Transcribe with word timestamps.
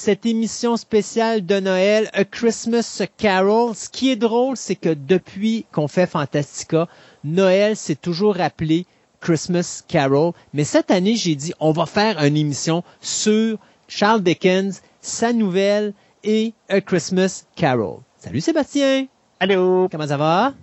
cette 0.00 0.24
émission 0.24 0.78
spéciale 0.78 1.44
de 1.44 1.60
Noël, 1.60 2.08
A 2.14 2.24
Christmas 2.24 3.02
Carol. 3.18 3.74
Ce 3.74 3.90
qui 3.90 4.10
est 4.10 4.16
drôle, 4.16 4.56
c'est 4.56 4.74
que 4.74 4.94
depuis 4.94 5.66
qu'on 5.72 5.88
fait 5.88 6.06
Fantastica, 6.06 6.88
Noël 7.22 7.76
s'est 7.76 7.96
toujours 7.96 8.40
appelé 8.40 8.86
Christmas 9.20 9.82
Carol. 9.86 10.32
Mais 10.54 10.64
cette 10.64 10.90
année, 10.90 11.16
j'ai 11.16 11.34
dit, 11.34 11.52
on 11.60 11.72
va 11.72 11.84
faire 11.84 12.18
une 12.24 12.38
émission 12.38 12.82
sur 13.02 13.58
Charles 13.88 14.22
Dickens, 14.22 14.80
sa 15.02 15.34
nouvelle 15.34 15.92
et 16.24 16.54
A 16.70 16.80
Christmas 16.80 17.44
Carol. 17.54 17.98
Salut 18.16 18.40
Sébastien! 18.40 19.06
Allô? 19.38 19.86
Comment 19.90 20.08
ça 20.08 20.16
va? 20.16 20.54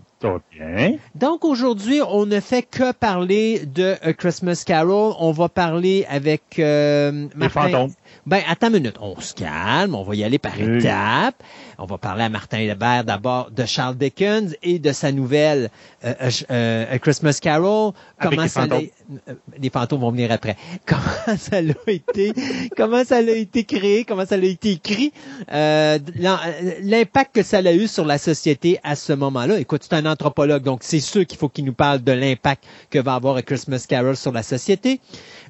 Bien? 0.52 0.98
Donc 1.14 1.46
aujourd'hui, 1.46 2.02
on 2.10 2.26
ne 2.26 2.40
fait 2.40 2.64
que 2.64 2.92
parler 2.92 3.68
de 3.68 3.98
A 4.02 4.14
Christmas 4.14 4.64
Carol. 4.66 5.14
On 5.20 5.32
va 5.32 5.48
parler 5.48 6.08
avec 6.10 6.58
euh, 6.58 7.28
Les 7.38 7.50
fantômes. 7.50 7.92
Ben, 8.26 8.42
attends 8.48 8.68
une 8.68 8.74
minute. 8.74 8.98
On 9.00 9.20
se 9.22 9.34
calme. 9.34 9.96
On 9.96 10.04
va 10.04 10.16
y 10.16 10.24
aller 10.24 10.38
par 10.40 10.54
Oui. 10.60 10.78
étapes. 10.80 11.42
On 11.78 11.86
va 11.86 11.98
parler 11.98 12.24
à 12.24 12.30
Martin 12.30 12.60
Lebert 12.60 13.04
d'abord 13.04 13.52
de 13.52 13.66
Charles 13.66 13.96
Dickens 13.98 14.56
et 14.64 14.80
de 14.80 14.92
sa 14.92 15.12
nouvelle 15.12 15.70
euh, 16.04 16.14
euh, 16.22 16.30
euh, 16.52 16.86
A 16.96 17.00
Christmas 17.00 17.40
Carol. 17.42 17.94
Avec 18.20 18.40
les 18.40 18.48
ça 18.48 18.62
fantômes. 18.62 18.88
euh, 19.30 19.34
les 19.60 19.70
fantômes 19.70 20.02
vont 20.02 20.12
venir 20.12 20.32
après. 20.32 20.56
Comment 20.86 21.38
ça 21.38 21.62
l'a 21.62 21.74
été, 21.88 22.34
comment 22.76 23.04
ça 23.04 23.22
l'a 23.22 23.34
été 23.34 23.64
créé, 23.64 24.06
comment 24.06 24.26
ça 24.26 24.38
l'a 24.38 24.46
été 24.48 24.72
écrit, 24.72 25.12
euh, 25.52 26.00
l'im- 26.16 26.40
l'impact 26.82 27.36
que 27.36 27.44
ça 27.44 27.58
a 27.58 27.72
eu 27.74 27.88
sur 27.88 28.06
la 28.06 28.18
société 28.18 28.80
à 28.84 28.96
ce 28.96 29.14
moment-là. 29.14 29.60
Écoute, 29.60 29.84
c'est 29.88 29.96
un 29.96 30.06
anthropologue, 30.06 30.64
donc 30.64 30.80
c'est 30.84 31.00
sûr 31.00 31.26
qu'il 31.26 31.38
faut 31.38 31.50
qu'il 31.50 31.66
nous 31.66 31.74
parle 31.74 32.04
de 32.04 32.12
l'impact 32.12 32.64
que 32.90 33.00
va 33.00 33.16
avoir 33.16 33.36
A 33.36 33.42
Christmas 33.42 33.86
Carol 33.88 34.16
sur 34.18 34.32
la 34.32 34.44
société. 34.44 35.00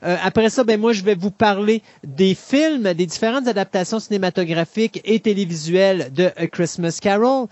Euh, 0.03 0.15
après 0.23 0.49
ça, 0.49 0.63
ben 0.63 0.79
moi, 0.79 0.93
je 0.93 1.03
vais 1.03 1.15
vous 1.15 1.31
parler 1.31 1.81
des 2.03 2.35
films, 2.35 2.93
des 2.93 3.05
différentes 3.05 3.47
adaptations 3.47 3.99
cinématographiques 3.99 5.01
et 5.05 5.19
télévisuelles 5.19 6.11
de 6.13 6.31
A 6.35 6.47
Christmas 6.47 6.99
Carol. 7.01 7.47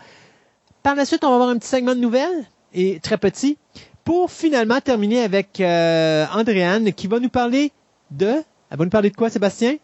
Par 0.83 0.95
la 0.95 1.05
suite, 1.05 1.23
on 1.23 1.29
va 1.29 1.35
avoir 1.35 1.49
un 1.49 1.57
petit 1.57 1.69
segment 1.69 1.95
de 1.95 1.99
nouvelles, 1.99 2.45
et 2.73 2.99
très 2.99 3.17
petit, 3.17 3.57
pour 4.03 4.31
finalement 4.31 4.79
terminer 4.81 5.21
avec 5.21 5.59
euh, 5.59 6.25
Andréane, 6.33 6.93
qui 6.93 7.07
va 7.07 7.19
nous 7.19 7.29
parler 7.29 7.71
de... 8.11 8.43
Elle 8.69 8.77
va 8.77 8.83
nous 8.83 8.91
parler 8.91 9.09
de 9.09 9.15
quoi, 9.15 9.29
Sébastien? 9.29 9.77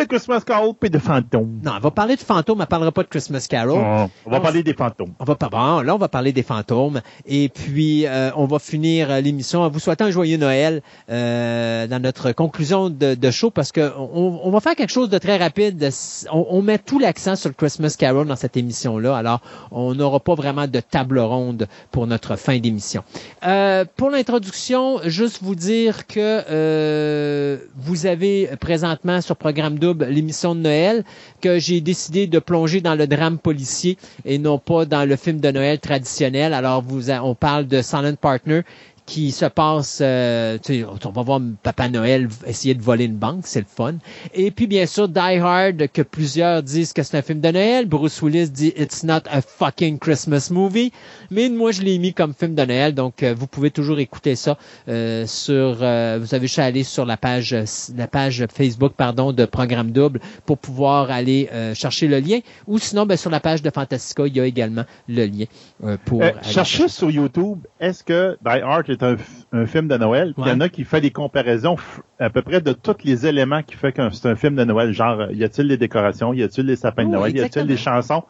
De 0.00 0.06
Christmas 0.06 0.40
Carol 0.46 0.72
puis 0.78 0.88
de 0.90 0.98
fantômes. 0.98 1.60
Non, 1.62 1.72
elle 1.76 1.82
va 1.82 1.90
parler 1.90 2.16
de 2.16 2.20
fantômes, 2.20 2.60
elle 2.60 2.66
parlera 2.66 2.90
pas 2.92 3.02
de 3.02 3.08
Christmas 3.08 3.46
Carol. 3.48 3.72
Oh, 3.82 4.08
on 4.26 4.30
va 4.30 4.38
On 4.38 4.40
parler 4.40 4.62
des 4.62 4.72
fantômes. 4.74 5.12
On 5.18 5.24
va 5.24 5.34
pas 5.34 5.48
bon, 5.48 5.80
là 5.82 5.94
on 5.94 5.98
va 5.98 6.08
parler 6.08 6.32
des 6.32 6.42
fantômes 6.42 7.00
et 7.26 7.48
puis 7.48 8.06
euh, 8.06 8.30
on 8.36 8.46
va 8.46 8.58
finir 8.58 9.10
euh, 9.10 9.20
l'émission 9.20 9.60
en 9.60 9.68
vous 9.68 9.78
souhaitant 9.78 10.06
un 10.06 10.10
joyeux 10.10 10.38
Noël 10.38 10.82
euh, 11.10 11.86
dans 11.86 12.00
notre 12.00 12.32
conclusion 12.32 12.88
de, 12.90 13.14
de 13.14 13.30
show 13.30 13.50
parce 13.50 13.72
que 13.72 13.92
on, 13.98 14.40
on 14.42 14.50
va 14.50 14.60
faire 14.60 14.74
quelque 14.74 14.92
chose 14.92 15.10
de 15.10 15.18
très 15.18 15.36
rapide. 15.36 15.90
On, 16.32 16.46
on 16.50 16.62
met 16.62 16.78
tout 16.78 16.98
l'accent 16.98 17.36
sur 17.36 17.48
le 17.50 17.54
Christmas 17.54 17.94
Carol 17.98 18.26
dans 18.26 18.36
cette 18.36 18.56
émission 18.56 18.98
là. 18.98 19.16
Alors 19.16 19.40
on 19.70 19.94
n'aura 19.94 20.20
pas 20.20 20.34
vraiment 20.34 20.66
de 20.66 20.80
table 20.80 21.18
ronde 21.18 21.66
pour 21.90 22.06
notre 22.06 22.36
fin 22.36 22.58
d'émission. 22.58 23.02
Euh, 23.46 23.84
pour 23.96 24.10
l'introduction, 24.10 25.00
juste 25.04 25.42
vous 25.42 25.54
dire 25.54 26.06
que 26.06 26.42
euh, 26.50 27.58
vous 27.76 28.06
avez 28.06 28.48
présentement 28.60 29.20
sur 29.20 29.36
Programme 29.36 29.78
L'émission 30.08 30.54
de 30.54 30.60
Noël 30.60 31.04
que 31.40 31.58
j'ai 31.58 31.80
décidé 31.80 32.26
de 32.26 32.38
plonger 32.38 32.80
dans 32.80 32.94
le 32.94 33.06
drame 33.06 33.38
policier 33.38 33.96
et 34.24 34.38
non 34.38 34.58
pas 34.58 34.84
dans 34.84 35.08
le 35.08 35.16
film 35.16 35.40
de 35.40 35.50
Noël 35.50 35.78
traditionnel. 35.78 36.54
Alors, 36.54 36.82
vous, 36.82 37.10
on 37.10 37.34
parle 37.34 37.66
de 37.66 37.82
Silent 37.82 38.14
Partner 38.20 38.62
qui 39.10 39.32
se 39.32 39.46
passe, 39.46 39.98
euh, 40.00 40.56
tu 40.64 40.82
sais, 40.82 40.84
on 40.84 41.10
va 41.10 41.22
voir 41.22 41.40
Papa 41.64 41.88
Noël 41.88 42.28
essayer 42.46 42.74
de 42.74 42.80
voler 42.80 43.06
une 43.06 43.16
banque, 43.16 43.40
c'est 43.42 43.58
le 43.58 43.66
fun. 43.66 43.94
Et 44.34 44.52
puis 44.52 44.68
bien 44.68 44.86
sûr 44.86 45.08
Die 45.08 45.18
Hard, 45.18 45.88
que 45.92 46.02
plusieurs 46.02 46.62
disent 46.62 46.92
que 46.92 47.02
c'est 47.02 47.18
un 47.18 47.22
film 47.22 47.40
de 47.40 47.48
Noël. 47.48 47.86
Bruce 47.86 48.22
Willis 48.22 48.50
dit 48.50 48.72
It's 48.76 49.02
not 49.02 49.22
a 49.28 49.40
fucking 49.42 49.98
Christmas 49.98 50.50
movie. 50.52 50.92
Mais 51.32 51.48
moi 51.48 51.72
je 51.72 51.82
l'ai 51.82 51.98
mis 51.98 52.14
comme 52.14 52.34
film 52.34 52.54
de 52.54 52.62
Noël, 52.64 52.94
donc 52.94 53.24
euh, 53.24 53.34
vous 53.36 53.48
pouvez 53.48 53.72
toujours 53.72 53.98
écouter 53.98 54.36
ça 54.36 54.56
euh, 54.88 55.26
sur. 55.26 55.78
euh, 55.82 56.18
vous 56.20 56.32
avez 56.32 56.46
juste 56.46 56.60
à 56.60 56.66
aller 56.66 56.84
sur 56.84 57.04
la 57.04 57.16
page, 57.16 57.56
la 57.96 58.06
page 58.06 58.46
Facebook 58.54 58.92
pardon 58.96 59.32
de 59.32 59.44
Programme 59.44 59.90
Double 59.90 60.20
pour 60.46 60.58
pouvoir 60.58 61.10
aller 61.10 61.48
euh, 61.52 61.74
chercher 61.74 62.06
le 62.06 62.20
lien. 62.20 62.38
Ou 62.68 62.78
sinon, 62.78 63.06
ben, 63.06 63.16
sur 63.16 63.30
la 63.30 63.40
page 63.40 63.60
de 63.60 63.70
Fantastica, 63.70 64.28
il 64.28 64.36
y 64.36 64.40
a 64.40 64.46
également 64.46 64.84
le 65.08 65.26
lien 65.26 65.46
euh, 65.82 65.96
pour. 66.04 66.22
Cherchez 66.42 66.86
sur 66.86 67.10
YouTube, 67.10 67.58
est-ce 67.80 68.04
que 68.04 68.38
Die 68.44 68.60
Hard 68.62 68.88
est 68.88 68.99
un, 69.02 69.14
f- 69.14 69.18
un 69.52 69.66
film 69.66 69.88
de 69.88 69.96
Noël? 69.96 70.34
Il 70.38 70.46
y 70.46 70.50
en 70.50 70.60
a 70.60 70.68
qui 70.68 70.84
fait 70.84 71.00
des 71.00 71.10
comparaisons 71.10 71.76
à 72.18 72.30
peu 72.30 72.42
près 72.42 72.60
de 72.60 72.72
tous 72.72 72.96
les 73.04 73.26
éléments 73.26 73.62
qui 73.62 73.74
fait 73.76 73.92
que 73.92 74.10
c'est 74.10 74.28
un 74.28 74.36
film 74.36 74.56
de 74.56 74.64
Noël. 74.64 74.92
Genre, 74.92 75.30
y 75.32 75.44
a-t-il 75.44 75.68
des 75.68 75.76
décorations? 75.76 76.32
Y 76.32 76.42
a-t-il 76.42 76.66
des 76.66 76.76
sapins 76.76 77.04
de 77.04 77.08
Oui, 77.08 77.14
Noël? 77.14 77.36
Y 77.36 77.40
a-t-il 77.40 77.66
des 77.66 77.76
chansons? 77.76 78.22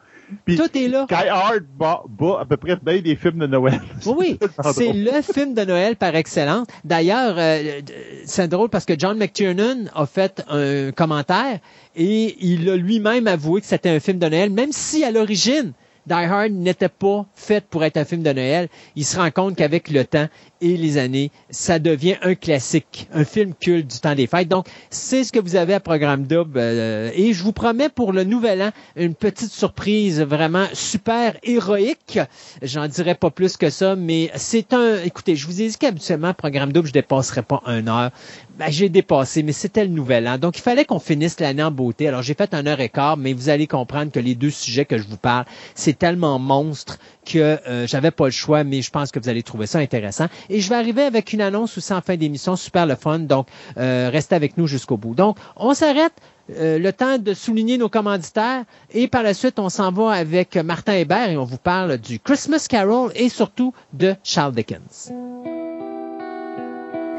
Puis 0.45 0.55
Tout 0.55 0.77
est 0.77 0.87
là. 0.87 1.05
Die 1.09 1.13
Hard 1.27 1.63
bat, 1.77 2.03
bat 2.07 2.39
à 2.41 2.45
peu 2.45 2.55
près 2.55 2.77
bien 2.81 3.01
des 3.01 3.17
films 3.17 3.39
de 3.39 3.47
Noël. 3.47 3.81
Oui, 4.05 4.39
C'est 4.63 4.71
c'est 4.73 4.93
le 4.93 5.21
film 5.21 5.53
de 5.53 5.63
Noël 5.65 5.97
par 5.97 6.15
excellence. 6.15 6.67
D'ailleurs, 6.85 7.35
euh, 7.37 7.81
c'est 8.25 8.47
drôle 8.47 8.69
parce 8.69 8.85
que 8.85 8.93
John 8.97 9.17
McTiernan 9.17 9.89
a 9.93 10.05
fait 10.05 10.41
un 10.49 10.91
commentaire 10.93 11.59
et 11.97 12.37
il 12.39 12.69
a 12.69 12.77
lui-même 12.77 13.27
avoué 13.27 13.59
que 13.59 13.67
c'était 13.67 13.89
un 13.89 13.99
film 13.99 14.19
de 14.19 14.27
Noël, 14.29 14.49
même 14.51 14.71
si 14.71 15.03
à 15.03 15.11
l'origine, 15.11 15.73
Die 16.07 16.13
Hard 16.13 16.51
n'était 16.53 16.87
pas 16.89 17.25
fait 17.35 17.63
pour 17.65 17.83
être 17.83 17.97
un 17.97 18.05
film 18.05 18.23
de 18.23 18.31
Noël. 18.31 18.69
Il 18.95 19.03
se 19.03 19.17
rend 19.19 19.29
compte 19.31 19.57
qu'avec 19.57 19.89
le 19.89 20.05
temps 20.05 20.27
et 20.61 20.77
les 20.77 20.97
années, 20.97 21.31
ça 21.49 21.79
devient 21.79 22.15
un 22.21 22.35
classique, 22.35 23.07
un 23.13 23.25
film 23.25 23.53
culte 23.59 23.87
du 23.91 23.99
temps 23.99 24.15
des 24.15 24.27
fêtes. 24.27 24.47
Donc, 24.47 24.67
c'est 24.89 25.23
ce 25.23 25.31
que 25.31 25.39
vous 25.39 25.55
avez 25.55 25.73
à 25.73 25.79
Programme 25.79 26.23
Double. 26.23 26.57
euh, 26.57 27.11
et 27.13 27.33
je 27.33 27.43
vous 27.43 27.51
promets 27.51 27.89
pour 27.89 28.13
le 28.13 28.23
nouvel 28.23 28.61
an 28.61 28.71
une 28.95 29.15
petite 29.15 29.51
surprise 29.51 30.21
vraiment 30.21 30.67
super 30.73 31.35
héroïque. 31.43 32.19
J'en 32.61 32.87
dirai 32.87 33.15
pas 33.15 33.31
plus 33.31 33.57
que 33.57 33.69
ça, 33.69 33.95
mais 33.95 34.31
c'est 34.35 34.73
un... 34.73 35.03
Écoutez, 35.03 35.35
je 35.35 35.47
vous 35.47 35.61
ai 35.61 35.67
dit 35.67 35.77
qu'habituellement, 35.77 36.33
Programme 36.33 36.71
Double, 36.71 36.87
je 36.87 36.93
dépasserai 36.93 37.41
pas 37.41 37.61
une 37.67 37.89
heure. 37.89 38.11
Ben, 38.57 38.69
j'ai 38.69 38.89
dépassé, 38.89 39.43
mais 39.43 39.53
c'était 39.53 39.83
le 39.83 39.89
nouvel 39.89 40.27
an. 40.27 40.37
Donc, 40.37 40.57
il 40.57 40.61
fallait 40.61 40.85
qu'on 40.85 40.99
finisse 40.99 41.39
l'année 41.39 41.63
en 41.63 41.71
beauté. 41.71 42.07
Alors, 42.07 42.21
j'ai 42.21 42.35
fait 42.35 42.53
un 42.53 42.67
heure 42.67 42.79
et 42.79 42.89
quart, 42.89 43.17
mais 43.17 43.33
vous 43.33 43.49
allez 43.49 43.65
comprendre 43.65 44.11
que 44.11 44.19
les 44.19 44.35
deux 44.35 44.49
sujets 44.51 44.85
que 44.85 44.97
je 44.97 45.07
vous 45.07 45.17
parle, 45.17 45.45
c'est 45.73 45.97
tellement 45.97 46.37
monstre 46.37 46.97
que 47.31 47.39
euh, 47.67 47.87
j'avais 47.87 48.11
pas 48.11 48.25
le 48.25 48.31
choix, 48.31 48.63
mais 48.63 48.81
je 48.81 48.89
pense 48.91 49.11
que 49.11 49.19
vous 49.19 49.29
allez 49.29 49.43
trouver 49.43 49.67
ça 49.67 49.79
intéressant. 49.79 50.27
Et 50.49 50.59
je 50.61 50.69
vais 50.69 50.75
arriver 50.75 51.03
avec 51.03 51.33
une 51.33 51.41
annonce 51.41 51.77
aussi 51.77 51.93
en 51.93 52.01
fin 52.01 52.15
d'émission, 52.17 52.55
super 52.55 52.85
le 52.85 52.95
fun. 52.95 53.19
Donc, 53.19 53.47
euh, 53.77 54.09
restez 54.11 54.35
avec 54.35 54.57
nous 54.57 54.67
jusqu'au 54.67 54.97
bout. 54.97 55.15
Donc, 55.15 55.37
on 55.55 55.73
s'arrête. 55.73 56.13
euh, 56.59 56.79
le 56.79 56.91
temps 56.91 57.17
de 57.17 57.33
souligner 57.33 57.77
nos 57.77 57.87
commanditaires 57.89 58.63
et 58.91 59.07
par 59.07 59.23
la 59.23 59.33
suite 59.33 59.57
on 59.59 59.69
s'en 59.69 59.91
va 59.91 60.11
avec 60.11 60.57
Martin 60.57 60.93
Hébert 60.93 61.29
et 61.29 61.37
on 61.37 61.45
vous 61.45 61.57
parle 61.57 61.97
du 61.97 62.19
Christmas 62.19 62.65
Carol 62.67 63.11
et 63.15 63.29
surtout 63.29 63.73
de 63.93 64.15
Charles 64.23 64.53
Dickens. 64.53 65.11
We 65.11 65.15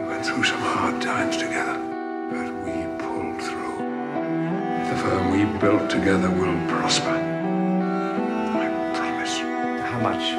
went 0.09 0.23
through 0.25 0.45
some 0.45 0.61
hard 0.61 1.01
times 1.01 1.37
together, 1.39 1.77
but 2.31 2.51
we 2.67 2.73
pulled 2.99 3.41
through. 3.41 3.79
The 4.91 4.97
firm 4.97 5.31
we 5.33 5.45
built 5.61 5.89
together 5.89 6.29
will 6.29 6.59
prosper. 6.69 7.32
Much 10.03 10.35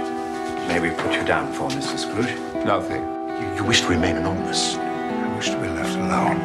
may 0.68 0.80
we 0.82 0.90
put 0.90 1.14
you 1.14 1.24
down 1.24 1.52
for, 1.54 1.70
Mr. 1.70 1.98
Scrooge? 1.98 2.36
Nothing. 2.66 3.02
You, 3.40 3.56
you 3.56 3.64
wish 3.64 3.80
to 3.82 3.88
remain 3.88 4.18
anonymous. 4.18 4.76
I 4.76 5.36
wish 5.38 5.52
to 5.52 5.58
be 5.58 5.70
left 5.70 5.96
alone. 5.96 6.38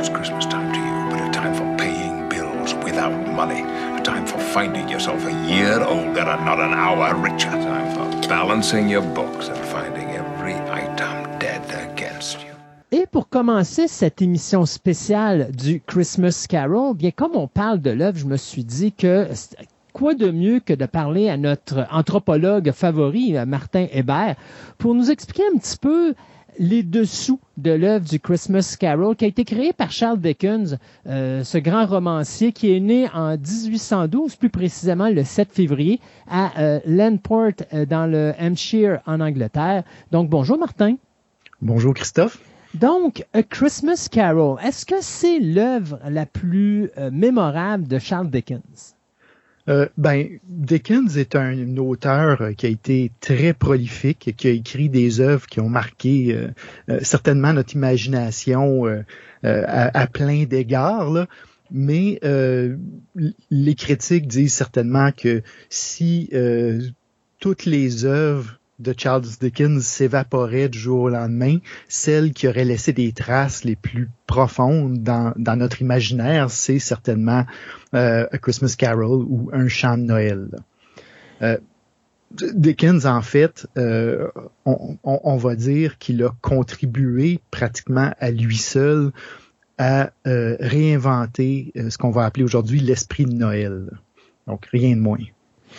It's 0.00 0.08
Christmas 0.08 0.46
time 0.46 0.72
to 0.72 0.80
you, 0.80 1.10
but 1.10 1.28
a 1.28 1.30
time 1.30 1.54
for 1.54 1.66
paying 1.78 2.28
bills 2.28 2.74
without 2.82 3.14
money. 3.34 3.62
A 3.62 4.02
time 4.02 4.26
for 4.26 4.38
finding 4.38 4.88
yourself 4.88 5.24
a 5.24 5.32
year 5.46 5.80
older 5.80 6.26
and 6.34 6.44
not 6.44 6.58
an 6.58 6.74
hour 6.74 7.14
richer. 7.14 7.50
A 7.50 7.62
time 7.62 7.88
for 7.94 8.28
balancing 8.28 8.88
your 8.88 9.02
books 9.14 9.46
and 9.46 9.58
finding 9.68 10.08
every 10.10 10.54
item 10.54 11.38
dead 11.38 11.62
against 11.70 12.40
you. 12.40 12.52
Et 12.90 13.06
pour 13.06 13.28
commencer 13.28 13.86
cette 13.86 14.22
émission 14.22 14.66
spéciale 14.66 15.52
du 15.52 15.80
Christmas 15.80 16.46
Carol, 16.48 16.96
bien 16.96 17.12
comme 17.12 17.36
on 17.36 17.46
parle 17.46 17.80
de 17.80 17.90
l'œuvre, 17.90 18.18
je 18.18 18.26
me 18.26 18.36
suis 18.36 18.64
dit 18.64 18.92
que 18.92 19.28
quoi 19.96 20.12
de 20.12 20.30
mieux 20.30 20.60
que 20.60 20.74
de 20.74 20.84
parler 20.84 21.30
à 21.30 21.38
notre 21.38 21.86
anthropologue 21.90 22.70
favori, 22.72 23.34
Martin 23.46 23.86
Hébert, 23.90 24.36
pour 24.76 24.94
nous 24.94 25.10
expliquer 25.10 25.44
un 25.54 25.56
petit 25.56 25.78
peu 25.78 26.14
les 26.58 26.82
dessous 26.82 27.40
de 27.56 27.70
l'œuvre 27.70 28.04
du 28.04 28.20
Christmas 28.20 28.76
Carol 28.78 29.16
qui 29.16 29.24
a 29.24 29.28
été 29.28 29.46
créé 29.46 29.72
par 29.72 29.90
Charles 29.90 30.20
Dickens, 30.20 30.76
euh, 31.06 31.42
ce 31.44 31.56
grand 31.56 31.86
romancier 31.86 32.52
qui 32.52 32.76
est 32.76 32.80
né 32.80 33.08
en 33.14 33.38
1812, 33.38 34.36
plus 34.36 34.50
précisément 34.50 35.08
le 35.08 35.24
7 35.24 35.50
février, 35.50 35.98
à 36.28 36.60
euh, 36.60 36.80
Landport 36.84 37.52
euh, 37.72 37.86
dans 37.86 38.06
le 38.06 38.34
Hampshire 38.38 39.00
en 39.06 39.20
Angleterre. 39.20 39.82
Donc 40.12 40.28
bonjour 40.28 40.58
Martin. 40.58 40.96
Bonjour 41.62 41.94
Christophe. 41.94 42.38
Donc, 42.74 43.24
A 43.32 43.42
Christmas 43.42 44.08
Carol, 44.12 44.58
est-ce 44.62 44.84
que 44.84 44.96
c'est 45.00 45.38
l'œuvre 45.38 45.98
la 46.06 46.26
plus 46.26 46.90
mémorable 47.10 47.88
de 47.88 47.98
Charles 47.98 48.28
Dickens? 48.28 48.95
Euh, 49.68 49.88
ben, 49.96 50.38
Dickens 50.48 51.16
est 51.16 51.34
un, 51.34 51.76
auteur 51.76 52.40
euh, 52.40 52.52
qui 52.52 52.66
a 52.66 52.68
été 52.68 53.10
très 53.20 53.52
prolifique, 53.52 54.34
qui 54.36 54.46
a 54.46 54.50
écrit 54.50 54.88
des 54.88 55.20
œuvres 55.20 55.46
qui 55.46 55.60
ont 55.60 55.68
marqué 55.68 56.34
euh, 56.88 57.00
certainement 57.02 57.52
notre 57.52 57.74
imagination 57.74 58.84
à, 59.42 60.06
plein 60.06 60.44
d'égards. 60.44 61.26
Mais 61.70 62.20
les 63.50 63.74
critiques 63.74 64.28
disent 64.28 64.54
certainement 64.54 65.10
que 65.12 65.42
si 65.68 66.30
toutes 67.40 67.64
les 67.64 68.04
œuvres 68.04 68.58
de 68.78 68.94
Charles 68.96 69.24
Dickens 69.40 69.84
s'évaporait 69.84 70.68
du 70.68 70.78
jour 70.78 71.02
au 71.02 71.08
lendemain, 71.08 71.58
celle 71.88 72.32
qui 72.32 72.46
aurait 72.46 72.64
laissé 72.64 72.92
des 72.92 73.12
traces 73.12 73.64
les 73.64 73.76
plus 73.76 74.10
profondes 74.26 75.02
dans, 75.02 75.32
dans 75.36 75.56
notre 75.56 75.80
imaginaire, 75.80 76.50
c'est 76.50 76.78
certainement 76.78 77.44
euh, 77.94 78.26
A 78.30 78.38
Christmas 78.38 78.74
Carol 78.76 79.24
ou 79.28 79.50
Un 79.52 79.68
chant 79.68 79.96
de 79.96 80.02
Noël. 80.02 80.48
Euh, 81.42 81.58
Dickens, 82.32 83.06
en 83.06 83.22
fait, 83.22 83.66
euh, 83.78 84.28
on, 84.64 84.98
on, 85.04 85.36
va 85.36 85.54
dire 85.54 85.96
qu'il 85.98 86.22
a 86.24 86.34
contribué 86.42 87.40
pratiquement 87.50 88.12
à 88.18 88.30
lui 88.30 88.56
seul 88.56 89.12
à 89.78 90.10
euh, 90.26 90.56
réinventer 90.58 91.72
ce 91.88 91.96
qu'on 91.96 92.10
va 92.10 92.24
appeler 92.24 92.44
aujourd'hui 92.44 92.80
l'esprit 92.80 93.26
de 93.26 93.32
Noël. 93.32 93.90
Donc, 94.46 94.66
rien 94.72 94.96
de 94.96 95.00
moins. 95.00 95.18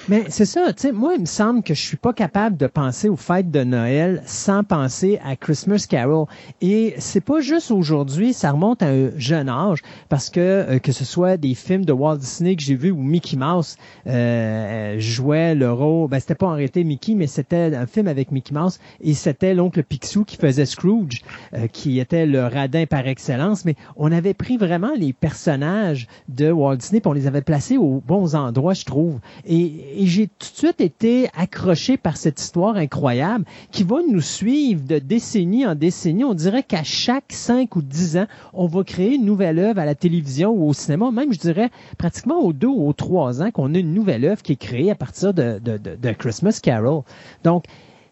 Mais 0.09 0.25
c'est 0.29 0.45
ça, 0.45 0.71
tu 0.73 0.83
sais, 0.83 0.91
moi, 0.91 1.15
il 1.15 1.21
me 1.21 1.25
semble 1.25 1.63
que 1.63 1.73
je 1.73 1.81
suis 1.81 1.97
pas 1.97 2.13
capable 2.13 2.55
de 2.55 2.67
penser 2.67 3.09
aux 3.09 3.17
fêtes 3.17 3.51
de 3.51 3.63
Noël 3.63 4.23
sans 4.25 4.63
penser 4.63 5.19
à 5.23 5.35
Christmas 5.35 5.85
Carol. 5.89 6.27
Et 6.61 6.95
c'est 6.97 7.21
pas 7.21 7.41
juste 7.41 7.71
aujourd'hui, 7.71 8.33
ça 8.33 8.51
remonte 8.51 8.81
à 8.81 8.88
un 8.88 9.09
jeune 9.17 9.49
âge, 9.49 9.81
parce 10.09 10.29
que 10.29 10.39
euh, 10.39 10.79
que 10.79 10.91
ce 10.91 11.03
soit 11.03 11.38
des 11.38 11.55
films 11.55 11.85
de 11.85 11.91
Walt 11.91 12.17
Disney 12.17 12.55
que 12.55 12.63
j'ai 12.63 12.75
vus 12.75 12.91
où 12.91 13.01
Mickey 13.01 13.35
Mouse 13.35 13.75
euh, 14.07 14.95
jouait 14.99 15.55
le 15.55 15.71
rôle, 15.71 16.09
ben 16.09 16.19
c'était 16.19 16.35
pas 16.35 16.50
arrêté 16.50 16.83
Mickey, 16.83 17.13
mais 17.13 17.27
c'était 17.27 17.75
un 17.75 17.85
film 17.85 18.07
avec 18.07 18.31
Mickey 18.31 18.53
Mouse 18.53 18.79
et 19.01 19.13
c'était 19.13 19.53
l'oncle 19.53 19.83
Picsou 19.83 20.23
qui 20.23 20.38
faisait 20.38 20.65
Scrooge, 20.65 21.21
euh, 21.53 21.67
qui 21.67 22.00
était 22.00 22.25
le 22.25 22.45
radin 22.45 22.85
par 22.85 23.07
excellence. 23.07 23.65
Mais 23.65 23.75
on 23.95 24.11
avait 24.11 24.33
pris 24.33 24.57
vraiment 24.57 24.91
les 24.97 25.13
personnages 25.13 26.07
de 26.29 26.51
Walt 26.51 26.77
Disney, 26.77 27.01
puis 27.01 27.09
on 27.09 27.13
les 27.13 27.27
avait 27.27 27.41
placés 27.41 27.77
aux 27.77 28.01
bons 28.05 28.35
endroits, 28.35 28.73
je 28.73 28.85
trouve. 28.85 29.19
Et 29.45 29.87
et 29.94 30.06
j'ai 30.06 30.28
tout 30.28 30.50
de 30.51 30.57
suite 30.57 30.81
été 30.81 31.30
accroché 31.36 31.98
par 31.98 32.18
cette 32.18 32.39
histoire 32.39 32.75
incroyable 32.75 33.45
qui 33.72 33.84
va 33.84 33.98
nous 34.07 34.22
suivre 34.22 34.81
de 34.86 35.00
décennie 35.00 35.66
en 35.66 35.75
décennie. 35.75 36.24
On 36.24 36.34
dirait 36.34 36.63
qu'à 36.63 36.84
chaque 36.84 37.31
cinq 37.31 37.75
ou 37.75 37.81
dix 37.81 38.18
ans, 38.18 38.28
on 38.54 38.68
va 38.68 38.84
créer 38.84 39.16
une 39.16 39.25
nouvelle 39.25 39.60
œuvre 39.60 39.80
à 39.80 39.86
la 39.86 39.95
télévision 39.95 40.51
ou 40.51 40.69
au 40.69 40.74
cinéma. 40.74 41.12
Même, 41.12 41.34
je 41.34 41.39
dirais, 41.39 41.69
pratiquement 41.98 42.39
aux 42.39 42.54
deux 42.54 42.68
ou 42.68 42.88
aux 42.88 42.94
trois 42.94 43.42
ans 43.42 43.51
qu'on 43.51 43.74
a 43.74 43.78
une 43.78 43.94
nouvelle 43.94 44.25
œuvre 44.25 44.42
qui 44.42 44.54
est 44.54 44.57
créée 44.57 44.92
à 44.92 44.95
partir 44.95 45.34
de, 45.34 45.60
de, 45.60 45.78
de, 45.78 46.12
Christmas 46.12 46.60
Carol. 46.62 47.04
Donc, 47.44 47.66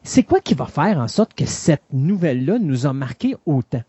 c'est 0.03 0.23
quoi 0.23 0.39
qui 0.39 0.53
va 0.53 0.65
faire 0.65 0.99
en 0.99 1.07
sorte 1.07 1.33
que 1.33 1.45
cette 1.45 1.83
nouvelle-là 1.91 2.59
nous 2.59 2.85
a 2.85 2.93
marqué 2.93 3.35
autant? 3.45 3.83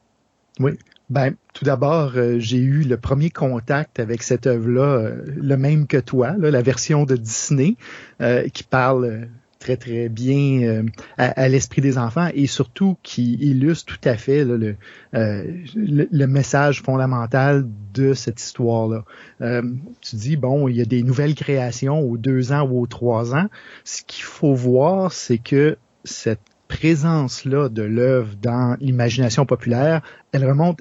Oui. 0.58 0.72
Ben, 1.08 1.34
tout 1.54 1.64
d'abord, 1.64 2.12
euh, 2.16 2.40
j'ai 2.40 2.58
eu 2.58 2.82
le 2.82 2.96
premier 2.96 3.30
contact 3.30 4.00
avec 4.00 4.24
cette 4.24 4.48
œuvre-là, 4.48 4.82
euh, 4.82 5.24
le 5.36 5.56
même 5.56 5.86
que 5.86 5.98
toi, 5.98 6.34
la 6.36 6.62
version 6.62 7.04
de 7.04 7.14
Disney, 7.14 7.76
euh, 8.20 8.48
qui 8.48 8.64
parle 8.64 9.28
très 9.60 9.76
très 9.76 10.08
bien 10.08 10.84
à, 11.16 11.48
l'esprit 11.48 11.80
des 11.80 11.98
enfants 11.98 12.28
et 12.34 12.46
surtout 12.46 12.96
qui 13.02 13.34
illustre 13.34 13.98
tout 13.98 14.08
à 14.08 14.16
fait 14.16 14.44
le, 14.44 14.76
le, 15.12 16.26
message 16.26 16.82
fondamental 16.82 17.66
de 17.94 18.14
cette 18.14 18.40
histoire-là. 18.40 19.02
tu 19.40 20.16
dis, 20.16 20.36
bon, 20.36 20.68
il 20.68 20.76
y 20.76 20.82
a 20.82 20.84
des 20.84 21.02
nouvelles 21.02 21.34
créations 21.34 22.00
aux 22.00 22.16
deux 22.16 22.52
ans 22.52 22.68
ou 22.68 22.82
aux 22.82 22.86
trois 22.86 23.34
ans. 23.34 23.46
Ce 23.82 24.02
qu'il 24.06 24.22
faut 24.22 24.54
voir, 24.54 25.10
c'est 25.10 25.38
que 25.38 25.78
cette 26.04 26.38
présence-là 26.68 27.68
de 27.68 27.82
l'œuvre 27.82 28.34
dans 28.40 28.76
l'imagination 28.80 29.46
populaire, 29.46 30.02
elle 30.32 30.46
remonte 30.46 30.80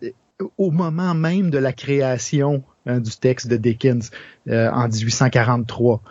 au 0.57 0.71
moment 0.71 1.13
même 1.13 1.49
de 1.49 1.57
la 1.57 1.73
création 1.73 2.63
hein, 2.85 2.99
du 2.99 3.11
texte 3.11 3.47
de 3.47 3.57
Dickens 3.57 4.11
euh, 4.47 4.69
en 4.71 4.87
1843. 4.87 6.01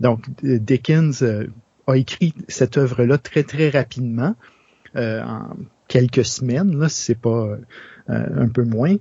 Donc, 0.00 0.24
euh, 0.44 0.58
Dickens 0.58 1.22
euh, 1.22 1.46
a 1.86 1.96
écrit 1.96 2.34
cette 2.48 2.78
œuvre-là 2.78 3.18
très, 3.18 3.42
très 3.42 3.70
rapidement, 3.70 4.34
en 4.96 5.48
quelques 5.88 6.24
semaines, 6.24 6.78
là, 6.78 6.88
si 6.88 7.02
c'est 7.02 7.20
pas 7.20 7.58
un 8.06 8.48
peu 8.48 8.62
moins. 8.62 8.94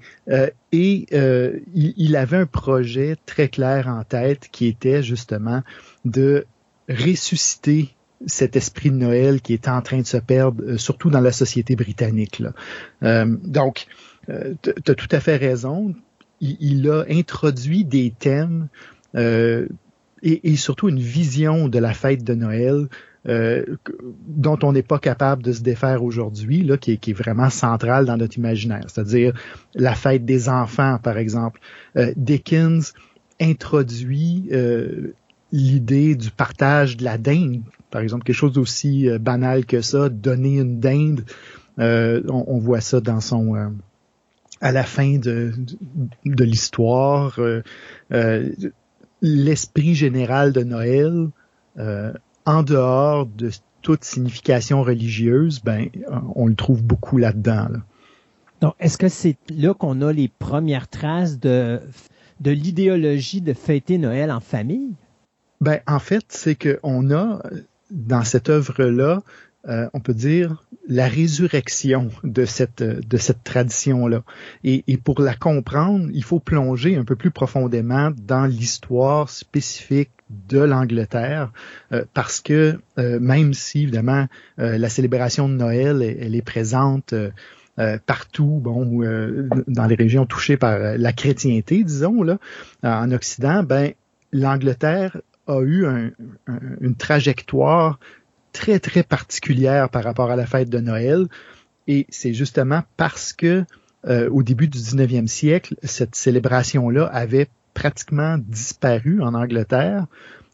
et 0.71 1.05
il, 1.11 1.93
il, 1.97 2.15
avait 2.15 2.37
un 2.37 2.45
projet 2.47 3.15
très 3.27 3.47
clair 3.47 3.87
en 3.87 4.03
tête 4.03 4.49
qui 4.51 4.65
était 4.65 5.03
justement 5.03 5.61
de 6.03 6.45
ressusciter 6.89 7.93
cet 8.25 8.55
esprit 8.55 8.89
de 8.89 8.95
Noël 8.95 9.41
qui 9.41 9.53
est 9.53 9.67
en 9.67 9.81
train 9.81 9.99
de 9.99 10.05
se 10.05 10.17
perdre, 10.17 10.63
euh, 10.63 10.77
surtout 10.77 11.09
dans 11.09 11.19
la 11.19 11.31
société 11.31 11.75
britannique. 11.75 12.39
Là. 12.39 12.53
Euh, 13.03 13.25
donc, 13.43 13.87
euh, 14.29 14.53
tu 14.61 14.95
tout 14.95 15.07
à 15.11 15.19
fait 15.19 15.37
raison. 15.37 15.93
Il, 16.41 16.89
a 16.89 17.05
introduit 17.09 17.85
des 17.85 18.11
thèmes 18.17 18.67
et, 19.15 19.67
et, 20.21 20.55
surtout 20.57 20.89
une 20.89 20.99
vision 20.99 21.69
de 21.69 21.79
la 21.79 21.93
fête 21.93 22.23
de 22.23 22.33
Noël 22.33 22.89
dont 23.25 24.59
on 24.63 24.73
n'est 24.73 24.83
pas 24.83 24.99
capable 24.99 25.41
de 25.41 25.53
se 25.53 25.61
défaire 25.61 26.03
aujourd'hui, 26.03 26.63
là, 26.63 26.75
qui 26.75 26.91
est, 26.91 27.13
vraiment 27.13 27.49
centrale 27.49 28.05
dans 28.05 28.17
notre 28.17 28.37
imaginaire. 28.37 28.83
C'est-à-dire 28.87 29.33
la 29.73 29.95
fête 29.95 30.25
des 30.25 30.49
enfants, 30.49 30.97
par 31.01 31.17
exemple. 31.17 31.61
Dickens 32.17 32.93
introduit 33.39 34.49
l'idée 35.53 36.15
du 36.15 36.29
partage 36.29 36.97
de 36.97 37.05
la 37.05 37.17
dinde 37.17 37.61
par 37.93 38.01
exemple, 38.01 38.23
quelque 38.23 38.35
chose 38.35 38.53
d'aussi 38.53 39.07
euh, 39.07 39.19
banal 39.19 39.67
que 39.67 39.81
ça, 39.81 40.09
donner 40.09 40.57
une 40.57 40.79
dinde, 40.79 41.25
euh, 41.77 42.23
on, 42.27 42.57
voit 42.57 42.81
ça 42.81 42.99
dans 42.99 43.21
son 43.21 43.55
euh, 43.55 43.67
à 44.63 44.71
la 44.71 44.83
fin 44.83 45.17
de, 45.17 45.51
de, 46.25 46.43
l'histoire, 46.43 47.39
l'esprit 49.21 49.93
général 49.93 50.53
de 50.53 50.63
Noël, 50.63 51.27
en 52.45 52.63
dehors 52.63 53.27
de 53.27 53.51
toute 53.81 54.03
signification 54.03 54.81
religieuse, 54.81 55.61
ben 55.63 55.89
on 56.35 56.47
le 56.47 56.55
trouve 56.55 56.81
beaucoup 56.81 57.17
là-dedans. 57.17 57.67
Donc, 58.61 58.73
est-ce 58.79 58.97
que 58.97 59.09
c'est 59.09 59.37
là 59.49 59.73
qu'on 59.73 60.01
a 60.01 60.13
les 60.13 60.29
premières 60.29 60.87
traces 60.87 61.39
de 61.39 61.81
de 62.39 62.51
l'idéologie 62.51 63.41
de 63.41 63.53
fêter 63.53 63.97
Noël 63.97 64.31
en 64.31 64.39
famille? 64.39 64.93
Ben, 65.61 65.79
en 65.87 65.99
fait, 65.99 66.25
c'est 66.29 66.55
qu'on 66.55 67.11
a 67.11 67.41
dans 67.89 68.23
cette 68.23 68.49
œuvre-là, 68.49 69.21
euh, 69.69 69.87
on 69.93 70.01
peut 70.01 70.13
dire 70.13 70.61
la 70.89 71.07
résurrection 71.07 72.09
de 72.25 72.43
cette 72.43 72.83
de 72.83 73.17
cette 73.17 73.45
tradition-là. 73.45 74.23
Et, 74.65 74.83
et, 74.87 74.97
pour 74.97 75.21
la 75.21 75.35
comprendre, 75.35 76.09
il 76.13 76.23
faut 76.23 76.41
plonger 76.41 76.97
un 76.97 77.05
peu 77.05 77.15
plus 77.15 77.31
profondément 77.31 78.11
dans 78.17 78.45
l'histoire 78.45 79.29
spécifique 79.29 80.11
de 80.49 80.59
l'Angleterre, 80.59 81.53
euh, 81.93 82.03
parce 82.13 82.41
que 82.41 82.77
euh, 82.97 83.19
même 83.21 83.53
si 83.53 83.83
évidemment 83.83 84.27
la 84.57 84.89
célébration 84.89 85.47
de 85.47 85.53
Noël, 85.53 86.01
elle, 86.01 86.35
est 86.35 86.41
présente. 86.41 87.13
partout, 88.05 88.59
bon, 88.61 89.01
dans 89.67 89.85
les 89.87 89.95
régions 89.95 90.25
touchées 90.25 90.57
par 90.57 90.77
la 90.97 91.13
chrétienté, 91.13 91.83
disons 91.83 92.21
là, 92.21 92.37
en 92.83 93.11
Occident, 93.11 93.63
ben 93.63 93.93
l'Angleterre 94.31 95.19
a 95.47 95.61
eu 95.61 95.85
une 96.81 96.95
trajectoire 96.95 97.99
très, 98.53 98.79
très 98.79 99.03
particulière 99.03 99.89
par 99.89 100.03
rapport 100.03 100.31
à 100.31 100.37
la 100.37 100.45
fête 100.45 100.69
de 100.69 100.79
Noël. 100.79 101.27
Et 101.87 102.05
c'est 102.09 102.33
justement 102.33 102.83
parce 102.95 103.33
que 103.33 103.65
euh, 104.07 104.29
au 104.29 104.43
début 104.43 104.67
du 104.67 104.77
19e 104.77 105.27
siècle, 105.27 105.75
cette 105.83 106.15
célébration-là 106.15 107.05
avait 107.05 107.47
pratiquement 107.73 108.37
disparu 108.37 109.21
en 109.21 109.33
Angleterre. 109.33 110.05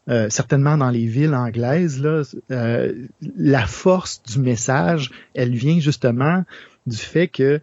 Euh, 0.08 0.28
certainement 0.30 0.76
dans 0.76 0.90
les 0.90 1.06
villes 1.06 1.34
anglaises, 1.34 2.00
là, 2.00 2.22
euh, 2.50 3.06
la 3.36 3.66
force 3.66 4.22
du 4.22 4.38
message, 4.38 5.10
elle 5.34 5.54
vient 5.54 5.78
justement 5.78 6.44
du 6.86 6.96
fait 6.96 7.28
que 7.28 7.60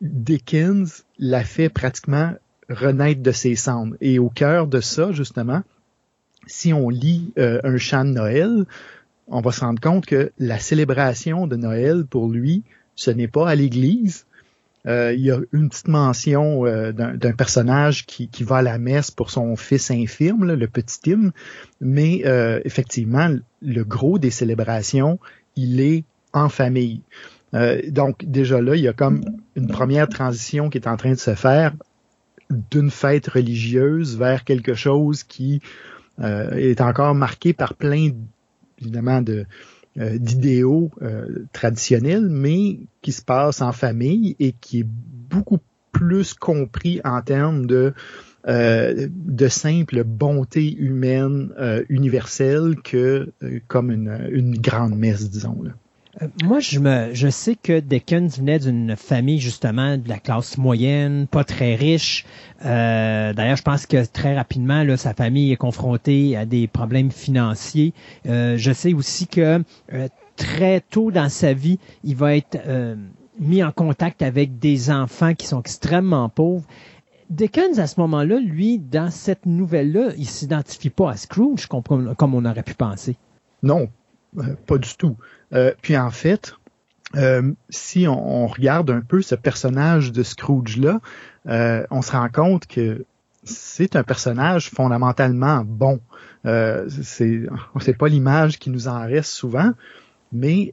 Dickens 0.00 1.04
l'a 1.18 1.44
fait 1.44 1.70
pratiquement 1.70 2.34
renaître 2.68 3.22
de 3.22 3.32
ses 3.32 3.56
cendres. 3.56 3.96
Et 4.00 4.18
au 4.18 4.28
cœur 4.28 4.66
de 4.66 4.80
ça, 4.80 5.12
justement, 5.12 5.62
si 6.46 6.72
on 6.72 6.90
lit 6.90 7.32
un 7.36 7.76
chant 7.78 8.04
de 8.04 8.10
Noël, 8.10 8.66
on 9.28 9.40
va 9.40 9.52
se 9.52 9.60
rendre 9.60 9.80
compte 9.80 10.06
que 10.06 10.32
la 10.38 10.58
célébration 10.58 11.46
de 11.46 11.56
Noël 11.56 12.04
pour 12.08 12.28
lui, 12.28 12.62
ce 12.96 13.10
n'est 13.10 13.28
pas 13.28 13.48
à 13.48 13.54
l'église. 13.54 14.26
il 14.86 15.20
y 15.20 15.30
a 15.30 15.38
une 15.52 15.70
petite 15.70 15.88
mention 15.88 16.64
d'un 16.92 17.32
personnage 17.32 18.04
qui, 18.04 18.28
va 18.44 18.58
à 18.58 18.62
la 18.62 18.78
messe 18.78 19.10
pour 19.10 19.30
son 19.30 19.56
fils 19.56 19.90
infirme, 19.90 20.52
le 20.52 20.68
petit 20.68 21.00
Tim, 21.00 21.32
mais 21.80 22.22
effectivement, 22.64 23.34
le 23.62 23.82
gros 23.82 24.18
des 24.18 24.30
célébrations, 24.30 25.18
il 25.56 25.80
est 25.80 26.04
en 26.34 26.48
famille. 26.48 27.00
Euh, 27.54 27.80
donc 27.88 28.24
déjà 28.24 28.60
là, 28.60 28.74
il 28.74 28.82
y 28.82 28.88
a 28.88 28.92
comme 28.92 29.24
une 29.54 29.68
première 29.68 30.08
transition 30.08 30.68
qui 30.68 30.78
est 30.78 30.88
en 30.88 30.96
train 30.96 31.12
de 31.12 31.18
se 31.18 31.34
faire 31.34 31.74
d'une 32.50 32.90
fête 32.90 33.28
religieuse 33.28 34.18
vers 34.18 34.44
quelque 34.44 34.74
chose 34.74 35.22
qui 35.22 35.60
euh, 36.20 36.50
est 36.52 36.80
encore 36.80 37.14
marqué 37.14 37.52
par 37.52 37.74
plein 37.74 38.10
évidemment 38.84 39.22
de 39.22 39.46
euh, 39.98 40.18
d'idéaux 40.18 40.90
traditionnels, 41.52 42.28
mais 42.28 42.80
qui 43.02 43.12
se 43.12 43.22
passe 43.22 43.62
en 43.62 43.72
famille 43.72 44.34
et 44.40 44.52
qui 44.52 44.80
est 44.80 44.86
beaucoup 44.86 45.60
plus 45.92 46.34
compris 46.34 47.00
en 47.04 47.22
termes 47.22 47.66
de 47.66 47.92
de 48.46 49.48
simple 49.48 50.04
bonté 50.04 50.70
humaine 50.74 51.54
universelle 51.88 52.76
que 52.84 53.32
comme 53.68 53.90
une, 53.90 54.28
une 54.32 54.60
grande 54.60 54.98
messe, 54.98 55.30
disons. 55.30 55.62
Là. 55.62 55.70
Euh, 56.22 56.28
moi, 56.44 56.60
je 56.60 56.78
me, 56.78 57.12
je 57.12 57.28
sais 57.28 57.56
que 57.56 57.80
Dickens 57.80 58.38
venait 58.38 58.58
d'une 58.58 58.96
famille 58.96 59.40
justement 59.40 59.96
de 59.98 60.08
la 60.08 60.18
classe 60.18 60.58
moyenne, 60.58 61.26
pas 61.26 61.44
très 61.44 61.74
riche. 61.74 62.24
Euh, 62.64 63.32
D'ailleurs, 63.32 63.56
je 63.56 63.62
pense 63.62 63.86
que 63.86 64.04
très 64.04 64.36
rapidement, 64.36 64.84
sa 64.96 65.14
famille 65.14 65.52
est 65.52 65.56
confrontée 65.56 66.36
à 66.36 66.46
des 66.46 66.66
problèmes 66.66 67.10
financiers. 67.10 67.92
Euh, 68.26 68.56
je 68.56 68.72
sais 68.72 68.94
aussi 68.94 69.26
que 69.26 69.62
très 70.36 70.80
tôt 70.80 71.10
dans 71.10 71.28
sa 71.28 71.52
vie, 71.52 71.78
il 72.02 72.16
va 72.16 72.36
être 72.36 72.58
mis 73.38 73.62
en 73.62 73.70
contact 73.72 74.22
avec 74.22 74.58
des 74.58 74.90
enfants 74.90 75.34
qui 75.34 75.46
sont 75.46 75.60
extrêmement 75.60 76.28
pauvres. 76.28 76.64
Dickens, 77.30 77.78
à 77.78 77.86
ce 77.86 78.00
moment-là, 78.00 78.38
lui, 78.38 78.78
dans 78.78 79.10
cette 79.10 79.46
nouvelle-là, 79.46 80.10
il 80.16 80.26
s'identifie 80.26 80.90
pas 80.90 81.10
à 81.10 81.16
Scrooge 81.16 81.66
comme 81.66 82.34
on 82.34 82.44
aurait 82.44 82.62
pu 82.62 82.74
penser. 82.74 83.16
Non, 83.62 83.88
pas 84.66 84.78
du 84.78 84.96
tout. 84.96 85.16
Euh, 85.52 85.72
puis 85.82 85.96
en 85.96 86.10
fait, 86.10 86.54
euh, 87.16 87.52
si 87.68 88.06
on, 88.08 88.46
regarde 88.46 88.90
un 88.90 89.00
peu 89.00 89.22
ce 89.22 89.34
personnage 89.34 90.12
de 90.12 90.22
Scrooge-là, 90.22 91.00
euh, 91.46 91.86
on 91.90 92.02
se 92.02 92.12
rend 92.12 92.28
compte 92.28 92.66
que 92.66 93.04
c'est 93.44 93.94
un 93.94 94.02
personnage 94.02 94.70
fondamentalement 94.70 95.64
bon. 95.64 96.00
Euh, 96.46 96.88
c'est 97.02 97.98
pas 97.98 98.08
l'image 98.08 98.58
qui 98.58 98.70
nous 98.70 98.88
en 98.88 99.00
reste 99.06 99.30
souvent, 99.30 99.72
mais 100.32 100.72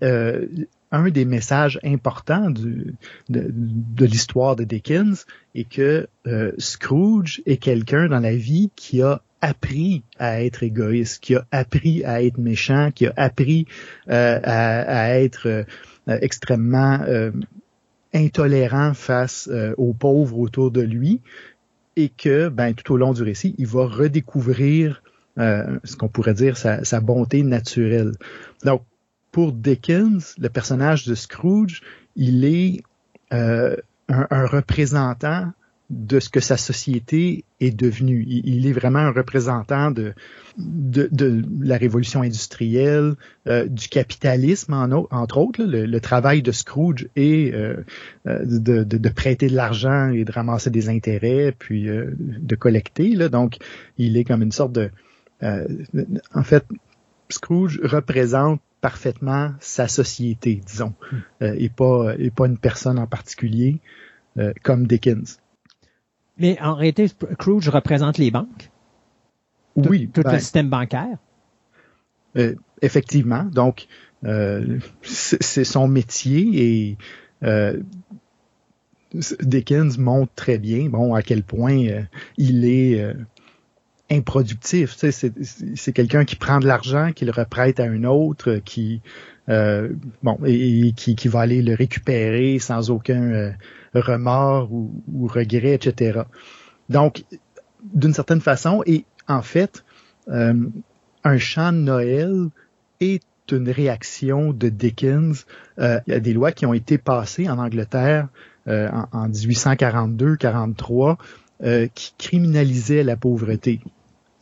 un 0.93 1.09
des 1.09 1.25
messages 1.25 1.79
importants 1.83 2.49
de 2.49 4.05
l'histoire 4.05 4.55
de 4.55 4.63
Dickens 4.63 5.25
est 5.53 5.69
que 5.69 6.07
Scrooge 6.57 7.41
est 7.45 7.57
quelqu'un 7.57 8.07
dans 8.07 8.19
la 8.19 8.35
vie 8.35 8.71
qui 8.75 9.01
a 9.01 9.21
appris 9.41 10.03
à 10.19 10.43
être 10.43 10.63
égoïste, 10.63 11.21
qui 11.21 11.35
a 11.35 11.45
appris 11.51 12.03
à 12.05 12.23
être 12.23 12.37
méchant, 12.37 12.91
qui 12.93 13.07
a 13.07 13.13
appris 13.17 13.65
euh, 14.09 14.39
à, 14.43 15.19
être 15.19 15.47
euh, 15.47 15.63
extrêmement 16.07 16.99
euh, 17.07 17.31
intolérant 18.13 18.93
face 18.93 19.49
aux 19.77 19.93
pauvres 19.93 20.37
autour 20.37 20.71
de 20.71 20.81
lui, 20.81 21.21
et 21.95 22.09
que, 22.09 22.49
ben, 22.49 22.73
tout 22.73 22.93
au 22.93 22.97
long 22.97 23.13
du 23.13 23.23
récit, 23.23 23.55
il 23.57 23.67
va 23.67 23.85
redécouvrir 23.85 25.01
ce 25.37 25.95
qu'on 25.95 26.09
pourrait 26.09 26.33
dire 26.33 26.57
sa, 26.57 26.83
sa, 26.83 26.99
bonté 26.99 27.41
naturelle. 27.41 28.11
Donc, 28.63 28.83
pour 29.31 29.53
Dickens, 29.53 30.35
le 30.37 30.49
personnage 30.49 31.05
de 31.05 31.15
Scrooge, 31.15 31.81
il 32.17 32.43
est 32.43 32.81
un, 33.31 33.75
un 34.09 34.45
représentant 34.45 35.53
de 35.91 36.21
ce 36.21 36.29
que 36.29 36.39
sa 36.39 36.55
société 36.55 37.43
est 37.59 37.75
devenue. 37.75 38.23
Il, 38.25 38.65
est 38.65 38.71
vraiment 38.71 38.99
un 38.99 39.11
représentant 39.11 39.91
de, 39.91 40.13
de, 40.57 41.43
la 41.61 41.75
révolution 41.75 42.21
industrielle, 42.21 43.15
euh, 43.47 43.67
du 43.67 43.89
capitalisme 43.89 44.73
en, 44.73 45.07
entre 45.11 45.37
autres. 45.37 45.61
le, 45.61 45.99
travail 45.99 46.41
de 46.41 46.53
Scrooge 46.53 47.09
est 47.17 47.53
euh, 47.53 47.83
euh, 48.25 48.39
de, 48.45 48.83
de, 48.83 49.09
prêter 49.09 49.49
de 49.49 49.55
l'argent 49.55 50.09
et 50.11 50.23
de 50.23 50.31
ramasser 50.31 50.69
des 50.69 50.87
intérêts, 50.87 51.53
puis 51.59 51.87
de 51.87 52.55
collecter. 52.55 53.13
Là. 53.13 53.27
Donc, 53.27 53.57
il 53.97 54.15
est 54.15 54.23
comme 54.23 54.43
une 54.43 54.53
sorte 54.53 54.71
de... 54.71 54.89
en 55.41 56.43
fait, 56.43 56.63
Scrooge 57.27 57.81
représente 57.83 58.61
parfaitement 58.79 59.51
sa 59.59 59.89
société, 59.89 60.61
disons, 60.65 60.93
hmm. 61.11 61.45
et, 61.57 61.69
pas, 61.69 62.13
et 62.17 62.31
pas 62.31 62.47
une 62.47 62.57
personne 62.57 62.97
en 62.97 63.07
particulier, 63.07 63.79
comme 64.63 64.87
Dickens. 64.87 65.40
Mais 66.37 66.59
en 66.61 66.73
réalité, 66.73 67.07
Scrooge 67.07 67.69
représente 67.69 68.17
les 68.17 68.31
banques. 68.31 68.71
Oui. 69.75 70.09
Tout, 70.13 70.21
le 70.21 70.31
ben, 70.31 70.39
système 70.39 70.69
bancaire. 70.69 71.17
Euh, 72.37 72.55
effectivement. 72.81 73.43
Donc, 73.43 73.87
euh, 74.23 74.79
c'est 75.01 75.63
son 75.63 75.87
métier 75.87 76.49
et 76.53 76.97
euh, 77.43 77.77
Dickens 79.41 79.97
montre 79.97 80.31
très 80.35 80.57
bien, 80.57 80.87
bon, 80.87 81.13
à 81.13 81.21
quel 81.21 81.43
point 81.43 81.85
euh, 81.87 82.01
il 82.37 82.65
est 82.65 83.01
euh, 83.01 83.13
improductif. 84.09 84.95
Tu 84.95 85.11
sais, 85.11 85.31
c'est 85.75 85.93
quelqu'un 85.93 86.23
qui 86.23 86.35
prend 86.35 86.59
de 86.59 86.67
l'argent, 86.67 87.11
qui 87.13 87.25
le 87.25 87.31
reprête 87.31 87.79
à 87.79 87.83
un 87.83 88.03
autre, 88.03 88.61
qui 88.63 89.01
bon, 89.47 90.37
et, 90.45 90.93
qui, 90.95 91.15
qui, 91.15 91.27
va 91.27 91.41
aller 91.41 91.61
le 91.61 91.75
récupérer 91.75 92.57
sans 92.59 92.89
aucun 92.89 93.53
remords 93.99 94.71
ou, 94.71 94.91
ou 95.13 95.27
regrets, 95.27 95.73
etc. 95.73 96.21
Donc, 96.89 97.23
d'une 97.93 98.13
certaine 98.13 98.41
façon, 98.41 98.83
et 98.85 99.05
en 99.27 99.41
fait, 99.41 99.83
euh, 100.29 100.53
un 101.23 101.37
chant 101.37 101.71
de 101.71 101.77
Noël 101.77 102.47
est 102.99 103.23
une 103.51 103.69
réaction 103.69 104.53
de 104.53 104.69
Dickens. 104.69 105.45
Euh, 105.79 105.99
a 106.09 106.19
des 106.19 106.33
lois 106.33 106.51
qui 106.51 106.65
ont 106.65 106.73
été 106.73 106.97
passées 106.97 107.49
en 107.49 107.57
Angleterre 107.57 108.27
euh, 108.67 108.89
en, 109.11 109.29
1842-43 109.29 111.17
qui 111.93 112.15
criminalisaient 112.17 113.03
la 113.03 113.15
pauvreté. 113.15 113.81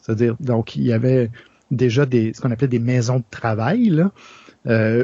C'est-à-dire, 0.01 0.37
donc, 0.39 0.77
il 0.77 0.83
y 0.83 0.93
avait 0.93 1.29
déjà 1.69 2.05
ce 2.09 2.39
qu'on 2.39 2.49
appelait 2.49 2.69
des 2.69 2.79
maisons 2.79 3.17
de 3.17 3.25
travail, 3.29 3.89
là, 3.89 4.11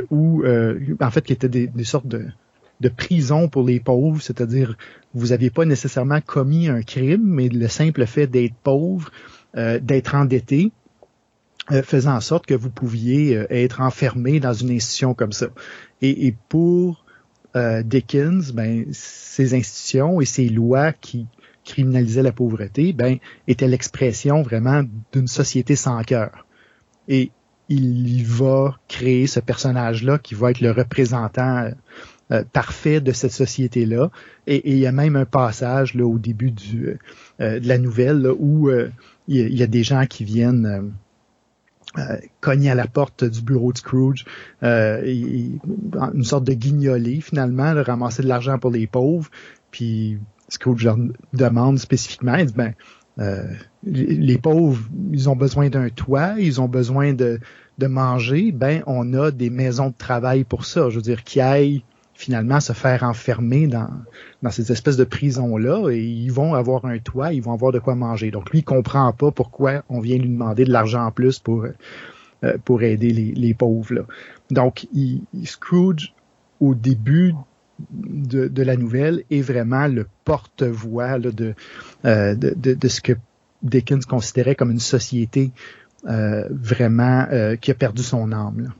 où, 0.10 0.46
en 0.46 1.12
fait, 1.12 1.22
qui 1.25 1.34
étaient 1.34 1.50
des, 1.50 1.68
des 1.68 1.84
sortes 1.84 2.08
de, 2.08 2.25
de 2.86 2.89
prison 2.89 3.50
pour 3.50 3.63
les 3.63 3.80
pauvres, 3.80 4.22
c'est-à-dire 4.22 4.77
vous 5.13 5.27
n'aviez 5.27 5.50
pas 5.50 5.65
nécessairement 5.65 6.22
commis 6.22 6.68
un 6.68 6.84
crime, 6.84 7.24
mais 7.24 7.50
le 7.50 7.68
simple 7.68 8.06
fait 8.06 8.27
d'être 8.27 8.54
pauvre, 8.63 9.12
euh, 9.58 9.80
d'être 9.80 10.13
endetté, 10.13 10.72
euh, 11.72 11.82
faisait 11.82 12.10
en 12.10 12.22
sorte 12.22 12.46
que 12.46 12.54
vous 12.54 12.70
pouviez 12.70 13.36
euh, 13.36 13.48
être 13.50 13.82
enfermé 13.82 14.39
dans 14.39 14.54
une 14.54 14.70
institution 14.70 15.15
comme 15.15 15.32
ça. 15.32 15.48
Et, 16.01 16.27
et 16.27 16.36
pour 16.48 17.06
euh, 17.56 17.82
Dickens, 17.82 18.51
ben, 18.51 18.86
ces 18.92 19.56
institutions 19.56 20.22
et 20.22 20.25
ces 20.25 20.48
lois 20.48 20.94
qui 20.94 21.25
criminalisaient 21.63 22.22
la 22.22 22.32
pauvreté, 22.32 22.94
ben, 22.94 23.18
étaient 23.48 23.68
l'expression 23.68 24.44
vraiment 24.44 24.84
d'une 25.12 25.27
société 25.27 25.75
sans 25.75 26.04
cœur. 26.04 26.46
Et 27.08 27.32
il 27.68 28.24
va 28.25 28.77
créer 28.88 29.25
ce 29.25 29.39
personnage-là 29.39 30.20
qui 30.20 30.36
va 30.36 30.51
être 30.51 30.62
le 30.62 30.70
représentant 30.72 31.72
euh, 32.32 32.44
parfait 32.44 33.01
de 33.01 33.12
cette 33.12 33.34
société-là. 33.34 34.10
Et, 34.48 34.72
il 34.72 34.79
y 34.79 34.88
a 34.88 34.91
même 34.91 35.15
un 35.15 35.25
passage 35.25 35.94
là, 35.94 36.05
au 36.05 36.17
début 36.17 36.50
du, 36.50 36.98
euh, 37.39 37.60
de 37.60 37.67
la 37.67 37.77
nouvelle 37.77 38.27
où 38.39 38.70
euh, 38.70 38.89
il, 39.27 39.55
y 39.55 39.62
a, 39.62 39.67
des 39.67 39.84
gens 39.84 40.08
qui 40.08 40.24
viennent 40.24 40.91
cogner 42.41 42.72
à 42.72 42.75
la 42.75 42.88
porte 42.88 43.24
du 43.24 43.44
bureau 43.44 43.72
de 43.72 43.77
Scrooge, 43.77 44.25
une 44.62 45.60
sorte 46.24 46.44
de 46.44 46.53
guignolé 46.53 47.22
finalement, 47.22 47.74
ramasser 47.84 48.24
de 48.24 48.27
l'argent 48.27 48.58
pour 48.58 48.72
les 48.72 48.88
pauvres. 48.88 49.29
Puis 49.70 50.17
Scrooge 50.50 50.84
leur 50.84 50.98
demande 51.34 51.77
spécifiquement, 51.77 52.36
il 52.36 52.48
dit, 52.48 52.53
ben, 52.53 52.74
les 53.84 54.38
pauvres, 54.39 54.82
ils 55.12 55.29
ont 55.29 55.36
besoin 55.36 55.70
d'un 55.70 55.89
toit, 55.89 56.34
ils 56.39 56.60
ont 56.60 56.67
besoin 56.67 57.13
de, 57.13 57.39
de 57.77 57.88
manger, 57.88 58.51
ben 58.51 58.84
on 58.88 59.13
a 59.13 59.32
des 59.32 59.50
maisons 59.50 59.89
de 59.89 59.96
travail 59.98 60.44
pour 60.44 60.65
ça. 60.65 60.89
Je 60.89 60.96
veux 60.96 61.01
dire, 61.01 61.24
qui 61.24 61.39
aillent 61.39 61.84
finalement 62.16 62.62
se 62.62 62.72
faire 62.72 63.04
enfermer 63.04 63.68
dans, 63.68 63.90
dans 64.42 64.50
cette 64.50 64.70
espèce 64.70 64.96
de 64.96 65.04
prison-là 65.04 65.90
et 65.92 66.02
ils 66.02 66.32
vont 66.32 66.54
avoir 66.54 66.86
un 66.86 66.98
toit, 66.98 67.34
ils 67.34 67.42
vont 67.42 67.54
avoir 67.54 67.74
de 67.74 67.80
quoi 67.80 67.94
manger. 67.96 68.32
Donc 68.32 68.50
lui, 68.52 68.60
il 68.60 68.64
comprend 68.64 69.12
pas 69.12 69.32
pourquoi 69.32 69.84
on 69.90 70.00
vient 70.00 70.18
lui 70.18 70.30
demander 70.30 70.64
de 70.64 70.72
l'argent 70.72 71.06
en 71.06 71.12
plus 71.12 71.40
pour, 71.40 71.66
euh, 72.44 72.58
pour 72.64 72.82
aider 72.84 73.12
les, 73.12 73.34
les 73.34 73.54
pauvres. 73.54 73.94
Là. 73.94 74.02
Donc 74.50 74.88
il, 74.94 75.24
Scrooge, 75.44 76.14
au 76.62 76.74
début 76.74 77.34
de, 77.92 78.48
de, 78.48 78.64
la 78.64 78.78
nouvelle, 78.78 79.24
est 79.30 79.42
vraiment 79.42 79.88
le 79.88 80.08
porte-voix 80.24 81.20
de, 81.20 81.54
euh, 82.06 82.34
de, 82.34 82.54
de, 82.56 82.74
de, 82.76 82.88
ce 82.88 83.02
que 83.02 83.14
Dickens 83.62 84.06
considérait 84.06 84.56
comme 84.56 84.72
une 84.72 84.80
société 84.80 85.52
vraiment 86.04 87.26
qui 87.60 87.72
a 87.72 87.74
perdu 87.74 88.04
son 88.04 88.32
âme. 88.32 88.74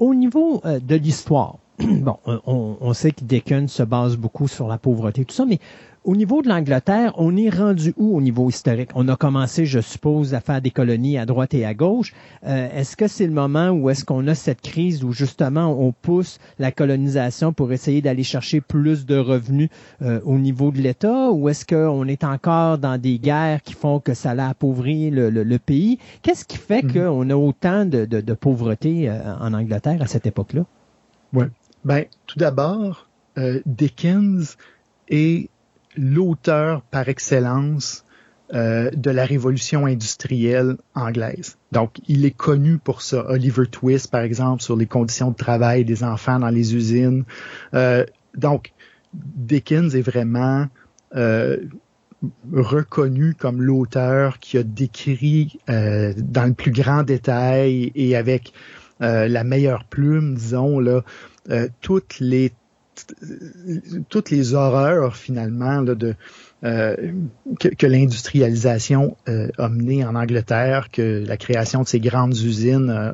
Au 0.00 0.12
niveau 0.12 0.60
de 0.64 0.96
l'histoire, 0.96 1.58
bon, 1.80 2.16
on, 2.26 2.76
on, 2.80 2.92
sait 2.92 3.12
que 3.12 3.24
Dickens 3.24 3.70
se 3.70 3.82
base 3.82 4.16
beaucoup 4.16 4.48
sur 4.48 4.66
la 4.68 4.78
pauvreté, 4.78 5.24
tout 5.24 5.34
ça, 5.34 5.44
mais 5.44 5.60
au 6.08 6.16
niveau 6.16 6.40
de 6.40 6.48
l'Angleterre, 6.48 7.12
on 7.16 7.36
est 7.36 7.50
rendu 7.50 7.92
où 7.98 8.16
au 8.16 8.22
niveau 8.22 8.48
historique? 8.48 8.88
On 8.94 9.08
a 9.08 9.16
commencé, 9.16 9.66
je 9.66 9.80
suppose, 9.80 10.32
à 10.32 10.40
faire 10.40 10.62
des 10.62 10.70
colonies 10.70 11.18
à 11.18 11.26
droite 11.26 11.52
et 11.52 11.66
à 11.66 11.74
gauche. 11.74 12.14
Euh, 12.46 12.68
est-ce 12.74 12.96
que 12.96 13.08
c'est 13.08 13.26
le 13.26 13.32
moment 13.32 13.70
où 13.70 13.90
est-ce 13.90 14.06
qu'on 14.06 14.26
a 14.26 14.34
cette 14.34 14.62
crise 14.62 15.04
où 15.04 15.12
justement 15.12 15.66
on 15.78 15.92
pousse 15.92 16.38
la 16.58 16.72
colonisation 16.72 17.52
pour 17.52 17.72
essayer 17.72 18.00
d'aller 18.00 18.22
chercher 18.22 18.62
plus 18.62 19.04
de 19.04 19.18
revenus 19.18 19.68
euh, 20.00 20.20
au 20.24 20.38
niveau 20.38 20.70
de 20.70 20.78
l'État? 20.78 21.30
Ou 21.30 21.50
est-ce 21.50 21.66
qu'on 21.66 22.06
est 22.08 22.24
encore 22.24 22.78
dans 22.78 22.98
des 22.98 23.18
guerres 23.18 23.62
qui 23.62 23.74
font 23.74 24.00
que 24.00 24.14
ça 24.14 24.34
l'a 24.34 24.48
appauvri 24.48 25.10
le, 25.10 25.58
pays? 25.58 25.98
Qu'est-ce 26.22 26.46
qui 26.46 26.56
fait 26.56 26.82
mhm. 26.82 26.92
qu'on 26.92 27.28
a 27.28 27.36
autant 27.36 27.84
de, 27.84 28.32
pauvreté 28.32 29.10
euh, 29.10 29.36
en 29.40 29.52
Angleterre 29.52 30.00
à 30.00 30.06
cette 30.06 30.26
époque-là? 30.26 30.64
Oui. 31.34 31.44
Ben, 31.84 32.04
tout 32.26 32.38
d'abord, 32.38 33.08
Dickens 33.66 34.56
est 35.08 35.48
l'auteur 35.96 36.82
par 36.82 37.08
excellence 37.08 38.04
euh, 38.54 38.90
de 38.96 39.10
la 39.10 39.26
révolution 39.26 39.84
industrielle 39.84 40.76
anglaise. 40.94 41.58
Donc, 41.70 42.00
il 42.08 42.24
est 42.24 42.34
connu 42.34 42.78
pour 42.78 43.02
ça. 43.02 43.26
Oliver 43.28 43.66
Twist, 43.66 44.10
par 44.10 44.22
exemple, 44.22 44.62
sur 44.62 44.74
les 44.74 44.86
conditions 44.86 45.30
de 45.32 45.36
travail 45.36 45.84
des 45.84 46.02
enfants 46.02 46.38
dans 46.38 46.48
les 46.48 46.74
usines. 46.74 47.24
Euh, 47.74 48.06
donc, 48.34 48.72
Dickens 49.12 49.94
est 49.94 50.00
vraiment 50.00 50.66
euh, 51.14 51.58
reconnu 52.50 53.34
comme 53.34 53.60
l'auteur 53.60 54.38
qui 54.38 54.56
a 54.56 54.62
décrit 54.62 55.58
dans 55.68 56.46
le 56.46 56.54
plus 56.54 56.72
grand 56.72 57.02
détail 57.02 57.92
et 57.94 58.16
avec 58.16 58.54
la 59.00 59.44
meilleure 59.44 59.84
plume, 59.84 60.34
disons, 60.34 60.80
là, 60.80 61.02
toutes 61.80 62.18
les 62.20 62.52
toutes 64.08 64.30
les 64.30 64.54
horreurs 64.54 65.16
finalement 65.16 65.82
de 65.82 66.16
euh, 66.64 66.96
que, 67.60 67.86
l'industrialisation 67.86 69.16
euh, 69.28 69.48
a 69.58 69.68
mené 69.68 70.04
en 70.04 70.16
Angleterre, 70.16 70.90
que 70.90 71.24
la 71.24 71.36
création 71.36 71.82
de 71.82 71.86
ces 71.86 72.00
grandes 72.00 72.36
usines 72.36 72.90
euh, 72.90 73.12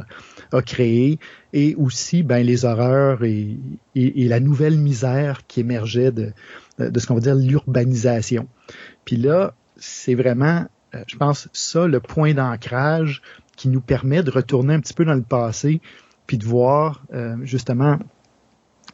a 0.57 0.63
créé, 0.63 1.19
et 1.53 1.75
aussi 1.75 2.23
ben, 2.23 2.45
les 2.45 2.65
horreurs 2.65 3.23
et, 3.23 3.59
la 3.95 4.41
nouvelle 4.41 4.79
misère 4.79 5.47
qui 5.47 5.61
émergeait 5.61 6.11
de, 6.11 6.33
de 6.79 6.99
ce 6.99 7.07
qu'on 7.07 7.17
va 7.17 7.21
dire 7.21 7.35
l'urbanisation. 7.35 8.49
Puis 9.05 9.17
là, 9.17 9.53
c'est 9.77 10.15
vraiment, 10.15 10.65
je 11.07 11.17
pense, 11.17 11.49
ça 11.53 11.87
le 11.87 12.01
point 12.01 12.33
d'ancrage 12.33 13.21
qui 13.57 13.69
nous 13.69 13.81
permet 13.81 14.23
de 14.23 14.31
retourner 14.31 14.75
un 14.75 14.81
petit 14.81 14.95
peu 14.95 15.05
dans 15.05 15.15
le 15.15 15.23
passé, 15.23 15.81
puis 16.27 16.39
de 16.39 16.45
voir 16.45 17.05
justement 17.43 17.99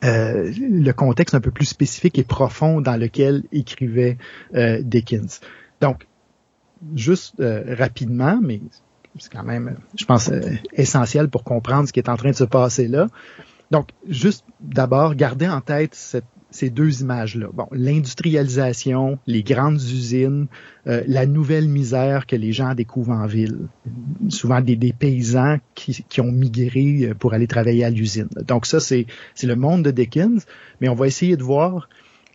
euh, 0.02 0.50
le 0.58 0.92
contexte 0.92 1.34
un 1.34 1.40
peu 1.40 1.50
plus 1.50 1.66
spécifique 1.66 2.18
et 2.18 2.24
profond 2.24 2.80
dans 2.80 2.96
lequel 2.96 3.44
écrivait 3.52 4.16
euh, 4.54 4.80
Dickens. 4.82 5.40
Donc, 5.82 6.06
juste 6.94 7.38
euh, 7.40 7.74
rapidement, 7.76 8.38
mais 8.42 8.62
c'est 9.18 9.30
quand 9.30 9.42
même, 9.42 9.76
je 9.98 10.06
pense, 10.06 10.30
essentiel 10.72 11.28
pour 11.28 11.44
comprendre 11.44 11.86
ce 11.86 11.92
qui 11.92 12.00
est 12.00 12.08
en 12.08 12.16
train 12.16 12.30
de 12.30 12.36
se 12.36 12.44
passer 12.44 12.88
là. 12.88 13.08
Donc, 13.70 13.90
juste 14.08 14.44
d'abord, 14.60 15.14
garder 15.14 15.48
en 15.48 15.60
tête 15.60 15.94
cette, 15.94 16.24
ces 16.50 16.70
deux 16.70 17.02
images-là. 17.02 17.48
Bon, 17.52 17.66
l'industrialisation, 17.72 19.18
les 19.26 19.42
grandes 19.42 19.80
usines, 19.80 20.46
euh, 20.86 21.02
la 21.06 21.26
nouvelle 21.26 21.68
misère 21.68 22.26
que 22.26 22.36
les 22.36 22.52
gens 22.52 22.74
découvrent 22.74 23.12
en 23.12 23.26
ville. 23.26 23.68
Souvent 24.28 24.60
des, 24.60 24.76
des 24.76 24.92
paysans 24.92 25.58
qui, 25.74 26.04
qui, 26.08 26.20
ont 26.20 26.32
migré 26.32 27.02
euh, 27.02 27.14
pour 27.14 27.34
aller 27.34 27.46
travailler 27.46 27.84
à 27.84 27.90
l'usine. 27.90 28.28
Donc 28.46 28.66
ça, 28.66 28.80
c'est 28.80 29.06
le 29.42 29.56
monde 29.56 29.82
de 29.82 29.90
Dickens, 29.90 30.44
mais 30.80 30.88
on 30.88 30.94
va 30.94 31.06
essayer 31.06 31.36
de 31.36 31.42
voir, 31.42 31.88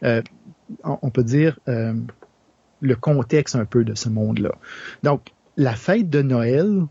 euh, 0.04 0.21
on, 0.84 1.10
peut 1.10 1.23
dire, 1.23 1.60
euh, 1.67 1.93
le 2.82 2.95
contexte 2.95 3.56
un 3.56 3.65
peu 3.65 3.84
de 3.84 3.95
ce 3.95 4.10
monde-là. 4.10 4.51
Donc, 5.04 5.32
la 5.58 5.73
fête 5.73 6.10
de 6.10 6.21
Noël, 6.21 6.84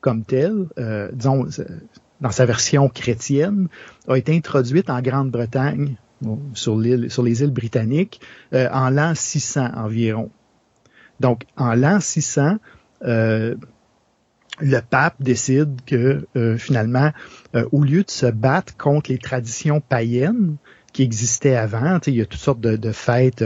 comme 0.00 0.24
telle, 0.24 0.66
euh, 0.78 1.10
disons, 1.12 1.46
dans 2.20 2.30
sa 2.30 2.46
version 2.46 2.88
chrétienne, 2.88 3.68
a 4.08 4.16
été 4.16 4.34
introduite 4.34 4.90
en 4.90 5.00
Grande-Bretagne 5.00 5.96
sur, 6.54 6.76
les 6.76 7.42
îles 7.42 7.50
britanniques 7.50 8.20
euh, 8.52 8.68
en 8.72 8.90
l'an 8.90 9.14
600 9.14 9.70
environ. 9.74 10.30
Donc, 11.20 11.44
en 11.56 11.74
l'an 11.74 12.00
600, 12.00 12.58
euh, 13.04 13.54
le 14.60 14.80
pape 14.80 15.16
décide 15.20 15.80
que 15.86 16.26
euh, 16.36 16.56
finalement, 16.56 17.12
au 17.72 17.82
lieu 17.82 18.02
de 18.02 18.10
se 18.10 18.26
battre 18.26 18.76
contre 18.76 19.10
les 19.10 19.18
traditions 19.18 19.80
païennes 19.80 20.56
qui 20.92 21.02
existaient 21.02 21.56
avant, 21.56 21.98
il 22.06 22.14
y 22.14 22.22
a 22.22 22.26
toutes 22.26 22.40
sortes 22.40 22.60
de, 22.60 22.92
fêtes. 22.92 23.44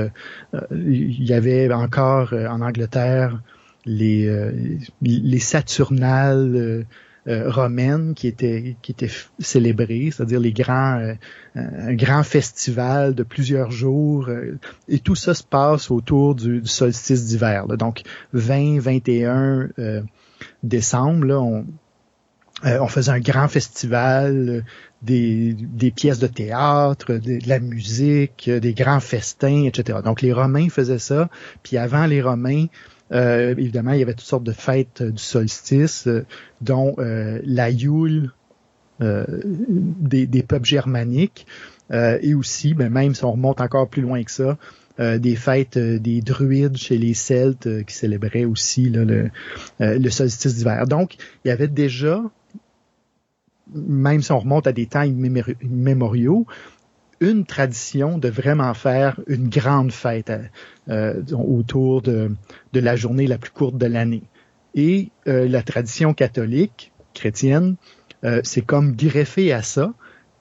il 0.70 1.24
y 1.24 1.32
avait 1.32 1.72
encore 1.72 2.32
en 2.32 2.60
Angleterre 2.60 3.42
les, 3.84 4.52
les 5.00 5.38
Saturnales 5.40 6.86
romaine 7.26 8.14
qui 8.14 8.26
était 8.26 8.76
qui 8.82 8.92
était 8.92 9.10
célébrée, 9.38 10.10
c'est-à-dire 10.12 10.40
les 10.40 10.52
grands 10.52 10.98
euh, 10.98 11.14
un 11.54 11.94
grand 11.94 12.22
festival 12.22 13.14
de 13.14 13.22
plusieurs 13.22 13.70
jours 13.70 14.28
euh, 14.28 14.58
et 14.88 15.00
tout 15.00 15.16
ça 15.16 15.34
se 15.34 15.44
passe 15.44 15.90
autour 15.90 16.34
du, 16.34 16.62
solstice 16.64 17.26
d'hiver. 17.26 17.66
Donc 17.66 18.02
20 18.32 18.78
21 18.80 19.70
décembre 20.62 21.24
là, 21.24 21.40
on 21.40 21.66
on 22.62 22.88
faisait 22.88 23.12
un 23.12 23.20
grand 23.20 23.48
festival, 23.48 24.66
des, 25.00 25.54
des 25.54 25.90
pièces 25.90 26.18
de 26.18 26.26
théâtre, 26.26 27.14
de, 27.14 27.38
la 27.46 27.58
musique, 27.58 28.50
des 28.50 28.74
grands 28.74 29.00
festins, 29.00 29.64
etc. 29.64 30.00
Donc 30.04 30.20
les 30.20 30.34
Romains 30.34 30.68
faisaient 30.68 30.98
ça. 30.98 31.30
Puis 31.62 31.78
avant 31.78 32.04
les 32.04 32.20
Romains, 32.20 32.66
euh, 33.12 33.54
évidemment, 33.56 33.92
il 33.92 34.00
y 34.00 34.02
avait 34.02 34.14
toutes 34.14 34.26
sortes 34.26 34.44
de 34.44 34.52
fêtes 34.52 35.00
euh, 35.00 35.10
du 35.10 35.22
solstice, 35.22 36.06
euh, 36.06 36.24
dont 36.60 36.94
la 36.98 37.70
Yule 37.70 38.32
des, 39.00 40.26
des, 40.26 40.42
peuples 40.42 40.66
germaniques, 40.66 41.46
et 41.90 42.34
aussi, 42.34 42.74
ben, 42.74 42.90
même 42.90 43.14
si 43.14 43.24
on 43.24 43.32
remonte 43.32 43.62
encore 43.62 43.88
plus 43.88 44.02
loin 44.02 44.22
que 44.22 44.30
ça, 44.30 44.58
des 44.98 45.36
fêtes 45.36 45.78
des 45.78 46.20
druides 46.20 46.76
chez 46.76 46.98
les 46.98 47.14
Celtes 47.14 47.86
qui 47.86 47.94
célébraient 47.94 48.44
aussi 48.44 48.90
le, 48.90 49.30
le 49.78 50.10
solstice 50.10 50.56
d'hiver. 50.56 50.86
Donc, 50.86 51.16
il 51.44 51.48
y 51.48 51.50
avait 51.50 51.68
déjà 51.68 52.22
même 53.74 54.20
si 54.20 54.32
on 54.32 54.40
remonte 54.40 54.66
à 54.66 54.72
des 54.72 54.86
temps 54.86 55.02
immémoriaux, 55.02 56.46
une 57.20 57.44
tradition 57.44 58.18
de 58.18 58.28
vraiment 58.28 58.72
faire 58.74 59.20
une 59.26 59.48
grande 59.48 59.92
fête 59.92 60.32
euh, 60.88 61.22
autour 61.32 62.02
de, 62.02 62.32
la 62.72 62.96
journée 62.96 63.26
la 63.26 63.38
plus 63.38 63.50
courte 63.50 63.76
de 63.76 63.86
l'année. 63.86 64.22
Et 64.74 65.10
euh, 65.28 65.46
la 65.46 65.62
tradition 65.62 66.14
catholique, 66.14 66.92
chrétienne, 67.12 67.76
euh, 68.24 68.40
c'est 68.42 68.62
comme 68.62 68.96
greffé 68.96 69.52
à 69.52 69.62
ça. 69.62 69.92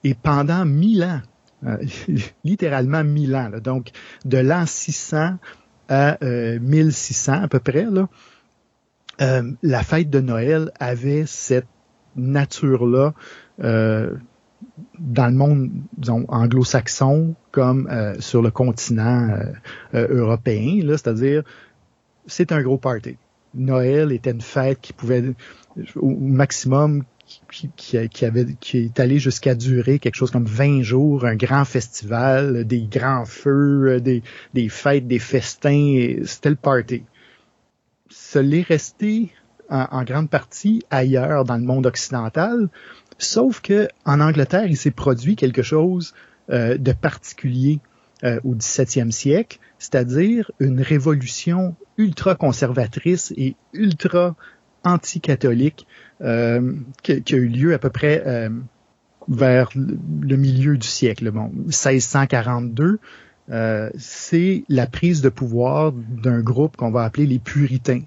Et 0.04 0.14
pendant 0.14 0.64
mille 0.64 1.04
ans, 1.04 1.20
littéralement 2.44 3.04
mille 3.04 3.36
ans, 3.36 3.50
donc 3.62 3.90
de 4.24 4.38
l'an 4.38 4.64
600 4.64 5.36
à 5.90 6.16
1600 6.22 7.32
à 7.42 7.48
peu 7.48 7.58
près, 7.58 7.86
la 9.18 9.82
fête 9.82 10.08
de 10.08 10.20
Noël 10.20 10.70
avait 10.78 11.24
cette 11.26 11.66
nature-là 12.16 13.12
dans 14.98 15.26
le 15.26 15.32
monde 15.32 15.70
anglo-saxon 16.28 17.34
comme 17.50 17.88
euh, 17.90 18.14
sur 18.20 18.42
le 18.42 18.50
continent 18.50 19.30
euh, 19.30 19.52
euh, 19.94 20.20
européen, 20.20 20.80
c'est-à-dire 20.88 21.42
c'est 22.26 22.52
un 22.52 22.62
gros 22.62 22.78
party. 22.78 23.16
Noël 23.54 24.12
était 24.12 24.30
une 24.30 24.40
fête 24.40 24.80
qui 24.80 24.92
pouvait 24.92 25.34
au 25.96 26.10
maximum 26.10 27.04
qui, 27.50 27.70
qui, 27.76 28.24
avait 28.24 28.46
qui 28.60 28.78
est 28.78 29.00
allé 29.00 29.18
jusqu'à 29.18 29.54
durer 29.54 29.98
quelque 29.98 30.16
chose 30.16 30.30
comme 30.30 30.44
20 30.44 30.82
jours, 30.82 31.24
un 31.24 31.36
grand 31.36 31.64
festival, 31.64 32.64
des 32.64 32.82
grands 32.82 33.24
feux, 33.24 34.00
des, 34.00 34.22
des 34.54 34.68
fêtes, 34.68 35.06
des 35.06 35.18
festins, 35.18 36.16
c'était 36.24 36.50
le 36.50 36.56
party. 36.56 37.04
Ce 38.08 38.38
l'est 38.38 38.62
resté 38.62 39.32
en, 39.68 39.86
en, 39.90 40.04
grande 40.04 40.28
partie 40.28 40.82
ailleurs 40.90 41.44
dans 41.44 41.56
le 41.56 41.62
monde 41.62 41.86
occidental, 41.86 42.68
Sauf 43.20 43.60
que 43.60 43.86
en 44.06 44.18
Angleterre, 44.18 44.64
il 44.64 44.78
s'est 44.78 44.90
produit 44.90 45.36
quelque 45.36 45.62
chose 45.62 46.14
euh, 46.48 46.78
de 46.78 46.92
particulier 46.92 47.80
euh, 48.24 48.40
au 48.44 48.54
17e 48.54 49.10
siècle, 49.10 49.58
c'est-à-dire 49.78 50.50
une 50.58 50.80
révolution 50.80 51.74
ultra 51.98 52.34
conservatrice 52.34 53.32
et 53.36 53.56
ultra 53.74 54.36
anti-catholique 54.84 55.86
euh, 56.22 56.74
qui, 57.02 57.22
qui, 57.22 57.34
a 57.34 57.38
eu 57.38 57.48
lieu 57.48 57.74
à 57.74 57.78
peu 57.78 57.90
près 57.90 58.22
euh, 58.26 58.48
vers 59.28 59.70
le 59.76 60.36
milieu 60.36 60.78
du 60.78 60.86
siècle, 60.86 61.30
bon, 61.30 61.50
1642. 61.66 62.98
c'est 63.98 64.64
la 64.70 64.86
prise 64.86 65.20
de 65.20 65.28
pouvoir 65.28 65.92
d'un 65.92 66.40
groupe 66.40 66.76
qu'on 66.78 66.90
va 66.90 67.04
appeler 67.04 67.26
les 67.26 67.38
puritains. 67.38 68.02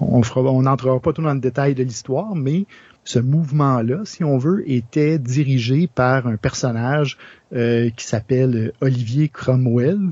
on 0.00 0.62
n'entrera 0.62 1.00
pas 1.00 1.12
tout 1.12 1.22
dans 1.22 1.34
le 1.34 1.40
détail 1.40 1.74
de 1.74 1.82
l'histoire, 1.82 2.36
mais 2.36 2.66
ce 3.04 3.18
mouvement-là, 3.18 4.02
si 4.04 4.22
on 4.22 4.38
veut, 4.38 4.68
était 4.70 5.18
dirigé 5.18 5.88
par 5.92 6.26
un 6.26 6.36
personnage 6.36 7.18
euh, 7.52 7.90
qui 7.90 8.06
s'appelle 8.06 8.72
Olivier 8.80 9.28
Cromwell. 9.28 10.10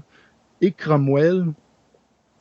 Et 0.60 0.72
Cromwell 0.72 1.46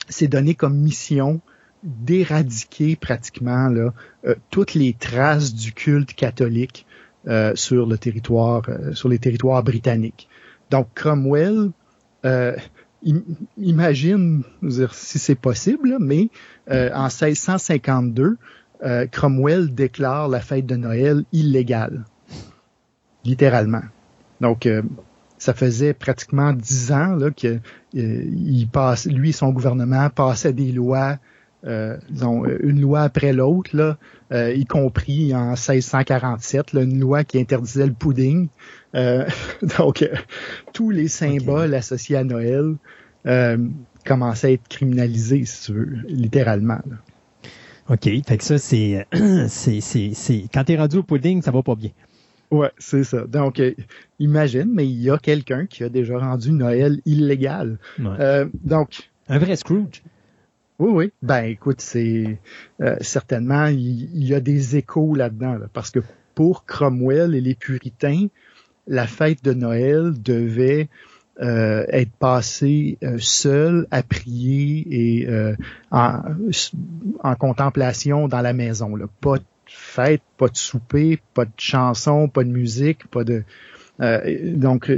s'est 0.09 0.27
donné 0.27 0.55
comme 0.55 0.75
mission 0.75 1.39
d'éradiquer 1.83 2.95
pratiquement 2.95 3.69
là, 3.69 3.93
euh, 4.25 4.35
toutes 4.49 4.73
les 4.73 4.93
traces 4.93 5.53
du 5.53 5.71
culte 5.71 6.13
catholique 6.13 6.85
euh, 7.27 7.53
sur 7.55 7.85
le 7.85 7.97
territoire, 7.97 8.63
sur 8.93 9.07
les 9.07 9.19
territoires 9.19 9.63
britanniques. 9.63 10.27
Donc 10.71 10.87
Cromwell, 10.95 11.69
imagine, 13.57 14.43
dire, 14.61 14.93
si 14.93 15.19
c'est 15.19 15.35
possible, 15.35 15.97
mais 15.99 16.29
en 16.69 17.07
1652, 17.07 18.37
euh, 18.83 19.07
Cromwell 19.07 19.73
déclare 19.73 20.27
la 20.29 20.39
fête 20.39 20.65
de 20.65 20.75
Noël 20.75 21.23
illégale. 21.33 22.05
Littéralement. 23.25 23.81
Donc, 24.39 24.65
euh, 24.65 24.81
ça 25.37 25.53
faisait 25.53 25.93
pratiquement 25.93 26.53
dix 26.53 26.91
ans 26.91 27.15
là, 27.15 27.29
que 27.31 27.47
euh, 27.47 27.59
il 27.93 28.67
passe, 28.71 29.05
lui 29.05 29.29
et 29.29 29.33
son 29.33 29.51
gouvernement 29.51 30.09
passaient 30.09 30.53
des 30.53 30.71
lois, 30.71 31.17
disons, 32.09 32.45
une 32.45 32.79
loi 32.79 33.01
après 33.01 33.33
l'autre, 33.33 33.75
là, 33.75 33.97
y 34.31 34.65
compris 34.65 35.35
en 35.35 35.49
1647, 35.49 36.71
là, 36.71 36.83
une 36.83 37.01
loi 37.01 37.25
qui 37.25 37.37
interdisait 37.37 37.85
le 37.85 37.91
pudding. 37.91 38.47
donc, 38.93 40.09
tous 40.71 40.89
les 40.89 41.09
symboles 41.09 41.73
associés 41.73 42.15
à 42.15 42.23
Noël 42.23 42.75
commençaient 44.05 44.47
à 44.47 44.51
être 44.51 44.69
criminalisés, 44.69 45.43
si 45.43 45.65
tu 45.65 45.73
veux, 45.73 45.97
littéralement. 46.07 46.79
Là. 46.89 46.95
OK. 47.89 48.03
Fait 48.27 48.37
que 48.37 48.43
ça, 48.43 48.57
c'est, 48.57 49.05
c'est, 49.47 49.81
c'est, 49.81 50.11
c'est, 50.13 50.45
quand 50.53 50.63
t'es 50.63 50.77
rendu 50.77 50.97
au 50.97 51.03
pudding, 51.03 51.41
ça 51.41 51.51
va 51.51 51.63
pas 51.63 51.75
bien. 51.75 51.89
Ouais, 52.51 52.71
c'est 52.77 53.03
ça. 53.03 53.27
Donc, 53.27 53.59
euh, 53.59 53.73
imagine, 54.17 54.71
mais 54.71 54.87
il 54.87 55.01
y 55.01 55.09
a 55.09 55.17
quelqu'un 55.17 55.65
qui 55.67 55.83
a 55.83 55.89
déjà 55.89 56.17
rendu 56.17 56.51
Noël 56.51 56.99
illégal. 57.05 57.77
Euh, 57.99 58.47
donc. 58.63 59.09
Un 59.27 59.37
vrai 59.37 59.55
Scrooge. 59.55 60.01
Oui, 60.79 60.91
oui. 60.91 61.11
Ben, 61.21 61.43
écoute, 61.43 61.81
c'est 61.81 62.39
euh, 62.81 62.95
certainement 63.01 63.67
il, 63.67 64.25
y 64.25 64.33
a 64.33 64.39
des 64.39 64.77
échos 64.77 65.13
là-dedans, 65.13 65.59
parce 65.73 65.91
que 65.91 65.99
pour 66.33 66.65
Cromwell 66.65 67.35
et 67.35 67.41
les 67.41 67.53
Puritains, 67.53 68.27
la 68.87 69.05
fête 69.05 69.43
de 69.43 69.53
Noël 69.53 70.13
devait 70.19 70.89
euh, 71.41 71.85
être 71.87 72.11
passé 72.11 72.97
euh, 73.01 73.17
seul 73.17 73.87
à 73.91 74.03
prier 74.03 74.85
et 74.89 75.29
euh, 75.29 75.55
en, 75.89 76.19
en, 77.23 77.35
contemplation 77.35 78.27
dans 78.27 78.41
la 78.41 78.51
maison. 78.51 78.93
Là. 78.97 79.05
Pas 79.21 79.37
de 79.37 79.43
fête, 79.65 80.21
pas 80.37 80.49
de 80.49 80.57
souper, 80.57 81.21
pas 81.33 81.45
de 81.45 81.51
chanson, 81.55 82.27
pas 82.27 82.43
de 82.43 82.49
musique, 82.49 83.07
pas 83.07 83.23
de 83.23 83.43
donc 84.55 84.91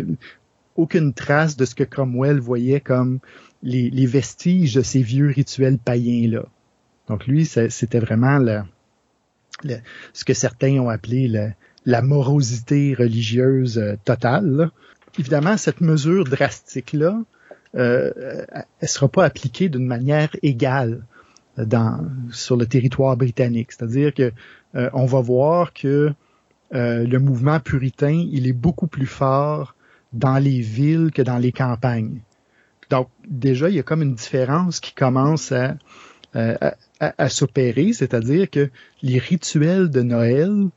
aucune 0.75 1.13
trace 1.13 1.57
de 1.57 1.65
ce 1.65 1.73
que 1.73 1.83
Cromwell 1.83 2.39
voyait 2.39 2.79
comme 2.79 3.19
les, 3.63 3.89
les 3.89 4.05
vestiges 4.05 4.75
de 4.75 4.81
ces 4.81 5.01
vieux 5.01 5.27
rituels 5.27 5.79
païens 5.79 6.29
là. 6.29 6.45
Donc 7.07 7.25
lui, 7.25 7.45
c'était 7.45 7.99
vraiment 7.99 8.37
le, 8.37 8.61
ce 10.13 10.23
que 10.23 10.33
certains 10.33 10.79
ont 10.79 10.89
appelé 10.89 11.51
la 11.85 12.01
morosité 12.01 12.95
religieuse 12.97 13.83
totale. 14.05 14.71
Évidemment, 15.19 15.57
cette 15.57 15.81
mesure 15.81 16.23
drastique-là, 16.23 17.21
euh, 17.75 18.45
elle 18.79 18.87
sera 18.87 19.07
pas 19.07 19.25
appliquée 19.25 19.69
d'une 19.69 19.85
manière 19.85 20.29
égale 20.41 21.03
dans, 21.57 22.05
sur 22.31 22.55
le 22.57 22.65
territoire 22.65 23.17
britannique. 23.17 23.71
C'est-à-dire 23.71 24.13
que 24.13 24.31
euh, 24.75 24.89
on 24.93 25.05
va 25.05 25.21
voir 25.21 25.73
que 25.73 26.13
euh, 26.73 27.05
le 27.05 27.19
mouvement 27.19 27.59
puritain, 27.59 28.25
il 28.31 28.47
est 28.47 28.53
beaucoup 28.53 28.87
plus 28.87 29.05
fort 29.05 29.75
dans 30.13 30.37
les 30.37 30.61
villes 30.61 31.11
que 31.13 31.21
dans 31.21 31.37
les 31.37 31.51
campagnes. 31.51 32.21
Donc 32.89 33.09
déjà, 33.27 33.69
il 33.69 33.75
y 33.75 33.79
a 33.79 33.83
comme 33.83 34.01
une 34.01 34.15
différence 34.15 34.79
qui 34.79 34.93
commence 34.93 35.51
à, 35.51 35.75
à, 36.33 36.73
à, 36.99 37.29
s'opérer, 37.29 37.93
c'est-à-dire 37.93 38.49
que 38.49 38.69
les 39.01 39.17
rituels 39.17 39.89
de 39.89 40.01
Noël 40.01 40.67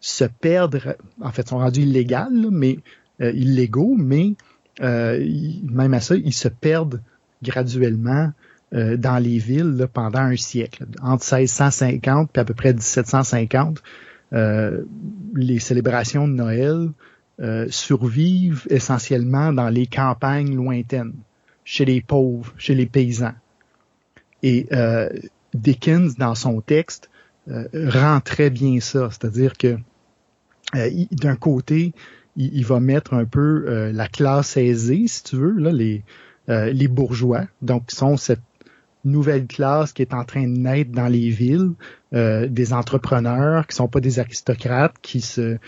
se 0.00 0.24
perdent, 0.24 0.96
en 1.20 1.32
fait, 1.32 1.48
sont 1.48 1.58
rendus 1.58 1.82
illégaux, 1.82 2.50
mais 2.50 2.76
euh, 2.76 2.80
illégaux, 3.20 3.94
mais 3.96 4.34
euh, 4.80 5.26
même 5.62 5.94
à 5.94 6.00
ça, 6.00 6.14
ils 6.16 6.32
se 6.32 6.48
perdent 6.48 7.00
graduellement 7.42 8.32
euh, 8.74 8.96
dans 8.96 9.18
les 9.18 9.38
villes 9.38 9.88
pendant 9.92 10.20
un 10.20 10.36
siècle. 10.36 10.86
Entre 11.02 11.24
1650 11.36 12.30
et 12.36 12.40
à 12.40 12.44
peu 12.44 12.54
près 12.54 12.72
1750, 12.72 13.82
les 15.34 15.58
célébrations 15.58 16.28
de 16.28 16.34
Noël 16.34 16.90
survivent 17.70 18.66
essentiellement 18.68 19.54
dans 19.54 19.70
les 19.70 19.86
campagnes 19.86 20.54
lointaines, 20.54 21.14
chez 21.64 21.86
les 21.86 22.02
pauvres, 22.02 22.52
chez 22.58 22.74
les 22.74 22.84
paysans. 22.84 23.32
Et 24.42 24.68
Dickens, 25.54 26.16
dans 26.16 26.34
son 26.34 26.60
texte, 26.60 27.08
rend 27.46 28.20
très 28.20 28.50
bien 28.50 28.80
ça, 28.80 29.08
c'est-à-dire 29.10 29.56
que 29.56 29.78
d'un 30.74 31.36
côté, 31.36 31.94
il, 32.38 32.64
va 32.64 32.78
mettre 32.78 33.14
un 33.14 33.24
peu 33.24 33.64
euh, 33.66 33.92
la 33.92 34.06
classe 34.06 34.56
aisée, 34.56 35.04
si 35.08 35.24
tu 35.24 35.36
veux, 35.36 35.52
là, 35.58 35.72
les, 35.72 36.04
euh, 36.48 36.72
les 36.72 36.86
bourgeois, 36.86 37.46
donc 37.62 37.86
qui 37.86 37.96
sont 37.96 38.16
cette 38.16 38.40
nouvelle 39.04 39.46
classe 39.46 39.92
qui 39.92 40.02
est 40.02 40.14
en 40.14 40.24
train 40.24 40.42
de 40.42 40.56
naître 40.56 40.92
dans 40.92 41.08
les 41.08 41.30
villes, 41.30 41.72
euh, 42.14 42.46
des 42.46 42.72
entrepreneurs 42.72 43.66
qui 43.66 43.74
sont 43.74 43.88
pas 43.88 44.00
des 44.00 44.18
aristocrates, 44.18 44.94
qui 45.02 45.20
se 45.20 45.58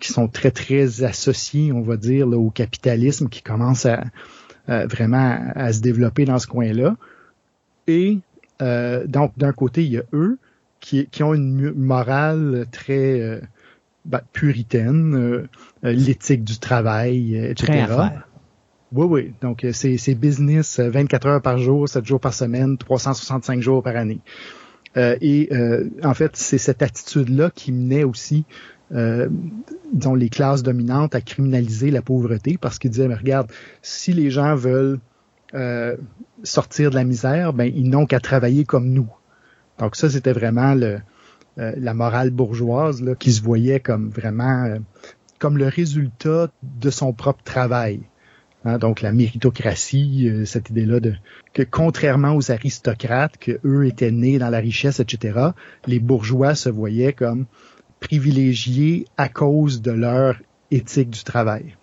qui 0.00 0.12
sont 0.12 0.28
très 0.28 0.50
très 0.50 1.02
associés, 1.02 1.72
on 1.72 1.80
va 1.80 1.96
dire, 1.96 2.28
au 2.28 2.50
capitalisme, 2.50 3.28
qui 3.28 3.40
commence 3.42 3.86
à, 3.86 4.04
vraiment 4.66 5.38
à, 5.54 5.72
se 5.72 5.80
développer 5.80 6.26
dans 6.26 6.38
ce 6.38 6.46
coin-là. 6.46 6.96
Et 7.86 8.18
donc 8.60 9.32
d'un 9.38 9.52
côté 9.52 9.84
il 9.84 9.92
y 9.92 9.98
a 9.98 10.02
eux 10.12 10.36
qui, 10.80 11.06
qui 11.06 11.22
ont 11.22 11.32
une 11.32 11.72
morale 11.72 12.66
très 12.70 13.40
ben, 14.06 14.20
puritaine, 14.32 15.14
euh, 15.16 15.48
euh, 15.84 15.92
l'éthique 15.92 16.44
du 16.44 16.58
travail, 16.58 17.36
euh, 17.36 17.50
etc. 17.50 17.86
Oui, 18.92 19.06
oui. 19.10 19.34
Donc, 19.42 19.66
c'est 19.72 20.14
business 20.14 20.78
24 20.78 21.26
heures 21.26 21.42
par 21.42 21.58
jour, 21.58 21.88
7 21.88 22.04
jours 22.04 22.20
par 22.20 22.32
semaine, 22.32 22.78
365 22.78 23.60
jours 23.60 23.82
par 23.82 23.96
année. 23.96 24.20
et 24.96 25.50
en 26.04 26.14
fait, 26.14 26.36
c'est 26.36 26.56
cette 26.56 26.82
attitude-là 26.82 27.50
qui 27.50 27.72
menait 27.72 28.04
aussi, 28.04 28.44
disons, 29.92 30.14
les 30.14 30.28
classes 30.28 30.62
dominantes 30.62 31.16
à 31.16 31.20
criminaliser 31.20 31.90
la 31.90 32.00
pauvreté 32.00 32.58
parce 32.58 32.78
qu'ils 32.78 32.92
disaient, 32.92 33.08
mais 33.08 33.16
regarde, 33.16 33.50
si 33.82 34.12
les 34.12 34.30
gens 34.30 34.54
veulent 34.54 35.00
sortir 36.44 36.90
de 36.90 36.94
la 36.94 37.04
misère, 37.04 37.52
ben 37.52 37.70
ils 37.74 37.90
n'ont 37.90 38.06
qu'à 38.06 38.20
travailler 38.20 38.64
comme 38.64 38.88
nous. 38.88 39.10
Donc 39.78 39.96
ça, 39.96 40.08
c'était 40.08 40.32
vraiment 40.32 40.74
le, 40.74 41.00
euh, 41.58 41.72
la 41.78 41.94
morale 41.94 42.30
bourgeoise 42.30 43.02
qui 43.18 43.32
se 43.32 43.40
voyait 43.40 43.80
comme 43.80 44.10
vraiment 44.10 44.64
euh, 44.64 44.78
comme 45.38 45.56
le 45.56 45.68
résultat 45.68 46.50
de 46.62 46.90
son 46.90 47.14
propre 47.14 47.42
travail. 47.44 48.00
Hein, 48.66 48.76
donc 48.76 49.00
la 49.00 49.10
méritocratie, 49.12 50.28
euh, 50.28 50.44
cette 50.44 50.68
idée-là 50.68 51.00
de 51.00 51.14
que 51.54 51.62
contrairement 51.62 52.34
aux 52.36 52.50
aristocrates, 52.50 53.38
que 53.38 53.58
eux 53.64 53.86
étaient 53.86 54.10
nés 54.10 54.38
dans 54.38 54.50
la 54.50 54.58
richesse, 54.58 55.00
etc., 55.00 55.50
les 55.86 55.98
bourgeois 55.98 56.54
se 56.54 56.68
voyaient 56.68 57.14
comme 57.14 57.46
privilégiés 58.00 59.06
à 59.16 59.30
cause 59.30 59.80
de 59.80 59.92
leur 59.92 60.36
éthique 60.70 61.08
du 61.08 61.24
travail. 61.24 61.74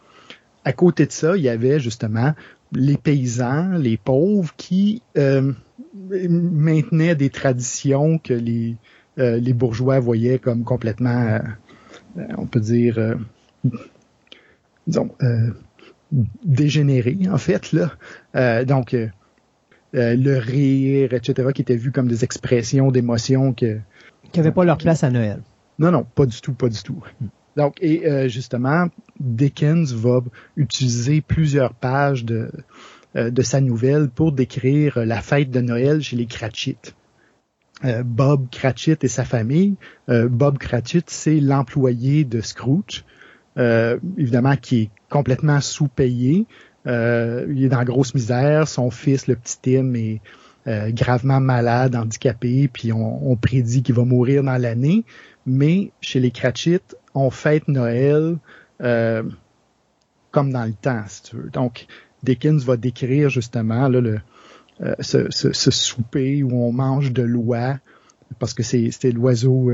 À 0.66 0.74
côté 0.74 1.08
de 1.08 1.12
ça, 1.12 1.36
il 1.36 1.42
y 1.42 1.50
avait 1.50 1.80
justement 1.80 2.34
les 2.74 2.98
paysans, 2.98 3.72
les 3.72 3.98
pauvres, 3.98 4.54
qui 4.56 5.02
maintenaient 5.96 7.16
des 7.16 7.30
traditions 7.30 8.20
que 8.20 8.34
les 8.34 8.78
euh, 9.20 9.38
les 9.40 9.54
bourgeois 9.54 10.00
voyaient 10.00 10.40
comme 10.40 10.64
complètement, 10.64 11.22
euh, 11.22 11.40
euh, 12.18 12.28
on 12.38 12.48
peut 12.48 12.60
dire, 12.60 13.16
disons, 14.88 15.10
dégénérés, 16.44 17.20
en 17.32 17.38
fait. 17.38 17.72
Là. 17.74 18.64
donc, 18.66 18.96
le 19.94 20.38
rire, 20.38 21.14
etc., 21.14 21.50
qui 21.54 21.62
était 21.62 21.76
vu 21.76 21.92
comme 21.92 22.08
des 22.08 22.24
expressions 22.24 22.92
d'émotion 22.92 23.54
que... 23.54 23.80
Qui 24.32 24.40
n'avaient 24.40 24.52
pas 24.52 24.66
leur 24.66 24.78
place 24.78 25.04
à 25.04 25.12
Noël. 25.12 25.42
Non, 25.78 25.92
non, 25.92 26.04
pas 26.04 26.26
du 26.26 26.42
tout, 26.42 26.54
pas 26.54 26.70
du 26.70 26.82
tout. 26.82 27.04
Donc, 27.56 27.78
et 27.82 28.30
justement, 28.30 28.88
Dickens 29.20 29.94
va 29.94 30.22
utiliser 30.58 31.22
plusieurs 31.22 31.76
pages 31.76 32.26
de, 32.26 32.50
de 33.16 33.42
sa 33.44 33.62
nouvelle 33.62 34.10
pour 34.10 34.32
décrire 34.32 35.06
la 35.06 35.22
fête 35.22 35.52
de 35.52 35.62
Noël 35.62 36.02
chez 36.02 36.16
les 36.16 36.26
Cratchit. 36.26 36.78
Euh, 37.86 38.04
Bob 38.04 38.48
Cratchit 38.50 38.96
et 39.02 39.08
sa 39.08 39.26
famille. 39.26 39.76
Euh, 40.10 40.28
Bob 40.30 40.58
Cratchit, 40.58 41.04
c'est 41.08 41.40
l'employé 41.40 42.24
de 42.24 42.40
Scrooge, 42.40 43.04
euh, 43.58 43.98
évidemment 44.18 44.56
qui 44.56 44.84
est 44.84 44.90
complètement 45.10 45.60
sous-payé. 45.60 46.46
il 46.86 47.64
est 47.64 47.70
dans 47.70 47.84
grosse 47.84 48.14
misère. 48.14 48.68
Son 48.68 48.90
fils, 48.90 49.28
le 49.28 49.36
petit 49.36 49.58
Tim, 49.62 49.94
est, 49.96 50.22
gravement 50.94 51.42
malade, 51.42 51.94
handicapé, 51.96 52.70
puis 52.72 52.94
on, 52.94 53.36
prédit 53.36 53.84
qu'il 53.84 53.96
va 53.96 54.06
mourir 54.06 54.44
dans 54.44 54.58
l'année. 54.58 55.04
Mais 55.46 55.92
chez 56.00 56.22
les 56.22 56.32
Cratchit, 56.32 56.80
on 57.14 57.30
fête 57.30 57.68
Noël 57.68 58.38
comme 58.80 60.52
dans 60.52 60.66
le 60.66 60.74
temps, 60.74 61.04
si 61.08 61.24
tu 61.24 61.36
veux. 61.36 61.50
Donc, 61.50 61.86
Dickens 62.24 62.64
va 62.66 62.78
décrire 62.78 63.30
justement 63.30 63.88
le, 63.88 64.20
ce, 65.00 65.30
ce, 65.30 65.72
souper 65.72 66.44
où 66.44 66.54
on 66.54 66.72
mange 66.72 67.14
de 67.14 67.24
l'oie, 67.24 67.80
parce 68.40 68.54
que 68.54 68.64
c'est 68.64 69.12
l'oiseau 69.12 69.72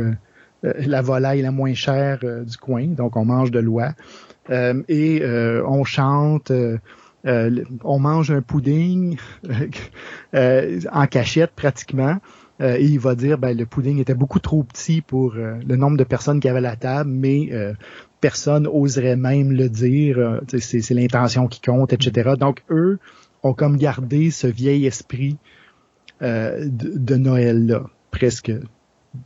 euh, 0.65 0.73
la 0.85 1.01
volaille 1.01 1.41
la 1.41 1.51
moins 1.51 1.73
chère 1.73 2.19
euh, 2.23 2.43
du 2.43 2.57
coin, 2.57 2.87
donc 2.87 3.15
on 3.15 3.25
mange 3.25 3.51
de 3.51 3.59
l'oie. 3.59 3.93
Euh, 4.49 4.81
et 4.87 5.21
on 5.65 5.83
chante, 5.83 6.51
on 7.23 7.99
mange 7.99 8.31
un 8.31 8.41
pudding 8.41 9.17
en 10.33 11.07
cachette 11.07 11.51
pratiquement. 11.55 12.17
et 12.59 12.83
il 12.83 12.99
va 12.99 13.13
dire 13.13 13.37
ben 13.37 13.55
le 13.55 13.65
pudding 13.65 13.99
était 13.99 14.15
beaucoup 14.15 14.39
trop 14.39 14.63
petit 14.63 15.01
pour 15.01 15.33
le 15.35 15.75
nombre 15.75 15.97
de 15.97 16.03
personnes 16.03 16.39
qui 16.39 16.49
avaient 16.49 16.61
la 16.61 16.75
table, 16.75 17.11
mais 17.11 17.51
personne 18.21 18.65
oserait 18.65 19.17
même 19.17 19.51
le 19.51 19.69
dire. 19.69 20.41
c'est 20.57 20.89
l'intention 20.95 21.47
qui 21.47 21.61
compte, 21.61 21.93
etc. 21.93 22.31
Donc 22.39 22.63
eux 22.71 22.97
ont 23.43 23.53
comme 23.53 23.77
gardé 23.77 24.31
ce 24.31 24.47
vieil 24.47 24.85
esprit 24.85 25.37
de, 26.21 26.67
de 26.67 27.15
Noël 27.15 27.65
là, 27.65 27.83
presque 28.11 28.51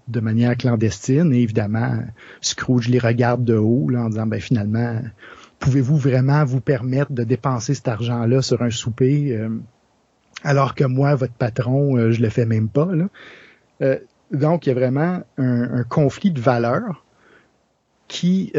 de 0.08 0.19
manière 0.19 0.56
clandestine. 0.58 1.34
Et 1.34 1.41
évidemment, 1.41 1.99
Scrooge 2.41 2.89
les 2.89 2.99
regarde 2.99 3.43
de 3.43 3.56
haut 3.56 3.89
là, 3.89 4.04
en 4.04 4.10
disant, 4.10 4.28
ben 4.28 4.39
finalement, 4.39 5.02
pouvez-vous 5.60 5.97
vraiment 5.97 6.43
vous 6.45 6.62
permettre 6.62 7.12
de 7.12 7.23
dépenser 7.23 7.73
cet 7.73 7.88
argent-là 7.88 8.41
sur 8.41 8.62
un 8.62 8.69
souper 8.69 9.36
euh, 9.36 9.49
alors 10.43 10.76
que 10.76 10.84
moi, 10.84 11.15
votre 11.15 11.34
patron, 11.34 11.97
euh, 11.97 12.12
je 12.12 12.21
le 12.21 12.30
fais 12.30 12.45
même 12.45 12.69
pas. 12.69 12.93
Là? 12.93 13.08
Euh, 13.82 13.99
donc, 14.32 14.65
il 14.65 14.69
y 14.69 14.71
a 14.71 14.76
vraiment 14.76 15.23
un, 15.38 15.84
conflit 15.84 16.32
de 16.32 16.39
valeurs 16.39 17.06
qui, 18.08 18.52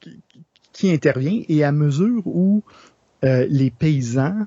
qui, 0.00 0.22
qui, 0.72 0.92
intervient 0.92 1.42
et 1.48 1.64
à 1.64 1.72
mesure 1.72 2.22
où 2.26 2.62
les 3.22 3.70
paysans 3.70 4.46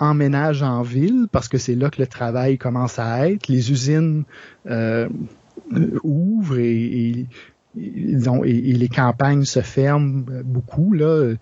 emménagent 0.00 0.62
en 0.62 0.82
ville 0.82 1.26
parce 1.30 1.48
que 1.48 1.58
c'est 1.58 1.74
là 1.74 1.90
que 1.90 2.00
le 2.00 2.06
travail 2.06 2.58
commence 2.58 2.98
à 2.98 3.28
être. 3.28 3.48
Les 3.48 3.70
usines 3.70 4.24
euh, 4.66 5.08
ouvrent 6.02 6.58
et, 6.58 7.26
les 7.76 8.88
campagnes 8.88 9.44
se 9.44 9.60
ferment 9.60 10.24
beaucoup. 10.44 10.94
Euh, 10.96 11.36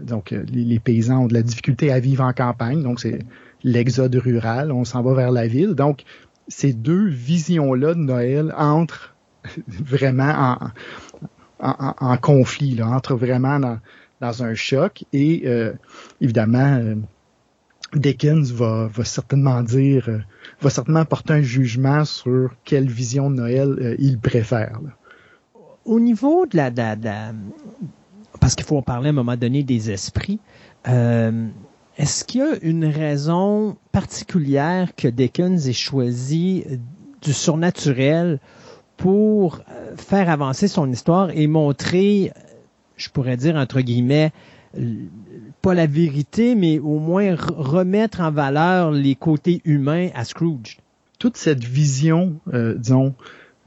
donc, 0.00 0.30
les, 0.30 0.80
paysans 0.80 1.24
ont 1.24 1.26
de 1.26 1.34
la 1.34 1.42
difficulté 1.42 1.92
à 1.92 2.00
vivre 2.00 2.24
en 2.24 2.32
campagne. 2.32 2.82
Donc, 2.82 2.98
c'est 3.00 3.20
l'exode 3.62 4.14
rural. 4.16 4.72
On 4.72 4.84
s'en 4.84 5.02
va 5.02 5.14
vers 5.14 5.30
la 5.30 5.46
ville. 5.46 5.74
Donc, 5.74 6.02
ces 6.48 6.72
deux 6.72 7.06
visions-là 7.06 7.94
de 7.94 8.00
Noël 8.00 8.52
entrent 8.56 9.14
vraiment 9.68 10.58
en, 11.60 12.16
conflit, 12.16 12.74
là, 12.74 12.88
entrent 12.88 13.14
vraiment 13.14 13.60
dans, 13.60 13.78
un 14.20 14.54
choc. 14.54 15.04
Et 15.12 15.42
euh, 15.46 15.72
évidemment, 16.20 16.96
Dickens 17.94 18.52
va, 18.52 18.88
certainement 19.04 19.62
dire, 19.62 20.08
euh, 20.08 20.18
va 20.60 20.70
certainement 20.70 21.04
porter 21.04 21.34
un 21.34 21.42
jugement 21.42 22.04
sur 22.04 22.54
quelle 22.64 22.88
vision 22.88 23.30
de 23.30 23.36
Noël 23.36 23.76
euh, 23.80 23.96
il 23.98 24.18
préfère. 24.18 24.78
Au 25.84 25.98
niveau 25.98 26.46
de 26.46 26.56
la, 26.56 26.70
parce 28.38 28.54
qu'il 28.54 28.64
faut 28.64 28.76
en 28.76 28.82
parler 28.82 29.08
à 29.08 29.10
un 29.10 29.14
moment 29.14 29.36
donné 29.36 29.64
des 29.64 29.90
esprits, 29.90 30.38
euh, 30.88 31.48
est-ce 31.98 32.24
qu'il 32.24 32.40
y 32.40 32.44
a 32.44 32.56
une 32.62 32.84
raison 32.84 33.76
particulière 33.90 34.94
que 34.94 35.08
Dickens 35.08 35.68
ait 35.68 35.72
choisi 35.72 36.64
du 37.22 37.32
surnaturel 37.32 38.38
pour 38.96 39.60
faire 39.96 40.30
avancer 40.30 40.68
son 40.68 40.90
histoire 40.90 41.30
et 41.30 41.46
montrer, 41.46 42.32
je 43.00 43.10
pourrais 43.10 43.36
dire 43.36 43.56
entre 43.56 43.80
guillemets, 43.80 44.32
pas 45.62 45.74
la 45.74 45.86
vérité, 45.86 46.54
mais 46.54 46.78
au 46.78 46.98
moins 46.98 47.34
remettre 47.36 48.20
en 48.20 48.30
valeur 48.30 48.92
les 48.92 49.14
côtés 49.14 49.60
humains 49.64 50.08
à 50.14 50.24
Scrooge. 50.24 50.78
Toute 51.18 51.36
cette 51.36 51.64
vision, 51.64 52.40
euh, 52.54 52.74
disons, 52.76 53.14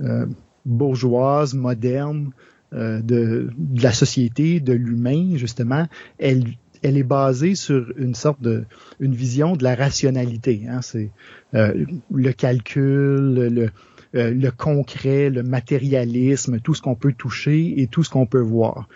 euh, 0.02 0.26
bourgeoise, 0.66 1.54
moderne 1.54 2.32
euh, 2.74 3.02
de, 3.02 3.50
la 3.76 3.92
société, 3.92 4.60
de 4.60 4.74
l'humain, 4.74 5.36
justement, 5.36 5.88
elle, 6.18 6.46
elle 6.82 6.98
est 6.98 7.04
basée 7.04 7.56
sur 7.56 7.92
une 7.98 8.16
sorte 8.16 8.42
de, 8.42 8.64
une 9.00 9.14
vision 9.14 9.56
de 9.56 9.64
la 9.64 9.76
rationalité. 9.76 10.64
Hein. 10.68 10.82
C'est 10.82 11.12
le 11.54 12.32
calcul, 12.32 13.36
le, 13.36 13.70
le 14.14 14.50
concret, 14.50 15.30
le 15.30 15.44
matérialisme, 15.44 16.60
tout 16.60 16.74
ce 16.74 16.82
qu'on 16.82 16.96
peut 16.96 17.14
toucher 17.14 17.80
et 17.80 17.88
tout 17.88 18.04
ce 18.04 18.10
qu'on 18.10 18.26
peut 18.26 18.42
voir. 18.42 18.88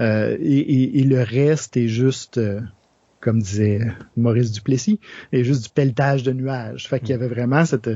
Euh, 0.00 0.36
et, 0.40 1.02
le 1.04 1.22
reste 1.22 1.76
est 1.76 1.88
juste, 1.88 2.38
euh, 2.38 2.60
comme 3.20 3.40
disait 3.40 3.80
Maurice 4.16 4.52
Duplessis, 4.52 5.00
est 5.32 5.44
juste 5.44 5.64
du 5.64 5.68
pelletage 5.70 6.22
de 6.22 6.32
nuages. 6.32 6.88
Fait 6.88 7.00
qu'il 7.00 7.10
y 7.10 7.12
avait 7.12 7.28
vraiment 7.28 7.64
cette, 7.64 7.90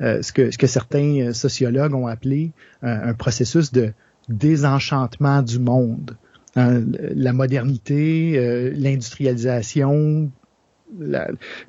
euh, 0.00 0.22
ce, 0.22 0.32
que, 0.32 0.50
ce 0.50 0.58
que 0.58 0.66
certains 0.66 1.32
sociologues 1.32 1.94
ont 1.94 2.06
appelé 2.06 2.52
un 2.82 3.14
processus 3.14 3.72
de 3.72 3.92
désenchantement 4.28 5.42
du 5.42 5.58
monde. 5.58 6.16
Hein, 6.56 6.84
la 7.14 7.32
modernité, 7.32 8.72
l'industrialisation, 8.74 10.30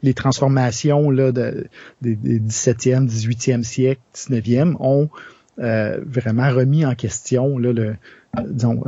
les 0.04 0.14
transformations 0.14 1.10
là, 1.10 1.32
de, 1.32 1.68
des, 2.02 2.16
17e, 2.16 3.08
18e 3.10 3.64
siècle, 3.64 4.02
19e 4.14 4.76
ont 4.80 5.10
vraiment 5.58 6.50
remis 6.50 6.86
en 6.86 6.96
question 6.96 7.58
là, 7.58 7.74
le, 7.74 7.96
disons, 8.48 8.84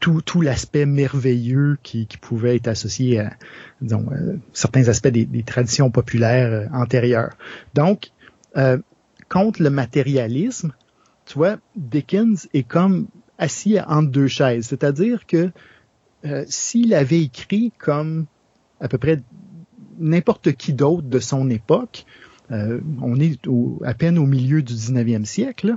tout, 0.00 0.20
tout 0.20 0.40
l'aspect 0.40 0.86
merveilleux 0.86 1.78
qui, 1.82 2.06
qui, 2.06 2.16
pouvait 2.16 2.56
être 2.56 2.68
associé 2.68 3.20
à 3.20 3.36
euh, 3.82 4.36
certains 4.52 4.88
aspects 4.88 5.08
des, 5.08 5.24
des 5.24 5.42
traditions 5.42 5.90
populaires 5.90 6.52
euh, 6.52 6.66
antérieures. 6.72 7.34
Donc, 7.74 8.10
euh, 8.56 8.78
contre 9.28 9.62
le 9.62 9.70
matérialisme, 9.70 10.72
tu 11.24 11.34
vois, 11.34 11.58
Dickens 11.76 12.48
est 12.54 12.62
comme 12.62 13.08
assis 13.38 13.78
entre 13.80 14.10
deux 14.10 14.28
chaises. 14.28 14.66
C'est-à-dire 14.66 15.26
que 15.26 15.50
s'il 16.48 16.92
avait 16.92 17.22
écrit 17.22 17.72
comme 17.78 18.26
à 18.80 18.88
peu 18.88 18.98
près 18.98 19.22
n'importe 19.98 20.52
qui 20.54 20.72
d'autre 20.72 21.06
de 21.06 21.20
son 21.20 21.50
époque, 21.50 22.04
on 22.50 23.20
est 23.20 23.38
à 23.84 23.94
peine 23.94 24.18
au 24.18 24.26
milieu 24.26 24.60
du 24.62 24.74
19e 24.74 25.24
siècle, 25.24 25.76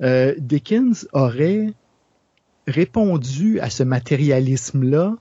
Dickens 0.00 1.08
aurait 1.12 1.72
répondu 2.68 3.58
à 3.60 3.70
ce 3.70 3.82
matérialisme-là 3.82 5.16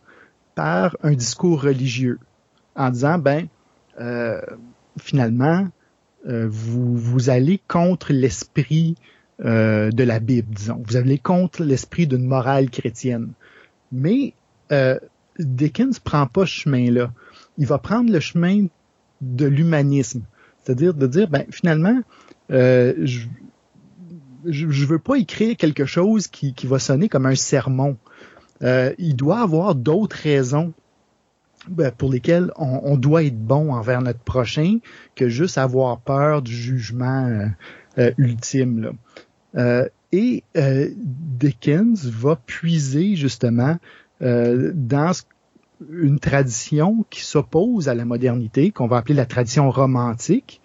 par 0.56 0.98
un 1.04 1.14
discours 1.14 1.62
religieux, 1.62 2.20
en 2.76 2.90
disant, 2.90 3.18
ben, 3.18 3.48
euh, 4.00 4.42
finalement, 5.00 5.68
euh, 6.28 6.48
vous, 6.50 6.96
vous 6.98 7.30
allez 7.30 7.60
contre 7.68 8.12
l'esprit 8.12 8.96
euh, 9.46 9.92
de 9.92 10.04
la 10.04 10.20
Bible, 10.20 10.54
disons. 10.54 10.84
Vous 10.86 10.98
allez 10.98 11.20
contre 11.20 11.64
l'esprit 11.64 12.08
d'une 12.08 12.26
morale 12.26 12.70
chrétienne. 12.70 13.30
Mais 13.92 14.34
euh, 14.72 15.00
Dickens 15.40 16.00
prend 16.00 16.26
pas 16.28 16.42
ce 16.42 16.52
chemin-là. 16.64 17.12
Il 17.58 17.68
va 17.68 17.78
prendre 17.78 18.12
le 18.12 18.20
chemin 18.20 18.66
de 19.22 19.46
l'humanisme. 19.46 20.24
C'est-à-dire 20.64 20.94
de 20.94 21.08
dire, 21.08 21.30
ben, 21.30 21.46
finalement, 21.52 22.02
euh, 22.52 23.08
je, 24.46 24.70
je 24.70 24.86
veux 24.86 25.00
pas 25.00 25.16
écrire 25.16 25.56
quelque 25.58 25.86
chose 25.86 26.28
qui, 26.28 26.54
va 26.64 26.80
sonner 26.80 27.10
comme 27.10 27.26
un 27.26 27.36
sermon. 27.36 27.98
Euh, 28.62 28.94
il 28.98 29.16
doit 29.16 29.42
avoir 29.42 29.76
d'autres 29.76 30.18
raisons 30.18 30.74
ben, 31.68 31.92
pour 31.92 32.12
lesquelles 32.12 32.52
on, 32.56 32.98
doit 32.98 33.24
être 33.24 33.40
bon 33.40 33.74
envers 33.74 34.02
notre 34.02 34.20
prochain 34.20 34.80
que 35.16 35.30
juste 35.30 35.58
avoir 35.58 36.00
peur 36.00 36.42
du 36.42 36.56
jugement 36.56 37.26
euh, 37.26 37.48
euh, 37.98 38.12
ultime. 38.18 38.94
et 40.12 40.44
Dickens 40.56 42.06
va 42.06 42.36
puiser 42.36 43.16
justement 43.16 43.78
dans 44.22 45.12
une 45.92 46.20
tradition 46.20 47.06
qui 47.10 47.22
s'oppose 47.22 47.90
à 47.90 47.96
la 47.96 48.06
modernité, 48.06 48.72
qu'on 48.72 48.88
va 48.88 48.98
appeler 48.98 49.14
la 49.14 49.26
tradition 49.26 49.70
romantique, 49.70 50.62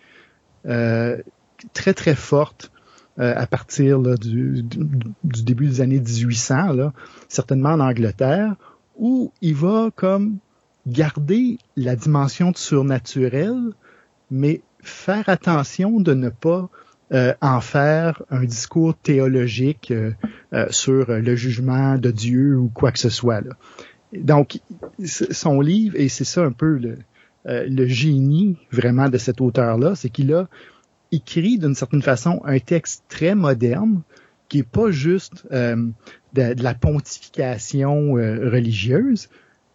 très 0.64 1.94
très 1.94 2.14
forte 2.14 2.71
euh, 3.18 3.34
à 3.36 3.46
partir 3.46 4.00
du, 4.16 4.64
début 5.22 5.66
des 5.66 5.80
années 5.82 6.00
1800, 6.00 6.72
là, 6.72 6.94
certainement 7.28 7.72
en 7.72 7.80
Angleterre, 7.80 8.54
où 8.96 9.32
il 9.42 9.54
va 9.54 9.90
comme 9.94 10.38
garder 10.86 11.58
la 11.76 11.94
dimension 11.94 12.52
de 12.52 12.56
surnaturel, 12.56 13.54
mais 14.30 14.62
faire 14.80 15.28
attention 15.28 16.00
de 16.00 16.14
ne 16.14 16.30
pas 16.30 16.70
euh, 17.12 17.34
en 17.42 17.60
faire 17.60 18.22
un 18.30 18.44
discours 18.44 18.96
théologique 18.96 19.92
euh, 19.92 20.12
sur 20.70 21.10
le 21.10 21.36
jugement 21.36 21.98
de 21.98 22.10
Dieu 22.10 22.56
ou 22.56 22.70
quoi 22.72 22.92
que 22.92 22.98
ce 22.98 23.10
soit. 23.10 23.42
Là. 23.42 23.52
Donc, 24.14 24.58
son 25.04 25.60
livre, 25.60 25.96
et 25.98 26.08
c'est 26.08 26.24
ça 26.24 26.42
un 26.42 26.52
peu 26.52 26.78
le, 26.78 26.96
le 27.44 27.86
génie 27.86 28.56
vraiment 28.70 29.10
de 29.10 29.18
cet 29.18 29.42
auteur-là, 29.42 29.96
c'est 29.96 30.08
qu'il 30.08 30.32
a 30.32 30.48
écrit 31.12 31.58
d'une 31.58 31.74
certaine 31.74 32.02
façon 32.02 32.40
un 32.44 32.58
texte 32.58 33.04
très 33.08 33.34
moderne 33.34 34.02
qui 34.48 34.58
est 34.58 34.68
pas 34.68 34.90
juste 34.90 35.46
de, 35.50 35.92
la 36.34 36.74
pontification 36.74 38.12
religieuse, 38.12 39.28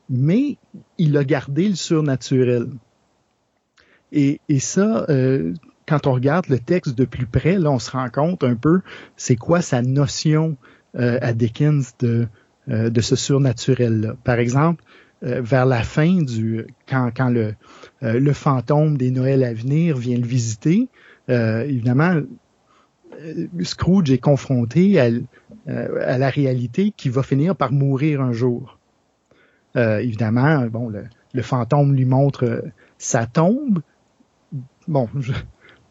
mais 0.10 0.58
il 0.97 1.17
a 1.17 1.23
gardé 1.23 1.69
le 1.69 1.76
surnaturel. 1.76 2.67
Et, 4.12 4.39
et 4.47 4.60
ça, 4.60 5.06
euh, 5.10 5.54
quand 5.88 6.08
on 6.08 6.13
regarde 6.13 6.47
le 6.47 6.60
texte 6.60 6.97
de 6.97 7.06
plus 7.06 7.26
près, 7.26 7.58
là, 7.58 7.71
on 7.71 7.80
se 7.80 7.91
rend 7.91 8.10
compte 8.10 8.43
un 8.43 8.56
peu 8.56 8.82
c'est 9.15 9.36
quoi 9.36 9.62
sa 9.62 9.82
notion 9.82 10.58
euh, 10.95 11.19
à 11.21 11.34
Dickens 11.34 11.93
de, 12.00 12.28
euh, 12.69 12.89
de 12.89 13.02
ce 13.02 13.15
surnaturel-là. 13.15 14.15
Par 14.23 14.39
exemple, 14.39 14.84
vers 15.23 15.65
la 15.65 15.82
fin 15.82 16.21
du 16.21 16.67
quand, 16.88 17.10
quand 17.15 17.30
le, 17.30 17.56
le 18.04 18.34
fantôme 18.34 19.00
des 19.00 19.10
Noëls 19.10 19.43
à 19.43 19.52
venir 19.52 19.97
vient 19.97 20.15
le 20.15 20.28
visiter, 20.28 20.89
évidemment, 21.28 22.22
Scrooge 23.62 24.12
est 24.12 24.18
confronté 24.20 25.00
à, 25.00 25.10
à 25.68 26.18
la 26.18 26.30
réalité 26.30 26.94
qui 26.96 27.10
va 27.10 27.24
finir 27.24 27.56
par 27.56 27.72
mourir 27.72 28.22
un 28.22 28.32
jour. 28.32 28.80
évidemment, 29.76 30.66
bon, 30.68 30.90
le, 30.90 31.06
le 31.34 31.42
fantôme 31.42 31.96
lui 31.96 32.06
montre 32.06 32.63
sa 32.98 33.26
tombe, 33.26 33.82
bon, 34.88 35.08
je, 35.20 35.34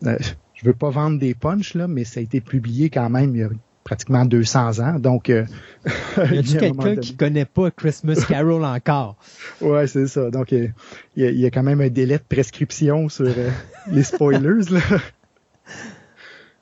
euh, 0.07 0.16
je 0.55 0.64
veux 0.64 0.75
pas 0.75 0.90
vendre 0.90 1.18
des 1.18 1.35
punchs, 1.35 1.75
là, 1.75 1.87
mais 1.88 2.05
ça 2.05 2.20
a 2.20 2.22
été 2.22 2.40
publié 2.40 2.90
quand 2.90 3.11
même 3.11 3.35
il 3.35 3.40
y 3.40 3.44
a 3.44 3.49
pratiquement 3.85 4.25
200 4.25 4.81
ans. 4.81 4.99
Donc, 4.99 5.31
euh, 5.31 5.44
y 6.33 6.38
a 6.38 6.42
quelqu'un 6.42 6.96
qui 6.96 7.16
connaît 7.16 7.44
pas 7.44 7.70
Christmas 7.70 8.25
Carol 8.29 8.64
encore? 8.64 9.16
ouais, 9.61 9.87
c'est 9.87 10.09
ça. 10.09 10.31
Donc, 10.31 10.53
il 10.53 10.72
y, 11.16 11.46
a, 11.46 11.51
quand 11.51 11.62
même 11.62 11.81
un 11.81 11.88
délai 11.88 12.18
de 12.18 12.25
prescription 12.29 13.09
sur 13.09 13.27
euh, 13.27 13.51
les 13.90 14.03
spoilers. 14.03 14.70
Là. 14.70 14.81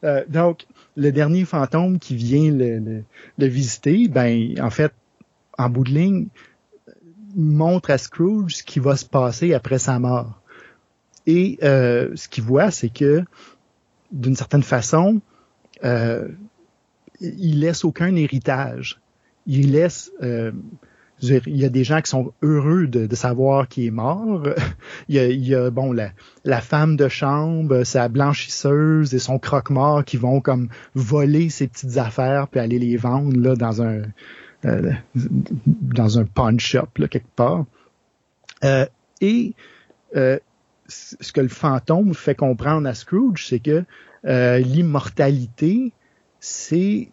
Euh, 0.04 0.24
donc, 0.28 0.66
le 0.96 1.10
dernier 1.12 1.44
fantôme 1.44 1.98
qui 1.98 2.14
vient 2.14 2.52
le, 2.52 3.46
visiter, 3.46 4.08
ben, 4.08 4.54
en 4.60 4.70
fait, 4.70 4.92
en 5.58 5.68
bout 5.68 5.84
de 5.84 5.90
ligne, 5.90 6.26
montre 7.34 7.90
à 7.90 7.98
Scrooge 7.98 8.56
ce 8.56 8.62
qui 8.62 8.78
va 8.78 8.96
se 8.96 9.04
passer 9.04 9.54
après 9.54 9.78
sa 9.78 9.98
mort. 9.98 10.40
Et 11.26 11.58
euh, 11.62 12.14
ce 12.14 12.28
qu'il 12.28 12.44
voit, 12.44 12.70
c'est 12.70 12.90
que 12.90 13.24
d'une 14.12 14.36
certaine 14.36 14.62
façon, 14.62 15.20
euh, 15.84 16.28
il 17.20 17.60
laisse 17.60 17.84
aucun 17.84 18.14
héritage. 18.14 19.00
Il 19.46 19.72
laisse, 19.72 20.12
euh, 20.22 20.52
il 21.46 21.56
y 21.56 21.64
a 21.64 21.68
des 21.68 21.84
gens 21.84 22.00
qui 22.00 22.10
sont 22.10 22.32
heureux 22.42 22.86
de, 22.86 23.14
savoir 23.14 23.68
qu'il 23.68 23.84
est 23.84 23.90
mort. 23.90 24.42
il, 25.08 25.16
y 25.16 25.54
a, 25.54 25.70
bon 25.70 25.92
la, 25.92 26.60
femme 26.60 26.96
de 26.96 27.08
chambre, 27.08 27.84
sa 27.84 28.08
blanchisseuse 28.08 29.14
et 29.14 29.18
son 29.18 29.38
croque-mort 29.38 30.04
qui 30.04 30.16
vont 30.16 30.40
comme 30.40 30.68
voler 30.94 31.50
ses 31.50 31.68
petites 31.68 31.96
affaires 31.98 32.48
puis 32.48 32.60
aller 32.60 32.78
les 32.78 32.96
vendre 32.96 33.36
là 33.36 33.54
dans 33.54 33.82
un 33.82 34.02
euh, 34.64 34.92
dans 35.14 36.18
un 36.18 36.24
pawn 36.24 36.58
shop 36.58 36.88
là, 36.96 37.06
quelque 37.08 37.34
part. 37.36 37.66
Euh, 38.64 38.86
et 39.20 39.52
euh, 40.16 40.38
ce 40.88 41.32
que 41.32 41.40
le 41.40 41.48
fantôme 41.48 42.14
fait 42.14 42.34
comprendre 42.34 42.88
à 42.88 42.94
Scrooge, 42.94 43.46
c'est 43.46 43.58
que 43.58 43.84
l'immortalité, 44.24 45.92
c'est 46.40 47.10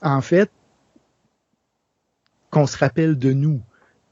en 0.00 0.22
fait 0.22 0.50
qu'on 2.54 2.68
se 2.68 2.78
rappelle 2.78 3.18
de 3.18 3.32
nous. 3.32 3.60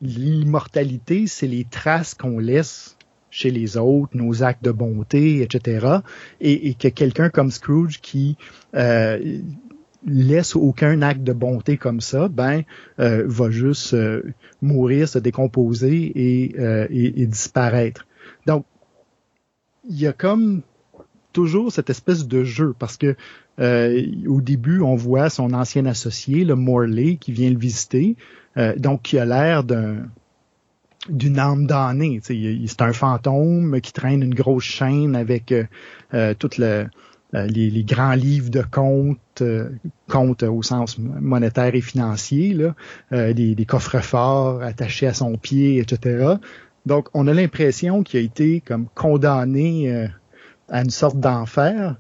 L'immortalité, 0.01 1.29
c'est 1.29 1.47
les 1.47 1.65
traces 1.65 2.15
qu'on 2.15 2.41
laisse 2.41 2.97
chez 3.31 3.53
les 3.53 3.77
autres, 3.77 4.17
nos 4.17 4.43
actes 4.43 4.65
de 4.65 4.73
bonté, 4.73 5.43
etc. 5.43 5.99
Et, 6.41 6.69
et 6.69 6.75
que 6.75 6.89
quelqu'un 6.89 7.31
comme 7.31 7.53
Scrooge 7.53 8.01
qui 8.01 8.37
euh, 8.75 9.39
laisse 10.05 10.57
aucun 10.57 11.03
acte 11.03 11.23
de 11.23 11.33
bonté 11.33 11.77
comme 11.77 12.01
ça, 12.01 12.29
ben 12.29 12.63
euh, 12.99 13.23
va 13.27 13.51
juste 13.51 13.95
euh, 13.95 14.23
mourir, 14.61 15.09
se 15.09 15.21
décomposer 15.21 16.13
et, 16.17 16.59
euh, 16.59 16.89
et, 16.91 17.23
et 17.23 17.27
disparaître. 17.27 18.09
Donc 18.47 18.67
il 19.89 20.01
y 20.01 20.09
a 20.09 20.13
comme 20.13 20.63
toujours 21.33 21.73
cette 21.73 21.91
espèce 21.91 22.27
de 22.27 22.43
jeu 22.43 22.75
parce 22.77 22.97
que 22.97 23.15
euh, 23.61 24.03
au 24.27 24.41
début 24.41 24.81
on 24.81 24.95
voit 24.95 25.31
son 25.31 25.53
ancien 25.53 25.87
associé 25.87 26.45
le 26.45 26.55
Morley 26.55 27.17
qui 27.17 27.33
vient 27.33 27.51
le 27.51 27.59
visiter 27.59 28.17
euh, 28.57 28.75
donc 28.77 29.03
qui 29.03 29.19
a 29.19 29.25
l'air 29.25 29.65
d'un 29.65 30.07
d'une 31.09 31.39
âme 31.39 31.67
damnée 31.67 32.21
c'est 32.23 32.83
un 32.83 32.93
fantôme 32.93 33.81
qui 33.81 33.93
traîne 33.93 34.23
une 34.23 34.35
grosse 34.35 34.65
chaîne 34.65 35.17
avec 35.17 35.53
euh, 35.53 35.65
euh 36.15 36.35
euh, 37.35 37.47
les, 37.47 37.71
les, 37.71 37.83
grands 37.83 38.13
livres 38.13 38.51
de 38.51 38.61
comptes, 38.61 39.43
comptes 40.07 40.43
au 40.43 40.63
sens 40.63 40.99
monétaire 40.99 41.75
et 41.75 41.81
financier, 41.81 42.53
là, 42.53 43.33
des, 43.33 43.55
des 43.55 43.65
coffres 43.65 44.01
forts 44.01 44.63
attachés 44.63 45.07
à 45.07 45.15
son 45.15 45.39
pied, 45.39 45.79
etc. 45.79 46.37
Donc, 46.87 47.09
on 47.15 47.27
a 47.27 47.35
l'impression 47.35 48.03
qu'il 48.03 48.21
a 48.21 48.23
été 48.23 48.61
comme 48.61 48.87
condamné 48.95 49.93
euh, 49.93 50.09
à 50.69 50.83
une 50.83 50.91
sorte 50.91 51.19
d'enfer, 51.19 51.97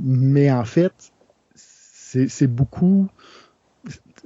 mais 0.00 0.50
en 0.50 0.64
fait, 0.64 1.12
c'est 1.54 2.46
beaucoup. 2.46 3.08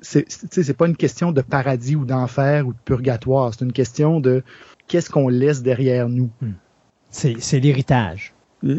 C'est 0.01 0.77
pas 0.77 0.87
une 0.87 0.97
question 0.97 1.33
de 1.33 1.41
paradis 1.41 1.97
ou 1.97 2.05
d'enfer 2.05 2.67
ou 2.67 2.73
de 2.73 2.79
purgatoire. 2.85 3.53
C'est 3.55 3.65
une 3.65 3.73
question 3.73 4.21
de 4.21 4.43
qu'est-ce 4.89 5.11
qu'on 5.11 5.29
laisse 5.29 5.63
derrière 5.63 6.09
nous. 6.09 6.31
Hmm. 6.41 6.53
C'est 7.11 7.61
l'héritage. 7.61 8.35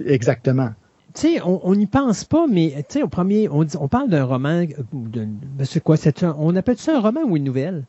Exactement. 0.05 0.71
Tu 1.13 1.21
sais, 1.21 1.41
on 1.41 1.75
n'y 1.75 1.87
pense 1.87 2.25
pas, 2.25 2.45
mais 2.47 2.73
tu 2.89 2.95
sais, 2.95 3.03
au 3.03 3.07
premier, 3.07 3.47
on, 3.47 3.65
on 3.79 3.87
parle 3.87 4.09
d'un 4.09 4.25
roman. 4.25 4.65
Euh, 4.77 4.83
ben, 4.91 5.65
c'est 5.65 5.81
quoi 5.81 5.95
On 6.37 6.55
appelle 6.57 6.77
ça 6.77 6.97
un 6.97 6.99
roman 6.99 7.21
ou 7.23 7.37
une 7.37 7.45
nouvelle? 7.45 7.85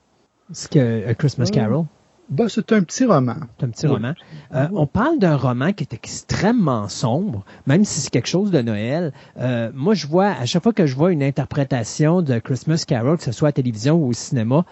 C'est 0.52 0.70
que 0.70 1.12
Christmas 1.14 1.50
Carol. 1.52 1.86
Bah, 2.28 2.46
c'est 2.48 2.72
un 2.72 2.82
petit 2.82 3.04
roman. 3.04 3.36
C'est 3.58 3.66
un 3.66 3.70
petit 3.70 3.86
roman. 3.86 4.14
Euh, 4.54 4.66
on 4.72 4.86
parle 4.86 5.18
d'un 5.18 5.36
roman 5.36 5.72
qui 5.72 5.84
est 5.84 5.94
extrêmement 5.94 6.88
sombre, 6.88 7.44
même 7.66 7.84
si 7.84 8.00
c'est 8.00 8.10
quelque 8.10 8.28
chose 8.28 8.50
de 8.50 8.60
Noël. 8.62 9.12
Euh, 9.38 9.70
moi, 9.74 9.94
je 9.94 10.06
vois, 10.06 10.28
à 10.28 10.44
chaque 10.44 10.62
fois 10.62 10.72
que 10.72 10.86
je 10.86 10.96
vois 10.96 11.12
une 11.12 11.22
interprétation 11.22 12.22
de 12.22 12.38
Christmas 12.38 12.84
Carol, 12.86 13.16
que 13.16 13.22
ce 13.22 13.32
soit 13.32 13.48
à 13.48 13.50
la 13.50 13.52
télévision 13.52 13.94
ou 13.94 14.08
au 14.08 14.12
cinéma, 14.12 14.64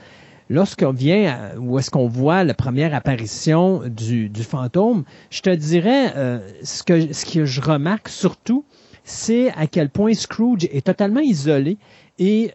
lorsqu'on 0.51 0.93
vient, 0.93 1.53
ou 1.59 1.79
est-ce 1.79 1.91
qu'on 1.91 2.09
voit 2.09 2.43
la 2.43 2.55
première 2.55 2.93
apparition 2.93 3.83
du, 3.87 4.29
du 4.29 4.43
fantôme, 4.43 5.05
je 5.31 5.41
te 5.41 5.51
dirais, 5.51 6.13
euh, 6.17 6.41
ce, 6.65 6.83
que, 6.83 7.13
ce 7.13 7.25
que 7.25 7.45
je 7.45 7.61
remarque 7.61 8.09
surtout, 8.09 8.65
c'est 9.05 9.53
à 9.53 9.67
quel 9.67 9.91
point 9.91 10.15
Scrooge 10.15 10.65
est 10.65 10.87
totalement 10.87 11.21
isolé 11.21 11.77
et 12.19 12.51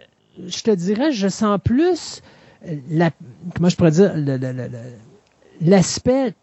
je 0.48 0.62
te 0.62 0.72
dirais, 0.72 1.12
je 1.12 1.28
sens 1.28 1.60
plus 1.64 2.22
la, 2.90 3.12
comment 3.56 3.70
je 3.70 3.76
pourrais 3.76 3.92
dire, 3.92 4.14
l'aspect 5.62 6.34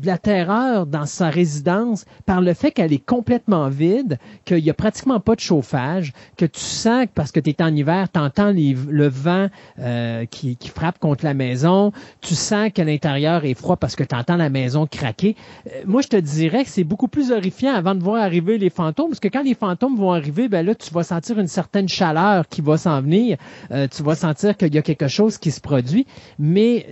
de 0.00 0.06
la 0.06 0.18
terreur 0.18 0.86
dans 0.86 1.06
sa 1.06 1.28
résidence 1.28 2.04
par 2.26 2.40
le 2.40 2.54
fait 2.54 2.70
qu'elle 2.70 2.92
est 2.92 3.04
complètement 3.04 3.68
vide, 3.68 4.18
qu'il 4.44 4.62
n'y 4.62 4.70
a 4.70 4.74
pratiquement 4.74 5.20
pas 5.20 5.34
de 5.34 5.40
chauffage, 5.40 6.12
que 6.36 6.46
tu 6.46 6.60
sens 6.60 7.06
que 7.06 7.10
parce 7.14 7.32
que 7.32 7.40
tu 7.40 7.50
es 7.50 7.62
en 7.62 7.74
hiver, 7.74 8.08
tu 8.12 8.18
entends 8.18 8.52
le 8.52 9.08
vent 9.08 9.48
euh, 9.78 10.24
qui, 10.26 10.56
qui, 10.56 10.68
frappe 10.68 10.98
contre 10.98 11.24
la 11.24 11.34
maison, 11.34 11.92
tu 12.20 12.34
sens 12.34 12.70
que 12.74 12.82
l'intérieur 12.82 13.44
est 13.44 13.54
froid 13.54 13.76
parce 13.76 13.96
que 13.96 14.04
tu 14.04 14.14
entends 14.14 14.36
la 14.36 14.50
maison 14.50 14.86
craquer. 14.86 15.36
Euh, 15.66 15.82
moi, 15.86 16.00
je 16.00 16.08
te 16.08 16.16
dirais 16.16 16.64
que 16.64 16.70
c'est 16.70 16.84
beaucoup 16.84 17.08
plus 17.08 17.30
horrifiant 17.30 17.74
avant 17.74 17.94
de 17.94 18.02
voir 18.02 18.22
arriver 18.22 18.58
les 18.58 18.70
fantômes, 18.70 19.08
parce 19.08 19.20
que 19.20 19.28
quand 19.28 19.42
les 19.42 19.54
fantômes 19.54 19.96
vont 19.96 20.12
arriver, 20.12 20.48
ben 20.48 20.64
là, 20.64 20.74
tu 20.74 20.92
vas 20.92 21.02
sentir 21.02 21.38
une 21.38 21.48
certaine 21.48 21.88
chaleur 21.88 22.48
qui 22.48 22.62
va 22.62 22.78
s'en 22.78 23.00
venir, 23.02 23.36
euh, 23.70 23.86
tu 23.88 24.02
vas 24.02 24.14
sentir 24.14 24.56
qu'il 24.56 24.74
y 24.74 24.78
a 24.78 24.82
quelque 24.82 25.08
chose 25.08 25.36
qui 25.38 25.50
se 25.50 25.60
produit, 25.60 26.06
mais 26.38 26.86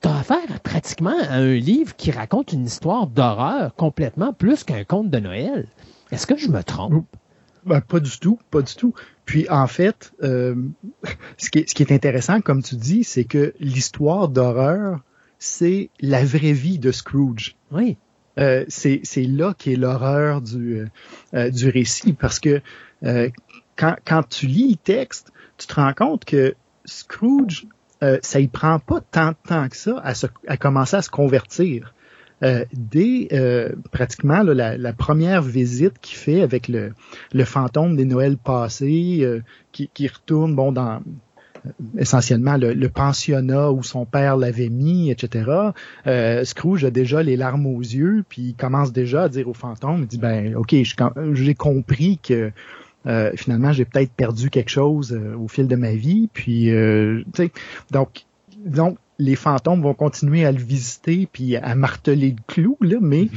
t'as 0.00 0.18
affaire 0.18 0.60
pratiquement 0.62 1.18
à 1.28 1.34
un 1.34 1.54
livre 1.54 1.94
qui 1.96 2.10
raconte 2.10 2.52
une 2.52 2.66
histoire 2.66 3.06
d'horreur 3.06 3.74
complètement 3.74 4.32
plus 4.32 4.64
qu'un 4.64 4.84
conte 4.84 5.10
de 5.10 5.18
Noël. 5.18 5.66
Est-ce 6.10 6.26
que 6.26 6.36
je 6.36 6.48
me 6.48 6.62
trompe? 6.62 7.04
Ben, 7.66 7.80
pas 7.80 8.00
du 8.00 8.18
tout, 8.18 8.38
pas 8.50 8.62
du 8.62 8.74
tout. 8.74 8.94
Puis 9.24 9.48
en 9.50 9.66
fait, 9.66 10.12
euh, 10.22 10.54
ce, 11.36 11.50
qui 11.50 11.60
est, 11.60 11.68
ce 11.68 11.74
qui 11.74 11.82
est 11.82 11.92
intéressant, 11.92 12.40
comme 12.40 12.62
tu 12.62 12.76
dis, 12.76 13.04
c'est 13.04 13.24
que 13.24 13.52
l'histoire 13.60 14.28
d'horreur, 14.28 15.00
c'est 15.38 15.90
la 16.00 16.24
vraie 16.24 16.52
vie 16.52 16.78
de 16.78 16.92
Scrooge. 16.92 17.56
Oui. 17.70 17.96
Euh, 18.38 18.64
c'est 18.68 19.02
là 19.16 19.52
qu'est 19.58 19.74
l'horreur 19.74 20.40
du, 20.40 20.86
euh, 21.34 21.50
du 21.50 21.68
récit, 21.68 22.12
parce 22.12 22.38
que 22.38 22.62
quand, 23.02 23.96
quand 24.04 24.28
tu 24.28 24.46
lis 24.46 24.70
le 24.70 24.76
texte, 24.76 25.32
tu 25.56 25.66
te 25.66 25.74
rends 25.74 25.92
compte 25.92 26.24
que 26.24 26.54
Scrooge 26.84 27.66
euh, 28.02 28.18
ça 28.22 28.40
y 28.40 28.48
prend 28.48 28.78
pas 28.78 29.00
tant 29.10 29.30
de 29.30 29.36
temps 29.48 29.68
que 29.68 29.76
ça 29.76 30.02
à, 30.46 30.56
commencer 30.56 30.96
à 30.96 31.02
se 31.02 31.10
convertir. 31.10 31.94
Euh, 32.44 32.64
dès 32.72 33.26
euh, 33.32 33.70
pratiquement 33.90 34.44
la, 34.44 34.92
première 34.92 35.42
visite 35.42 35.94
qu'il 36.00 36.16
fait 36.16 36.40
avec 36.42 36.68
le, 36.68 36.92
fantôme 37.44 37.96
des 37.96 38.04
Noëls 38.04 38.36
passés, 38.36 39.42
qui, 39.72 40.08
retourne 40.08 40.54
bon 40.54 40.70
dans 40.70 41.00
essentiellement 41.98 42.56
le, 42.56 42.88
pensionnat 42.88 43.72
où 43.72 43.82
son 43.82 44.06
père 44.06 44.36
l'avait 44.36 44.68
mis, 44.68 45.10
etc. 45.10 45.72
Scrooge 46.44 46.84
a 46.84 46.90
déjà 46.90 47.24
les 47.24 47.36
larmes 47.36 47.66
aux 47.66 47.80
yeux, 47.80 48.24
puis 48.28 48.42
il 48.42 48.54
commence 48.54 48.92
déjà 48.92 49.24
à 49.24 49.28
dire 49.28 49.48
au 49.48 49.54
fantôme, 49.54 50.02
il 50.02 50.06
dit 50.06 50.18
ben 50.18 50.54
ok, 50.54 50.76
j'ai 51.32 51.54
compris 51.54 52.18
que 52.18 52.52
euh, 53.06 53.32
finalement 53.36 53.72
j'ai 53.72 53.84
peut-être 53.84 54.12
perdu 54.12 54.50
quelque 54.50 54.70
chose 54.70 55.12
euh, 55.12 55.36
au 55.36 55.48
fil 55.48 55.68
de 55.68 55.76
ma 55.76 55.92
vie, 55.92 56.28
puis 56.32 56.70
donc 57.90 58.24
donc 58.64 58.98
les 59.18 59.36
fantômes 59.36 59.82
vont 59.82 59.94
continuer 59.94 60.44
à 60.44 60.52
le 60.52 60.58
visiter 60.58 61.28
puis 61.30 61.56
à 61.56 61.74
marteler 61.74 62.30
le 62.30 62.42
clou 62.46 62.76
là, 62.80 62.98
mais 63.00 63.28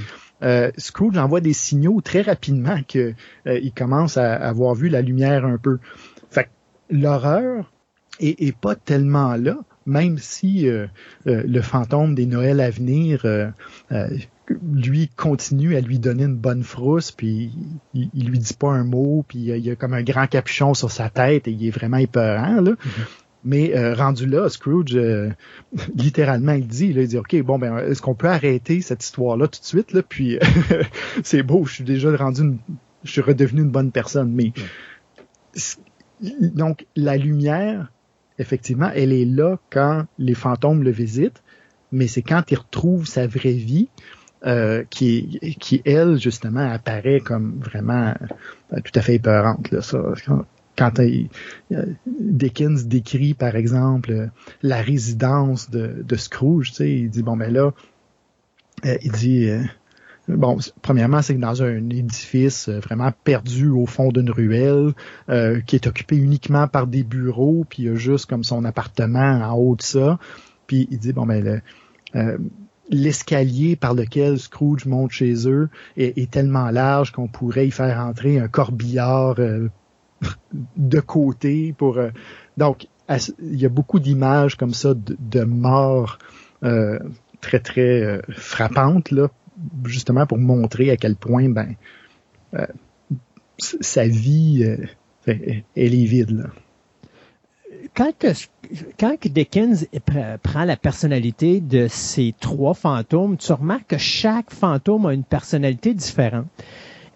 mm-hmm. 0.42 0.72
Scrooge 0.78 1.18
envoie 1.18 1.42
des 1.42 1.54
signaux 1.54 2.02
très 2.02 2.22
rapidement 2.22 2.80
que 2.88 3.14
il 3.46 3.72
commence 3.74 4.18
à 4.18 4.34
avoir 4.34 4.74
vu 4.74 4.90
la 4.90 5.02
lumière 5.02 5.46
un 5.46 5.58
peu. 5.58 5.78
Fait 6.30 6.50
l'horreur 6.90 7.72
et, 8.22 8.52
pas 8.52 8.76
tellement 8.76 9.36
là, 9.36 9.58
même 9.86 10.18
si 10.18 10.68
euh, 10.68 10.88
euh, 11.28 11.44
le 11.46 11.62
fantôme 11.62 12.16
des 12.16 12.26
Noëls 12.26 12.62
à 12.62 12.70
venir, 12.70 13.22
euh, 13.26 13.50
lui 14.74 15.10
continue 15.10 15.76
à 15.76 15.82
lui 15.82 16.00
donner 16.00 16.24
une 16.24 16.36
bonne 16.36 16.64
frousse, 16.64 17.12
puis 17.12 17.52
il, 17.94 18.10
il 18.14 18.30
lui 18.30 18.40
dit 18.40 18.54
pas 18.54 18.70
un 18.70 18.84
mot, 18.84 19.24
puis 19.28 19.40
il 19.40 19.58
y 19.58 19.72
a 19.72 19.76
comme 19.76 19.94
un 19.94 20.04
grand 20.04 20.28
capuchon 20.28 20.74
sur 20.74 20.92
sa 20.92 21.10
tête 21.10 21.48
et 21.48 21.52
il 21.52 21.66
est 21.66 21.72
vraiment 21.72 21.98
épeurant. 21.98 22.62
Là. 22.62 22.72
Mm-hmm. 22.72 23.06
Mais 23.44 23.94
rendu 23.94 24.28
là, 24.28 24.50
Scrooge, 24.50 24.96
littéralement, 25.96 26.54
il 26.54 26.68
dit, 26.68 26.94
il 26.96 27.08
dit, 27.08 27.18
OK, 27.18 27.36
bon, 27.42 27.58
ben, 27.58 27.78
est-ce 27.80 28.02
qu'on 28.02 28.14
peut 28.14 28.30
arrêter 28.30 28.82
cette 28.82 29.04
histoire-là 29.04 29.48
tout 29.48 29.60
de 29.60 29.66
suite? 29.66 29.94
Là? 29.94 30.04
Puis 30.04 30.38
c'est 31.24 31.44
beau, 31.44 31.66
je 31.66 31.74
suis 31.76 31.84
déjà 31.84 32.16
rendu 32.16 32.42
une, 32.42 32.58
je 33.04 33.12
suis 33.12 33.22
redevenu 33.22 33.62
une 33.62 33.72
bonne 33.72 33.92
personne. 33.92 34.32
Mais 34.32 34.54
donc, 36.40 36.86
la 36.96 37.18
lumière, 37.18 37.92
effectivement, 38.38 38.92
elle 38.94 39.12
est 39.12 39.26
là 39.26 39.58
quand 39.70 40.06
les 40.18 40.36
fantômes 40.36 40.84
le 40.84 40.92
visitent, 40.92 41.42
mais 41.92 42.08
c'est 42.08 42.22
quand 42.22 42.44
il 42.52 42.58
retrouve 42.58 43.06
sa 43.06 43.28
vraie 43.28 43.52
vie 43.52 43.90
euh, 44.46 44.84
qui, 44.90 45.40
qui, 45.60 45.82
elle, 45.86 46.18
justement, 46.18 46.72
apparaît 46.72 47.20
comme 47.20 47.60
vraiment 47.60 48.14
euh, 48.74 48.78
tout 48.84 48.98
à 48.98 49.02
fait 49.02 49.16
épeurante. 49.16 49.72
Là, 49.72 49.82
ça, 49.82 50.00
quand, 50.78 51.00
euh, 51.00 51.86
Dickens 52.06 52.88
décrit, 52.88 53.34
par 53.34 53.56
exemple, 53.56 54.30
la 54.64 54.82
résidence 54.82 55.70
de, 55.70 56.04
de 56.04 56.16
Scrooge, 56.16 56.72
il 56.80 57.10
dit, 57.10 57.24
bon, 57.24 57.38
ben 57.38 57.54
là, 57.54 57.72
il 58.84 59.12
dit 59.12 59.50
Bon, 60.28 60.58
premièrement, 60.82 61.22
c'est 61.22 61.34
dans 61.34 61.64
un 61.64 61.90
édifice 61.90 62.70
euh, 62.70 62.80
vraiment 62.80 63.12
perdu 63.24 63.70
au 63.70 63.86
fond 63.86 64.12
d'une 64.12 64.30
ruelle, 64.30 64.94
euh, 65.30 65.62
qui 65.62 65.76
est 65.76 65.88
occupé 65.88 66.16
uniquement 66.16 66.68
par 66.68 66.88
des 66.88 67.04
bureaux, 67.04 67.66
puis 67.68 67.84
il 67.84 67.86
y 67.88 67.90
a 67.90 67.96
juste 67.96 68.28
comme 68.28 68.44
son 68.44 68.64
appartement 68.64 69.42
en 69.42 69.54
haut 69.54 69.76
de 69.76 69.82
ça. 69.82 70.20
Puis 70.68 70.88
il 70.92 71.00
dit 71.00 71.12
bon 71.12 71.26
ben 71.26 71.62
euh, 72.16 72.38
l'escalier 72.92 73.76
par 73.76 73.96
lequel 73.96 74.38
Scrooge 74.38 74.86
monte 74.86 75.12
chez 75.12 75.48
eux 75.48 75.70
est, 75.98 76.30
tellement 76.30 76.70
large 76.70 77.12
qu'on 77.12 77.28
pourrait 77.28 77.68
y 77.68 77.72
faire 77.72 78.00
entrer 78.00 78.38
un 78.40 78.48
corbillard 78.48 79.36
de 80.78 81.00
côté 81.00 81.74
pour. 81.78 81.98
donc 82.58 82.88
il 83.40 83.60
y 83.60 83.66
a 83.66 83.70
beaucoup 83.70 84.00
d'images 84.00 84.56
comme 84.56 84.74
ça 84.74 84.94
de, 84.94 85.18
de 85.20 85.44
morts 85.44 86.20
très 87.42 87.60
très 87.60 88.22
frappantes 88.30 89.12
là 89.12 89.30
justement 89.86 90.26
pour 90.26 90.38
montrer 90.38 90.92
à 90.92 90.98
quel 90.98 91.16
point 91.16 91.50
ben 91.50 91.76
euh, 92.54 92.66
sa 93.58 94.08
vie 94.08 94.64
euh, 94.66 94.86
elle 95.76 95.94
est 95.94 96.06
vide 96.06 96.32
là. 96.32 96.50
Quand, 97.94 98.14
quand 99.00 99.16
Dickens 99.26 99.86
prend 100.44 100.64
la 100.64 100.78
personnalité 100.78 101.60
de 101.60 101.88
ces 101.90 102.34
trois 102.40 102.74
fantômes, 102.74 103.36
tu 103.38 103.52
remarques 103.52 103.88
que 103.88 103.98
chaque 103.98 104.52
fantôme 104.52 105.06
a 105.06 105.14
une 105.14 105.26
personnalité 105.26 105.94
différente. 105.94 106.48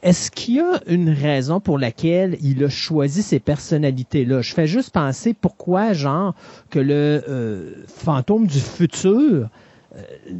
Est-ce 0.03 0.29
qu'il 0.29 0.55
y 0.55 0.59
a 0.59 0.81
une 0.87 1.09
raison 1.09 1.59
pour 1.59 1.79
laquelle 1.79 2.37
il 2.41 2.63
a 2.63 2.69
choisi 2.69 3.23
ces 3.23 3.39
personnalités-là? 3.39 4.41
Je 4.41 4.53
fais 4.53 4.67
juste 4.67 4.91
penser 4.91 5.33
pourquoi, 5.33 5.93
genre, 5.93 6.35
que 6.69 6.79
le 6.79 7.23
euh, 7.27 7.85
fantôme 7.87 8.45
du 8.45 8.59
futur 8.59 9.49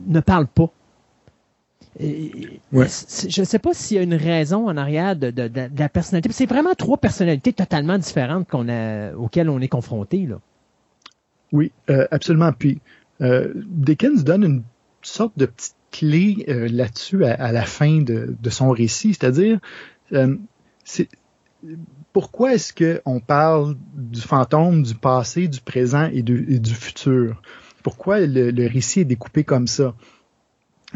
ne 0.07 0.19
parle 0.19 0.47
pas. 0.47 0.69
Je 1.99 3.41
ne 3.41 3.45
sais 3.45 3.59
pas 3.59 3.73
s'il 3.73 3.97
y 3.97 3.99
a 3.99 4.03
une 4.03 4.15
raison 4.15 4.67
en 4.67 4.77
arrière 4.77 5.15
de, 5.15 5.33
la 5.77 5.89
personnalité. 5.89 6.29
C'est 6.31 6.45
vraiment 6.45 6.73
trois 6.73 6.97
personnalités 6.97 7.53
totalement 7.53 7.97
différentes 7.97 8.47
qu'on 8.49 8.67
a, 8.69 9.13
auxquelles 9.13 9.49
on 9.49 9.59
est 9.61 9.67
confronté. 9.67 10.25
Là. 10.25 10.39
Oui, 11.51 11.71
euh, 11.89 12.07
absolument. 12.11 12.51
Puis 12.51 12.79
euh, 13.21 13.53
Dickens 13.55 14.23
donne 14.23 14.43
une 14.43 14.63
sorte 15.01 15.37
de 15.37 15.45
petite 15.45 15.75
clé 15.91 16.45
euh, 16.49 16.67
là-dessus 16.67 17.23
à, 17.23 17.51
la 17.53 17.63
fin 17.63 18.01
de, 18.01 18.35
son 18.49 18.71
récit, 18.71 19.13
c'est-à-dire 19.13 19.59
pourquoi 22.11 22.53
est-ce 22.53 22.73
qu'on 22.73 23.19
parle 23.19 23.75
du 23.95 24.21
fantôme, 24.21 24.83
du 24.83 24.95
passé, 24.95 25.47
du 25.47 25.61
présent 25.61 26.09
et, 26.11 26.21
du 26.21 26.73
futur? 26.73 27.41
Pourquoi 27.83 28.19
le 28.19 28.67
récit 28.67 29.01
est 29.01 29.05
découpé 29.05 29.45
comme 29.45 29.67
ça? 29.67 29.95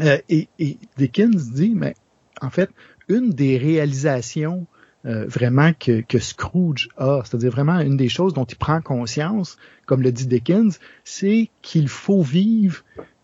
Euh, 0.00 0.18
et, 0.28 0.48
Dickens 0.96 1.52
dit, 1.52 1.74
mais 1.74 1.94
en 2.40 2.50
fait, 2.50 2.70
une 3.08 3.30
des 3.30 3.58
réalisations 3.58 4.66
euh, 5.06 5.26
vraiment 5.26 5.72
que, 5.72 6.18
Scrooge 6.18 6.88
a, 6.96 7.22
c'est-à-dire 7.24 7.50
vraiment 7.50 7.80
une 7.80 7.96
des 7.96 8.08
choses 8.08 8.34
dont 8.34 8.44
il 8.44 8.56
prend 8.56 8.80
conscience, 8.80 9.56
comme 9.86 10.02
le 10.02 10.12
dit 10.12 10.26
Dickens, 10.26 10.78
c'est 11.04 11.48
qu'il 11.62 11.88
faut 11.88 12.22
vivre 12.22 12.82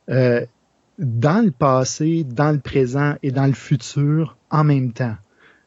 euh, 0.09 0.45
dans 0.99 1.45
le 1.45 1.51
passé, 1.51 2.25
dans 2.25 2.53
le 2.53 2.59
présent 2.59 3.17
et 3.23 3.31
dans 3.31 3.47
le 3.47 3.53
futur 3.53 4.37
en 4.51 4.65
même 4.65 4.93
temps. 4.93 5.17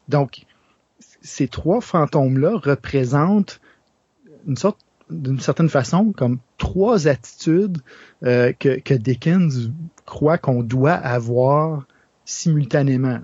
Donc, 0.07 0.45
ces 1.22 1.47
trois 1.47 1.82
fantômes-là 1.82 2.57
représentent 2.57 3.62
une 4.47 4.57
sorte 4.57 4.80
d'une 5.10 5.39
certaine 5.39 5.70
façon 5.70 6.12
comme 6.12 6.39
trois 6.57 7.07
attitudes 7.07 7.80
que, 8.22 8.53
que 8.80 8.93
Dickens 8.93 9.72
crois 10.10 10.38
qu'on 10.38 10.64
doit 10.64 10.93
avoir 10.93 11.86
simultanément. 12.26 13.20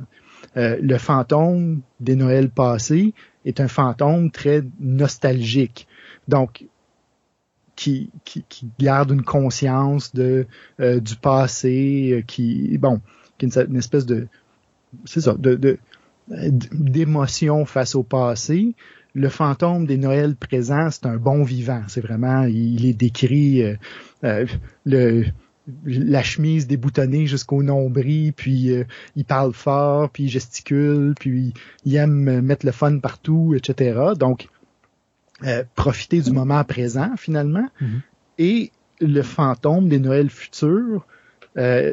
Euh, 0.55 0.77
le 0.81 0.97
fantôme 0.97 1.81
des 1.99 2.15
Noëls 2.15 2.49
passés 2.49 3.13
est 3.43 3.59
un 3.59 3.67
fantôme 3.67 4.31
très 4.31 4.63
nostalgique. 4.79 5.87
Donc, 6.27 6.65
qui, 7.75 8.09
qui, 8.23 8.45
garde 8.79 9.11
une 9.11 9.23
conscience 9.23 10.13
de 10.13 10.47
euh, 10.79 11.01
du 11.01 11.17
passé, 11.17 12.11
euh, 12.13 12.21
qui 12.21 12.77
bon, 12.77 13.01
qui 13.37 13.47
est 13.47 13.57
une, 13.57 13.75
espèce 13.75 14.05
de 14.05 14.27
c'est 15.03 15.19
ça, 15.19 15.33
de, 15.37 15.77
d'émotion 16.29 17.65
face 17.65 17.95
au 17.95 18.03
passé. 18.03 18.75
Le 19.13 19.27
fantôme 19.27 19.85
des 19.85 19.97
Noëls 19.97 20.35
présents, 20.35 20.89
c'est 20.89 21.05
un 21.05 21.17
bon 21.17 21.43
vivant. 21.43 21.81
C'est 21.87 22.01
vraiment, 22.01 22.43
il 22.43 22.85
est 22.85 22.93
décrit 22.93 23.63
le 24.21 25.25
la 25.85 26.23
chemise 26.23 26.67
déboutonnée 26.67 27.27
jusqu'au 27.27 27.63
nombril, 27.63 28.33
puis 28.33 28.71
euh, 28.71 28.83
il 29.15 29.25
parle 29.25 29.53
fort, 29.53 30.09
puis 30.09 30.23
il 30.23 30.29
gesticule, 30.29 31.15
puis 31.19 31.53
il 31.85 31.95
aime 31.95 32.41
mettre 32.41 32.65
le 32.65 32.71
fun 32.71 32.99
partout, 32.99 33.53
etc. 33.55 33.99
Donc, 34.17 34.47
euh, 35.43 35.63
profiter 35.75 36.21
du 36.21 36.31
moment 36.31 36.63
présent, 36.63 37.11
finalement. 37.17 37.67
Mm-hmm. 37.81 38.01
Et 38.37 38.71
le 39.01 39.21
fantôme 39.21 39.89
des 39.89 39.99
Noëls 39.99 40.29
futurs, 40.29 41.05
euh, 41.57 41.91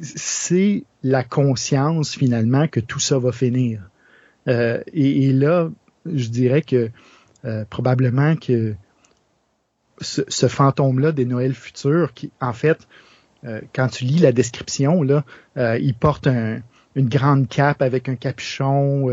c'est 0.00 0.84
la 1.02 1.24
conscience, 1.24 2.14
finalement, 2.14 2.68
que 2.68 2.80
tout 2.80 3.00
ça 3.00 3.18
va 3.18 3.32
finir. 3.32 3.90
Et, 4.46 5.26
et, 5.26 5.32
là, 5.32 5.70
je 6.04 6.28
dirais 6.28 6.62
que 6.62 6.90
probablement 7.68 8.36
que 8.36 8.76
ce, 10.00 10.48
fantôme-là 10.48 11.12
des 11.12 11.24
Noëls 11.24 11.54
futurs, 11.54 12.12
qui, 12.14 12.30
en 12.40 12.52
fait, 12.52 12.86
euh, 13.44 13.60
quand 13.74 13.88
tu 13.88 14.04
lis 14.04 14.18
la 14.18 14.32
description, 14.32 15.02
là, 15.02 15.24
euh, 15.56 15.78
il 15.78 15.94
porte 15.94 16.26
une 16.26 17.08
grande 17.08 17.48
cape 17.48 17.82
avec 17.82 18.08
un 18.08 18.16
capuchon 18.16 19.08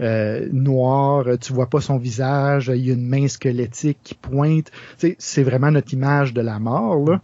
euh, 0.00 0.48
noir, 0.52 1.26
tu 1.40 1.52
vois 1.52 1.68
pas 1.68 1.80
son 1.80 1.98
visage, 1.98 2.70
il 2.74 2.86
y 2.86 2.90
a 2.90 2.94
une 2.94 3.06
main 3.06 3.28
squelettique 3.28 3.98
qui 4.02 4.14
pointe. 4.14 4.70
c'est 5.18 5.42
vraiment 5.42 5.70
notre 5.70 5.92
image 5.92 6.32
de 6.32 6.40
la 6.40 6.58
mort. 6.58 7.20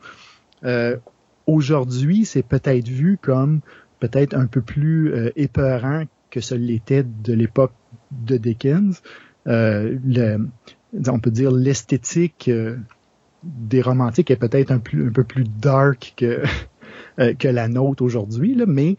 Aujourd'hui, 1.47 2.25
c'est 2.25 2.43
peut-être 2.43 2.89
vu 2.89 3.19
comme 3.21 3.61
peut-être 4.01 4.35
un 4.35 4.47
peu 4.47 4.61
plus 4.61 5.31
épeurant 5.37 6.05
que 6.31 6.41
ce 6.41 6.55
l'était 6.55 7.05
de 7.05 7.33
l'époque 7.33 7.73
de 8.11 8.37
Dickens. 8.37 9.01
le, 9.47 10.39
on 11.09 11.19
peut 11.19 11.31
dire 11.31 11.51
l'esthétique 11.51 12.49
euh, 12.49 12.77
des 13.43 13.83
romantiques 13.83 14.31
est 14.31 14.37
peut-être 14.37 14.71
un, 14.71 14.79
peu 14.79 15.25
plus 15.25 15.45
dark 15.45 16.15
que, 16.17 16.43
euh, 17.19 17.35
la 17.43 17.69
nôtre 17.69 18.03
aujourd'hui, 18.03 18.57
mais 18.67 18.97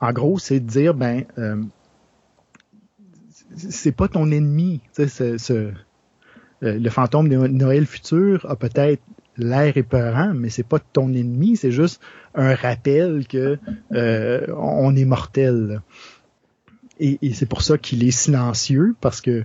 en 0.00 0.12
gros, 0.12 0.38
c'est 0.38 0.60
de 0.60 0.66
dire, 0.66 0.94
ben, 0.94 1.24
euh, 1.38 1.62
c'est 3.56 3.92
pas 3.92 4.08
ton 4.08 4.30
ennemi. 4.30 4.80
Le 6.60 6.90
fantôme 6.90 7.28
de 7.28 7.36
Noël 7.36 7.86
futur 7.86 8.46
a 8.48 8.56
peut-être 8.56 9.02
l'air 9.36 9.76
épeurant, 9.76 10.32
mais 10.34 10.50
c'est 10.50 10.66
pas 10.66 10.78
ton 10.78 11.12
ennemi, 11.12 11.56
c'est 11.56 11.70
juste 11.70 12.00
un 12.34 12.54
rappel 12.54 13.26
que 13.26 13.58
on 13.90 14.94
est 14.94 15.04
mortel. 15.04 15.82
Et 17.00 17.32
c'est 17.32 17.46
pour 17.46 17.62
ça 17.62 17.78
qu'il 17.78 18.04
est 18.04 18.10
silencieux, 18.12 18.94
parce 19.00 19.20
que 19.20 19.44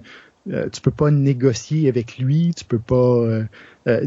euh, 0.52 0.68
tu 0.70 0.82
peux 0.82 0.92
pas 0.92 1.10
négocier 1.10 1.88
avec 1.88 2.18
lui, 2.18 2.54
tu 2.56 2.66
peux 2.66 2.80
pas. 2.80 2.96
Euh, 2.96 3.44
euh, 3.88 4.06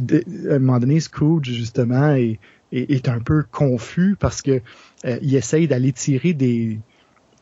à 0.51 0.55
un 0.55 0.59
moment 0.59 0.79
donné, 0.79 1.01
Scrooge 1.01 1.51
justement 1.51 2.15
est, 2.15 2.39
est, 2.73 3.09
un 3.09 3.21
peu 3.21 3.43
confus 3.51 4.17
parce 4.19 4.43
que 4.43 4.61
il 5.05 5.35
essaye 5.35 5.69
d'aller 5.69 5.93
tirer 5.93 6.35
des 6.35 6.81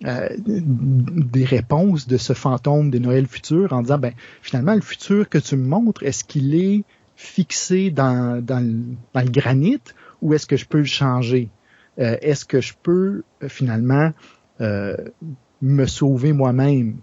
des 0.00 1.44
réponses 1.44 2.06
de 2.06 2.16
ce 2.18 2.34
fantôme 2.34 2.90
de 2.90 2.98
Noël 2.98 3.26
futur 3.26 3.72
en 3.72 3.82
disant 3.82 3.98
ben 3.98 4.12
finalement 4.42 4.74
le 4.74 4.80
futur 4.82 5.28
que 5.28 5.38
tu 5.38 5.56
me 5.56 5.66
montres 5.66 6.02
est-ce 6.02 6.24
qu'il 6.24 6.54
est 6.54 6.84
fixé 7.16 7.90
dans, 7.90 8.44
dans, 8.44 8.58
le, 8.58 8.96
dans 9.14 9.22
le 9.22 9.30
granit 9.30 9.80
ou 10.20 10.34
est-ce 10.34 10.46
que 10.46 10.56
je 10.56 10.66
peux 10.66 10.78
le 10.78 10.84
changer? 10.84 11.48
Est-ce 11.96 12.44
que 12.44 12.60
je 12.60 12.74
peux 12.82 13.22
finalement 13.48 14.12
me 14.60 15.86
sauver 15.86 16.32
moi-même? 16.32 16.98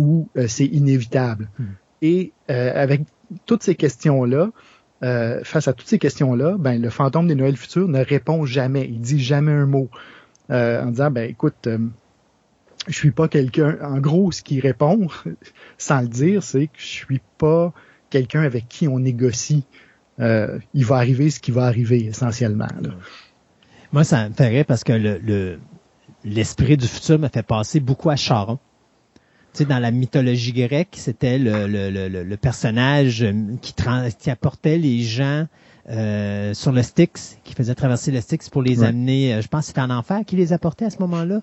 Ou 0.00 0.28
euh, 0.36 0.48
c'est 0.48 0.64
inévitable. 0.64 1.50
Hmm. 1.58 1.64
Et 2.00 2.32
euh, 2.50 2.72
avec 2.74 3.02
toutes 3.44 3.62
ces 3.62 3.74
questions-là, 3.74 4.50
euh, 5.02 5.44
face 5.44 5.68
à 5.68 5.74
toutes 5.74 5.86
ces 5.86 5.98
questions-là, 5.98 6.56
ben, 6.58 6.80
le 6.80 6.88
fantôme 6.88 7.28
des 7.28 7.34
Noëls 7.34 7.56
futurs 7.56 7.86
ne 7.86 8.02
répond 8.02 8.46
jamais. 8.46 8.86
Il 8.88 9.00
dit 9.00 9.20
jamais 9.20 9.52
un 9.52 9.66
mot. 9.66 9.90
en 10.48 10.86
disant, 10.86 11.10
ben 11.10 11.28
écoute, 11.28 11.68
je 12.88 12.94
suis 12.94 13.10
pas 13.10 13.28
quelqu'un. 13.28 13.76
En 13.82 13.98
gros, 13.98 14.32
ce 14.32 14.42
qu'il 14.42 14.60
répond, 14.60 15.08
sans 15.78 16.00
le 16.00 16.08
dire, 16.08 16.42
c'est 16.42 16.66
que 16.66 16.78
je 16.78 16.86
suis 16.86 17.20
pas 17.38 17.72
quelqu'un 18.08 18.42
avec 18.42 18.66
qui 18.68 18.88
on 18.88 18.98
négocie. 18.98 19.64
il 20.18 20.86
va 20.86 20.96
arriver 20.96 21.30
ce 21.30 21.40
qui 21.40 21.50
va 21.50 21.64
arriver 21.64 22.06
essentiellement. 22.06 22.68
Moi, 23.92 24.04
ça 24.04 24.28
me 24.28 24.34
ferait 24.34 24.64
parce 24.64 24.84
que 24.84 24.92
le, 24.92 25.58
l'esprit 26.24 26.76
du 26.76 26.86
futur 26.86 27.18
me 27.18 27.28
fait 27.28 27.42
passer 27.42 27.80
beaucoup 27.80 28.10
à 28.10 28.16
Charon. 28.16 28.58
Tu 29.52 29.58
sais, 29.58 29.64
dans 29.64 29.78
la 29.78 29.90
mythologie 29.90 30.52
grecque, 30.52 30.94
c'était 30.96 31.38
le, 31.38 31.66
le, 31.66 31.90
le, 31.90 32.22
le, 32.22 32.36
personnage 32.36 33.22
euh, 33.22 33.32
qui, 33.60 33.74
qui 34.18 34.30
apportait 34.30 34.78
les 34.78 35.02
gens 35.02 35.46
euh, 35.88 36.54
sur 36.54 36.72
le 36.72 36.82
Styx, 36.82 37.38
qui 37.42 37.54
faisait 37.54 37.74
traverser 37.74 38.10
le 38.12 38.20
Styx 38.20 38.48
pour 38.48 38.62
les 38.62 38.82
amener, 38.82 39.34
euh, 39.34 39.42
je 39.42 39.48
pense 39.48 39.62
que 39.62 39.66
c'était 39.68 39.80
en 39.80 39.90
enfer 39.90 40.20
qui 40.26 40.36
les 40.36 40.52
apportait 40.52 40.84
à 40.84 40.90
ce 40.90 40.98
moment-là, 41.00 41.40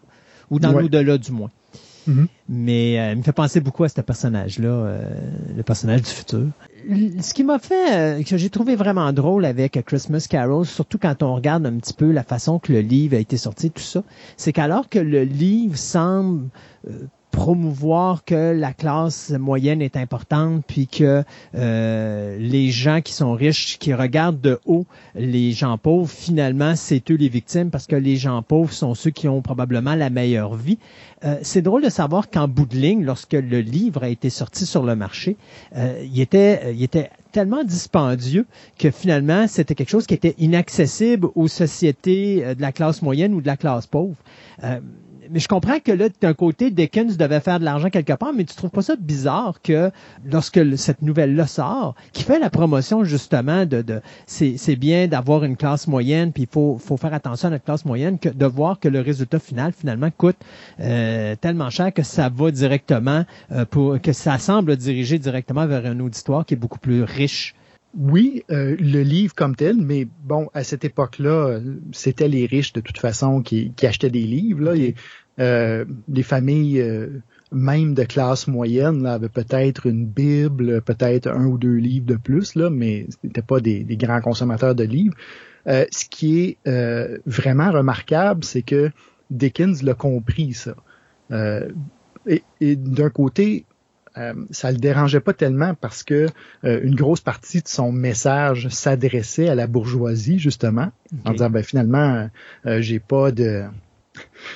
ou 0.50 0.60
dans 0.60 0.72
l'au-delà 0.72 1.18
du 1.18 1.32
moins. 1.32 1.52
Mm-hmm. 2.08 2.28
Mais 2.48 3.00
euh, 3.00 3.12
il 3.12 3.18
me 3.18 3.24
fait 3.24 3.34
penser 3.34 3.60
beaucoup 3.60 3.84
à 3.84 3.90
ce 3.90 4.00
personnage-là, 4.00 4.70
euh, 4.70 5.10
le 5.56 5.64
personnage 5.64 6.04
du 6.04 6.10
futur. 6.10 6.46
Ce 7.22 7.34
qui 7.34 7.44
m'a 7.44 7.60
fait, 7.60 8.24
que 8.26 8.38
j'ai 8.38 8.50
trouvé 8.50 8.78
vraiment 8.78 9.12
drôle 9.12 9.44
avec 9.44 9.84
Christmas 9.86 10.28
Carol, 10.30 10.66
surtout 10.66 10.98
quand 10.98 11.22
on 11.24 11.36
regarde 11.36 11.66
un 11.66 11.76
petit 11.78 11.94
peu 11.94 12.12
la 12.12 12.24
façon 12.24 12.60
que 12.60 12.72
le 12.72 12.80
livre 12.80 13.18
a 13.18 13.20
été 13.20 13.36
sorti, 13.36 13.72
tout 13.72 13.82
ça, 13.82 14.04
c'est 14.38 14.54
qu'alors 14.54 14.88
que 14.88 15.00
le 15.00 15.24
livre 15.24 15.78
semble 15.78 16.48
promouvoir 17.38 18.26
que 18.26 18.52
la 18.52 18.74
classe 18.74 19.30
moyenne 19.30 19.80
est 19.84 19.96
importante, 19.96 20.64
puis 20.66 20.88
que 20.88 21.24
euh, 21.54 22.38
les 22.40 22.72
gens 22.72 23.02
qui 23.02 23.14
sont 23.14 23.34
riches, 23.34 23.78
qui 23.78 23.94
regardent 23.94 24.42
de 24.42 24.60
haut 24.66 24.88
les 25.14 25.52
gens 25.52 25.78
pauvres, 25.78 26.10
finalement, 26.10 26.76
c'est 26.76 27.12
eux 27.12 27.16
les 27.16 27.30
victimes 27.30 27.70
parce 27.70 27.86
que 27.86 27.96
les 27.96 28.16
gens 28.16 28.42
pauvres 28.42 28.74
sont 28.74 28.96
ceux 28.96 29.12
qui 29.12 29.28
ont 29.28 29.44
probablement 29.44 29.94
la 29.94 30.10
meilleure 30.10 30.56
vie. 30.56 30.80
Euh, 31.26 31.38
c'est 31.44 31.62
drôle 31.62 31.84
de 31.84 31.90
savoir 31.90 32.32
qu'en 32.32 32.48
bout 32.48 32.66
de 32.66 32.76
ligne, 32.76 33.04
lorsque 33.04 33.34
le 33.34 33.60
livre 33.60 34.02
a 34.04 34.10
été 34.10 34.32
sorti 34.32 34.66
sur 34.66 34.82
le 34.82 34.96
marché, 34.96 35.38
euh, 35.76 36.04
il 36.12 36.20
était, 36.20 36.74
il 36.74 36.82
était 36.82 37.12
tellement 37.34 37.64
dispendieux 37.64 38.48
que 38.80 38.90
finalement, 38.90 39.48
c'était 39.48 39.76
quelque 39.76 39.92
chose 39.92 40.08
qui 40.08 40.16
était 40.16 40.34
inaccessible 40.40 41.28
aux 41.36 41.48
sociétés 41.48 42.56
de 42.56 42.62
la 42.62 42.72
classe 42.72 43.04
moyenne 43.04 43.36
ou 43.36 43.42
de 43.42 43.48
la 43.48 43.58
classe 43.58 43.86
pauvre 43.86 44.16
mais 45.32 45.40
je 45.40 45.48
comprends 45.48 45.80
que 45.80 45.92
là, 45.92 46.08
d'un 46.22 46.34
côté, 46.34 46.72
Dickens 46.72 47.18
devait 47.18 47.40
faire 47.40 47.60
de 47.60 47.66
l'argent 47.66 47.90
quelque 47.90 48.14
part, 48.14 48.34
mais 48.34 48.44
tu 48.44 48.56
trouves 48.56 48.70
pas 48.70 48.82
ça 48.82 48.96
bizarre 48.96 49.62
que 49.62 49.92
lorsque 50.26 50.78
cette 50.78 51.02
nouvelle-là 51.02 51.48
sort, 51.48 51.96
qui 52.14 52.24
fait 52.24 52.40
la 52.40 52.50
promotion 52.50 53.04
justement 53.04 53.66
de, 53.66 54.02
c'est 54.26 54.76
bien 54.76 55.08
d'avoir 55.08 55.44
une 55.44 55.58
classe 55.58 55.88
moyenne, 55.88 56.32
puis 56.32 56.44
il 56.44 56.50
faut, 56.50 56.78
faut 56.78 56.98
faire 56.98 57.14
attention 57.14 57.48
à 57.48 57.52
notre 57.52 57.66
classe 57.66 57.86
moyenne, 57.86 58.20
que 58.20 58.30
de 58.30 58.46
voir 58.46 58.80
que 58.80 58.88
le 58.88 59.02
résultat 59.02 59.40
final 59.40 59.74
finalement 59.74 60.10
coûte 60.16 60.38
euh, 60.80 61.36
tellement 61.36 61.70
cher 61.70 61.94
que 61.94 62.04
ça 62.04 62.30
va 62.30 62.52
directement 62.52 63.26
euh, 63.52 63.66
pour 63.66 64.02
que 64.02 64.14
ça 64.14 64.38
semble 64.38 64.76
diriger 64.78 65.20
directement 65.20 65.66
vers 65.66 65.86
un 65.86 66.00
auditoire 66.00 66.46
qui 66.46 66.54
est 66.54 66.58
beaucoup 66.58 66.80
plus 66.80 67.04
riche 67.04 67.56
oui, 67.96 68.44
euh, 68.52 68.76
le 68.80 69.02
livre 69.02 69.34
comme 69.34 69.56
tel, 69.56 69.78
mais 69.78 70.08
bon, 70.24 70.50
à 70.54 70.64
cette 70.64 70.86
époque-là, 70.86 71.60
c'était 71.92 72.28
les 72.28 72.46
riches 72.46 72.74
de 72.74 72.82
toute 72.82 73.00
façon 73.00 73.42
qui, 73.42 73.74
achetaient 73.82 74.10
des 74.10 74.24
livres. 74.24 74.62
Là. 74.62 74.92
Euh, 75.40 75.86
les 76.08 76.24
familles, 76.24 76.82
euh, 76.82 77.08
même 77.52 77.94
de 77.94 78.04
classe 78.04 78.48
moyenne, 78.48 79.04
là, 79.04 79.14
avaient 79.14 79.30
peut-être 79.30 79.88
une 79.88 80.06
Bible, 80.06 80.82
peut-être 80.82 81.28
un 81.28 81.46
ou 81.46 81.58
deux 81.58 81.76
livres 81.76 82.06
de 82.06 82.16
plus, 82.16 82.56
là, 82.56 82.70
mais 82.70 83.08
ce 83.10 83.18
n'étaient 83.24 83.42
pas 83.42 83.62
des, 83.62 83.84
grands 83.92 84.22
consommateurs 84.22 84.76
de 84.76 84.84
livres. 84.84 85.16
ce 85.66 86.06
qui 86.10 86.40
est 86.66 87.20
vraiment 87.26 87.72
remarquable, 87.72 88.44
c'est 88.44 88.64
que 88.64 88.92
Dickens 89.32 89.82
l'a 89.82 89.94
compris, 89.94 90.54
ça. 90.54 90.76
et 92.30 92.76
d'un 92.76 93.10
côté, 93.10 93.66
euh, 94.18 94.34
ça 94.52 94.72
le 94.72 94.78
dérangeait 94.78 95.20
pas 95.20 95.34
tellement 95.34 95.76
parce 95.76 96.04
que 96.04 96.28
euh, 96.64 96.80
une 96.84 96.96
grosse 96.96 97.22
partie 97.22 97.62
de 97.62 97.68
son 97.68 97.92
message 97.92 98.68
s'adressait 98.70 99.48
à 99.48 99.56
la 99.56 99.68
bourgeoisie 99.68 100.40
justement 100.40 100.92
en 101.26 101.34
disant 101.34 101.50
ben 101.50 101.64
finalement 101.64 102.30
euh, 102.66 102.82
j'ai 102.82 103.00
pas 103.00 103.32
de 103.32 103.66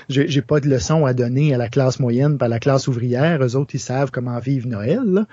j'ai 0.09 0.41
pas 0.41 0.59
de 0.59 0.67
leçon 0.67 1.05
à 1.05 1.13
donner 1.13 1.53
à 1.53 1.57
la 1.57 1.69
classe 1.69 1.99
moyenne 1.99 2.39
par 2.39 2.49
la 2.49 2.59
classe 2.59 2.87
ouvrière. 2.87 3.43
Eux 3.43 3.55
autres 3.55 3.75
ils 3.75 3.79
savent 3.79 4.09
comment 4.09 4.39
vivre 4.39 4.67
Noël 4.67 5.25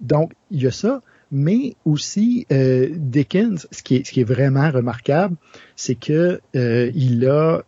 donc 0.00 0.32
il 0.50 0.62
y 0.62 0.66
a 0.66 0.70
ça. 0.70 1.02
Mais 1.32 1.76
aussi 1.84 2.46
Dickens 2.50 3.68
ce 3.70 3.82
qui 3.82 3.96
est 3.96 4.06
ce 4.06 4.12
qui 4.12 4.20
est 4.20 4.24
vraiment 4.24 4.70
remarquable 4.70 5.36
c'est 5.76 5.94
que 5.94 6.40
il 6.54 7.28
a 7.28 7.62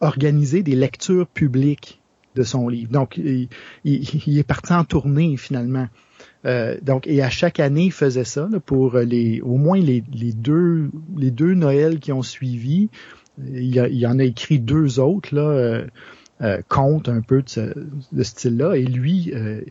organisé 0.00 0.62
des 0.62 0.76
lectures 0.76 1.26
publiques 1.26 1.99
de 2.34 2.42
son 2.42 2.68
livre. 2.68 2.90
Donc, 2.92 3.16
il, 3.18 3.48
est 3.84 4.46
parti 4.46 4.72
en 4.72 4.84
tournée 4.84 5.36
finalement. 5.36 5.88
Euh, 6.46 6.76
donc, 6.82 7.06
et 7.06 7.22
à 7.22 7.30
chaque 7.30 7.60
année, 7.60 7.86
il 7.86 7.92
faisait 7.92 8.24
ça 8.24 8.48
pour 8.66 8.98
les, 8.98 9.40
au 9.40 9.56
moins 9.56 9.78
les, 9.78 10.02
deux, 10.02 10.90
les 11.16 11.30
deux 11.30 11.54
Noëls 11.54 11.98
qui 11.98 12.12
ont 12.12 12.22
suivi. 12.22 12.88
Il, 13.52 13.74
y 13.74 14.06
en 14.06 14.18
a 14.18 14.24
écrit 14.24 14.58
deux 14.58 15.00
autres 15.00 15.34
là, 15.34 15.42
euh, 15.42 15.86
euh 16.42 16.60
contes 16.68 17.08
un 17.08 17.20
peu 17.20 17.42
de 17.42 17.48
ce, 17.48 17.72
style-là. 18.22 18.76
Et 18.76 18.84
lui, 18.84 19.32
euh, 19.34 19.62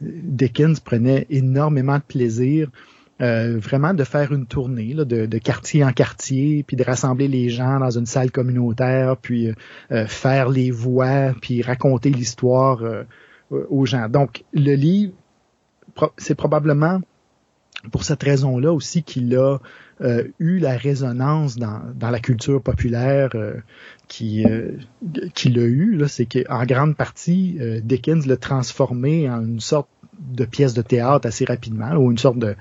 Dickens 0.00 0.80
prenait 0.80 1.26
énormément 1.30 1.96
de 1.96 2.02
plaisir 2.02 2.70
euh, 3.20 3.58
vraiment 3.58 3.94
de 3.94 4.04
faire 4.04 4.32
une 4.32 4.46
tournée 4.46 4.94
de, 4.94 5.38
quartier 5.38 5.84
en 5.84 5.92
quartier, 5.92 6.62
puis 6.62 6.76
de 6.76 6.84
rassembler 6.84 7.26
les 7.26 7.48
gens 7.48 7.80
dans 7.80 7.90
une 7.90 8.06
salle 8.06 8.30
communautaire, 8.30 9.16
puis 9.16 9.48
euh, 9.48 9.54
euh, 9.90 10.06
faire 10.06 10.48
les 10.48 10.70
voix, 10.70 11.34
puis 11.40 11.62
raconter 11.62 12.10
l'histoire 12.10 12.82
aux 13.50 13.86
gens. 13.86 14.08
Donc, 14.08 14.44
le 14.52 14.74
livre, 14.74 15.12
c'est 16.16 16.36
probablement 16.36 17.00
pour 17.90 18.04
cette 18.04 18.22
raison-là 18.22 18.72
aussi 18.72 19.02
qu'il 19.02 19.34
a 19.36 19.58
eu 20.38 20.58
la 20.58 20.76
résonance 20.76 21.56
dans, 21.56 21.82
la 22.00 22.20
culture 22.20 22.62
populaire 22.62 23.30
qui 24.06 24.44
qu'il 25.34 25.58
a 25.58 25.64
eu. 25.64 26.00
C'est 26.06 26.26
qu'en 26.26 26.64
grande 26.66 26.96
partie, 26.96 27.58
Dickens 27.82 28.26
l'a 28.26 28.36
transformé 28.36 29.28
en 29.28 29.44
une 29.44 29.60
sorte 29.60 29.88
de 30.18 30.44
pièce 30.44 30.74
de 30.74 30.82
théâtre 30.82 31.26
assez 31.26 31.44
rapidement, 31.44 31.92
ou 31.96 32.10
une 32.10 32.18
sorte 32.18 32.38
de, 32.38 32.48
euh, 32.48 32.54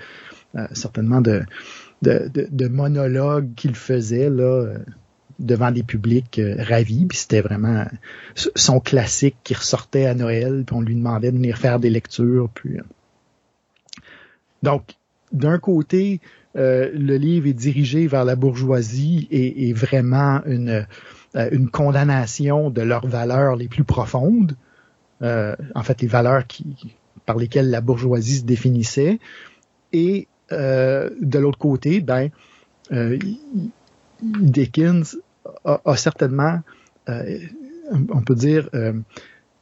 certainement 0.74 1.22
de, 1.22 1.44
de, 2.02 2.68
monologues 2.68 3.54
qu'il 3.56 3.76
faisait 3.76 4.30
là, 4.30 4.44
euh, 4.44 4.78
devant 5.40 5.72
des 5.72 5.84
publics 5.84 6.40
euh, 6.40 6.56
ravis. 6.60 7.06
Puis 7.06 7.18
c'était 7.18 7.42
vraiment 7.42 7.86
son 8.56 8.80
classique 8.80 9.38
qui 9.44 9.54
ressortait 9.54 10.06
à 10.06 10.16
Noël, 10.16 10.64
puis 10.66 10.76
on 10.76 10.82
lui 10.82 10.96
demandait 10.96 11.32
de 11.32 11.38
venir 11.38 11.58
faire 11.58 11.80
des 11.80 11.90
lectures. 11.90 12.50
Puis, 12.54 12.78
donc, 14.64 14.96
d'un 15.32 15.60
côté, 15.60 16.22
le 16.56 17.18
livre 17.18 17.48
est 17.48 17.54
dirigé 17.54 18.08
vers 18.08 18.26
la 18.26 18.36
bourgeoisie 18.36 19.28
et 19.30 19.74
vraiment 19.74 20.42
une, 20.46 20.88
condamnation 21.72 22.72
de 22.72 22.82
leurs 22.82 23.06
valeurs 23.06 23.56
les 23.56 23.68
plus 23.68 23.84
profondes. 23.84 24.56
en 25.22 25.84
fait, 25.84 26.02
les 26.02 26.08
valeurs 26.08 26.48
qui, 26.48 26.96
par 27.28 27.38
lesquelles 27.38 27.70
la 27.70 27.82
bourgeoisie 27.82 28.38
se 28.38 28.46
définissait. 28.46 29.20
Et 29.94 30.28
euh, 30.32 30.37
de 30.52 31.40
l'autre 31.40 31.58
côté, 31.58 32.02
ben, 32.02 32.30
euh, 32.92 33.18
Dickens 34.22 35.18
a, 35.64 35.96
certainement, 35.96 36.62
euh, 37.10 37.40
on 38.10 38.22
peut 38.22 38.36
dire, 38.36 38.70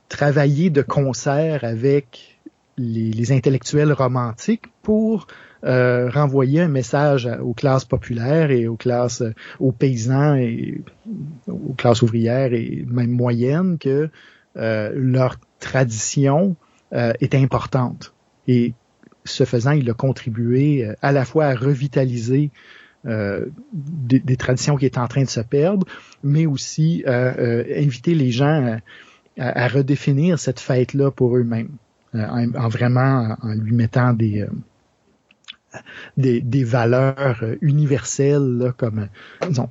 travaillé 0.10 0.70
de 0.70 0.82
concert 0.82 1.64
avec 1.64 2.40
les, 2.78 3.32
intellectuels 3.32 3.92
romantiques 3.92 4.66
pour 4.82 5.28
euh, 5.64 6.10
renvoyer 6.10 6.62
un 6.62 6.68
message 6.68 7.30
aux 7.42 7.54
classes 7.54 7.86
populaires 7.86 8.52
et 8.52 8.68
aux 8.68 8.76
classes, 8.76 9.24
aux 9.60 9.72
paysans 9.72 10.36
et 10.36 10.82
aux 11.48 11.74
classes 11.74 12.02
ouvrières 12.02 12.54
et 12.54 12.86
même 12.88 13.12
moyennes 13.12 13.78
que 13.78 14.10
leur 14.56 15.38
tradition 15.60 16.56
est 16.92 17.36
importante. 17.36 18.14
Et 18.48 18.74
ce 19.26 19.44
faisant, 19.44 19.72
il 19.72 19.90
a 19.90 19.94
contribué 19.94 20.88
à 21.02 21.12
la 21.12 21.26
fois 21.26 21.46
à 21.46 21.56
revitaliser 21.56 22.52
euh, 23.08 23.46
des, 23.72 24.36
traditions 24.36 24.78
qui 24.78 24.86
étaient 24.88 24.98
en 24.98 25.08
train 25.08 25.24
de 25.24 25.30
se 25.30 25.40
perdre, 25.40 25.86
mais 26.24 26.48
aussi 26.48 27.04
euh, 27.06 27.64
inviter 27.78 28.16
les 28.16 28.32
gens 28.32 28.80
à, 29.38 29.68
redéfinir 29.68 30.40
cette 30.40 30.60
fête-là 30.60 31.12
pour 31.12 31.38
eux-mêmes, 31.38 31.70
euh, 32.16 32.48
en, 32.56 32.68
vraiment 32.68 33.38
en 33.44 33.54
lui 33.54 33.74
mettant 33.74 34.14
des 34.14 34.48
des, 36.18 36.64
valeurs 36.64 37.44
universelles 37.62 38.74
comme 38.78 39.08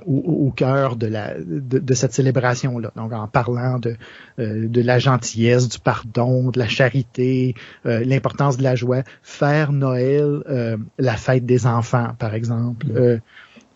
au, 0.07 0.53
cœur 0.55 0.97
de, 0.97 1.07
la, 1.07 1.35
de, 1.39 1.95
cette 1.95 2.13
célébration-là. 2.13 2.93
Donc 2.97 3.13
en 3.13 3.27
parlant 3.27 3.79
de, 3.79 3.97
de 4.39 4.81
la 4.81 4.99
gentillesse, 4.99 5.69
du 5.69 5.79
pardon, 5.79 6.51
de 6.51 6.59
la 6.59 6.69
charité, 6.69 7.55
l'importance 7.85 8.57
de 8.57 8.63
la 8.63 8.75
joie, 8.75 9.03
faire 9.23 9.73
Noël 9.73 10.43
la 10.99 11.17
fête 11.17 11.47
des 11.47 11.67
enfants, 11.67 12.15
par 12.19 12.35
exemple. 12.35 12.87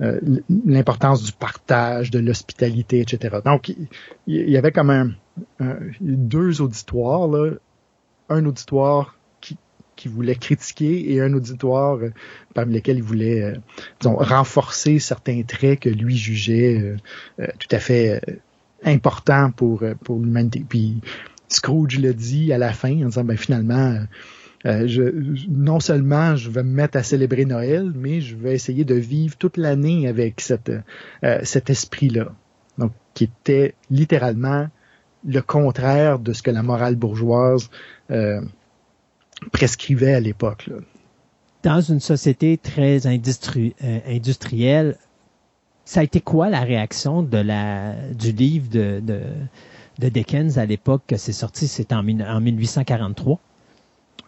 Mm. 0.00 0.40
l'importance 0.66 1.24
du 1.24 1.32
partage, 1.32 2.10
de 2.10 2.20
l'hospitalité, 2.20 3.00
etc. 3.00 3.38
Donc, 3.44 3.74
il 4.26 4.50
y, 4.50 4.56
avait 4.56 4.70
comme 4.70 4.90
un, 4.90 5.10
deux 6.00 6.60
auditoires, 6.60 7.26
là. 7.28 7.52
un 8.28 8.44
auditoire 8.46 9.17
qui 9.98 10.08
voulait 10.08 10.36
critiquer 10.36 11.12
et 11.12 11.20
un 11.20 11.34
auditoire 11.34 11.96
euh, 11.96 12.12
parmi 12.54 12.74
lesquels 12.74 12.98
il 12.98 13.02
voulait 13.02 13.42
euh, 13.42 13.54
disons, 14.00 14.14
renforcer 14.14 15.00
certains 15.00 15.42
traits 15.42 15.80
que 15.80 15.88
lui 15.88 16.16
jugeait 16.16 16.96
euh, 17.40 17.46
tout 17.58 17.68
à 17.72 17.80
fait 17.80 18.22
importants 18.84 19.50
pour, 19.50 19.82
pour 20.04 20.20
l'humanité. 20.20 20.64
Puis 20.66 21.00
Scrooge 21.48 21.98
le 21.98 22.14
dit 22.14 22.52
à 22.52 22.58
la 22.58 22.72
fin 22.72 22.92
en 23.02 23.06
disant 23.06 23.24
ben 23.24 23.36
finalement 23.36 23.98
non 24.64 25.78
seulement 25.78 26.36
je 26.36 26.50
vais 26.50 26.62
me 26.62 26.72
mettre 26.72 26.96
à 26.98 27.02
célébrer 27.02 27.44
Noël, 27.44 27.92
mais 27.94 28.20
je 28.20 28.36
vais 28.36 28.54
essayer 28.54 28.84
de 28.84 28.94
vivre 28.94 29.36
toute 29.36 29.56
l'année 29.56 30.08
avec 30.08 30.40
cette, 30.40 30.72
cet 31.44 31.70
esprit-là. 31.70 32.32
Donc, 32.76 32.92
qui 33.14 33.24
était 33.24 33.74
littéralement 33.90 34.68
le 35.26 35.40
contraire 35.40 36.18
de 36.18 36.32
ce 36.32 36.42
que 36.42 36.50
la 36.50 36.62
morale 36.62 36.96
bourgeoise 36.96 37.70
euh, 38.10 38.40
prescrivait 39.52 40.14
à 40.14 40.20
l'époque. 40.20 40.70
Dans 41.62 41.80
une 41.80 42.00
société 42.00 42.56
très 42.56 43.06
euh, 43.06 44.00
industrielle, 44.06 44.96
ça 45.84 46.00
a 46.00 46.02
été 46.02 46.20
quoi 46.20 46.50
la 46.50 46.60
réaction 46.60 47.22
de 47.22 47.38
la 47.38 47.94
du 48.12 48.32
livre 48.32 48.68
de, 48.70 49.00
de, 49.00 50.08
Dickens 50.08 50.58
à 50.58 50.66
l'époque 50.66 51.02
que 51.06 51.16
c'est 51.16 51.32
sorti, 51.32 51.66
c'était 51.66 51.94
en, 51.94 52.06
en 52.06 52.40
1843? 52.40 53.40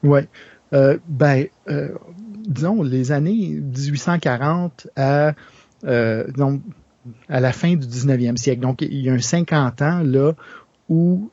Oui. 0.03 0.21
Euh, 0.73 0.99
ben, 1.07 1.47
euh, 1.69 1.91
disons, 2.47 2.83
les 2.83 3.13
années 3.13 3.61
1840 3.61 4.89
à, 4.97 5.35
donc, 6.37 6.63
à 7.29 7.41
la 7.41 7.53
fin 7.53 7.75
du 7.77 7.87
19e 7.87 8.37
siècle. 8.37 8.61
Donc, 8.61 8.83
il 8.83 9.01
y 9.01 9.11
a 9.11 9.13
un 9.13 9.19
50 9.19 9.83
ans 9.83 10.03
là 10.05 10.33
où 10.89 11.31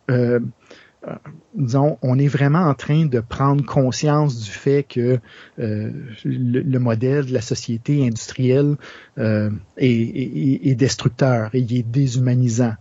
disons, 1.54 1.98
on 2.02 2.20
est 2.20 2.28
vraiment 2.28 2.64
en 2.64 2.74
train 2.74 3.06
de 3.06 3.20
prendre 3.20 3.66
conscience 3.66 4.40
du 4.44 4.50
fait 4.50 4.84
que 4.84 5.20
euh, 5.60 5.92
le, 6.24 6.78
modèle 6.80 7.26
de 7.26 7.34
la 7.34 7.42
société 7.42 8.06
industrielle 8.06 8.76
euh, 9.18 9.50
est, 9.78 10.76
destructeur 10.76 11.50
et 11.54 11.60
il 11.60 11.78
est 11.78 11.84
déshumanisant. 11.84 12.76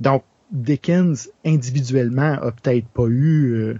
Donc, 0.00 0.24
Dickens, 0.50 1.30
individuellement, 1.44 2.34
a 2.34 2.52
peut-être 2.52 2.86
pas 2.88 3.06
eu 3.06 3.52
euh, 3.52 3.78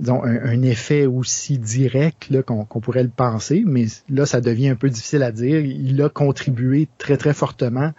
disons, 0.00 0.22
un, 0.24 0.62
effet 0.62 1.06
aussi 1.06 1.58
direct 1.58 2.42
qu'on 2.42 2.64
pourrait 2.80 3.02
le 3.02 3.10
penser, 3.10 3.64
mais 3.66 3.86
là, 4.08 4.26
ça 4.26 4.40
devient 4.40 4.70
un 4.70 4.76
peu 4.76 4.88
difficile 4.88 5.22
à 5.22 5.32
dire. 5.32 5.60
Il 5.60 6.00
a 6.02 6.08
contribué 6.08 6.88
très, 6.98 7.16
très 7.16 7.34
fortement 7.34 7.92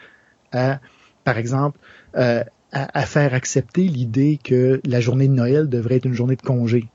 à, 0.52 0.80
par 1.24 1.38
exemple, 1.38 1.80
à, 2.72 3.06
faire 3.06 3.34
accepter 3.34 3.84
l'idée 3.84 4.40
que 4.44 4.82
la 4.86 5.00
journée 5.00 5.28
de 5.28 5.34
Noël 5.34 5.70
devrait 5.70 5.96
être 5.96 6.06
une 6.06 6.14
journée 6.14 6.36
de 6.36 6.42
congé. 6.42 6.90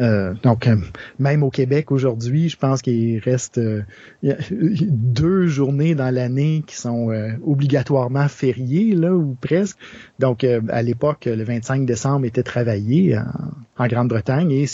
Euh, 0.00 0.34
donc, 0.42 0.68
euh, 0.68 0.76
même 1.18 1.42
au 1.42 1.50
Québec 1.50 1.90
aujourd'hui, 1.90 2.48
je 2.48 2.56
pense 2.56 2.82
qu'il 2.82 3.18
reste 3.18 3.58
euh, 3.58 3.82
deux 4.22 5.46
journées 5.46 5.94
dans 5.94 6.14
l'année 6.14 6.62
qui 6.66 6.76
sont 6.76 7.10
obligatoirement 7.44 8.28
fériées, 8.28 8.94
là, 8.94 9.12
ou 9.12 9.36
presque. 9.40 9.78
Donc, 10.18 10.44
à 10.44 10.82
l'époque, 10.82 11.24
le 11.26 11.42
25 11.42 11.86
décembre 11.86 12.26
était 12.26 12.42
travaillé 12.42 13.18
en, 13.76 13.86
Grande-Bretagne 13.86 14.50
et 14.52 14.66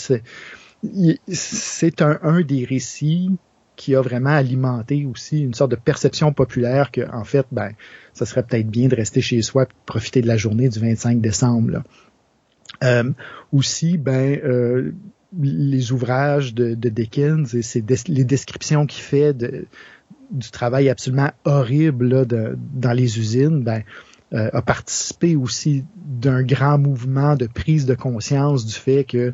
c'est 1.27 2.01
un, 2.01 2.19
un 2.21 2.41
des 2.41 2.65
récits 2.65 3.31
qui 3.75 3.95
a 3.95 4.01
vraiment 4.01 4.31
alimenté 4.31 5.05
aussi 5.05 5.41
une 5.41 5.53
sorte 5.53 5.71
de 5.71 5.75
perception 5.75 6.33
populaire 6.33 6.91
que, 6.91 7.01
en 7.11 7.23
fait, 7.23 7.45
ben, 7.51 7.71
ça 8.13 8.25
serait 8.25 8.43
peut-être 8.43 8.69
bien 8.69 8.87
de 8.87 8.95
rester 8.95 9.21
chez 9.21 9.41
soi 9.41 9.63
et 9.63 9.67
profiter 9.85 10.21
de 10.21 10.27
la 10.27 10.37
journée 10.37 10.69
du 10.69 10.79
25 10.79 11.21
décembre. 11.21 11.83
Euh, 12.83 13.11
aussi, 13.51 13.97
ben, 13.97 14.39
euh, 14.43 14.91
les 15.41 15.91
ouvrages 15.91 16.53
de, 16.53 16.75
de 16.75 16.89
Dickens 16.89 17.53
et 17.53 17.83
les 18.07 18.23
descriptions 18.23 18.85
qu'il 18.85 19.03
fait 19.03 19.33
de, 19.33 19.65
du 20.31 20.49
travail 20.51 20.89
absolument 20.89 21.31
horrible 21.43 22.07
là, 22.07 22.25
de, 22.25 22.57
dans 22.73 22.93
les 22.93 23.19
usines, 23.19 23.63
ben, 23.63 23.83
euh, 24.33 24.49
a 24.53 24.61
participé 24.61 25.35
aussi 25.35 25.85
d'un 25.95 26.41
grand 26.41 26.77
mouvement 26.77 27.35
de 27.35 27.45
prise 27.47 27.85
de 27.85 27.93
conscience 27.93 28.65
du 28.65 28.73
fait 28.73 29.03
que 29.03 29.33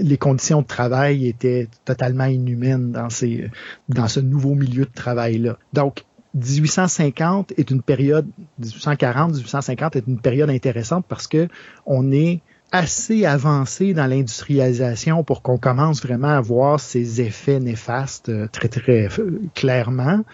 les 0.00 0.16
conditions 0.16 0.62
de 0.62 0.66
travail 0.66 1.26
étaient 1.26 1.68
totalement 1.84 2.24
inhumaines 2.24 2.92
dans 2.92 3.08
ce 3.10 4.20
nouveau 4.20 4.54
milieu 4.54 4.84
de 4.84 4.92
travail-là. 4.94 5.58
Donc, 5.72 6.04
1850 6.34 7.52
est 7.56 7.70
une 7.70 7.82
période, 7.82 8.26
1840, 8.58 9.34
1850 9.34 9.96
est 9.96 10.06
une 10.06 10.18
période 10.18 10.50
intéressante 10.50 11.04
parce 11.08 11.28
que 11.28 11.48
on 11.86 12.10
est 12.10 12.40
assez 12.72 13.24
avancé 13.24 13.94
dans 13.94 14.06
l'industrialisation 14.06 15.22
pour 15.22 15.42
qu'on 15.42 15.58
commence 15.58 16.02
vraiment 16.02 16.36
à 16.36 16.40
voir 16.40 16.80
ces 16.80 17.20
effets 17.20 17.60
néfastes 17.60 18.30
euh, 18.30 18.48
très 18.50 18.66
très 18.68 19.08
euh, 19.20 19.40
clairement 19.54 20.24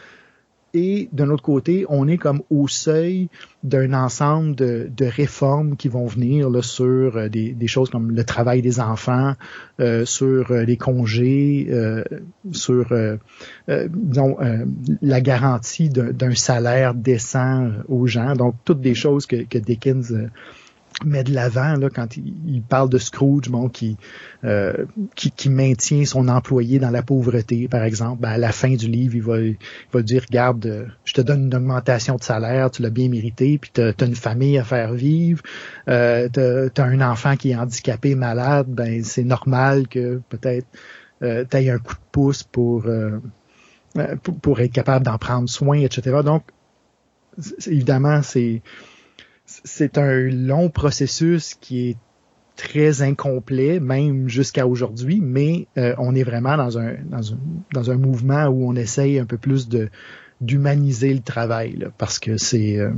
et 0.73 1.09
d'un 1.13 1.31
autre 1.31 1.43
côté, 1.43 1.85
on 1.89 2.07
est 2.07 2.17
comme 2.17 2.43
au 2.49 2.69
seuil 2.69 3.29
d'un 3.65 3.93
ensemble 3.93 4.55
de, 4.55 4.89
de, 4.97 5.05
réformes 5.05 5.77
qui 5.77 5.89
vont 5.89 6.07
venir 6.07 6.49
là, 6.49 6.63
sur 6.63 7.17
euh, 7.17 7.29
des, 7.29 7.53
des, 7.53 7.67
choses 7.67 7.91
comme 7.91 8.13
le 8.13 8.25
travail 8.25 8.63
des 8.63 8.81
enfants, 8.81 9.35
euh, 9.81 10.05
sur 10.05 10.51
euh, 10.51 10.63
les 10.63 10.77
congés, 10.77 11.67
euh, 11.71 12.05
sur 12.53 12.93
euh, 12.93 13.17
disons, 13.69 14.37
la 15.03 15.21
garantie 15.21 15.89
d'un 15.91 16.35
salaire 16.35 16.95
décent 16.95 17.69
aux 17.89 18.07
gens. 18.07 18.35
Donc, 18.35 18.55
toutes 18.65 18.81
des 18.81 18.95
choses 18.95 19.27
que, 19.27 19.45
que 19.45 19.59
Dickens 19.59 20.15
met 21.05 21.25
de 21.25 21.33
l'avant 21.33 21.77
là 21.77 21.89
quand 21.91 22.17
il, 22.17 22.63
parle 22.63 22.89
de 22.89 22.99
Scrooge 22.99 23.49
bon 23.49 23.69
qui, 23.69 23.97
euh, 24.45 24.85
qui, 25.15 25.31
qui 25.31 25.49
maintient 25.49 26.05
son 26.05 26.29
employé 26.29 26.79
dans 26.79 26.91
la 26.91 27.03
pauvreté 27.03 27.69
par 27.69 27.85
exemple 27.85 28.23
ben, 28.23 28.31
à 28.31 28.39
la 28.39 28.53
fin 28.53 28.75
du 28.75 28.89
livre 28.89 29.15
il 29.15 29.23
va 29.23 29.41
il 29.41 29.57
va 29.93 30.03
dire 30.03 30.23
regarde 30.29 30.67
euh, 30.67 30.87
je 31.05 31.15
te 31.15 31.21
donne 31.21 31.45
une 31.45 31.55
augmentation 31.55 32.17
de 32.17 32.23
salaire 32.23 32.71
tu 32.71 32.83
l'as 32.83 32.91
bien 32.91 33.09
mérité 33.09 33.59
puis 33.59 33.71
tu 33.73 33.81
as, 33.81 34.05
une 34.05 34.15
famille 34.15 34.59
à 34.59 34.65
faire 34.65 34.93
vivre 34.93 35.43
euh, 35.89 36.29
tu 36.33 36.41
as, 36.81 36.85
un 36.85 37.01
enfant 37.01 37.37
qui 37.37 37.51
est 37.51 37.57
handicapé 37.57 38.15
malade 38.15 38.67
ben 38.69 39.03
c'est 39.05 39.25
normal 39.25 39.89
que 39.89 40.21
peut-être 40.29 40.67
euh, 41.23 41.45
tu 41.51 41.57
aies 41.57 41.71
un 41.71 41.79
coup 41.79 41.95
de 41.95 42.01
pouce 42.13 42.43
pour, 42.43 42.87
euh, 42.87 43.19
pour, 44.23 44.39
pour 44.39 44.61
être 44.61 44.73
capable 44.73 45.05
d'en 45.05 45.19
prendre 45.19 45.49
soin 45.49 45.79
etc 45.79 46.21
donc 46.25 46.45
évidemment 47.67 48.23
c'est 48.23 48.63
c'est 49.65 49.99
un 49.99 50.29
long 50.31 50.71
processus 50.71 51.55
qui 51.55 51.91
est 51.91 51.97
très 52.61 53.01
incomplet, 53.03 53.81
même 53.81 54.29
jusqu'à 54.29 54.67
aujourd'hui, 54.67 55.21
mais 55.23 55.67
euh, 55.79 55.95
on 55.99 56.15
est 56.15 56.25
vraiment 56.25 56.57
dans 56.59 56.79
un, 56.79 56.95
dans, 57.05 57.33
un, 57.33 57.39
dans 57.73 57.91
un 57.91 57.97
mouvement 57.97 58.47
où 58.49 58.69
on 58.69 58.77
essaye 58.77 59.19
un 59.19 59.25
peu 59.25 59.39
plus 59.39 59.69
d'humaniser 60.41 61.15
le 61.15 61.21
travail, 61.21 61.89
parce 61.97 62.19
que 62.19 62.37
c'est 62.37 62.79
euh, 62.79 62.91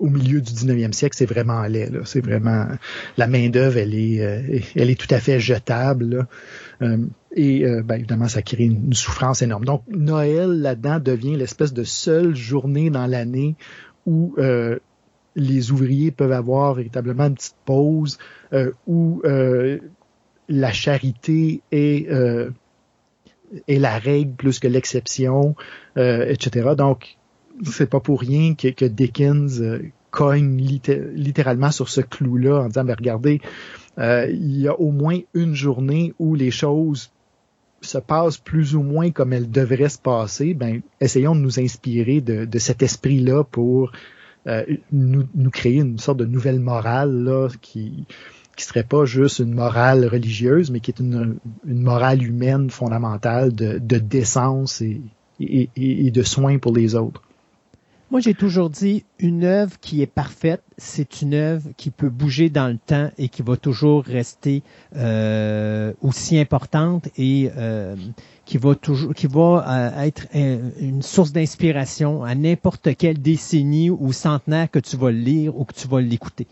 au 0.00 0.08
milieu 0.08 0.40
du 0.40 0.52
19e 0.52 0.92
siècle, 0.92 1.16
c'est 1.16 1.26
vraiment 1.26 1.62
laid. 1.62 1.92
C'est 2.04 2.20
vraiment 2.20 2.66
la 3.16 3.26
main 3.28 3.48
d'œuvre, 3.48 3.78
elle 3.78 3.94
est, 3.94 4.20
euh, 4.20 4.58
elle 4.74 4.90
est 4.90 5.00
tout 5.00 5.14
à 5.14 5.20
fait 5.20 5.38
jetable. 5.38 6.26
et 6.80 7.64
ben, 7.84 7.94
évidemment, 7.94 8.28
ça 8.28 8.42
crée 8.42 8.64
une, 8.64 8.92
souffrance 8.92 9.40
énorme. 9.40 9.64
Donc 9.64 9.82
Noël 9.88 10.50
là-dedans 10.50 10.98
devient 10.98 11.36
l'espèce 11.36 11.72
de 11.72 11.84
seule 11.84 12.34
journée 12.34 12.90
dans 12.90 13.06
l'année 13.06 13.54
où 14.04 14.34
les 15.36 15.70
ouvriers 15.70 16.10
peuvent 16.10 16.32
avoir 16.32 16.74
véritablement 16.74 17.26
une 17.26 17.34
petite 17.34 17.56
pause 17.64 18.18
euh, 18.52 18.72
où 18.86 19.20
euh, 19.24 19.78
la 20.48 20.72
charité 20.72 21.60
est, 21.70 22.10
euh, 22.10 22.50
est 23.68 23.78
la 23.78 23.98
règle 23.98 24.32
plus 24.32 24.58
que 24.58 24.66
l'exception, 24.66 25.54
etc. 25.96 26.70
Donc, 26.76 27.16
c'est 27.64 27.88
pas 27.88 28.00
pour 28.00 28.20
rien 28.20 28.54
que, 28.54 28.84
Dickens 28.84 29.62
cogne 30.10 30.56
littéralement 30.56 31.70
sur 31.70 31.88
ce 31.88 32.00
clou-là 32.00 32.62
en 32.62 32.68
disant, 32.68 32.84
mais 32.84 32.94
regardez, 32.94 33.40
il 33.98 34.60
y 34.60 34.68
a 34.68 34.78
au 34.78 34.90
moins 34.90 35.18
une 35.34 35.54
journée 35.54 36.14
où 36.18 36.34
les 36.34 36.50
choses 36.50 37.10
se 37.80 37.98
passent 37.98 38.38
plus 38.38 38.74
ou 38.74 38.82
moins 38.82 39.10
comme 39.10 39.32
elles 39.32 39.50
devraient 39.50 39.88
se 39.88 39.98
passer. 39.98 40.54
Ben, 40.54 40.82
essayons 41.00 41.34
de 41.34 41.40
nous 41.40 41.60
inspirer 41.60 42.20
de, 42.20 42.58
cet 42.58 42.82
esprit-là 42.82 43.44
pour 43.44 43.92
nous, 44.92 45.24
nous, 45.34 45.50
créer 45.50 45.80
une 45.80 45.98
sorte 45.98 46.18
de 46.18 46.24
nouvelle 46.24 46.60
morale 46.60 47.24
là, 47.24 47.48
qui 47.60 48.06
qui 48.56 48.64
serait 48.64 48.84
pas 48.84 49.04
juste 49.04 49.38
une 49.38 49.52
morale 49.52 50.06
religieuse, 50.06 50.70
mais 50.70 50.80
qui 50.80 50.90
est 50.90 50.98
une, 50.98 51.36
une 51.66 51.82
morale 51.82 52.22
humaine 52.22 52.70
fondamentale 52.70 53.54
de, 53.54 53.78
de 53.78 53.98
décence 53.98 54.80
et, 54.80 55.02
et, 55.38 55.68
et, 55.76 56.10
de 56.10 56.22
soins 56.22 56.58
pour 56.58 56.74
les 56.74 56.94
autres. 56.94 57.22
Moi, 58.12 58.20
j'ai 58.20 58.34
toujours 58.34 58.70
dit, 58.70 59.04
une 59.18 59.42
œuvre 59.42 59.80
qui 59.80 60.00
est 60.00 60.06
parfaite, 60.06 60.62
c'est 60.78 61.22
une 61.22 61.34
œuvre 61.34 61.70
qui 61.76 61.90
peut 61.90 62.08
bouger 62.08 62.50
dans 62.50 62.68
le 62.68 62.78
temps 62.78 63.10
et 63.18 63.28
qui 63.28 63.42
va 63.42 63.56
toujours 63.56 64.04
rester 64.04 64.62
euh, 64.94 65.92
aussi 66.02 66.38
importante 66.38 67.08
et 67.16 67.50
euh, 67.56 67.96
qui 68.44 68.58
va 68.58 68.76
toujours, 68.76 69.12
qui 69.12 69.26
va 69.26 69.64
euh, 69.66 70.02
être 70.02 70.28
une 70.32 71.02
source 71.02 71.32
d'inspiration 71.32 72.22
à 72.22 72.36
n'importe 72.36 72.94
quelle 72.96 73.20
décennie 73.20 73.90
ou 73.90 74.12
centenaire 74.12 74.70
que 74.70 74.78
tu 74.78 74.96
vas 74.96 75.10
le 75.10 75.18
lire 75.18 75.58
ou 75.58 75.64
que 75.64 75.74
tu 75.74 75.88
vas 75.88 76.00
l'écouter. 76.00 76.46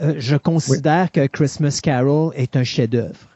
Euh, 0.00 0.14
je 0.16 0.36
considère 0.36 1.12
que 1.12 1.26
Christmas 1.26 1.80
Carol 1.82 2.32
est 2.34 2.56
un 2.56 2.64
chef-d'œuvre. 2.64 3.28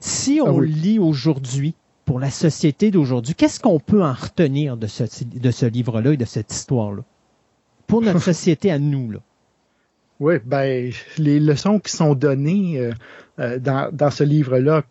Si 0.00 0.40
on 0.44 0.58
ah 0.58 0.64
lit 0.64 0.98
aujourd'hui, 0.98 1.74
pour 2.12 2.20
la 2.20 2.30
société 2.30 2.90
d'aujourd'hui, 2.90 3.34
qu'est-ce 3.34 3.58
qu'on 3.58 3.80
peut 3.80 4.02
en 4.02 4.12
retenir 4.12 4.76
de 4.76 4.86
ce, 4.86 5.04
de 5.24 5.50
ce 5.50 5.64
livre-là 5.64 6.12
et 6.12 6.18
de 6.18 6.26
cette 6.26 6.52
histoire-là? 6.52 7.04
Pour 7.86 8.02
notre 8.02 8.18
société 8.32 8.70
à 8.70 8.78
nous, 8.78 9.12
là. 9.12 9.20
Oui, 10.20 10.34
ben, 10.44 10.92
les 11.16 11.40
leçons 11.40 11.78
qui 11.78 11.90
sont 11.90 12.14
données 12.14 12.78
euh, 12.78 12.92
euh, 13.38 13.58
dans, 13.58 13.90
dans, 13.90 14.10
ce 14.10 14.24
livre-là 14.24 14.82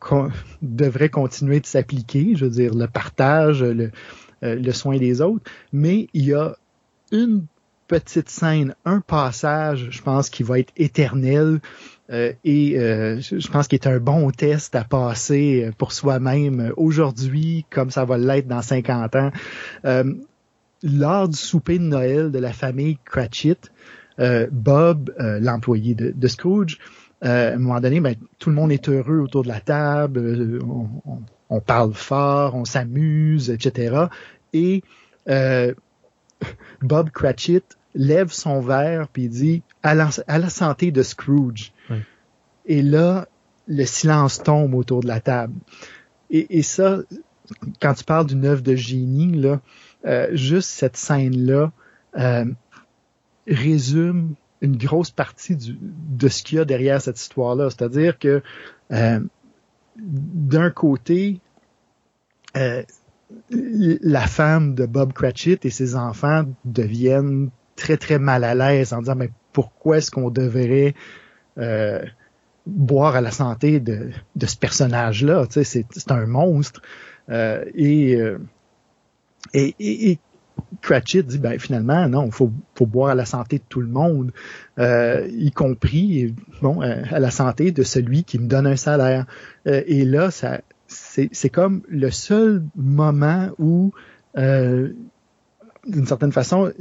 devraient 0.63 1.09
continuer 1.09 1.59
de 1.59 1.67
s'appliquer, 1.67 2.33
je 2.35 2.45
veux 2.45 2.49
dire, 2.49 2.73
le 2.73 2.87
partage, 2.87 3.61
le, 3.61 3.91
euh, 4.41 4.55
le 4.55 4.71
soin 4.71 4.97
des 4.97 5.21
autres, 5.21 5.43
mais 5.71 6.07
il 6.15 6.25
y 6.25 6.33
a 6.33 6.55
une 7.11 7.45
petite 7.87 8.29
scène, 8.29 8.73
un 8.83 8.99
passage, 8.99 9.89
je 9.91 10.01
pense, 10.01 10.31
qui 10.31 10.41
va 10.41 10.57
être 10.57 10.73
éternel, 10.75 11.59
euh, 12.11 12.33
et 12.43 12.77
euh, 12.77 13.21
je 13.21 13.47
pense 13.49 13.67
qu'il 13.67 13.79
est 13.79 13.87
un 13.87 13.99
bon 13.99 14.31
test 14.31 14.75
à 14.75 14.83
passer 14.83 15.65
euh, 15.65 15.71
pour 15.77 15.93
soi-même 15.93 16.73
aujourd'hui, 16.75 17.65
comme 17.69 17.89
ça 17.89 18.05
va 18.05 18.17
l'être 18.17 18.47
dans 18.47 18.61
50 18.61 19.15
ans. 19.15 19.31
lors 20.83 21.29
du 21.29 21.37
souper 21.37 21.77
de 21.77 21.83
Noël 21.83 22.31
de 22.31 22.39
la 22.39 22.53
famille 22.53 22.97
Cratchit, 23.05 23.57
Bob, 24.51 25.13
l'employé 25.17 25.95
de, 25.95 26.27
Scrooge, 26.27 26.79
à 27.21 27.49
un 27.49 27.57
moment 27.57 27.79
donné, 27.79 27.99
ben, 27.99 28.15
tout 28.39 28.49
le 28.49 28.55
monde 28.55 28.71
est 28.71 28.89
heureux 28.89 29.19
autour 29.19 29.43
de 29.43 29.47
la 29.47 29.59
table, 29.59 30.59
on, 31.49 31.59
parle 31.59 31.93
fort, 31.93 32.55
on 32.55 32.65
s'amuse, 32.65 33.51
etc. 33.51 34.05
Et 34.53 34.83
Bob 36.81 37.11
Cratchit 37.11 37.63
lève 37.95 38.31
son 38.31 38.61
verre 38.61 39.07
puis 39.07 39.27
dit 39.27 39.63
à 39.83 39.95
la, 39.95 40.09
à 40.27 40.39
la 40.39 40.49
santé 40.49 40.91
de 40.91 41.03
Scrooge. 41.03 41.73
Et 42.65 42.81
là, 42.81 43.27
le 43.67 43.85
silence 43.85 44.41
tombe 44.43 44.75
autour 44.75 45.01
de 45.01 45.07
la 45.07 45.19
table. 45.19 45.53
Et, 46.29 46.61
ça, 46.61 46.99
quand 47.81 47.93
tu 47.93 48.05
parles 48.05 48.27
d'une 48.27 48.45
œuvre 48.45 48.61
de 48.61 48.75
génie, 48.75 49.33
là, 49.33 49.59
euh, 50.05 50.29
juste 50.31 50.69
cette 50.69 50.95
scène-là 50.95 51.71
euh, 52.17 52.45
résume 53.47 54.35
une 54.61 54.77
grosse 54.77 55.11
partie 55.11 55.57
du, 55.57 55.77
de 55.81 56.27
ce 56.29 56.43
qu'il 56.43 56.57
y 56.57 56.61
a 56.61 56.65
derrière 56.65 57.01
cette 57.01 57.19
histoire-là. 57.19 57.69
C'est-à-dire 57.69 58.17
que 58.17 58.41
euh, 58.93 59.19
d'un 59.97 60.69
côté, 60.69 61.41
la 63.49 64.27
femme 64.27 64.75
de 64.75 64.85
Bob 64.85 65.11
Cratchit 65.11 65.59
et 65.63 65.69
ses 65.69 65.95
enfants 65.95 66.45
deviennent 66.63 67.49
très 67.81 67.97
très 67.97 68.19
mal 68.19 68.43
à 68.43 68.55
l'aise 68.55 68.93
en 68.93 68.99
disant 68.99 69.15
mais 69.15 69.31
pourquoi 69.51 69.97
est-ce 69.97 70.11
qu'on 70.11 70.29
devrait 70.29 70.93
boire 72.65 73.15
à 73.15 73.21
la 73.21 73.31
santé 73.31 73.79
de, 73.79 74.11
de 74.35 74.45
ce 74.45 74.55
personnage-là? 74.55 75.47
Tu 75.47 75.63
sais, 75.63 75.85
c'est 75.91 76.11
un 76.11 76.25
monstre. 76.25 76.81
Euh, 77.29 77.65
et, 77.75 78.15
euh, 78.15 78.39
et, 79.53 79.75
et, 79.79 80.19
Cratchit 80.81 81.23
dit 81.23 81.39
ben 81.39 81.59
finalement 81.59 82.07
non, 82.07 82.25
il 82.27 82.31
faut, 82.31 82.51
faut 82.75 82.85
boire 82.85 83.09
à 83.09 83.15
la 83.15 83.25
santé 83.25 83.57
de 83.57 83.63
tout 83.67 83.81
le 83.81 83.87
monde, 83.87 84.31
euh, 84.79 85.27
y 85.31 85.51
compris 85.51 86.35
bon 86.61 86.81
à 86.81 87.19
la 87.19 87.31
santé 87.31 87.71
de 87.71 87.83
celui 87.83 88.23
qui 88.23 88.37
me 88.37 88.47
donne 88.47 88.67
un 88.67 88.75
salaire. 88.75 89.25
et 89.65 90.05
là, 90.05 90.29
ça 90.29 90.61
c'est 90.87 91.49
comme 91.49 91.81
le 91.87 92.11
seul 92.11 92.63
moment 92.75 93.49
où 93.57 93.91
d'une 94.35 94.95
certaine 96.05 96.31
façon 96.31 96.71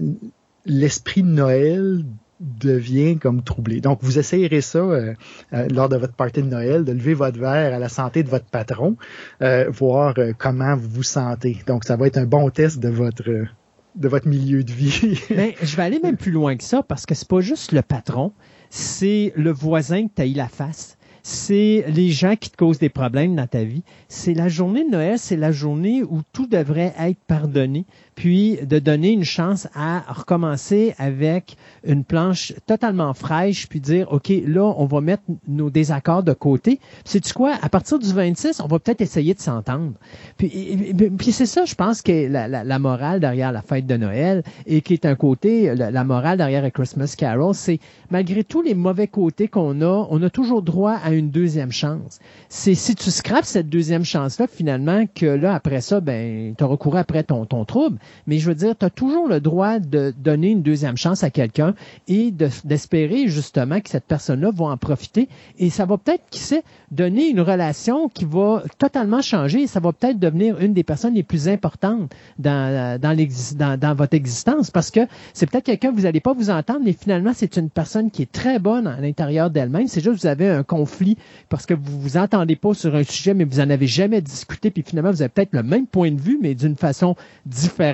l'esprit 0.66 1.22
de 1.22 1.28
Noël 1.28 2.04
devient 2.40 3.18
comme 3.18 3.42
troublé. 3.42 3.80
Donc, 3.80 3.98
vous 4.02 4.18
essayerez 4.18 4.62
ça 4.62 4.78
euh, 4.78 5.14
euh, 5.52 5.68
lors 5.68 5.88
de 5.88 5.96
votre 5.96 6.14
party 6.14 6.42
de 6.42 6.48
Noël, 6.48 6.84
de 6.84 6.92
lever 6.92 7.14
votre 7.14 7.38
verre 7.38 7.74
à 7.74 7.78
la 7.78 7.88
santé 7.88 8.22
de 8.22 8.30
votre 8.30 8.46
patron, 8.46 8.96
euh, 9.42 9.68
voir 9.70 10.14
comment 10.38 10.74
vous 10.74 10.88
vous 10.88 11.02
sentez. 11.02 11.58
Donc, 11.66 11.84
ça 11.84 11.96
va 11.96 12.06
être 12.06 12.16
un 12.16 12.24
bon 12.24 12.48
test 12.50 12.80
de 12.80 12.88
votre 12.88 14.28
milieu 14.28 14.64
de 14.64 14.72
vie. 14.72 15.20
Je 15.62 15.76
vais 15.76 15.82
aller 15.82 16.00
même 16.00 16.16
plus 16.16 16.32
loin 16.32 16.56
que 16.56 16.64
ça 16.64 16.82
parce 16.82 17.04
que 17.04 17.14
c'est 17.14 17.28
pas 17.28 17.40
juste 17.40 17.72
le 17.72 17.82
patron, 17.82 18.32
c'est 18.70 19.34
le 19.36 19.50
voisin 19.50 20.08
que 20.08 20.12
tu 20.16 20.22
as 20.22 20.26
eu 20.26 20.34
la 20.34 20.48
face 20.48 20.96
c'est 21.22 21.84
les 21.88 22.10
gens 22.10 22.36
qui 22.36 22.50
te 22.50 22.56
causent 22.56 22.78
des 22.78 22.88
problèmes 22.88 23.36
dans 23.36 23.46
ta 23.46 23.64
vie. 23.64 23.82
C'est 24.08 24.34
la 24.34 24.48
journée 24.48 24.84
de 24.84 24.90
Noël, 24.90 25.18
c'est 25.18 25.36
la 25.36 25.52
journée 25.52 26.02
où 26.02 26.22
tout 26.32 26.46
devrait 26.46 26.94
être 26.98 27.18
pardonné, 27.26 27.86
puis 28.14 28.58
de 28.62 28.78
donner 28.78 29.10
une 29.10 29.24
chance 29.24 29.68
à 29.74 30.00
recommencer 30.08 30.94
avec 30.98 31.56
une 31.84 32.04
planche 32.04 32.52
totalement 32.66 33.14
fraîche, 33.14 33.68
puis 33.68 33.80
dire, 33.80 34.12
OK, 34.12 34.32
là, 34.46 34.74
on 34.76 34.86
va 34.86 35.00
mettre 35.00 35.22
nos 35.48 35.70
désaccords 35.70 36.22
de 36.22 36.32
côté. 36.32 36.80
C'est 37.04 37.20
tu 37.20 37.32
quoi? 37.32 37.54
À 37.62 37.68
partir 37.68 37.98
du 37.98 38.12
26, 38.12 38.60
on 38.60 38.66
va 38.66 38.78
peut-être 38.78 39.00
essayer 39.00 39.34
de 39.34 39.40
s'entendre. 39.40 39.92
Puis, 40.36 41.32
c'est 41.32 41.46
ça, 41.46 41.64
je 41.64 41.74
pense, 41.74 42.02
que 42.02 42.28
la, 42.28 42.48
la, 42.48 42.78
morale 42.78 43.20
derrière 43.20 43.52
la 43.52 43.62
fête 43.62 43.86
de 43.86 43.96
Noël 43.96 44.42
et 44.66 44.80
qui 44.80 44.94
est 44.94 45.06
un 45.06 45.14
côté, 45.14 45.74
la, 45.74 46.04
morale 46.04 46.38
derrière 46.38 46.70
Christmas 46.72 47.14
Carol, 47.16 47.54
c'est 47.54 47.78
malgré 48.10 48.44
tous 48.44 48.62
les 48.62 48.74
mauvais 48.74 49.06
côtés 49.06 49.48
qu'on 49.48 49.80
a, 49.80 50.06
on 50.10 50.22
a 50.22 50.30
toujours 50.30 50.62
droit 50.62 50.98
à 51.02 51.12
une 51.12 51.30
deuxième 51.30 51.72
chance. 51.72 52.18
C'est 52.48 52.74
si 52.74 52.94
tu 52.94 53.10
scrapes 53.10 53.44
cette 53.44 53.68
deuxième 53.68 54.04
chance-là, 54.04 54.46
finalement, 54.46 55.06
que 55.06 55.26
là, 55.26 55.54
après 55.54 55.80
ça, 55.80 56.00
ben, 56.00 56.54
tu 56.56 56.64
as 56.64 56.66
recouru 56.66 56.98
après 56.98 57.22
ton, 57.22 57.46
ton 57.46 57.64
trouble. 57.64 57.98
Mais 58.26 58.38
je 58.38 58.48
veux 58.48 58.54
dire, 58.54 58.76
tu 58.76 58.84
as 58.84 58.90
toujours 58.90 59.28
le 59.28 59.40
droit 59.40 59.78
de 59.78 60.12
donner 60.16 60.50
une 60.50 60.62
deuxième 60.62 60.96
chance 60.96 61.24
à 61.24 61.30
quelqu'un 61.30 61.74
et 62.08 62.30
d'espérer 62.30 63.28
justement 63.28 63.80
que 63.80 63.90
cette 63.90 64.04
personne-là 64.04 64.50
va 64.52 64.66
en 64.66 64.76
profiter. 64.76 65.28
Et 65.58 65.70
ça 65.70 65.86
va 65.86 65.98
peut-être, 65.98 66.24
qui 66.30 66.40
sait, 66.40 66.62
donner 66.90 67.28
une 67.28 67.40
relation 67.40 68.08
qui 68.08 68.24
va 68.24 68.62
totalement 68.78 69.22
changer. 69.22 69.62
Et 69.62 69.66
ça 69.66 69.80
va 69.80 69.92
peut-être 69.92 70.18
devenir 70.18 70.60
une 70.60 70.74
des 70.74 70.84
personnes 70.84 71.14
les 71.14 71.22
plus 71.22 71.48
importantes 71.48 72.10
dans, 72.38 72.98
dans, 73.00 73.16
dans, 73.56 73.78
dans 73.78 73.94
votre 73.94 74.14
existence 74.14 74.70
parce 74.70 74.90
que 74.90 75.00
c'est 75.32 75.48
peut-être 75.50 75.64
quelqu'un 75.64 75.90
que 75.90 75.96
vous 75.96 76.02
n'allez 76.02 76.20
pas 76.20 76.32
vous 76.32 76.50
entendre, 76.50 76.80
mais 76.84 76.92
finalement, 76.92 77.32
c'est 77.34 77.56
une 77.56 77.70
personne 77.70 78.10
qui 78.10 78.22
est 78.22 78.32
très 78.32 78.58
bonne 78.58 78.86
à 78.86 79.00
l'intérieur 79.00 79.50
d'elle-même. 79.50 79.86
C'est 79.86 80.00
juste 80.00 80.16
que 80.16 80.20
vous 80.20 80.26
avez 80.26 80.48
un 80.48 80.62
conflit 80.62 81.16
parce 81.48 81.66
que 81.66 81.74
vous 81.74 82.00
vous 82.00 82.16
entendez 82.16 82.56
pas 82.56 82.74
sur 82.74 82.94
un 82.94 83.04
sujet, 83.04 83.34
mais 83.34 83.44
vous 83.44 83.60
en 83.60 83.70
avez 83.70 83.86
jamais 83.86 84.20
discuté, 84.20 84.70
puis 84.70 84.82
finalement, 84.86 85.10
vous 85.10 85.22
avez 85.22 85.28
peut-être 85.28 85.52
le 85.52 85.62
même 85.62 85.86
point 85.86 86.10
de 86.10 86.20
vue, 86.20 86.38
mais 86.40 86.54
d'une 86.54 86.76
façon 86.76 87.16
différente. 87.46 87.89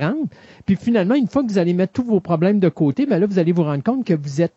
Puis 0.65 0.77
finalement, 0.77 1.15
une 1.15 1.29
fois 1.29 1.43
que 1.43 1.49
vous 1.49 1.59
allez 1.59 1.75
mettre 1.75 1.93
tous 1.93 2.05
vos 2.05 2.21
problèmes 2.21 2.61
de 2.61 2.69
côté, 2.69 3.07
ben 3.07 3.19
là, 3.19 3.27
vous 3.27 3.39
allez 3.39 3.53
vous 3.53 3.65
rendre 3.65 3.83
compte 3.83 4.05
que 4.05 4.15
vous 4.15 4.41
êtes 4.41 4.55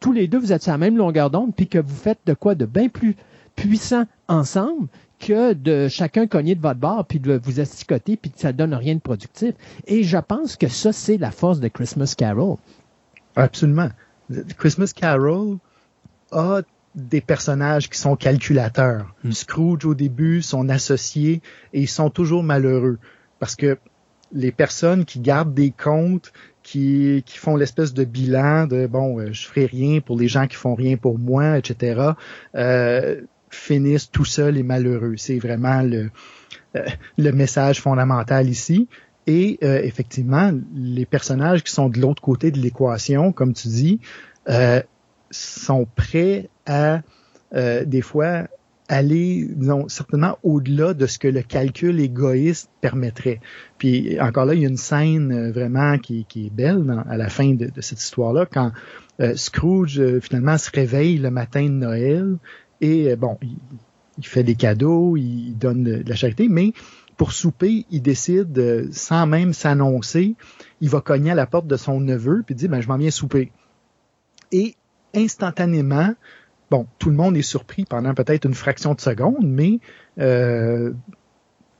tous 0.00 0.12
les 0.12 0.28
deux, 0.28 0.38
vous 0.38 0.52
êtes 0.52 0.62
sur 0.62 0.72
la 0.72 0.78
même 0.78 0.96
longueur 0.96 1.30
d'onde, 1.30 1.54
puis 1.54 1.66
que 1.66 1.78
vous 1.78 1.94
faites 1.94 2.18
de 2.26 2.34
quoi 2.34 2.54
de 2.54 2.66
bien 2.66 2.88
plus 2.88 3.16
puissant 3.56 4.04
ensemble 4.28 4.88
que 5.18 5.52
de 5.52 5.88
chacun 5.88 6.26
cogner 6.26 6.54
de 6.54 6.60
votre 6.60 6.80
barre 6.80 7.06
puis 7.06 7.20
de 7.20 7.40
vous 7.42 7.60
asticoter 7.60 8.16
puis 8.16 8.30
que 8.30 8.38
ça 8.38 8.52
donne 8.52 8.74
rien 8.74 8.96
de 8.96 9.00
productif. 9.00 9.54
Et 9.86 10.02
je 10.02 10.18
pense 10.18 10.56
que 10.56 10.68
ça, 10.68 10.92
c'est 10.92 11.16
la 11.16 11.30
force 11.30 11.60
de 11.60 11.68
Christmas 11.68 12.14
Carol. 12.16 12.56
Absolument. 13.36 13.88
Christmas 14.58 14.92
Carol 14.94 15.58
a 16.32 16.62
des 16.94 17.20
personnages 17.20 17.88
qui 17.88 17.98
sont 17.98 18.16
calculateurs. 18.16 19.14
Hmm. 19.24 19.32
Scrooge 19.32 19.84
au 19.84 19.94
début, 19.94 20.42
son 20.42 20.68
associé, 20.68 21.42
et 21.72 21.80
ils 21.80 21.88
sont 21.88 22.10
toujours 22.10 22.42
malheureux 22.42 22.98
parce 23.38 23.56
que 23.56 23.78
les 24.34 24.52
personnes 24.52 25.04
qui 25.04 25.20
gardent 25.20 25.54
des 25.54 25.70
comptes, 25.70 26.32
qui, 26.62 27.22
qui 27.24 27.38
font 27.38 27.56
l'espèce 27.56 27.94
de 27.94 28.04
bilan 28.04 28.66
de 28.66 28.86
bon, 28.86 29.20
euh, 29.20 29.32
je 29.32 29.46
ferai 29.46 29.66
rien 29.66 30.00
pour 30.00 30.18
les 30.18 30.28
gens 30.28 30.46
qui 30.46 30.56
font 30.56 30.74
rien 30.74 30.96
pour 30.96 31.18
moi, 31.18 31.58
etc. 31.58 32.10
Euh, 32.54 33.20
finissent 33.50 34.10
tout 34.10 34.24
seuls 34.24 34.58
et 34.58 34.62
malheureux. 34.62 35.14
C'est 35.16 35.38
vraiment 35.38 35.82
le, 35.82 36.10
euh, 36.76 36.86
le 37.18 37.30
message 37.30 37.80
fondamental 37.80 38.48
ici. 38.48 38.88
Et 39.26 39.58
euh, 39.62 39.80
effectivement, 39.82 40.52
les 40.74 41.06
personnages 41.06 41.62
qui 41.62 41.72
sont 41.72 41.88
de 41.88 41.98
l'autre 41.98 42.20
côté 42.20 42.50
de 42.50 42.58
l'équation, 42.58 43.32
comme 43.32 43.54
tu 43.54 43.68
dis, 43.68 44.00
euh, 44.48 44.82
sont 45.30 45.86
prêts 45.96 46.50
à 46.66 47.00
des 47.86 48.00
fois 48.00 48.48
aller, 48.88 49.48
disons, 49.50 49.88
certainement 49.88 50.38
au-delà 50.42 50.94
de 50.94 51.06
ce 51.06 51.18
que 51.18 51.28
le 51.28 51.42
calcul 51.42 52.00
égoïste 52.00 52.70
permettrait. 52.80 53.40
Puis 53.78 54.20
encore 54.20 54.44
là, 54.44 54.54
il 54.54 54.60
y 54.60 54.66
a 54.66 54.68
une 54.68 54.76
scène 54.76 55.50
vraiment 55.50 55.98
qui, 55.98 56.26
est 56.36 56.52
belle 56.52 57.02
à 57.08 57.16
la 57.16 57.28
fin 57.28 57.54
de, 57.54 57.70
cette 57.80 58.00
histoire-là, 58.00 58.46
quand 58.46 58.72
Scrooge 59.36 60.18
finalement 60.20 60.58
se 60.58 60.70
réveille 60.70 61.16
le 61.16 61.30
matin 61.30 61.62
de 61.64 61.68
Noël 61.68 62.36
et 62.80 63.16
bon, 63.16 63.38
il, 63.40 63.56
il 64.18 64.26
fait 64.26 64.42
des 64.42 64.54
cadeaux, 64.54 65.16
il 65.16 65.54
donne 65.54 65.82
de 65.84 66.04
la 66.08 66.14
charité, 66.14 66.48
mais 66.48 66.72
pour 67.16 67.32
souper, 67.32 67.86
il 67.90 68.02
décide, 68.02 68.58
euh, 68.58 68.88
sans 68.90 69.26
même 69.26 69.52
s'annoncer, 69.52 70.34
il 70.80 70.88
va 70.88 71.00
cogner 71.00 71.30
à 71.30 71.34
la 71.34 71.46
porte 71.46 71.66
de 71.66 71.76
son 71.76 72.00
neveu, 72.00 72.42
puis 72.44 72.54
dit, 72.54 72.68
ben, 72.68 72.80
je 72.80 72.88
m'en 72.88 72.96
viens 72.96 73.10
souper. 73.10 73.52
Et 74.52 74.74
instantanément, 75.14 76.14
bon, 76.70 76.86
tout 76.98 77.10
le 77.10 77.16
monde 77.16 77.36
est 77.36 77.42
surpris 77.42 77.84
pendant 77.84 78.14
peut-être 78.14 78.44
une 78.44 78.54
fraction 78.54 78.94
de 78.94 79.00
seconde, 79.00 79.44
mais 79.44 79.78
euh, 80.18 80.92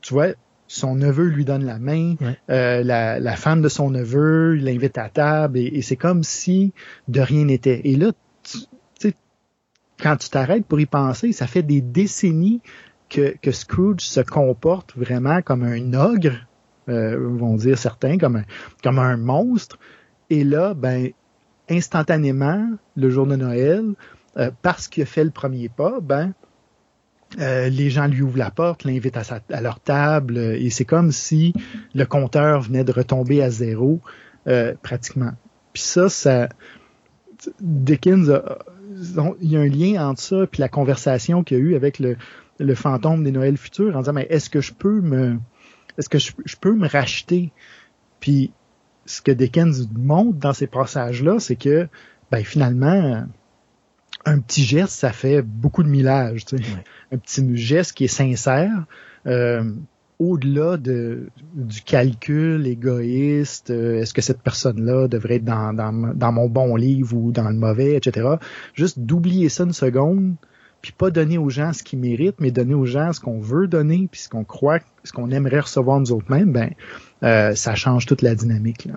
tu 0.01 0.13
vois, 0.13 0.29
son 0.67 0.95
neveu 0.95 1.25
lui 1.25 1.45
donne 1.45 1.63
la 1.63 1.79
main, 1.79 2.15
euh, 2.49 2.83
la, 2.83 3.35
femme 3.35 3.61
de 3.61 3.69
son 3.69 3.89
neveu 3.89 4.53
l'invite 4.55 4.97
à 4.97 5.09
table, 5.09 5.57
et, 5.57 5.65
et 5.65 5.81
c'est 5.81 5.95
comme 5.95 6.23
si 6.23 6.73
de 7.07 7.21
rien 7.21 7.45
n'était. 7.45 7.81
Et 7.83 7.95
là, 7.95 8.11
tu, 8.43 9.13
quand 10.01 10.17
tu 10.17 10.29
t'arrêtes 10.29 10.65
pour 10.65 10.79
y 10.79 10.85
penser, 10.85 11.31
ça 11.31 11.47
fait 11.47 11.63
des 11.63 11.81
décennies 11.81 12.61
que, 13.09 13.35
que 13.41 13.51
Scrooge 13.51 14.01
se 14.01 14.21
comporte 14.21 14.95
vraiment 14.95 15.41
comme 15.41 15.63
un 15.63 15.93
ogre, 15.93 16.47
euh, 16.89 17.17
vont 17.17 17.55
dire 17.55 17.77
certains, 17.77 18.17
comme 18.17 18.37
un, 18.37 18.43
comme 18.83 18.99
un 18.99 19.17
monstre. 19.17 19.79
Et 20.29 20.43
là, 20.43 20.73
ben, 20.73 21.09
instantanément, 21.69 22.69
le 22.95 23.09
jour 23.09 23.27
de 23.27 23.35
Noël, 23.35 23.93
euh, 24.37 24.51
parce 24.61 24.87
qu'il 24.87 25.03
a 25.03 25.05
fait 25.05 25.23
le 25.23 25.31
premier 25.31 25.69
pas, 25.69 25.99
ben, 26.01 26.33
euh, 27.39 27.69
les 27.69 27.89
gens 27.89 28.07
lui 28.07 28.21
ouvrent 28.21 28.37
la 28.37 28.51
porte, 28.51 28.83
l'invitent 28.83 29.17
à, 29.17 29.61
leur 29.61 29.79
table, 29.79 30.37
et 30.37 30.69
c'est 30.69 30.85
comme 30.85 31.11
si 31.11 31.53
le 31.93 32.05
compteur 32.05 32.61
venait 32.61 32.83
de 32.83 32.91
retomber 32.91 33.41
à 33.41 33.49
zéro, 33.49 33.99
pratiquement. 34.83 35.31
Puis 35.73 35.81
ça, 35.81 36.07
ça, 36.07 36.47
Dickens 37.59 38.29
a, 38.29 38.59
il 39.41 39.51
y 39.51 39.57
a 39.57 39.59
un 39.59 39.67
lien 39.67 40.07
entre 40.07 40.21
ça 40.21 40.47
puis 40.47 40.61
la 40.61 40.69
conversation 40.69 41.43
qu'il 41.43 41.57
y 41.57 41.59
a 41.59 41.63
eu 41.63 41.75
avec 41.75 41.99
le, 41.99 42.17
fantôme 42.75 43.23
des 43.23 43.31
Noëls 43.31 43.57
futurs 43.57 43.95
en 43.95 43.99
disant 43.99 44.13
mais 44.13 44.27
est-ce 44.29 44.49
que 44.49 44.61
je 44.61 44.73
peux 44.73 45.01
me 45.01 45.37
est-ce 45.97 46.09
que 46.09 46.19
je, 46.19 46.57
peux 46.59 46.75
me 46.75 46.87
racheter? 46.89 47.53
Puis 48.19 48.51
ce 49.05 49.21
que 49.21 49.31
Dickens 49.31 49.87
montre 49.95 50.37
dans 50.39 50.53
ces 50.53 50.67
passages 50.67 51.23
là 51.23 51.39
c'est 51.39 51.55
que 51.55 51.87
ben 52.31 52.43
finalement 52.43 53.25
un 54.25 54.39
petit 54.39 54.63
geste 54.63 54.93
ça 54.93 55.11
fait 55.11 55.41
beaucoup 55.41 55.83
de 55.83 55.89
millage 55.89 56.45
tu 56.45 56.57
sais. 56.57 56.63
un 57.11 57.17
petit 57.17 57.55
geste 57.55 57.93
qui 57.93 58.05
est 58.05 58.07
sincère 58.07 58.85
euh, 59.27 59.63
au-delà 60.19 60.77
de, 60.77 61.27
du 61.53 61.81
calcul 61.81 62.65
égoïste, 62.67 63.69
euh, 63.69 64.01
est-ce 64.01 64.13
que 64.13 64.21
cette 64.21 64.41
personne-là 64.41 65.07
devrait 65.07 65.35
être 65.35 65.43
dans, 65.43 65.73
dans, 65.73 66.31
mon 66.31 66.47
bon 66.47 66.75
livre 66.75 67.15
ou 67.17 67.31
dans 67.31 67.49
le 67.49 67.55
mauvais, 67.55 67.95
etc. 67.95 68.27
Juste 68.73 68.99
d'oublier 68.99 69.49
ça 69.49 69.63
une 69.63 69.73
seconde, 69.73 70.35
puis 70.81 70.93
pas 70.93 71.11
donner 71.11 71.37
aux 71.37 71.49
gens 71.49 71.73
ce 71.73 71.83
qu'ils 71.83 71.99
méritent, 71.99 72.39
mais 72.39 72.51
donner 72.51 72.75
aux 72.75 72.85
gens 72.85 73.11
ce 73.11 73.19
qu'on 73.19 73.39
veut 73.39 73.67
donner, 73.67 74.07
puis 74.09 74.21
ce 74.21 74.29
qu'on 74.29 74.43
croit, 74.43 74.79
ce 75.03 75.11
qu'on 75.11 75.31
aimerait 75.31 75.59
recevoir 75.59 75.99
nous 75.99 76.11
autres 76.11 76.31
mêmes, 76.31 76.51
ben 76.51 76.71
euh, 77.23 77.55
ça 77.55 77.75
change 77.75 78.05
toute 78.05 78.21
la 78.21 78.35
dynamique. 78.35 78.85
Là. 78.85 78.95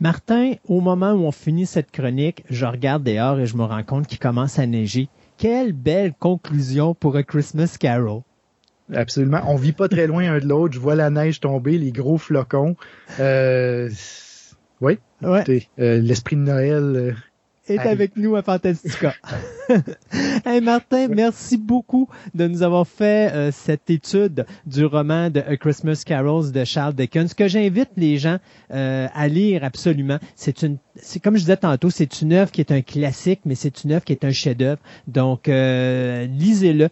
Martin, 0.00 0.52
au 0.68 0.80
moment 0.80 1.12
où 1.12 1.24
on 1.24 1.32
finit 1.32 1.66
cette 1.66 1.90
chronique, 1.90 2.44
je 2.48 2.66
regarde 2.66 3.02
dehors 3.02 3.40
et 3.40 3.46
je 3.46 3.56
me 3.56 3.64
rends 3.64 3.82
compte 3.82 4.06
qu'il 4.06 4.20
commence 4.20 4.58
à 4.58 4.66
neiger. 4.66 5.08
Quelle 5.36 5.72
belle 5.72 6.14
conclusion 6.14 6.94
pour 6.94 7.16
un 7.16 7.22
Christmas 7.24 7.76
Carol. 7.78 8.22
Absolument. 8.94 9.40
On 9.46 9.56
vit 9.56 9.72
pas 9.72 9.88
très 9.88 10.06
loin 10.06 10.32
un 10.32 10.38
de 10.38 10.46
l'autre. 10.46 10.74
Je 10.74 10.78
vois 10.78 10.94
la 10.94 11.10
neige 11.10 11.40
tomber, 11.40 11.78
les 11.78 11.92
gros 11.92 12.16
flocons. 12.16 12.76
Euh, 13.20 13.90
oui. 14.80 14.98
Ouais. 15.20 15.66
Euh, 15.78 16.00
l'esprit 16.00 16.36
de 16.36 16.42
Noël 16.42 17.16
euh, 17.70 17.74
est 17.74 17.86
avec 17.86 18.16
nous 18.16 18.36
à 18.36 18.42
Fantastica. 18.42 19.14
hey 20.46 20.60
Martin, 20.60 21.08
merci 21.08 21.56
beaucoup 21.56 22.08
de 22.34 22.46
nous 22.46 22.62
avoir 22.62 22.86
fait 22.86 23.32
euh, 23.32 23.50
cette 23.52 23.90
étude 23.90 24.46
du 24.66 24.84
roman 24.84 25.30
de 25.30 25.40
A 25.40 25.56
Christmas 25.56 26.02
Carols 26.04 26.52
de 26.52 26.64
Charles 26.64 26.94
Dickens, 26.94 27.34
que 27.34 27.48
j'invite 27.48 27.90
les 27.96 28.18
gens 28.18 28.38
euh, 28.72 29.08
à 29.14 29.28
lire 29.28 29.64
absolument. 29.64 30.18
C'est 30.36 30.62
une, 30.62 30.78
c'est 30.96 31.20
comme 31.20 31.36
je 31.36 31.40
disais 31.40 31.56
tantôt, 31.56 31.90
c'est 31.90 32.22
une 32.22 32.32
œuvre 32.32 32.50
qui 32.50 32.60
est 32.60 32.72
un 32.72 32.82
classique, 32.82 33.40
mais 33.44 33.54
c'est 33.54 33.84
une 33.84 33.92
œuvre 33.92 34.04
qui 34.04 34.12
est 34.12 34.24
un 34.24 34.32
chef-d'œuvre. 34.32 34.80
Donc 35.06 35.48
euh, 35.48 36.26
lisez-le 36.26 36.88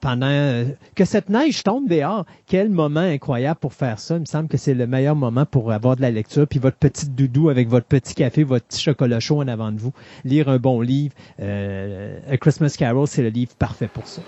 pendant 0.00 0.64
que 0.94 1.04
cette 1.04 1.28
neige 1.28 1.62
tombe 1.62 1.88
dehors. 1.88 2.24
Quel 2.46 2.70
moment 2.70 3.00
incroyable 3.00 3.58
pour 3.60 3.74
faire 3.74 3.98
ça. 3.98 4.16
Il 4.16 4.20
me 4.20 4.26
semble 4.26 4.48
que 4.48 4.56
c'est 4.56 4.74
le 4.74 4.86
meilleur 4.86 5.16
moment 5.16 5.46
pour 5.46 5.72
avoir 5.72 5.96
de 5.96 6.02
la 6.02 6.10
lecture, 6.10 6.46
puis 6.46 6.58
votre 6.58 6.76
petite 6.76 7.14
doudou 7.14 7.48
avec 7.48 7.68
votre 7.68 7.86
petit 7.86 8.14
café, 8.14 8.44
votre 8.44 8.66
petit 8.66 8.80
chocolat 8.80 9.20
chaud 9.20 9.40
en 9.40 9.48
avant 9.48 9.72
de 9.72 9.78
vous, 9.78 9.92
lire 10.24 10.48
un 10.48 10.58
bon 10.58 10.80
livre. 10.80 11.14
Euh, 11.40 12.18
A 12.30 12.36
Christmas 12.36 12.74
Carol, 12.78 13.06
c'est 13.06 13.22
le 13.22 13.28
livre 13.28 13.54
parfait 13.58 13.88
pour 13.88 14.06
ça. 14.06 14.22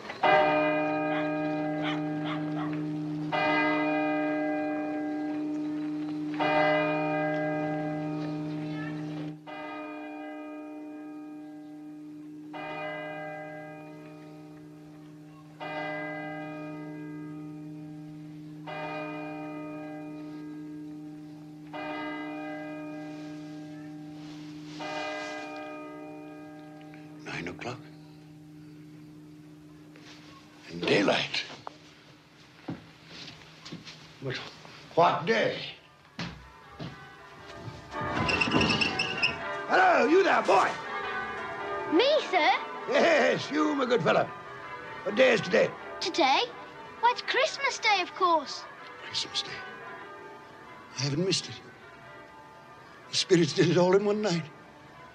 It 53.78 53.80
all 53.80 53.96
in 53.96 54.04
one 54.04 54.20
night. 54.22 54.42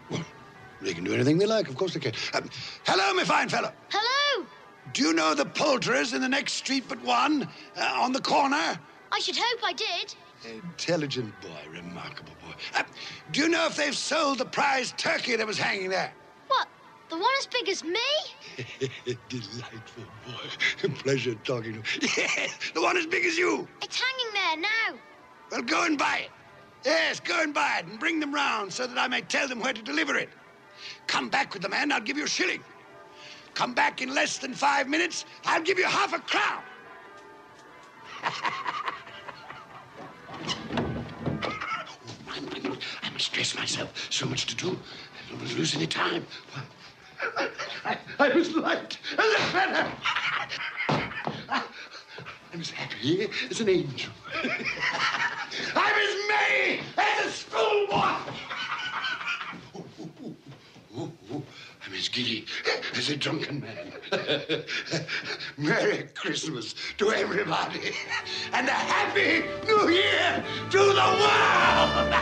Well, 0.10 0.24
they 0.82 0.94
can 0.94 1.04
do 1.04 1.14
anything 1.14 1.38
they 1.38 1.46
like. 1.46 1.68
Of 1.68 1.76
course 1.76 1.94
they 1.94 2.00
can. 2.00 2.14
Um, 2.34 2.50
hello, 2.86 3.14
my 3.14 3.24
fine 3.24 3.50
fellow. 3.50 3.72
Hello. 3.90 4.46
Do 4.94 5.04
you 5.04 5.14
know 5.14 5.34
the 5.34 5.46
poulterers 5.46 6.14
in 6.14 6.22
the 6.22 6.30
next 6.30 6.54
street 6.54 6.86
but 6.88 7.02
one, 7.04 7.48
uh, 7.78 7.98
on 8.00 8.12
the 8.12 8.22
corner? 8.22 8.80
I 9.12 9.20
should 9.20 9.38
hope 9.38 9.60
I 9.64 9.74
did. 9.74 10.16
Intelligent 10.46 11.34
boy, 11.42 11.72
remarkable 11.72 12.34
boy. 12.44 12.54
Uh, 12.76 12.84
do 13.32 13.42
you 13.42 13.50
know 13.50 13.66
if 13.66 13.76
they've 13.78 13.96
sold 13.96 14.40
the 14.40 14.46
prize 14.46 14.94
turkey 14.98 15.36
that 15.36 15.48
was 15.48 15.58
hanging 15.58 15.90
there? 15.90 16.14
What? 16.48 16.68
The 17.10 17.16
one 17.16 17.32
as 17.40 17.48
big 17.48 17.70
as 17.70 17.84
me? 17.84 18.00
Delightful 19.30 20.04
boy. 20.26 20.90
Pleasure 21.04 21.36
talking 21.44 21.74
to 21.74 21.78
you. 21.80 21.84
Yes, 22.18 22.58
the 22.74 22.82
one 22.82 22.98
as 22.98 23.06
big 23.06 23.26
as 23.26 23.38
you. 23.38 23.68
It's 23.82 24.02
hanging 24.02 24.34
there 24.34 24.58
now. 24.58 25.00
Well, 25.52 25.62
go 25.62 25.86
and 25.86 25.98
buy 25.98 26.24
it. 26.26 26.32
Yes, 26.86 27.20
go 27.20 27.42
and 27.42 27.54
buy 27.54 27.78
it 27.80 27.86
and 27.86 28.00
bring 28.00 28.20
them 28.20 28.34
round 28.34 28.74
so 28.74 28.86
that 28.88 28.98
I 28.98 29.08
may 29.08 29.22
tell 29.22 29.48
them 29.48 29.60
where 29.60 29.74
to 29.74 29.82
deliver 29.82 30.16
it. 30.18 30.30
Come 31.08 31.30
back 31.30 31.54
with 31.54 31.62
the 31.62 31.70
man, 31.70 31.92
I'll 31.92 32.02
give 32.02 32.18
you 32.18 32.26
a 32.26 32.28
shilling. 32.28 32.62
Come 33.54 33.74
back 33.74 34.02
in 34.02 34.14
less 34.14 34.38
than 34.38 34.54
five 34.54 34.90
minutes, 34.90 35.26
I'll 35.46 35.62
give 35.62 35.78
you 35.80 35.86
half 35.86 36.14
a 36.14 36.20
crown. 36.20 36.64
I 43.04 43.10
must 43.12 43.32
dress 43.32 43.56
myself. 43.56 44.08
So 44.12 44.26
much 44.26 44.48
to 44.48 44.56
do. 44.56 44.68
I 44.70 45.30
don't 45.30 45.40
want 45.40 45.52
to 45.52 45.58
lose 45.58 45.76
any 45.76 45.88
time. 45.88 46.26
I, 47.86 47.98
I 48.20 48.30
was 48.30 48.54
light 48.54 48.98
as 49.18 49.34
a 49.34 49.40
feather. 49.52 49.92
I'm 52.54 52.62
as 52.62 52.70
happy 52.70 53.28
as 53.50 53.62
an 53.62 53.70
angel. 53.70 54.12
I'm 55.76 55.96
as 55.96 56.16
merry 56.30 56.82
as 56.98 57.26
a 57.26 57.32
schoolboy. 57.32 58.14
I'm 61.86 61.94
as 61.96 62.10
giddy 62.10 62.46
as 62.96 63.10
a 63.10 63.18
drunken 63.18 63.60
man. 63.62 63.92
Merry 65.58 66.10
Christmas 66.14 66.76
to 67.00 67.12
everybody 67.12 67.96
and 68.54 68.68
a 68.68 68.72
Happy 68.72 69.46
New 69.66 69.90
Year 69.90 70.44
to 70.70 70.78
the 70.78 70.94
world! 70.94 72.14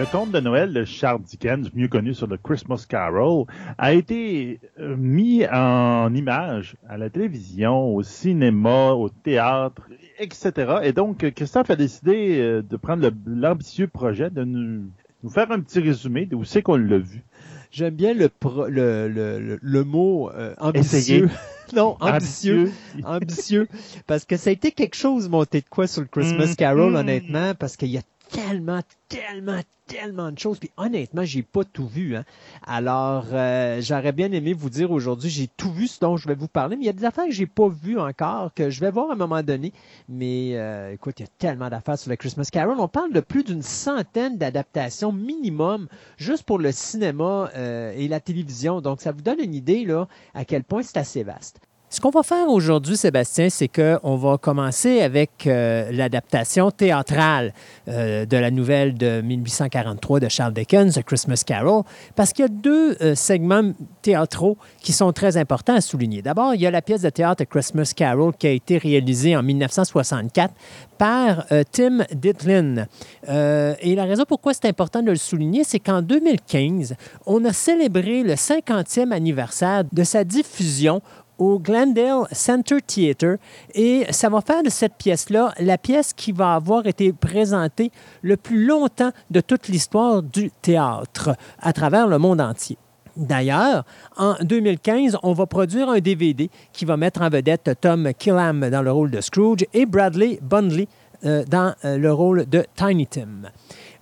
Le 0.00 0.06
conte 0.06 0.30
de 0.32 0.40
Noël 0.40 0.72
de 0.72 0.86
Charles 0.86 1.20
Dickens, 1.20 1.68
mieux 1.74 1.88
connu 1.88 2.14
sur 2.14 2.26
le 2.26 2.38
Christmas 2.38 2.86
Carol, 2.88 3.44
a 3.76 3.92
été 3.92 4.58
euh, 4.78 4.96
mis 4.96 5.44
en 5.46 6.14
image 6.14 6.76
à 6.88 6.96
la 6.96 7.10
télévision, 7.10 7.94
au 7.94 8.02
cinéma, 8.02 8.92
au 8.92 9.10
théâtre, 9.10 9.82
etc. 10.18 10.76
Et 10.84 10.94
donc, 10.94 11.30
Christophe 11.32 11.68
a 11.68 11.76
décidé 11.76 12.38
euh, 12.40 12.62
de 12.62 12.76
prendre 12.78 13.10
l'ambitieux 13.26 13.88
projet 13.88 14.30
de 14.30 14.42
nous, 14.42 14.84
nous, 15.22 15.28
faire 15.28 15.52
un 15.52 15.60
petit 15.60 15.80
résumé 15.80 16.24
de 16.24 16.34
où 16.34 16.44
c'est 16.44 16.62
qu'on 16.62 16.76
l'a 16.76 16.96
vu. 16.96 17.22
J'aime 17.70 17.94
bien 17.94 18.14
le, 18.14 18.30
le, 18.70 19.06
le, 19.06 19.58
le, 19.60 19.84
mot 19.84 20.30
euh, 20.30 20.54
ambitieux. 20.60 21.28
non, 21.76 21.98
ambitieux. 22.00 22.72
ambitieux. 23.04 23.68
Parce 24.06 24.24
que 24.24 24.38
ça 24.38 24.48
a 24.48 24.54
été 24.54 24.72
quelque 24.72 24.96
chose 24.96 25.28
monté 25.28 25.60
de 25.60 25.68
quoi 25.68 25.86
sur 25.86 26.00
le 26.00 26.08
Christmas 26.08 26.54
Carol, 26.56 26.94
mm-hmm. 26.94 26.96
honnêtement, 26.96 27.54
parce 27.54 27.76
qu'il 27.76 27.90
y 27.90 27.98
a 27.98 28.02
tellement, 28.30 28.80
tellement, 29.08 29.60
tellement 29.86 30.30
de 30.30 30.38
choses. 30.38 30.58
Puis 30.58 30.70
honnêtement, 30.76 31.24
j'ai 31.24 31.42
pas 31.42 31.64
tout 31.64 31.86
vu. 31.86 32.16
Hein. 32.16 32.24
Alors, 32.66 33.26
euh, 33.32 33.80
j'aurais 33.80 34.12
bien 34.12 34.30
aimé 34.32 34.52
vous 34.52 34.70
dire 34.70 34.90
aujourd'hui, 34.90 35.30
j'ai 35.30 35.48
tout 35.48 35.72
vu 35.72 35.86
ce 35.86 36.00
dont 36.00 36.16
je 36.16 36.28
vais 36.28 36.34
vous 36.34 36.48
parler, 36.48 36.76
mais 36.76 36.84
il 36.84 36.86
y 36.86 36.90
a 36.90 36.94
des 36.94 37.04
affaires 37.04 37.26
que 37.26 37.32
j'ai 37.32 37.46
pas 37.46 37.68
vues 37.68 37.98
encore, 37.98 38.52
que 38.54 38.70
je 38.70 38.80
vais 38.80 38.90
voir 38.90 39.10
à 39.10 39.12
un 39.14 39.16
moment 39.16 39.42
donné. 39.42 39.72
Mais 40.08 40.52
euh, 40.54 40.92
écoute, 40.92 41.20
il 41.20 41.22
y 41.22 41.26
a 41.26 41.32
tellement 41.38 41.68
d'affaires 41.68 41.98
sur 41.98 42.10
le 42.10 42.16
Christmas 42.16 42.48
Carol. 42.50 42.78
On 42.78 42.88
parle 42.88 43.12
de 43.12 43.20
plus 43.20 43.44
d'une 43.44 43.62
centaine 43.62 44.38
d'adaptations 44.38 45.12
minimum, 45.12 45.88
juste 46.16 46.44
pour 46.44 46.58
le 46.58 46.72
cinéma 46.72 47.50
euh, 47.56 47.92
et 47.96 48.08
la 48.08 48.20
télévision. 48.20 48.80
Donc, 48.80 49.00
ça 49.00 49.12
vous 49.12 49.22
donne 49.22 49.40
une 49.40 49.54
idée 49.54 49.84
là 49.84 50.06
à 50.34 50.44
quel 50.44 50.64
point 50.64 50.82
c'est 50.82 50.98
assez 50.98 51.22
vaste. 51.22 51.60
Ce 51.92 52.00
qu'on 52.00 52.10
va 52.10 52.22
faire 52.22 52.46
aujourd'hui, 52.46 52.96
Sébastien, 52.96 53.50
c'est 53.50 53.66
qu'on 53.66 54.14
va 54.14 54.38
commencer 54.38 55.00
avec 55.00 55.44
euh, 55.48 55.90
l'adaptation 55.90 56.70
théâtrale 56.70 57.52
euh, 57.88 58.24
de 58.26 58.36
la 58.36 58.52
nouvelle 58.52 58.94
de 58.94 59.20
1843 59.20 60.20
de 60.20 60.28
Charles 60.28 60.52
Dickens, 60.52 60.96
A 60.96 61.02
Christmas 61.02 61.42
Carol, 61.44 61.82
parce 62.14 62.32
qu'il 62.32 62.44
y 62.44 62.46
a 62.46 62.48
deux 62.48 62.96
euh, 63.00 63.16
segments 63.16 63.72
théâtraux 64.02 64.56
qui 64.80 64.92
sont 64.92 65.12
très 65.12 65.36
importants 65.36 65.74
à 65.74 65.80
souligner. 65.80 66.22
D'abord, 66.22 66.54
il 66.54 66.60
y 66.60 66.66
a 66.68 66.70
la 66.70 66.80
pièce 66.80 67.02
de 67.02 67.10
théâtre 67.10 67.42
A 67.42 67.46
Christmas 67.46 67.92
Carol 67.96 68.34
qui 68.38 68.46
a 68.46 68.52
été 68.52 68.78
réalisée 68.78 69.36
en 69.36 69.42
1964 69.42 70.54
par 70.96 71.46
Tim 71.72 72.04
Ditlin. 72.12 72.84
et 73.26 73.94
la 73.94 74.04
raison 74.04 74.24
pourquoi 74.28 74.52
c'est 74.52 74.66
important 74.66 75.00
de 75.00 75.10
le 75.10 75.16
souligner, 75.16 75.64
c'est 75.64 75.78
qu'en 75.78 76.02
2015, 76.02 76.94
on 77.24 77.42
a 77.46 77.54
célébré 77.54 78.22
le 78.22 78.34
50e 78.34 79.10
anniversaire 79.10 79.84
de 79.90 80.04
sa 80.04 80.24
diffusion 80.24 81.00
au 81.40 81.58
Glendale 81.58 82.26
Center 82.30 82.76
Theatre 82.86 83.38
et 83.74 84.06
ça 84.10 84.28
va 84.28 84.40
faire 84.42 84.62
de 84.62 84.68
cette 84.68 84.94
pièce-là 84.94 85.52
la 85.58 85.78
pièce 85.78 86.12
qui 86.12 86.30
va 86.30 86.54
avoir 86.54 86.86
été 86.86 87.12
présentée 87.12 87.90
le 88.22 88.36
plus 88.36 88.64
longtemps 88.64 89.10
de 89.30 89.40
toute 89.40 89.66
l'histoire 89.66 90.22
du 90.22 90.50
théâtre 90.62 91.30
à 91.58 91.72
travers 91.72 92.06
le 92.06 92.18
monde 92.18 92.40
entier. 92.40 92.78
D'ailleurs, 93.16 93.84
en 94.16 94.36
2015, 94.40 95.18
on 95.22 95.32
va 95.32 95.46
produire 95.46 95.88
un 95.88 95.98
DVD 95.98 96.48
qui 96.72 96.84
va 96.84 96.96
mettre 96.96 97.22
en 97.22 97.28
vedette 97.28 97.70
Tom 97.80 98.12
Killam 98.16 98.70
dans 98.70 98.82
le 98.82 98.92
rôle 98.92 99.10
de 99.10 99.20
Scrooge 99.20 99.66
et 99.74 99.86
Bradley 99.86 100.38
Bundley 100.42 100.86
euh, 101.24 101.44
dans 101.44 101.74
euh, 101.84 101.98
le 101.98 102.12
rôle 102.12 102.46
de 102.48 102.64
Tiny 102.76 103.06
Tim. 103.06 103.50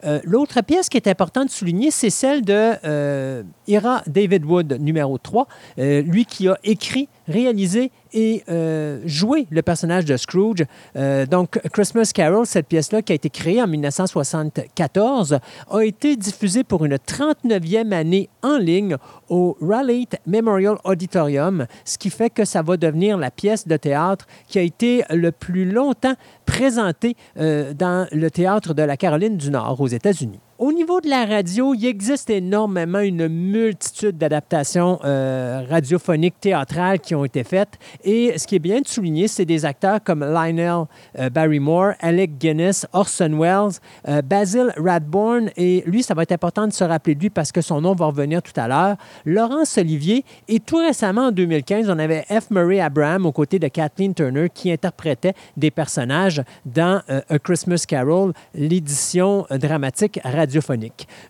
Euh, 0.05 0.21
l'autre 0.23 0.61
pièce 0.61 0.89
qui 0.89 0.97
est 0.97 1.09
importante 1.09 1.47
de 1.47 1.51
souligner, 1.51 1.91
c'est 1.91 2.11
celle 2.11 2.43
de 2.43 3.43
Ira 3.67 4.03
David 4.07 4.45
Wood, 4.45 4.79
numéro 4.81 5.19
3, 5.19 5.49
lui 5.79 6.25
qui 6.27 6.47
a 6.47 6.57
écrit 6.63 7.09
réalisé 7.29 7.93
et 8.13 8.43
euh, 8.49 9.01
joué 9.05 9.47
le 9.51 9.63
personnage 9.63 10.05
de 10.05 10.17
Scrooge. 10.17 10.65
Euh, 10.97 11.27
donc, 11.27 11.61
Christmas 11.73 12.11
Carol, 12.15 12.47
cette 12.47 12.67
pièce-là 12.67 13.03
qui 13.03 13.13
a 13.13 13.15
été 13.15 13.31
créée 13.31 13.63
en 13.63 13.67
1974, 13.67 15.39
a 15.71 15.81
été 15.81 16.17
diffusée 16.17 16.65
pour 16.65 16.85
une 16.85 16.97
39e 16.97 17.93
année 17.93 18.29
en 18.43 18.57
ligne 18.57 18.97
au 19.29 19.57
Raleigh 19.61 20.09
Memorial 20.27 20.77
Auditorium, 20.85 21.67
ce 21.85 21.99
qui 21.99 22.11
fait 22.11 22.31
que 22.31 22.45
ça 22.45 22.63
va 22.63 22.77
devenir 22.77 23.19
la 23.19 23.31
pièce 23.31 23.69
de 23.69 23.77
théâtre 23.77 24.27
qui 24.49 24.59
a 24.59 24.63
été 24.63 25.05
le 25.11 25.33
plus 25.33 25.71
longtemps 25.71 26.15
présentée 26.47 27.17
euh, 27.39 27.75
dans 27.75 28.07
le 28.11 28.31
théâtre 28.31 28.75
de 28.75 28.83
la 28.83 28.97
Caroline 28.97 29.37
du 29.37 29.51
Nord 29.51 29.81
aux 29.81 29.89
États-Unis. 29.89 30.41
Au 30.59 30.73
niveau 30.73 31.01
de 31.01 31.09
la 31.09 31.25
radio, 31.25 31.73
il 31.73 31.87
existe 31.87 32.31
énormément 32.31 32.99
une 32.99 33.29
multitude 33.29 34.19
d'adaptations 34.19 34.99
euh, 35.05 35.65
radiophoniques 35.71 36.41
théâtrales 36.41 36.99
qui 36.99 37.15
ont 37.15 37.25
été 37.25 37.45
faites. 37.45 37.79
Et 38.03 38.37
ce 38.37 38.45
qui 38.45 38.57
est 38.57 38.59
bien 38.59 38.81
de 38.81 38.89
souligner, 38.89 39.29
c'est 39.29 39.45
des 39.45 39.65
acteurs 39.65 40.03
comme 40.03 40.25
Lionel 40.25 40.87
euh, 41.17 41.31
Barrymore, 41.31 41.93
Alec 42.01 42.39
Guinness, 42.39 42.89
Orson 42.93 43.39
Welles, 43.39 43.79
euh, 44.09 44.21
Basil 44.21 44.73
Radbourne. 44.77 45.51
Et 45.57 45.85
lui, 45.87 46.03
ça 46.03 46.15
va 46.15 46.25
être 46.25 46.33
important 46.33 46.67
de 46.67 46.73
se 46.73 46.83
rappeler 46.83 47.15
de 47.15 47.21
lui 47.21 47.31
parce 47.31 47.53
que 47.53 47.61
son 47.61 47.81
nom 47.81 47.95
va 47.95 48.07
revenir 48.07 48.43
tout 48.43 48.61
à 48.61 48.67
l'heure. 48.67 48.97
Laurence 49.25 49.79
Olivier. 49.79 50.25
Et 50.49 50.59
tout 50.59 50.79
récemment, 50.79 51.27
en 51.27 51.31
2015, 51.31 51.89
on 51.89 52.01
avait 52.01 52.23
F. 52.23 52.51
Murray 52.51 52.81
Abraham 52.81 53.27
aux 53.27 53.33
côtés 53.33 53.61
de 53.61 53.69
Kathleen 53.69 54.13
Turner 54.13 54.49
qui 54.53 54.73
interprétait 54.73 55.35
des 55.57 55.71
personnages 55.71 56.43
dans 56.67 57.01
A 57.07 57.39
Christmas 57.39 57.85
Carol, 57.87 58.33
l'édition 58.55 59.47
dramatique 59.53 60.19
radio 60.25 60.48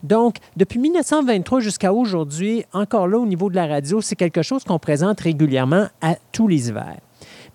donc, 0.03 0.37
depuis 0.57 0.79
1923 0.79 1.61
jusqu'à 1.61 1.93
aujourd'hui, 1.93 2.64
encore 2.73 3.09
là 3.09 3.19
au 3.19 3.27
niveau 3.27 3.51
de 3.51 3.57
la 3.57 3.66
radio, 3.66 4.01
c'est 4.01 4.16
quelque 4.16 4.43
chose 4.43 4.64
qu'on 4.64 4.79
présente 4.79 5.21
régulièrement 5.21 5.87
à 6.01 6.16
tous 6.33 6.49
les 6.49 6.69
hivers. 6.69 6.99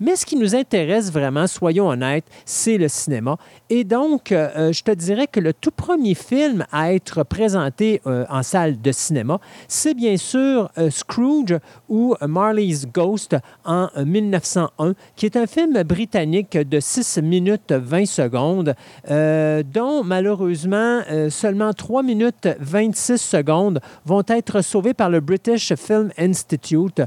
Mais 0.03 0.17
ce 0.17 0.25
qui 0.25 0.35
nous 0.35 0.53
intéresse 0.53 1.13
vraiment, 1.13 1.47
soyons 1.47 1.87
honnêtes, 1.87 2.25
c'est 2.43 2.77
le 2.77 2.89
cinéma. 2.89 3.37
Et 3.69 3.85
donc, 3.85 4.33
euh, 4.33 4.49
euh, 4.57 4.73
je 4.73 4.83
te 4.83 4.91
dirais 4.91 5.27
que 5.27 5.39
le 5.39 5.53
tout 5.53 5.71
premier 5.71 6.13
film 6.13 6.65
à 6.73 6.93
être 6.93 7.23
présenté 7.23 8.01
euh, 8.05 8.25
en 8.29 8.43
salle 8.43 8.81
de 8.81 8.91
cinéma, 8.91 9.39
c'est 9.69 9.93
bien 9.93 10.17
sûr 10.17 10.69
Scrooge 10.89 11.57
ou 11.87 12.15
Marley's 12.19 12.85
Ghost 12.85 13.37
en 13.63 13.87
1901, 13.95 14.93
qui 15.15 15.25
est 15.25 15.37
un 15.37 15.47
film 15.47 15.81
britannique 15.83 16.57
de 16.57 16.81
6 16.81 17.21
minutes 17.21 17.71
20 17.71 18.05
secondes, 18.05 18.75
dont 19.07 20.03
malheureusement 20.03 21.01
seulement 21.29 21.71
3 21.71 22.03
minutes 22.03 22.49
26 22.59 23.17
secondes 23.17 23.79
vont 24.05 24.23
être 24.27 24.61
sauvées 24.61 24.93
par 24.93 25.09
le 25.09 25.21
British 25.21 25.73
Film 25.75 26.11
Institute. 26.17 27.01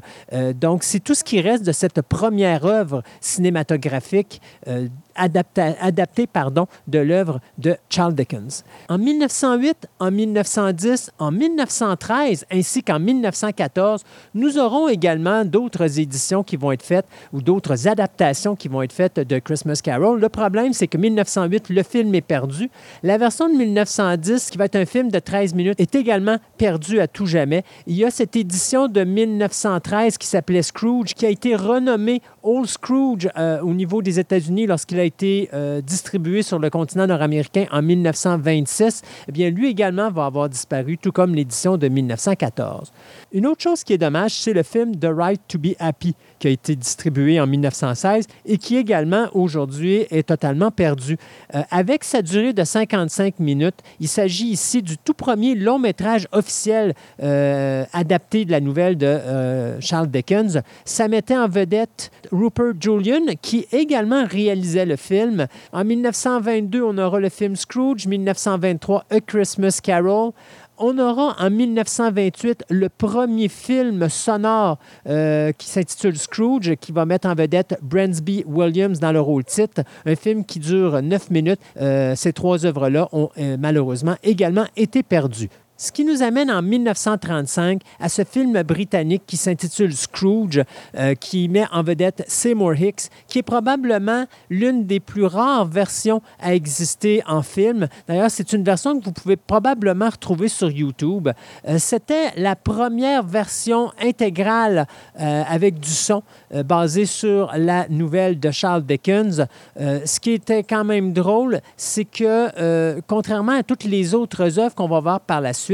donc, 0.54 0.82
c'est 0.82 1.00
tout 1.00 1.14
ce 1.14 1.24
qui 1.24 1.40
reste 1.40 1.64
de 1.64 1.72
cette 1.72 2.00
première 2.02 2.64
œuvre 2.64 2.85
cinématographique 3.20 4.40
euh, 4.68 4.88
adapté, 5.16 6.26
pardon, 6.26 6.66
de 6.86 6.98
l'œuvre 6.98 7.40
de 7.58 7.76
Charles 7.88 8.14
Dickens. 8.14 8.64
En 8.88 8.98
1908, 8.98 9.88
en 9.98 10.10
1910, 10.10 11.12
en 11.18 11.30
1913 11.30 12.46
ainsi 12.50 12.82
qu'en 12.82 12.98
1914, 12.98 14.02
nous 14.34 14.58
aurons 14.58 14.88
également 14.88 15.44
d'autres 15.44 15.98
éditions 15.98 16.42
qui 16.42 16.56
vont 16.56 16.72
être 16.72 16.82
faites 16.82 17.06
ou 17.32 17.42
d'autres 17.42 17.88
adaptations 17.88 18.56
qui 18.56 18.68
vont 18.68 18.82
être 18.82 18.92
faites 18.92 19.20
de 19.20 19.38
Christmas 19.38 19.80
Carol. 19.82 20.20
Le 20.20 20.28
problème, 20.28 20.72
c'est 20.72 20.86
que 20.86 20.98
1908, 20.98 21.70
le 21.70 21.82
film 21.82 22.14
est 22.14 22.20
perdu. 22.20 22.70
La 23.02 23.18
version 23.18 23.48
de 23.48 23.54
1910, 23.54 24.50
qui 24.50 24.58
va 24.58 24.66
être 24.66 24.76
un 24.76 24.86
film 24.86 25.10
de 25.10 25.18
13 25.18 25.54
minutes, 25.54 25.80
est 25.80 25.94
également 25.94 26.38
perdue 26.58 27.00
à 27.00 27.08
tout 27.08 27.26
jamais. 27.26 27.64
Il 27.86 27.96
y 27.96 28.04
a 28.04 28.10
cette 28.10 28.36
édition 28.36 28.88
de 28.88 29.04
1913 29.04 30.18
qui 30.18 30.26
s'appelait 30.26 30.62
Scrooge, 30.62 31.14
qui 31.14 31.26
a 31.26 31.30
été 31.30 31.54
renommée 31.56 32.22
Old 32.42 32.66
Scrooge 32.66 33.28
euh, 33.36 33.60
au 33.60 33.74
niveau 33.74 34.02
des 34.02 34.18
États-Unis 34.18 34.66
lorsqu'il 34.66 35.00
a 35.00 35.04
été 35.06 35.48
euh, 35.54 35.80
distribué 35.80 36.42
sur 36.42 36.58
le 36.58 36.70
continent 36.70 37.06
nord-américain 37.06 37.66
en 37.70 37.82
1926, 37.82 39.02
eh 39.28 39.32
bien, 39.32 39.50
lui 39.50 39.68
également 39.68 40.10
va 40.10 40.26
avoir 40.26 40.48
disparu, 40.48 40.98
tout 40.98 41.12
comme 41.12 41.34
l'édition 41.34 41.76
de 41.76 41.88
1914. 41.88 42.92
Une 43.36 43.46
autre 43.46 43.60
chose 43.62 43.84
qui 43.84 43.92
est 43.92 43.98
dommage, 43.98 44.30
c'est 44.30 44.54
le 44.54 44.62
film 44.62 44.96
The 44.96 45.10
Right 45.14 45.42
to 45.46 45.58
Be 45.58 45.74
Happy, 45.78 46.14
qui 46.38 46.46
a 46.46 46.50
été 46.50 46.74
distribué 46.74 47.38
en 47.38 47.46
1916 47.46 48.26
et 48.46 48.56
qui 48.56 48.78
également 48.78 49.28
aujourd'hui 49.34 50.06
est 50.10 50.28
totalement 50.28 50.70
perdu. 50.70 51.18
Euh, 51.54 51.60
avec 51.70 52.02
sa 52.02 52.22
durée 52.22 52.54
de 52.54 52.64
55 52.64 53.38
minutes, 53.38 53.74
il 54.00 54.08
s'agit 54.08 54.46
ici 54.46 54.80
du 54.80 54.96
tout 54.96 55.12
premier 55.12 55.54
long 55.54 55.78
métrage 55.78 56.26
officiel 56.32 56.94
euh, 57.22 57.84
adapté 57.92 58.46
de 58.46 58.52
la 58.52 58.60
nouvelle 58.60 58.96
de 58.96 59.04
euh, 59.04 59.78
Charles 59.82 60.08
Dickens. 60.08 60.62
Ça 60.86 61.06
mettait 61.06 61.36
en 61.36 61.46
vedette 61.46 62.10
Rupert 62.32 62.72
Julian, 62.80 63.34
qui 63.42 63.66
également 63.70 64.24
réalisait 64.24 64.86
le 64.86 64.96
film. 64.96 65.46
En 65.74 65.84
1922, 65.84 66.82
on 66.82 66.96
aura 66.96 67.20
le 67.20 67.28
film 67.28 67.54
Scrooge, 67.54 68.06
1923, 68.06 69.04
A 69.10 69.20
Christmas 69.20 69.80
Carol 69.82 70.32
on 70.78 70.98
aura 70.98 71.36
en 71.38 71.50
1928 71.50 72.64
le 72.70 72.88
premier 72.88 73.48
film 73.48 74.08
sonore 74.08 74.78
euh, 75.08 75.52
qui 75.52 75.68
s'intitule 75.68 76.16
Scrooge, 76.16 76.76
qui 76.76 76.92
va 76.92 77.04
mettre 77.04 77.28
en 77.28 77.34
vedette 77.34 77.78
Bransby 77.82 78.44
Williams 78.46 79.00
dans 79.00 79.12
le 79.12 79.20
rôle 79.20 79.44
titre. 79.44 79.82
Un 80.04 80.16
film 80.16 80.44
qui 80.44 80.58
dure 80.58 81.02
neuf 81.02 81.30
minutes. 81.30 81.60
Euh, 81.80 82.14
ces 82.16 82.32
trois 82.32 82.64
œuvres-là 82.66 83.08
ont 83.12 83.30
euh, 83.38 83.56
malheureusement 83.58 84.16
également 84.22 84.66
été 84.76 85.02
perdues. 85.02 85.50
Ce 85.78 85.92
qui 85.92 86.06
nous 86.06 86.22
amène 86.22 86.50
en 86.50 86.62
1935 86.62 87.82
à 88.00 88.08
ce 88.08 88.24
film 88.24 88.62
britannique 88.62 89.24
qui 89.26 89.36
s'intitule 89.36 89.94
Scrooge, 89.94 90.62
euh, 90.96 91.14
qui 91.14 91.50
met 91.50 91.66
en 91.70 91.82
vedette 91.82 92.24
Seymour 92.28 92.74
Hicks, 92.76 93.10
qui 93.28 93.40
est 93.40 93.42
probablement 93.42 94.24
l'une 94.48 94.86
des 94.86 95.00
plus 95.00 95.26
rares 95.26 95.66
versions 95.66 96.22
à 96.40 96.54
exister 96.54 97.22
en 97.26 97.42
film. 97.42 97.88
D'ailleurs, 98.08 98.30
c'est 98.30 98.54
une 98.54 98.64
version 98.64 98.98
que 98.98 99.04
vous 99.04 99.12
pouvez 99.12 99.36
probablement 99.36 100.08
retrouver 100.08 100.48
sur 100.48 100.70
YouTube. 100.70 101.28
Euh, 101.68 101.76
C'était 101.78 102.32
la 102.36 102.56
première 102.56 103.22
version 103.22 103.92
intégrale 104.00 104.86
euh, 105.20 105.42
avec 105.46 105.78
du 105.78 105.90
son 105.90 106.22
basée 106.64 107.04
sur 107.06 107.52
la 107.54 107.86
nouvelle 107.90 108.40
de 108.40 108.50
Charles 108.50 108.84
Dickens. 108.84 109.46
Ce 109.76 110.20
qui 110.20 110.30
était 110.30 110.62
quand 110.62 110.84
même 110.84 111.12
drôle, 111.12 111.60
c'est 111.76 112.04
que 112.04 113.00
contrairement 113.06 113.52
à 113.52 113.62
toutes 113.62 113.84
les 113.84 114.14
autres 114.14 114.58
œuvres 114.58 114.74
qu'on 114.74 114.88
va 114.88 115.00
voir 115.00 115.20
par 115.20 115.40
la 115.40 115.52
suite, 115.52 115.65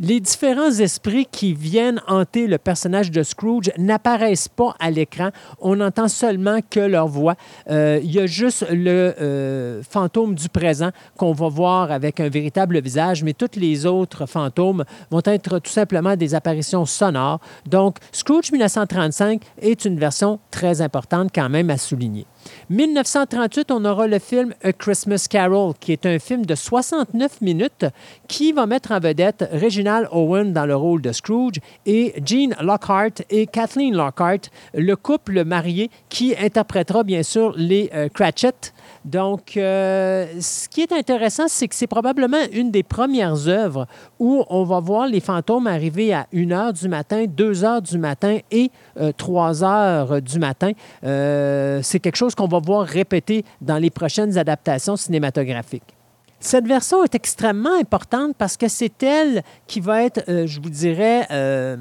les 0.00 0.20
différents 0.20 0.70
esprits 0.70 1.26
qui 1.30 1.54
viennent 1.54 2.00
hanter 2.06 2.46
le 2.46 2.58
personnage 2.58 3.10
de 3.10 3.22
Scrooge 3.22 3.70
n'apparaissent 3.78 4.48
pas 4.48 4.74
à 4.78 4.90
l'écran. 4.90 5.30
On 5.60 5.76
n'entend 5.76 6.08
seulement 6.08 6.60
que 6.68 6.80
leur 6.80 7.08
voix. 7.08 7.34
Euh, 7.70 8.00
Il 8.02 8.12
y 8.12 8.20
a 8.20 8.26
juste 8.26 8.66
le 8.70 9.14
euh, 9.20 9.82
fantôme 9.82 10.34
du 10.34 10.48
présent 10.48 10.90
qu'on 11.16 11.32
va 11.32 11.48
voir 11.48 11.90
avec 11.90 12.20
un 12.20 12.28
véritable 12.28 12.80
visage, 12.80 13.22
mais 13.22 13.32
tous 13.32 13.58
les 13.58 13.86
autres 13.86 14.26
fantômes 14.26 14.84
vont 15.10 15.22
être 15.24 15.58
tout 15.58 15.70
simplement 15.70 16.16
des 16.16 16.34
apparitions 16.34 16.86
sonores. 16.86 17.40
Donc, 17.66 17.98
Scrooge 18.12 18.50
1935 18.52 19.42
est 19.60 19.84
une 19.84 19.98
version 19.98 20.38
très 20.50 20.80
importante 20.80 21.30
quand 21.34 21.48
même 21.48 21.70
à 21.70 21.76
souligner. 21.76 22.26
1938, 22.70 23.70
on 23.70 23.84
aura 23.84 24.06
le 24.06 24.18
film 24.18 24.54
A 24.62 24.72
Christmas 24.72 25.26
Carol, 25.28 25.74
qui 25.78 25.92
est 25.92 26.06
un 26.06 26.18
film 26.18 26.44
de 26.44 26.54
69 26.54 27.40
minutes 27.40 27.86
qui 28.26 28.52
va 28.52 28.66
mettre 28.66 28.92
en 28.92 29.00
vedette 29.00 29.48
Reginald 29.52 30.08
Owen 30.12 30.52
dans 30.52 30.66
le 30.66 30.76
rôle 30.76 31.00
de 31.00 31.12
Scrooge 31.12 31.56
et 31.86 32.14
Gene 32.24 32.54
Lockhart 32.60 33.22
et 33.30 33.46
Kathleen 33.46 33.94
Lockhart, 33.94 34.50
le 34.74 34.96
couple 34.96 35.44
marié 35.44 35.90
qui 36.08 36.34
interprétera 36.38 37.04
bien 37.04 37.22
sûr 37.22 37.54
les 37.56 37.90
euh, 37.94 38.08
Cratchit. 38.08 38.72
Donc, 39.04 39.56
euh, 39.56 40.26
ce 40.40 40.68
qui 40.68 40.82
est 40.82 40.92
intéressant, 40.92 41.48
c'est 41.48 41.68
que 41.68 41.74
c'est 41.74 41.86
probablement 41.86 42.42
une 42.52 42.70
des 42.70 42.82
premières 42.82 43.48
œuvres 43.48 43.86
où 44.18 44.44
on 44.50 44.64
va 44.64 44.80
voir 44.80 45.06
les 45.06 45.20
fantômes 45.20 45.66
arriver 45.66 46.12
à 46.12 46.26
1 46.34 46.50
heure 46.52 46.72
du 46.72 46.88
matin, 46.88 47.24
2 47.26 47.64
heures 47.64 47.82
du 47.82 47.96
matin 47.96 48.38
et 48.50 48.70
euh, 49.00 49.12
3 49.16 49.64
heures 49.64 50.20
du 50.20 50.38
matin. 50.38 50.72
Euh, 51.04 51.80
c'est 51.82 52.00
quelque 52.00 52.16
chose 52.16 52.34
qu'on 52.38 52.46
va 52.46 52.60
voir 52.60 52.86
répéter 52.86 53.44
dans 53.60 53.78
les 53.78 53.90
prochaines 53.90 54.38
adaptations 54.38 54.96
cinématographiques. 54.96 55.96
Cette 56.38 56.68
version 56.68 57.02
est 57.02 57.16
extrêmement 57.16 57.76
importante 57.80 58.36
parce 58.38 58.56
que 58.56 58.68
c'est 58.68 59.02
elle 59.02 59.42
qui 59.66 59.80
va 59.80 60.04
être, 60.04 60.22
euh, 60.28 60.46
je 60.46 60.60
vous 60.60 60.70
dirais, 60.70 61.26
euh, 61.32 61.76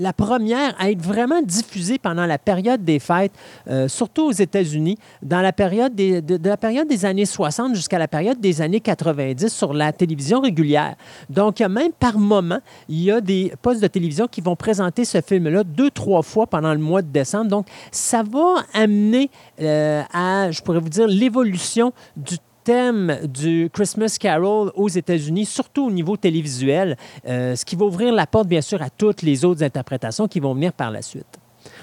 la 0.00 0.12
première 0.12 0.74
à 0.78 0.90
être 0.90 1.02
vraiment 1.02 1.42
diffusée 1.42 1.98
pendant 1.98 2.26
la 2.26 2.38
période 2.38 2.82
des 2.84 2.98
fêtes, 2.98 3.32
euh, 3.68 3.86
surtout 3.86 4.28
aux 4.28 4.32
États-Unis, 4.32 4.98
dans 5.22 5.42
la 5.42 5.52
période 5.52 5.94
de, 5.94 6.48
la 6.48 6.56
période 6.56 6.88
des 6.88 7.04
années 7.04 7.26
60 7.26 7.74
jusqu'à 7.74 7.98
la 7.98 8.08
période 8.08 8.40
des 8.40 8.62
années 8.62 8.80
90 8.80 9.48
sur 9.48 9.74
la 9.74 9.92
télévision 9.92 10.40
régulière. 10.40 10.96
Donc, 11.28 11.60
même 11.60 11.92
par 11.92 12.18
moment, 12.18 12.60
il 12.88 13.02
y 13.02 13.10
a 13.10 13.20
des 13.20 13.52
postes 13.60 13.82
de 13.82 13.86
télévision 13.86 14.26
qui 14.26 14.40
vont 14.40 14.56
présenter 14.56 15.04
ce 15.04 15.20
film-là 15.20 15.64
deux, 15.64 15.90
trois 15.90 16.22
fois 16.22 16.46
pendant 16.46 16.72
le 16.72 16.80
mois 16.80 17.02
de 17.02 17.08
décembre. 17.08 17.50
Donc, 17.50 17.66
ça 17.92 18.22
va 18.22 18.64
amener 18.72 19.30
euh, 19.60 20.02
à, 20.12 20.50
je 20.50 20.62
pourrais 20.62 20.80
vous 20.80 20.88
dire, 20.88 21.06
l'évolution 21.06 21.92
du 22.16 22.36
thème 22.64 23.18
du 23.24 23.70
Christmas 23.72 24.16
Carol 24.18 24.72
aux 24.74 24.88
États-Unis, 24.88 25.46
surtout 25.46 25.86
au 25.86 25.90
niveau 25.90 26.16
télévisuel, 26.16 26.96
euh, 27.26 27.56
ce 27.56 27.64
qui 27.64 27.76
va 27.76 27.84
ouvrir 27.86 28.12
la 28.12 28.26
porte, 28.26 28.48
bien 28.48 28.60
sûr, 28.60 28.82
à 28.82 28.90
toutes 28.90 29.22
les 29.22 29.44
autres 29.44 29.62
interprétations 29.62 30.28
qui 30.28 30.40
vont 30.40 30.54
venir 30.54 30.72
par 30.72 30.90
la 30.90 31.02
suite. 31.02 31.38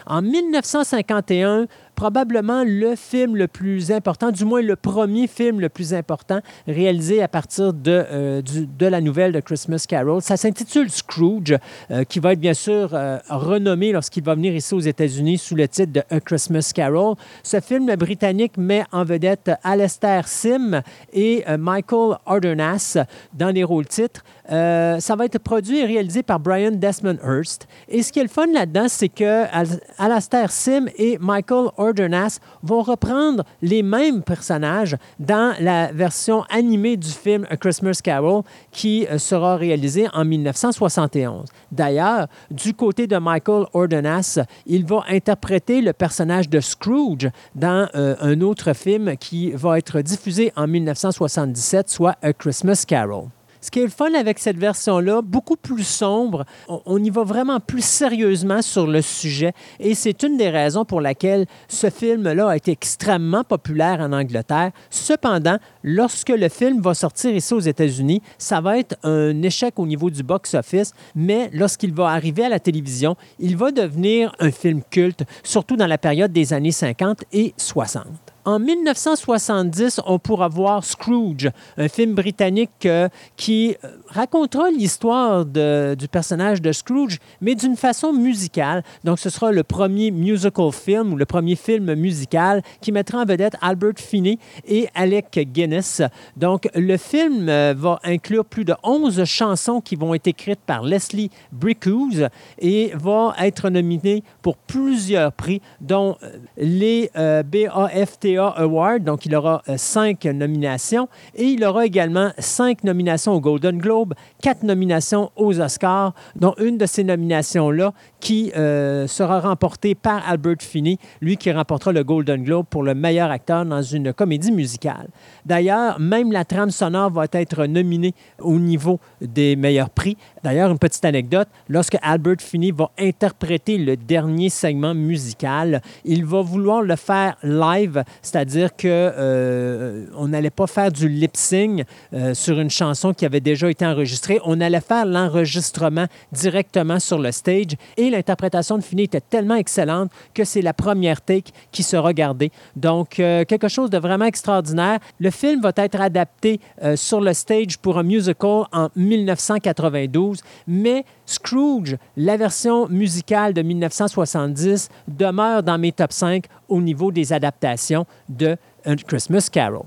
En 0.05 0.21
1951, 0.21 1.67
probablement 1.98 2.64
le 2.64 2.95
film 2.95 3.36
le 3.36 3.48
plus 3.48 3.91
important, 3.91 4.30
du 4.32 4.45
moins 4.45 4.62
le 4.62 4.76
premier 4.76 5.26
film 5.26 5.60
le 5.60 5.68
plus 5.68 5.95
important 5.95 6.41
réalisé 6.68 7.24
à 7.24 7.28
partir 7.28 7.74
de, 7.74 8.06
euh, 8.12 8.41
du- 8.43 8.68
de 8.68 8.86
la 8.86 9.02
nouvelle 9.02 9.32
de 9.32 9.39
Christmas 9.39 9.84
Carol. 9.89 10.22
Ça 10.22 10.38
s'intitule 10.38 10.91
Scrooge, 10.91 11.56
euh, 11.90 12.03
qui 12.03 12.19
va 12.19 12.34
être 12.34 12.40
bien 12.40 12.53
sûr 12.53 12.91
euh, 12.94 13.18
renommé 13.30 13.91
lorsqu'il 13.91 14.24
va 14.24 14.36
venir 14.36 14.53
ici 14.56 14.76
aux 14.76 14.80
États-Unis 14.80 15.40
sous 15.40 15.56
le 15.56 15.68
titre 15.68 15.91
de 15.91 16.03
A 16.11 16.19
Christmas 16.19 16.72
Carol. 16.74 17.15
Ce 17.41 17.60
film 17.60 17.94
britannique 17.95 18.57
met 18.57 18.84
en 18.91 19.03
vedette 19.03 19.49
Alastair 19.64 20.28
Sim 20.28 20.82
et 21.14 21.44
Michael 21.57 22.18
Ardernas 22.28 22.98
dans 23.34 23.49
les 23.49 23.64
rôles 23.64 23.88
titres. 23.88 24.24
Euh, 24.52 24.99
ça 24.99 25.15
va 25.15 25.26
être 25.26 25.40
produit 25.40 25.80
et 25.80 25.86
réalisé 25.86 26.24
par 26.24 26.40
Brian 26.40 26.72
Desmond 26.72 27.18
Hurst. 27.24 27.68
Et 27.90 28.02
ce 28.02 28.11
qui 28.11 28.19
est 28.19 28.24
le 28.24 28.30
fun 28.30 28.48
là-dedans, 28.48 28.86
c'est 28.88 29.10
que 29.10 29.45
Al- 29.52 29.80
Alastair 29.98 30.52
Sim 30.52 30.86
et 30.98 31.18
Michael 31.19 31.68
Ardernas 31.78 32.40
vont 32.64 32.82
reprendre 32.82 33.44
les 33.61 33.84
mêmes 33.84 34.24
personnages 34.24 34.95
dans 35.19 35.53
la 35.60 35.91
version 35.91 36.44
animée 36.49 36.95
du 36.98 37.10
film 37.10 37.45
A 37.49 37.57
Christmas 37.57 37.99
Carol 38.03 38.44
qui 38.72 39.06
euh, 39.07 39.18
sera 39.18 39.56
réalisé 39.57 40.07
en 40.14 40.24
1971. 40.24 41.45
D'ailleurs, 41.72 42.28
du 42.49 42.74
côté 42.74 43.07
de 43.07 43.18
Michael 43.18 43.65
Ardernas, 43.74 44.40
il 44.65 44.86
va 44.86 45.03
interpréter 45.10 45.82
le 45.82 45.94
personnage 45.94 46.49
de 46.49 46.60
Scrooge 46.60 47.30
dans 47.56 47.88
euh, 47.95 48.15
un 48.22 48.41
autre 48.41 48.74
film 48.74 49.18
qui 49.18 49.52
va 49.52 49.78
être 49.78 50.02
diffusé 50.02 50.52
en 50.56 50.68
1977, 50.68 51.90
soit 51.90 52.15
A 52.22 52.34
Christmas 52.34 52.84
Carol. 52.88 53.26
Ce 53.68 53.69
qui 53.69 53.80
est 53.80 53.84
le 53.84 53.89
fun 53.89 54.14
avec 54.14 54.39
cette 54.39 54.57
version-là, 54.57 55.22
beaucoup 55.22 55.57
plus 55.57 55.84
sombre, 55.84 56.45
on, 56.69 56.81
on 56.85 57.03
y 57.03 57.10
va 57.10 57.26
vraiment 57.26 57.60
plus 57.60 57.84
sérieusement 57.84 58.61
sur 58.61 58.88
le 58.88 59.02
sujet 59.02 59.52
et 59.81 59.94
c'est 59.94 60.23
une 60.23 60.38
des 60.38 60.49
raisons 60.49 60.85
pour 60.85 61.02
laquelle 61.02 61.48
ce 61.68 61.89
film-là 61.89 62.52
a 62.52 62.56
été 62.56 62.72
extrêmement 62.72 63.44
populaire 63.44 63.99
en 63.99 64.14
Angleterre. 64.14 64.72
Cependant, 64.89 65.57
lorsque 65.84 66.30
le 66.30 66.48
film 66.48 66.80
va 66.80 66.94
sortir 66.94 67.35
ici 67.35 67.53
aux 67.53 67.60
États-Unis, 67.60 68.22
ça 68.38 68.61
va 68.61 68.77
être 68.77 68.95
un 69.03 69.41
échec 69.41 69.77
au 69.77 69.85
niveau 69.85 70.10
du 70.10 70.23
box-office, 70.23 70.94
mais 71.14 71.49
lorsqu'il 71.52 71.94
va 71.94 72.07
arriver 72.11 72.45
à 72.45 72.49
la 72.49 72.61
télévision, 72.61 73.18
il 73.38 73.57
va 73.57 73.72
devenir 73.72 74.34
un 74.39 74.52
film 74.52 74.81
culte, 74.89 75.26
surtout 75.44 75.76
dans 75.76 75.88
la 75.88 75.98
période 75.98 76.31
des 76.31 76.53
années 76.53 76.72
50 76.72 77.26
et 77.34 77.53
60. 77.57 78.27
En 78.48 78.60
1970, 78.60 79.99
on 80.06 80.19
pourra 80.19 80.48
voir 80.48 80.86
Scrooge, 80.86 81.52
un 81.76 81.90
film 81.90 82.15
britannique 82.15 82.86
euh, 82.86 83.10
qui 83.36 83.76
euh, 83.84 83.90
racontera 84.09 84.69
l'histoire 84.69 85.45
du 85.45 86.07
personnage 86.07 86.61
de 86.61 86.71
Scrooge, 86.71 87.19
mais 87.41 87.55
d'une 87.55 87.75
façon 87.75 88.13
musicale. 88.13 88.84
Donc, 89.03 89.19
ce 89.19 89.29
sera 89.29 89.51
le 89.51 89.63
premier 89.63 90.11
musical 90.11 90.71
film 90.71 91.13
ou 91.13 91.15
le 91.15 91.25
premier 91.25 91.55
film 91.55 91.93
musical 91.95 92.61
qui 92.81 92.91
mettra 92.91 93.19
en 93.19 93.25
vedette 93.25 93.55
Albert 93.61 93.97
Finney 93.97 94.39
et 94.67 94.88
Alec 94.95 95.39
Guinness. 95.51 96.01
Donc, 96.35 96.67
le 96.75 96.97
film 96.97 97.49
euh, 97.49 97.73
va 97.75 97.99
inclure 98.03 98.45
plus 98.45 98.65
de 98.65 98.73
11 98.84 99.23
chansons 99.25 99.81
qui 99.81 99.95
vont 99.95 100.13
être 100.13 100.27
écrites 100.27 100.59
par 100.65 100.84
Leslie 100.84 101.29
Bricusse 101.51 102.23
et 102.59 102.91
va 102.95 103.35
être 103.39 103.69
nominé 103.69 104.23
pour 104.41 104.57
plusieurs 104.57 105.31
prix, 105.31 105.61
dont 105.81 106.15
euh, 106.23 106.38
les 106.57 107.09
euh, 107.15 107.43
BAFTA 107.43 108.47
Awards. 108.47 108.99
Donc, 108.99 109.25
il 109.25 109.35
aura 109.35 109.61
cinq 109.77 110.25
nominations 110.25 111.07
et 111.35 111.45
il 111.45 111.63
aura 111.63 111.85
également 111.85 112.31
cinq 112.38 112.84
nominations 112.84 113.34
au 113.34 113.41
Golden 113.41 113.77
Globe, 113.77 113.97
quatre 114.41 114.64
nominations 114.64 115.32
aux 115.36 115.60
Oscars, 115.60 116.14
dont 116.36 116.53
une 116.57 116.78
de 116.78 116.86
ces 116.86 117.03
nominations-là 117.03 117.94
qui 118.19 118.52
euh, 118.56 119.07
sera 119.07 119.39
remportée 119.39 119.95
par 119.95 120.27
Albert 120.27 120.57
Finney, 120.61 120.98
lui 121.22 121.38
qui 121.38 121.52
remportera 121.52 121.91
le 121.91 122.03
Golden 122.03 122.44
Globe 122.44 122.65
pour 122.69 122.84
le 122.84 122.95
meilleur 122.95 123.31
acteur 123.31 123.65
dans 123.65 123.81
une 123.81 124.14
comédie 124.14 124.52
musicale. 124.52 125.07
D'ailleurs, 125.45 125.99
même 125.99 126.31
la 126.31 126.45
trame 126.45 126.72
sonore 126.72 127.11
va 127.11 127.26
être 127.31 127.65
nominée 127.65 128.14
au 128.39 128.57
niveau 128.57 128.99
des 129.22 129.56
meilleurs 129.56 129.89
prix. 129.89 130.18
D'ailleurs, 130.44 130.72
une 130.72 130.80
petite 130.80 131.06
anecdote, 131.06 131.48
lorsque 131.69 131.98
Albert 132.02 132.39
Finney 132.39 132.72
va 132.72 132.91
interpréter 132.99 133.77
le 133.77 133.95
dernier 133.95 134.49
segment 134.49 134.94
musical, 134.94 135.81
il 136.03 136.26
va 136.26 136.41
vouloir 136.41 136.81
le 136.81 136.95
faire 136.95 137.35
live, 137.44 138.03
c'est-à-dire 138.22 138.76
que 138.76 138.88
euh, 138.88 140.06
on 140.15 140.30
n'allait 140.30 140.49
pas 140.49 140.68
faire 140.68 140.91
du 140.91 141.07
lip-sync 141.07 141.84
euh, 142.14 142.34
sur 142.34 142.60
une 142.60 142.69
chanson 142.69 143.14
qui 143.14 143.26
avait 143.26 143.39
déjà 143.39 143.69
été 143.69 143.85
enregistrée, 143.85 144.39
on 144.45 144.60
allait 144.61 144.81
faire 144.81 145.06
l'enregistrement 145.06 146.06
directement 146.31 146.99
sur 146.99 147.19
le 147.19 147.31
stage 147.31 147.76
et 147.98 148.06
l'interprétation 148.09 148.77
de 148.77 148.84
Finney 148.84 149.03
était 149.03 149.21
tellement 149.21 149.55
excellente 149.55 150.11
que 150.34 150.43
c'est 150.43 150.61
la 150.61 150.73
première 150.73 151.21
take 151.21 151.51
qui 151.71 151.84
sera 151.84 152.13
gardée. 152.13 152.51
Donc, 152.75 153.19
euh, 153.19 153.45
quelque 153.45 153.67
chose 153.67 153.89
de 153.89 153.97
vraiment 153.97 154.25
extraordinaire. 154.25 154.99
Le 155.19 155.29
film 155.29 155.61
va 155.61 155.71
être 155.75 155.99
adapté 155.99 156.59
euh, 156.84 156.95
sur 156.95 157.21
le 157.21 157.34
stage 157.34 157.77
pour 157.77 157.97
un 157.97 158.03
musical 158.03 158.65
en 158.71 158.89
1992, 158.95 160.41
mais 160.67 161.05
Scrooge, 161.25 161.97
la 162.15 162.38
version 162.38 162.88
musicale 162.88 163.53
de 163.53 163.61
1970, 163.61 164.89
demeure 165.07 165.63
dans 165.63 165.77
mes 165.77 165.91
top 165.91 166.11
5 166.11 166.45
au 166.69 166.81
niveau 166.81 167.11
des 167.11 167.34
adaptations 167.34 168.05
de 168.29 168.57
A 168.85 168.95
Christmas 168.95 169.49
Carol. 169.51 169.85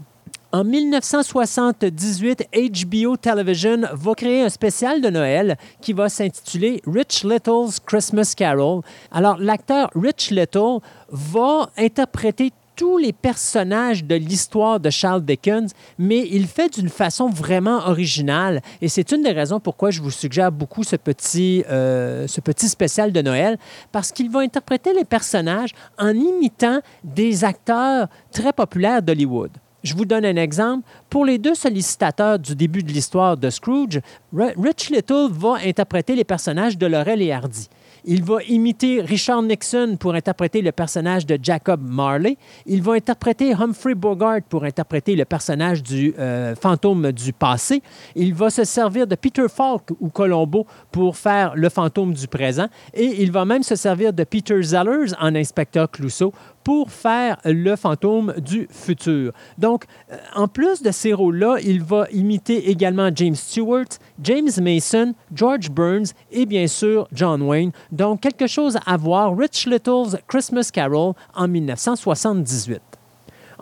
En 0.52 0.64
1978, 0.64 2.48
HBO 2.52 3.16
Television 3.16 3.82
va 3.92 4.14
créer 4.14 4.42
un 4.42 4.48
spécial 4.48 5.00
de 5.00 5.08
Noël 5.08 5.56
qui 5.80 5.92
va 5.92 6.08
s'intituler 6.08 6.82
Rich 6.88 7.22
Little's 7.22 7.78
Christmas 7.78 8.34
Carol. 8.36 8.82
Alors, 9.12 9.38
l'acteur 9.38 9.90
Rich 9.94 10.32
Little 10.32 10.78
va 11.08 11.70
interpréter 11.78 12.52
tous 12.74 12.98
les 12.98 13.12
personnages 13.12 14.02
de 14.02 14.16
l'histoire 14.16 14.80
de 14.80 14.90
Charles 14.90 15.24
Dickens, 15.24 15.70
mais 16.00 16.26
il 16.32 16.48
fait 16.48 16.74
d'une 16.74 16.88
façon 16.88 17.28
vraiment 17.28 17.86
originale. 17.86 18.60
Et 18.82 18.88
c'est 18.88 19.12
une 19.12 19.22
des 19.22 19.30
raisons 19.30 19.60
pourquoi 19.60 19.92
je 19.92 20.02
vous 20.02 20.10
suggère 20.10 20.50
beaucoup 20.50 20.82
ce 20.82 20.96
petit, 20.96 21.62
euh, 21.70 22.26
ce 22.26 22.40
petit 22.40 22.68
spécial 22.68 23.12
de 23.12 23.22
Noël, 23.22 23.56
parce 23.92 24.10
qu'il 24.10 24.28
va 24.28 24.40
interpréter 24.40 24.94
les 24.94 25.04
personnages 25.04 25.74
en 25.96 26.08
imitant 26.08 26.80
des 27.04 27.44
acteurs 27.44 28.08
très 28.32 28.52
populaires 28.52 29.00
d'Hollywood. 29.00 29.52
Je 29.82 29.94
vous 29.94 30.04
donne 30.04 30.24
un 30.24 30.36
exemple. 30.36 30.86
Pour 31.08 31.24
les 31.24 31.38
deux 31.38 31.54
sollicitateurs 31.54 32.38
du 32.38 32.54
début 32.54 32.82
de 32.82 32.92
l'histoire 32.92 33.36
de 33.36 33.48
Scrooge, 33.48 34.00
Rich 34.32 34.90
Little 34.90 35.28
va 35.30 35.56
interpréter 35.64 36.14
les 36.14 36.24
personnages 36.24 36.76
de 36.76 36.86
Laurel 36.86 37.22
et 37.22 37.32
Hardy. 37.32 37.68
Il 38.04 38.22
va 38.22 38.42
imiter 38.44 39.02
Richard 39.02 39.42
Nixon 39.42 39.96
pour 39.98 40.14
interpréter 40.14 40.62
le 40.62 40.72
personnage 40.72 41.26
de 41.26 41.38
Jacob 41.42 41.80
Marley. 41.82 42.36
Il 42.66 42.82
va 42.82 42.92
interpréter 42.92 43.52
Humphrey 43.52 43.94
Bogart 43.94 44.40
pour 44.48 44.64
interpréter 44.64 45.16
le 45.16 45.24
personnage 45.24 45.82
du 45.82 46.14
euh, 46.18 46.54
fantôme 46.54 47.12
du 47.12 47.32
passé. 47.32 47.82
Il 48.14 48.34
va 48.34 48.48
se 48.48 48.64
servir 48.64 49.06
de 49.06 49.14
Peter 49.14 49.46
Falk 49.48 49.90
ou 50.00 50.08
Colombo 50.08 50.66
pour 50.90 51.16
faire 51.16 51.52
le 51.54 51.68
fantôme 51.68 52.14
du 52.14 52.26
présent. 52.26 52.68
Et 52.94 53.22
il 53.22 53.32
va 53.32 53.44
même 53.44 53.62
se 53.62 53.76
servir 53.76 54.12
de 54.12 54.24
Peter 54.24 54.62
Zellers 54.62 55.12
en 55.20 55.34
inspecteur 55.34 55.90
Clouseau 55.90 56.32
pour 56.70 56.92
faire 56.92 57.36
le 57.44 57.74
fantôme 57.74 58.32
du 58.38 58.68
futur. 58.70 59.32
Donc, 59.58 59.86
euh, 60.12 60.16
en 60.36 60.46
plus 60.46 60.82
de 60.82 60.92
ces 60.92 61.12
rôles-là, 61.12 61.56
il 61.64 61.82
va 61.82 62.06
imiter 62.12 62.70
également 62.70 63.10
James 63.12 63.34
Stewart, 63.34 63.88
James 64.22 64.50
Mason, 64.62 65.12
George 65.34 65.68
Burns 65.68 66.12
et 66.30 66.46
bien 66.46 66.68
sûr 66.68 67.08
John 67.12 67.42
Wayne. 67.42 67.72
Donc, 67.90 68.20
quelque 68.20 68.46
chose 68.46 68.78
à 68.86 68.96
voir, 68.96 69.36
Rich 69.36 69.66
Little's 69.66 70.16
Christmas 70.28 70.70
Carol 70.72 71.14
en 71.34 71.48
1978. 71.48 72.89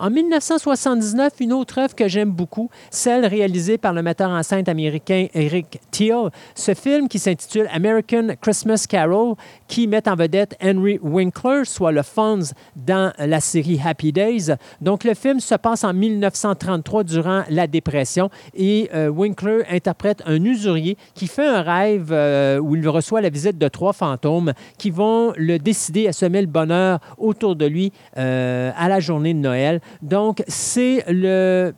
En 0.01 0.09
1979, 0.09 1.33
une 1.41 1.51
autre 1.51 1.77
œuvre 1.79 1.93
que 1.93 2.07
j'aime 2.07 2.31
beaucoup, 2.31 2.69
celle 2.89 3.25
réalisée 3.25 3.77
par 3.77 3.91
le 3.91 4.01
metteur 4.01 4.29
en 4.29 4.39
américain 4.67 5.27
Eric 5.33 5.81
Thiel, 5.91 6.29
ce 6.55 6.73
film 6.73 7.09
qui 7.09 7.19
s'intitule 7.19 7.67
American 7.73 8.29
Christmas 8.39 8.85
Carol, 8.87 9.35
qui 9.67 9.87
met 9.87 10.07
en 10.07 10.15
vedette 10.15 10.57
Henry 10.63 10.99
Winkler, 11.01 11.65
soit 11.65 11.91
le 11.91 12.01
Fonz 12.01 12.53
dans 12.77 13.11
la 13.19 13.41
série 13.41 13.77
Happy 13.83 14.13
Days. 14.13 14.53
Donc, 14.79 15.03
le 15.03 15.13
film 15.15 15.41
se 15.41 15.55
passe 15.55 15.83
en 15.83 15.93
1933 15.93 17.03
durant 17.03 17.43
la 17.49 17.67
dépression 17.67 18.29
et 18.55 18.89
euh, 18.93 19.09
Winkler 19.09 19.63
interprète 19.69 20.23
un 20.25 20.41
usurier 20.45 20.97
qui 21.13 21.27
fait 21.27 21.45
un 21.45 21.61
rêve 21.61 22.09
euh, 22.11 22.57
où 22.59 22.77
il 22.77 22.87
reçoit 22.87 23.19
la 23.19 23.29
visite 23.29 23.57
de 23.57 23.67
trois 23.67 23.91
fantômes 23.91 24.53
qui 24.77 24.91
vont 24.91 25.33
le 25.35 25.59
décider 25.59 26.07
à 26.07 26.13
semer 26.13 26.39
le 26.39 26.47
bonheur 26.47 26.99
autour 27.17 27.57
de 27.57 27.65
lui 27.65 27.91
euh, 28.17 28.71
à 28.77 28.87
la 28.87 29.01
journée 29.01 29.33
de 29.33 29.39
Noël. 29.39 29.81
Donc, 30.01 30.43
c'est 30.47 31.03
le 31.07 31.73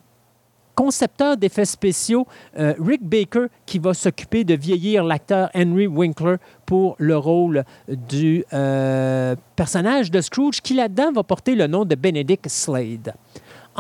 concepteur 0.76 1.38
d'effets 1.38 1.66
spéciaux, 1.66 2.26
euh, 2.58 2.74
Rick 2.80 3.04
Baker, 3.04 3.48
qui 3.66 3.80
va 3.80 3.94
s'occuper 3.94 4.44
de 4.44 4.56
vieillir 4.56 5.04
l'acteur 5.04 5.50
Henry 5.54 5.88
Winkler 5.88 6.38
pour 6.66 6.96
le 6.98 7.18
rôle 7.18 7.64
du 7.88 8.44
euh, 8.54 9.36
personnage 9.56 10.12
de 10.12 10.22
Scrooge, 10.22 10.62
qui 10.62 10.74
là-dedans 10.74 11.12
va 11.12 11.24
porter 11.24 11.56
le 11.56 11.68
nom 11.68 11.86
de 11.86 11.96
Benedict 11.96 12.48
Slade. 12.48 13.14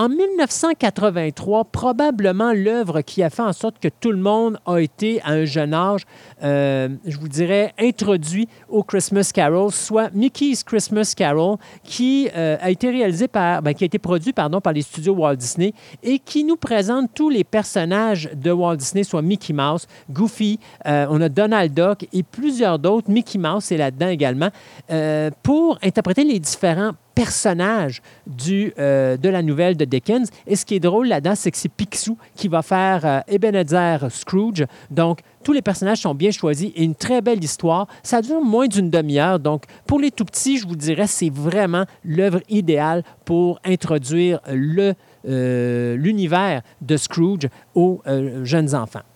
En 0.01 0.09
1983, 0.09 1.65
probablement 1.65 2.53
l'œuvre 2.53 3.01
qui 3.01 3.21
a 3.21 3.29
fait 3.29 3.43
en 3.43 3.53
sorte 3.53 3.77
que 3.77 3.87
tout 3.87 4.09
le 4.09 4.17
monde 4.17 4.57
a 4.65 4.79
été 4.79 5.21
à 5.21 5.33
un 5.33 5.45
jeune 5.45 5.75
âge, 5.75 6.07
euh, 6.41 6.89
je 7.05 7.19
vous 7.19 7.27
dirais, 7.27 7.71
introduit 7.77 8.47
au 8.67 8.81
Christmas 8.81 9.29
Carol, 9.31 9.71
soit 9.71 10.09
Mickey's 10.11 10.63
Christmas 10.63 11.13
Carol, 11.15 11.57
qui 11.83 12.27
euh, 12.35 12.57
a 12.59 12.71
été 12.71 12.89
réalisé 12.89 13.27
par, 13.27 13.61
ben, 13.61 13.75
qui 13.75 13.83
a 13.83 13.85
été 13.85 13.99
produit 13.99 14.33
pardon, 14.33 14.59
par 14.59 14.73
les 14.73 14.81
studios 14.81 15.13
Walt 15.13 15.35
Disney 15.35 15.71
et 16.01 16.17
qui 16.17 16.45
nous 16.45 16.57
présente 16.57 17.11
tous 17.13 17.29
les 17.29 17.43
personnages 17.43 18.27
de 18.33 18.49
Walt 18.49 18.77
Disney, 18.77 19.03
soit 19.03 19.21
Mickey 19.21 19.53
Mouse, 19.53 19.85
Goofy, 20.09 20.57
euh, 20.87 21.05
on 21.11 21.21
a 21.21 21.29
Donald 21.29 21.75
Duck 21.75 22.07
et 22.11 22.23
plusieurs 22.23 22.79
d'autres. 22.79 23.11
Mickey 23.11 23.37
Mouse 23.37 23.71
est 23.71 23.77
là-dedans 23.77 24.09
également, 24.09 24.49
pour 25.43 25.77
interpréter 25.83 26.23
les 26.23 26.39
différents 26.39 26.93
personnage 27.21 28.01
du, 28.25 28.73
euh, 28.79 29.15
de 29.15 29.29
la 29.29 29.43
nouvelle 29.43 29.77
de 29.77 29.85
Dickens. 29.85 30.27
Et 30.47 30.55
ce 30.55 30.65
qui 30.65 30.73
est 30.73 30.79
drôle 30.79 31.07
là-dedans, 31.07 31.35
c'est 31.35 31.51
que 31.51 31.57
c'est 31.57 31.69
Picsou 31.69 32.17
qui 32.35 32.47
va 32.47 32.63
faire 32.63 33.05
euh, 33.05 33.19
Ebenezer 33.27 34.11
Scrooge. 34.11 34.65
Donc, 34.89 35.19
tous 35.43 35.53
les 35.53 35.61
personnages 35.61 35.99
sont 35.99 36.15
bien 36.15 36.31
choisis 36.31 36.71
et 36.75 36.83
une 36.83 36.95
très 36.95 37.21
belle 37.21 37.43
histoire. 37.43 37.85
Ça 38.01 38.23
dure 38.23 38.41
moins 38.41 38.67
d'une 38.67 38.89
demi-heure. 38.89 39.37
Donc, 39.39 39.65
pour 39.85 39.99
les 39.99 40.09
tout 40.09 40.25
petits, 40.25 40.57
je 40.57 40.67
vous 40.67 40.75
dirais, 40.75 41.05
c'est 41.05 41.29
vraiment 41.29 41.85
l'œuvre 42.03 42.41
idéale 42.49 43.03
pour 43.23 43.59
introduire 43.63 44.39
le, 44.51 44.95
euh, 45.27 45.95
l'univers 45.97 46.63
de 46.81 46.97
Scrooge 46.97 47.49
aux 47.75 48.01
jeunes 48.43 48.73
enfants. 48.73 49.10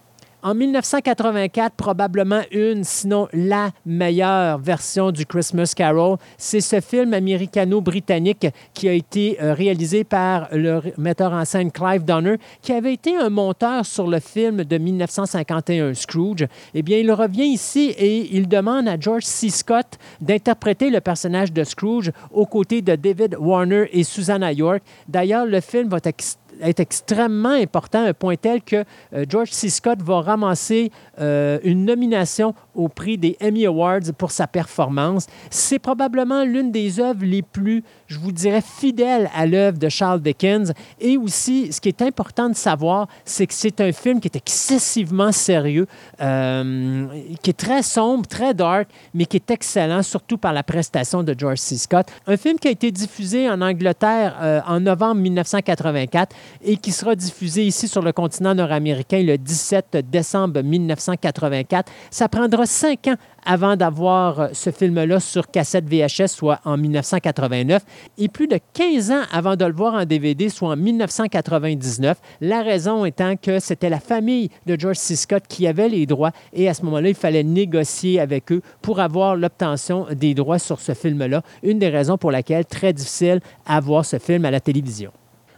En 0.45 0.53
1984, 0.53 1.73
probablement 1.73 2.41
une, 2.51 2.84
sinon 2.84 3.27
la 3.34 3.72
meilleure 3.84 4.59
version 4.59 5.09
du 5.09 5.26
Christmas 5.26 5.73
Carol, 5.76 6.17
c'est 6.38 6.61
ce 6.61 6.81
film 6.81 7.15
américano-britannique 7.15 8.45
qui 8.76 8.88
a 8.88 8.93
été 8.93 9.41
euh, 9.41 9.55
réalisé 9.55 10.03
par 10.03 10.47
le 10.51 10.81
metteur 10.99 11.34
en 11.34 11.45
scène 11.45 11.72
Clive 11.72 12.05
Donner, 12.05 12.35
qui 12.61 12.73
avait 12.73 12.93
été 12.93 13.17
un 13.17 13.31
monteur 13.31 13.88
sur 13.88 14.05
le 14.05 14.19
film 14.19 14.63
de 14.63 14.77
1951 14.77 15.95
Scrooge. 15.95 16.45
Eh 16.76 16.84
bien, 16.84 16.99
il 16.99 17.11
revient 17.11 17.47
ici 17.47 17.95
et 17.97 18.35
il 18.35 18.47
demande 18.47 18.88
à 18.88 18.99
George 18.99 19.23
C. 19.23 19.49
Scott 19.49 19.97
d'interpréter 20.22 20.91
le 20.91 21.01
personnage 21.01 21.53
de 21.53 21.63
Scrooge 21.63 22.11
aux 22.31 22.45
côtés 22.45 22.84
de 22.84 22.95
David 22.95 23.35
Warner 23.39 23.89
et 23.91 24.03
Susanna 24.03 24.53
York. 24.53 24.84
D'ailleurs, 25.07 25.47
le 25.47 25.59
film 25.59 25.89
va 25.89 25.97
être 26.03 26.23
est 26.61 26.80
extrêmement 26.80 27.49
important, 27.49 28.03
un 28.06 28.14
point 28.14 28.36
tel 28.36 28.61
que 28.61 28.84
euh, 29.14 29.26
George 29.27 29.52
C. 29.52 29.69
Scott 29.69 30.02
va 30.02 30.22
ramasser 30.22 30.91
euh, 31.19 31.60
une 31.64 31.86
nomination 31.86 32.53
au 32.76 32.88
prix 32.88 33.18
des 33.18 33.38
Emmy 33.41 33.65
Awards 33.65 34.14
pour 34.18 34.31
sa 34.31 34.47
performance. 34.47 35.27
C'est 35.49 35.80
probablement 35.80 36.43
l'une 36.43 36.72
des 36.72 36.99
œuvres 36.99 37.26
les 37.26 37.41
plus, 37.41 37.84
je 38.07 38.19
vous 38.19 38.31
dirais, 38.31 38.61
fidèles 38.61 39.30
à 39.35 39.45
l'œuvre 39.45 39.77
de 39.77 39.89
Charles 39.89 40.22
Dickens. 40.22 40.73
Et 40.99 41.18
aussi, 41.18 41.72
ce 41.72 41.81
qui 41.81 41.89
est 41.89 42.02
important 42.02 42.49
de 42.49 42.56
savoir, 42.56 43.07
c'est 43.23 43.47
que 43.47 43.53
c'est 43.53 43.81
un 43.81 43.91
film 43.91 44.19
qui 44.19 44.27
est 44.27 44.35
excessivement 44.35 45.31
sérieux, 45.31 45.88
euh, 46.22 47.07
qui 47.41 47.49
est 47.49 47.57
très 47.57 47.84
sombre, 47.84 48.27
très 48.27 48.53
dark, 48.53 48.89
mais 49.14 49.26
qui 49.26 49.38
est 49.38 49.52
excellent, 49.52 50.03
surtout 50.03 50.38
par 50.38 50.53
la 50.53 50.64
prestation 50.64 51.23
de 51.23 51.35
George 51.38 51.60
C. 51.60 51.77
Scott. 51.77 52.07
Un 52.27 52.38
film 52.38 52.60
qui 52.60 52.68
a 52.68 52.72
été 52.72 52.91
diffusé 52.91 53.49
en 53.49 53.61
Angleterre 53.61 54.64
en 54.68 54.80
novembre 54.80 55.22
1984 55.22 56.35
et 56.64 56.77
qui 56.77 56.91
sera 56.91 57.15
diffusé 57.15 57.65
ici 57.65 57.88
sur 57.88 58.02
le 58.02 58.11
continent 58.11 58.56
nord-américain 58.56 59.22
le 59.22 59.38
17 59.38 59.97
décembre 60.10 60.61
1984. 60.61 61.91
Ça 62.10 62.27
prendra 62.27 62.64
cinq 62.65 63.07
ans 63.07 63.15
avant 63.45 63.75
d'avoir 63.75 64.39
euh, 64.39 64.47
ce 64.53 64.71
film-là 64.71 65.19
sur 65.19 65.49
cassette 65.49 65.85
VHS, 65.87 66.27
soit 66.27 66.59
en 66.65 66.77
1989, 66.77 67.83
et 68.17 68.27
plus 68.27 68.47
de 68.47 68.59
15 68.73 69.11
ans 69.11 69.21
avant 69.31 69.55
de 69.55 69.65
le 69.65 69.73
voir 69.73 69.93
en 69.93 70.05
DVD, 70.05 70.49
soit 70.49 70.69
en 70.69 70.75
1999. 70.75 72.17
La 72.41 72.63
raison 72.63 73.05
étant 73.05 73.35
que 73.35 73.59
c'était 73.59 73.89
la 73.89 73.99
famille 73.99 74.49
de 74.65 74.77
George 74.79 74.97
C. 74.97 75.15
Scott 75.15 75.43
qui 75.47 75.67
avait 75.67 75.89
les 75.89 76.05
droits 76.05 76.31
et 76.53 76.67
à 76.67 76.73
ce 76.73 76.83
moment-là, 76.83 77.09
il 77.09 77.15
fallait 77.15 77.43
négocier 77.43 78.19
avec 78.19 78.51
eux 78.51 78.61
pour 78.81 78.99
avoir 78.99 79.35
l'obtention 79.35 80.07
des 80.11 80.33
droits 80.33 80.59
sur 80.59 80.79
ce 80.79 80.93
film-là. 80.93 81.41
Une 81.63 81.79
des 81.79 81.89
raisons 81.89 82.17
pour 82.17 82.31
laquelle 82.31 82.65
très 82.65 82.93
difficile 82.93 83.39
à 83.65 83.79
voir 83.79 84.05
ce 84.05 84.19
film 84.19 84.45
à 84.45 84.51
la 84.51 84.59
télévision. 84.59 85.11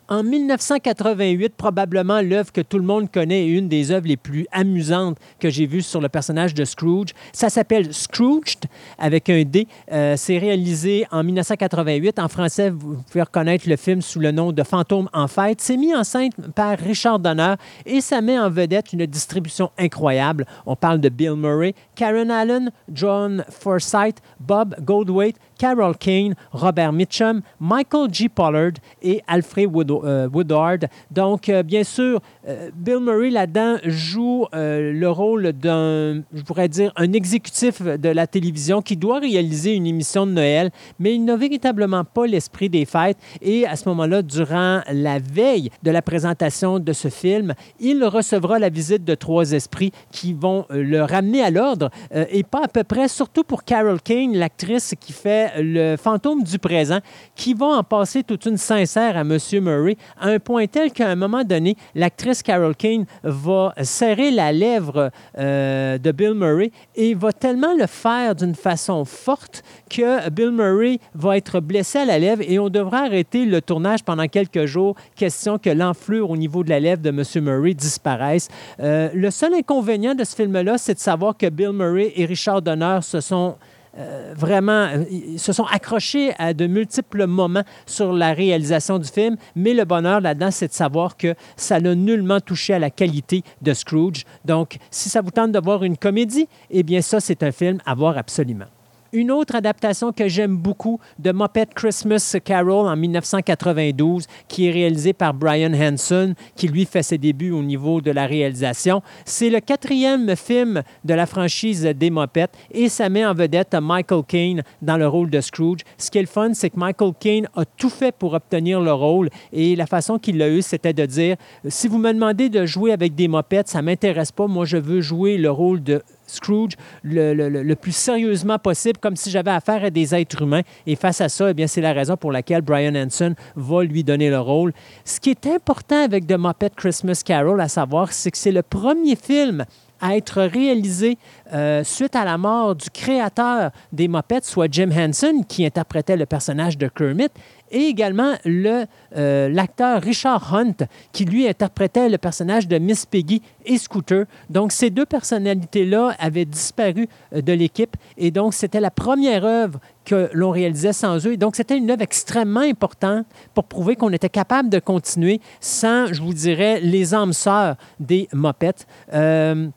En 0.10 0.24
1988, 0.24 1.56
probablement 1.58 2.22
l'œuvre 2.22 2.54
que 2.54 2.62
tout 2.62 2.78
le 2.78 2.86
monde 2.86 3.12
connaît 3.12 3.46
et 3.46 3.50
une 3.50 3.68
des 3.68 3.92
œuvres 3.92 4.08
les 4.08 4.16
plus 4.16 4.48
amusantes 4.54 5.18
que 5.38 5.50
j'ai 5.50 5.66
vues 5.66 5.82
sur 5.82 6.00
le 6.00 6.08
personnage 6.08 6.54
de 6.54 6.64
Scrooge. 6.64 7.10
Ça 7.34 7.50
s'appelle 7.50 7.94
Scrooged 7.94 8.68
avec 8.98 9.30
un 9.30 9.44
D. 9.44 9.68
Euh, 9.92 10.16
c'est 10.16 10.38
réalisé 10.38 11.06
en 11.12 11.26
1988. 11.26 12.20
En 12.20 12.30
français, 12.30 12.70
vous 12.70 12.96
pouvez 13.12 13.24
reconnaître 13.24 13.68
le 13.68 13.76
film 13.76 14.02
sous 14.02 14.22
le 14.22 14.32
nom 14.32 14.54
de 14.54 14.64
Fantôme 14.64 15.10
en 15.12 15.28
fête. 15.28 15.60
C'est 15.60 15.76
mis 15.76 15.94
en 15.94 16.06
scène 16.06 16.32
par 16.56 16.78
Richard 16.78 17.20
Donner 17.20 17.56
et 17.86 18.00
ça 18.00 18.22
met 18.22 18.40
en 18.40 18.50
vedette 18.50 18.94
une 18.94 19.06
distribution 19.08 19.72
incroyable. 19.78 20.46
On 20.66 20.78
parle 20.78 21.02
de 21.02 21.10
Bill 21.10 21.36
Murray, 21.36 21.76
Karen 21.96 22.32
Allen, 22.32 22.72
John 22.94 23.44
Forsythe, 23.50 24.22
Bob 24.40 24.74
Goldwaite, 24.82 25.36
Carol 25.58 25.96
Kane, 25.96 26.36
Robert 26.52 26.94
Mitchum, 26.94 27.42
Michael 27.60 28.08
G. 28.12 28.30
Pollard 28.30 28.74
et 29.02 29.22
Alfred 29.28 29.70
euh, 29.76 30.30
Woodard. 30.30 30.80
Donc, 31.12 31.50
euh, 31.50 31.64
bien 31.64 31.84
sûr, 31.84 32.22
Euh, 32.48 32.70
Bill 32.74 33.00
Murray, 33.02 33.30
là-dedans, 33.30 33.76
joue 33.84 34.46
euh, 34.56 34.94
le 34.94 35.10
rôle 35.10 35.52
d'un, 35.52 36.24
je 36.34 36.42
pourrais 36.44 36.70
dire, 36.70 36.94
un 36.96 37.12
exécutif 37.12 37.82
de 37.82 38.10
la 38.10 38.26
télévision 38.26 38.82
qui 38.82 38.96
doit 38.96 39.20
réaliser 39.20 39.74
une 39.74 39.86
émission 39.86 40.26
de 40.26 40.32
Noël, 40.32 40.72
mais 40.98 41.14
il 41.14 41.26
n'a 41.26 41.36
véritablement 41.36 42.06
pas 42.06 42.26
l'esprit 42.26 42.70
des 42.70 42.86
fêtes. 42.86 43.18
Et 43.42 43.68
à 43.68 43.76
ce 43.76 43.90
moment-là, 43.90 44.22
durant 44.22 44.82
la 44.90 45.20
veille 45.20 45.72
de 45.84 45.92
la 45.92 46.02
présentation 46.02 46.80
de 46.80 46.94
ce 46.94 47.10
film, 47.10 47.54
il 47.82 48.02
recevra 48.06 48.60
la 48.60 48.70
visite 48.70 49.04
de 49.04 49.16
trois 49.16 49.52
esprits 49.52 49.92
qui 50.12 50.34
vont 50.34 50.66
euh, 50.72 50.82
le 50.82 51.04
ramener 51.04 51.44
à 51.44 51.52
l'ordre, 51.52 51.90
et 52.32 52.44
pas 52.44 52.64
à 52.64 52.68
peu 52.68 52.84
près, 52.84 53.08
surtout 53.08 53.44
pour 53.44 53.64
Carol 53.64 54.02
Kane, 54.02 54.34
l'actrice 54.34 54.94
qui 55.00 55.12
fait 55.12 55.52
le 55.58 55.96
fantôme 55.98 56.44
du 56.44 56.60
présent, 56.60 57.00
qui 57.36 57.54
va 57.54 57.66
en 57.66 57.84
passer 57.84 58.24
toute 58.24 58.46
une 58.46 58.58
sincère 58.58 59.18
à 59.18 59.22
M. 59.22 59.38
Murray, 59.62 59.98
à 60.20 60.30
un 60.30 60.40
point 60.40 60.66
tel 60.68 60.92
qu'à 60.92 61.10
un 61.10 61.16
moment 61.16 61.44
donné, 61.44 61.76
l'actrice 61.96 62.37
Carol 62.44 62.76
Kane 62.76 63.06
va 63.24 63.74
serrer 63.82 64.32
la 64.32 64.52
lèvre 64.52 65.12
euh, 65.38 65.98
de 65.98 66.12
Bill 66.12 66.34
Murray 66.34 66.72
et 66.96 67.14
va 67.14 67.34
tellement 67.34 67.74
le 67.74 67.88
faire 67.88 68.36
d'une 68.36 68.56
façon 68.56 69.06
forte 69.06 69.64
que 69.90 70.30
Bill 70.30 70.52
Murray 70.52 71.00
va 71.14 71.38
être 71.38 71.60
blessé 71.60 72.00
à 72.00 72.06
la 72.06 72.20
lèvre 72.20 72.44
et 72.48 72.60
on 72.60 72.70
devra 72.70 73.00
arrêter 73.00 73.46
le 73.46 73.62
tournage 73.62 74.04
pendant 74.04 74.28
quelques 74.28 74.66
jours, 74.66 74.96
question 75.16 75.58
que 75.58 75.70
l'enflure 75.70 76.30
au 76.30 76.38
niveau 76.38 76.64
de 76.64 76.70
la 76.70 76.80
lèvre 76.80 77.02
de 77.02 77.10
M. 77.10 77.24
Murray 77.44 77.74
disparaisse. 77.74 78.48
Euh, 78.80 79.10
le 79.14 79.32
seul 79.32 79.54
inconvénient 79.54 80.16
de 80.16 80.24
ce 80.24 80.36
film-là, 80.36 80.78
c'est 80.78 80.96
de 80.96 81.00
savoir 81.00 81.38
que 81.38 81.48
Bill 81.48 81.72
Murray 81.72 82.14
et 82.16 82.26
Richard 82.26 82.62
Donner 82.62 83.00
se 83.02 83.22
sont 83.22 83.56
euh, 83.98 84.34
vraiment, 84.36 84.90
ils 85.10 85.40
se 85.40 85.54
sont 85.54 85.66
accrochés 85.66 86.34
à 86.38 86.54
de 86.54 86.68
multiples 86.68 87.26
moments 87.26 87.64
sur 87.86 88.14
la 88.14 88.34
réalisation 88.34 89.00
du 89.00 89.08
film, 89.08 89.38
mais 89.56 89.74
le 89.74 89.86
bonheur 89.86 90.22
là-dedans, 90.22 90.52
c'est 90.52 90.68
de 90.68 90.74
savoir 90.74 91.18
que 91.18 91.34
ça 91.56 91.80
n'a 91.80 91.96
nullement 91.96 92.40
touché 92.40 92.74
à 92.74 92.80
la 92.80 92.90
qualité 92.90 93.44
de 93.62 93.74
Scrooge. 93.74 94.24
Donc, 94.46 94.78
si 94.92 95.10
ça 95.10 95.22
vous 95.22 95.32
tente 95.32 95.52
de 95.52 95.60
voir 95.60 95.84
une 95.84 95.98
comédie, 95.98 96.48
eh 96.70 96.84
bien 96.84 97.02
ça, 97.02 97.20
c'est 97.20 97.44
un 97.44 97.52
film 97.52 97.80
à 97.86 97.96
voir 97.96 98.18
absolument. 98.18 98.66
Une 99.14 99.32
autre 99.32 99.56
adaptation 99.56 100.12
que 100.12 100.28
j'aime 100.28 100.58
beaucoup 100.58 101.00
de 101.18 101.32
Muppet 101.32 101.68
Christmas 101.74 102.36
Carol 102.44 102.88
en 102.88 102.96
1992, 102.98 104.26
qui 104.50 104.68
est 104.68 104.72
réalisée 104.72 105.14
par 105.14 105.34
Brian 105.34 105.74
Hanson, 105.74 106.34
qui 106.56 106.68
lui 106.68 106.84
fait 106.84 107.04
ses 107.04 107.18
débuts 107.18 107.52
au 107.52 107.64
niveau 107.64 108.02
de 108.02 108.12
la 108.12 108.26
réalisation. 108.26 109.02
C'est 109.24 109.50
le 109.50 109.62
quatrième 109.62 110.36
film 110.36 110.84
de 111.06 111.14
la 111.14 111.26
franchise 111.26 111.84
des 111.84 112.10
Muppets 112.10 112.48
et 112.72 112.90
ça 112.90 113.08
met 113.08 113.26
en 113.26 113.34
vedette 113.34 113.76
Michael 113.82 114.24
Caine 114.28 114.64
dans 114.82 114.98
le 114.98 115.08
rôle 115.08 115.30
de 115.30 115.40
Scrooge. 115.40 115.80
Ce 115.98 116.12
qui 116.12 116.18
est 116.18 116.22
le 116.22 116.28
fun, 116.28 116.54
c'est 116.54 116.70
que 116.70 116.80
Michael 116.80 117.14
Caine 117.18 117.48
a 117.56 117.64
tout 117.64 117.90
fait 117.90 118.12
pour 118.12 118.34
obtenir 118.34 118.82
le 118.82 118.92
rôle 118.92 119.30
et 119.54 119.78
la 119.78 119.86
façon 119.86 120.20
qu'il 120.20 120.38
l'a 120.38 120.50
eu, 120.50 120.62
c'était 120.62 120.94
de 120.94 121.06
dire 121.06 121.38
si 121.70 121.88
vous 121.88 121.98
me 121.98 122.12
demandez 122.12 122.50
de 122.50 122.66
jouer 122.66 122.92
avec 122.92 123.16
des 123.16 123.30
Muppets, 123.30 123.64
ça 123.68 123.82
m'intéresse 123.82 124.34
pas. 124.34 124.48
Moi, 124.48 124.66
je 124.66 124.78
veux 124.78 125.00
jouer 125.00 125.38
le 125.38 125.50
rôle 125.50 125.82
de 125.82 126.02
Scrooge 126.28 126.74
le, 127.04 127.34
le, 127.34 127.50
le, 127.50 127.76
plus 127.76 127.96
sérieusement 127.96 128.60
possible, 128.60 129.00
comme 129.00 129.16
si 129.16 129.30
j'avais 129.30 129.52
affaire 129.52 129.84
à 129.84 129.90
des 129.90 130.14
êtres 130.14 130.42
humains. 130.42 130.62
Et 130.86 130.96
face 130.96 131.22
à 131.22 131.30
ça, 131.30 131.50
eh 131.50 131.54
bien, 131.54 131.68
c'est 131.68 131.82
la 131.82 131.94
raison 131.94 132.18
pour 132.18 132.32
laquelle 132.32 132.62
Brian 132.62 132.96
Hanson 132.96 133.34
va 133.56 133.84
lui 133.84 134.04
donner 134.04 134.30
le 134.30 134.40
rôle. 134.40 134.74
Ce 135.06 135.20
qui 135.20 135.32
est 135.32 135.48
important 135.48 136.04
avec 136.04 136.28
The 136.28 136.38
Muppet 136.38 136.72
Christmas 136.76 137.22
Carol, 137.26 137.60
à 137.62 137.68
savoir, 137.68 138.12
c'est 138.12 138.32
que 138.32 138.38
c'est 138.38 138.52
le 138.52 138.64
premier 138.64 139.16
film 139.16 139.66
à 140.02 140.16
être 140.16 140.42
réalisé 140.42 141.18
euh, 141.54 141.84
suite 141.84 142.16
à 142.16 142.26
la 142.26 142.38
mort 142.38 142.76
du 142.76 142.90
créateur 142.90 143.72
des 143.92 144.08
Muppets, 144.08 144.42
soit 144.44 144.72
Jim 144.72 144.90
Henson, 144.96 145.44
qui 145.48 145.66
interprétait 145.66 146.18
le 146.18 146.26
personnage 146.26 146.78
de 146.78 146.88
Kermit, 146.88 147.30
et 147.72 147.86
également 147.86 148.34
le, 148.46 148.86
euh, 149.16 149.50
l'acteur 149.50 150.02
Richard 150.02 150.54
Hunt, 150.54 150.88
qui 151.12 151.26
lui 151.26 151.48
interprétait 151.48 152.10
le 152.10 152.18
personnage 152.18 152.68
de 152.68 152.78
Miss 152.78 153.06
Piggy 153.06 153.42
et 153.66 153.78
Scooter. 153.78 154.26
Donc, 154.50 154.72
ces 154.72 154.90
deux 154.90 155.06
personnalités-là 155.06 156.16
avaient 156.20 156.46
disparu 156.46 157.08
euh, 157.34 157.42
de 157.42 157.54
l'équipe, 157.54 157.96
et 158.18 158.32
donc 158.32 158.54
c'était 158.54 158.80
la 158.80 158.92
première 158.92 159.46
œuvre 159.46 159.80
que 160.06 160.30
l'on 160.34 160.52
réalisait 160.52 160.94
sans 160.94 161.26
eux. 161.28 161.34
Et 161.34 161.38
donc, 161.38 161.56
c'était 161.56 161.78
une 161.78 161.92
œuvre 161.92 162.02
extrêmement 162.02 162.62
importante 162.62 163.26
pour 163.54 163.66
prouver 163.66 163.96
qu'on 163.96 164.14
était 164.14 164.30
capable 164.30 164.70
de 164.70 164.80
continuer 164.80 165.42
sans, 165.60 166.14
je 166.14 166.22
vous 166.22 166.34
dirais, 166.34 166.80
les 166.82 167.14
âmes 167.14 167.34
sœurs 167.34 167.76
des 168.00 168.30
Muppets. 168.34 168.86
Euh, 169.14 169.68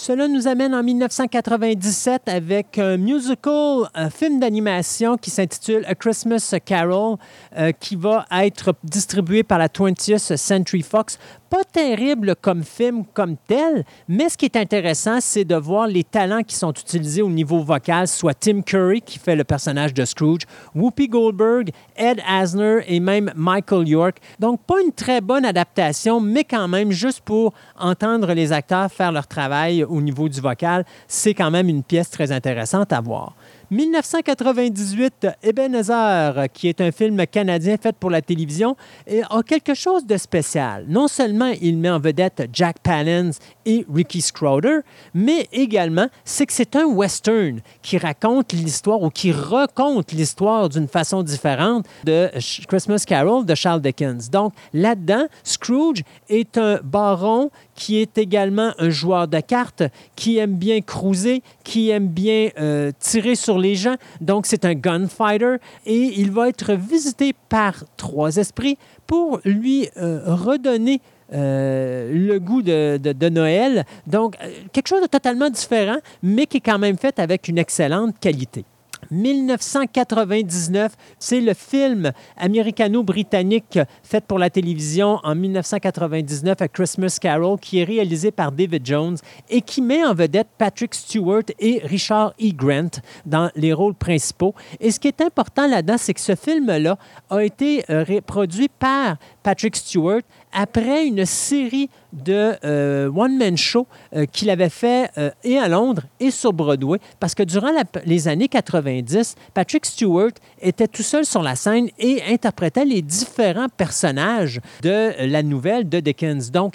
cela 0.00 0.28
nous 0.28 0.46
amène 0.46 0.76
en 0.76 0.84
1997 0.84 2.28
avec 2.28 2.78
un 2.78 2.96
musical, 2.96 3.88
un 3.94 4.10
film 4.10 4.38
d'animation 4.38 5.16
qui 5.16 5.28
s'intitule 5.28 5.84
A 5.88 5.96
Christmas 5.96 6.54
Carol, 6.64 7.16
euh, 7.56 7.72
qui 7.72 7.96
va 7.96 8.24
être 8.30 8.76
distribué 8.84 9.42
par 9.42 9.58
la 9.58 9.66
20th 9.66 10.36
Century 10.36 10.82
Fox 10.82 11.18
pas 11.50 11.64
terrible 11.64 12.34
comme 12.40 12.62
film 12.62 13.04
comme 13.14 13.36
tel, 13.46 13.84
mais 14.08 14.28
ce 14.28 14.36
qui 14.36 14.44
est 14.44 14.56
intéressant, 14.56 15.18
c'est 15.20 15.44
de 15.44 15.54
voir 15.54 15.86
les 15.86 16.04
talents 16.04 16.42
qui 16.42 16.54
sont 16.54 16.72
utilisés 16.72 17.22
au 17.22 17.30
niveau 17.30 17.60
vocal, 17.60 18.06
soit 18.06 18.34
Tim 18.34 18.62
Curry 18.62 19.00
qui 19.00 19.18
fait 19.18 19.36
le 19.36 19.44
personnage 19.44 19.94
de 19.94 20.04
Scrooge, 20.04 20.42
Whoopi 20.74 21.08
Goldberg, 21.08 21.70
Ed 21.96 22.20
Asner 22.28 22.80
et 22.86 23.00
même 23.00 23.32
Michael 23.34 23.88
York. 23.88 24.18
Donc 24.38 24.60
pas 24.62 24.80
une 24.84 24.92
très 24.92 25.20
bonne 25.20 25.44
adaptation, 25.44 26.20
mais 26.20 26.44
quand 26.44 26.68
même 26.68 26.92
juste 26.92 27.20
pour 27.20 27.52
entendre 27.78 28.32
les 28.34 28.52
acteurs 28.52 28.90
faire 28.90 29.12
leur 29.12 29.26
travail 29.26 29.84
au 29.84 30.00
niveau 30.00 30.28
du 30.28 30.40
vocal, 30.40 30.84
c'est 31.06 31.34
quand 31.34 31.50
même 31.50 31.68
une 31.68 31.82
pièce 31.82 32.10
très 32.10 32.32
intéressante 32.32 32.92
à 32.92 33.00
voir. 33.00 33.34
1998, 33.70 35.26
Ebenezer, 35.42 36.46
qui 36.54 36.68
est 36.68 36.80
un 36.80 36.90
film 36.90 37.26
canadien 37.26 37.76
fait 37.76 37.94
pour 37.94 38.08
la 38.08 38.22
télévision, 38.22 38.76
a 39.06 39.42
quelque 39.42 39.74
chose 39.74 40.06
de 40.06 40.16
spécial. 40.16 40.86
Non 40.88 41.06
seulement 41.06 41.52
il 41.60 41.76
met 41.76 41.90
en 41.90 42.00
vedette 42.00 42.48
Jack 42.52 42.78
Palance 42.78 43.38
et 43.66 43.84
Ricky 43.92 44.22
Schroeder, 44.22 44.78
mais 45.12 45.48
également 45.52 46.06
c'est 46.24 46.46
que 46.46 46.52
c'est 46.52 46.76
un 46.76 46.86
western 46.86 47.60
qui 47.82 47.98
raconte 47.98 48.52
l'histoire 48.52 49.02
ou 49.02 49.10
qui 49.10 49.32
raconte 49.32 50.12
l'histoire 50.12 50.68
d'une 50.70 50.88
façon 50.88 51.22
différente 51.22 51.86
de 52.04 52.30
Christmas 52.66 53.04
Carol 53.06 53.44
de 53.44 53.54
Charles 53.54 53.82
Dickens. 53.82 54.30
Donc 54.30 54.54
là-dedans, 54.72 55.26
Scrooge 55.44 56.02
est 56.30 56.56
un 56.56 56.80
baron 56.82 57.50
qui 57.74 57.98
est 57.98 58.18
également 58.18 58.72
un 58.78 58.90
joueur 58.90 59.28
de 59.28 59.40
cartes, 59.40 59.82
qui 60.16 60.38
aime 60.38 60.54
bien 60.54 60.80
cruiser, 60.80 61.42
qui 61.68 61.90
aime 61.90 62.08
bien 62.08 62.48
euh, 62.58 62.92
tirer 62.98 63.34
sur 63.34 63.58
les 63.58 63.74
gens. 63.74 63.96
Donc, 64.22 64.46
c'est 64.46 64.64
un 64.64 64.72
gunfighter 64.72 65.56
et 65.84 66.14
il 66.16 66.30
va 66.30 66.48
être 66.48 66.72
visité 66.72 67.34
par 67.50 67.84
trois 67.98 68.38
esprits 68.38 68.78
pour 69.06 69.38
lui 69.44 69.86
euh, 69.98 70.22
redonner 70.24 71.02
euh, 71.34 72.10
le 72.10 72.38
goût 72.38 72.62
de, 72.62 72.96
de, 72.96 73.12
de, 73.12 73.28
Noël. 73.28 73.84
Donc, 74.06 74.36
quelque 74.72 74.88
chose 74.88 75.02
de 75.02 75.08
totalement 75.08 75.50
différent, 75.50 75.98
mais 76.22 76.46
qui 76.46 76.56
est 76.56 76.60
quand 76.60 76.78
même 76.78 76.96
fait 76.96 77.18
avec 77.18 77.48
une 77.48 77.58
excellente 77.58 78.18
qualité. 78.18 78.64
1999, 79.10 80.92
c'est 81.18 81.40
le 81.40 81.54
film 81.54 82.12
américano-britannique 82.36 83.78
fait 84.02 84.24
pour 84.24 84.38
la 84.38 84.50
télévision 84.50 85.18
en 85.22 85.34
1999 85.34 86.60
à 86.60 86.68
Christmas 86.68 87.18
Carol 87.20 87.58
qui 87.58 87.80
est 87.80 87.84
réalisé 87.84 88.30
par 88.30 88.52
David 88.52 88.84
Jones 88.84 89.16
et 89.48 89.60
qui 89.60 89.82
met 89.82 90.04
en 90.04 90.14
vedette 90.14 90.48
Patrick 90.58 90.94
Stewart 90.94 91.44
et 91.58 91.80
Richard 91.84 92.34
E. 92.40 92.52
Grant 92.52 93.00
dans 93.24 93.50
les 93.54 93.72
rôles 93.72 93.94
principaux. 93.94 94.54
Et 94.80 94.90
ce 94.90 95.00
qui 95.00 95.08
est 95.08 95.20
important 95.20 95.66
là-dedans, 95.66 95.96
c'est 95.98 96.14
que 96.14 96.20
ce 96.20 96.34
film-là 96.34 96.98
a 97.30 97.40
été 97.42 97.84
euh, 97.90 98.20
produit 98.26 98.68
par 98.68 99.16
Patrick 99.48 99.76
Stewart 99.76 100.20
après 100.52 101.06
une 101.06 101.24
série 101.24 101.88
de 102.12 102.54
euh, 102.64 103.10
one-man 103.14 103.56
show 103.56 103.86
euh, 104.14 104.26
qu'il 104.26 104.50
avait 104.50 104.68
fait 104.68 105.10
euh, 105.16 105.30
et 105.42 105.58
à 105.58 105.68
Londres 105.68 106.02
et 106.20 106.30
sur 106.30 106.52
Broadway, 106.52 106.98
parce 107.18 107.34
que 107.34 107.42
durant 107.42 107.70
les 108.04 108.28
années 108.28 108.48
90, 108.48 109.36
Patrick 109.54 109.86
Stewart 109.86 110.32
était 110.60 110.86
tout 110.86 111.02
seul 111.02 111.24
sur 111.24 111.42
la 111.42 111.56
scène 111.56 111.88
et 111.98 112.22
interprétait 112.28 112.84
les 112.84 113.00
différents 113.00 113.70
personnages 113.74 114.60
de 114.82 115.12
la 115.26 115.42
nouvelle 115.42 115.88
de 115.88 116.00
Dickens. 116.00 116.50
Donc, 116.50 116.74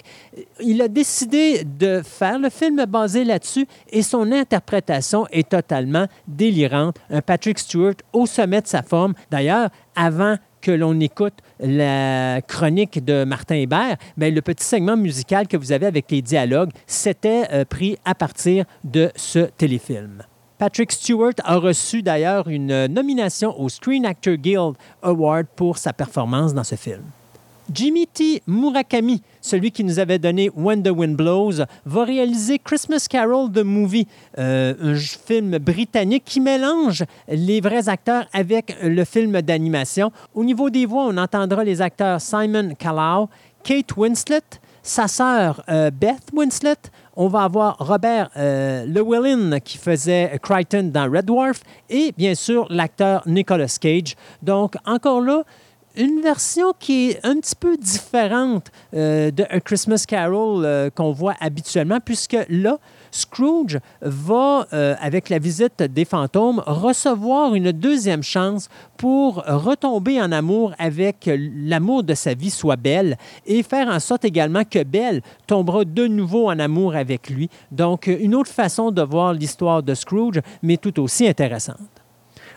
il 0.60 0.82
a 0.82 0.88
décidé 0.88 1.62
de 1.64 2.02
faire 2.04 2.40
le 2.40 2.50
film 2.50 2.84
basé 2.86 3.22
là-dessus 3.22 3.68
et 3.90 4.02
son 4.02 4.32
interprétation 4.32 5.28
est 5.30 5.48
totalement 5.48 6.06
délirante. 6.26 6.96
Un 7.08 7.22
Patrick 7.22 7.60
Stewart 7.60 7.94
au 8.12 8.26
sommet 8.26 8.62
de 8.62 8.66
sa 8.66 8.82
forme. 8.82 9.14
D'ailleurs, 9.30 9.70
avant 9.94 10.36
que 10.64 10.70
l'on 10.70 10.98
écoute 10.98 11.34
la 11.60 12.40
chronique 12.40 13.04
de 13.04 13.24
Martin 13.24 13.56
Hébert, 13.56 13.98
bien, 14.16 14.30
le 14.30 14.40
petit 14.40 14.64
segment 14.64 14.96
musical 14.96 15.46
que 15.46 15.58
vous 15.58 15.72
avez 15.72 15.84
avec 15.84 16.10
les 16.10 16.22
dialogues, 16.22 16.70
c'était 16.86 17.44
euh, 17.52 17.66
pris 17.66 17.98
à 18.06 18.14
partir 18.14 18.64
de 18.82 19.10
ce 19.14 19.40
téléfilm. 19.40 20.22
Patrick 20.56 20.90
Stewart 20.90 21.34
a 21.44 21.56
reçu 21.56 22.02
d'ailleurs 22.02 22.48
une 22.48 22.86
nomination 22.86 23.60
au 23.60 23.68
Screen 23.68 24.06
Actor 24.06 24.36
Guild 24.36 24.76
Award 25.02 25.46
pour 25.54 25.76
sa 25.76 25.92
performance 25.92 26.54
dans 26.54 26.64
ce 26.64 26.76
film. 26.76 27.02
Jimmy 27.72 28.06
T. 28.06 28.42
Murakami, 28.46 29.22
celui 29.40 29.70
qui 29.70 29.84
nous 29.84 29.98
avait 29.98 30.18
donné 30.18 30.50
When 30.54 30.82
the 30.82 30.90
Wind 30.90 31.16
Blows, 31.16 31.64
va 31.86 32.04
réaliser 32.04 32.58
Christmas 32.58 33.06
Carol 33.08 33.50
the 33.50 33.64
Movie, 33.64 34.06
euh, 34.38 34.74
un 34.80 34.94
film 34.94 35.58
britannique 35.58 36.24
qui 36.26 36.40
mélange 36.40 37.04
les 37.28 37.60
vrais 37.60 37.88
acteurs 37.88 38.26
avec 38.32 38.76
le 38.82 39.04
film 39.04 39.40
d'animation. 39.42 40.12
Au 40.34 40.44
niveau 40.44 40.70
des 40.70 40.86
voix, 40.86 41.06
on 41.06 41.16
entendra 41.16 41.64
les 41.64 41.80
acteurs 41.80 42.20
Simon 42.20 42.74
Callow, 42.78 43.28
Kate 43.62 43.96
Winslet, 43.96 44.42
sa 44.82 45.08
sœur 45.08 45.62
euh, 45.70 45.90
Beth 45.90 46.30
Winslet. 46.32 46.76
On 47.16 47.28
va 47.28 47.44
avoir 47.44 47.76
Robert 47.78 48.30
euh, 48.36 48.84
Llewellyn 48.86 49.58
qui 49.60 49.78
faisait 49.78 50.38
Crichton 50.42 50.90
dans 50.92 51.10
Red 51.10 51.24
Dwarf 51.24 51.60
et 51.88 52.12
bien 52.16 52.34
sûr 52.34 52.66
l'acteur 52.68 53.22
Nicolas 53.26 53.74
Cage. 53.80 54.16
Donc 54.42 54.74
encore 54.84 55.20
là, 55.20 55.44
une 55.96 56.20
version 56.20 56.72
qui 56.78 57.10
est 57.10 57.20
un 57.24 57.36
petit 57.36 57.54
peu 57.54 57.76
différente 57.76 58.70
euh, 58.94 59.30
de 59.30 59.44
A 59.48 59.60
Christmas 59.60 60.04
Carol 60.06 60.64
euh, 60.64 60.90
qu'on 60.90 61.12
voit 61.12 61.34
habituellement, 61.40 61.98
puisque 62.04 62.36
là, 62.48 62.78
Scrooge 63.10 63.78
va, 64.02 64.66
euh, 64.72 64.94
avec 65.00 65.28
la 65.28 65.38
visite 65.38 65.82
des 65.82 66.04
fantômes, 66.04 66.62
recevoir 66.66 67.54
une 67.54 67.72
deuxième 67.72 68.22
chance 68.22 68.68
pour 68.96 69.44
retomber 69.46 70.20
en 70.20 70.32
amour 70.32 70.74
avec 70.78 71.28
l'amour 71.28 72.02
de 72.02 72.14
sa 72.14 72.34
vie, 72.34 72.50
soit 72.50 72.76
Belle, 72.76 73.16
et 73.46 73.62
faire 73.62 73.88
en 73.88 74.00
sorte 74.00 74.24
également 74.24 74.64
que 74.64 74.82
Belle 74.82 75.22
tombera 75.46 75.84
de 75.84 76.06
nouveau 76.06 76.48
en 76.48 76.58
amour 76.58 76.96
avec 76.96 77.30
lui. 77.30 77.48
Donc, 77.70 78.06
une 78.06 78.34
autre 78.34 78.50
façon 78.50 78.90
de 78.90 79.02
voir 79.02 79.32
l'histoire 79.32 79.82
de 79.82 79.94
Scrooge, 79.94 80.40
mais 80.62 80.76
tout 80.76 81.00
aussi 81.00 81.28
intéressante. 81.28 81.93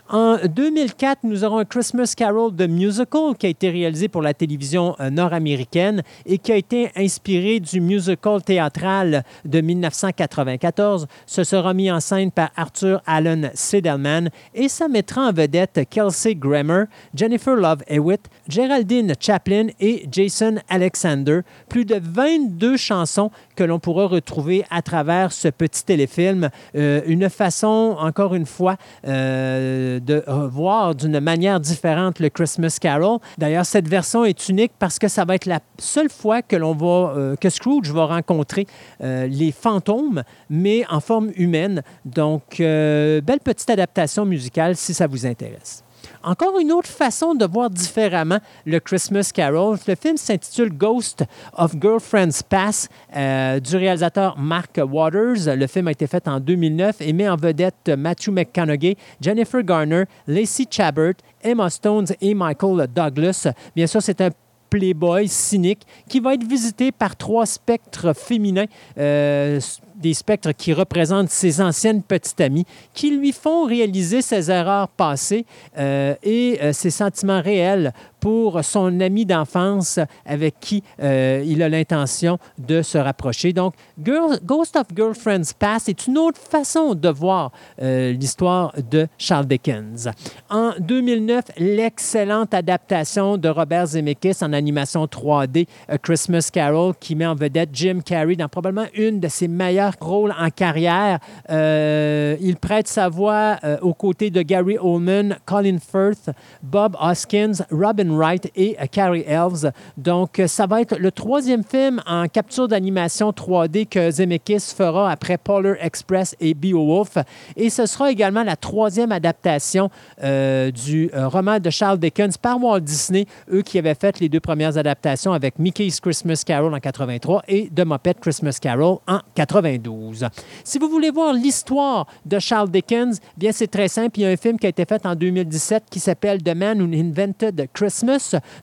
En 0.09 0.37
2004, 0.37 1.19
nous 1.23 1.43
aurons 1.43 1.57
un 1.57 1.65
Christmas 1.65 2.13
Carol 2.15 2.55
de 2.55 2.65
musical 2.65 3.35
qui 3.37 3.45
a 3.45 3.49
été 3.49 3.69
réalisé 3.69 4.07
pour 4.07 4.21
la 4.21 4.33
télévision 4.33 4.95
euh, 5.01 5.09
nord-américaine 5.09 6.01
et 6.25 6.37
qui 6.37 6.53
a 6.53 6.55
été 6.55 6.89
inspiré 6.95 7.59
du 7.59 7.81
musical 7.81 8.41
théâtral 8.41 9.25
de 9.43 9.59
1994. 9.59 11.07
Ce 11.25 11.43
sera 11.43 11.73
mis 11.73 11.91
en 11.91 11.99
scène 11.99 12.31
par 12.31 12.51
Arthur 12.55 13.01
Allen 13.05 13.51
Sidelman 13.53 14.29
et 14.55 14.69
ça 14.69 14.87
mettra 14.87 15.27
en 15.27 15.33
vedette 15.33 15.81
Kelsey 15.89 16.35
Grammer, 16.35 16.85
Jennifer 17.13 17.57
Love 17.57 17.83
Hewitt, 17.89 18.29
Geraldine 18.47 19.13
Chaplin 19.19 19.67
et 19.81 20.07
Jason 20.09 20.55
Alexander. 20.69 21.41
Plus 21.67 21.83
de 21.83 21.99
22 22.01 22.77
chansons 22.77 23.29
que 23.57 23.65
l'on 23.65 23.79
pourra 23.79 24.07
retrouver 24.07 24.63
à 24.69 24.81
travers 24.81 25.33
ce 25.33 25.49
petit 25.49 25.83
téléfilm. 25.83 26.49
Euh, 26.75 27.01
une 27.07 27.29
façon, 27.29 27.97
encore 27.99 28.35
une 28.35 28.45
fois, 28.45 28.77
euh, 29.05 29.96
de 29.99 30.23
voir 30.49 30.95
d'une 30.95 31.19
manière 31.19 31.59
différente 31.59 32.19
le 32.19 32.29
Christmas 32.29 32.77
Carol. 32.79 33.19
D'ailleurs, 33.37 33.65
cette 33.65 33.87
version 33.87 34.25
est 34.25 34.49
unique 34.49 34.71
parce 34.79 34.99
que 34.99 35.07
ça 35.07 35.25
va 35.25 35.35
être 35.35 35.45
la 35.45 35.59
seule 35.77 36.09
fois 36.09 36.41
que 36.41 36.55
l'on 36.55 36.77
euh, 36.81 37.35
que 37.35 37.49
Scrooge 37.49 37.91
va 37.91 38.05
rencontrer 38.05 38.67
euh, 39.01 39.27
les 39.27 39.51
fantômes, 39.51 40.23
mais 40.49 40.83
en 40.89 40.99
forme 40.99 41.31
humaine. 41.35 41.81
Donc, 42.05 42.59
euh, 42.59 43.21
belle 43.21 43.39
petite 43.39 43.69
adaptation 43.69 44.25
musicale 44.25 44.75
si 44.75 44.93
ça 44.93 45.07
vous 45.07 45.25
intéresse. 45.25 45.83
Encore 46.23 46.59
une 46.59 46.71
autre 46.71 46.89
façon 46.89 47.35
de 47.35 47.45
voir 47.45 47.69
différemment 47.69 48.39
le 48.65 48.79
Christmas 48.79 49.31
Carol. 49.33 49.77
Le 49.87 49.95
film 49.95 50.17
s'intitule 50.17 50.69
Ghost 50.69 51.23
of 51.53 51.73
Girlfriend's 51.79 52.43
Pass 52.43 52.89
euh, 53.15 53.59
du 53.59 53.75
réalisateur 53.75 54.37
Mark 54.37 54.77
Waters. 54.77 55.55
Le 55.55 55.67
film 55.67 55.87
a 55.87 55.91
été 55.91 56.07
fait 56.07 56.27
en 56.27 56.39
2009 56.39 56.97
et 57.01 57.13
met 57.13 57.29
en 57.29 57.35
vedette 57.35 57.89
Matthew 57.97 58.29
McConaughey, 58.29 58.95
Jennifer 59.21 59.63
Garner, 59.63 60.03
Lacey 60.27 60.65
Chabert, 60.69 61.15
Emma 61.41 61.69
Stones 61.69 62.07
et 62.21 62.33
Michael 62.33 62.87
Douglas. 62.93 63.47
Bien 63.75 63.87
sûr, 63.87 64.01
c'est 64.01 64.21
un 64.21 64.29
playboy 64.69 65.27
cynique 65.27 65.81
qui 66.09 66.19
va 66.19 66.33
être 66.33 66.43
visité 66.43 66.91
par 66.91 67.15
trois 67.15 67.45
spectres 67.45 68.13
féminins. 68.13 68.65
Euh, 68.97 69.59
des 69.97 70.13
spectres 70.13 70.51
qui 70.51 70.73
représentent 70.73 71.29
ses 71.29 71.59
anciennes 71.61 72.01
petites 72.01 72.39
amies, 72.39 72.65
qui 72.93 73.11
lui 73.11 73.31
font 73.31 73.65
réaliser 73.65 74.21
ses 74.21 74.49
erreurs 74.51 74.87
passées 74.87 75.45
euh, 75.77 76.15
et 76.23 76.59
euh, 76.61 76.73
ses 76.73 76.91
sentiments 76.91 77.41
réels 77.41 77.93
pour 78.19 78.63
son 78.63 78.99
ami 78.99 79.25
d'enfance 79.25 79.99
avec 80.25 80.59
qui 80.59 80.83
euh, 81.01 81.43
il 81.45 81.61
a 81.61 81.69
l'intention 81.69 82.37
de 82.57 82.81
se 82.81 82.97
rapprocher. 82.97 83.53
Donc, 83.53 83.73
Ghost 83.99 84.75
of 84.75 84.87
Girlfriend's 84.95 85.53
Past 85.53 85.89
est 85.89 86.07
une 86.07 86.17
autre 86.17 86.39
façon 86.39 86.95
de 86.95 87.09
voir 87.09 87.51
euh, 87.81 88.11
l'histoire 88.11 88.73
de 88.89 89.07
Charles 89.17 89.45
Dickens. 89.45 90.09
En 90.49 90.73
2009, 90.79 91.45
l'excellente 91.57 92.53
adaptation 92.53 93.37
de 93.37 93.49
Robert 93.49 93.87
Zemeckis 93.87 94.37
en 94.41 94.53
animation 94.53 95.05
3D, 95.05 95.67
A 95.87 95.97
Christmas 95.97 96.49
Carol, 96.51 96.93
qui 96.99 97.15
met 97.15 97.25
en 97.25 97.35
vedette 97.35 97.69
Jim 97.73 97.99
Carrey 98.03 98.35
dans 98.35 98.49
probablement 98.49 98.87
une 98.95 99.19
de 99.19 99.27
ses 99.27 99.47
meilleurs 99.47 99.93
rôles 99.99 100.33
en 100.37 100.49
carrière. 100.49 101.19
Euh, 101.49 102.35
il 102.41 102.55
prête 102.57 102.87
sa 102.87 103.09
voix 103.09 103.57
aux 103.81 103.93
côtés 103.93 104.29
de 104.29 104.41
Gary 104.41 104.77
Oldman, 104.79 105.37
Colin 105.45 105.77
Firth, 105.79 106.29
Bob 106.63 106.95
Hoskins, 106.99 107.65
Robin 107.71 108.06
Wright 108.11 108.51
et 108.55 108.77
euh, 108.79 108.85
Carrie 108.91 109.23
Elves. 109.27 109.71
Donc, 109.97 110.39
euh, 110.39 110.47
ça 110.47 110.67
va 110.67 110.81
être 110.81 110.97
le 110.97 111.11
troisième 111.11 111.63
film 111.63 112.01
en 112.05 112.27
capture 112.27 112.67
d'animation 112.67 113.31
3D 113.31 113.87
que 113.87 114.11
Zemeckis 114.11 114.73
fera 114.75 115.11
après 115.11 115.37
Polar 115.37 115.75
Express 115.79 116.35
et 116.39 116.53
Beowulf. 116.53 117.17
Et 117.55 117.69
ce 117.69 117.85
sera 117.85 118.11
également 118.11 118.43
la 118.43 118.55
troisième 118.55 119.11
adaptation 119.11 119.89
euh, 120.23 120.71
du 120.71 121.09
roman 121.13 121.59
de 121.59 121.69
Charles 121.69 121.99
Dickens 121.99 122.37
par 122.37 122.61
Walt 122.61 122.81
Disney, 122.81 123.25
eux 123.51 123.61
qui 123.61 123.79
avaient 123.79 123.95
fait 123.95 124.19
les 124.19 124.29
deux 124.29 124.39
premières 124.39 124.77
adaptations 124.77 125.33
avec 125.33 125.59
Mickey's 125.59 125.99
Christmas 125.99 126.43
Carol 126.45 126.73
en 126.73 126.79
83 126.79 127.43
et 127.47 127.69
The 127.69 127.85
Muppet 127.85 128.15
Christmas 128.15 128.57
Carol 128.61 128.97
en 129.07 129.19
92. 129.35 130.27
Si 130.63 130.79
vous 130.79 130.89
voulez 130.89 131.11
voir 131.11 131.33
l'histoire 131.33 132.07
de 132.25 132.39
Charles 132.39 132.69
Dickens, 132.69 133.19
bien 133.35 133.51
c'est 133.51 133.67
très 133.67 133.87
simple. 133.87 134.19
Il 134.19 134.23
y 134.23 134.25
a 134.25 134.29
un 134.29 134.37
film 134.37 134.57
qui 134.59 134.65
a 134.65 134.69
été 134.69 134.85
fait 134.85 135.05
en 135.05 135.15
2017 135.15 135.85
qui 135.89 135.99
s'appelle 135.99 136.41
The 136.43 136.55
Man 136.55 136.81
Who 136.81 136.93
Invented 136.93 137.67
Christmas. 137.73 137.96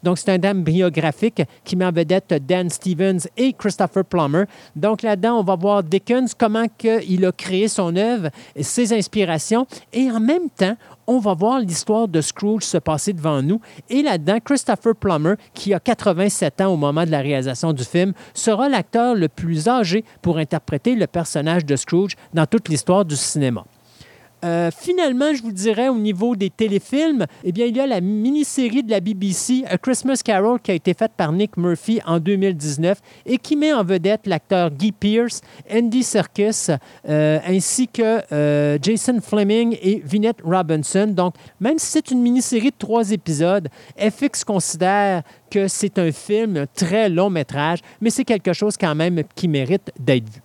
Donc 0.02 0.18
c'est 0.18 0.30
un 0.30 0.38
drame 0.38 0.62
biographique 0.62 1.42
qui 1.64 1.76
met 1.76 1.84
en 1.84 1.92
vedette 1.92 2.34
Dan 2.46 2.70
Stevens 2.70 3.20
et 3.36 3.52
Christopher 3.52 4.04
Plummer. 4.04 4.44
Donc 4.76 5.02
là-dedans, 5.02 5.38
on 5.38 5.42
va 5.42 5.56
voir 5.56 5.82
Dickens, 5.82 6.34
comment 6.34 6.66
il 6.84 7.24
a 7.24 7.32
créé 7.32 7.68
son 7.68 7.94
œuvre, 7.96 8.30
ses 8.60 8.92
inspirations, 8.92 9.66
et 9.92 10.10
en 10.10 10.20
même 10.20 10.50
temps, 10.50 10.76
on 11.06 11.18
va 11.18 11.34
voir 11.34 11.60
l'histoire 11.60 12.08
de 12.08 12.20
Scrooge 12.20 12.62
se 12.62 12.78
passer 12.78 13.12
devant 13.12 13.42
nous. 13.42 13.60
Et 13.90 14.02
là-dedans, 14.02 14.38
Christopher 14.42 14.94
Plummer, 14.94 15.34
qui 15.52 15.74
a 15.74 15.80
87 15.80 16.62
ans 16.62 16.72
au 16.72 16.76
moment 16.76 17.04
de 17.04 17.10
la 17.10 17.20
réalisation 17.20 17.72
du 17.72 17.84
film, 17.84 18.12
sera 18.32 18.68
l'acteur 18.68 19.14
le 19.14 19.28
plus 19.28 19.68
âgé 19.68 20.04
pour 20.22 20.38
interpréter 20.38 20.94
le 20.94 21.06
personnage 21.06 21.64
de 21.64 21.76
Scrooge 21.76 22.16
dans 22.32 22.46
toute 22.46 22.68
l'histoire 22.68 23.04
du 23.04 23.16
cinéma. 23.16 23.64
Euh, 24.44 24.70
finalement, 24.76 25.32
je 25.32 25.42
vous 25.42 25.52
dirais 25.52 25.88
au 25.88 25.96
niveau 25.96 26.36
des 26.36 26.50
téléfilms, 26.50 27.26
eh 27.44 27.52
bien, 27.52 27.66
il 27.66 27.76
y 27.76 27.80
a 27.80 27.86
la 27.86 28.00
mini-série 28.00 28.82
de 28.82 28.90
la 28.90 29.00
BBC, 29.00 29.64
A 29.66 29.78
Christmas 29.78 30.20
Carol, 30.22 30.60
qui 30.60 30.70
a 30.70 30.74
été 30.74 30.92
faite 30.92 31.12
par 31.16 31.32
Nick 31.32 31.56
Murphy 31.56 32.00
en 32.04 32.18
2019 32.18 32.98
et 33.26 33.38
qui 33.38 33.56
met 33.56 33.72
en 33.72 33.82
vedette 33.82 34.26
l'acteur 34.26 34.70
Guy 34.70 34.92
Pearce, 34.92 35.40
Andy 35.72 36.02
Serkis, 36.02 36.66
euh, 37.08 37.38
ainsi 37.46 37.88
que 37.88 38.20
euh, 38.32 38.78
Jason 38.82 39.20
Fleming 39.22 39.76
et 39.80 40.02
Vinette 40.04 40.42
Robinson. 40.44 41.06
Donc, 41.06 41.34
même 41.60 41.78
si 41.78 41.86
c'est 41.86 42.10
une 42.10 42.20
mini-série 42.20 42.70
de 42.70 42.76
trois 42.78 43.12
épisodes, 43.12 43.68
FX 43.98 44.44
considère 44.44 45.22
que 45.50 45.68
c'est 45.68 45.98
un 45.98 46.12
film, 46.12 46.58
un 46.58 46.66
très 46.66 47.08
long 47.08 47.30
métrage, 47.30 47.78
mais 48.00 48.10
c'est 48.10 48.24
quelque 48.24 48.52
chose 48.52 48.76
quand 48.76 48.94
même 48.94 49.22
qui 49.34 49.48
mérite 49.48 49.90
d'être 49.98 50.28
vu. 50.28 50.40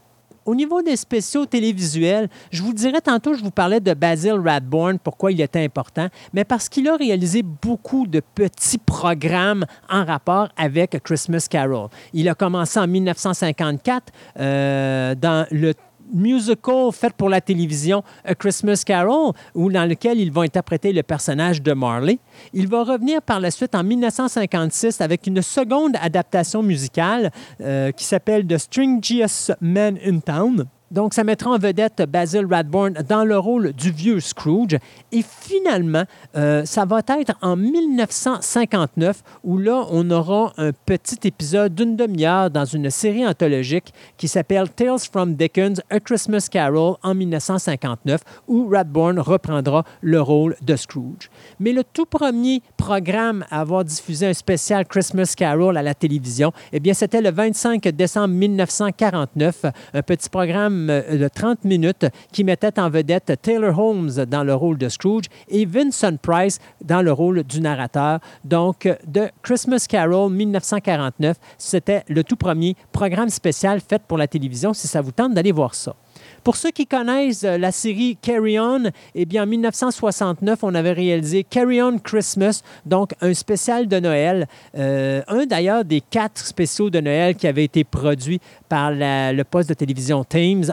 Au 0.49 0.55
niveau 0.55 0.81
des 0.81 0.95
spéciaux 0.95 1.45
télévisuels, 1.45 2.27
je 2.49 2.63
vous 2.63 2.73
dirais 2.73 3.01
tantôt, 3.01 3.35
je 3.35 3.43
vous 3.43 3.51
parlais 3.51 3.80
de 3.80 3.93
Basil 3.93 4.34
Radbourne, 4.34 4.97
pourquoi 4.97 5.31
il 5.31 5.39
était 5.41 5.63
important, 5.63 6.07
mais 6.34 6.43
parce 6.43 6.67
qu'il 6.67 6.89
a 6.89 6.95
réalisé 6.95 7.43
beaucoup 7.43 8.07
de 8.07 8.19
petits 8.19 8.80
programmes 8.80 9.63
en 9.91 10.03
rapport 10.03 10.49
avec 10.57 11.03
Christmas 11.03 11.45
Carol. 11.47 11.89
Il 12.13 12.27
a 12.27 12.34
commencé 12.34 12.80
en 12.80 12.88
1954 12.88 14.11
euh, 14.39 15.13
dans 15.13 15.45
le 15.51 15.76
musical 16.14 16.91
fait 16.91 17.14
pour 17.14 17.30
la 17.30 17.41
télévision 17.41 18.03
A 18.26 18.36
Christmas 18.36 18.84
Carol, 18.86 19.34
où, 19.53 19.72
dans 19.72 19.88
lequel 19.88 20.19
il 20.19 20.31
va 20.31 20.41
interpréter 20.41 20.91
le 20.94 21.03
personnage 21.03 21.61
de 21.61 21.73
Marley. 21.73 22.19
Il 22.53 22.68
va 22.68 22.84
revenir 22.84 23.22
par 23.22 23.40
la 23.40 23.52
suite 23.52 23.76
en 23.76 23.84
1956 23.84 25.02
avec 25.02 25.27
une 25.27 25.41
seconde 25.41 25.95
adaptation 26.02 26.64
musicale 26.64 27.31
euh, 27.61 27.91
qui 27.91 28.06
s'appelle 28.06 28.45
The 28.45 28.57
Stringiest 28.57 29.53
Man 29.61 29.98
in 30.06 30.19
Town. 30.19 30.65
Donc, 30.91 31.14
ça 31.14 31.24
mettra 31.24 31.52
en 31.52 31.57
vedette 31.57 32.02
Basil 32.10 32.45
Radbourne 32.49 32.94
dans 33.07 33.24
le 33.24 33.38
rôle 33.38 33.74
du 33.74 33.91
vieux 33.91 34.20
Scrooge. 34.20 34.78
Et 35.11 35.22
finalement, 35.22 36.03
euh, 36.36 36.66
ça 36.66 36.86
va 36.86 36.99
être 36.99 37.34
en 37.41 37.56
1959 37.56 39.24
où 39.44 39.57
là, 39.57 39.86
on 39.91 40.10
aura 40.10 40.53
un 40.57 40.72
petit 40.86 41.28
épisode 41.28 41.76
d'une 41.76 41.95
demi-heure 41.95 42.49
dans 42.49 42.66
une 42.66 42.90
série 42.90 43.26
anthologique 43.26 43.94
qui 44.18 44.28
s'appelle 44.28 44.70
Tales 44.70 44.99
from 45.11 45.36
Dickens, 45.36 45.82
A 45.90 45.99
Christmas 45.99 46.48
Carol 46.52 46.95
en 47.03 47.14
1959 47.14 48.22
où 48.48 48.68
Radbourne 48.70 49.20
reprendra 49.20 49.84
le 50.02 50.22
rôle 50.22 50.56
de 50.61 50.76
Scrooge. 50.76 51.30
Mais 51.60 51.72
le 51.72 51.84
tout 51.84 52.06
premier 52.06 52.61
programme 52.78 53.45
à 53.52 53.61
avoir 53.61 53.84
diffusé 53.84 54.28
un 54.28 54.34
spécial 54.34 54.86
Christmas 54.86 55.34
Carol 55.38 55.78
à 55.78 55.84
la 55.84 55.94
télévision, 55.94 56.52
eh 56.72 56.80
bien, 56.80 56.94
c'était 56.94 57.22
le 57.22 57.32
25 57.32 57.84
décembre 57.90 58.34
1949, 58.34 59.66
un 59.94 60.02
petit 60.02 60.30
programme 60.30 60.78
euh, 60.89 61.18
de 61.18 61.27
30 61.27 61.65
minutes 61.65 62.06
qui 62.31 62.43
mettait 62.43 62.80
en 62.80 62.89
vedette 62.89 63.34
Taylor 63.41 63.77
Holmes 63.77 64.26
dans 64.26 64.43
le 64.43 64.53
rôle 64.53 64.77
de 64.77 64.88
Scrooge 64.89 65.26
et 65.47 65.65
Vincent 65.65 66.15
Price 66.18 66.60
dans 66.84 67.01
le 67.01 67.11
rôle 67.11 67.43
du 67.43 67.61
narrateur. 67.61 68.19
Donc, 68.43 68.88
de 69.07 69.30
Christmas 69.41 69.85
Carol 69.89 70.31
1949, 70.31 71.38
c'était 71.57 72.03
le 72.07 72.23
tout 72.23 72.35
premier 72.35 72.76
programme 72.91 73.30
spécial 73.30 73.80
fait 73.81 74.01
pour 74.07 74.18
la 74.18 74.27
télévision, 74.27 74.73
si 74.73 74.88
ça 74.88 75.01
vous 75.01 75.11
tente 75.11 75.34
d'aller 75.34 75.51
voir 75.51 75.73
ça. 75.73 75.95
Pour 76.44 76.56
ceux 76.56 76.72
qui 76.72 76.88
connaissent 76.88 77.44
euh, 77.44 77.57
la 77.57 77.72
série 77.72 78.18
Carry 78.22 78.60
On, 78.60 78.84
eh 79.16 79.26
bien, 79.26 79.44
en 79.44 79.48
1969, 79.48 80.60
on 80.64 80.74
avait 80.76 80.94
réalisé 80.94 81.44
Carry 81.44 81.82
On 81.82 81.98
Christmas, 81.98 82.61
donc 82.86 83.14
un 83.22 83.34
spécial 83.34 83.88
de 83.88 83.99
Noël. 83.99 84.48
Euh, 84.78 85.22
un 85.28 85.45
d'ailleurs 85.45 85.84
des 85.84 86.02
quatre 86.02 86.45
spéciaux 86.45 86.90
de 86.90 86.99
Noël 86.99 87.36
qui 87.36 87.48
avaient 87.48 87.64
été 87.64 87.84
produits 87.84 88.40
par 88.68 88.91
le 88.91 89.44
poste 89.44 89.70
de 89.70 89.74
télévision 89.74 90.24
Thames. 90.24 90.66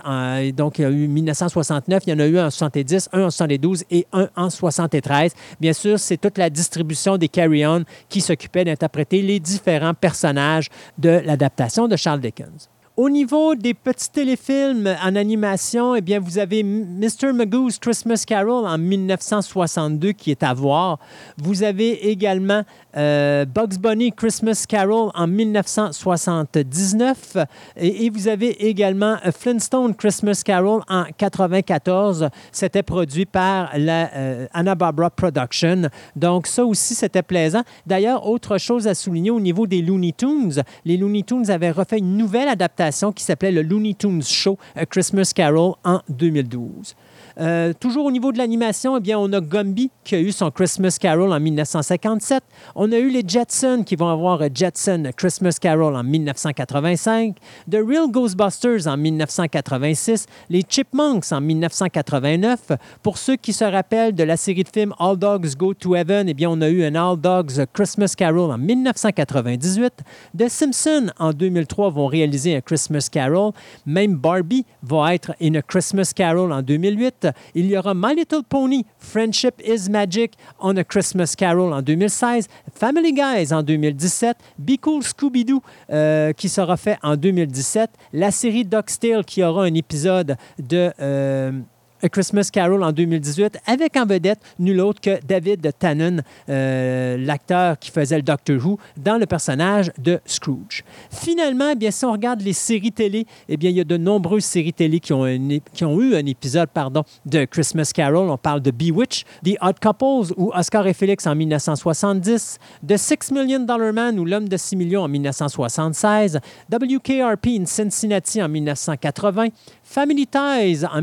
Donc, 0.52 0.78
il 0.78 0.82
y 0.82 0.84
a 0.84 0.90
eu 0.90 1.08
1969, 1.08 2.02
il 2.06 2.10
y 2.10 2.12
en 2.12 2.18
a 2.18 2.26
eu 2.26 2.38
un 2.38 2.46
en 2.46 2.50
70, 2.50 3.08
un 3.12 3.24
en 3.24 3.30
72 3.30 3.84
et 3.90 4.06
un 4.12 4.28
en 4.36 4.50
73. 4.50 5.32
Bien 5.60 5.72
sûr, 5.72 5.98
c'est 5.98 6.18
toute 6.18 6.38
la 6.38 6.50
distribution 6.50 7.16
des 7.16 7.28
Carry 7.28 7.66
On 7.66 7.84
qui 8.08 8.20
s'occupait 8.20 8.64
d'interpréter 8.64 9.22
les 9.22 9.40
différents 9.40 9.94
personnages 9.94 10.68
de 10.98 11.20
l'adaptation 11.24 11.88
de 11.88 11.96
Charles 11.96 12.20
Dickens. 12.20 12.68
Au 12.96 13.10
niveau 13.10 13.54
des 13.54 13.74
petits 13.74 14.08
téléfilms 14.08 14.96
en 15.04 15.16
animation, 15.16 15.94
eh 15.94 16.00
bien, 16.00 16.18
vous 16.18 16.38
avez 16.38 16.62
Mr. 16.62 17.34
Magoo's 17.34 17.78
Christmas 17.78 18.24
Carol 18.26 18.66
en 18.66 18.78
1962 18.78 20.12
qui 20.12 20.30
est 20.30 20.42
à 20.42 20.54
voir. 20.54 20.98
Vous 21.36 21.62
avez 21.62 22.08
également 22.08 22.62
euh, 22.96 23.44
Bugs 23.44 23.76
Bunny 23.78 24.12
Christmas 24.12 24.64
Carol 24.66 25.10
en 25.14 25.26
1979 25.26 27.36
et, 27.76 28.08
vous 28.08 28.28
avez 28.28 28.66
également 28.66 29.16
euh, 29.26 29.30
Flintstone 29.30 29.94
Christmas 29.94 30.40
Carol 30.42 30.80
en 30.88 31.04
94. 31.18 32.30
C'était 32.50 32.82
produit 32.82 33.26
par 33.26 33.72
la 33.76 34.10
euh, 34.14 34.46
Anna 34.54 34.74
Barbara 34.74 35.10
Production. 35.10 35.90
Donc 36.14 36.46
ça 36.46 36.64
aussi, 36.64 36.94
c'était 36.94 37.22
plaisant. 37.22 37.60
D'ailleurs, 37.84 38.26
autre 38.26 38.56
chose 38.56 38.88
à 38.88 38.94
souligner 38.94 39.30
au 39.30 39.40
niveau 39.40 39.66
des 39.66 39.82
Looney 39.82 40.14
Tunes, 40.16 40.62
les 40.86 40.96
Looney 40.96 41.24
Tunes 41.24 41.50
avaient 41.50 41.72
refait 41.72 41.98
une 41.98 42.16
nouvelle 42.16 42.48
adaptation 42.48 42.85
qui 43.12 43.24
s'appelait 43.24 43.52
le 43.52 43.62
Looney 43.62 43.94
Tunes 43.94 44.22
Show 44.22 44.58
A 44.74 44.86
Christmas 44.86 45.32
Carol 45.34 45.74
en 45.84 46.00
2012. 46.08 46.94
Euh, 47.38 47.72
toujours 47.78 48.06
au 48.06 48.10
niveau 48.10 48.32
de 48.32 48.38
l'animation, 48.38 48.96
eh 48.96 49.00
bien, 49.00 49.18
on 49.18 49.30
a 49.32 49.40
Gumby 49.40 49.90
qui 50.04 50.14
a 50.14 50.20
eu 50.20 50.32
son 50.32 50.50
Christmas 50.50 50.96
Carol 51.00 51.32
en 51.32 51.40
1957. 51.40 52.42
On 52.74 52.90
a 52.92 52.96
eu 52.96 53.10
les 53.10 53.22
Jetsons 53.26 53.82
qui 53.84 53.94
vont 53.96 54.08
avoir 54.08 54.40
Jetson 54.54 55.10
Christmas 55.16 55.56
Carol 55.60 55.94
en 55.96 56.02
1985. 56.02 57.36
The 57.70 57.78
Real 57.86 58.10
Ghostbusters 58.10 58.86
en 58.86 58.96
1986. 58.96 60.26
Les 60.48 60.62
Chipmunks 60.66 61.30
en 61.32 61.40
1989. 61.40 62.72
Pour 63.02 63.18
ceux 63.18 63.36
qui 63.36 63.52
se 63.52 63.64
rappellent 63.64 64.14
de 64.14 64.24
la 64.24 64.36
série 64.36 64.64
de 64.64 64.68
films 64.68 64.94
All 64.98 65.18
Dogs 65.18 65.56
Go 65.56 65.74
to 65.74 65.94
Heaven, 65.94 66.28
eh 66.28 66.34
bien, 66.34 66.48
on 66.48 66.60
a 66.62 66.68
eu 66.68 66.84
un 66.84 66.94
All 66.94 67.20
Dogs 67.20 67.66
Christmas 67.72 68.14
Carol 68.16 68.50
en 68.50 68.58
1998. 68.58 69.92
The 70.38 70.48
Simpsons 70.48 71.08
en 71.18 71.32
2003 71.32 71.90
vont 71.90 72.06
réaliser 72.06 72.56
un 72.56 72.60
Christmas 72.60 73.08
Carol. 73.10 73.52
Même 73.84 74.16
Barbie 74.16 74.64
va 74.82 75.14
être 75.14 75.32
a 75.32 75.62
Christmas 75.62 76.12
Carol 76.14 76.52
en 76.52 76.62
2008. 76.62 77.25
Il 77.54 77.66
y 77.66 77.76
aura 77.76 77.94
My 77.94 78.14
Little 78.14 78.42
Pony, 78.48 78.84
Friendship 78.98 79.60
is 79.64 79.88
Magic 79.90 80.34
on 80.58 80.76
a 80.76 80.84
Christmas 80.84 81.34
Carol 81.36 81.72
en 81.72 81.82
2016. 81.82 82.48
Family 82.74 83.12
Guys 83.12 83.52
en 83.52 83.62
2017. 83.62 84.36
Be 84.58 84.78
Cool 84.80 85.02
Scooby-Doo 85.02 85.62
euh, 85.90 86.32
qui 86.32 86.48
sera 86.48 86.76
fait 86.76 86.98
en 87.02 87.16
2017. 87.16 87.90
La 88.12 88.30
série 88.30 88.64
Ducks 88.64 88.98
Tale 89.00 89.24
qui 89.24 89.42
aura 89.42 89.64
un 89.64 89.74
épisode 89.74 90.36
de... 90.58 90.92
euh, 91.00 91.52
A 92.02 92.08
Christmas 92.10 92.50
Carol 92.52 92.82
en 92.82 92.92
2018, 92.92 93.58
avec 93.66 93.96
en 93.96 94.04
vedette 94.04 94.40
nul 94.58 94.80
autre 94.80 95.00
que 95.00 95.18
David 95.26 95.70
Tannen, 95.78 96.22
euh, 96.48 97.16
l'acteur 97.18 97.78
qui 97.78 97.90
faisait 97.90 98.16
le 98.16 98.22
Doctor 98.22 98.56
Who, 98.56 98.78
dans 98.96 99.16
le 99.16 99.24
personnage 99.24 99.90
de 99.96 100.20
Scrooge. 100.26 100.84
Finalement, 101.10 101.70
eh 101.72 101.74
bien, 101.74 101.90
si 101.90 102.04
on 102.04 102.12
regarde 102.12 102.42
les 102.42 102.52
séries 102.52 102.92
télé, 102.92 103.26
eh 103.48 103.56
bien, 103.56 103.70
il 103.70 103.76
y 103.76 103.80
a 103.80 103.84
de 103.84 103.96
nombreuses 103.96 104.44
séries 104.44 104.74
télé 104.74 105.00
qui 105.00 105.12
ont, 105.14 105.26
eu 105.26 106.14
un 106.14 106.26
épisode 106.26 106.68
pardon, 106.68 107.02
de 107.24 107.46
Christmas 107.46 107.90
Carol. 107.94 108.28
On 108.28 108.36
parle 108.36 108.60
de 108.60 108.70
Bewitch, 108.70 109.24
The 109.44 109.56
Odd 109.62 109.76
Couples 109.80 110.34
ou 110.36 110.52
Oscar 110.54 110.86
et 110.86 110.94
Félix 110.94 111.26
en 111.26 111.34
1970, 111.34 112.58
The 112.86 112.96
Six 112.96 113.30
Million 113.32 113.60
Dollar 113.60 113.92
Man 113.92 114.18
ou 114.18 114.24
L'homme 114.26 114.48
de 114.48 114.56
6 114.56 114.76
millions 114.76 115.02
en 115.02 115.08
1976, 115.08 116.40
WKRP 116.70 117.46
in 117.58 117.64
Cincinnati 117.64 118.42
en 118.42 118.48
1980, 118.48 119.48
Family 119.82 120.26
Ties 120.26 120.84
en 120.84 121.00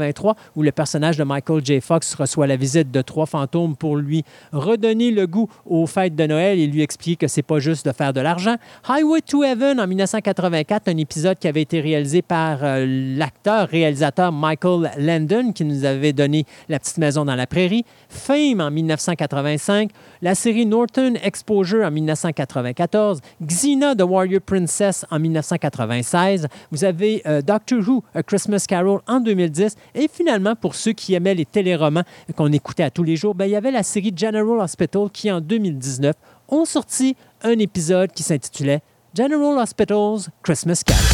1983, 0.00 0.34
où 0.56 0.62
le 0.62 0.72
personnage 0.72 1.16
de 1.16 1.24
Michael 1.24 1.64
J. 1.64 1.80
Fox 1.80 2.14
reçoit 2.14 2.46
la 2.46 2.56
visite 2.56 2.90
de 2.90 3.02
trois 3.02 3.26
fantômes 3.26 3.76
pour 3.76 3.96
lui 3.96 4.24
redonner 4.52 5.10
le 5.10 5.26
goût 5.26 5.48
aux 5.66 5.86
fêtes 5.86 6.16
de 6.16 6.26
Noël 6.26 6.58
et 6.58 6.66
lui 6.66 6.82
expliquer 6.82 7.16
que 7.16 7.28
c'est 7.28 7.42
pas 7.42 7.58
juste 7.58 7.86
de 7.86 7.92
faire 7.92 8.12
de 8.12 8.20
l'argent. 8.20 8.56
Highway 8.88 9.20
to 9.22 9.44
Heaven 9.44 9.80
en 9.80 9.86
1984, 9.86 10.88
un 10.88 10.96
épisode 10.96 11.38
qui 11.38 11.48
avait 11.48 11.62
été 11.62 11.80
réalisé 11.80 12.22
par 12.22 12.58
euh, 12.62 12.84
l'acteur 13.16 13.68
réalisateur 13.68 14.32
Michael 14.32 14.90
Landon 14.98 15.52
qui 15.52 15.64
nous 15.64 15.84
avait 15.84 16.12
donné 16.12 16.44
La 16.68 16.78
petite 16.78 16.98
maison 16.98 17.24
dans 17.24 17.34
la 17.34 17.46
prairie. 17.46 17.84
Fame 18.08 18.60
en 18.60 18.70
1985, 18.70 19.90
la 20.22 20.34
série 20.34 20.66
Norton 20.66 21.14
Exposure 21.22 21.84
en 21.84 21.90
1994, 21.90 23.20
Xena 23.44 23.94
the 23.94 24.02
Warrior 24.02 24.40
Princess 24.40 25.04
en 25.10 25.18
1996. 25.18 26.46
Vous 26.70 26.84
avez 26.84 27.22
euh, 27.26 27.42
Doctor 27.42 27.80
Who, 27.86 28.02
A 28.14 28.22
Christmas 28.22 28.64
Carol 28.68 29.00
en 29.06 29.20
2010. 29.20 29.74
Et 29.94 30.08
finalement, 30.08 30.54
pour 30.54 30.74
ceux 30.74 30.92
qui 30.92 31.14
aimaient 31.14 31.34
les 31.34 31.44
téléromans 31.44 32.04
qu'on 32.36 32.52
écoutait 32.52 32.82
à 32.82 32.90
tous 32.90 33.02
les 33.02 33.16
jours, 33.16 33.34
ben, 33.34 33.46
il 33.46 33.52
y 33.52 33.56
avait 33.56 33.70
la 33.70 33.82
série 33.82 34.12
General 34.14 34.60
Hospital 34.60 35.08
qui, 35.12 35.30
en 35.30 35.40
2019, 35.40 36.14
ont 36.48 36.64
sorti 36.64 37.16
un 37.42 37.58
épisode 37.58 38.12
qui 38.12 38.22
s'intitulait 38.22 38.82
General 39.16 39.58
Hospital's 39.58 40.30
Christmas 40.42 40.82
Carol. 40.84 41.04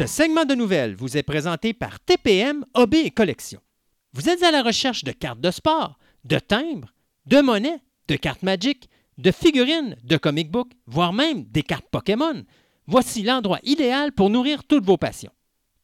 Ce 0.00 0.06
segment 0.06 0.46
de 0.46 0.54
nouvelles 0.54 0.94
vous 0.94 1.18
est 1.18 1.22
présenté 1.22 1.74
par 1.74 2.00
TPM 2.00 2.64
OB 2.74 2.94
et 2.94 3.10
Collection. 3.10 3.60
Vous 4.12 4.28
êtes 4.28 4.42
à 4.42 4.50
la 4.50 4.62
recherche 4.62 5.04
de 5.04 5.12
cartes 5.12 5.40
de 5.40 5.52
sport, 5.52 5.96
de 6.24 6.40
timbres, 6.40 6.92
de 7.26 7.40
monnaies, 7.40 7.78
de 8.08 8.16
cartes 8.16 8.42
Magic, 8.42 8.88
de 9.18 9.30
figurines, 9.30 9.94
de 10.02 10.16
comic 10.16 10.50
books, 10.50 10.72
voire 10.86 11.12
même 11.12 11.44
des 11.44 11.62
cartes 11.62 11.86
Pokémon. 11.90 12.42
Voici 12.88 13.22
l'endroit 13.22 13.60
idéal 13.62 14.10
pour 14.12 14.30
nourrir 14.30 14.64
toutes 14.64 14.84
vos 14.84 14.96
passions. 14.96 15.30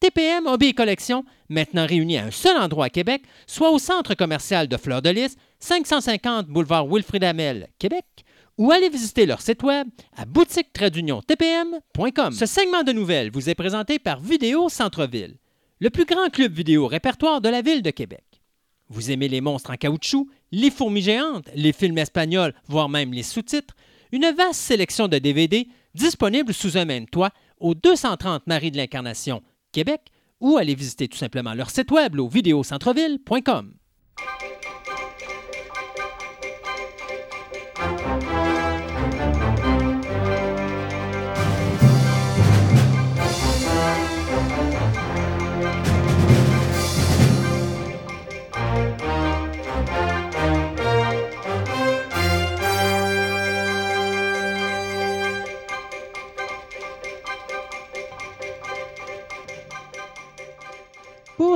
TPM 0.01 0.45
OB 0.45 0.63
et 0.63 0.73
Collection, 0.73 1.23
maintenant 1.47 1.87
réunis 1.87 2.17
à 2.17 2.25
un 2.25 2.31
seul 2.31 2.57
endroit 2.57 2.87
à 2.87 2.89
Québec, 2.89 3.23
soit 3.47 3.71
au 3.71 3.79
centre 3.79 4.13
commercial 4.13 4.67
de 4.67 4.75
Fleur 4.75 5.01
de 5.01 5.09
Lys, 5.09 5.37
550 5.59 6.47
boulevard 6.47 6.85
Wilfrid 6.85 7.23
Amel, 7.23 7.69
Québec, 7.79 8.03
ou 8.57 8.73
allez 8.73 8.89
visiter 8.89 9.25
leur 9.25 9.39
site 9.41 9.63
web 9.63 9.87
à 10.15 10.25
boutique-tpm.com. 10.25 12.33
Ce 12.33 12.45
segment 12.45 12.83
de 12.83 12.91
nouvelles 12.91 13.31
vous 13.31 13.49
est 13.49 13.55
présenté 13.55 13.99
par 13.99 14.19
Vidéo 14.19 14.67
Centre-Ville, 14.67 15.37
le 15.79 15.89
plus 15.89 16.05
grand 16.05 16.29
club 16.29 16.53
vidéo 16.53 16.87
répertoire 16.87 17.41
de 17.41 17.49
la 17.49 17.61
ville 17.61 17.81
de 17.81 17.91
Québec. 17.91 18.23
Vous 18.89 19.11
aimez 19.11 19.27
les 19.27 19.41
monstres 19.41 19.71
en 19.71 19.75
caoutchouc, 19.75 20.29
les 20.51 20.71
fourmis 20.71 21.01
géantes, 21.01 21.49
les 21.53 21.73
films 21.73 21.97
espagnols, 21.97 22.53
voire 22.67 22.89
même 22.89 23.13
les 23.13 23.23
sous-titres, 23.23 23.75
une 24.11 24.31
vaste 24.31 24.61
sélection 24.61 25.07
de 25.07 25.17
DVD 25.17 25.67
disponible 25.93 26.53
sous 26.53 26.77
un 26.77 26.85
même 26.85 27.07
toit 27.07 27.31
au 27.59 27.75
230 27.75 28.47
Marie 28.47 28.71
de 28.71 28.77
l'Incarnation, 28.77 29.41
Québec, 29.71 30.01
ou 30.39 30.57
allez 30.57 30.75
visiter 30.75 31.07
tout 31.07 31.17
simplement 31.17 31.53
leur 31.53 31.69
site 31.69 31.91
web 31.91 32.17
au 32.19 32.29
vidéocentreville.com. 32.29 33.76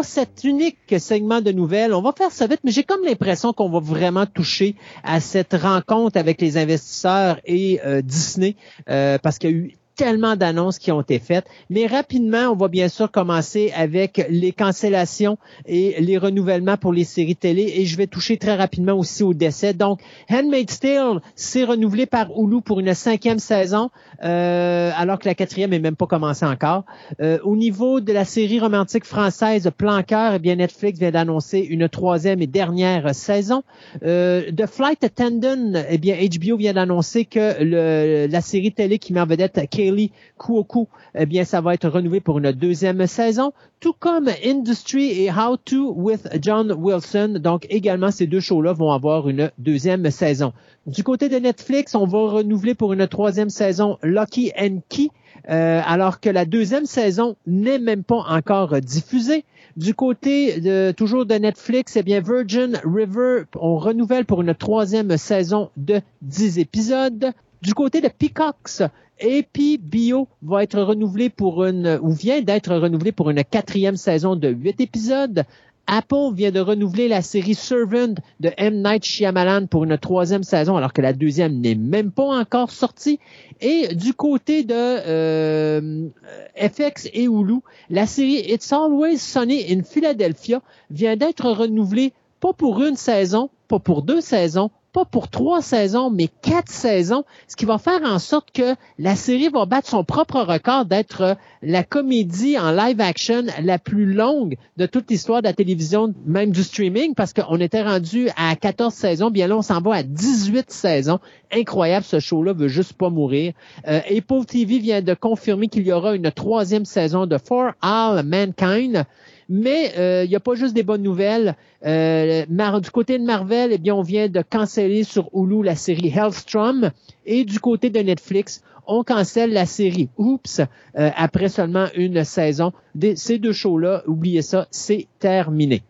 Cet 0.04 0.44
unique 0.44 0.78
segment 1.00 1.42
de 1.42 1.52
nouvelles, 1.52 1.94
on 1.94 2.02
va 2.02 2.12
faire 2.12 2.32
ça 2.32 2.48
vite, 2.48 2.62
mais 2.64 2.72
j'ai 2.72 2.84
comme 2.84 3.04
l'impression 3.04 3.54
qu'on 3.54 3.70
va 3.70 3.80
vraiment 3.80 4.26
toucher 4.26 4.76
à 5.04 5.20
cette 5.20 5.54
rencontre 5.54 6.18
avec 6.18 6.42
les 6.42 6.58
investisseurs 6.58 7.40
et 7.46 7.80
euh, 7.86 8.02
Disney, 8.02 8.56
euh, 8.90 9.18
parce 9.22 9.38
qu'il 9.38 9.50
y 9.50 9.54
a 9.54 9.56
eu 9.56 9.78
tellement 9.96 10.36
d'annonces 10.36 10.80
qui 10.80 10.92
ont 10.92 11.02
été 11.02 11.20
faites. 11.20 11.46
Mais 11.70 11.88
rapidement, 11.88 12.50
on 12.52 12.56
va 12.56 12.68
bien 12.68 12.88
sûr 12.88 13.12
commencer 13.12 13.72
avec 13.76 14.26
les 14.30 14.52
cancellations 14.52 15.38
et 15.66 15.96
les 16.00 16.18
renouvellements 16.18 16.78
pour 16.78 16.94
les 16.94 17.04
séries 17.04 17.36
télé. 17.36 17.74
Et 17.76 17.86
je 17.86 17.98
vais 17.98 18.08
toucher 18.08 18.38
très 18.38 18.56
rapidement 18.56 18.94
aussi 18.94 19.24
au 19.24 19.34
décès. 19.34 19.74
Donc, 19.74 20.02
Handmaid's 20.30 20.80
Tale 20.80 21.22
s'est 21.36 21.64
renouvelé 21.64 22.06
par 22.06 22.32
Hulu 22.38 22.62
pour 22.62 22.80
une 22.80 22.94
cinquième 22.94 23.40
saison, 23.40 23.90
euh, 24.24 24.92
alors 24.96 25.20
que 25.20 25.28
la 25.28 25.36
quatrième 25.36 25.74
est 25.74 25.80
même 25.80 25.96
pas 25.96 26.08
commencée 26.08 26.46
encore. 26.46 26.86
Euh, 27.22 27.40
au 27.44 27.56
niveau 27.56 28.00
de 28.00 28.14
la 28.14 28.26
série 28.26 28.60
romantique 28.60 29.06
française 29.06 29.70
Plan 29.78 30.04
Cœur, 30.04 30.34
eh 30.36 30.40
bien 30.40 30.56
Netflix 30.56 31.00
vient 31.00 31.12
d'annoncer 31.12 31.60
une 31.60 31.90
troisième 31.90 32.42
et 32.42 32.48
dernière 32.48 33.14
saison. 33.16 33.64
Euh, 34.04 34.52
The 34.52 34.66
Flight 34.66 35.04
Attendant, 35.04 35.74
eh 35.90 35.98
bien 35.98 36.16
HBO 36.16 36.58
vient 36.58 36.74
d'annoncer 36.74 37.26
que 37.26 37.64
le, 37.64 38.28
la 38.28 38.42
série 38.42 38.72
télé 38.72 39.00
qui 39.00 39.14
met 39.14 39.22
en 39.22 39.26
vedette 39.26 39.58
Kaylee 39.82 40.12
Kuoku, 40.38 40.88
eh 41.16 41.26
bien 41.26 41.44
ça 41.44 41.60
va 41.60 41.74
être 41.74 41.90
renouvelé 41.90 42.20
pour 42.20 42.38
une 42.38 42.52
deuxième 42.52 43.08
saison, 43.08 43.52
tout 43.80 43.96
comme 43.98 44.30
Industry 44.46 45.24
et 45.24 45.32
How 45.32 45.58
to 45.58 45.94
with 45.98 46.30
John 46.40 46.72
Wilson. 46.72 47.40
Donc 47.40 47.66
également 47.72 48.12
ces 48.12 48.28
deux 48.28 48.40
shows-là 48.40 48.74
vont 48.74 48.92
avoir 48.92 49.28
une 49.28 49.50
deuxième 49.58 50.12
saison. 50.12 50.54
Du 50.86 51.04
côté 51.04 51.30
de 51.30 51.38
Netflix, 51.38 51.96
on 51.96 52.06
va 52.06 52.20
renouveler 52.30 52.76
pour 52.76 52.94
une 52.94 53.08
troisième 53.08 53.50
saison 53.50 53.98
Lucky 54.04 54.52
and 54.56 54.82
Key. 54.88 55.10
Euh, 55.50 55.82
alors 55.84 56.20
que 56.20 56.30
la 56.30 56.46
deuxième 56.46 56.86
saison 56.86 57.36
n'est 57.48 57.80
même 57.80 58.04
pas 58.04 58.24
encore 58.30 58.80
diffusée. 58.82 59.44
Du 59.78 59.96
côté 59.96 60.62
de 60.62 60.94
toujours 60.96 61.26
de 61.26 61.34
Netflix, 61.34 61.96
eh 61.96 62.04
bien 62.04 62.20
Virgin 62.20 62.80
River, 62.84 63.46
on 63.56 63.78
renouvelle 63.78 64.26
pour 64.26 64.42
une 64.42 64.54
troisième 64.54 65.18
saison 65.18 65.72
de 65.78 66.02
10 66.22 66.60
épisodes. 66.60 67.32
Du 67.64 67.74
côté 67.74 68.02
de 68.02 68.08
Peacocks, 68.08 68.84
AP 69.22 69.80
Bio 69.80 70.28
va 70.42 70.64
être 70.64 70.82
renouvelé 70.82 71.30
pour 71.30 71.64
une, 71.66 72.00
ou 72.02 72.12
vient 72.12 72.42
d'être 72.42 72.76
renouvelé 72.76 73.12
pour 73.12 73.30
une 73.30 73.44
quatrième 73.44 73.98
saison 73.98 74.36
de 74.36 74.50
8 74.50 74.82
épisodes. 74.82 75.46
Apple 75.88 76.34
vient 76.34 76.52
de 76.52 76.60
renouveler 76.60 77.08
la 77.08 77.22
série 77.22 77.56
Servant 77.56 78.16
de 78.40 78.52
M. 78.58 78.82
Night 78.82 79.04
Shyamalan 79.04 79.68
pour 79.68 79.84
une 79.84 79.98
troisième 79.98 80.44
saison, 80.44 80.78
alors 80.78 80.94
que 80.94 81.02
la 81.02 81.12
deuxième 81.12 81.60
n'est 81.60 81.76
même 81.76 82.12
pas 82.12 82.24
encore 82.24 82.72
sortie. 82.72 83.20
Et 83.60 83.94
du 83.96 84.14
côté 84.14 84.64
de 84.64 84.74
euh, 84.74 86.08
FX 86.56 87.10
et 87.14 87.26
Hulu, 87.26 87.60
la 87.90 88.06
série 88.06 88.42
It's 88.48 88.72
Always 88.72 89.18
Sunny 89.18 89.66
in 89.70 89.84
Philadelphia 89.84 90.62
vient 90.90 91.18
d'être 91.18 91.50
renouvelée 91.50 92.14
pas 92.40 92.54
pour 92.54 92.82
une 92.82 92.96
saison, 92.96 93.50
pas 93.68 93.80
pour 93.80 94.02
deux 94.02 94.22
saisons, 94.22 94.72
pas 94.92 95.06
pour 95.06 95.30
trois 95.30 95.62
saisons, 95.62 96.10
mais 96.10 96.28
quatre 96.42 96.72
saisons, 96.72 97.24
ce 97.48 97.56
qui 97.56 97.66
va 97.66 97.78
faire 97.78 98.02
en 98.04 98.20
sorte 98.20 98.52
que 98.52 98.76
la 99.00 99.16
série 99.16 99.50
va 99.50 99.66
battre 99.66 99.90
son 99.90 100.04
propre 100.04 100.42
record 100.42 100.86
d'être 100.86 101.38
la 101.62 101.84
comédie 101.84 102.58
en 102.58 102.72
live 102.72 103.00
action 103.00 103.44
la 103.62 103.80
plus 103.80 104.14
longue 104.14 104.58
de 104.78 104.86
toute 104.86 105.10
l'histoire 105.10 105.42
de 105.42 105.48
la 105.48 105.54
télévision, 105.54 106.14
même 106.26 106.52
du 106.52 106.64
streaming, 106.64 107.14
parce 107.16 107.34
qu'on 107.34 107.60
était 107.60 107.84
rendu 107.84 108.30
à 108.36 108.56
14 108.56 108.94
saisons, 108.94 109.32
bien 109.32 109.48
là, 109.48 109.58
on 109.58 109.62
s'en 109.62 109.82
va 109.82 109.96
à 109.96 110.04
18 110.04 110.72
saisons. 110.72 111.20
Incroyable, 111.52 112.06
ce 112.06 112.20
show-là 112.20 112.54
veut 112.54 112.68
juste 112.68 112.94
pas 112.94 113.10
mourir. 113.10 113.54
Euh, 113.88 114.00
Apple 114.10 114.46
TV 114.46 114.80
vient 114.80 115.02
de 115.02 115.14
confirmer 115.14 115.68
qu'il 115.68 115.86
y 115.86 115.92
aura 115.92 116.16
une 116.16 116.32
troisième 116.32 116.86
saison 116.86 117.26
de 117.26 117.38
For 117.38 117.72
All 117.82 118.24
Mankind. 118.24 119.06
Mais 119.54 119.92
il 120.24 120.30
n'y 120.30 120.36
a 120.36 120.40
pas 120.40 120.56
juste 120.56 120.74
des 120.74 120.84
bonnes 120.84 121.04
nouvelles. 121.04 121.56
Euh, 121.86 122.46
du 122.80 122.90
côté 122.90 123.20
de 123.20 123.24
Marvel, 123.26 123.72
eh 123.74 123.78
bien, 123.78 123.94
on 123.94 124.02
vient 124.02 124.30
de 124.30 124.42
canceller 124.42 125.04
sur 125.04 125.30
Hulu 125.34 125.62
la 125.62 125.76
série 125.76 126.14
Hellstrom. 126.16 126.92
Et 127.26 127.44
du 127.44 127.60
côté 127.60 127.90
de 127.90 128.00
Netflix, 128.00 128.64
on 128.88 129.04
cancelle 129.04 129.52
la 129.52 129.66
série 129.66 130.10
Oops 130.18 130.60
euh, 130.60 131.10
après 131.16 131.50
seulement 131.50 131.88
une 131.96 132.24
saison. 132.24 132.72
Ces 133.16 133.40
deux 133.40 133.54
shows-là, 133.54 134.04
oubliez 134.08 134.42
ça, 134.42 134.68
c'est 134.72 135.08
terminé. 135.20 135.84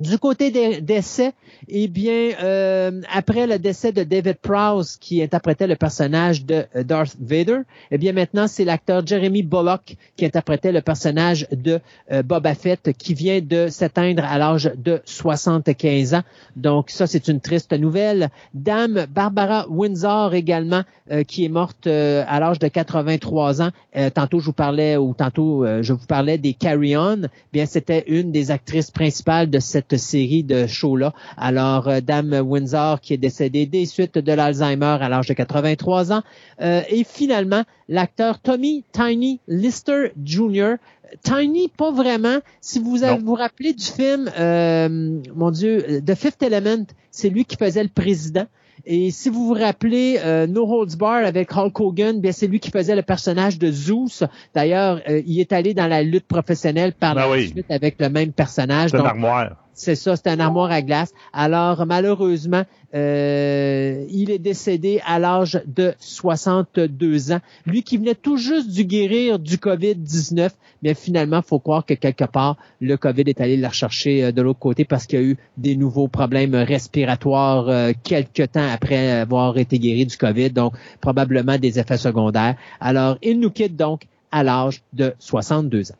Du 0.00 0.18
côté 0.18 0.50
des 0.50 0.80
décès, 0.80 1.34
eh 1.68 1.86
bien, 1.86 2.30
euh, 2.42 3.02
après 3.12 3.46
le 3.46 3.58
décès 3.58 3.92
de 3.92 4.02
David 4.02 4.36
Prowse, 4.36 4.96
qui 4.96 5.22
interprétait 5.22 5.66
le 5.66 5.76
personnage 5.76 6.46
de 6.46 6.64
euh, 6.74 6.82
Darth 6.82 7.16
Vader, 7.20 7.58
eh 7.90 7.98
bien 7.98 8.14
maintenant 8.14 8.46
c'est 8.46 8.64
l'acteur 8.64 9.06
Jeremy 9.06 9.42
Bullock 9.42 9.96
qui 10.16 10.24
interprétait 10.24 10.72
le 10.72 10.80
personnage 10.80 11.46
de 11.52 11.80
euh, 12.12 12.22
Boba 12.22 12.54
Fett, 12.54 12.92
qui 12.96 13.12
vient 13.12 13.40
de 13.42 13.68
s'éteindre 13.68 14.24
à 14.24 14.38
l'âge 14.38 14.72
de 14.74 15.02
75 15.04 16.14
ans. 16.14 16.22
Donc 16.56 16.88
ça, 16.88 17.06
c'est 17.06 17.28
une 17.28 17.40
triste 17.40 17.72
nouvelle. 17.78 18.30
Dame 18.54 19.06
Barbara 19.10 19.66
Windsor 19.68 20.32
également, 20.32 20.82
euh, 21.10 21.24
qui 21.24 21.44
est 21.44 21.50
morte 21.50 21.86
euh, 21.86 22.24
à 22.26 22.40
l'âge 22.40 22.58
de 22.58 22.68
83 22.68 23.60
ans. 23.60 23.70
tantôt 24.14 24.40
je 24.40 24.46
vous 24.46 24.54
parlais, 24.54 24.96
ou 24.96 25.12
tantôt 25.12 25.66
je 25.82 25.92
vous 25.92 26.06
parlais 26.06 26.38
des 26.38 26.54
Carry 26.54 26.96
On. 26.96 27.20
Bien, 27.52 27.66
c'était 27.66 28.04
une 28.06 28.32
des 28.32 28.50
actrices 28.50 28.90
principales 28.90 29.50
de 29.50 29.58
cette 29.58 29.89
série 29.96 30.44
de 30.44 30.66
shows-là. 30.66 31.12
Alors, 31.36 31.88
euh, 31.88 32.00
Dame 32.00 32.32
Windsor 32.44 33.00
qui 33.00 33.14
est 33.14 33.18
décédée 33.18 33.66
des 33.66 33.86
suites 33.86 34.18
de 34.18 34.32
l'Alzheimer 34.32 34.98
à 35.00 35.08
l'âge 35.08 35.26
de 35.26 35.34
83 35.34 36.12
ans. 36.12 36.22
Euh, 36.60 36.82
et 36.88 37.04
finalement, 37.04 37.62
l'acteur 37.88 38.40
Tommy 38.40 38.84
Tiny 38.92 39.40
Lister 39.48 40.12
Jr. 40.24 40.74
Tiny, 41.22 41.68
pas 41.68 41.90
vraiment. 41.90 42.38
Si 42.60 42.78
vous 42.78 43.02
avez, 43.02 43.20
vous 43.20 43.34
rappelez 43.34 43.72
du 43.72 43.84
film, 43.84 44.30
euh, 44.38 45.20
mon 45.34 45.50
Dieu, 45.50 46.00
The 46.06 46.14
Fifth 46.14 46.42
Element, 46.42 46.86
c'est 47.10 47.30
lui 47.30 47.44
qui 47.44 47.56
faisait 47.56 47.82
le 47.82 47.88
président. 47.88 48.46
Et 48.86 49.10
si 49.10 49.28
vous 49.28 49.46
vous 49.46 49.54
rappelez 49.54 50.18
euh, 50.24 50.46
No 50.46 50.66
Holds 50.66 50.96
Bar 50.96 51.24
avec 51.24 51.54
Hulk 51.54 51.78
Hogan, 51.80 52.20
bien 52.20 52.32
c'est 52.32 52.46
lui 52.46 52.60
qui 52.60 52.70
faisait 52.70 52.96
le 52.96 53.02
personnage 53.02 53.58
de 53.58 53.70
Zeus. 53.70 54.24
D'ailleurs, 54.54 55.00
euh, 55.08 55.20
il 55.26 55.38
est 55.40 55.52
allé 55.52 55.74
dans 55.74 55.86
la 55.86 56.02
lutte 56.02 56.26
professionnelle 56.26 56.92
par 56.92 57.14
Ben 57.14 57.22
la 57.22 57.30
oui. 57.30 57.48
suite 57.48 57.70
avec 57.70 57.96
le 58.00 58.08
même 58.08 58.32
personnage. 58.32 58.90
C'est 58.90 58.96
une 58.96 59.02
Donc, 59.02 59.12
armoire. 59.12 59.56
C'est 59.74 59.94
ça, 59.94 60.16
c'est 60.16 60.28
un 60.28 60.40
armoire 60.40 60.70
à 60.70 60.82
glace. 60.82 61.12
Alors, 61.32 61.86
malheureusement, 61.86 62.64
euh, 62.94 64.04
il 64.10 64.30
est 64.30 64.38
décédé 64.38 65.00
à 65.06 65.18
l'âge 65.18 65.62
de 65.66 65.94
62 65.98 67.32
ans. 67.32 67.40
Lui 67.66 67.82
qui 67.82 67.96
venait 67.96 68.14
tout 68.14 68.36
juste 68.36 68.70
du 68.70 68.84
guérir 68.84 69.38
du 69.38 69.56
COVID-19, 69.56 70.50
mais 70.82 70.94
finalement, 70.94 71.40
faut 71.42 71.58
croire 71.58 71.86
que 71.86 71.94
quelque 71.94 72.24
part, 72.24 72.56
le 72.80 72.96
COVID 72.96 73.22
est 73.26 73.40
allé 73.40 73.56
le 73.56 73.66
rechercher 73.66 74.24
euh, 74.24 74.32
de 74.32 74.42
l'autre 74.42 74.58
côté 74.58 74.84
parce 74.84 75.06
qu'il 75.06 75.20
y 75.20 75.22
a 75.22 75.24
eu 75.24 75.36
des 75.56 75.76
nouveaux 75.76 76.08
problèmes 76.08 76.54
respiratoires 76.54 77.68
euh, 77.68 77.92
quelques 78.02 78.52
temps 78.52 78.68
après 78.72 79.10
avoir 79.12 79.56
été 79.56 79.78
guéri 79.78 80.06
du 80.06 80.16
COVID, 80.16 80.50
donc 80.50 80.74
probablement 81.00 81.58
des 81.58 81.78
effets 81.78 81.98
secondaires. 81.98 82.56
Alors, 82.80 83.18
il 83.22 83.38
nous 83.38 83.50
quitte 83.50 83.76
donc 83.76 84.02
à 84.32 84.42
l'âge 84.42 84.82
de 84.92 85.14
62 85.18 85.92
ans. 85.92 85.96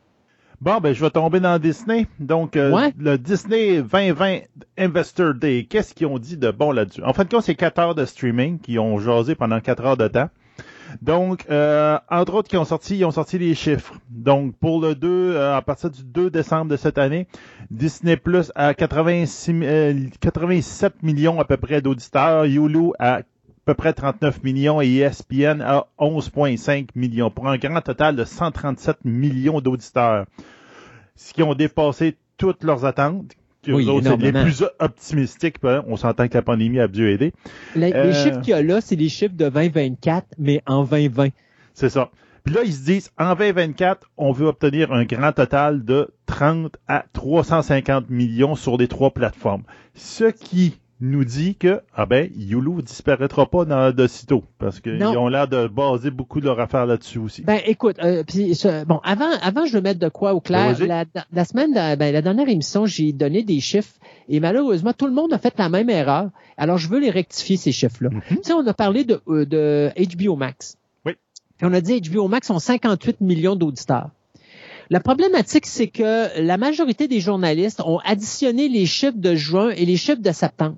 Bon, 0.60 0.78
ben, 0.78 0.92
je 0.92 1.00
vais 1.02 1.10
tomber 1.10 1.40
dans 1.40 1.58
Disney. 1.58 2.06
Donc, 2.18 2.54
euh, 2.56 2.70
Ouais. 2.70 2.92
le 2.98 3.16
Disney 3.16 3.80
2020 3.82 4.40
Investor 4.76 5.32
Day, 5.34 5.66
qu'est-ce 5.68 5.94
qu'ils 5.94 6.06
ont 6.06 6.18
dit 6.18 6.36
de 6.36 6.50
bon 6.50 6.70
là-dessus? 6.72 7.02
En 7.02 7.14
fin 7.14 7.24
de 7.24 7.30
compte, 7.30 7.44
c'est 7.44 7.54
4 7.54 7.78
heures 7.78 7.94
de 7.94 8.04
streaming 8.04 8.58
qui 8.58 8.78
ont 8.78 8.98
jasé 8.98 9.34
pendant 9.34 9.58
4 9.60 9.84
heures 9.86 9.96
de 9.96 10.08
temps. 10.08 10.28
Donc, 11.00 11.46
euh, 11.50 11.98
entre 12.10 12.34
autres, 12.34 12.48
qui 12.48 12.58
ont 12.58 12.64
sorti, 12.66 12.98
ils 12.98 13.04
ont 13.06 13.10
sorti 13.10 13.38
les 13.38 13.54
chiffres. 13.54 13.94
Donc, 14.10 14.54
pour 14.56 14.82
le 14.82 14.94
2, 14.94 15.08
euh, 15.34 15.56
à 15.56 15.62
partir 15.62 15.88
du 15.88 16.02
2 16.04 16.28
décembre 16.30 16.70
de 16.70 16.76
cette 16.76 16.98
année, 16.98 17.26
Disney 17.70 18.16
Plus 18.18 18.52
à 18.54 18.74
86, 18.74 19.54
euh, 19.62 19.94
87 20.20 21.02
millions 21.02 21.40
à 21.40 21.44
peu 21.46 21.56
près 21.56 21.80
d'auditeurs, 21.80 22.44
Hulu 22.44 22.90
à 22.98 23.22
peu 23.70 23.74
près 23.74 23.92
39 23.92 24.42
millions 24.42 24.80
et 24.80 24.96
ESPN 24.96 25.60
à 25.60 25.86
11,5 26.00 26.88
millions, 26.96 27.30
pour 27.30 27.46
un 27.46 27.56
grand 27.56 27.80
total 27.80 28.16
de 28.16 28.24
137 28.24 29.04
millions 29.04 29.60
d'auditeurs. 29.60 30.26
Ce 31.14 31.32
qui 31.32 31.44
ont 31.44 31.54
dépassé 31.54 32.16
toutes 32.36 32.64
leurs 32.64 32.84
attentes. 32.84 33.32
Oui, 33.68 33.86
autres, 33.86 34.16
les 34.16 34.32
plus 34.32 34.64
optimistiques. 34.80 35.60
Ben, 35.62 35.84
On 35.86 35.96
s'entend 35.96 36.26
que 36.26 36.34
la 36.34 36.42
pandémie 36.42 36.80
a 36.80 36.88
dû 36.88 37.08
aider. 37.10 37.32
Les, 37.76 37.90
les 37.90 37.94
Euh, 37.94 38.12
chiffres 38.12 38.40
qu'il 38.40 38.50
y 38.50 38.54
a 38.54 38.62
là, 38.62 38.80
c'est 38.80 38.96
les 38.96 39.08
chiffres 39.08 39.36
de 39.36 39.48
2024, 39.48 40.26
mais 40.38 40.62
en 40.66 40.82
2020. 40.82 41.28
C'est 41.74 41.90
ça. 41.90 42.10
Puis 42.42 42.52
là, 42.54 42.62
ils 42.64 42.72
se 42.72 42.84
disent, 42.84 43.10
en 43.18 43.36
2024, 43.36 44.10
on 44.16 44.32
veut 44.32 44.46
obtenir 44.46 44.92
un 44.92 45.04
grand 45.04 45.30
total 45.30 45.84
de 45.84 46.08
30 46.26 46.76
à 46.88 47.04
350 47.12 48.10
millions 48.10 48.56
sur 48.56 48.78
les 48.78 48.88
trois 48.88 49.10
plateformes. 49.12 49.62
Ce 49.94 50.24
qui 50.24 50.80
nous 51.00 51.24
dit 51.24 51.54
que, 51.56 51.80
ah 51.94 52.04
ben, 52.06 52.30
Yulu 52.36 52.82
disparaîtra 52.82 53.46
pas 53.46 53.64
dans, 53.64 53.94
de 53.94 54.06
sitôt. 54.06 54.44
Parce 54.58 54.80
qu'ils 54.80 55.02
ont 55.04 55.28
l'air 55.28 55.48
de 55.48 55.66
baser 55.66 56.10
beaucoup 56.10 56.40
de 56.40 56.46
leur 56.46 56.60
affaire 56.60 56.84
là-dessus 56.86 57.18
aussi. 57.18 57.42
Ben 57.42 57.60
écoute, 57.66 57.96
euh, 58.02 58.22
puis 58.26 58.52
bon, 58.86 59.00
avant, 59.02 59.30
avant 59.42 59.64
je 59.66 59.72
veux 59.74 59.80
mettre 59.80 59.98
de 60.00 60.08
quoi 60.08 60.34
au 60.34 60.40
clair. 60.40 60.76
La, 60.86 61.04
la 61.32 61.44
semaine, 61.44 61.72
de- 61.72 61.96
ben, 61.96 62.12
la 62.12 62.20
dernière 62.22 62.48
émission, 62.48 62.84
j'ai 62.86 63.12
donné 63.12 63.42
des 63.42 63.60
chiffres 63.60 63.94
et 64.28 64.40
malheureusement 64.40 64.92
tout 64.92 65.06
le 65.06 65.12
monde 65.12 65.32
a 65.32 65.38
fait 65.38 65.54
la 65.58 65.68
même 65.68 65.88
erreur. 65.90 66.30
Alors 66.56 66.76
je 66.78 66.88
veux 66.88 67.00
les 67.00 67.10
rectifier 67.10 67.56
ces 67.56 67.72
chiffres-là. 67.72 68.10
Mhm. 68.10 68.20
Tu 68.28 68.36
sais, 68.42 68.52
on 68.52 68.66
a 68.66 68.74
parlé 68.74 69.04
de, 69.04 69.20
euh, 69.28 69.46
de 69.46 69.90
HBO 70.16 70.36
Max. 70.36 70.76
Oui. 71.06 71.12
Puis 71.56 71.66
on 71.66 71.72
a 71.72 71.80
dit 71.80 72.00
HBO 72.02 72.28
Max 72.28 72.50
ont 72.50 72.58
58 72.58 73.20
millions 73.22 73.56
d'auditeurs. 73.56 74.10
La 74.92 74.98
problématique, 75.00 75.66
c'est 75.66 75.86
que 75.86 76.40
la 76.42 76.56
majorité 76.58 77.06
des 77.06 77.20
journalistes 77.20 77.80
ont 77.86 77.98
additionné 78.04 78.68
les 78.68 78.86
chiffres 78.86 79.16
de 79.16 79.36
juin 79.36 79.70
et 79.70 79.86
les 79.86 79.96
chiffres 79.96 80.20
de 80.20 80.32
septembre. 80.32 80.76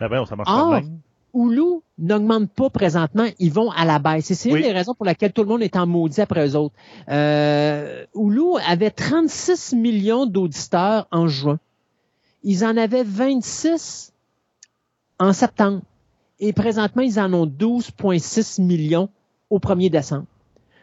Ben 0.00 0.24
ça 0.26 0.36
marche 0.36 0.48
pas 0.48 0.80
de 0.80 0.86
même. 0.86 0.98
Hulu 1.36 1.80
n'augmente 1.98 2.48
pas 2.50 2.70
présentement, 2.70 3.26
ils 3.40 3.52
vont 3.52 3.70
à 3.72 3.84
la 3.84 3.98
baisse. 3.98 4.30
Et 4.30 4.34
c'est 4.34 4.52
Oui. 4.52 4.60
une 4.60 4.66
des 4.66 4.72
raisons 4.72 4.94
pour 4.94 5.04
laquelle 5.04 5.32
tout 5.32 5.42
le 5.42 5.48
monde 5.48 5.62
est 5.62 5.74
en 5.76 5.84
maudit 5.86 6.20
après 6.20 6.46
eux 6.46 6.54
autres. 6.56 6.74
Euh, 7.08 8.04
Hulu 8.14 8.56
avait 8.66 8.90
36 8.90 9.72
millions 9.74 10.26
d'auditeurs 10.26 11.08
en 11.10 11.26
juin. 11.26 11.58
Ils 12.44 12.64
en 12.64 12.76
avaient 12.76 13.02
26 13.04 14.12
en 15.18 15.32
septembre. 15.32 15.80
Et 16.40 16.52
présentement, 16.52 17.02
ils 17.02 17.18
en 17.18 17.32
ont 17.32 17.46
12,6 17.46 18.60
millions 18.62 19.08
au 19.50 19.58
1er 19.58 19.90
décembre. 19.90 20.26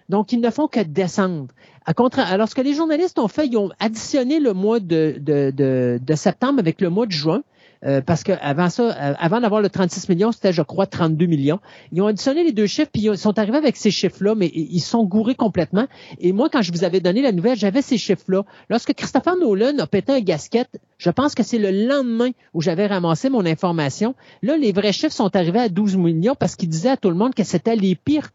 Donc, 0.10 0.34
ils 0.34 0.42
ne 0.42 0.50
font 0.50 0.68
que 0.68 0.82
descendre. 0.82 1.48
À 1.86 1.94
contra- 1.94 2.24
Alors, 2.24 2.50
ce 2.50 2.56
que 2.56 2.62
les 2.62 2.74
journalistes 2.74 3.20
ont 3.20 3.28
fait, 3.30 3.48
ils 3.48 3.58
ont 3.58 3.70
additionné 3.80 4.40
le 4.40 4.54
mois 4.54 4.80
de, 4.82 5.16
de, 5.20 5.52
de, 5.56 6.00
de 6.02 6.16
septembre 6.16 6.60
avec 6.60 6.82
le 6.82 6.90
mois 6.90 7.06
de 7.06 7.12
juin. 7.12 7.44
Euh, 7.86 8.02
parce 8.02 8.24
que 8.24 8.32
avant 8.42 8.70
ça, 8.70 8.84
euh, 8.84 9.14
avant 9.18 9.42
d'avoir 9.42 9.62
le 9.62 9.70
36 9.70 10.10
millions, 10.10 10.32
c'était, 10.32 10.54
je 10.54 10.62
crois, 10.62 10.86
32 10.86 11.26
millions. 11.26 11.60
Ils 11.92 12.02
ont 12.02 12.08
additionné 12.08 12.44
les 12.44 12.52
deux 12.52 12.68
chiffres, 12.68 12.92
puis 12.94 13.04
ils 13.04 13.18
sont 13.18 13.38
arrivés 13.40 13.58
avec 13.58 13.76
ces 13.76 13.92
chiffres-là, 13.92 14.36
mais 14.36 14.52
ils 14.54 14.80
sont 14.82 15.04
gourés 15.04 15.36
complètement. 15.36 15.88
Et 16.20 16.32
moi, 16.32 16.50
quand 16.50 16.62
je 16.62 16.72
vous 16.72 16.84
avais 16.84 17.00
donné 17.00 17.22
la 17.22 17.32
nouvelle, 17.32 17.58
j'avais 17.58 17.82
ces 17.82 17.98
chiffres-là. 17.98 18.44
Lorsque 18.70 18.94
Christopher 18.94 19.36
Nolan 19.38 19.80
a 19.80 19.88
pété 19.88 20.14
un 20.14 20.22
gasket, 20.22 20.70
je 20.98 21.10
pense 21.10 21.34
que 21.34 21.44
c'est 21.44 21.58
le 21.58 21.72
lendemain 21.72 22.30
où 22.54 22.62
j'avais 22.62 22.86
ramassé 22.86 23.30
mon 23.30 23.46
information. 23.46 24.14
Là, 24.44 24.58
les 24.58 24.72
vrais 24.72 24.94
chiffres 24.94 25.16
sont 25.16 25.36
arrivés 25.36 25.62
à 25.62 25.70
12 25.70 25.98
millions 25.98 26.36
parce 26.36 26.56
qu'il 26.56 26.70
disait 26.70 26.90
à 26.90 26.98
tout 26.98 27.10
le 27.10 27.16
monde 27.16 27.34
que 27.34 27.44
c'était 27.44 27.76
les 27.76 27.96
pires 27.96 28.30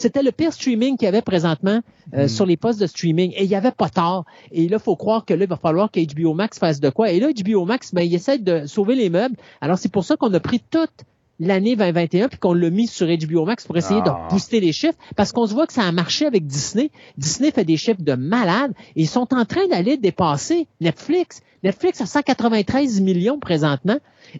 c'était 0.00 0.22
le 0.22 0.32
pire 0.32 0.52
streaming 0.52 0.96
qu'il 0.96 1.04
y 1.06 1.08
avait 1.08 1.22
présentement 1.22 1.80
euh, 2.14 2.26
sur 2.28 2.46
les 2.46 2.56
postes 2.56 2.80
de 2.80 2.86
streaming. 2.86 3.32
Et 3.36 3.44
il 3.44 3.48
n'y 3.48 3.54
avait 3.54 3.70
pas 3.70 3.88
tard. 3.88 4.24
Et 4.50 4.68
là, 4.68 4.78
il 4.80 4.82
faut 4.82 4.96
croire 4.96 5.24
que 5.24 5.34
là, 5.34 5.44
il 5.44 5.48
va 5.48 5.56
falloir 5.56 5.90
que 5.90 6.00
HBO 6.00 6.34
Max 6.34 6.58
fasse 6.58 6.80
de 6.80 6.90
quoi. 6.90 7.10
Et 7.10 7.20
là, 7.20 7.28
HBO 7.32 7.64
Max, 7.64 7.94
ben, 7.94 8.02
il 8.02 8.14
essaie 8.14 8.38
de 8.38 8.66
sauver 8.66 8.94
les 8.94 9.10
meubles. 9.10 9.36
Alors, 9.60 9.78
c'est 9.78 9.90
pour 9.92 10.04
ça 10.04 10.16
qu'on 10.16 10.32
a 10.34 10.40
pris 10.40 10.60
toute 10.70 10.90
l'année 11.38 11.74
2021 11.76 12.28
puis 12.28 12.38
qu'on 12.38 12.52
l'a 12.52 12.68
mis 12.70 12.86
sur 12.86 13.06
HBO 13.06 13.44
Max 13.46 13.66
pour 13.66 13.76
essayer 13.76 14.00
Ah. 14.04 14.26
de 14.28 14.32
booster 14.34 14.60
les 14.60 14.72
chiffres 14.72 14.98
parce 15.16 15.32
qu'on 15.32 15.46
se 15.46 15.54
voit 15.54 15.66
que 15.66 15.72
ça 15.72 15.84
a 15.84 15.92
marché 15.92 16.26
avec 16.26 16.46
Disney. 16.46 16.90
Disney 17.16 17.50
fait 17.50 17.64
des 17.64 17.76
chiffres 17.78 18.02
de 18.02 18.14
malade 18.14 18.72
et 18.96 19.02
ils 19.02 19.08
sont 19.08 19.32
en 19.34 19.44
train 19.44 19.66
d'aller 19.68 19.96
dépasser 19.96 20.66
Netflix. 20.80 21.40
Netflix 21.62 22.00
a 22.00 22.06
193 22.06 23.00
millions 23.00 23.38
présentement. 23.38 23.98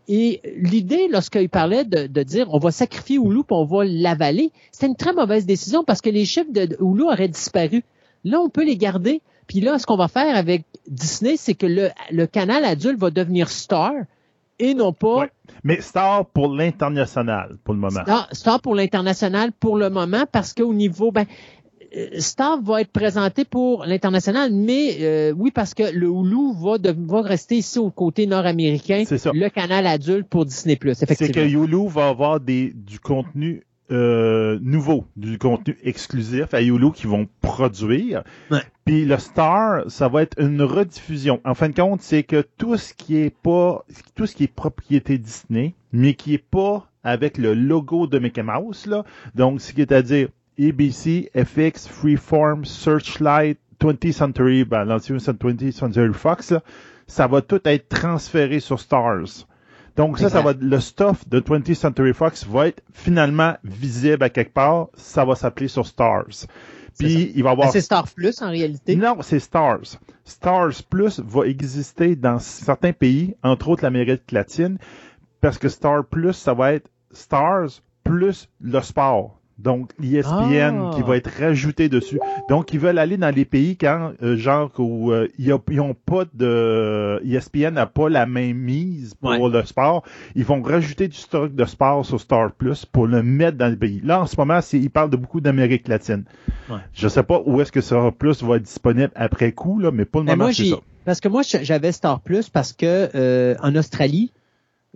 Et 0.09 0.41
l'idée, 0.57 1.09
lorsqu'il 1.09 1.49
parlait 1.49 1.85
de, 1.85 2.07
de 2.07 2.23
dire 2.23 2.49
on 2.53 2.59
va 2.59 2.71
sacrifier 2.71 3.17
Hulu 3.17 3.45
puis 3.45 3.57
on 3.57 3.65
va 3.65 3.85
l'avaler, 3.85 4.53
c'était 4.73 4.87
une 4.87 4.97
très 4.97 5.13
mauvaise 5.13 5.47
décision 5.47 5.85
parce 5.85 6.01
que 6.01 6.11
les 6.11 6.25
chiffres 6.25 6.53
de 6.53 6.77
Hulu 6.81 7.05
auraient 7.05 7.29
disparu. 7.29 7.85
Là, 8.25 8.41
on 8.41 8.49
peut 8.49 8.65
les 8.65 8.77
garder. 8.77 9.23
Puis 9.47 9.61
là, 9.61 9.79
ce 9.79 9.87
qu'on 9.87 9.97
va 9.97 10.09
faire 10.09 10.37
avec 10.37 10.65
Disney, 10.89 11.37
c'est 11.37 11.55
que 11.55 11.67
le, 11.67 11.91
le 12.11 12.27
canal 12.27 12.65
adulte 12.65 12.99
va 12.99 13.11
devenir 13.11 13.49
Star 13.49 13.93
et 14.61 14.75
non 14.75 14.93
pas 14.93 15.17
Ouais. 15.17 15.31
Mais 15.65 15.81
Star 15.81 16.27
pour 16.27 16.49
l'international, 16.49 17.57
pour 17.65 17.75
le 17.75 17.81
moment. 17.81 18.03
Star, 18.03 18.29
Star 18.33 18.61
pour 18.61 18.75
l'international 18.75 19.53
pour 19.53 19.77
le 19.77 19.91
moment 19.91 20.25
parce 20.31 20.55
qu'au 20.55 20.73
niveau, 20.73 21.11
ben, 21.11 21.27
euh, 21.97 22.07
Star 22.19 22.61
va 22.63 22.81
être 22.81 22.91
présenté 22.93 23.45
pour 23.45 23.85
l'international, 23.85 24.53
mais 24.53 24.99
euh, 25.01 25.33
oui, 25.37 25.51
parce 25.51 25.75
que 25.75 25.83
le 25.93 26.07
Hulu 26.09 26.55
va, 26.61 26.79
de- 26.79 26.95
va 27.07 27.23
rester 27.23 27.57
ici 27.57 27.79
au 27.79 27.91
côté 27.91 28.27
nord-américain, 28.27 29.05
C'est 29.07 29.19
ça. 29.19 29.31
le 29.35 29.49
canal 29.49 29.87
adulte 29.87 30.29
pour 30.29 30.45
Disney+, 30.45 30.79
C'est 30.95 31.33
que 31.33 31.41
Hulu 31.41 31.89
va 31.89 32.09
avoir 32.09 32.41
des, 32.41 32.73
du 32.75 33.01
contenu 33.01 33.65
euh, 33.93 34.57
nouveau, 34.63 35.05
du 35.17 35.37
contenu 35.37 35.77
exclusif 35.83 36.55
à 36.55 36.63
Hulu 36.63 36.93
qu'ils 36.93 37.09
vont 37.11 37.27
produire. 37.41 38.23
Ouais. 38.51 38.61
Puis 38.85 39.05
le 39.05 39.19
Star, 39.19 39.83
ça 39.91 40.07
va 40.09 40.23
être 40.23 40.41
une 40.41 40.63
rediffusion. 40.63 41.41
En 41.45 41.55
fin 41.55 41.69
de 41.69 41.75
compte, 41.75 42.01
c'est 42.01 42.23
que 42.23 42.45
tout 42.57 42.77
ce 42.77 42.95
qui 42.95 43.17
est 43.17 43.35
pas, 43.43 43.85
tout 44.15 44.27
ce 44.27 44.37
qui 44.37 44.45
est 44.45 44.53
propriété 44.55 45.19
Disney, 45.19 45.75
mais 45.93 46.15
qui 46.15 46.35
est 46.35 46.39
pas 46.51 46.87
avec 47.03 47.37
le 47.39 47.55
logo 47.55 48.07
de 48.07 48.19
Mickey 48.21 48.43
Mouse, 48.45 48.87
là. 48.87 49.05
Donc, 49.35 49.61
ce 49.61 49.73
qui 49.73 49.81
est 49.81 49.91
à 49.91 50.03
dire 50.03 50.29
ABC, 50.61 51.31
FX, 51.35 51.89
Freeform, 51.89 52.65
Searchlight, 52.65 53.59
20th 53.81 54.13
Century, 54.13 54.65
ben, 54.65 54.85
l'ancien 54.85 55.17
20th 55.17 55.73
Century 55.73 56.13
Fox, 56.13 56.51
là, 56.51 56.63
ça 57.07 57.27
va 57.27 57.41
tout 57.43 57.61
être 57.65 57.89
transféré 57.89 58.61
sur 58.61 58.79
Stars. 58.79 59.47
Donc 59.97 60.19
ça, 60.19 60.29
ça 60.31 60.41
va, 60.41 60.53
le 60.59 60.81
stuff 60.81 61.29
de 61.29 61.41
20th 61.41 61.75
Century 61.75 62.13
Fox 62.13 62.47
va 62.47 62.69
être 62.69 62.83
finalement 62.93 63.57
visible 63.65 64.23
à 64.23 64.31
quelque 64.31 64.53
part. 64.53 64.89
Ça 64.95 65.25
va 65.25 65.35
s'appeler 65.35 65.69
sur 65.69 65.87
Stars. 65.87 66.27
C'est 66.31 66.47
Puis 66.99 67.33
il 67.35 67.43
va 67.43 67.51
y 67.51 67.57
Ben, 67.57 67.63
avoir. 67.63 67.73
c'est 67.73 67.81
Star 67.81 68.07
Plus 68.09 68.41
en 68.43 68.51
réalité. 68.51 68.97
Non, 68.97 69.17
c'est 69.23 69.41
Stars. 69.41 69.99
Stars 70.25 70.83
Plus 70.89 71.21
va 71.21 71.47
exister 71.47 72.17
dans 72.17 72.39
certains 72.39 72.93
pays, 72.93 73.35
entre 73.43 73.69
autres 73.69 73.83
l'Amérique 73.83 74.31
latine, 74.31 74.79
parce 75.41 75.59
que 75.59 75.69
Star 75.69 76.05
Plus, 76.05 76.35
ça 76.35 76.55
va 76.55 76.75
être 76.75 76.89
Stars 77.13 77.81
plus 78.05 78.49
le 78.61 78.81
sport. 78.81 79.40
Donc, 79.63 79.91
l'ESPN 79.99 80.81
Ah. 80.87 80.91
qui 80.95 81.03
va 81.03 81.17
être 81.17 81.31
rajouté 81.39 81.89
dessus. 81.89 82.19
Donc, 82.49 82.73
ils 82.73 82.81
veulent 82.81 82.99
aller 82.99 83.17
dans 83.17 83.35
les 83.35 83.45
pays 83.45 83.77
quand, 83.77 84.13
euh, 84.23 84.37
genre, 84.37 84.71
où 84.79 85.13
euh, 85.13 85.29
ils 85.39 85.55
n'ont 85.77 85.95
pas 85.95 86.25
de... 86.33 87.21
ESPN 87.25 87.75
n'a 87.75 87.87
pas 87.87 88.09
la 88.09 88.27
même 88.27 88.57
mise 88.57 89.15
pour 89.15 89.31
Ouais. 89.31 89.49
le 89.51 89.65
sport. 89.65 90.03
Ils 90.35 90.45
vont 90.45 90.63
rajouter 90.63 91.09
du 91.09 91.17
stock 91.17 91.55
de 91.55 91.65
sport 91.65 92.05
sur 92.07 92.21
Star 92.21 92.53
Plus 92.53 92.87
pour 92.87 93.07
le 93.07 93.23
mettre 93.23 93.59
dans 93.59 93.69
le 93.69 93.77
pays. 93.77 94.01
Là, 94.05 94.21
en 94.23 94.27
ce 94.27 94.37
moment, 94.39 94.61
ils 94.73 94.91
parlent 94.91 95.11
de 95.11 95.17
beaucoup 95.17 95.41
d'Amérique 95.41 95.89
latine. 95.89 96.25
Ouais. 96.71 96.77
Je 96.95 97.09
sais 97.09 97.23
pas 97.23 97.43
où 97.45 97.61
est-ce 97.61 97.73
que 97.73 97.81
Star 97.81 98.13
Plus 98.13 98.43
va 98.43 98.57
être 98.57 98.63
disponible 98.63 99.11
après 99.15 99.53
coup, 99.53 99.79
là, 99.79 99.91
mais 99.93 100.05
pour 100.05 100.21
le 100.23 100.27
Mais 100.27 100.37
moment, 100.37 100.53
c'est 100.53 100.71
ça. 100.71 100.77
parce 101.05 101.21
que 101.21 101.29
moi, 101.29 101.43
j'avais 101.45 101.93
Star 101.93 102.21
Plus 102.21 102.49
parce 102.49 102.73
que 102.73 103.11
euh, 103.15 103.55
en 103.63 103.75
Australie, 103.77 104.33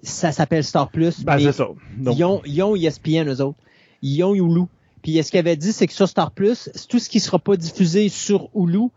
ça 0.02 0.32
s'appelle 0.32 0.64
Star 0.64 0.90
Plus. 0.90 1.24
Ben, 1.24 1.36
mais 1.36 1.42
c'est 1.44 1.52
ça. 1.52 1.68
Donc, 1.98 2.16
Ils 2.18 2.24
ont, 2.24 2.40
ils 2.46 2.62
ont 2.62 2.74
ESPN, 2.76 3.28
eux 3.28 3.40
autres. 3.42 3.58
Ils 4.04 4.22
ont 4.22 4.34
Hulu. 4.34 4.66
Puis 5.02 5.20
ce 5.22 5.30
qu'il 5.30 5.40
avait 5.40 5.56
dit, 5.56 5.72
c'est 5.72 5.86
que 5.86 5.92
sur 5.92 6.08
Star 6.08 6.30
Plus, 6.30 6.70
c'est 6.74 6.86
tout 6.88 6.98
ce 6.98 7.08
qui 7.08 7.20
sera 7.20 7.38
pas 7.38 7.56
diffusé 7.56 8.08
sur 8.08 8.48
Hulu 8.54 8.88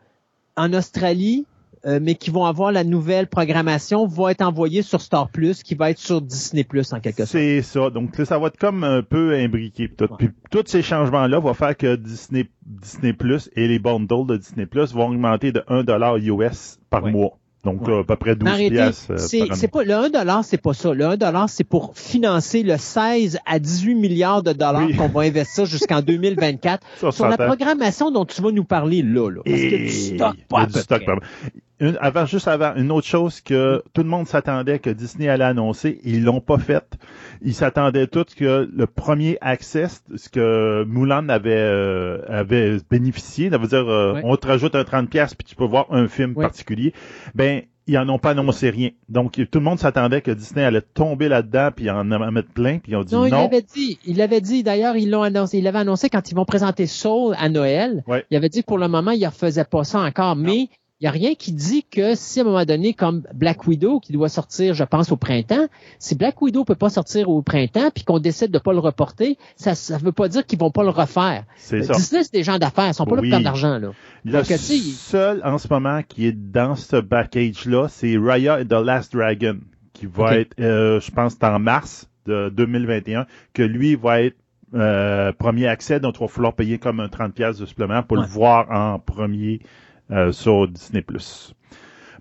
en 0.56 0.74
Australie, 0.74 1.46
euh, 1.86 2.00
mais 2.02 2.16
qui 2.16 2.30
vont 2.30 2.46
avoir 2.46 2.72
la 2.72 2.84
nouvelle 2.84 3.28
programmation, 3.28 4.08
va 4.08 4.32
être 4.32 4.42
envoyé 4.42 4.82
sur 4.82 5.00
Star 5.02 5.30
Plus, 5.30 5.64
qui 5.64 5.76
va 5.76 5.92
être 5.92 6.00
sur 6.00 6.22
Disney 6.22 6.64
Plus 6.64 6.92
en 6.94 7.00
quelque 7.00 7.20
sorte. 7.26 7.32
C'est 7.32 7.62
ça. 7.62 7.90
Donc, 7.90 8.16
ça 8.26 8.38
va 8.40 8.48
être 8.48 8.58
comme 8.58 8.84
un 8.84 9.04
peu 9.04 9.34
imbriqué. 9.36 9.88
Tout. 9.90 10.08
Puis, 10.18 10.30
tous 10.50 10.64
ces 10.66 10.82
changements-là 10.82 11.40
vont 11.40 11.54
faire 11.54 11.76
que 11.78 11.96
Disney, 11.96 12.50
Disney 12.66 13.14
Plus 13.14 13.50
et 13.56 13.68
les 13.68 13.80
bundles 13.80 14.26
de 14.28 14.38
Disney 14.38 14.66
Plus 14.66 14.94
vont 14.94 15.10
augmenter 15.10 15.52
de 15.52 15.64
1 15.68 15.84
dollar 15.84 16.18
US 16.18 16.80
par 16.90 17.04
Ouais. 17.04 17.12
mois. 17.12 17.38
Donc, 17.68 17.85
Ouais. 17.85 17.94
là, 17.95 17.99
à 17.99 18.03
peu 18.06 18.15
près 18.15 18.35
12 18.35 18.44
Mais 18.45 18.52
en 18.52 18.56
réalité, 18.56 18.76
piastres, 18.77 19.11
euh, 19.11 19.18
c'est, 19.18 19.68
pas, 19.68 19.84
le 19.84 19.94
1 19.94 20.10
dollar, 20.10 20.44
c'est 20.45 20.57
pas 20.57 20.73
ça. 20.73 20.94
Le 20.94 21.06
1 21.06 21.18
dollar, 21.18 21.49
c'est 21.49 21.65
pour 21.65 21.91
financer 21.95 22.64
le 22.64 22.77
16 22.77 23.39
à 23.45 23.60
18 23.60 23.95
milliards 23.95 24.41
de 24.41 24.53
dollars 24.53 24.85
Oui. 24.88 24.95
qu'on 24.95 25.10
va 25.10 25.22
investir 25.22 25.65
jusqu'à 25.65 26.02
2024 26.02 26.81
Ça, 27.02 27.11
sur 27.11 27.27
la 27.27 27.38
programmation 27.38 28.10
dont 28.10 28.23
tu 28.23 28.41
vas 28.41 28.52
nous 28.52 28.64
parler 28.64 29.02
là, 29.02 29.30
là. 29.30 29.41
Parce 29.45 29.60
a 29.60 29.68
du 29.69 29.89
stock, 29.89 30.35
pas 30.48 30.61
à 30.61 30.65
du 30.65 30.73
peu 30.73 30.80
stock, 30.80 31.03
près. 31.03 31.15
Une- 31.80 31.98
avant, 32.02 32.26
juste 32.26 32.48
avant, 32.48 32.74
une 32.76 32.91
autre 32.91 33.06
chose 33.06 33.40
que 33.41 33.84
tout 33.94 34.02
le 34.02 34.10
monde 34.10 34.26
s'attendait 34.28 34.80
que 34.80 34.90
Disney 34.90 35.30
allait 35.30 35.44
annoncer, 35.44 35.99
ils 36.04 36.24
l'ont 36.24 36.41
pas 36.41 36.58
fait. 36.58 36.98
Ils 37.44 37.54
s'attendaient 37.54 38.08
tous 38.08 38.34
que 38.36 38.68
le 38.74 38.88
premier 38.88 39.38
access, 39.41 40.04
ce 40.16 40.28
que 40.30 40.84
Mulan 40.88 41.30
avait 41.30 41.52
euh, 41.56 42.20
avait 42.28 42.78
bénéficié, 42.90 43.49
ça 43.52 43.58
veut 43.60 43.68
dire 43.68 43.88
euh, 43.88 44.14
Ouais. 44.14 44.22
on 44.24 44.36
te 44.38 44.48
rajoute 44.48 44.74
un 44.76 44.84
30 44.84 45.08
pièces 45.10 45.36
puis 45.36 45.45
tu 45.45 45.56
peux 45.56 45.66
voir 45.66 45.86
un 45.91 46.08
film 46.08 46.34
Ouais. 46.36 46.45
particulier. 46.45 46.94
Ben 47.36 47.62
ils 47.90 47.98
en 47.98 48.10
ont 48.10 48.20
pas 48.20 48.32
annoncé 48.32 48.70
rien. 48.70 48.90
Donc 49.08 49.34
tout 49.34 49.60
le 49.60 49.64
monde 49.64 49.80
s'attendait 49.80 50.22
que 50.22 50.32
Disney 50.32 50.64
allait 50.64 50.82
tomber 50.82 51.30
là-dedans 51.30 51.70
puis 51.76 51.90
en 51.91 52.04
mettre 52.04 52.49
plein 52.54 52.80
puis 52.80 52.94
ils 52.94 52.95
ont 52.98 53.04
dit 53.04 53.14
Non, 53.14 53.22
non. 53.22 53.28
il 53.28 53.32
l'avait 53.32 53.62
dit. 53.62 53.99
Il 54.06 54.18
l'avait 54.18 54.41
dit. 54.41 54.64
D'ailleurs, 54.64 54.98
ils 54.98 55.10
l'ont 55.10 55.22
annoncé. 55.22 55.60
Il 55.60 55.64
l'avait 55.64 55.80
annoncé 55.80 56.10
quand 56.10 56.30
ils 56.32 56.36
vont 56.36 56.44
présenter 56.44 56.86
Soul 56.88 57.36
à 57.40 57.48
Noël. 57.49 58.04
Ouais. 58.08 58.26
Il 58.32 58.36
avait 58.36 58.49
dit 58.49 58.62
que 58.62 58.66
pour 58.66 58.78
le 58.80 58.88
moment, 58.90 59.12
il 59.12 59.22
ne 59.22 59.28
refaisait 59.28 59.64
pas 59.64 59.84
ça 59.86 59.99
encore. 59.99 60.36
Mais 60.36 60.68
il 60.99 61.03
n'y 61.03 61.07
a 61.07 61.11
rien 61.11 61.36
qui 61.36 61.52
dit 61.52 61.84
que 61.84 62.15
si 62.15 62.40
à 62.40 62.41
un 62.41 62.45
moment 62.45 62.65
donné, 62.65 62.94
comme 62.94 63.22
Black 63.34 63.68
Widow, 63.68 63.99
qui 63.99 64.14
doit 64.14 64.30
sortir, 64.30 64.74
je 64.74 64.84
pense, 64.84 65.11
au 65.11 65.15
printemps, 65.18 65.68
si 65.99 66.15
Black 66.15 66.41
Widow 66.41 66.65
peut 66.65 66.74
pas 66.76 66.90
sortir 66.90 67.30
au 67.30 67.44
printemps, 67.44 67.91
puis 67.94 68.03
qu'on 68.03 68.18
décide 68.18 68.49
de 68.49 68.57
pas 68.57 68.74
le 68.74 68.80
reporter, 68.80 69.38
ça 69.56 69.72
ne 69.72 70.03
veut 70.03 70.11
pas 70.11 70.28
dire 70.28 70.44
qu'ils 70.45 70.57
vont 70.57 70.72
pas 70.72 70.82
le 70.84 70.90
refaire. 70.90 71.44
C'est 71.56 71.84
ça. 71.84 71.94
Disney, 71.94 72.24
c'est 72.24 72.34
des 72.34 72.44
gens 72.44 72.57
d'affaires. 72.57 72.88
Ils 72.88 72.94
sont 72.95 73.06
pas 73.06 73.15
là 73.15 73.22
pour 73.22 73.30
perdre 73.30 73.44
d'argent, 73.44 73.78
là. 73.78 73.91
Le 74.26 74.32
Donc, 74.32 74.45
seul 74.45 75.41
en 75.45 75.57
ce 75.60 75.68
moment 75.69 76.02
qui 76.07 76.26
est 76.26 76.32
dans 76.32 76.76
ce 76.76 76.95
package-là, 76.98 77.88
c'est 77.90 78.18
Raya 78.18 78.61
et 78.61 78.65
The 78.65 78.74
Last 78.74 79.14
Dragon, 79.15 79.60
qui 79.94 80.07
va 80.07 80.36
être, 80.38 80.60
euh, 80.60 80.99
je 80.99 81.11
pense, 81.11 81.38
en 81.44 81.60
mars 81.60 82.10
de 82.26 82.49
2021, 82.49 83.28
que 83.53 83.61
lui 83.61 83.95
va 83.95 84.22
être 84.24 84.38
euh, 84.74 85.32
premier 85.32 85.68
accès, 85.68 85.99
donc 85.99 86.15
il 86.18 86.22
va 86.22 86.28
falloir 86.28 86.53
payer 86.53 86.78
comme 86.78 86.99
un 86.99 87.07
30$ 87.07 87.32
piastres 87.32 87.61
de 87.61 87.65
supplément 87.68 88.03
pour 88.03 88.18
Ouais. 88.18 88.24
le 88.24 88.30
voir 88.30 88.69
en 88.72 88.99
premier 88.99 89.61
euh, 90.12 90.32
sur 90.32 90.68
Disney+. 90.68 91.04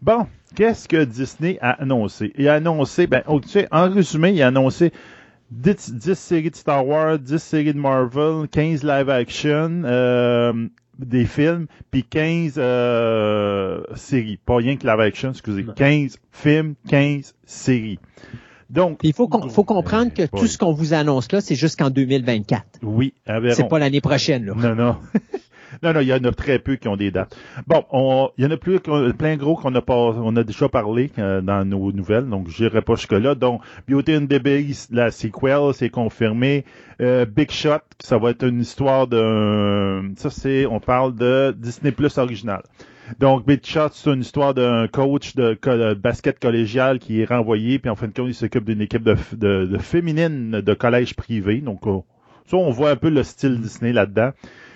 Bon, 0.03 0.27
qu'est-ce 0.55 0.89
que 0.89 1.05
Disney 1.05 1.59
a 1.61 1.71
annoncé? 1.83 2.33
Il 2.37 2.49
a 2.49 2.55
annoncé, 2.55 3.07
ben, 3.07 3.23
oh, 3.27 3.41
tu 3.41 3.49
sais, 3.49 3.69
en 3.71 3.89
résumé, 3.91 4.31
il 4.33 4.43
a 4.43 4.49
annoncé 4.49 4.93
10, 5.51 5.95
10 5.95 6.15
séries 6.19 6.51
de 6.51 6.57
Star 6.57 6.87
Wars, 6.87 7.19
10 7.19 7.39
séries 7.39 7.73
de 7.73 7.79
Marvel, 7.79 8.49
15 8.51 8.83
live 8.85 9.09
action, 9.11 9.83
euh, 9.85 10.53
des 10.99 11.25
films, 11.25 11.67
puis 11.91 12.03
15 12.05 12.55
euh, 12.59 13.81
séries. 13.95 14.39
Pas 14.45 14.57
rien 14.57 14.77
que 14.77 14.87
live 14.87 15.01
action, 15.01 15.31
excusez. 15.31 15.63
Non. 15.63 15.73
15 15.75 16.19
films, 16.31 16.75
15 16.89 17.35
séries. 17.45 17.99
Donc, 18.69 18.99
il 19.05 19.13
faut, 19.13 19.29
qu'on- 19.29 19.49
faut 19.49 19.63
comprendre 19.63 20.13
que 20.13 20.23
Euh, 20.23 20.27
tout 20.37 20.49
ce 20.49 20.59
qu'on 20.59 20.73
vous 20.73 20.93
annonce 20.93 21.31
là, 21.31 21.41
c'est 21.41 21.55
jusqu'en 21.55 21.89
2024. 21.89 22.65
Oui. 22.83 23.15
C'est 23.53 23.69
pas 23.69 23.79
l'année 23.79 24.01
prochaine, 24.01 24.45
là. 24.47 24.55
Non, 24.57 24.75
non. 24.75 24.97
non, 25.83 25.93
non, 25.93 26.01
il 26.01 26.09
y 26.09 26.13
en 26.13 26.25
a 26.25 26.33
très 26.33 26.59
peu 26.59 26.77
qui 26.77 26.89
ont 26.89 26.97
des 26.97 27.11
dates. 27.11 27.37
Bon, 27.67 27.85
on, 27.91 28.31
il 28.39 28.45
y 28.45 28.47
en 28.47 28.51
a 28.51 28.57
plus, 28.57 28.81
plein 28.81 29.37
gros 29.37 29.57
qu'on 29.57 29.75
a 29.75 29.83
pas, 29.83 29.95
on 29.95 30.35
a 30.37 30.45
déjà 30.45 30.69
parlé 30.69 31.11
euh, 31.19 31.41
dans 31.41 31.65
nos 31.65 31.93
nouvelles, 31.93 32.29
donc 32.29 32.49
j'irai 32.49 32.83
pas 32.83 32.95
jusque-là. 32.95 33.35
Donc, 33.35 33.63
Beauty 33.89 34.17
and 34.17 34.27
the 34.27 34.43
Beast, 34.43 34.91
la 34.93 35.11
sequel, 35.11 35.75
c'est 35.75 35.91
confirmé. 35.91 36.65
Euh, 37.01 37.27
Big 37.27 37.51
Shot, 37.51 37.81
ça 38.01 38.19
va 38.19 38.31
être 38.31 38.47
une 38.47 38.61
histoire 38.61 39.07
de, 39.07 40.15
ça 40.17 40.31
c'est, 40.31 40.67
on 40.67 40.81
parle 40.81 41.15
de 41.15 41.55
Disney 41.57 41.93
Plus 41.93 42.17
original. 42.19 42.63
Donc, 43.21 43.47
Big 43.47 43.65
Shot, 43.65 43.91
c'est 43.93 44.11
une 44.11 44.21
histoire 44.21 44.55
d'un 44.55 44.89
coach 44.89 45.37
de, 45.37 45.95
basket 45.95 46.41
collégial 46.41 46.99
qui 46.99 47.21
est 47.21 47.25
renvoyé, 47.25 47.79
puis 47.79 47.89
en 47.91 47.95
fin 47.95 48.09
de 48.09 48.13
compte, 48.13 48.29
il 48.29 48.35
s'occupe 48.35 48.65
d'une 48.65 48.81
équipe 48.81 49.05
de, 49.05 49.17
de, 49.33 49.67
de 49.67 49.79
féminine 49.79 50.61
de 50.61 50.75
collège 50.75 51.15
privé. 51.15 51.61
Donc, 51.61 51.87
euh, 51.87 52.01
ça, 52.47 52.57
on 52.57 52.71
voit 52.71 52.91
un 52.91 52.97
peu 52.97 53.11
le 53.11 53.23
style 53.23 53.61
Disney 53.61 53.93
là-dedans. 53.93 54.31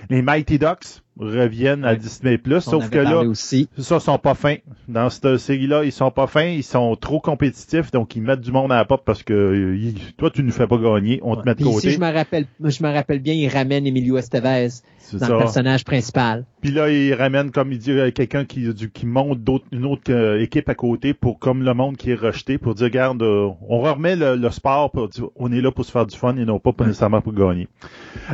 Les 0.09 0.23
Mighty 0.23 0.59
Ducks 0.59 1.03
reviennent 1.19 1.85
à. 1.85 1.95
Disney+, 1.97 2.41
On 2.51 2.61
sauf 2.61 2.89
que 2.89 2.99
là, 2.99 3.19
aussi. 3.21 3.69
ça, 3.77 3.97
ils 3.97 4.01
sont 4.01 4.19
pas 4.19 4.35
fins. 4.35 4.57
Dans 4.89 5.11
cette 5.11 5.37
série-là, 5.37 5.85
ils 5.85 5.93
sont 5.93 6.11
pas 6.11 6.27
fins, 6.27 6.47
ils 6.47 6.63
sont 6.63 6.97
trop 6.97 7.21
compétitifs, 7.21 7.91
donc 7.91 8.17
ils 8.17 8.23
mettent 8.23 8.41
du 8.41 8.53
monde 8.53 8.73
à 8.73 8.77
la 8.77 8.85
porte 8.87 9.05
parce 9.05 9.23
que 9.23 9.35
euh, 9.35 9.77
ils- 9.77 10.15
toi, 10.17 10.31
tu 10.31 10.43
nous 10.43 10.53
fais 10.53 10.67
pas 10.67 10.79
gagner, 10.79 11.21
on 11.23 11.37
te 11.37 11.43
met 11.45 11.53
de 11.53 11.57
Puis 11.57 11.65
côté. 11.65 11.89
si 11.91 11.95
je 11.95 12.01
me 12.01 12.11
rappelle, 12.11 12.47
je 12.65 12.83
me 12.83 12.91
rappelle 12.93 13.19
bien, 13.19 13.35
il 13.35 13.49
ramène 13.49 13.87
Emilio 13.87 14.17
Estevez 14.17 14.69
dans 15.13 15.19
ça. 15.19 15.29
le 15.29 15.39
personnage 15.39 15.85
principal. 15.85 16.45
Puis 16.63 16.71
là, 16.71 16.89
ils 16.91 17.13
ramènent, 17.15 17.51
comme 17.51 17.73
il 17.73 17.79
dit, 17.79 17.91
euh, 17.91 18.11
quelqu'un 18.13 18.45
qui, 18.47 18.73
du- 18.73 18.91
qui 18.91 19.05
monte 19.07 19.43
d'autres- 19.43 19.67
une 19.73 19.85
autre 19.85 20.11
euh, 20.13 20.41
équipe 20.41 20.69
à 20.71 20.75
côté 20.75 21.13
pour, 21.13 21.39
comme 21.39 21.63
le 21.65 21.75
monde 21.75 21.97
qui 21.99 22.13
est 22.13 22.15
rejeté, 22.15 22.57
pour 22.59 22.75
dire, 22.75 22.85
regarde, 22.87 23.23
euh, 23.23 23.49
on 23.69 23.81
remet 23.81 24.17
le, 24.17 24.37
le 24.37 24.51
sport, 24.51 24.91
pour 24.91 25.09
dire, 25.09 25.27
on 25.37 25.53
est 25.53 25.61
là 25.61 25.71
pour 25.71 25.85
se 25.85 25.91
faire 25.91 26.07
du 26.07 26.17
fun 26.17 26.37
et 26.37 26.45
non 26.47 26.59
pas 26.61 26.73
pour 26.73 26.87
nécessairement 26.87 27.21
pour 27.21 27.33
gagner. 27.35 27.69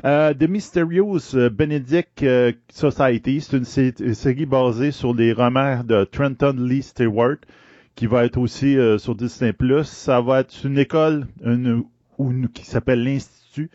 Euh, 0.05 0.35
The 0.35 0.49
Mysterious 0.49 1.35
Benedict 1.57 2.23
euh, 2.23 2.53
Society, 2.71 3.41
c'est 3.41 3.57
une 3.57 3.65
sé- 3.65 3.95
une 4.01 4.15
série 4.15 4.47
basée 4.47 4.91
sur 4.91 5.15
les 5.15 5.33
romans 5.33 5.83
de 5.85 6.05
Trenton 6.05 6.55
Lee 6.59 6.83
Stewart, 6.83 7.37
qui 7.95 8.07
va 8.07 8.25
être 8.25 8.37
aussi 8.39 8.77
euh, 8.77 8.99
sur 8.99 9.15
Disney+. 9.15 9.53
Ça 9.85 10.21
va 10.21 10.41
être 10.41 10.55
une 10.65 10.79
école 10.79 11.27
une, 11.45 11.85
une- 12.19 12.49
qui 12.49 12.65
s'appelle 12.67 13.03
l'Institut, 13.03 13.71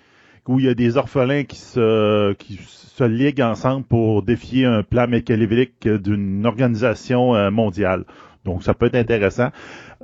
où 0.48 0.60
il 0.60 0.66
y 0.66 0.70
a 0.70 0.74
des 0.76 0.98
orphelins 0.98 1.44
qui 1.44 1.58
se, 1.58 2.34
qui 2.34 2.60
se 2.64 3.04
liguent 3.04 3.42
ensemble 3.42 3.86
pour 3.86 4.22
défier 4.22 4.66
un 4.66 4.84
plan 4.84 5.08
mécanique 5.08 5.88
d'une 5.88 6.46
organisation 6.46 7.36
euh, 7.36 7.50
mondiale. 7.52 8.06
Donc, 8.46 8.64
ça 8.64 8.74
peut 8.74 8.88
être 8.88 8.96
intéressant. 8.96 9.50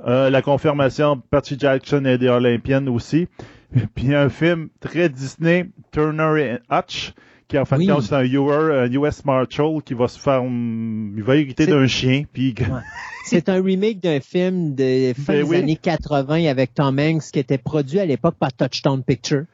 Euh, 0.06 0.30
la 0.30 0.42
confirmation, 0.42 1.20
Patty 1.30 1.56
Jackson 1.58 2.04
et 2.04 2.18
des 2.18 2.28
Olympiennes 2.28 2.88
aussi. 2.88 3.26
Puis 3.94 4.14
un 4.14 4.28
film 4.28 4.68
très 4.80 5.08
Disney, 5.08 5.68
Turner 5.92 6.40
et 6.40 6.74
Hutch, 6.74 7.12
qui 7.48 7.58
en 7.58 7.64
fin 7.64 7.78
de 7.78 7.86
compte, 7.86 8.02
c'est 8.02 8.14
un 8.14 8.22
US, 8.24 8.38
un 8.50 8.92
US 8.92 9.24
Marshal 9.24 9.82
qui 9.84 9.94
va 9.94 10.06
se 10.06 10.18
faire, 10.18 10.42
il 10.44 11.22
va 11.22 11.36
hériter 11.36 11.66
d'un 11.66 11.86
chien, 11.86 12.24
puis 12.32 12.54
C'est 13.24 13.48
un 13.48 13.62
remake 13.62 14.00
d'un 14.00 14.20
film 14.20 14.74
de 14.74 15.12
fin 15.14 15.32
Ben 15.34 15.42
des 15.44 15.48
oui. 15.50 15.56
années 15.56 15.76
80 15.76 16.46
avec 16.46 16.74
Tom 16.74 16.98
Hanks 16.98 17.24
qui 17.32 17.38
était 17.38 17.58
produit 17.58 18.00
à 18.00 18.06
l'époque 18.06 18.36
par 18.38 18.52
Touchstone 18.52 19.02
Picture. 19.02 19.44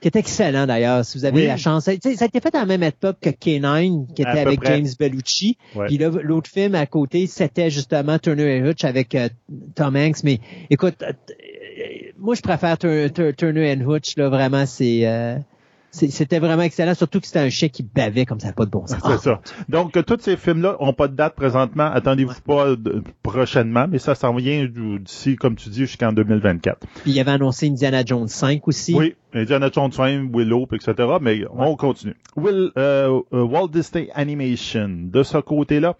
Qui 0.00 0.08
est 0.08 0.16
excellent 0.16 0.66
d'ailleurs, 0.66 1.04
si 1.04 1.18
vous 1.18 1.24
avez 1.26 1.42
Oui. 1.42 1.46
la 1.46 1.56
chance. 1.58 1.84
Ça 1.84 1.90
a 1.90 1.94
été 1.94 2.40
fait 2.40 2.56
en 2.56 2.64
même 2.64 2.82
époque 2.82 3.18
que 3.20 3.28
K9, 3.30 4.14
qui 4.14 4.24
À 4.24 4.30
était 4.32 4.40
avec 4.40 4.60
près. 4.60 4.76
James 4.76 4.88
Bellucci. 4.98 5.58
Ouais. 5.76 5.86
Puis 5.88 5.98
là, 5.98 6.10
l'autre 6.22 6.48
film 6.50 6.74
à 6.74 6.86
côté, 6.86 7.26
c'était 7.26 7.68
justement 7.70 8.18
Turner 8.18 8.56
et 8.56 8.60
Hutch 8.62 8.84
avec 8.84 9.14
euh, 9.14 9.28
Tom 9.74 9.94
Hanks. 9.96 10.24
Mais 10.24 10.40
écoute, 10.70 10.96
euh, 11.02 11.12
euh, 11.12 12.12
moi 12.18 12.34
je 12.34 12.40
préfère 12.40 12.78
Tur- 12.78 13.12
Tur- 13.12 13.36
Turner 13.36 13.72
and 13.76 13.86
Hutch. 13.88 14.16
Là, 14.16 14.30
vraiment, 14.30 14.64
c'est 14.64 15.06
euh, 15.06 15.36
c'est- 15.36 15.44
c'était 15.90 16.38
vraiment 16.38 16.62
excellent. 16.62 16.94
Surtout 16.94 17.20
que 17.20 17.26
c'était 17.26 17.40
un 17.40 17.50
chien 17.50 17.68
qui 17.68 17.82
bavait 17.82 18.24
comme 18.26 18.40
ça, 18.40 18.52
pas 18.52 18.64
de 18.64 18.70
bon 18.70 18.86
sens. 18.86 18.98
C'est 19.04 19.18
ça. 19.18 19.40
Donc, 19.68 19.96
euh, 19.96 20.02
tous 20.02 20.18
ces 20.20 20.36
films-là 20.36 20.76
ont 20.80 20.92
pas 20.92 21.08
de 21.08 21.14
date 21.16 21.34
présentement. 21.34 21.90
Attendez-vous 21.92 22.40
pas 22.46 22.76
de- 22.76 23.02
prochainement, 23.22 23.86
mais 23.90 23.98
ça 23.98 24.14
s'en 24.14 24.34
vient 24.34 24.66
d'ici, 24.66 25.36
comme 25.36 25.56
tu 25.56 25.68
dis, 25.68 25.80
jusqu'en 25.80 26.12
2024. 26.12 26.78
Puis 27.02 27.12
il 27.12 27.20
avait 27.20 27.32
annoncé 27.32 27.66
Indiana 27.68 28.04
Jones 28.04 28.28
5 28.28 28.66
aussi. 28.68 28.94
Oui, 28.94 29.14
Indiana 29.34 29.68
Jones 29.72 29.92
5, 29.92 30.30
Willow, 30.34 30.66
etc. 30.72 30.94
Mais 31.20 31.42
on 31.56 31.76
continue. 31.76 32.14
Will, 32.36 32.70
euh, 32.76 33.20
euh, 33.32 33.42
Walt 33.42 33.68
Disney 33.68 34.08
Animation. 34.14 34.88
De 35.10 35.22
ce 35.22 35.38
côté-là, 35.38 35.96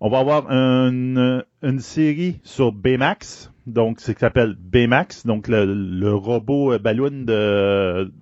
on 0.00 0.08
va 0.10 0.18
avoir 0.18 0.50
une, 0.50 1.44
une 1.62 1.80
série 1.80 2.40
sur 2.44 2.72
Baymax. 2.72 3.50
Donc, 3.66 4.00
c'est 4.00 4.12
qui 4.14 4.20
s'appelle 4.20 4.56
Baymax. 4.58 5.24
Donc, 5.26 5.48
le, 5.48 5.64
le 5.64 6.14
robot 6.14 6.72
euh, 6.74 6.78
ballon 6.78 7.08
de, 7.24 8.12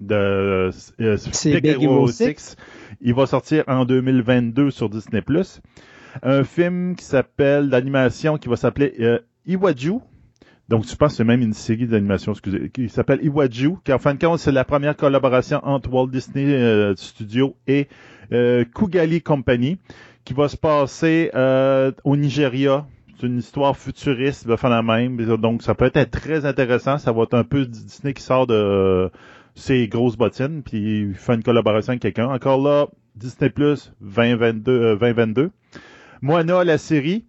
de 0.00 0.70
euh, 1.00 1.16
Big 1.44 1.66
Hero 1.66 2.06
6. 2.06 2.56
Il 3.00 3.14
va 3.14 3.26
sortir 3.26 3.64
en 3.66 3.84
2022 3.84 4.70
sur 4.70 4.88
Disney+. 4.88 5.22
Un 6.22 6.44
film 6.44 6.96
qui 6.96 7.04
s'appelle, 7.04 7.70
d'animation 7.70 8.38
qui 8.38 8.48
va 8.48 8.56
s'appeler 8.56 8.94
euh, 9.00 9.18
Iwaju. 9.46 10.00
Donc, 10.68 10.84
je 10.86 10.94
pense 10.94 11.12
que 11.12 11.16
c'est 11.16 11.24
même 11.24 11.40
une 11.40 11.54
série 11.54 11.86
d'animation, 11.86 12.32
excusez, 12.32 12.68
qui 12.68 12.90
s'appelle 12.90 13.20
Iwaju, 13.22 13.78
qui 13.84 13.92
en 13.92 13.98
fin 13.98 14.14
de 14.14 14.18
compte, 14.22 14.38
c'est 14.38 14.52
la 14.52 14.64
première 14.64 14.94
collaboration 14.96 15.60
entre 15.62 15.90
Walt 15.90 16.08
Disney 16.08 16.44
euh, 16.44 16.94
Studio 16.96 17.56
et 17.66 17.88
euh, 18.32 18.64
Kugali 18.74 19.22
Company, 19.22 19.78
qui 20.26 20.34
va 20.34 20.48
se 20.48 20.58
passer 20.58 21.30
euh, 21.34 21.90
au 22.04 22.16
Nigeria. 22.16 22.86
C'est 23.18 23.26
une 23.26 23.38
histoire 23.38 23.76
futuriste, 23.78 24.46
va 24.46 24.58
faire 24.58 24.68
la 24.68 24.82
même. 24.82 25.16
Donc, 25.38 25.62
ça 25.62 25.74
peut 25.74 25.90
être 25.92 26.10
très 26.10 26.44
intéressant. 26.44 26.98
Ça 26.98 27.12
va 27.12 27.22
être 27.22 27.34
un 27.34 27.44
peu 27.44 27.64
Disney 27.64 28.12
qui 28.12 28.22
sort 28.22 28.46
de 28.46 29.10
ses 29.58 29.88
grosses 29.88 30.16
bottines, 30.16 30.62
puis 30.62 31.00
il 31.08 31.14
fait 31.14 31.34
une 31.34 31.42
collaboration 31.42 31.90
avec 31.90 32.02
quelqu'un. 32.02 32.28
Encore 32.28 32.62
là, 32.62 32.86
Disney 33.16 33.50
Plus 33.50 33.92
2022, 34.00 34.72
euh, 34.72 34.96
2022. 34.96 35.50
Moana, 36.22 36.64
la 36.64 36.78
série. 36.78 37.24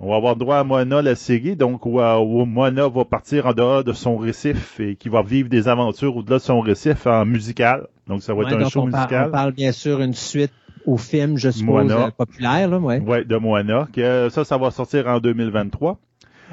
On 0.00 0.08
va 0.10 0.16
avoir 0.16 0.34
droit 0.36 0.56
à 0.56 0.64
Moana, 0.64 1.02
la 1.02 1.14
série, 1.14 1.56
donc 1.56 1.84
où, 1.84 2.00
euh, 2.00 2.16
où 2.18 2.46
Moana 2.46 2.88
va 2.88 3.04
partir 3.04 3.46
en 3.46 3.52
dehors 3.52 3.84
de 3.84 3.92
son 3.92 4.16
récif 4.16 4.80
et 4.80 4.96
qui 4.96 5.10
va 5.10 5.22
vivre 5.22 5.50
des 5.50 5.68
aventures 5.68 6.16
au-delà 6.16 6.38
de 6.38 6.42
son 6.42 6.60
récif 6.60 7.06
en 7.06 7.26
musical. 7.26 7.86
Donc 8.06 8.22
ça 8.22 8.32
va 8.32 8.40
Ouais, 8.40 8.46
être 8.54 8.60
un 8.62 8.68
show 8.70 8.80
on, 8.80 8.90
par- 8.90 9.00
musical. 9.00 9.28
on 9.28 9.32
parle 9.32 9.52
bien 9.52 9.72
sûr 9.72 10.00
une 10.00 10.14
suite 10.14 10.52
au 10.86 10.96
film, 10.96 11.36
je 11.36 11.50
suppose, 11.50 11.66
Moana. 11.86 12.06
euh, 12.06 12.10
populaire, 12.16 12.68
là, 12.68 12.78
ouais. 12.78 13.00
Ouais, 13.00 13.24
de 13.26 13.36
Moana. 13.36 13.86
Que, 13.92 14.00
euh, 14.00 14.30
ça, 14.30 14.44
ça 14.44 14.56
va 14.56 14.70
sortir 14.70 15.06
en 15.06 15.18
2023. 15.20 15.98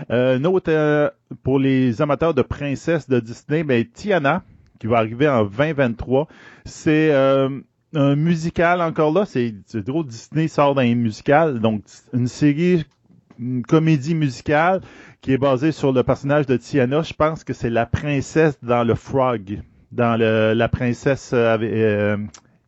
Euh, 0.10 0.38
une 0.38 0.48
autre, 0.48 0.70
euh, 0.72 1.10
pour 1.44 1.58
les 1.60 2.02
amateurs 2.02 2.34
de 2.34 2.42
princesses 2.42 3.08
de 3.08 3.20
Disney, 3.22 3.64
ben, 3.64 3.86
Tiana, 3.86 4.44
qui 4.82 4.88
va 4.88 4.98
arriver 4.98 5.30
en 5.30 5.46
2023. 5.46 6.28
C'est 6.66 7.12
euh, 7.12 7.50
un 7.94 8.16
musical 8.16 8.82
encore 8.82 9.14
là. 9.14 9.26
C'est 9.26 9.54
drôle, 9.76 10.08
Disney 10.08 10.48
sort 10.48 10.74
d'un 10.74 10.96
musical. 10.96 11.60
Donc, 11.60 11.84
une 12.14 12.28
série, 12.28 12.84
une 13.38 13.62
comédie 13.62 14.16
musicale 14.16 14.82
qui 15.22 15.34
est 15.34 15.38
basée 15.38 15.72
sur 15.72 15.94
le 15.94 16.02
personnage 16.02 16.48
de 16.48 16.58
Tiana. 16.58 17.04
Je 17.04 17.14
pense 17.14 17.44
que 17.44 17.54
c'est 17.54 17.70
la 17.70 17.86
princesse 17.86 18.58
dans 18.64 18.84
le 18.84 18.96
Frog. 18.96 19.60
Dans 19.92 20.20
le, 20.20 20.54
la 20.54 20.68
princesse 20.68 21.30
euh, 21.34 22.18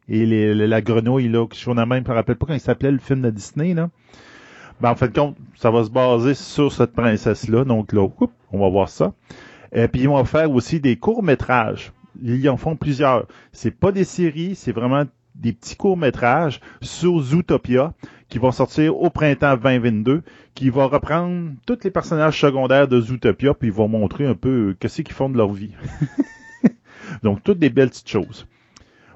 et 0.07 0.53
la 0.53 0.81
grenouille, 0.81 1.29
là, 1.29 1.47
je 1.51 1.69
ne 1.71 1.83
même, 1.83 2.03
je 2.05 2.11
me 2.11 2.15
rappelle 2.15 2.35
pas 2.35 2.45
quand 2.45 2.53
il 2.53 2.59
s'appelait 2.59 2.91
le 2.91 2.99
film 2.99 3.21
de 3.21 3.31
Disney, 3.31 3.73
là. 3.73 3.89
Ben, 4.81 4.91
en 4.91 4.95
fait, 4.95 5.15
compte, 5.15 5.35
ça 5.55 5.71
va 5.71 5.83
se 5.83 5.89
baser 5.89 6.35
sur 6.35 6.71
cette 6.71 6.93
princesse-là. 6.93 7.63
Donc, 7.63 7.91
là, 7.91 8.07
on 8.51 8.59
va 8.59 8.69
voir 8.69 8.89
ça. 8.89 9.13
Et 9.71 9.87
puis, 9.87 10.01
ils 10.01 10.09
vont 10.09 10.23
faire 10.25 10.51
aussi 10.51 10.79
des 10.79 10.97
courts-métrages. 10.97 11.91
Ils 12.21 12.49
en 12.49 12.57
font 12.57 12.75
plusieurs. 12.75 13.25
C'est 13.51 13.71
pas 13.71 13.91
des 13.91 14.03
séries, 14.03 14.55
c'est 14.55 14.71
vraiment 14.71 15.03
des 15.35 15.53
petits 15.53 15.75
courts-métrages 15.75 16.59
sur 16.81 17.19
Zootopia 17.19 17.93
qui 18.29 18.37
vont 18.39 18.51
sortir 18.51 18.97
au 18.97 19.09
printemps 19.09 19.55
2022, 19.57 20.23
qui 20.55 20.69
va 20.69 20.85
reprendre 20.85 21.51
tous 21.65 21.79
les 21.83 21.91
personnages 21.91 22.39
secondaires 22.39 22.87
de 22.87 22.99
Zootopia, 22.99 23.53
puis 23.53 23.69
ils 23.69 23.73
vont 23.73 23.87
montrer 23.87 24.25
un 24.25 24.35
peu 24.35 24.75
qu'est-ce 24.79 25.01
qu'ils 25.01 25.13
font 25.13 25.29
de 25.29 25.37
leur 25.37 25.51
vie. 25.51 25.71
Donc, 27.23 27.43
toutes 27.43 27.59
des 27.59 27.69
belles 27.69 27.89
petites 27.89 28.09
choses. 28.09 28.47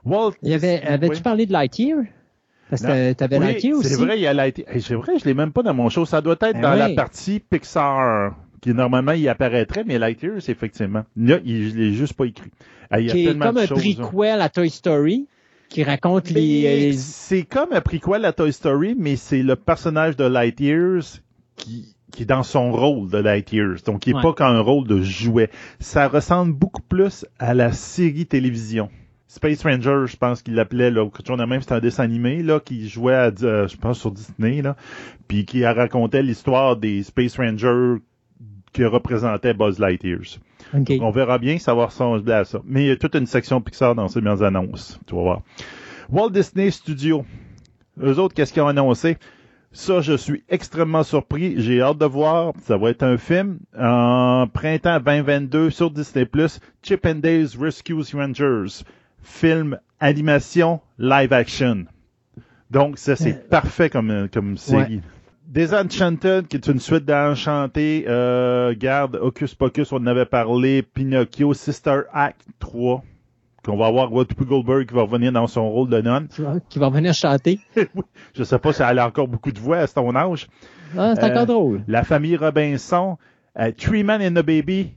Walt, 0.05 0.33
Il 0.43 0.49
y 0.49 0.53
avait, 0.53 0.81
avais-tu 0.83 1.15
Oui. 1.15 1.21
parlé 1.21 1.45
de 1.45 1.51
Lightyear? 1.53 1.99
Parce 2.69 2.81
que 2.81 3.13
t'avais 3.13 3.39
Oui, 3.39 3.45
Lightyear 3.45 3.77
aussi. 3.77 3.89
C'est 3.89 3.95
vrai, 3.95 4.17
il 4.17 4.21
y 4.21 4.27
a 4.27 4.33
Lightyear. 4.33 4.69
Hey, 4.69 4.81
c'est 4.81 4.95
vrai, 4.95 5.13
je 5.19 5.25
l'ai 5.25 5.33
même 5.33 5.51
pas 5.51 5.63
dans 5.63 5.73
mon 5.73 5.89
show. 5.89 6.05
Ça 6.05 6.21
doit 6.21 6.33
être 6.33 6.53
Ben 6.53 6.61
dans 6.61 6.73
la 6.75 6.89
partie 6.89 7.39
Pixar, 7.39 8.35
qui 8.61 8.73
normalement 8.73 9.11
il 9.11 9.27
apparaîtrait, 9.29 9.83
mais 9.85 9.99
Lightyear, 9.99 10.33
c'est 10.41 10.51
effectivement. 10.51 11.03
Là, 11.15 11.37
il, 11.45 11.75
l'ai 11.75 11.93
juste 11.93 12.13
pas 12.13 12.25
écrit. 12.25 12.51
Il 12.97 13.05
y 13.05 13.09
a 13.09 13.13
qui 13.13 13.27
est 13.27 13.37
comme 13.37 13.55
de 13.55 13.59
un 13.61 13.65
choses, 13.65 13.95
prequel 13.95 14.41
à 14.41 14.49
Toy 14.49 14.69
Story, 14.69 15.27
qui 15.69 15.83
raconte 15.83 16.29
les, 16.29 16.63
Mais 16.63 16.75
les- 16.77 16.93
C'est 16.93 17.43
comme 17.43 17.73
un 17.73 17.81
prequel 17.81 18.25
à 18.25 18.31
Toy 18.33 18.51
Story, 18.53 18.95
mais 18.97 19.15
c'est 19.15 19.43
le 19.43 19.55
personnage 19.55 20.15
de 20.15 20.23
Lightyear 20.23 21.01
qui, 21.57 21.93
qui 22.11 22.23
est 22.23 22.25
dans 22.25 22.43
son 22.43 22.71
rôle 22.71 23.09
de 23.09 23.17
Lightyear. 23.17 23.75
Donc, 23.85 24.07
il 24.07 24.11
n'est 24.11 24.15
Ouais. 24.17 24.21
pas 24.23 24.33
qu'un 24.33 24.59
rôle 24.61 24.87
de 24.87 25.01
jouet. 25.01 25.49
Ça 25.79 26.07
ressemble 26.07 26.53
beaucoup 26.53 26.81
plus 26.81 27.25
à 27.39 27.53
la 27.53 27.71
série 27.73 28.25
télévision. 28.25 28.89
Space 29.29 29.61
Ranger, 29.63 30.05
je 30.07 30.15
pense 30.15 30.41
qu'il 30.41 30.55
l'appelait, 30.55 30.89
là, 30.89 31.03
quelque 31.13 31.27
chose 31.27 31.37
de 31.37 31.43
même, 31.43 31.59
c'était 31.59 31.73
un 31.73 31.79
dessin 31.81 32.03
animé, 32.03 32.41
là, 32.41 32.61
qui 32.61 32.87
jouait 32.87 33.13
à, 33.13 33.31
euh, 33.43 33.67
je 33.67 33.75
pense, 33.75 33.99
sur 33.99 34.09
Disney, 34.11 34.61
là, 34.61 34.77
puis 35.27 35.43
qui 35.45 35.65
racontait 35.65 36.23
l'histoire 36.23 36.77
des 36.77 37.03
Space 37.03 37.35
Rangers 37.37 37.97
qui 38.77 38.85
représentait 38.85 39.55
Buzz 39.55 39.79
Lightyear. 39.79 40.19
On 41.01 41.09
verra 41.09 41.39
bien, 41.39 41.57
ça 41.57 41.73
va 41.73 41.87
ressembler 41.87 42.31
à 42.31 42.45
ça. 42.45 42.61
Mais 42.63 42.83
il 42.83 42.87
y 42.89 42.91
a 42.91 42.95
toute 42.95 43.15
une 43.15 43.25
section 43.25 43.59
Pixar 43.59 43.95
dans 43.95 44.07
ces 44.07 44.21
mises 44.21 44.43
annonces. 44.43 44.99
Tu 45.07 45.15
vas 45.15 45.21
voir. 45.21 45.41
Walt 46.11 46.29
Disney 46.29 46.69
Studios. 46.69 47.25
Eux 47.99 48.19
autres, 48.19 48.35
qu'est-ce 48.35 48.53
qu'ils 48.53 48.61
ont 48.61 48.67
annoncé? 48.67 49.17
Ça, 49.71 50.01
je 50.01 50.15
suis 50.15 50.43
extrêmement 50.47 51.01
surpris. 51.01 51.55
J'ai 51.57 51.81
hâte 51.81 51.97
de 51.97 52.05
voir. 52.05 52.53
Ça 52.65 52.77
va 52.77 52.91
être 52.91 53.01
un 53.01 53.17
film 53.17 53.57
en 53.75 54.45
printemps 54.53 54.99
2022 54.99 55.71
sur 55.71 55.89
Disney+. 55.89 56.27
Chip 56.83 57.03
and 57.07 57.15
Dale's 57.15 57.57
Rescues 57.57 58.13
Rangers. 58.13 58.83
Film, 59.23 59.79
animation, 59.99 60.81
live 60.99 61.33
action. 61.33 61.85
Donc, 62.69 62.99
ça, 62.99 63.15
c'est 63.15 63.49
parfait 63.49 63.89
comme, 63.89 64.29
comme 64.31 64.55
série. 64.55 65.01
Disenchanted, 65.47 66.47
qui 66.47 66.57
est 66.57 66.67
une 66.67 66.79
suite 66.79 67.05
d'Enchanté, 67.05 68.03
euh, 68.07 68.75
garde 68.77 69.15
Hocus 69.21 69.55
Pocus, 69.55 69.91
on 69.93 69.97
en 69.97 70.07
avait 70.07 70.25
parlé, 70.25 70.81
Pinocchio, 70.81 71.53
Sister 71.53 72.01
Act 72.13 72.41
3, 72.59 73.01
qu'on 73.65 73.77
va 73.77 73.89
voir 73.89 74.11
Whoopi 74.11 74.35
Goldberg 74.43 74.85
qui 74.87 74.93
va 74.93 75.03
revenir 75.03 75.31
dans 75.31 75.47
son 75.47 75.69
rôle 75.69 75.89
de 75.89 76.01
nonne. 76.01 76.27
Qui 76.69 76.79
va- 76.79 76.89
venir 76.89 77.13
chanter. 77.13 77.59
Je 78.35 78.43
sais 78.43 78.59
pas 78.59 78.73
si 78.73 78.81
elle 78.83 78.99
a 78.99 79.07
encore 79.07 79.29
beaucoup 79.29 79.51
de 79.53 79.59
voix 79.59 79.77
à 79.77 79.87
son 79.87 80.13
âge. 80.17 80.47
Ah, 80.97 81.13
c'est 81.15 81.23
Euh, 81.23 81.27
encore 81.31 81.45
drôle. 81.45 81.81
La 81.87 82.03
famille 82.03 82.35
Robinson, 82.35 83.17
euh, 83.57 83.71
Three 83.71 84.03
Men 84.03 84.21
and 84.21 84.35
a 84.37 84.43
Baby. 84.43 84.91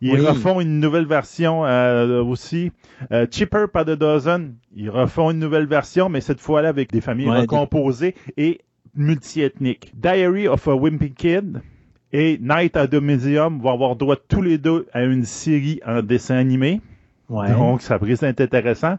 Ils 0.00 0.14
Oui. 0.14 0.20
refont 0.26 0.60
une 0.60 0.80
nouvelle 0.80 1.06
version 1.06 1.64
euh, 1.66 2.22
aussi. 2.24 2.72
Euh, 3.12 3.26
Cheaper 3.30 3.66
by 3.72 3.84
the 3.84 3.90
Dozen. 3.96 4.56
Ils 4.74 4.90
refont 4.90 5.30
une 5.30 5.38
nouvelle 5.38 5.66
version, 5.66 6.08
mais 6.08 6.20
cette 6.22 6.40
fois-là 6.40 6.70
avec 6.70 6.90
des 6.90 7.00
familles 7.00 7.28
Ouais, 7.28 7.40
recomposées 7.42 8.14
et 8.36 8.60
multiethniques. 8.94 9.92
Diary 9.94 10.48
of 10.48 10.66
a 10.68 10.74
Wimpy 10.74 11.12
Kid 11.12 11.60
et 12.12 12.38
Night 12.40 12.76
at 12.76 12.88
the 12.88 13.00
Museum 13.00 13.60
vont 13.60 13.72
avoir 13.72 13.96
droit 13.96 14.16
tous 14.16 14.42
les 14.42 14.58
deux 14.58 14.86
à 14.92 15.02
une 15.02 15.24
série 15.24 15.80
en 15.86 16.02
dessin 16.02 16.36
animé. 16.36 16.80
Ouais. 17.28 17.50
Donc, 17.52 17.80
ça 17.80 17.96
risque 17.96 18.22
d'être 18.22 18.42
intéressant. 18.42 18.98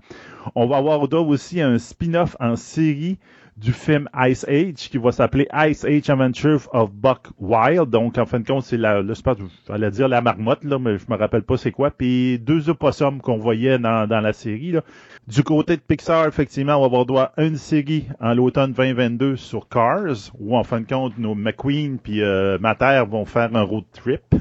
On 0.56 0.65
va 0.65 0.78
avoir 0.78 1.07
droit 1.07 1.22
aussi 1.22 1.61
à 1.61 1.68
un 1.68 1.78
spin-off 1.78 2.36
en 2.40 2.56
série 2.56 3.20
du 3.57 3.72
film 3.72 4.10
Ice 4.28 4.45
Age 4.49 4.90
qui 4.90 4.98
va 4.98 5.11
s'appeler 5.11 5.48
Ice 5.68 5.86
Age 5.86 6.10
Adventures 6.10 6.68
of 6.74 6.91
Buck 6.91 7.28
Wild. 7.40 7.91
Donc, 7.91 8.18
en 8.18 8.26
fin 8.26 8.40
de 8.40 8.48
compte, 8.48 8.64
c'est 8.64 8.78
la, 8.78 9.03
le 9.03 9.14
spot, 9.14 9.38
j'allais 9.68 9.91
dire 9.91 10.07
la 10.07 10.22
marmotte, 10.22 10.64
là, 10.64 10.80
mais 10.80 10.98
je 10.98 11.06
me 11.07 11.15
rappelle 11.15 11.44
pas 11.44 11.57
c'est 11.57 11.72
quoi. 11.72 11.91
Puis 11.91 12.40
deux 12.40 12.70
opossums 12.70 13.22
qu'on 13.22 13.38
voyait 13.38 13.78
dans, 13.78 14.07
dans 14.07 14.22
la 14.22 14.34
série. 14.34 14.72
Là. 14.72 14.82
Du 15.28 15.41
côté 15.41 15.78
de 15.78 15.82
Pixar, 15.82 16.28
effectivement, 16.28 16.76
on 16.76 16.82
va 16.82 16.86
avoir 16.86 17.06
droit 17.06 17.32
à 17.38 17.44
une 17.44 17.56
série 17.56 18.08
en 18.20 18.34
l'automne 18.34 18.74
2022 18.74 19.38
sur 19.38 19.70
Cars, 19.70 20.32
où 20.38 20.58
en 20.58 20.66
fin 20.66 20.82
de 20.82 20.86
compte, 20.86 21.18
nos 21.18 21.34
McQueen 21.34 21.98
puis 21.98 22.22
euh, 22.22 22.58
Mater 22.60 23.04
vont 23.10 23.24
faire 23.24 23.56
un 23.56 23.64
road 23.64 23.86
trip. 23.94 24.22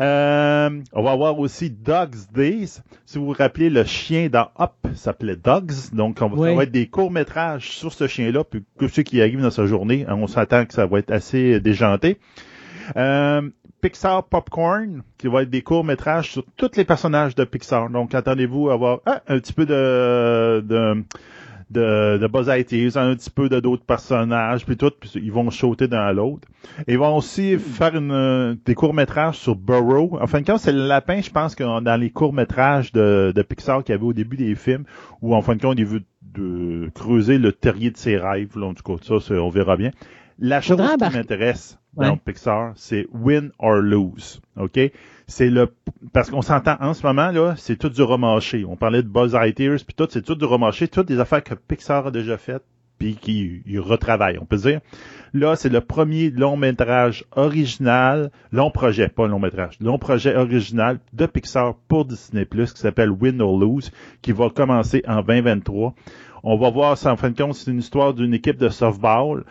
Euh, 0.00 0.70
on 0.92 1.02
va 1.02 1.12
avoir 1.12 1.38
aussi 1.38 1.70
Dog's 1.70 2.28
Days. 2.32 2.80
Si 3.06 3.18
vous 3.18 3.26
vous 3.26 3.32
rappelez, 3.32 3.70
le 3.70 3.84
chien 3.84 4.28
dans 4.28 4.48
Up 4.58 4.72
s'appelait 4.94 5.36
Dogs. 5.36 5.72
Donc, 5.92 6.18
on 6.20 6.28
va, 6.28 6.48
ça 6.48 6.54
va 6.54 6.62
être 6.64 6.70
des 6.70 6.86
courts-métrages 6.86 7.70
sur 7.70 7.92
ce 7.92 8.06
chien-là. 8.06 8.44
Puis, 8.44 8.64
que 8.78 8.88
ceux 8.88 9.02
qui 9.02 9.20
arrivent 9.22 9.40
dans 9.42 9.50
sa 9.50 9.66
journée, 9.66 10.06
on 10.08 10.26
s'attend 10.26 10.66
que 10.66 10.74
ça 10.74 10.86
va 10.86 10.98
être 10.98 11.10
assez 11.10 11.60
déjanté. 11.60 12.18
Euh, 12.96 13.48
Pixar 13.80 14.24
Popcorn, 14.24 15.02
qui 15.18 15.28
va 15.28 15.42
être 15.42 15.50
des 15.50 15.62
courts-métrages 15.62 16.32
sur 16.32 16.44
tous 16.56 16.76
les 16.76 16.84
personnages 16.84 17.34
de 17.34 17.44
Pixar. 17.44 17.90
Donc, 17.90 18.14
attendez-vous 18.14 18.70
à 18.70 18.74
avoir 18.74 19.00
ah, 19.06 19.22
un 19.28 19.38
petit 19.38 19.52
peu 19.52 19.66
de, 19.66 20.60
de, 20.60 21.04
de, 21.70 22.18
de 22.18 22.26
Buzz 22.26 22.48
Lightyear, 22.48 22.96
un 22.96 23.14
petit 23.14 23.30
peu 23.30 23.48
de 23.48 23.60
d'autres 23.60 23.84
personnages, 23.84 24.66
puis 24.66 24.76
tout, 24.76 24.90
puis 24.98 25.10
ils 25.14 25.32
vont 25.32 25.50
sauter 25.50 25.88
dans 25.88 26.14
l'autre. 26.14 26.46
Et 26.86 26.92
ils 26.92 26.98
vont 26.98 27.16
aussi 27.16 27.58
faire 27.58 27.96
une, 27.96 28.58
des 28.64 28.74
courts-métrages 28.74 29.38
sur 29.38 29.56
Burrow. 29.56 30.18
En 30.20 30.26
fin 30.26 30.40
de 30.40 30.46
compte, 30.46 30.60
c'est 30.60 30.72
le 30.72 30.86
lapin, 30.86 31.20
je 31.20 31.30
pense 31.30 31.54
que 31.54 31.80
dans 31.80 32.00
les 32.00 32.10
courts-métrages 32.10 32.92
de, 32.92 33.32
de 33.34 33.42
Pixar 33.42 33.82
qu'il 33.82 33.94
y 33.94 33.98
avait 33.98 34.06
au 34.06 34.12
début 34.12 34.36
des 34.36 34.54
films, 34.54 34.84
où 35.22 35.34
en 35.34 35.42
fin 35.42 35.56
de 35.56 35.62
compte, 35.62 35.78
il 35.78 35.86
veut 35.86 36.02
de 36.22 36.90
creuser 36.94 37.38
le 37.38 37.52
terrier 37.52 37.90
de 37.90 37.96
ses 37.96 38.16
rêves. 38.16 38.56
Là, 38.56 38.66
en 38.66 38.74
tout 38.74 38.84
cas, 38.84 39.18
ça, 39.18 39.34
on 39.34 39.50
verra 39.50 39.76
bien. 39.76 39.90
La 40.38 40.60
chose 40.60 40.80
qui 40.80 41.16
m'intéresse 41.16 41.79
dans. 41.96 42.16
Pixar, 42.16 42.72
c'est 42.76 43.06
win 43.12 43.50
or 43.58 43.76
lose. 43.76 44.40
OK? 44.56 44.78
C'est 45.26 45.50
le 45.50 45.72
parce 46.12 46.30
qu'on 46.30 46.42
s'entend 46.42 46.76
en 46.80 46.94
ce 46.94 47.06
moment 47.06 47.30
là, 47.30 47.54
c'est 47.56 47.76
tout 47.76 47.88
du 47.88 48.02
remarché. 48.02 48.64
On 48.64 48.76
parlait 48.76 49.02
de 49.02 49.08
Buzz 49.08 49.34
Lightyear 49.34 49.76
puis 49.86 49.94
tout, 49.94 50.08
c'est 50.10 50.22
tout 50.22 50.34
du 50.34 50.44
remarché, 50.44 50.88
toutes 50.88 51.08
des 51.08 51.20
affaires 51.20 51.42
que 51.42 51.54
Pixar 51.54 52.08
a 52.08 52.10
déjà 52.10 52.36
faites 52.36 52.64
puis 53.00 53.16
qui 53.16 53.62
ils 53.66 53.80
retravaillent, 53.80 54.38
on 54.38 54.44
peut 54.44 54.58
dire. 54.58 54.80
Là, 55.32 55.56
c'est 55.56 55.70
le 55.70 55.80
premier 55.80 56.30
long 56.30 56.56
métrage 56.56 57.24
original, 57.34 58.30
long 58.52 58.70
projet, 58.70 59.08
pas 59.08 59.26
long 59.26 59.38
métrage, 59.38 59.78
long 59.80 59.98
projet 59.98 60.36
original 60.36 61.00
de 61.12 61.26
Pixar 61.26 61.74
pour 61.88 62.04
Disney+, 62.04 62.46
qui 62.46 62.66
s'appelle 62.74 63.10
Win 63.10 63.40
or 63.40 63.58
Lose, 63.58 63.90
qui 64.22 64.32
va 64.32 64.50
commencer 64.50 65.02
en 65.08 65.22
2023. 65.22 65.94
On 66.42 66.56
va 66.56 66.70
voir, 66.70 66.96
ça, 66.98 67.12
en 67.12 67.16
fin 67.16 67.30
de 67.30 67.36
compte, 67.36 67.54
c'est 67.54 67.70
une 67.70 67.78
histoire 67.78 68.12
d'une 68.14 68.34
équipe 68.34 68.58
de 68.58 68.68
softball 68.68 69.44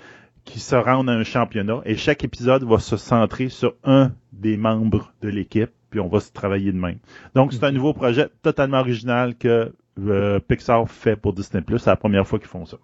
qui 0.45 0.59
se 0.59 0.75
rendent 0.75 1.09
à 1.09 1.13
un 1.13 1.23
championnat 1.23 1.81
et 1.85 1.95
chaque 1.95 2.23
épisode 2.23 2.63
va 2.63 2.79
se 2.79 2.97
centrer 2.97 3.49
sur 3.49 3.75
un 3.83 4.11
des 4.33 4.57
membres 4.57 5.13
de 5.21 5.29
l'équipe 5.29 5.71
puis 5.89 5.99
on 5.99 6.07
va 6.07 6.19
se 6.19 6.31
travailler 6.31 6.71
de 6.71 6.77
même. 6.77 6.99
Donc 7.35 7.53
c'est 7.53 7.63
un 7.63 7.71
nouveau 7.71 7.93
projet 7.93 8.29
totalement 8.41 8.79
original 8.79 9.35
que 9.35 9.73
euh, 9.99 10.39
Pixar 10.39 10.87
fait 10.89 11.15
pour 11.15 11.33
Disney+. 11.33 11.63
C'est 11.67 11.87
la 11.87 11.95
première 11.95 12.27
fois 12.27 12.39
qu'ils 12.39 12.47
font 12.47 12.65
ça. 12.65 12.77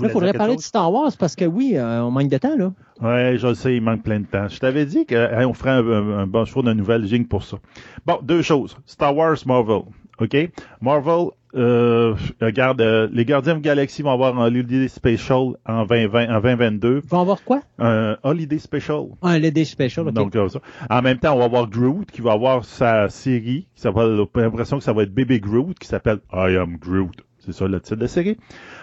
Il 0.00 0.10
faudrait 0.10 0.34
parler 0.34 0.56
de? 0.56 0.60
Star 0.60 0.92
Wars 0.92 1.12
parce 1.18 1.34
que 1.34 1.44
oui, 1.46 1.72
euh, 1.74 2.02
on 2.02 2.10
manque 2.10 2.28
de 2.28 2.38
temps, 2.38 2.56
là. 2.56 2.72
Ouais, 3.00 3.38
je 3.38 3.46
le 3.46 3.54
sais, 3.54 3.76
il 3.76 3.82
manque 3.82 4.02
plein 4.02 4.20
de 4.20 4.26
temps. 4.26 4.46
Je 4.48 4.58
t'avais 4.58 4.84
dit 4.84 5.06
qu'on 5.06 5.54
ferait 5.54 5.70
un, 5.70 5.86
un, 5.86 6.18
un 6.18 6.26
bon 6.26 6.44
show 6.44 6.62
de 6.62 6.72
nouvelles, 6.72 7.06
Jing, 7.06 7.26
pour 7.26 7.42
ça. 7.42 7.56
Bon, 8.04 8.18
deux 8.22 8.42
choses. 8.42 8.76
Star 8.84 9.16
Wars, 9.16 9.38
Marvel. 9.46 9.82
OK? 10.20 10.36
Marvel, 10.80 11.28
euh, 11.54 12.14
regarde, 12.40 12.80
euh, 12.80 13.08
les 13.12 13.24
Gardiens 13.24 13.54
de 13.54 13.58
la 13.58 13.62
Galaxie 13.62 14.02
vont 14.02 14.12
avoir 14.12 14.38
un 14.38 14.46
Holiday 14.46 14.88
Special 14.88 15.54
en 15.66 15.84
2020, 15.86 16.36
en 16.36 16.40
2022. 16.40 17.00
Ils 17.04 17.08
vont 17.08 17.20
avoir 17.20 17.42
quoi? 17.42 17.62
Un 17.78 18.16
Holiday 18.22 18.58
Special. 18.58 19.06
Un 19.22 19.38
LED 19.38 19.64
special, 19.64 20.08
OK. 20.08 20.14
Donc, 20.14 20.32
comme 20.32 20.48
ça. 20.48 20.60
En 20.90 21.02
même 21.02 21.18
temps, 21.18 21.34
on 21.34 21.38
va 21.38 21.44
avoir 21.44 21.68
Groot 21.68 22.10
qui 22.10 22.20
va 22.20 22.32
avoir 22.32 22.64
sa 22.64 23.08
série 23.08 23.66
qui 23.74 23.80
s'appelle, 23.80 24.18
j'ai 24.34 24.42
l'impression 24.42 24.78
que 24.78 24.84
ça 24.84 24.92
va 24.92 25.02
être 25.04 25.14
Baby 25.14 25.40
Groot 25.40 25.78
qui 25.78 25.88
s'appelle 25.88 26.18
I 26.32 26.56
Am 26.56 26.76
Groot. 26.76 27.22
C'est 27.38 27.52
ça 27.52 27.66
le 27.66 27.80
titre 27.80 27.96
de 27.96 28.02
la 28.02 28.08
série. 28.08 28.36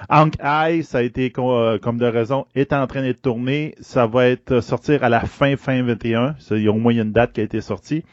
Hank 0.09 0.33
Eye, 0.41 0.83
ça 0.83 0.99
a 0.99 1.01
été 1.01 1.31
euh, 1.37 1.77
comme 1.77 1.97
de 1.97 2.05
raison, 2.05 2.45
est 2.55 2.73
en 2.73 2.87
train 2.87 3.01
d'être 3.03 3.21
tourné. 3.21 3.75
Ça 3.79 4.07
va 4.07 4.27
être 4.27 4.53
euh, 4.53 4.61
sortir 4.61 5.03
à 5.03 5.09
la 5.09 5.19
fin 5.21 5.55
fin 5.55 5.83
21. 5.83 6.35
Ça, 6.39 6.57
Il 6.57 6.63
y 6.63 6.67
a 6.67 6.71
au 6.71 6.79
moins 6.79 6.93
une 6.93 7.11
date 7.11 7.33
qui 7.33 7.41
a 7.41 7.43
été 7.43 7.61
sortie. 7.61 8.03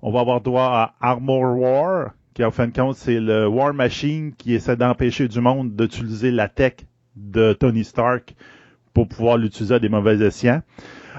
On 0.00 0.10
va 0.10 0.20
avoir 0.20 0.40
droit 0.40 0.64
à 0.64 0.94
Armor 1.00 1.58
War, 1.58 2.10
qui 2.38 2.44
en 2.44 2.52
fin 2.52 2.68
de 2.68 2.72
compte, 2.72 2.94
c'est 2.94 3.18
le 3.18 3.48
War 3.48 3.74
Machine 3.74 4.32
qui 4.32 4.54
essaie 4.54 4.76
d'empêcher 4.76 5.26
du 5.26 5.40
monde 5.40 5.74
d'utiliser 5.74 6.30
la 6.30 6.48
tech 6.48 6.74
de 7.16 7.52
Tony 7.52 7.82
Stark 7.82 8.36
pour 8.94 9.08
pouvoir 9.08 9.38
l'utiliser 9.38 9.74
à 9.74 9.78
des 9.80 9.88
mauvais 9.88 10.24
escients. 10.24 10.62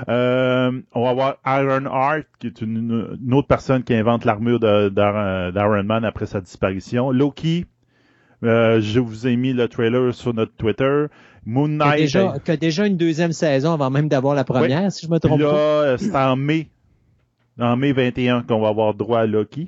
Euh, 0.08 0.72
on 0.94 1.04
va 1.04 1.10
avoir 1.10 1.36
Iron 1.46 1.88
Heart, 1.94 2.26
qui 2.40 2.48
est 2.48 2.62
une, 2.62 3.18
une 3.22 3.34
autre 3.34 3.50
personne 3.50 3.84
qui 3.84 3.94
invente 3.96 4.24
l'armure 4.24 4.62
d'Iron 4.62 5.84
Man 5.84 6.06
après 6.06 6.26
sa 6.26 6.40
disparition. 6.40 7.12
Loki, 7.12 7.66
euh, 8.46 8.80
je 8.80 9.02
vous 9.02 9.28
ai 9.28 9.36
mis 9.36 9.52
le 9.52 9.68
trailer 9.68 10.14
sur 10.14 10.34
notre 10.34 10.54
Twitter. 10.56 11.08
Moon 11.46 11.68
Qui 11.68 11.82
a, 11.82 11.86
Knight, 11.86 12.00
déjà, 12.00 12.34
qui 12.46 12.52
a 12.52 12.56
déjà 12.56 12.88
une 12.88 12.96
deuxième 12.96 13.34
saison 13.34 13.74
avant 13.74 13.90
même 13.90 14.08
d'avoir 14.08 14.36
la 14.36 14.46
première, 14.46 14.90
si 14.90 15.06
je 15.06 15.12
me 15.12 15.20
trompe 15.20 15.42
là, 15.42 15.50
pas. 15.50 15.58
euh, 15.58 15.98
c'est 15.98 16.16
en 16.16 16.38
mai, 16.38 16.70
en 17.60 17.76
mai 17.76 17.92
21 17.92 18.44
qu'on 18.44 18.62
va 18.62 18.70
avoir 18.70 18.94
droit 18.94 19.20
à 19.20 19.26
Loki. 19.26 19.68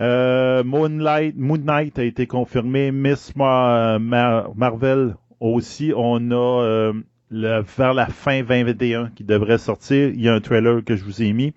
Euh, 0.00 0.62
Moonlight, 0.64 1.36
Moon 1.36 1.58
Knight 1.58 1.98
a 1.98 2.04
été 2.04 2.26
confirmé. 2.26 2.92
Miss 2.92 3.34
Mar- 3.36 3.98
Mar- 4.00 4.54
Marvel 4.54 5.14
aussi. 5.40 5.92
On 5.96 6.30
a 6.30 6.62
euh, 6.62 6.92
vers 7.30 7.94
la 7.94 8.06
fin 8.06 8.42
2021 8.42 9.10
qui 9.14 9.24
devrait 9.24 9.58
sortir. 9.58 10.08
Il 10.08 10.20
y 10.20 10.28
a 10.28 10.34
un 10.34 10.40
trailer 10.40 10.84
que 10.84 10.96
je 10.96 11.04
vous 11.04 11.22
ai 11.22 11.32
mis. 11.32 11.52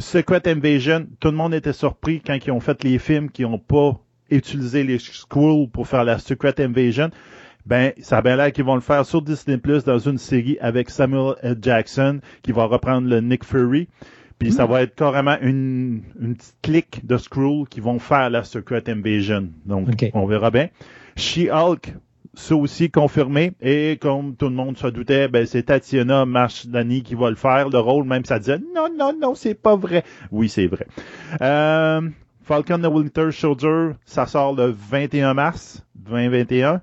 Secret 0.00 0.46
Invasion, 0.46 1.06
tout 1.18 1.28
le 1.28 1.36
monde 1.36 1.54
était 1.54 1.72
surpris 1.72 2.20
quand 2.24 2.38
ils 2.46 2.50
ont 2.52 2.60
fait 2.60 2.84
les 2.84 2.98
films 2.98 3.30
qui 3.30 3.42
n'ont 3.42 3.58
pas 3.58 3.98
utilisé 4.30 4.84
les 4.84 4.98
schools 4.98 5.68
pour 5.70 5.88
faire 5.88 6.04
la 6.04 6.18
Secret 6.18 6.60
Invasion. 6.60 7.10
Ben, 7.66 7.92
ça 8.00 8.18
a 8.18 8.22
bien 8.22 8.36
l'air 8.36 8.52
qu'ils 8.52 8.64
vont 8.64 8.76
le 8.76 8.80
faire 8.80 9.04
sur 9.04 9.20
Disney 9.22 9.58
Plus 9.58 9.84
dans 9.84 9.98
une 9.98 10.16
série 10.18 10.56
avec 10.60 10.88
Samuel 10.88 11.34
L. 11.42 11.58
Jackson 11.60 12.20
qui 12.42 12.52
va 12.52 12.64
reprendre 12.64 13.08
le 13.08 13.20
Nick 13.20 13.44
Fury. 13.44 13.88
Puis 14.38 14.52
ça 14.52 14.66
va 14.66 14.82
être 14.82 14.94
carrément 14.94 15.36
une, 15.40 16.02
une 16.20 16.36
petite 16.36 16.56
clique 16.62 17.06
de 17.06 17.16
Skrull 17.16 17.66
qui 17.68 17.80
vont 17.80 17.98
faire 17.98 18.30
la 18.30 18.44
Secret 18.44 18.84
Invasion. 18.88 19.48
Donc, 19.66 19.88
on 20.14 20.26
verra 20.26 20.50
bien. 20.50 20.68
She-Hulk, 21.16 21.92
ça 22.34 22.54
aussi 22.54 22.90
confirmé. 22.90 23.52
Et 23.60 23.98
comme 24.00 24.36
tout 24.36 24.46
le 24.46 24.54
monde 24.54 24.78
se 24.78 24.86
doutait, 24.86 25.28
ben, 25.28 25.44
c'est 25.44 25.64
Tatiana 25.64 26.24
Maslany 26.24 27.02
qui 27.02 27.14
va 27.14 27.30
le 27.30 27.36
faire, 27.36 27.68
le 27.68 27.78
rôle, 27.78 28.04
même 28.04 28.24
ça 28.24 28.38
disait 28.38 28.58
non, 28.74 28.88
non, 28.96 29.12
non, 29.20 29.34
c'est 29.34 29.54
pas 29.54 29.76
vrai. 29.76 30.04
Oui, 30.30 30.48
c'est 30.48 30.66
vrai. 30.66 30.86
Euh, 31.42 32.00
Falcon 32.42 32.78
the 32.78 32.86
Winter 32.86 33.30
Soldier, 33.32 33.90
ça 34.04 34.26
sort 34.26 34.54
le 34.54 34.66
21 34.66 35.34
mars 35.34 35.84
2021. 35.96 36.80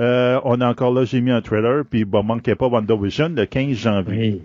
Euh, 0.00 0.40
on 0.44 0.60
a 0.60 0.68
encore 0.68 0.92
là, 0.92 1.04
j'ai 1.04 1.20
mis 1.20 1.30
un 1.30 1.40
trailer, 1.40 1.84
puis 1.88 2.04
bon, 2.04 2.22
manquez 2.22 2.54
pas 2.54 2.66
WandaVision 2.66 3.30
le 3.30 3.46
15 3.46 3.76
janvier. 3.76 4.32
Oui. 4.34 4.42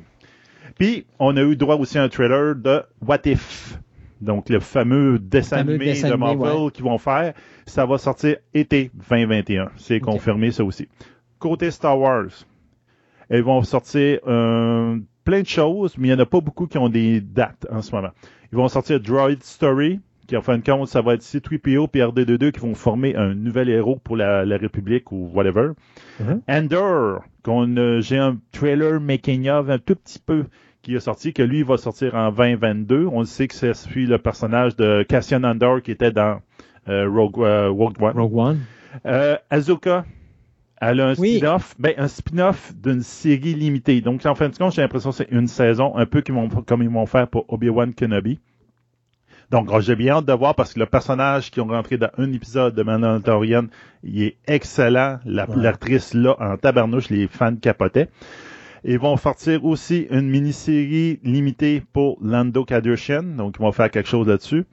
Puis, 0.77 1.05
on 1.19 1.35
a 1.37 1.41
eu 1.41 1.55
droit 1.55 1.75
aussi 1.75 1.97
à 1.97 2.03
un 2.03 2.09
trailer 2.09 2.55
de 2.55 2.83
What 3.05 3.19
If. 3.25 3.77
Donc, 4.21 4.49
le 4.49 4.59
fameux 4.59 5.17
dessin 5.19 5.57
Fameux 5.57 5.75
animé 5.75 5.85
dessin 5.93 6.09
de 6.09 6.15
Marvel 6.15 6.53
ouais. 6.53 6.71
qu'ils 6.71 6.83
vont 6.83 6.97
faire. 6.97 7.33
Ça 7.65 7.85
va 7.85 7.97
sortir 7.97 8.37
été 8.53 8.91
2021. 9.09 9.71
C'est 9.77 9.99
confirmé, 9.99 10.51
ça 10.51 10.63
aussi. 10.63 10.87
Côté 11.39 11.71
Star 11.71 11.99
Wars, 11.99 12.29
elles 13.29 13.41
vont 13.41 13.63
sortir 13.63 14.19
euh, 14.27 14.97
plein 15.23 15.41
de 15.41 15.47
choses, 15.47 15.97
mais 15.97 16.09
il 16.09 16.11
n'y 16.11 16.17
en 16.17 16.23
a 16.23 16.25
pas 16.25 16.41
beaucoup 16.41 16.67
qui 16.67 16.77
ont 16.77 16.89
des 16.89 17.21
dates 17.21 17.65
en 17.71 17.81
ce 17.81 17.95
moment. 17.95 18.11
Ils 18.51 18.57
vont 18.57 18.67
sortir 18.67 18.99
Droid 18.99 19.41
Story, 19.41 19.99
qui 20.31 20.37
en 20.37 20.41
fin 20.41 20.57
de 20.57 20.63
compte, 20.63 20.87
ça 20.87 21.01
va 21.01 21.15
être 21.15 21.23
C-3PO 21.23 21.89
et 21.93 21.99
RD22 21.99 22.51
qui 22.53 22.61
vont 22.61 22.73
former 22.73 23.17
un 23.17 23.33
nouvel 23.35 23.67
héros 23.69 23.97
pour 24.01 24.15
la, 24.15 24.45
la 24.45 24.55
République 24.55 25.11
ou 25.11 25.29
whatever. 25.33 25.71
Endor, 26.47 27.23
qu'on 27.43 27.75
a- 27.75 27.99
j'ai 27.99 28.17
un 28.17 28.37
trailer 28.53 29.01
making 29.01 29.49
of 29.49 29.69
un 29.69 29.77
tout 29.77 29.95
petit 29.95 30.19
peu 30.19 30.45
qui 30.83 30.95
est 30.95 30.99
sorti, 31.01 31.33
que 31.33 31.43
lui 31.43 31.63
va 31.63 31.75
sortir 31.75 32.15
en 32.15 32.31
2022. 32.31 33.07
On 33.11 33.25
sait 33.25 33.47
que 33.49 33.53
ça 33.55 33.73
suit 33.73 34.05
le 34.05 34.17
personnage 34.19 34.75
de 34.77 35.03
Cassian 35.03 35.43
Andor 35.43 35.81
qui 35.81 35.91
était 35.91 36.11
dans 36.11 36.39
euh, 36.87 37.09
Rogue, 37.09 37.39
euh, 37.39 37.69
Rogue 37.69 38.01
One. 38.01 38.17
Rogue 38.17 38.35
One. 38.37 38.59
Euh, 39.05 39.35
Azuka, 39.49 40.05
elle 40.79 41.01
a 41.01 41.09
un 41.09 41.15
Oui. 41.15 41.37
spin-off, 41.37 41.75
ben, 41.77 41.93
un 41.97 42.07
spin-off 42.07 42.73
d'une 42.81 43.01
série 43.01 43.53
limitée. 43.53 43.99
Donc, 43.99 44.25
en 44.25 44.33
fin 44.33 44.47
de 44.49 44.55
compte, 44.57 44.73
j'ai 44.73 44.81
l'impression 44.81 45.11
que 45.11 45.17
c'est 45.17 45.29
une 45.31 45.47
saison, 45.47 45.95
un 45.97 46.05
peu 46.05 46.21
comme 46.65 46.81
ils 46.83 46.89
vont 46.89 47.05
faire 47.05 47.27
pour 47.27 47.45
Obi-Wan 47.49 47.93
Kenobi. 47.93 48.39
Donc, 49.51 49.69
j'ai 49.81 49.95
bien 49.97 50.15
hâte 50.15 50.25
de 50.25 50.33
voir 50.33 50.55
parce 50.55 50.73
que 50.73 50.79
le 50.79 50.85
personnage 50.85 51.51
qui 51.51 51.59
ont 51.59 51.67
rentré 51.67 51.97
dans 51.97 52.09
un 52.17 52.31
épisode 52.31 52.73
de 52.73 52.83
Mandalorian, 52.83 53.65
il 54.03 54.23
est 54.23 54.37
excellent. 54.47 55.19
La- 55.25 55.47
Ouais. 55.49 55.55
L'actrice 55.57 56.13
là, 56.13 56.35
en 56.39 56.55
tabarnouche, 56.57 57.09
les 57.09 57.27
fans 57.27 57.55
capotaient. 57.57 58.07
Ils 58.85 58.97
vont 58.97 59.17
sortir 59.17 59.63
aussi 59.65 60.07
une 60.09 60.29
mini-série 60.29 61.19
limitée 61.23 61.83
pour 61.93 62.17
Lando 62.23 62.63
Calrissian, 62.65 63.21
donc 63.23 63.55
ils 63.59 63.61
vont 63.61 63.71
faire 63.73 63.91
quelque 63.91 64.07
chose 64.09 64.27
là-dessus. 64.27 64.63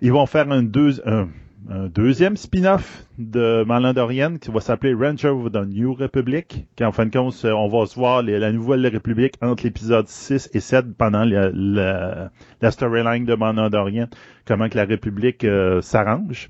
Ils 0.00 0.10
vont 0.12 0.26
faire 0.26 0.50
un, 0.50 0.62
deux- 0.62 1.00
un- 1.06 1.28
un 1.70 1.86
deuxième 1.86 2.36
spin-off 2.36 3.04
de 3.18 3.64
Mandalorian 3.64 4.36
qui 4.36 4.50
va 4.50 4.60
s'appeler 4.60 4.94
Ranger 4.94 5.28
of 5.28 5.52
the 5.52 5.66
New 5.66 5.94
Republic, 5.94 6.66
qui 6.76 6.84
en 6.84 6.92
fin 6.92 7.06
de 7.06 7.10
compte, 7.10 7.34
on 7.44 7.68
va 7.68 7.86
se 7.86 7.94
voir 7.94 8.22
la 8.22 8.52
nouvelle 8.52 8.86
République 8.86 9.34
entre 9.40 9.64
l'épisode 9.64 10.08
6 10.08 10.50
et 10.54 10.60
7 10.60 10.96
pendant 10.96 11.24
la, 11.24 12.30
storyline 12.70 13.24
de 13.24 13.34
Mandalorian, 13.34 14.08
comment 14.44 14.68
que 14.68 14.76
la 14.76 14.84
République 14.84 15.44
euh, 15.44 15.80
s'arrange. 15.82 16.48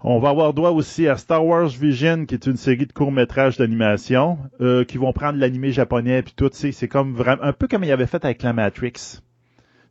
On 0.00 0.18
va 0.18 0.28
avoir 0.30 0.54
droit 0.54 0.70
aussi 0.70 1.08
à 1.08 1.16
Star 1.16 1.44
Wars 1.44 1.68
Vision, 1.68 2.26
qui 2.26 2.34
est 2.34 2.46
une 2.46 2.56
série 2.56 2.86
de 2.86 2.92
courts-métrages 2.92 3.56
d'animation, 3.56 4.38
euh, 4.60 4.84
qui 4.84 4.98
vont 4.98 5.12
prendre 5.12 5.38
l'animé 5.38 5.72
japonais 5.72 6.22
puis 6.22 6.34
tout, 6.36 6.50
c'est 6.52 6.88
comme 6.88 7.14
vraiment, 7.14 7.42
un 7.42 7.52
peu 7.52 7.66
comme 7.66 7.84
il 7.84 7.90
avait 7.90 8.06
fait 8.06 8.24
avec 8.24 8.42
la 8.42 8.52
Matrix. 8.52 9.20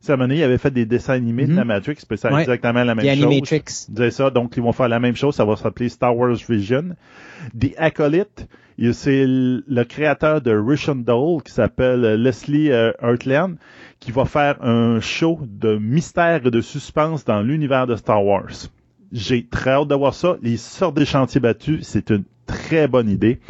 À 0.08 0.16
donné, 0.16 0.36
il 0.36 0.42
avait 0.42 0.58
fait 0.58 0.70
des 0.70 0.86
dessins 0.86 1.14
animés 1.14 1.46
de 1.46 1.50
Mhm. 1.52 1.56
la 1.56 1.64
Matrix, 1.64 1.96
puis 2.08 2.16
c'est 2.16 2.32
Ouais. 2.32 2.42
exactement 2.42 2.84
la 2.84 2.94
même 2.94 3.04
The 3.04 3.14
chose. 3.16 3.24
Animatrix. 3.24 3.62
C'est 3.96 4.10
ça, 4.10 4.30
donc 4.30 4.54
ils 4.56 4.62
vont 4.62 4.72
faire 4.72 4.88
la 4.88 5.00
même 5.00 5.16
chose, 5.16 5.34
ça 5.34 5.44
va 5.44 5.56
s'appeler 5.56 5.88
Star 5.88 6.16
Wars 6.16 6.36
Vision. 6.48 6.94
The 7.58 7.74
Acolyte, 7.76 8.46
il- 8.78 8.94
c'est 8.94 9.24
le 9.26 9.82
créateur 9.84 10.40
de 10.40 10.52
Russian 10.56 10.96
Doll 10.96 11.42
qui 11.42 11.52
s'appelle 11.52 12.04
euh, 12.04 12.16
Leslie 12.16 12.70
euh, 12.70 12.92
Heartland, 13.02 13.56
qui 13.98 14.12
va 14.12 14.24
faire 14.26 14.62
un 14.62 15.00
show 15.00 15.40
de 15.42 15.76
mystère 15.76 16.46
et 16.46 16.50
de 16.50 16.60
suspense 16.60 17.24
dans 17.24 17.40
l'univers 17.42 17.86
de 17.86 17.96
Star 17.96 18.24
Wars. 18.24 18.68
J'ai 19.12 19.46
très 19.46 19.70
hâte 19.70 19.88
de 19.88 19.94
voir 19.94 20.14
ça. 20.14 20.36
Les 20.42 20.56
sortes 20.56 20.96
des 20.96 21.04
chantiers 21.06 21.40
battus, 21.40 21.86
c'est 21.86 22.10
une 22.10 22.24
très 22.46 22.86
bonne 22.86 23.08
idée. 23.08 23.40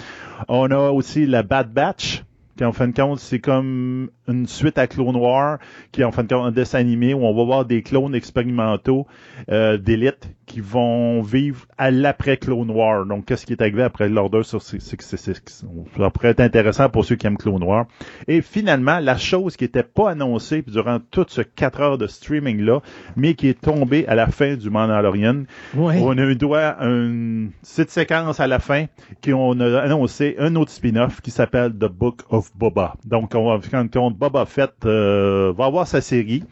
On 0.49 0.71
a 0.71 0.91
aussi 0.91 1.27
la 1.27 1.43
Bad 1.43 1.73
Batch, 1.73 2.23
qui 2.57 2.65
en 2.65 2.73
fin 2.73 2.89
de 2.89 2.95
compte, 2.95 3.19
c'est 3.19 3.39
comme 3.39 4.09
une 4.29 4.47
suite 4.47 4.79
à 4.79 4.87
Clone 4.87 5.13
Noir, 5.13 5.59
qui 5.93 6.01
est 6.01 6.05
en 6.05 6.13
fin 6.13 6.25
de 6.25 6.29
compte 6.33 6.47
un 6.47 6.53
dessin 6.53 6.79
animé 6.79 7.15
où 7.15 7.25
on 7.25 7.35
va 7.35 7.45
voir 7.45 7.65
des 7.65 7.83
clones 7.83 8.15
expérimentaux 8.15 9.07
euh, 9.51 9.77
d'élite 9.77 10.31
qui 10.47 10.61
vont 10.61 11.23
vivre 11.23 11.67
à 11.77 11.91
l'après 11.91 12.37
Clone 12.37 12.69
Noir. 12.69 13.05
Donc, 13.07 13.27
qu'est-ce 13.27 13.45
qui 13.47 13.53
est 13.53 13.61
arrivé 13.61 13.83
après 13.83 14.09
l'ordre 14.09 14.43
sur 14.43 14.63
c'est, 14.63 14.81
c'est, 14.81 15.01
c'est, 15.03 15.17
c'est- 15.17 15.49
ça 15.97 16.11
pourrait 16.11 16.29
être 16.29 16.41
intéressant 16.41 16.89
pour 16.89 17.05
ceux 17.05 17.17
qui 17.17 17.27
aiment 17.27 17.37
Clone 17.37 17.61
Noir. 17.61 17.87
Et 18.29 18.41
finalement, 18.43 18.99
la 19.01 19.17
chose 19.17 19.57
qui 19.57 19.65
n'était 19.65 19.83
pas 19.83 20.11
annoncée 20.11 20.63
durant 20.67 20.99
toutes 21.11 21.31
ce 21.31 21.43
4 21.43 21.81
heures 21.81 21.99
de 21.99 22.07
streaming 22.07 22.61
là, 22.63 22.81
mais 23.17 23.35
qui 23.35 23.49
est 23.49 23.61
tombée 23.61 24.07
à 24.07 24.15
la 24.15 24.29
fin 24.29 24.55
du 24.57 24.71
Mandalorian, 24.71 25.45
Ouais. 25.75 25.99
on 26.01 26.17
a 26.17 26.23
eu 26.23 26.37
droit 26.37 26.59
à 26.61 26.87
une 26.87 27.51
petite 27.63 27.91
séquence 27.91 28.41
à 28.41 28.47
la 28.47 28.59
fin 28.61 28.87
qui 29.21 29.33
on 29.33 29.59
a 29.61 29.79
annoncé 29.81 30.37
un 30.39 30.55
autre 30.57 30.71
spin-off 30.71 31.21
qui 31.21 31.31
s'appelle 31.31 31.73
The 31.73 31.87
Book 31.91 32.23
of 32.31 32.46
Boba. 32.55 32.95
Donc, 33.05 33.35
on 33.35 33.45
va 33.57 33.61
quand 33.71 33.91
compte 33.93 34.17
Boba 34.17 34.45
Fett 34.47 34.73
euh, 34.85 35.53
va 35.57 35.67
avoir 35.67 35.87
sa 35.87 36.01
série. 36.01 36.43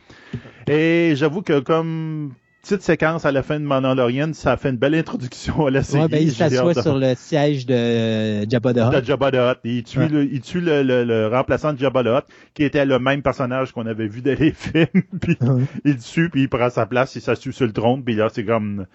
Et 0.67 1.13
j'avoue 1.17 1.43
que 1.43 1.61
comme 1.61 2.33
petite 2.63 2.81
séquence 2.83 3.27
à 3.27 3.33
la 3.33 3.43
fin 3.43 3.61
de 3.61 3.65
Mandalorian, 3.67 4.33
ça 4.33 4.53
a 4.53 4.57
fait 4.57 4.71
une 4.71 4.79
belle 4.79 4.95
introduction 4.95 5.67
à 5.67 5.71
la 5.71 5.83
série. 5.83 6.05
Ouais, 6.05 6.09
ben, 6.09 6.23
il 6.23 6.31
J'ai 6.33 6.45
hâte 6.45 6.53
s'assoit 6.53 6.83
sur 6.83 6.97
le 6.99 7.15
siège 7.15 7.67
de 7.67 8.49
Jabba 8.49 8.73
the 8.73 8.79
Hutt. 8.79 9.01
de 9.01 9.05
Jabba 9.05 9.31
the 9.31 9.35
Hutt. 9.35 9.59
Il 9.65 9.83
tue, 9.85 9.99
Ouais. 9.99 10.09
le, 10.09 10.25
il 10.25 10.41
tue 10.41 10.61
le, 10.63 10.83
le- 10.83 11.05
le 11.05 11.27
remplaçant 11.29 11.75
de 11.75 11.79
Jabba 11.79 12.03
the 12.03 12.07
Hutt, 12.07 12.25
qui 12.55 12.65
était 12.65 12.87
le 12.87 12.99
même 12.99 13.21
personnage 13.21 13.73
qu'on 13.73 13.85
avait 13.87 14.07
vu 14.09 14.23
dans 14.23 14.39
les 14.39 14.53
films. 14.57 14.87
puis 15.21 15.37
Ouais. 15.43 15.63
il 15.85 15.99
tue, 15.99 16.31
puis 16.31 16.43
il 16.45 16.49
prend 16.49 16.71
sa 16.71 16.87
place, 16.87 17.15
il 17.17 17.21
s'assume 17.21 17.53
sur 17.53 17.67
le 17.67 17.73
trône, 17.73 18.03
puis 18.03 18.15
là, 18.15 18.29
c'est 18.33 18.45
comme 18.47 18.87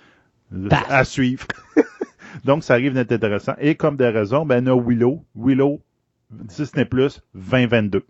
à 0.90 1.04
suivre. 1.04 1.46
Donc, 2.46 2.64
ça 2.64 2.74
arrive 2.74 2.94
d'être 2.94 3.12
intéressant. 3.12 3.54
Et 3.60 3.76
comme 3.76 3.98
des 3.98 4.10
raisons, 4.10 4.46
ben, 4.46 4.68
on 4.68 4.78
a 4.80 4.82
Willow. 4.84 5.24
Willow, 5.36 5.80
Disney 6.30 6.86
Plus, 6.86 7.22
2022. 7.36 8.04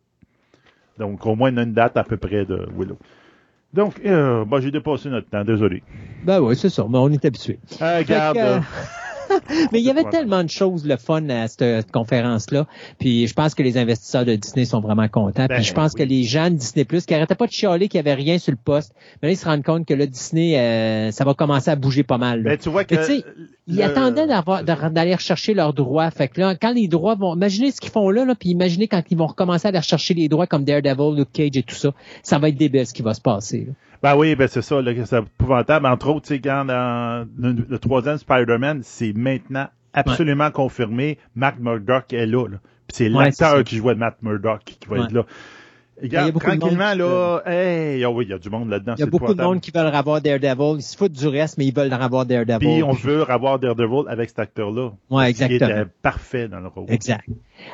Donc, 0.97 1.25
au 1.25 1.35
moins, 1.35 1.53
on 1.53 1.57
a 1.57 1.63
une 1.63 1.73
date 1.73 1.95
à 1.97 2.03
peu 2.03 2.17
près 2.17 2.45
de 2.45 2.67
Willow. 2.77 2.97
Donc, 3.73 4.01
euh, 4.05 4.45
ben, 4.45 4.59
j'ai 4.59 4.71
dépassé 4.71 5.09
notre 5.09 5.29
temps, 5.29 5.43
désolé. 5.43 5.83
Ben 6.23 6.41
oui, 6.41 6.55
c'est 6.55 6.69
ça, 6.69 6.85
mais 6.89 6.97
on 6.97 7.09
est 7.09 7.23
habitué. 7.23 7.59
Ah, 7.79 7.97
regarde, 7.97 8.37
euh, 8.37 8.59
Mais 9.71 9.79
il 9.79 9.85
y 9.85 9.89
avait 9.89 10.03
tellement 10.05 10.43
de 10.43 10.49
choses 10.49 10.85
le 10.85 10.97
fun 10.97 11.27
à 11.29 11.47
cette 11.47 11.91
conférence-là. 11.91 12.67
Puis 12.99 13.27
je 13.27 13.33
pense 13.33 13.55
que 13.55 13.63
les 13.63 13.77
investisseurs 13.77 14.25
de 14.25 14.35
Disney 14.35 14.65
sont 14.65 14.79
vraiment 14.79 15.07
contents. 15.07 15.45
Ben 15.47 15.55
Puis 15.55 15.63
je 15.63 15.73
pense 15.73 15.93
oui. 15.93 16.03
que 16.03 16.09
les 16.09 16.23
gens 16.23 16.49
de 16.49 16.55
Disney 16.55 16.85
Plus 16.85 17.05
qui 17.05 17.13
arrêtaient 17.13 17.35
pas 17.35 17.47
de 17.47 17.51
chialer 17.51 17.87
qu'il 17.87 17.97
y 17.97 18.01
avait 18.01 18.13
rien 18.13 18.37
sur 18.37 18.51
le 18.51 18.57
poste, 18.57 18.93
mais 19.21 19.29
là 19.29 19.33
ils 19.33 19.37
se 19.37 19.45
rendent 19.45 19.63
compte 19.63 19.85
que 19.85 19.93
là 19.93 20.05
Disney 20.05 20.57
euh, 20.57 21.11
ça 21.11 21.25
va 21.25 21.33
commencer 21.33 21.69
à 21.71 21.75
bouger 21.75 22.03
pas 22.03 22.17
mal. 22.17 22.43
là. 22.43 22.51
ben, 22.51 22.57
tu 22.57 22.69
vois 22.69 22.83
que... 22.83 22.95
Ils 23.67 23.83
attendaient 23.83 24.25
d'aller 24.25 25.13
rechercher 25.13 25.53
leurs 25.53 25.73
droits. 25.73 26.09
Fait 26.09 26.27
que 26.27 26.41
là, 26.41 26.55
quand 26.55 26.73
les 26.73 26.87
droits 26.87 27.15
vont, 27.15 27.35
imaginez 27.35 27.71
ce 27.71 27.79
qu'ils 27.79 27.91
font 27.91 28.09
là, 28.09 28.25
là, 28.25 28.33
puis 28.33 28.49
imaginez 28.49 28.87
quand 28.87 29.03
ils 29.11 29.17
vont 29.17 29.27
recommencer 29.27 29.67
à 29.67 29.69
aller 29.69 29.77
rechercher 29.77 30.15
les 30.15 30.27
droits 30.27 30.47
comme 30.47 30.63
Daredevil, 30.63 31.15
Luke 31.15 31.31
Cage 31.31 31.55
et 31.55 31.63
tout 31.63 31.75
ça, 31.75 31.91
ça 32.23 32.39
va 32.39 32.49
être 32.49 32.57
débile 32.57 32.87
ce 32.87 32.93
qui 32.93 33.03
va 33.03 33.13
se 33.13 33.21
passer. 33.21 33.65
là. 33.67 33.73
Ben 34.01 34.15
oui, 34.15 34.35
ben 34.35 34.47
c'est 34.47 34.61
ça, 34.61 34.81
c'est 35.05 35.17
épouvantable. 35.19 35.85
Entre 35.85 36.07
autres, 36.09 36.27
tu 36.27 36.35
sais, 36.35 36.39
quand 36.41 36.65
dans 36.65 37.27
le, 37.37 37.65
le 37.67 37.79
troisième 37.79 38.17
Spider-Man, 38.17 38.79
c'est 38.83 39.13
maintenant 39.13 39.67
absolument 39.93 40.51
confirmé, 40.51 41.17
Matt 41.35 41.59
Murdock 41.59 42.13
est 42.13 42.25
là. 42.25 42.47
là. 42.47 42.57
Puis 42.87 42.95
c'est 42.95 43.09
Ouais, 43.11 43.25
l'acteur 43.25 43.63
qui 43.63 43.77
jouait 43.77 43.95
Matt 43.95 44.17
Murdock 44.21 44.61
qui 44.63 44.87
va 44.87 44.97
Ouais. 44.97 45.03
être 45.05 45.11
là. 45.11 45.23
Il 46.01 46.11
y 46.11 46.15
a 46.15 46.31
beaucoup 46.31 46.45
de 46.45 46.57
tranquillement, 46.57 46.89
monde 46.89 46.97
là, 46.97 47.41
hey, 47.45 48.05
oh 48.05 48.11
oui, 48.15 48.25
il 48.25 48.31
y 48.31 48.33
a 48.33 48.37
du 48.39 48.49
monde 48.49 48.69
là-dedans. 48.69 48.93
Il 48.97 48.99
y 49.01 49.03
a 49.03 49.05
beaucoup 49.05 49.33
de 49.33 49.41
monde 49.41 49.59
qui 49.59 49.71
veulent 49.71 49.93
avoir 49.93 50.21
Daredevil. 50.21 50.77
Ils 50.77 50.81
se 50.81 50.95
foutent 50.97 51.11
du 51.11 51.27
reste, 51.27 51.57
mais 51.57 51.65
ils 51.65 51.73
veulent 51.73 51.91
avoir 51.93 52.25
Daredevil. 52.25 52.59
Puis 52.59 52.83
on 52.83 52.93
veut 52.93 53.29
avoir 53.29 53.59
Daredevil 53.59 54.03
avec 54.07 54.29
cet 54.29 54.39
acteur-là. 54.39 54.91
Ouais, 55.09 55.25
Qui 55.33 55.43
exactement. 55.43 55.81
était 55.81 55.89
parfait 56.01 56.47
dans 56.47 56.59
le 56.59 56.67
rôle. 56.67 56.85
Exact. 56.89 57.25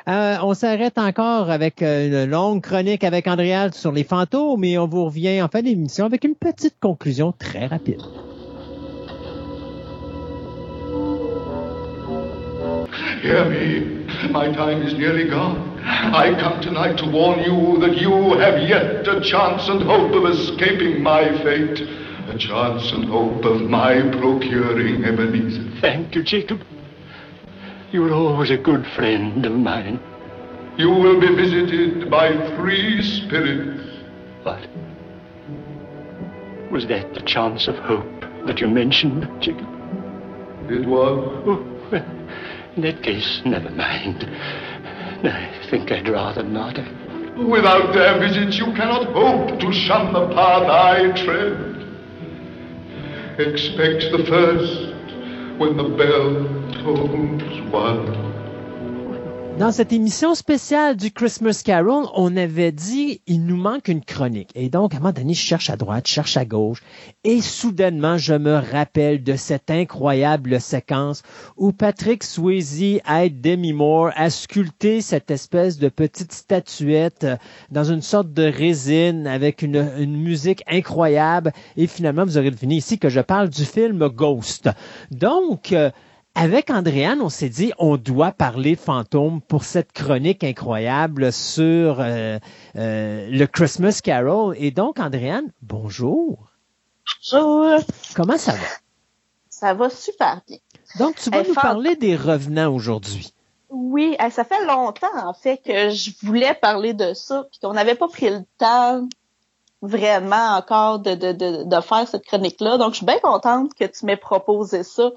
Euh, 0.07 0.37
on 0.41 0.53
s'arrête 0.53 0.97
encore 0.97 1.49
avec 1.49 1.81
euh, 1.81 2.25
une 2.25 2.31
longue 2.31 2.61
chronique 2.61 3.03
avec 3.03 3.27
Andréal 3.27 3.73
sur 3.73 3.91
les 3.91 4.03
fantômes 4.03 4.63
et 4.63 4.77
on 4.77 4.87
vous 4.87 5.05
revient 5.05 5.41
en 5.41 5.47
fin 5.47 5.61
d'émission 5.61 6.05
avec 6.05 6.23
une 6.23 6.35
petite 6.35 6.75
conclusion 6.79 7.31
très 7.31 7.67
rapide. 7.67 8.01
Hear 13.21 13.49
me. 13.49 14.05
My 14.29 14.51
time 14.53 14.81
is 14.81 14.93
nearly 14.93 15.29
gone. 15.29 15.79
I 15.83 16.39
come 16.39 16.61
tonight 16.61 16.97
to 16.97 17.09
warn 17.09 17.39
you 17.39 17.79
that 17.79 17.97
you 17.97 18.37
have 18.37 18.61
yet 18.61 19.07
a 19.07 19.21
chance 19.21 19.67
and 19.67 19.81
hope 19.83 20.13
of 20.13 20.25
escaping 20.25 21.01
my 21.01 21.25
fate. 21.43 21.79
A 22.27 22.37
chance 22.37 22.91
and 22.91 23.05
hope 23.05 23.45
of 23.45 23.61
my 23.61 24.01
procuring 24.11 25.03
Ebenezer. 25.03 25.79
Thank 25.79 26.15
you, 26.15 26.23
Jacob. 26.23 26.61
You 27.91 28.01
were 28.01 28.13
always 28.13 28.51
a 28.51 28.57
good 28.57 28.85
friend 28.95 29.45
of 29.45 29.53
mine. 29.53 29.99
You 30.77 30.89
will 30.89 31.19
be 31.21 31.33
visited 31.33 32.09
by 32.09 32.31
three 32.57 33.01
spirits. 33.01 33.81
What? 34.43 34.67
Was 36.71 36.87
that 36.87 37.13
the 37.13 37.21
chance 37.21 37.67
of 37.67 37.75
hope 37.77 38.25
that 38.47 38.59
you 38.59 38.67
mentioned, 38.67 39.29
Jacob? 39.41 39.67
It 40.69 40.85
was. 40.85 41.43
Oh, 41.45 41.89
well, 41.91 42.24
in 42.75 42.81
that 42.81 43.01
case, 43.03 43.41
never 43.45 43.69
mind. 43.69 44.23
I 45.23 45.67
think 45.69 45.91
I'd 45.91 46.09
rather 46.09 46.43
not. 46.43 46.77
Without 47.37 47.93
their 47.93 48.19
visits, 48.19 48.57
you 48.57 48.65
cannot 48.73 49.07
hope 49.13 49.59
to 49.59 49.73
shun 49.73 50.13
the 50.13 50.27
path 50.33 50.63
I 50.63 51.11
tread. 51.23 51.75
Expect 53.39 54.11
the 54.11 54.25
first 54.27 55.59
when 55.59 55.77
the 55.77 55.83
bell 55.83 56.45
tolls 56.83 57.71
one. 57.71 58.34
Dans 59.59 59.71
cette 59.71 59.93
émission 59.93 60.35
spéciale 60.35 60.97
du 60.97 61.11
Christmas 61.11 61.61
Carol, 61.63 62.07
on 62.13 62.35
avait 62.35 62.73
dit 62.73 63.21
il 63.25 63.45
nous 63.45 63.55
manque 63.55 63.87
une 63.87 64.03
chronique. 64.03 64.49
Et 64.53 64.67
donc, 64.67 64.93
à 64.93 64.97
un 64.97 64.99
moment 64.99 65.13
donné, 65.13 65.33
je 65.33 65.39
cherche 65.39 65.69
à 65.69 65.77
droite, 65.77 66.09
je 66.09 66.11
cherche 66.13 66.35
à 66.35 66.43
gauche. 66.43 66.83
Et 67.23 67.39
soudainement, 67.39 68.17
je 68.17 68.33
me 68.33 68.55
rappelle 68.55 69.23
de 69.23 69.37
cette 69.37 69.71
incroyable 69.71 70.59
séquence 70.59 71.23
où 71.55 71.71
Patrick 71.71 72.25
Swayze 72.25 72.99
aide 73.09 73.39
Demi 73.39 73.71
Moore 73.71 74.11
à 74.17 74.29
sculpter 74.29 74.99
cette 74.99 75.31
espèce 75.31 75.77
de 75.77 75.87
petite 75.87 76.33
statuette 76.33 77.25
dans 77.71 77.85
une 77.85 78.01
sorte 78.01 78.33
de 78.33 78.43
résine 78.43 79.25
avec 79.25 79.61
une, 79.61 79.89
une 79.97 80.17
musique 80.17 80.63
incroyable. 80.67 81.53
Et 81.77 81.87
finalement, 81.87 82.25
vous 82.25 82.37
aurez 82.37 82.51
deviné 82.51 82.75
ici 82.75 82.99
que 82.99 83.07
je 83.07 83.21
parle 83.21 83.47
du 83.47 83.63
film 83.63 84.09
Ghost. 84.09 84.69
Donc, 85.11 85.71
euh, 85.71 85.91
avec 86.35 86.69
Andréane, 86.69 87.21
on 87.21 87.29
s'est 87.29 87.49
dit 87.49 87.71
on 87.79 87.95
doit 87.95 88.31
parler 88.31 88.75
de 88.75 88.79
fantômes 88.79 89.41
pour 89.41 89.63
cette 89.63 89.93
chronique 89.93 90.43
incroyable 90.43 91.31
sur 91.31 91.99
euh, 91.99 92.37
euh, 92.75 93.29
le 93.31 93.45
Christmas 93.45 94.01
Carol. 94.03 94.53
Et 94.59 94.71
donc, 94.71 94.99
Andréane, 94.99 95.51
bonjour. 95.61 96.51
Bonjour. 97.31 97.79
Comment 98.15 98.37
ça 98.37 98.51
va? 98.51 98.67
Ça 99.49 99.73
va 99.73 99.89
super 99.89 100.41
bien. 100.47 100.57
Donc, 100.99 101.15
tu 101.15 101.29
vas 101.29 101.43
nous 101.43 101.53
parler 101.53 101.95
des 101.95 102.15
revenants 102.15 102.73
aujourd'hui. 102.73 103.33
Oui, 103.69 104.15
ça 104.29 104.43
fait 104.43 104.63
longtemps 104.65 105.07
en 105.15 105.33
fait 105.33 105.57
que 105.65 105.89
je 105.89 106.11
voulais 106.21 106.53
parler 106.53 106.93
de 106.93 107.13
ça, 107.13 107.47
puis 107.49 107.59
qu'on 107.59 107.73
n'avait 107.73 107.95
pas 107.95 108.07
pris 108.07 108.29
le 108.29 108.43
temps 108.57 109.07
vraiment 109.81 110.55
encore 110.57 110.99
de, 110.99 111.15
de, 111.15 111.31
de, 111.31 111.63
de 111.63 111.81
faire 111.81 112.07
cette 112.07 112.25
chronique-là. 112.25 112.77
Donc, 112.77 112.91
je 112.91 112.97
suis 112.97 113.05
bien 113.05 113.19
contente 113.19 113.73
que 113.73 113.85
tu 113.85 114.05
m'aies 114.05 114.17
proposé 114.17 114.83
ça 114.83 115.11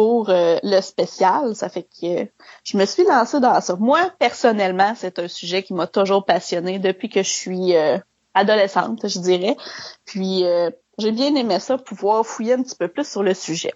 pour 0.00 0.30
euh, 0.30 0.56
le 0.62 0.80
spécial. 0.80 1.54
Ça 1.54 1.68
fait 1.68 1.82
que 1.82 2.22
euh, 2.22 2.24
je 2.64 2.78
me 2.78 2.86
suis 2.86 3.04
lancée 3.04 3.38
dans 3.38 3.60
ça. 3.60 3.76
Moi, 3.78 4.10
personnellement, 4.18 4.94
c'est 4.96 5.18
un 5.18 5.28
sujet 5.28 5.62
qui 5.62 5.74
m'a 5.74 5.86
toujours 5.86 6.24
passionnée 6.24 6.78
depuis 6.78 7.10
que 7.10 7.22
je 7.22 7.28
suis 7.28 7.76
euh, 7.76 7.98
adolescente, 8.32 9.06
je 9.06 9.18
dirais. 9.18 9.58
Puis, 10.06 10.46
euh, 10.46 10.70
j'ai 10.96 11.12
bien 11.12 11.34
aimé 11.34 11.58
ça, 11.60 11.76
pouvoir 11.76 12.24
fouiller 12.24 12.54
un 12.54 12.62
petit 12.62 12.76
peu 12.76 12.88
plus 12.88 13.06
sur 13.06 13.22
le 13.22 13.34
sujet. 13.34 13.74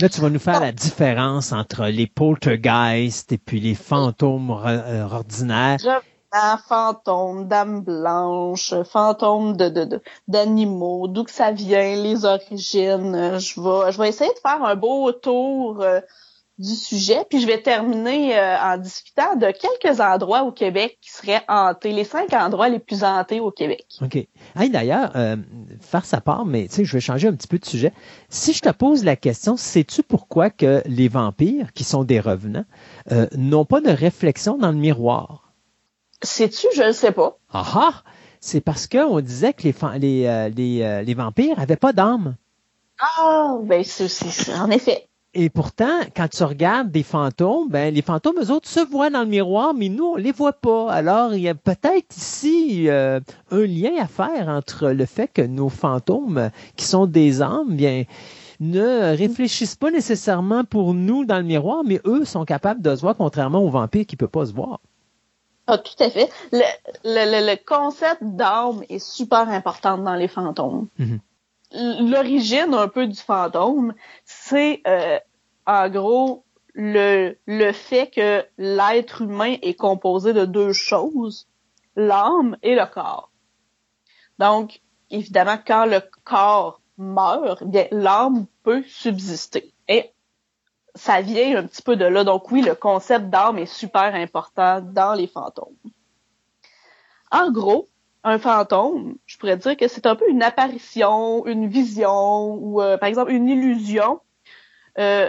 Là, 0.00 0.08
tu 0.08 0.20
vas 0.20 0.30
nous 0.30 0.38
faire 0.38 0.60
la 0.60 0.70
différence 0.70 1.50
entre 1.50 1.86
les 1.86 2.06
poltergeists 2.06 3.32
et 3.32 3.38
puis 3.38 3.58
les 3.58 3.74
fantômes 3.74 4.50
re- 4.50 4.84
euh, 4.86 5.06
fantômes, 6.68 7.46
dames 7.48 7.80
blanches, 7.82 8.74
fantômes 8.84 9.56
de 9.56 9.68
de- 9.68 9.84
de- 9.84 10.02
d'animaux, 10.28 11.08
d'où 11.08 11.24
que 11.24 11.30
ça 11.30 11.50
vient, 11.52 11.94
les 11.96 12.24
origines. 12.24 13.14
Euh, 13.14 13.38
Je 13.38 13.60
vais 13.60 13.92
je 13.92 13.98
vais 13.98 14.08
essayer 14.08 14.30
de 14.32 14.38
faire 14.40 14.62
un 14.64 14.76
beau 14.76 15.12
tour 15.12 15.80
euh, 15.82 16.00
du 16.56 16.74
sujet, 16.76 17.24
puis 17.28 17.40
je 17.40 17.48
vais 17.48 17.60
terminer 17.60 18.38
euh, 18.38 18.56
en 18.60 18.78
discutant 18.78 19.34
de 19.34 19.46
quelques 19.50 20.00
endroits 20.00 20.44
au 20.44 20.52
Québec 20.52 20.98
qui 21.00 21.10
seraient 21.10 21.42
hantés, 21.48 21.90
les 21.90 22.04
cinq 22.04 22.32
endroits 22.32 22.68
les 22.68 22.78
plus 22.78 23.02
hantés 23.02 23.40
au 23.40 23.50
Québec. 23.50 23.84
OK. 24.00 24.14
Hey, 24.54 24.70
d'ailleurs, 24.70 25.10
euh, 25.16 25.34
faire 25.80 26.04
sa 26.04 26.20
part, 26.20 26.44
mais 26.46 26.68
tu 26.68 26.74
sais, 26.76 26.84
je 26.84 26.92
vais 26.92 27.00
changer 27.00 27.26
un 27.26 27.32
petit 27.32 27.48
peu 27.48 27.58
de 27.58 27.64
sujet. 27.64 27.92
Si 28.28 28.52
je 28.52 28.60
te 28.60 28.70
pose 28.70 29.04
la 29.04 29.16
question, 29.16 29.56
sais-tu 29.56 30.04
pourquoi 30.04 30.48
que 30.50 30.80
les 30.86 31.08
vampires, 31.08 31.72
qui 31.72 31.82
sont 31.82 32.04
des 32.04 32.20
revenants, 32.20 32.66
euh, 33.10 33.26
n'ont 33.36 33.64
pas 33.64 33.80
de 33.80 33.90
réflexion 33.90 34.56
dans 34.56 34.70
le 34.70 34.78
miroir? 34.78 35.43
Sais-tu, 36.22 36.66
je 36.74 36.82
ne 36.82 36.92
sais 36.92 37.12
pas. 37.12 37.38
Ah 37.52 37.64
ah! 37.74 38.02
C'est 38.40 38.60
parce 38.60 38.86
qu'on 38.86 39.20
disait 39.20 39.54
que 39.54 39.62
les, 39.62 40.26
euh, 40.26 40.48
les, 40.50 40.82
euh, 40.82 41.02
les 41.02 41.14
vampires 41.14 41.58
avaient 41.58 41.76
pas 41.76 41.92
d'âme. 41.92 42.36
Ah, 43.00 43.56
ben 43.62 43.82
c'est 43.84 44.08
c'est- 44.08 44.54
en 44.54 44.70
effet. 44.70 45.08
Et 45.36 45.50
pourtant, 45.50 45.98
quand 46.14 46.28
tu 46.28 46.44
regardes 46.44 46.90
des 46.92 47.02
fantômes, 47.02 47.68
ben 47.68 47.92
les 47.92 48.02
fantômes, 48.02 48.36
eux 48.40 48.50
autres, 48.52 48.68
se 48.68 48.80
voient 48.80 49.10
dans 49.10 49.22
le 49.22 49.28
miroir, 49.28 49.74
mais 49.74 49.88
nous, 49.88 50.04
on 50.04 50.16
les 50.16 50.30
voit 50.30 50.52
pas. 50.52 50.92
Alors, 50.92 51.34
il 51.34 51.40
y 51.40 51.48
a 51.48 51.54
peut-être 51.56 52.16
ici 52.16 52.88
euh, 52.88 53.18
un 53.50 53.66
lien 53.66 53.92
à 53.98 54.06
faire 54.06 54.48
entre 54.48 54.90
le 54.90 55.06
fait 55.06 55.26
que 55.28 55.42
nos 55.42 55.70
fantômes, 55.70 56.50
qui 56.76 56.84
sont 56.84 57.06
des 57.06 57.42
âmes, 57.42 57.74
bien, 57.74 58.04
ne 58.60 59.16
réfléchissent 59.16 59.74
pas 59.74 59.90
nécessairement 59.90 60.62
pour 60.64 60.94
nous 60.94 61.24
dans 61.24 61.38
le 61.38 61.44
miroir, 61.44 61.82
mais 61.84 62.00
eux 62.06 62.24
sont 62.24 62.44
capables 62.44 62.80
de 62.82 62.94
se 62.94 63.00
voir, 63.00 63.16
contrairement 63.16 63.58
aux 63.64 63.70
vampires 63.70 64.06
qui 64.06 64.14
ne 64.14 64.18
peuvent 64.18 64.28
pas 64.28 64.46
se 64.46 64.52
voir. 64.52 64.80
Ah, 65.66 65.78
tout 65.78 66.02
à 66.02 66.10
fait. 66.10 66.30
Le, 66.52 66.60
le, 67.04 67.40
le, 67.40 67.52
le 67.52 67.56
concept 67.64 68.22
d'âme 68.22 68.82
est 68.88 68.98
super 68.98 69.48
important 69.48 69.98
dans 69.98 70.14
les 70.14 70.28
fantômes. 70.28 70.88
Mhm. 70.98 71.20
L'origine 72.10 72.74
un 72.74 72.88
peu 72.88 73.06
du 73.06 73.18
fantôme, 73.18 73.94
c'est 74.24 74.82
euh, 74.86 75.18
en 75.66 75.88
gros 75.88 76.44
le, 76.74 77.36
le 77.46 77.72
fait 77.72 78.10
que 78.10 78.44
l'être 78.58 79.22
humain 79.22 79.56
est 79.62 79.74
composé 79.74 80.32
de 80.32 80.44
deux 80.44 80.72
choses, 80.72 81.48
l'âme 81.96 82.56
et 82.62 82.74
le 82.74 82.86
corps. 82.86 83.30
Donc, 84.38 84.80
évidemment, 85.10 85.58
quand 85.66 85.86
le 85.86 86.00
corps 86.24 86.80
meurt, 86.98 87.62
eh 87.62 87.68
bien 87.68 87.86
l'âme 87.90 88.46
peut 88.62 88.84
subsister. 88.86 89.72
Et 89.88 90.12
ça 90.94 91.20
vient 91.20 91.58
un 91.58 91.66
petit 91.66 91.82
peu 91.82 91.96
de 91.96 92.04
là. 92.04 92.24
Donc 92.24 92.50
oui, 92.50 92.62
le 92.62 92.74
concept 92.74 93.28
d'âme 93.30 93.58
est 93.58 93.66
super 93.66 94.14
important 94.14 94.80
dans 94.80 95.14
les 95.14 95.26
fantômes. 95.26 95.74
En 97.30 97.50
gros, 97.50 97.88
un 98.22 98.38
fantôme, 98.38 99.16
je 99.26 99.36
pourrais 99.36 99.56
dire 99.56 99.76
que 99.76 99.88
c'est 99.88 100.06
un 100.06 100.16
peu 100.16 100.28
une 100.28 100.42
apparition, 100.42 101.44
une 101.46 101.68
vision 101.68 102.54
ou 102.54 102.80
euh, 102.80 102.96
par 102.96 103.08
exemple 103.08 103.32
une 103.32 103.48
illusion, 103.48 104.20
euh, 104.98 105.28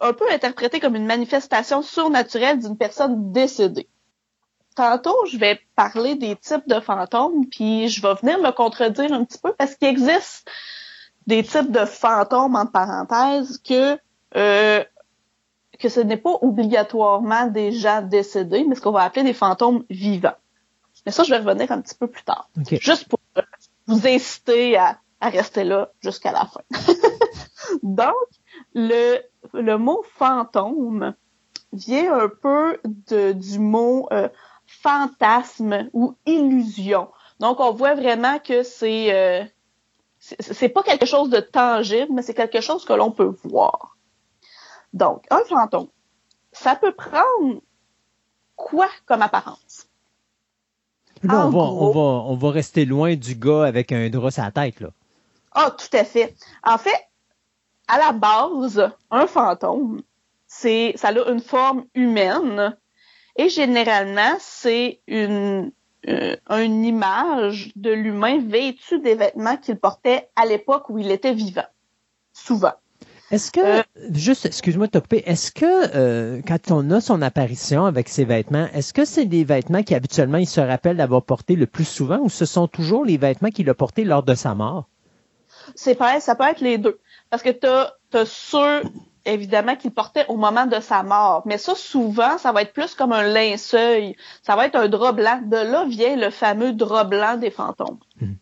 un 0.00 0.12
peu 0.12 0.30
interprétée 0.30 0.80
comme 0.80 0.96
une 0.96 1.06
manifestation 1.06 1.80
surnaturelle 1.80 2.58
d'une 2.58 2.76
personne 2.76 3.32
décédée. 3.32 3.88
Tantôt, 4.74 5.16
je 5.30 5.38
vais 5.38 5.60
parler 5.76 6.16
des 6.16 6.34
types 6.34 6.66
de 6.66 6.80
fantômes, 6.80 7.46
puis 7.48 7.88
je 7.88 8.02
vais 8.02 8.14
venir 8.14 8.40
me 8.40 8.50
contredire 8.50 9.12
un 9.12 9.24
petit 9.24 9.38
peu 9.38 9.52
parce 9.52 9.76
qu'il 9.76 9.88
existe 9.88 10.50
des 11.26 11.44
types 11.44 11.70
de 11.70 11.84
fantômes, 11.84 12.56
entre 12.56 12.72
parenthèses, 12.72 13.58
que 13.58 13.96
euh, 14.36 14.84
que 15.84 15.90
ce 15.90 16.00
n'est 16.00 16.16
pas 16.16 16.38
obligatoirement 16.40 17.46
des 17.46 17.70
gens 17.70 18.00
décédés, 18.00 18.64
mais 18.66 18.74
ce 18.74 18.80
qu'on 18.80 18.90
va 18.90 19.02
appeler 19.02 19.22
des 19.22 19.34
fantômes 19.34 19.84
vivants. 19.90 20.38
Mais 21.04 21.12
ça, 21.12 21.24
je 21.24 21.30
vais 21.30 21.36
revenir 21.36 21.70
un 21.70 21.82
petit 21.82 21.94
peu 21.94 22.06
plus 22.06 22.22
tard. 22.24 22.48
Juste 22.80 23.06
pour 23.06 23.18
euh, 23.36 23.42
vous 23.86 24.06
inciter 24.06 24.78
à, 24.78 24.98
à 25.20 25.28
rester 25.28 25.62
là 25.62 25.90
jusqu'à 26.00 26.32
la 26.32 26.46
fin. 26.46 26.62
Donc, 27.82 28.14
le, 28.72 29.18
le 29.52 29.76
mot 29.76 30.02
fantôme 30.14 31.14
vient 31.74 32.18
un 32.18 32.30
peu 32.30 32.80
de, 33.10 33.32
du 33.32 33.58
mot 33.58 34.08
euh, 34.10 34.30
fantasme 34.66 35.90
ou 35.92 36.14
illusion. 36.24 37.08
Donc, 37.40 37.60
on 37.60 37.72
voit 37.72 37.94
vraiment 37.94 38.38
que 38.38 38.62
c'est 38.62 39.12
euh, 39.12 39.44
c'est 40.18 40.40
c'est 40.40 40.70
pas 40.70 40.82
quelque 40.82 41.04
chose 41.04 41.28
de 41.28 41.40
tangible, 41.40 42.10
mais 42.14 42.22
c'est 42.22 42.32
quelque 42.32 42.62
chose 42.62 42.86
que 42.86 42.94
l'on 42.94 43.10
peut 43.10 43.36
voir. 43.44 43.93
Donc, 44.94 45.26
un 45.30 45.42
fantôme, 45.44 45.88
ça 46.52 46.76
peut 46.76 46.92
prendre 46.92 47.60
quoi 48.56 48.88
comme 49.06 49.22
apparence? 49.22 49.88
Là, 51.22 51.46
on 51.46 51.50
va, 51.50 52.00
on 52.00 52.36
va 52.36 52.50
rester 52.50 52.84
loin 52.84 53.16
du 53.16 53.34
gars 53.34 53.64
avec 53.64 53.92
un 53.92 54.08
drap 54.08 54.30
sur 54.30 54.44
la 54.44 54.50
tête. 54.50 54.80
Là. 54.80 54.88
Ah, 55.52 55.70
tout 55.70 55.96
à 55.96 56.04
fait. 56.04 56.34
En 56.62 56.78
fait, 56.78 57.08
à 57.88 57.98
la 57.98 58.12
base, 58.12 58.90
un 59.10 59.26
fantôme, 59.26 60.02
c'est, 60.46 60.92
ça 60.96 61.08
a 61.08 61.30
une 61.30 61.40
forme 61.40 61.86
humaine 61.94 62.76
et 63.36 63.48
généralement, 63.48 64.36
c'est 64.38 65.00
une, 65.08 65.72
euh, 66.08 66.36
une 66.50 66.84
image 66.84 67.72
de 67.74 67.90
l'humain 67.90 68.38
vêtu 68.46 69.00
des 69.00 69.16
vêtements 69.16 69.56
qu'il 69.56 69.76
portait 69.76 70.30
à 70.36 70.46
l'époque 70.46 70.88
où 70.88 70.98
il 70.98 71.10
était 71.10 71.34
vivant. 71.34 71.66
Souvent. 72.32 72.74
Est-ce 73.34 73.50
que, 73.50 73.60
Euh, 73.60 73.82
juste, 74.12 74.46
excuse-moi 74.46 74.86
de 74.86 74.92
te 74.92 74.98
couper, 74.98 75.24
est-ce 75.26 75.50
que 75.50 75.64
euh, 75.96 76.40
quand 76.46 76.70
on 76.70 76.88
a 76.92 77.00
son 77.00 77.20
apparition 77.20 77.84
avec 77.84 78.08
ses 78.08 78.24
vêtements, 78.24 78.68
est-ce 78.72 78.94
que 78.94 79.04
c'est 79.04 79.24
des 79.24 79.42
vêtements 79.42 79.82
qui 79.82 79.96
habituellement 79.96 80.38
il 80.38 80.46
se 80.46 80.60
rappelle 80.60 80.98
d'avoir 80.98 81.22
porté 81.22 81.56
le 81.56 81.66
plus 81.66 81.84
souvent 81.84 82.18
ou 82.20 82.28
ce 82.28 82.44
sont 82.44 82.68
toujours 82.68 83.04
les 83.04 83.16
vêtements 83.16 83.50
qu'il 83.50 83.68
a 83.68 83.74
portés 83.74 84.04
lors 84.04 84.22
de 84.22 84.36
sa 84.36 84.54
mort? 84.54 84.88
C'est 85.74 85.96
pareil, 85.96 86.20
ça 86.20 86.36
peut 86.36 86.44
être 86.44 86.60
les 86.60 86.78
deux. 86.78 87.00
Parce 87.30 87.42
que 87.42 87.50
t'as, 87.50 87.94
t'as 88.10 88.24
ceux, 88.24 88.82
évidemment, 89.24 89.74
qu'il 89.74 89.90
portait 89.90 90.26
au 90.28 90.36
moment 90.36 90.66
de 90.66 90.78
sa 90.78 91.02
mort. 91.02 91.42
Mais 91.44 91.58
ça, 91.58 91.74
souvent, 91.74 92.38
ça 92.38 92.52
va 92.52 92.62
être 92.62 92.72
plus 92.72 92.94
comme 92.94 93.12
un 93.12 93.24
linceul. 93.24 94.14
Ça 94.42 94.54
va 94.54 94.66
être 94.66 94.76
un 94.76 94.86
drap 94.86 95.12
blanc. 95.12 95.40
De 95.44 95.56
là 95.56 95.86
vient 95.86 96.14
le 96.14 96.30
fameux 96.30 96.72
drap 96.72 97.04
blanc 97.04 97.36
des 97.36 97.50
fantômes. 97.50 97.98
Mhm. 98.20 98.36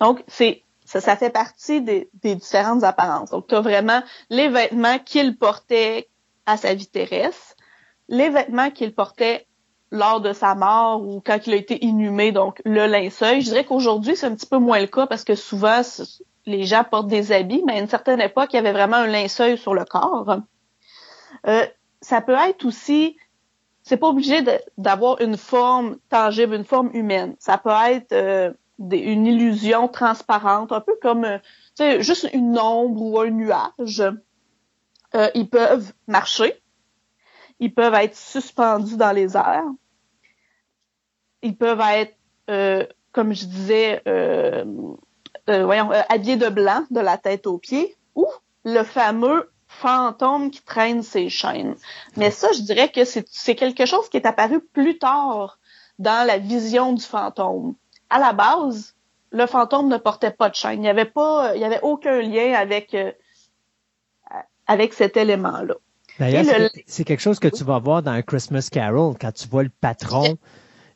Donc, 0.00 0.24
c'est, 0.28 0.62
ça, 0.90 1.00
ça 1.00 1.16
fait 1.16 1.30
partie 1.30 1.82
des, 1.82 2.10
des 2.14 2.34
différentes 2.34 2.82
apparences. 2.82 3.30
Donc, 3.30 3.46
t'as 3.46 3.60
vraiment 3.60 4.02
les 4.28 4.48
vêtements 4.48 4.98
qu'il 4.98 5.38
portait 5.38 6.08
à 6.46 6.56
sa 6.56 6.74
vie 6.74 6.88
terrestre, 6.88 7.54
les 8.08 8.28
vêtements 8.28 8.72
qu'il 8.72 8.92
portait 8.92 9.46
lors 9.92 10.20
de 10.20 10.32
sa 10.32 10.56
mort 10.56 11.06
ou 11.06 11.22
quand 11.24 11.46
il 11.46 11.52
a 11.52 11.56
été 11.56 11.84
inhumé, 11.84 12.32
donc 12.32 12.60
le 12.64 12.86
linceul. 12.86 13.40
Je 13.40 13.50
dirais 13.50 13.64
qu'aujourd'hui, 13.64 14.16
c'est 14.16 14.26
un 14.26 14.34
petit 14.34 14.48
peu 14.48 14.58
moins 14.58 14.80
le 14.80 14.88
cas 14.88 15.06
parce 15.06 15.22
que 15.22 15.36
souvent, 15.36 15.82
les 16.46 16.64
gens 16.64 16.82
portent 16.82 17.06
des 17.06 17.30
habits, 17.30 17.62
mais 17.64 17.74
à 17.74 17.78
une 17.78 17.88
certaine 17.88 18.20
époque, 18.20 18.48
il 18.52 18.56
y 18.56 18.58
avait 18.58 18.72
vraiment 18.72 18.96
un 18.96 19.06
linceul 19.06 19.58
sur 19.58 19.74
le 19.74 19.84
corps. 19.84 20.38
Euh, 21.46 21.66
ça 22.00 22.20
peut 22.20 22.34
être 22.34 22.64
aussi 22.64 23.16
c'est 23.82 23.96
pas 23.96 24.08
obligé 24.08 24.44
d'avoir 24.76 25.20
une 25.20 25.36
forme 25.36 25.98
tangible, 26.08 26.54
une 26.54 26.64
forme 26.64 26.90
humaine. 26.94 27.34
Ça 27.38 27.58
peut 27.58 27.70
être 27.90 28.12
euh, 28.12 28.52
une 28.80 29.26
illusion 29.26 29.88
transparente, 29.88 30.72
un 30.72 30.80
peu 30.80 30.96
comme 31.00 31.24
euh, 31.24 32.00
juste 32.00 32.28
une 32.32 32.58
ombre 32.58 33.02
ou 33.02 33.20
un 33.20 33.30
nuage. 33.30 34.02
Euh, 35.14 35.28
ils 35.34 35.48
peuvent 35.48 35.92
marcher, 36.06 36.62
ils 37.58 37.74
peuvent 37.74 37.94
être 37.94 38.16
suspendus 38.16 38.96
dans 38.96 39.12
les 39.12 39.36
airs, 39.36 39.64
ils 41.42 41.56
peuvent 41.56 41.80
être, 41.80 42.16
euh, 42.48 42.86
comme 43.12 43.34
je 43.34 43.44
disais, 43.44 44.02
voyons, 45.46 45.90
habillés 46.08 46.36
de 46.36 46.48
blanc 46.48 46.84
de 46.90 47.00
la 47.00 47.18
tête 47.18 47.46
aux 47.46 47.58
pieds, 47.58 47.96
ou 48.14 48.26
le 48.64 48.82
fameux 48.84 49.50
fantôme 49.66 50.50
qui 50.50 50.62
traîne 50.62 51.02
ses 51.02 51.28
chaînes. 51.28 51.74
Mais 52.16 52.30
ça, 52.30 52.52
je 52.52 52.60
dirais 52.62 52.90
que 52.90 53.04
c'est 53.04 53.54
quelque 53.54 53.86
chose 53.86 54.08
qui 54.08 54.16
est 54.16 54.26
apparu 54.26 54.60
plus 54.60 54.98
tard 54.98 55.58
dans 55.98 56.26
la 56.26 56.38
vision 56.38 56.92
du 56.92 57.02
fantôme. 57.02 57.74
À 58.10 58.18
la 58.18 58.32
base, 58.32 58.94
le 59.30 59.46
fantôme 59.46 59.88
ne 59.88 59.96
portait 59.96 60.32
pas 60.32 60.48
de 60.50 60.54
chaîne. 60.54 60.74
Il 60.74 60.80
n'y 60.80 60.88
avait 60.88 61.04
pas, 61.04 61.54
il 61.54 61.60
y 61.60 61.64
avait 61.64 61.80
aucun 61.82 62.20
lien 62.20 62.52
avec 62.54 62.94
euh, 62.94 63.12
avec 64.66 64.92
cet 64.94 65.16
élément-là. 65.16 65.74
D'ailleurs, 66.18 66.44
c'est 66.44 66.98
le- 66.98 67.04
quelque 67.04 67.20
chose 67.20 67.38
que 67.38 67.48
tu 67.48 67.64
vas 67.64 67.78
voir 67.78 68.02
dans 68.02 68.10
un 68.12 68.22
Christmas 68.22 68.68
Carol 68.70 69.14
quand 69.18 69.32
tu 69.32 69.48
vois 69.48 69.62
le 69.62 69.70
patron, 69.80 70.36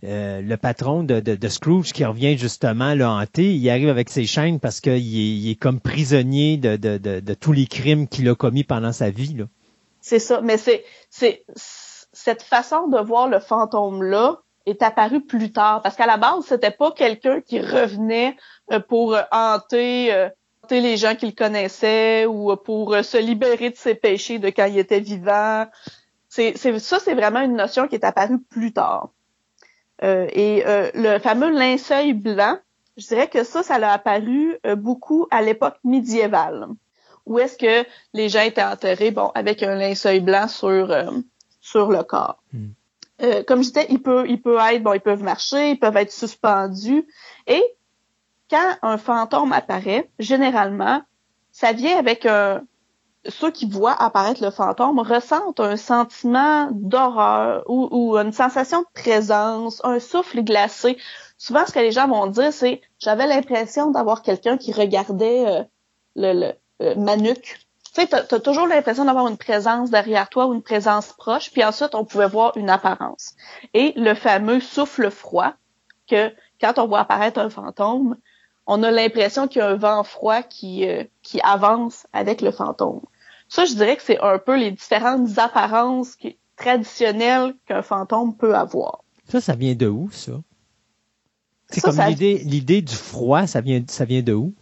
euh, 0.04 0.42
le 0.42 0.56
patron 0.56 1.02
de, 1.02 1.20
de, 1.20 1.34
de 1.34 1.48
Scrooge 1.48 1.92
qui 1.92 2.04
revient 2.04 2.36
justement 2.36 2.94
le 2.94 3.06
hanter. 3.06 3.54
Il 3.54 3.70
arrive 3.70 3.88
avec 3.88 4.10
ses 4.10 4.26
chaînes 4.26 4.60
parce 4.60 4.80
qu'il 4.80 4.92
est, 4.92 5.00
il 5.00 5.50
est 5.50 5.54
comme 5.54 5.80
prisonnier 5.80 6.56
de, 6.58 6.76
de, 6.76 7.34
tous 7.34 7.52
les 7.52 7.66
crimes 7.66 8.06
qu'il 8.06 8.28
a 8.28 8.34
commis 8.34 8.64
pendant 8.64 8.92
sa 8.92 9.10
vie. 9.10 9.36
C'est 10.00 10.18
ça, 10.18 10.40
mais 10.42 10.58
c'est 10.58 10.84
c'est 11.08 11.44
cette 12.12 12.42
façon 12.42 12.88
de 12.88 12.98
voir 12.98 13.28
le 13.28 13.40
fantôme 13.40 14.02
là 14.02 14.40
est 14.66 14.82
apparue 14.82 15.20
plus 15.20 15.52
tard 15.52 15.82
parce 15.82 15.96
qu'à 15.96 16.06
la 16.06 16.16
base 16.16 16.44
c'était 16.46 16.70
pas 16.70 16.92
quelqu'un 16.92 17.40
qui 17.40 17.60
revenait 17.60 18.36
euh, 18.72 18.80
pour 18.80 19.14
euh, 19.14 19.22
hanter 19.30 20.12
euh, 20.12 20.28
hanter 20.64 20.80
les 20.80 20.96
gens 20.96 21.14
qu'il 21.14 21.34
connaissait 21.34 22.26
ou 22.26 22.56
pour 22.56 22.96
se 23.02 23.18
libérer 23.18 23.70
de 23.70 23.76
ses 23.76 23.94
péchés 23.94 24.38
de 24.38 24.48
quand 24.48 24.64
il 24.64 24.78
était 24.78 25.00
vivant. 25.00 25.66
C'est 26.28 26.56
ça 26.78 26.98
c'est 26.98 27.14
vraiment 27.14 27.40
une 27.40 27.56
notion 27.56 27.86
qui 27.86 27.96
est 27.96 28.04
apparue 28.04 28.40
plus 28.40 28.72
tard. 28.72 29.10
Et 30.02 30.64
le 30.66 31.18
fameux 31.18 31.50
linceul 31.50 32.14
blanc, 32.14 32.58
je 32.96 33.06
dirais 33.06 33.28
que 33.28 33.44
ça 33.44 33.62
ça 33.62 33.74
a 33.74 33.92
apparu 33.92 34.58
beaucoup 34.76 35.26
à 35.30 35.42
l'époque 35.42 35.76
médiévale 35.84 36.68
où 37.26 37.38
est-ce 37.38 37.56
que 37.58 37.88
les 38.14 38.28
gens 38.28 38.42
étaient 38.42 38.62
enterrés, 38.62 39.10
bon, 39.10 39.30
avec 39.34 39.62
un 39.62 39.76
linceul 39.76 40.20
blanc 40.20 40.48
sur 40.48 40.94
sur 41.60 41.90
le 41.90 42.02
corps. 42.02 42.42
Mm. 42.54 42.70
Euh, 43.24 43.42
comme 43.42 43.62
je 43.62 43.68
disais, 43.68 43.86
il 43.90 44.02
peut, 44.02 44.26
il 44.28 44.34
être, 44.34 44.82
bon, 44.82 44.92
ils 44.92 45.00
peuvent 45.00 45.22
marcher, 45.22 45.70
ils 45.70 45.78
peuvent 45.78 45.96
être 45.96 46.12
suspendus. 46.12 47.06
Et 47.46 47.62
quand 48.50 48.76
un 48.82 48.98
fantôme 48.98 49.52
apparaît, 49.52 50.10
généralement, 50.18 51.02
ça 51.52 51.72
vient 51.72 51.98
avec 51.98 52.26
un, 52.26 52.62
ceux 53.28 53.50
qui 53.50 53.66
voient 53.66 54.00
apparaître 54.00 54.42
le 54.42 54.50
fantôme 54.50 54.98
ressentent 54.98 55.60
un 55.60 55.76
sentiment 55.76 56.68
d'horreur 56.72 57.62
ou, 57.66 58.16
une 58.16 58.32
sensation 58.32 58.82
de 58.82 58.86
présence, 59.00 59.80
un 59.84 59.98
souffle 59.98 60.42
glacé. 60.42 60.98
Souvent, 61.38 61.64
ce 61.66 61.72
que 61.72 61.78
les 61.78 61.92
gens 61.92 62.08
vont 62.08 62.26
dire, 62.26 62.52
c'est 62.52 62.80
j'avais 62.98 63.26
l'impression 63.26 63.90
d'avoir 63.90 64.22
quelqu'un 64.22 64.56
qui 64.56 64.72
regardait 64.72 65.46
euh, 65.46 65.62
le, 66.16 66.52
euh. 66.82 66.94
Tu 67.94 68.00
sais, 68.00 68.06
t'as 68.08 68.24
as 68.36 68.40
toujours 68.40 68.66
l'impression 68.66 69.04
d'avoir 69.04 69.28
une 69.28 69.36
présence 69.36 69.90
derrière 69.90 70.28
toi 70.28 70.46
ou 70.46 70.54
une 70.54 70.62
présence 70.62 71.12
proche, 71.12 71.50
puis 71.52 71.62
ensuite 71.64 71.94
on 71.94 72.04
pouvait 72.04 72.26
voir 72.28 72.56
une 72.56 72.68
apparence. 72.70 73.34
Et 73.72 73.92
le 73.96 74.14
fameux 74.14 74.60
souffle 74.60 75.10
froid, 75.10 75.54
que 76.08 76.32
quand 76.60 76.78
on 76.78 76.86
voit 76.88 77.00
apparaître 77.00 77.38
un 77.38 77.50
fantôme, 77.50 78.16
on 78.66 78.82
a 78.82 78.90
l'impression 78.90 79.46
qu'il 79.46 79.60
y 79.60 79.62
a 79.62 79.68
un 79.68 79.76
vent 79.76 80.02
froid 80.02 80.42
qui, 80.42 80.88
euh, 80.88 81.04
qui 81.22 81.40
avance 81.42 82.06
avec 82.12 82.40
le 82.40 82.50
fantôme. 82.50 83.00
Ça, 83.48 83.64
je 83.66 83.74
dirais 83.74 83.96
que 83.96 84.02
c'est 84.02 84.18
un 84.20 84.38
peu 84.38 84.56
les 84.56 84.70
différentes 84.70 85.38
apparences 85.38 86.16
qui- 86.16 86.36
traditionnelles 86.56 87.54
qu'un 87.66 87.82
fantôme 87.82 88.36
peut 88.36 88.54
avoir. 88.56 89.04
Ça, 89.28 89.40
ça 89.40 89.54
vient 89.54 89.74
de 89.74 89.88
où, 89.88 90.08
ça? 90.12 90.32
C'est 91.68 91.80
comme 91.80 91.96
ça- 91.96 92.08
l'idée, 92.08 92.38
l'idée 92.44 92.80
du 92.82 92.94
froid, 92.94 93.46
ça 93.46 93.60
vient, 93.60 93.82
ça 93.88 94.04
vient 94.04 94.22
de 94.22 94.32
où? 94.32 94.54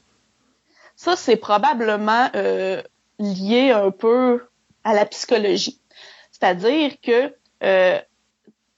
Ça, 0.96 1.16
c'est 1.16 1.36
probablement 1.36 2.28
euh, 2.34 2.82
lié 3.23 3.70
un 3.70 3.90
peu 3.90 4.47
à 4.85 4.94
la 4.94 5.07
psychologie. 5.07 5.81
C'est-à-dire 6.31 6.93
que 7.01 7.35
euh, 7.62 7.99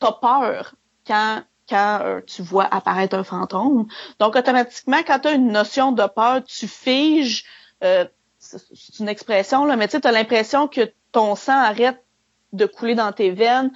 tu 0.00 0.06
as 0.06 0.12
peur 0.12 0.74
quand, 1.06 1.42
quand 1.68 2.00
euh, 2.02 2.20
tu 2.26 2.42
vois 2.42 2.64
apparaître 2.64 3.16
un 3.16 3.24
fantôme. 3.24 3.86
Donc, 4.18 4.36
automatiquement, 4.36 5.02
quand 5.06 5.20
tu 5.20 5.28
as 5.28 5.32
une 5.32 5.52
notion 5.52 5.92
de 5.92 6.06
peur, 6.06 6.44
tu 6.44 6.68
figes, 6.68 7.44
euh, 7.82 8.04
c'est 8.38 8.98
une 8.98 9.08
expression, 9.08 9.64
là, 9.64 9.76
mais 9.76 9.88
tu 9.88 9.96
as 10.02 10.12
l'impression 10.12 10.68
que 10.68 10.92
ton 11.12 11.34
sang 11.34 11.58
arrête 11.58 12.04
de 12.52 12.66
couler 12.66 12.94
dans 12.94 13.12
tes 13.12 13.30
veines. 13.30 13.72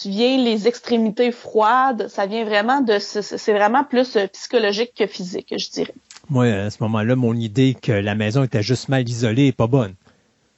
Tu, 0.00 0.08
viens 0.10 0.36
les 0.36 0.68
extrémités 0.68 1.32
froides. 1.32 2.08
Ça 2.08 2.26
vient 2.26 2.44
vraiment 2.44 2.80
de... 2.80 2.98
C'est 2.98 3.22
c'est 3.22 3.52
vraiment 3.52 3.84
plus 3.84 4.16
euh, 4.16 4.26
psychologique 4.28 4.92
que 4.94 5.06
physique, 5.06 5.52
je 5.56 5.70
dirais. 5.70 5.94
Moi, 6.28 6.46
à 6.46 6.70
ce 6.70 6.82
moment-là, 6.82 7.16
mon 7.16 7.34
idée 7.34 7.74
que 7.74 7.92
la 7.92 8.14
maison 8.14 8.44
était 8.44 8.62
juste 8.62 8.88
mal 8.88 9.08
isolée 9.08 9.48
est 9.48 9.56
pas 9.56 9.66
bonne. 9.66 9.94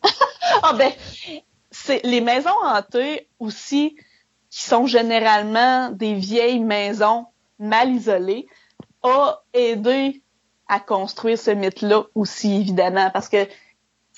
Ah 0.62 0.72
ben, 0.72 0.90
c'est 1.70 2.04
les 2.04 2.20
maisons 2.20 2.50
hantées 2.64 3.28
aussi, 3.38 3.94
qui 4.50 4.62
sont 4.62 4.86
généralement 4.86 5.90
des 5.90 6.14
vieilles 6.14 6.60
maisons 6.60 7.26
mal 7.58 7.90
isolées, 7.90 8.48
a 9.02 9.42
aidé 9.52 10.22
à 10.66 10.80
construire 10.80 11.38
ce 11.38 11.50
mythe-là 11.52 12.04
aussi, 12.14 12.56
évidemment, 12.56 13.10
parce 13.10 13.28
que 13.28 13.46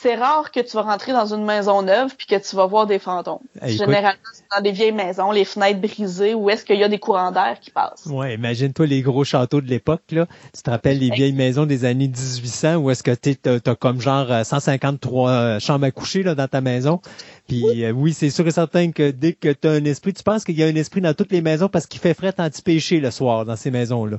c'est 0.01 0.15
rare 0.15 0.53
que 0.53 0.61
tu 0.61 0.77
vas 0.77 0.83
rentrer 0.83 1.13
dans 1.13 1.35
une 1.35 1.45
maison 1.45 1.83
neuve 1.83 2.15
puis 2.17 2.27
que 2.29 2.37
tu 2.37 2.55
vas 2.55 2.67
voir 2.67 2.87
des 2.87 3.01
fantômes. 3.01 3.41
Hey, 3.61 3.75
écoute- 3.75 3.87
Généralement, 3.87 4.19
c'est 4.33 4.45
dans 4.57 4.63
des 4.63 4.71
vieilles 4.71 4.93
maisons, 4.93 5.33
les 5.33 5.45
fenêtres 5.45 5.81
brisées, 5.81 6.35
où 6.35 6.49
est-ce 6.51 6.65
qu'il 6.65 6.79
y 6.79 6.85
a 6.85 6.89
des 6.89 7.01
courants 7.01 7.33
d'air 7.33 7.59
qui 7.61 7.71
passent. 7.73 8.07
Ouais, 8.07 8.35
imagine-toi 8.35 8.87
les 8.87 9.03
gros 9.03 9.25
châteaux 9.25 9.61
de 9.61 9.67
l'époque, 9.67 10.03
là. 10.13 10.27
Tu 10.55 10.63
te 10.63 10.71
rappelles 10.71 10.99
les 11.01 11.11
vieilles 11.11 11.33
maisons 11.33 11.67
des 11.67 11.85
années 11.85 12.07
1800 12.09 12.77
où 12.77 12.91
est-ce 12.91 13.03
que 13.03 13.11
t'es- 13.11 13.35
t'as, 13.35 13.59
t'as 13.59 13.75
comme 13.75 14.01
genre 14.01 14.31
euh, 14.31 14.45
153 14.45 15.31
euh, 15.31 15.59
chambres 15.59 15.87
à 15.87 15.91
coucher, 15.91 16.23
là, 16.23 16.35
dans 16.37 16.47
ta 16.49 16.61
maison. 16.61 17.01
Puis 17.49 17.85
euh, 17.85 17.91
oui, 17.91 18.13
c'est 18.15 18.31
sûr 18.31 18.47
et 18.47 18.51
certain 18.53 18.93
que 18.93 19.11
dès 19.11 19.33
que 19.33 19.53
t'as 19.53 19.73
un 19.73 19.85
esprit, 19.85 20.13
tu 20.13 20.23
penses 20.23 20.45
qu'il 20.45 20.57
y 20.59 20.63
a 20.63 20.67
un 20.67 20.75
esprit 20.77 21.01
dans 21.01 21.15
toutes 21.15 21.33
les 21.33 21.43
maisons 21.43 21.69
parce 21.69 21.87
qu'il 21.87 22.01
fait 22.01 22.15
frais 22.15 22.35
anti-péché 22.39 23.01
le 23.01 23.11
soir 23.11 23.45
dans 23.45 23.57
ces 23.57 23.71
maisons-là. 23.73 24.19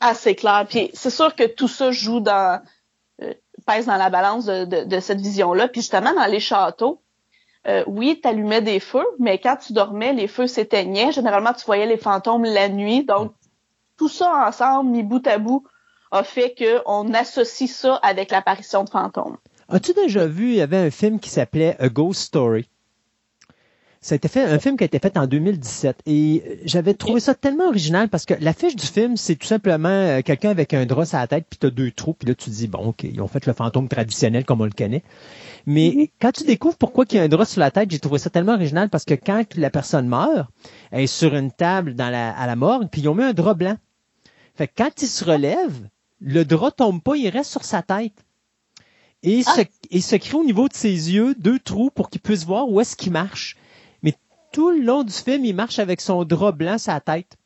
Ah, 0.00 0.14
c'est 0.14 0.34
clair. 0.34 0.64
Puis 0.66 0.90
c'est 0.94 1.10
sûr 1.10 1.34
que 1.34 1.46
tout 1.46 1.68
ça 1.68 1.90
joue 1.90 2.20
dans 2.20 2.54
euh, 2.54 2.58
pèse 3.60 3.86
dans 3.86 3.96
la 3.96 4.10
balance 4.10 4.46
de, 4.46 5.00
cette 5.00 5.20
vision-là. 5.20 5.68
Puis 5.68 5.80
justement, 5.80 6.12
dans 6.12 6.26
les 6.26 6.40
châteaux, 6.40 7.00
euh, 7.66 7.84
oui, 7.86 8.18
tu 8.22 8.28
allumais 8.28 8.62
des 8.62 8.80
feux, 8.80 9.06
mais 9.18 9.38
quand 9.38 9.56
tu 9.56 9.72
dormais, 9.72 10.12
les 10.12 10.28
feux 10.28 10.46
s'éteignaient. 10.46 11.12
Généralement, 11.12 11.52
tu 11.52 11.64
voyais 11.66 11.86
les 11.86 11.98
fantômes 11.98 12.44
la 12.44 12.68
nuit. 12.68 13.04
Donc, 13.04 13.32
tout 13.98 14.08
ça 14.08 14.46
ensemble, 14.48 14.90
mis 14.90 15.02
bout 15.02 15.26
à 15.26 15.38
bout, 15.38 15.64
a 16.10 16.22
fait 16.22 16.54
qu'on 16.56 17.12
associe 17.12 17.70
ça 17.70 17.96
avec 17.96 18.30
l'apparition 18.30 18.84
de 18.84 18.90
fantômes. 18.90 19.36
As-tu 19.68 19.92
déjà 19.92 20.26
vu, 20.26 20.48
il 20.48 20.56
y 20.56 20.62
avait 20.62 20.78
un 20.78 20.90
film 20.90 21.20
qui 21.20 21.30
s'appelait 21.30 21.76
A 21.78 21.88
Ghost 21.88 22.22
Story? 22.22 22.68
Ça 24.02 24.14
a 24.14 24.16
été 24.16 24.28
fait, 24.28 24.44
un 24.44 24.58
film 24.58 24.78
qui 24.78 24.84
a 24.84 24.86
été 24.86 24.98
fait 24.98 25.18
en 25.18 25.26
2017 25.26 25.98
et 26.06 26.42
euh, 26.46 26.54
j'avais 26.64 26.94
trouvé 26.94 27.20
ça 27.20 27.34
tellement 27.34 27.68
original 27.68 28.08
parce 28.08 28.24
que 28.24 28.32
l'affiche 28.40 28.74
du 28.74 28.86
film, 28.86 29.18
c'est 29.18 29.36
tout 29.36 29.46
simplement 29.46 29.90
euh, 29.90 30.22
quelqu'un 30.22 30.48
avec 30.48 30.72
un 30.72 30.86
drap 30.86 31.04
sur 31.04 31.18
la 31.18 31.26
tête 31.26 31.44
puis 31.50 31.58
t'as 31.58 31.68
deux 31.68 31.90
trous 31.90 32.14
puis 32.14 32.26
là 32.26 32.34
tu 32.34 32.46
te 32.46 32.54
dis 32.54 32.66
bon 32.66 32.78
ok 32.78 33.02
ils 33.02 33.20
ont 33.20 33.28
fait 33.28 33.44
le 33.44 33.52
fantôme 33.52 33.88
traditionnel 33.88 34.46
comme 34.46 34.62
on 34.62 34.64
le 34.64 34.70
connaît. 34.70 35.02
Mais 35.66 36.10
quand 36.18 36.32
tu 36.32 36.44
découvres 36.44 36.78
pourquoi 36.78 37.04
il 37.10 37.16
y 37.16 37.18
a 37.18 37.24
un 37.24 37.28
drap 37.28 37.44
sur 37.44 37.60
la 37.60 37.70
tête, 37.70 37.90
j'ai 37.90 37.98
trouvé 37.98 38.18
ça 38.18 38.30
tellement 38.30 38.54
original 38.54 38.88
parce 38.88 39.04
que 39.04 39.12
quand 39.12 39.44
la 39.56 39.68
personne 39.68 40.08
meurt, 40.08 40.48
elle 40.92 41.02
est 41.02 41.06
sur 41.06 41.34
une 41.34 41.52
table 41.52 41.94
dans 41.94 42.08
la, 42.08 42.30
à 42.30 42.46
la 42.46 42.56
morgue 42.56 42.88
puis 42.90 43.02
ils 43.02 43.08
ont 43.10 43.14
mis 43.14 43.24
un 43.24 43.34
drap 43.34 43.52
blanc. 43.52 43.76
Fait 44.54 44.66
que 44.66 44.72
quand 44.78 45.02
il 45.02 45.08
se 45.08 45.26
relève, 45.26 45.90
le 46.20 46.46
drap 46.46 46.70
tombe 46.70 47.02
pas, 47.02 47.16
il 47.16 47.28
reste 47.28 47.50
sur 47.50 47.64
sa 47.64 47.82
tête. 47.82 48.14
Et, 49.22 49.42
se, 49.42 49.60
et 49.90 50.00
se 50.00 50.16
crée 50.16 50.38
au 50.38 50.44
niveau 50.44 50.68
de 50.68 50.72
ses 50.72 51.12
yeux 51.12 51.34
deux 51.38 51.58
trous 51.58 51.90
pour 51.90 52.08
qu'il 52.08 52.22
puisse 52.22 52.46
voir 52.46 52.66
où 52.70 52.80
est-ce 52.80 52.96
qu'il 52.96 53.12
marche. 53.12 53.58
Tout 54.52 54.70
le 54.70 54.80
long 54.80 55.04
du 55.04 55.12
film, 55.12 55.44
il 55.44 55.54
marche 55.54 55.78
avec 55.78 56.00
son 56.00 56.24
drap 56.24 56.52
blanc 56.52 56.76
la 56.86 57.00
tête. 57.00 57.39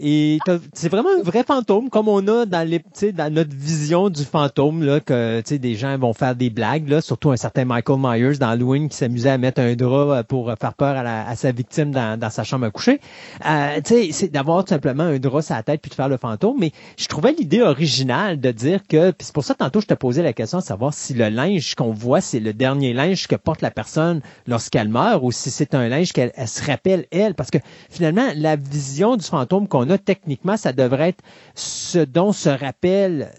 Et 0.00 0.38
c'est 0.74 0.88
vraiment 0.88 1.08
un 1.18 1.22
vrai 1.22 1.42
fantôme, 1.42 1.90
comme 1.90 2.08
on 2.08 2.26
a 2.28 2.46
dans 2.46 2.66
les, 2.68 2.80
dans 3.12 3.32
notre 3.32 3.54
vision 3.54 4.10
du 4.10 4.24
fantôme, 4.24 4.84
là, 4.84 5.00
que, 5.00 5.42
des 5.56 5.74
gens 5.74 5.98
vont 5.98 6.12
faire 6.12 6.36
des 6.36 6.50
blagues, 6.50 6.88
là, 6.88 7.00
surtout 7.00 7.30
un 7.32 7.36
certain 7.36 7.64
Michael 7.64 7.98
Myers 7.98 8.38
dans 8.38 8.48
Halloween 8.48 8.88
qui 8.88 8.96
s'amusait 8.96 9.30
à 9.30 9.38
mettre 9.38 9.60
un 9.60 9.74
drap 9.74 10.22
pour 10.22 10.52
faire 10.60 10.74
peur 10.74 10.96
à, 10.96 11.02
la- 11.02 11.28
à 11.28 11.34
sa 11.34 11.50
victime 11.50 11.90
dans, 11.90 12.18
dans 12.18 12.30
sa 12.30 12.44
chambre 12.44 12.66
à 12.66 12.70
coucher. 12.70 13.00
Euh, 13.44 13.80
c'est 13.84 14.28
d'avoir 14.30 14.64
tout 14.64 14.70
simplement 14.70 15.02
un 15.04 15.18
drap 15.18 15.42
sur 15.42 15.54
la 15.56 15.62
tête 15.64 15.80
puis 15.80 15.90
de 15.90 15.94
faire 15.94 16.08
le 16.08 16.16
fantôme. 16.16 16.56
Mais 16.60 16.70
je 16.96 17.06
trouvais 17.06 17.32
l'idée 17.32 17.62
originale 17.62 18.40
de 18.40 18.50
dire 18.52 18.80
que, 18.88 19.10
puis 19.10 19.24
c'est 19.26 19.34
pour 19.34 19.44
ça 19.44 19.54
tantôt 19.54 19.80
je 19.80 19.86
te 19.86 19.94
posais 19.94 20.22
la 20.22 20.32
question 20.32 20.58
de 20.58 20.62
savoir 20.62 20.94
si 20.94 21.14
le 21.14 21.28
linge 21.28 21.74
qu'on 21.74 21.92
voit 21.92 22.20
c'est 22.20 22.40
le 22.40 22.52
dernier 22.52 22.92
linge 22.92 23.26
que 23.26 23.36
porte 23.36 23.62
la 23.62 23.70
personne 23.70 24.20
lorsqu'elle 24.46 24.88
meurt 24.88 25.20
ou 25.22 25.32
si 25.32 25.50
c'est 25.50 25.74
un 25.74 25.88
linge 25.88 26.12
qu'elle 26.12 26.32
elle 26.36 26.48
se 26.48 26.64
rappelle 26.64 27.06
elle, 27.10 27.34
parce 27.34 27.50
que 27.50 27.58
finalement 27.90 28.28
la 28.36 28.56
vision 28.56 29.16
du 29.16 29.24
fantôme 29.24 29.66
qu'on 29.68 29.87
a 29.92 29.98
techniquement, 29.98 30.56
ça 30.56 30.72
devrait 30.72 31.10
être 31.10 31.22
ce 31.54 31.98
dont 31.98 32.32
se 32.32 32.48
rappelle 32.48 33.30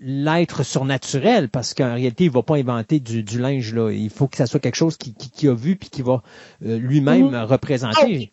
l'être 0.00 0.62
surnaturel, 0.62 1.48
parce 1.48 1.74
qu'en 1.74 1.94
réalité 1.94 2.24
il 2.24 2.30
va 2.30 2.42
pas 2.42 2.56
inventer 2.56 3.00
du, 3.00 3.22
du 3.22 3.38
linge 3.38 3.72
là. 3.74 3.90
Il 3.90 4.10
faut 4.10 4.28
que 4.28 4.36
ça 4.36 4.46
soit 4.46 4.60
quelque 4.60 4.74
chose 4.76 4.96
qui, 4.96 5.14
qui, 5.14 5.30
qui 5.30 5.48
a 5.48 5.54
vu 5.54 5.76
puis 5.76 5.90
qui 5.90 6.02
va 6.02 6.22
euh, 6.64 6.78
lui-même 6.78 7.30
Mhm. 7.30 7.42
représenter. 7.44 8.32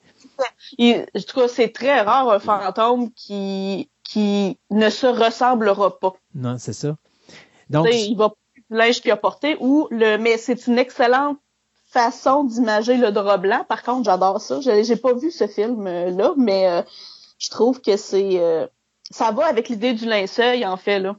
Il- 0.78 1.06
en 1.16 1.20
tout 1.22 1.40
cas, 1.40 1.48
c'est 1.48 1.70
très 1.70 2.02
rare 2.02 2.30
un 2.32 2.40
fantôme 2.40 3.12
qui 3.14 3.90
qui 4.04 4.58
ne 4.70 4.90
se 4.90 5.08
ressemblera 5.08 5.98
pas. 6.00 6.14
Non, 6.36 6.58
c'est 6.58 6.74
ça. 6.74 6.98
Donc, 7.70 7.88
il 7.92 8.16
va 8.18 8.32
linge 8.70 9.02
qu'il 9.02 9.12
a 9.12 9.18
porté 9.18 9.56
ou 9.60 9.88
le 9.92 10.18
mais 10.18 10.38
c'est 10.38 10.68
une 10.68 10.78
excellente 10.78 11.38
façon 11.94 12.44
d'imager 12.44 12.98
le 12.98 13.12
drap 13.12 13.38
blanc. 13.38 13.64
Par 13.70 13.84
contre, 13.84 14.06
j'adore 14.06 14.42
ça. 14.42 14.60
J'ai 14.62 14.96
pas 14.96 15.14
vu 15.14 15.32
ce 15.32 15.48
film 15.48 15.86
là, 15.86 16.34
mais 16.38 16.68
euh, 16.68 16.82
je 17.38 17.50
trouve 17.50 17.82
que 17.82 17.96
c'est 17.98 18.40
euh, 18.40 18.66
ça 19.12 19.32
va 19.32 19.46
avec 19.46 19.70
l'idée 19.70 19.94
du 19.94 20.06
linceul 20.06 20.66
en 20.66 20.78
fait 20.78 21.00
là. 21.00 21.16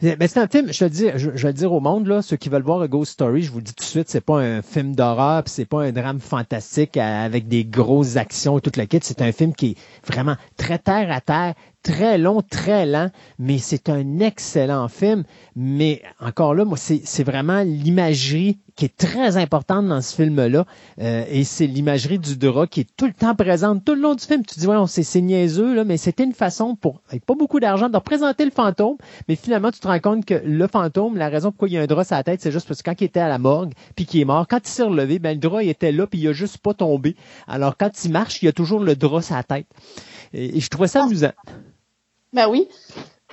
Ben, 0.00 0.28
c'est 0.28 0.38
un 0.38 0.48
film, 0.48 0.72
je 0.72 0.84
le 0.84 1.18
je, 1.18 1.28
vais 1.30 1.48
le 1.48 1.52
dire 1.52 1.72
au 1.72 1.80
monde, 1.80 2.06
là, 2.06 2.22
ceux 2.22 2.36
qui 2.36 2.48
veulent 2.48 2.62
voir 2.62 2.80
A 2.80 2.88
Ghost 2.88 3.12
Story, 3.12 3.42
je 3.42 3.52
vous 3.52 3.58
le 3.58 3.64
dis 3.64 3.74
tout 3.74 3.84
de 3.84 3.88
suite, 3.88 4.08
c'est 4.08 4.20
pas 4.20 4.38
un 4.38 4.62
film 4.62 4.96
d'horreur, 4.96 5.44
c'est 5.46 5.64
pas 5.64 5.82
un 5.82 5.92
drame 5.92 6.20
fantastique 6.20 6.96
avec 6.96 7.46
des 7.46 7.64
grosses 7.64 8.16
actions 8.16 8.58
et 8.58 8.60
toute 8.60 8.76
la 8.76 8.86
kit. 8.86 8.98
C'est 9.02 9.22
un 9.22 9.30
film 9.30 9.54
qui 9.54 9.70
est 9.70 9.76
vraiment 10.06 10.36
très 10.56 10.78
terre 10.78 11.10
à 11.10 11.20
terre, 11.20 11.54
très 11.82 12.18
long, 12.18 12.42
très 12.42 12.86
lent, 12.86 13.10
mais 13.38 13.58
c'est 13.58 13.88
un 13.88 14.20
excellent 14.20 14.88
film. 14.88 15.24
Mais 15.56 16.02
encore 16.20 16.54
là, 16.54 16.64
moi, 16.64 16.76
c'est 16.76 17.24
vraiment 17.24 17.62
l'imagerie 17.62 18.58
qui 18.74 18.86
est 18.86 18.96
très 18.96 19.36
importante 19.36 19.86
dans 19.86 20.00
ce 20.00 20.14
film-là, 20.14 20.64
euh, 21.00 21.24
et 21.28 21.44
c'est 21.44 21.66
l'imagerie 21.66 22.18
du 22.18 22.36
drap 22.36 22.66
qui 22.66 22.80
est 22.80 22.88
tout 22.96 23.06
le 23.06 23.12
temps 23.12 23.34
présente 23.34 23.84
tout 23.84 23.94
le 23.94 24.00
long 24.00 24.14
du 24.14 24.24
film. 24.24 24.44
Tu 24.46 24.54
te 24.54 24.60
dis, 24.60 24.66
ouais, 24.66 24.76
c'est 24.86 25.02
c'est 25.02 25.20
niaiseux, 25.20 25.74
là, 25.74 25.84
mais 25.84 25.98
c'était 25.98 26.24
une 26.24 26.32
façon 26.32 26.74
pour, 26.74 27.02
avec 27.10 27.24
pas 27.26 27.34
beaucoup 27.34 27.60
d'argent, 27.60 27.90
de 27.90 27.96
représenter 27.96 28.44
le 28.44 28.50
fantôme, 28.50 28.96
mais 29.28 29.36
finalement, 29.36 29.70
tu 29.70 29.80
te 29.80 29.88
rends 29.88 30.00
compte 30.00 30.24
que 30.24 30.40
le 30.44 30.66
fantôme, 30.66 31.16
la 31.16 31.28
raison 31.28 31.50
pourquoi 31.50 31.68
il 31.68 31.74
y 31.74 31.78
a 31.78 31.82
un 31.82 31.86
drap 31.86 32.04
sur 32.04 32.16
la 32.16 32.24
tête, 32.24 32.40
c'est 32.40 32.52
juste 32.52 32.66
parce 32.66 32.80
que 32.80 32.90
quand 32.90 33.00
il 33.00 33.04
était 33.04 33.20
à 33.20 33.28
la 33.28 33.38
morgue, 33.38 33.72
puis 33.94 34.06
qu'il 34.06 34.20
est 34.20 34.24
mort, 34.24 34.46
quand 34.48 34.60
il 34.64 34.70
s'est 34.70 34.84
relevé, 34.84 35.18
ben, 35.18 35.34
le 35.34 35.38
drap, 35.38 35.62
il 35.62 35.68
était 35.68 35.92
là, 35.92 36.06
puis 36.06 36.20
il 36.20 36.28
a 36.28 36.32
juste 36.32 36.58
pas 36.58 36.72
tombé. 36.72 37.14
Alors, 37.46 37.76
quand 37.76 37.90
il 38.04 38.10
marche, 38.10 38.42
il 38.42 38.46
y 38.46 38.48
a 38.48 38.52
toujours 38.52 38.80
le 38.80 38.96
drap 38.96 39.20
sur 39.20 39.36
la 39.36 39.42
tête. 39.42 39.66
Et, 40.32 40.56
et 40.56 40.60
je 40.60 40.68
trouvais 40.68 40.88
ça 40.88 41.04
amusant. 41.04 41.32
Ben 42.32 42.48
oui. 42.48 42.68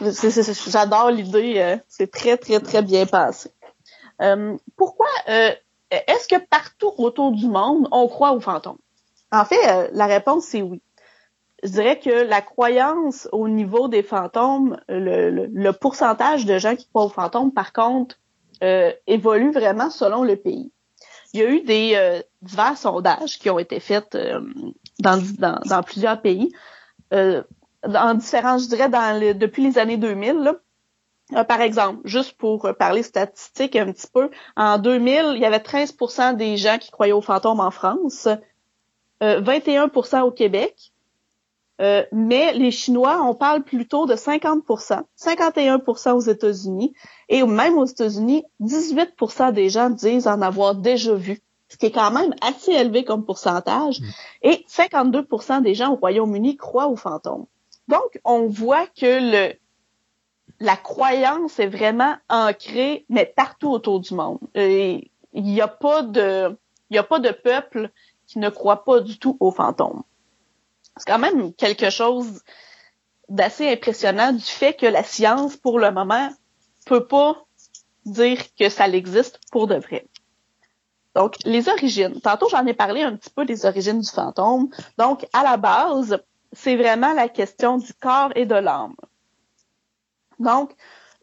J'adore 0.01 1.11
l'idée. 1.11 1.55
euh, 1.57 1.77
c'est 1.88 2.11
très, 2.11 2.38
très, 2.38 2.59
très 2.59 2.81
bien 2.81 3.05
passé. 3.05 3.51
Euh, 4.21 4.57
pourquoi 4.76 5.07
euh, 5.30 5.51
est-ce 5.91 6.27
que 6.27 6.39
partout 6.39 6.93
autour 6.97 7.31
du 7.31 7.47
monde, 7.47 7.88
on 7.91 8.07
croit 8.07 8.34
aux 8.34 8.41
fantômes? 8.41 8.77
En 9.31 9.45
fait, 9.45 9.89
la 9.93 10.05
réponse, 10.07 10.45
c'est 10.45 10.61
oui. 10.61 10.81
Je 11.61 11.69
dirais 11.69 11.99
que 11.99 12.09
la 12.09 12.41
croyance 12.41 13.27
au 13.31 13.47
niveau 13.47 13.89
des 13.89 14.01
fantômes, 14.01 14.80
le, 14.88 15.71
pourcentage 15.71 16.45
de 16.45 16.57
gens 16.57 16.76
qui 16.76 16.88
croient 16.88 17.05
aux 17.05 17.09
fantômes, 17.09 17.51
par 17.51 17.73
contre, 17.73 18.17
évolue 19.07 19.51
vraiment 19.51 19.89
selon 19.89 20.23
le 20.23 20.35
pays. 20.35 20.71
Il 21.34 21.41
y 21.41 21.43
a 21.43 21.49
eu 21.49 21.61
des 21.61 22.21
divers 22.41 22.77
sondages 22.77 23.38
qui 23.38 23.49
ont 23.49 23.59
été 23.59 23.80
faits 23.80 24.17
dans 24.99 25.84
plusieurs 25.84 26.21
pays. 26.21 26.51
En 27.85 28.14
différents, 28.15 28.57
je 28.57 28.68
dirais, 28.68 28.89
dans 28.89 29.19
le- 29.19 29.34
depuis 29.34 29.64
les 29.64 29.77
années 29.77 29.97
2000. 29.97 30.35
là. 30.39 30.56
Euh, 31.35 31.43
par 31.43 31.61
exemple, 31.61 31.99
juste 32.06 32.34
pour 32.38 32.68
parler 32.80 33.03
statistiques 33.03 33.76
un 33.76 33.91
petit 33.91 34.07
peu, 34.11 34.31
en 34.57 34.80
2000, 34.80 35.34
il 35.35 35.41
y 35.41 35.45
avait 35.45 35.60
13% 35.60 36.34
des 36.34 36.57
gens 36.57 36.77
qui 36.80 36.89
croyaient 36.91 37.14
aux 37.14 37.22
fantômes 37.22 37.60
en 37.60 37.69
France, 37.72 38.27
euh, 39.22 39.39
21% 39.41 40.22
au 40.23 40.31
Québec, 40.31 40.91
euh, 41.81 42.03
mais 42.11 42.53
les 42.53 42.72
Chinois, 42.72 43.22
on 43.23 43.35
parle 43.35 43.64
plutôt 43.64 44.07
de 44.07 44.15
50% 44.15 45.03
51% 45.15 46.14
aux 46.14 46.19
États-Unis, 46.19 46.93
et 47.30 47.43
même 47.43 47.77
aux 47.77 47.85
États-Unis, 47.85 48.43
18% 48.60 49.51
des 49.51 49.69
gens 49.69 49.89
disent 49.91 50.27
en 50.27 50.41
avoir 50.41 50.73
déjà 50.76 51.14
vu, 51.14 51.39
ce 51.68 51.77
qui 51.77 51.85
est 51.85 51.91
quand 51.91 52.11
même 52.11 52.34
assez 52.41 52.72
élevé 52.72 53.03
comme 53.06 53.23
pourcentage, 53.23 53.99
et 54.41 54.65
52% 54.68 55.61
des 55.61 55.76
gens 55.76 55.91
au 55.93 55.95
Royaume-Uni 55.95 56.57
croient 56.57 56.88
aux 56.88 56.95
fantômes. 56.97 57.45
Donc, 57.90 58.20
on 58.24 58.45
voit 58.45 58.86
que 58.86 59.52
la 60.60 60.78
croyance 60.78 61.60
est 61.60 61.68
vraiment 61.68 62.16
ancrée, 62.30 63.03
mais 63.10 63.26
partout 63.26 63.72
autour 63.72 63.99
du 63.99 64.14
monde. 64.14 64.38
Il 64.53 65.10
n'y 65.34 65.60
a 65.60 65.68
pas 65.68 66.03
de, 66.03 66.56
a 66.95 67.03
pas 67.03 67.20
de 67.20 67.32
peuple 67.32 67.90
qui 68.28 68.38
ne 68.38 68.49
croit 68.49 68.84
pas 68.84 68.99
du 68.99 69.18
tout 69.18 69.38
aux 69.40 69.49
fantômes. 69.49 70.03
C'est 70.98 71.07
quand 71.07 71.18
même 71.18 71.52
quelque 71.53 71.90
chose 71.90 72.44
d'assez 73.28 73.68
impressionnant 73.72 74.34
du 74.34 74.44
fait 74.44 74.74
que 74.74 74.86
la 74.86 75.03
science, 75.03 75.57
pour 75.57 75.80
le 75.80 75.90
moment, 75.91 76.30
peut 76.86 77.07
pas 77.07 77.44
dire 78.06 78.40
que 78.56 78.70
ça 78.70 78.88
existe 78.88 79.40
pour 79.52 79.66
de 79.66 79.76
vrai. 79.76 80.06
Donc, 81.16 81.38
les 81.44 81.70
origines. 81.70 82.22
Tantôt, 82.22 82.49
j'en 82.49 82.68
ai 82.68 82.76
parlé 82.76 83.02
un 83.02 83.16
petit 83.16 83.32
peu 83.32 83.45
des 83.45 83.66
origines 83.66 83.99
du 83.99 84.10
fantôme. 84.10 84.70
Donc, 84.99 85.28
à 85.34 85.41
la 85.41 85.57
base, 85.57 86.22
c'est 86.53 86.76
vraiment 86.76 87.13
la 87.13 87.30
question 87.30 87.77
du 87.77 87.93
corps 87.93 88.31
et 88.35 88.45
de 88.45 88.55
l'âme. 88.55 88.95
Donc, 90.39 90.71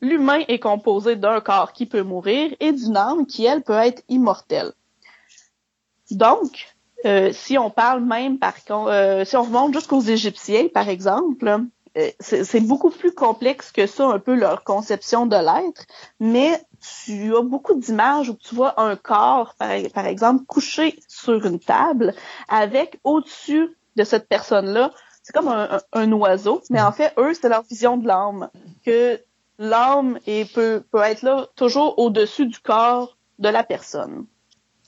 l'humain 0.00 0.44
est 0.48 0.58
composé 0.58 1.16
d'un 1.16 1.40
corps 1.40 1.72
qui 1.72 1.86
peut 1.86 2.02
mourir 2.02 2.54
et 2.60 2.72
d'une 2.72 2.96
âme 2.96 3.26
qui, 3.26 3.44
elle, 3.44 3.62
peut 3.62 3.72
être 3.72 4.02
immortelle. 4.08 4.72
Donc, 6.10 6.76
euh, 7.04 7.30
si 7.32 7.58
on 7.58 7.70
parle 7.70 8.02
même 8.02 8.38
par 8.38 8.54
euh, 8.70 9.24
si 9.24 9.36
on 9.36 9.42
remonte 9.42 9.74
jusqu'aux 9.74 10.00
Égyptiens, 10.00 10.68
par 10.72 10.88
exemple, 10.88 11.60
euh, 11.98 12.10
c'est 12.20 12.60
beaucoup 12.60 12.90
plus 12.90 13.12
complexe 13.12 13.72
que 13.72 13.86
ça, 13.86 14.06
un 14.06 14.18
peu 14.18 14.34
leur 14.34 14.64
conception 14.64 15.26
de 15.26 15.36
l'être, 15.36 15.86
mais 16.20 16.60
tu 17.06 17.34
as 17.34 17.42
beaucoup 17.42 17.74
d'images 17.74 18.28
où 18.28 18.34
tu 18.34 18.54
vois 18.54 18.80
un 18.80 18.96
corps, 18.96 19.54
par 19.58 20.06
exemple, 20.06 20.44
couché 20.44 20.98
sur 21.08 21.44
une 21.46 21.58
table, 21.58 22.14
avec 22.48 23.00
au-dessus 23.02 23.76
de 23.96 24.04
cette 24.04 24.28
personne-là, 24.28 24.92
c'est 25.26 25.32
comme 25.32 25.48
un, 25.48 26.12
oiseau, 26.12 26.62
mais 26.70 26.80
en 26.80 26.92
fait, 26.92 27.12
eux, 27.18 27.34
c'est 27.34 27.48
leur 27.48 27.64
vision 27.64 27.96
de 27.96 28.06
l'âme, 28.06 28.48
que 28.84 29.20
l'âme 29.58 30.20
peut, 30.54 30.84
peut 30.92 31.02
être 31.02 31.22
là 31.22 31.48
toujours 31.56 31.98
au-dessus 31.98 32.46
du 32.46 32.60
corps 32.60 33.18
de 33.40 33.48
la 33.48 33.64
personne. 33.64 34.26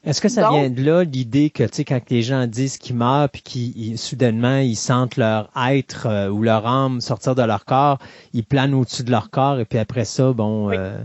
Est-ce 0.04 0.20
que 0.20 0.28
ça 0.28 0.42
Donc- 0.42 0.52
vient 0.52 0.70
de 0.70 0.80
là 0.80 1.02
l'idée 1.02 1.50
que 1.50 1.64
tu 1.64 1.74
sais 1.74 1.84
quand 1.84 1.98
les 2.08 2.22
gens 2.22 2.46
disent 2.46 2.78
qu'ils 2.78 2.94
meurent 2.94 3.28
puis 3.28 3.42
qu'ils 3.42 3.98
soudainement 3.98 4.58
ils 4.58 4.76
sentent 4.76 5.16
leur 5.16 5.50
être 5.68 6.06
euh, 6.06 6.28
ou 6.28 6.44
leur 6.44 6.68
âme 6.68 7.00
sortir 7.00 7.34
de 7.34 7.42
leur 7.42 7.64
corps, 7.64 7.98
ils 8.32 8.44
planent 8.44 8.74
au-dessus 8.74 9.02
de 9.02 9.10
leur 9.10 9.30
corps 9.30 9.58
et 9.58 9.64
puis 9.64 9.80
après 9.80 10.04
ça 10.04 10.32
bon 10.32 10.70
euh, 10.70 10.96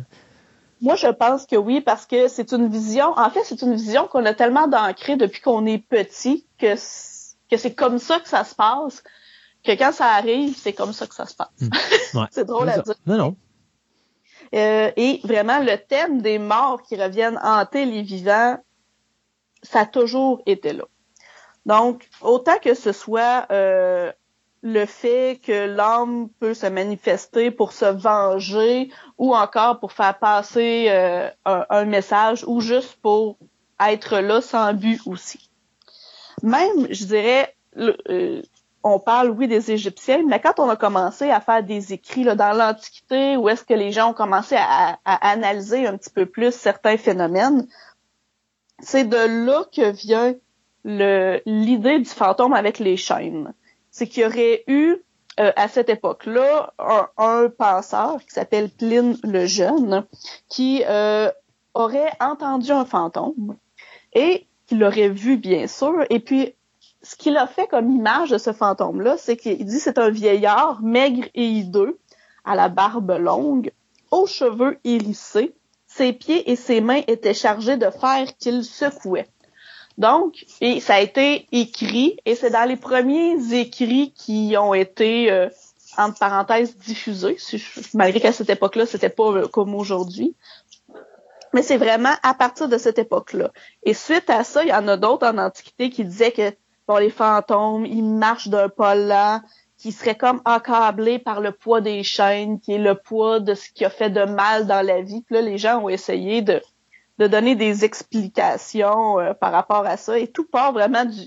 Moi, 0.79 0.95
je 0.95 1.07
pense 1.07 1.47
que 1.47 1.55
oui, 1.55 1.81
parce 1.81 2.05
que 2.05 2.27
c'est 2.27 2.53
une 2.53 2.67
vision, 2.67 3.17
en 3.17 3.31
fait, 3.31 3.41
c'est 3.45 3.63
une 3.63 3.73
vision 3.73 4.07
qu'on 4.07 4.25
a 4.25 4.35
tellement 4.35 4.67
d'ancrée 4.67 5.17
depuis 5.17 5.41
qu'on 5.41 5.65
est 5.65 5.79
petit 5.79 6.45
que, 6.59 6.75
que 7.49 7.57
c'est 7.57 7.73
comme 7.73 7.97
ça 7.97 8.19
que 8.19 8.29
ça 8.29 8.43
se 8.43 8.53
passe, 8.53 9.01
que 9.63 9.71
quand 9.71 9.91
ça 9.91 10.07
arrive, 10.07 10.55
c'est 10.57 10.73
comme 10.73 10.93
ça 10.93 11.07
que 11.07 11.15
ça 11.15 11.25
se 11.25 11.35
passe. 11.35 11.49
ouais. 12.13 12.25
C'est 12.31 12.45
drôle 12.45 12.69
à 12.69 12.79
dire. 12.79 12.95
Non 13.05 13.17
non. 13.17 13.35
Euh, 14.53 14.91
et 14.97 15.19
vraiment, 15.23 15.59
le 15.59 15.77
thème 15.77 16.21
des 16.21 16.37
morts 16.37 16.83
qui 16.83 16.95
reviennent 17.01 17.39
hanter 17.43 17.85
les 17.85 18.01
vivants, 18.03 18.57
ça 19.63 19.81
a 19.81 19.85
toujours 19.85 20.41
été 20.45 20.73
là. 20.73 20.83
Donc, 21.65 22.07
autant 22.21 22.57
que 22.61 22.73
ce 22.73 22.91
soit 22.91 23.47
euh, 23.51 24.11
le 24.61 24.85
fait 24.85 25.39
que 25.43 25.65
l'âme 25.65 26.27
peut 26.39 26.53
se 26.53 26.67
manifester 26.67 27.49
pour 27.51 27.71
se 27.71 27.85
venger 27.85 28.91
ou 29.17 29.33
encore 29.35 29.79
pour 29.79 29.93
faire 29.93 30.19
passer 30.19 30.87
euh, 30.89 31.29
un, 31.45 31.65
un 31.69 31.85
message 31.85 32.43
ou 32.45 32.59
juste 32.61 32.95
pour 33.01 33.37
être 33.79 34.19
là 34.19 34.41
sans 34.41 34.73
but 34.73 35.01
aussi. 35.05 35.49
Même, 36.43 36.87
je 36.91 37.05
dirais, 37.05 37.55
le- 37.73 37.97
euh, 38.09 38.41
on 38.83 38.99
parle, 38.99 39.29
oui, 39.29 39.47
des 39.47 39.71
Égyptiens, 39.71 40.23
mais 40.27 40.41
quand 40.41 40.59
on 40.59 40.69
a 40.69 40.75
commencé 40.75 41.29
à 41.29 41.39
faire 41.39 41.63
des 41.63 41.93
écrits 41.93 42.25
dans 42.25 42.57
l'Antiquité, 42.57 43.37
où 43.37 43.47
est-ce 43.47 43.63
que 43.63 43.73
les 43.73 43.91
gens 43.91 44.11
ont 44.11 44.13
commencé 44.13 44.55
à, 44.57 44.99
analyser 45.05 45.87
un 45.87 45.97
petit 45.97 46.09
peu 46.09 46.25
plus 46.25 46.53
certains 46.53 46.97
phénomènes, 46.97 47.67
c'est 48.79 49.05
de 49.05 49.45
là 49.45 49.63
que 49.73 49.91
vient 49.91 50.35
l'idée 50.83 51.99
du 51.99 52.09
fantôme 52.09 52.53
avec 52.53 52.79
les 52.79 52.97
chaînes. 52.97 53.53
c'est 53.89 54.07
qu'il 54.07 54.23
y 54.23 54.25
aurait 54.25 54.63
eu 54.67 54.97
euh, 55.39 55.51
à 55.55 55.69
cette 55.69 55.87
époque-là 55.87 56.73
un, 56.77 57.07
un 57.17 57.49
penseur 57.49 58.19
qui 58.19 58.31
s'appelle 58.31 58.69
Pline 58.69 59.17
le 59.23 59.45
Jeune 59.45 60.05
qui 60.49 60.83
euh, 60.85 61.31
aurait 61.73 62.11
entendu 62.19 62.71
un 62.71 62.85
fantôme 62.85 63.55
et 64.13 64.45
qu'il 64.67 64.79
l'aurait 64.79 65.09
vu 65.09 65.37
bien 65.37 65.67
sûr. 65.67 66.05
Et 66.09 66.19
puis 66.19 66.53
ce 67.03 67.15
qu'il 67.15 67.35
a 67.37 67.47
fait 67.47 67.67
comme 67.67 67.91
image 67.91 68.29
de 68.29 68.37
ce 68.37 68.53
fantôme-là, 68.53 69.17
c'est 69.17 69.35
qu'il 69.37 69.65
dit 69.65 69.79
c'est 69.79 69.97
un 69.97 70.09
vieillard 70.09 70.81
maigre 70.81 71.27
et 71.35 71.45
hideux, 71.45 71.99
à 72.45 72.55
la 72.55 72.69
barbe 72.69 73.11
longue, 73.19 73.71
aux 74.09 74.25
cheveux 74.25 74.79
hérissés. 74.83 75.53
Ses 75.85 76.13
pieds 76.13 76.49
et 76.49 76.55
ses 76.55 76.81
mains 76.81 77.01
étaient 77.07 77.33
chargés 77.33 77.77
de 77.77 77.89
fer 77.89 78.25
qu'il 78.39 78.63
secouait. 78.63 79.27
Donc, 79.97 80.45
et 80.59 80.79
ça 80.79 80.95
a 80.95 81.01
été 81.01 81.45
écrit, 81.51 82.17
et 82.25 82.35
c'est 82.35 82.49
dans 82.49 82.67
les 82.67 82.77
premiers 82.77 83.53
écrits 83.53 84.11
qui 84.15 84.55
ont 84.57 84.73
été, 84.73 85.31
euh, 85.31 85.49
entre 85.97 86.17
parenthèses, 86.17 86.75
diffusés, 86.77 87.37
malgré 87.93 88.19
qu'à 88.19 88.31
cette 88.31 88.49
époque-là, 88.49 88.87
c'était 88.87 89.09
pas 89.09 89.29
euh, 89.31 89.47
comme 89.47 89.75
aujourd'hui. 89.75 90.35
Mais 91.53 91.61
c'est 91.61 91.77
vraiment 91.77 92.13
à 92.23 92.33
partir 92.33 92.67
de 92.67 92.79
cette 92.79 92.97
époque-là. 92.97 93.51
Et 93.83 93.93
suite 93.93 94.31
à 94.31 94.43
ça, 94.43 94.63
il 94.63 94.69
y 94.69 94.73
en 94.73 94.87
a 94.87 94.97
d'autres 94.97 95.27
en 95.27 95.37
Antiquité 95.37 95.91
qui 95.91 96.03
disaient 96.03 96.31
que 96.31 96.51
bon, 96.87 96.97
les 96.97 97.09
fantômes, 97.09 97.85
ils 97.85 98.03
marchent 98.03 98.49
d'un 98.49 98.69
pas 98.69 98.95
lent, 98.95 99.41
qui 99.77 99.91
seraient 99.91 100.15
comme 100.15 100.41
accablés 100.45 101.19
par 101.19 101.41
le 101.41 101.51
poids 101.51 101.81
des 101.81 102.03
chaînes, 102.03 102.59
qui 102.59 102.73
est 102.73 102.77
le 102.77 102.95
poids 102.95 103.39
de 103.41 103.53
ce 103.53 103.69
qui 103.69 103.83
a 103.83 103.89
fait 103.89 104.09
de 104.09 104.23
mal 104.23 104.65
dans 104.65 104.85
la 104.85 105.01
vie. 105.01 105.21
Puis 105.25 105.35
là, 105.35 105.41
les 105.41 105.57
gens 105.57 105.81
ont 105.81 105.89
essayé 105.89 106.41
de, 106.41 106.61
de 107.17 107.27
donner 107.27 107.55
des 107.55 107.83
explications 107.83 109.19
euh, 109.19 109.33
par 109.33 109.51
rapport 109.51 109.85
à 109.85 109.97
ça. 109.97 110.17
Et 110.17 110.27
tout 110.27 110.45
part 110.45 110.71
vraiment 110.71 111.03
du... 111.03 111.19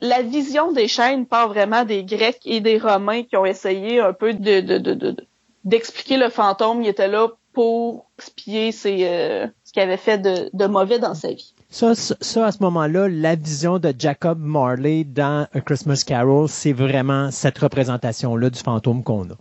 la 0.00 0.22
vision 0.22 0.72
des 0.72 0.88
chaînes 0.88 1.26
part 1.26 1.48
vraiment 1.48 1.84
des 1.84 2.02
Grecs 2.02 2.40
et 2.46 2.60
des 2.60 2.78
Romains 2.78 3.22
qui 3.22 3.36
ont 3.36 3.46
essayé 3.46 4.00
un 4.00 4.12
peu 4.12 4.34
de, 4.34 4.60
de, 4.60 4.78
de, 4.78 4.94
de- 4.94 5.26
d'expliquer 5.62 6.16
le 6.16 6.30
fantôme. 6.30 6.82
Il 6.82 6.88
était 6.88 7.06
là 7.06 7.28
pour 7.52 8.06
spier 8.18 8.72
ses, 8.72 9.06
euh, 9.06 9.46
ce 9.62 9.72
qu'il 9.72 9.82
avait 9.82 9.96
fait 9.96 10.18
de, 10.18 10.50
de 10.52 10.66
mauvais 10.66 10.98
dans 10.98 11.14
sa 11.14 11.28
vie. 11.28 11.54
Ça, 11.70 11.90
à 11.90 12.52
ce 12.52 12.62
moment-là, 12.62 13.08
la 13.08 13.34
vision 13.34 13.78
de 13.78 13.92
Jacob 13.96 14.38
Marley 14.40 15.04
dans 15.04 15.46
A 15.52 15.60
Christmas 15.60 16.02
Carol, 16.06 16.48
c'est 16.48 16.72
vraiment 16.72 17.30
cette 17.30 17.58
représentation-là 17.58 18.48
du 18.48 18.58
fantôme 18.58 19.04
qu'on 19.04 19.24
a. 19.24 19.34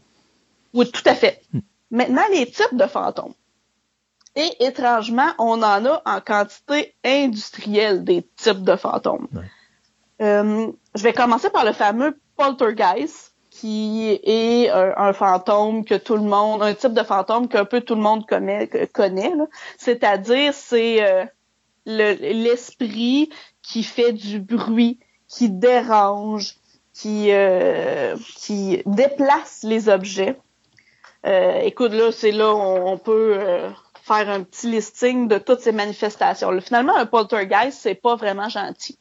Oui, 0.73 0.91
tout 0.91 1.03
à 1.05 1.15
fait. 1.15 1.41
Maintenant, 1.89 2.23
les 2.33 2.45
types 2.45 2.75
de 2.75 2.85
fantômes. 2.85 3.33
Et 4.35 4.65
étrangement, 4.65 5.29
on 5.39 5.63
en 5.63 5.85
a 5.85 6.01
en 6.05 6.19
quantité 6.19 6.93
industrielle 7.03 8.03
des 8.03 8.27
types 8.35 8.63
de 8.63 8.75
fantômes. 8.75 9.27
Euh, 10.21 10.67
je 10.95 11.03
vais 11.03 11.13
commencer 11.13 11.49
par 11.49 11.63
le 11.63 11.71
fameux 11.71 12.19
poltergeist, 12.35 13.33
qui 13.49 14.19
est 14.21 14.69
un, 14.69 14.93
un 14.97 15.13
fantôme 15.13 15.85
que 15.85 15.95
tout 15.95 16.17
le 16.17 16.23
monde, 16.23 16.61
un 16.61 16.73
type 16.75 16.93
de 16.93 17.03
fantôme 17.03 17.47
qu'un 17.47 17.65
peu 17.65 17.81
tout 17.81 17.95
le 17.95 18.01
monde 18.01 18.25
connaît. 18.27 18.69
C'est-à-dire, 19.77 20.53
c'est 20.53 21.03
euh, 21.03 21.25
le- 21.87 22.13
l'esprit 22.43 23.29
qui 23.63 23.81
fait 23.81 24.13
du 24.13 24.39
bruit, 24.39 24.99
qui 25.27 25.49
dérange, 25.49 26.53
qui, 26.93 27.31
euh, 27.31 28.15
qui 28.35 28.81
déplace 28.85 29.61
les 29.63 29.89
objets. 29.89 30.37
Euh, 31.25 31.61
écoute, 31.61 31.93
là, 31.93 32.11
c'est 32.11 32.31
là 32.31 32.53
on, 32.53 32.93
on 32.93 32.97
peut 32.97 33.35
euh, 33.39 33.69
faire 34.03 34.29
un 34.29 34.43
petit 34.43 34.69
listing 34.69 35.27
de 35.27 35.37
toutes 35.37 35.61
ces 35.61 35.71
manifestations. 35.71 36.49
Finalement, 36.61 36.95
un 36.95 37.05
poltergeist, 37.05 37.79
c'est 37.81 37.95
pas 37.95 38.15
vraiment 38.15 38.49
gentil 38.49 38.97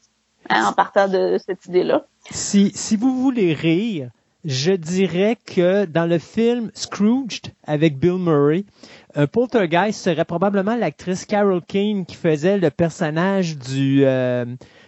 hein, 0.48 0.66
en 0.66 0.72
partant 0.72 1.08
de 1.08 1.38
cette 1.46 1.66
idée-là. 1.66 2.06
Si, 2.30 2.72
si 2.74 2.96
vous 2.96 3.20
voulez 3.20 3.52
rire, 3.52 4.10
je 4.44 4.72
dirais 4.72 5.36
que 5.44 5.84
dans 5.86 6.06
le 6.06 6.18
film 6.18 6.70
Scrooged 6.74 7.52
avec 7.66 7.98
Bill 7.98 8.18
Murray, 8.18 8.64
un 9.16 9.26
poltergeist 9.26 10.00
serait 10.00 10.24
probablement 10.24 10.76
l'actrice 10.76 11.24
Carol 11.24 11.62
Kane 11.62 12.04
qui 12.06 12.14
faisait 12.14 12.58
le 12.58 12.70
personnage 12.70 13.56
du 13.56 14.04
euh, 14.04 14.44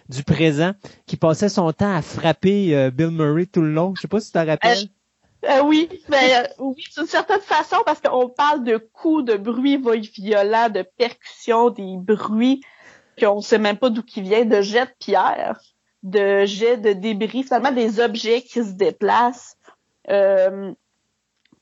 du 0.07 0.23
présent, 0.23 0.73
qui 1.05 1.17
passait 1.17 1.49
son 1.49 1.71
temps 1.73 1.93
à 1.93 2.01
frapper 2.01 2.75
euh, 2.75 2.91
Bill 2.91 3.09
Murray 3.09 3.47
tout 3.47 3.61
le 3.61 3.73
long. 3.73 3.93
Je 3.95 4.01
sais 4.01 4.07
pas 4.07 4.19
si 4.19 4.27
tu 4.27 4.33
te 4.33 4.45
rappelles. 4.45 4.87
Euh, 5.45 5.61
oui, 5.63 5.89
mais 6.09 6.35
euh, 6.35 6.47
oui, 6.59 6.83
d'une 6.95 7.07
certaine 7.07 7.39
façon, 7.39 7.77
parce 7.85 8.01
qu'on 8.01 8.27
parle 8.27 8.63
de 8.63 8.77
coups, 8.77 9.23
de 9.23 9.35
bruits 9.35 9.81
violents, 10.17 10.69
de 10.69 10.83
percussions, 10.97 11.69
des 11.69 11.95
bruits 11.97 12.61
qu'on 13.19 13.41
sait 13.41 13.57
même 13.57 13.77
pas 13.77 13.89
d'où 13.89 14.03
qui 14.03 14.21
viennent, 14.21 14.49
de 14.49 14.61
jets 14.61 14.85
de 14.85 14.91
pierre, 14.99 15.59
de 16.03 16.45
jets 16.45 16.77
de 16.77 16.93
débris, 16.93 17.43
finalement 17.43 17.71
des 17.71 17.99
objets 17.99 18.41
qui 18.41 18.63
se 18.63 18.71
déplacent, 18.71 19.57
euh, 20.09 20.73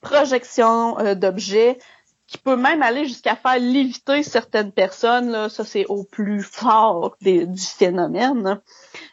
projection 0.01 0.97
euh, 0.99 1.15
d'objets, 1.15 1.77
qui 2.27 2.37
peut 2.37 2.57
même 2.57 2.83
aller 2.83 3.05
jusqu'à 3.05 3.35
faire 3.35 3.57
léviter 3.57 4.21
certaines 4.21 4.73
personnes. 4.73 5.31
Là, 5.31 5.49
ça, 5.49 5.63
c'est 5.63 5.85
au 5.85 6.03
plus 6.03 6.43
fort 6.43 7.15
du 7.21 7.57
phénomène. 7.57 8.59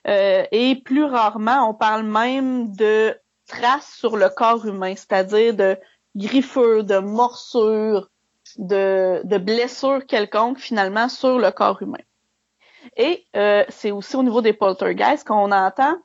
Euh, 0.09 0.45
et 0.51 0.77
plus 0.77 1.05
rarement, 1.05 1.69
on 1.71 1.75
parle 1.75 2.03
même 2.03 2.75
de 2.75 3.17
traces 3.47 3.95
sur 3.95 4.17
le 4.17 4.29
corps 4.29 4.67
humain, 4.67 4.95
c'est-à-dire 4.97 5.55
de 5.55 5.79
griffures, 6.17 6.83
de 6.83 6.99
morsures, 6.99 8.11
de, 8.59 9.21
de 9.25 9.39
blessures 9.39 10.05
quelconques 10.07 10.59
finalement 10.59 11.09
sur 11.09 11.39
le 11.39 11.51
corps 11.53 11.81
humain. 11.83 11.99
Et 12.97 13.25
euh, 13.37 13.65
c'est 13.69 13.93
aussi 13.93 14.17
au 14.17 14.23
niveau 14.23 14.41
des 14.41 14.53
poltergeists 14.53 15.27
qu'on 15.27 15.53
entend 15.53 15.97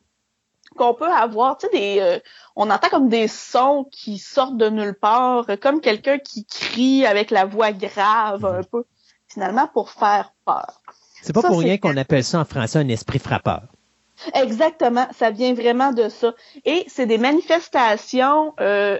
qu'on 0.77 0.93
peut 0.93 1.11
avoir, 1.11 1.57
tu 1.57 1.67
sais, 1.67 1.73
des, 1.73 1.99
euh, 1.99 2.19
on 2.61 2.69
entend 2.69 2.89
comme 2.89 3.07
des 3.07 3.29
sons 3.29 3.87
qui 3.89 4.17
sortent 4.17 4.57
de 4.57 4.69
nulle 4.69 4.93
part, 4.93 5.45
comme 5.61 5.79
quelqu'un 5.79 6.19
qui 6.19 6.45
crie 6.45 7.05
avec 7.05 7.31
la 7.31 7.45
voix 7.45 7.71
grave 7.71 8.43
un 8.43 8.63
peu, 8.63 8.83
finalement 9.29 9.67
pour 9.67 9.91
faire 9.91 10.33
peur. 10.43 10.81
C'est 11.21 11.31
pas 11.31 11.41
Ça, 11.41 11.47
pour 11.47 11.59
rien 11.59 11.77
qu'on 11.77 11.95
appelle 11.95 12.23
ça 12.23 12.37
en 12.39 12.43
français 12.43 12.79
un 12.79 12.89
esprit 12.89 13.19
frappeur. 13.19 13.61
Exactement, 14.33 15.07
ça 15.17 15.31
vient 15.31 15.53
vraiment 15.53 15.93
de 15.93 16.09
ça. 16.09 16.33
Et 16.65 16.83
c'est 16.89 17.05
des 17.05 17.17
manifestations 17.17 18.53
euh, 18.59 18.99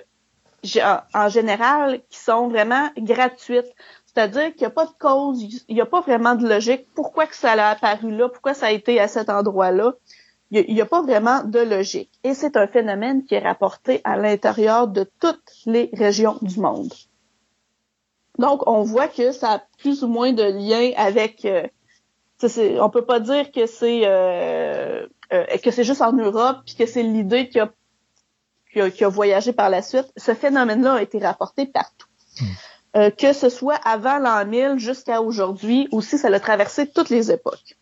en 1.14 1.28
général 1.28 2.00
qui 2.10 2.18
sont 2.18 2.48
vraiment 2.48 2.90
gratuites. 2.98 3.76
C'est-à-dire 4.06 4.54
qu'il 4.54 4.62
n'y 4.62 4.68
a 4.68 4.72
pas 4.72 4.86
de 4.86 4.96
cause, 4.98 5.44
il 5.68 5.76
n'y 5.76 5.82
a 5.82 5.86
pas 5.86 6.00
vraiment 6.00 6.36
de 6.36 6.48
logique. 6.48 6.88
Pourquoi 6.96 7.28
que 7.28 7.36
ça 7.36 7.52
a 7.52 7.72
apparu 7.72 8.16
là? 8.16 8.30
Pourquoi 8.30 8.54
ça 8.54 8.68
a 8.68 8.72
été 8.72 9.02
à 9.02 9.10
cet 9.10 9.30
endroit-là? 9.30 9.96
Il 10.52 10.74
n'y 10.74 10.82
a, 10.82 10.86
pas 10.86 11.02
vraiment 11.04 11.44
de 11.44 11.60
logique. 11.60 12.10
Et 12.24 12.34
c'est 12.34 12.58
un 12.58 12.66
phénomène 12.68 13.24
qui 13.26 13.36
est 13.36 13.40
rapporté 13.40 14.02
à 14.04 14.18
l'intérieur 14.18 14.88
de 14.88 15.08
toutes 15.20 15.52
les 15.68 15.90
régions 15.94 16.38
du 16.42 16.60
monde. 16.60 16.92
Donc, 18.40 18.68
on 18.68 18.82
voit 18.82 19.08
que 19.08 19.32
ça 19.32 19.52
a 19.52 19.64
plus 19.78 20.04
ou 20.04 20.08
moins 20.08 20.32
de 20.34 20.44
lien 20.44 20.92
avec... 20.98 21.46
euh, 21.46 21.68
c'est- 22.40 22.80
on 22.80 22.90
peut 22.90 23.06
pas 23.06 23.20
dire 23.20 23.52
que 23.52 23.66
c'est 23.68 24.02
euh, 24.06 25.06
euh, 25.34 25.46
que 25.64 25.72
c'est 25.72 25.84
juste 25.84 26.02
en 26.02 26.14
Europe 26.14 26.60
puis 26.66 26.76
que 26.76 26.86
c'est 26.86 27.04
l'idée 27.04 27.50
qui 27.50 27.60
a, 27.60 27.70
qui 28.72 28.82
a 28.82 28.90
qui 28.90 29.04
a 29.04 29.10
voyagé 29.10 29.52
par 29.54 29.70
la 29.70 29.82
suite. 29.82 30.08
Ce 30.18 30.34
phénomène-là 30.34 30.94
a 30.96 31.02
été 31.02 31.20
rapporté 31.20 31.66
partout. 31.68 32.08
Euh, 32.96 33.12
que 33.12 33.34
ce 33.34 33.50
soit 33.50 33.76
avant 33.86 34.18
l'an 34.18 34.46
1000 34.46 34.80
jusqu'à 34.80 35.22
aujourd'hui, 35.22 35.88
aussi 35.92 36.18
ça 36.18 36.30
a 36.30 36.40
traversé 36.40 36.88
toutes 36.88 37.10
les 37.10 37.32
époques. 37.32 37.78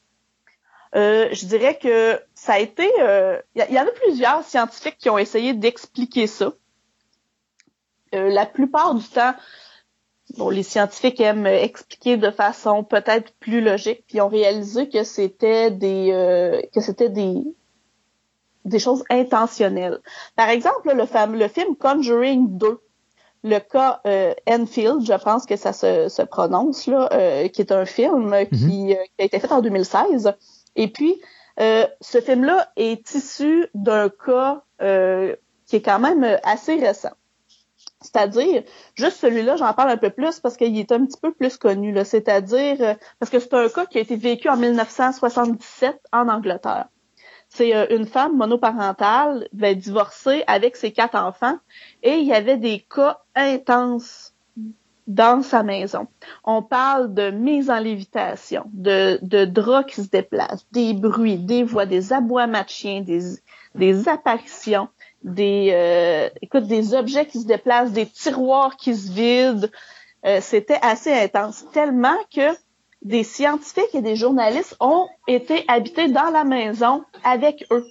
Euh, 0.95 1.29
je 1.31 1.45
dirais 1.45 1.77
que 1.77 2.19
ça 2.33 2.53
a 2.53 2.59
été, 2.59 2.89
euh, 2.99 3.39
il 3.55 3.65
y, 3.69 3.73
y 3.73 3.79
en 3.79 3.83
a 3.83 3.91
plusieurs 3.91 4.43
scientifiques 4.43 4.97
qui 4.97 5.09
ont 5.09 5.17
essayé 5.17 5.53
d'expliquer 5.53 6.27
ça. 6.27 6.53
Euh, 8.15 8.29
la 8.29 8.45
plupart 8.45 8.95
du 8.95 9.05
temps, 9.07 9.33
bon, 10.37 10.49
les 10.49 10.63
scientifiques 10.63 11.19
aiment 11.19 11.45
euh, 11.45 11.61
expliquer 11.61 12.17
de 12.17 12.31
façon 12.31 12.83
peut-être 12.83 13.33
plus 13.39 13.61
logique, 13.61 14.05
puis 14.07 14.21
ont 14.21 14.29
réalisé 14.29 14.87
que 14.89 15.03
c'était 15.03 15.71
des 15.71 16.11
euh, 16.11 16.61
que 16.73 16.81
c'était 16.81 17.09
des 17.09 17.43
des 18.65 18.79
choses 18.79 19.03
intentionnelles. 19.09 19.99
Par 20.35 20.49
exemple, 20.49 20.93
le 20.93 21.05
fameux 21.05 21.37
le 21.37 21.47
film 21.47 21.75
Conjuring 21.75 22.57
2, 22.57 22.79
le 23.43 23.59
cas 23.59 24.01
euh, 24.05 24.33
Enfield, 24.49 25.05
je 25.05 25.13
pense 25.13 25.45
que 25.45 25.55
ça 25.55 25.73
se, 25.73 26.09
se 26.09 26.21
prononce 26.21 26.87
là, 26.87 27.09
euh, 27.13 27.47
qui 27.47 27.61
est 27.61 27.71
un 27.71 27.85
film 27.85 28.35
qui, 28.51 28.93
euh, 28.93 29.03
qui 29.17 29.21
a 29.21 29.23
été 29.23 29.39
fait 29.39 29.51
en 29.51 29.61
2016. 29.61 30.33
Et 30.77 30.87
puis, 30.87 31.21
euh, 31.59 31.85
ce 31.99 32.21
film-là 32.21 32.71
est 32.77 33.13
issu 33.13 33.67
d'un 33.73 34.09
cas 34.09 34.63
euh, 34.81 35.35
qui 35.65 35.75
est 35.75 35.81
quand 35.81 35.99
même 35.99 36.23
euh, 36.23 36.37
assez 36.43 36.75
récent. 36.75 37.11
C'est-à-dire, 38.01 38.63
juste 38.95 39.17
celui-là, 39.17 39.55
j'en 39.55 39.73
parle 39.73 39.89
un 39.89 39.97
peu 39.97 40.11
plus 40.11 40.39
parce 40.39 40.55
qu'il 40.55 40.77
est 40.77 40.91
un 40.91 41.05
petit 41.05 41.19
peu 41.19 41.33
plus 41.33 41.57
connu. 41.57 41.95
C'est-à-dire, 42.05 42.77
euh, 42.79 42.93
parce 43.19 43.31
que 43.31 43.39
c'est 43.39 43.53
un 43.53 43.69
cas 43.69 43.85
qui 43.85 43.97
a 43.97 44.01
été 44.01 44.15
vécu 44.15 44.49
en 44.49 44.57
1977 44.57 45.99
en 46.13 46.29
Angleterre. 46.29 46.87
C'est 47.49 47.75
euh, 47.75 47.87
une 47.89 48.05
femme 48.05 48.37
monoparentale, 48.37 49.47
ben, 49.51 49.75
divorcée 49.75 50.43
avec 50.47 50.75
ses 50.75 50.91
quatre 50.91 51.15
enfants, 51.15 51.57
et 52.03 52.17
il 52.17 52.27
y 52.27 52.33
avait 52.33 52.57
des 52.57 52.79
cas 52.79 53.21
intenses 53.35 54.33
dans 55.07 55.41
sa 55.41 55.63
maison. 55.63 56.07
On 56.43 56.61
parle 56.61 57.13
de 57.13 57.31
mise 57.31 57.69
en 57.69 57.79
lévitation, 57.79 58.63
de, 58.73 59.19
de 59.21 59.45
draps 59.45 59.93
qui 59.93 60.03
se 60.03 60.09
déplacent, 60.09 60.67
des 60.71 60.93
bruits, 60.93 61.37
des 61.37 61.63
voix, 61.63 61.85
des 61.85 62.13
aboiements 62.13 62.63
de 62.63 62.69
chiens, 62.69 63.01
des, 63.01 63.21
des 63.75 64.09
apparitions, 64.09 64.89
des, 65.23 65.69
euh, 65.71 66.29
écoute, 66.41 66.67
des 66.67 66.93
objets 66.93 67.25
qui 67.25 67.39
se 67.39 67.47
déplacent, 67.47 67.91
des 67.91 68.05
tiroirs 68.05 68.75
qui 68.75 68.95
se 68.95 69.11
vident. 69.11 69.69
Euh, 70.25 70.39
C'était 70.41 70.79
assez 70.81 71.13
intense, 71.13 71.65
tellement 71.71 72.17
que 72.33 72.55
des 73.01 73.23
scientifiques 73.23 73.93
et 73.93 74.01
des 74.01 74.15
journalistes 74.15 74.75
ont 74.79 75.07
été 75.27 75.63
habités 75.67 76.09
dans 76.09 76.31
la 76.31 76.43
maison 76.43 77.03
avec 77.23 77.65
eux 77.71 77.85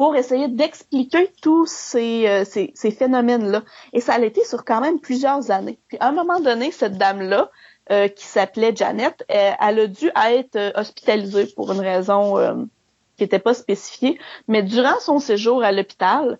pour 0.00 0.16
essayer 0.16 0.48
d'expliquer 0.48 1.30
tous 1.42 1.66
ces, 1.66 2.26
euh, 2.26 2.46
ces, 2.46 2.72
ces 2.74 2.90
phénomènes-là. 2.90 3.64
Et 3.92 4.00
ça 4.00 4.14
a 4.14 4.20
été 4.20 4.42
sur 4.44 4.64
quand 4.64 4.80
même 4.80 4.98
plusieurs 4.98 5.50
années. 5.50 5.78
Puis 5.88 5.98
à 6.00 6.08
un 6.08 6.12
moment 6.12 6.40
donné, 6.40 6.70
cette 6.70 6.96
dame-là, 6.96 7.50
euh, 7.90 8.08
qui 8.08 8.24
s'appelait 8.24 8.74
Janet, 8.74 9.22
elle, 9.28 9.58
a 9.60 9.86
dû 9.86 10.10
être 10.30 10.56
euh, 10.56 10.72
hospitalisée 10.74 11.52
pour 11.54 11.70
une 11.72 11.80
raison 11.80 12.66
qui 13.18 13.24
n'était 13.24 13.40
pas 13.40 13.52
spécifiée. 13.52 14.18
Mais 14.48 14.62
durant 14.62 14.98
son 15.00 15.18
séjour 15.18 15.62
à 15.62 15.70
l'hôpital, 15.70 16.38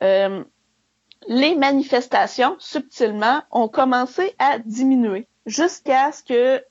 les 0.00 1.54
manifestations, 1.56 2.54
subtilement, 2.60 3.42
ont 3.50 3.66
commencé 3.66 4.32
à 4.38 4.60
diminuer 4.60 5.26
jusqu'à 5.44 6.12
ce 6.12 6.22
que 6.22 6.64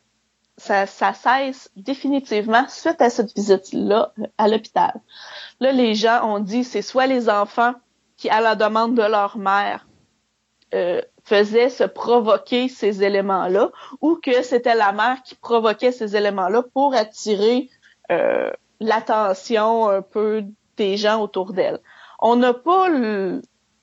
ça, 0.62 1.14
cesse 1.14 1.70
définitivement 1.76 2.68
suite 2.70 3.02
à 3.02 3.10
cette 3.10 3.34
visite-là 3.36 4.14
à 4.38 4.48
l'hôpital. 4.48 4.94
Là, 5.60 5.72
les 5.72 5.96
gens 5.96 6.24
ont 6.24 6.40
dit 6.40 6.64
c'est 6.64 6.82
soit 6.82 7.08
les 7.08 7.30
enfants 7.30 7.74
qui, 8.18 8.30
à 8.30 8.42
la 8.42 8.56
demande 8.56 8.96
de 8.96 9.02
leur 9.02 9.38
mère, 9.38 9.88
euh, 10.74 11.02
faisaient 11.24 11.70
se 11.70 11.84
provoquer 11.84 12.68
ces 12.70 13.04
éléments-là, 13.04 13.72
ou 14.02 14.16
que 14.16 14.42
c'était 14.42 14.76
la 14.76 14.92
mère 14.92 15.22
qui 15.24 15.36
provoquait 15.36 15.92
ces 15.92 16.16
éléments-là 16.16 16.64
pour 16.74 16.94
attirer 16.96 17.70
euh, 18.12 18.52
l'attention 18.80 19.90
un 19.90 20.02
peu 20.02 20.44
des 20.78 20.98
gens 20.98 21.22
autour 21.22 21.54
d'elle. 21.54 21.80
On 22.20 22.36
n'a 22.36 22.54
pas 22.54 22.88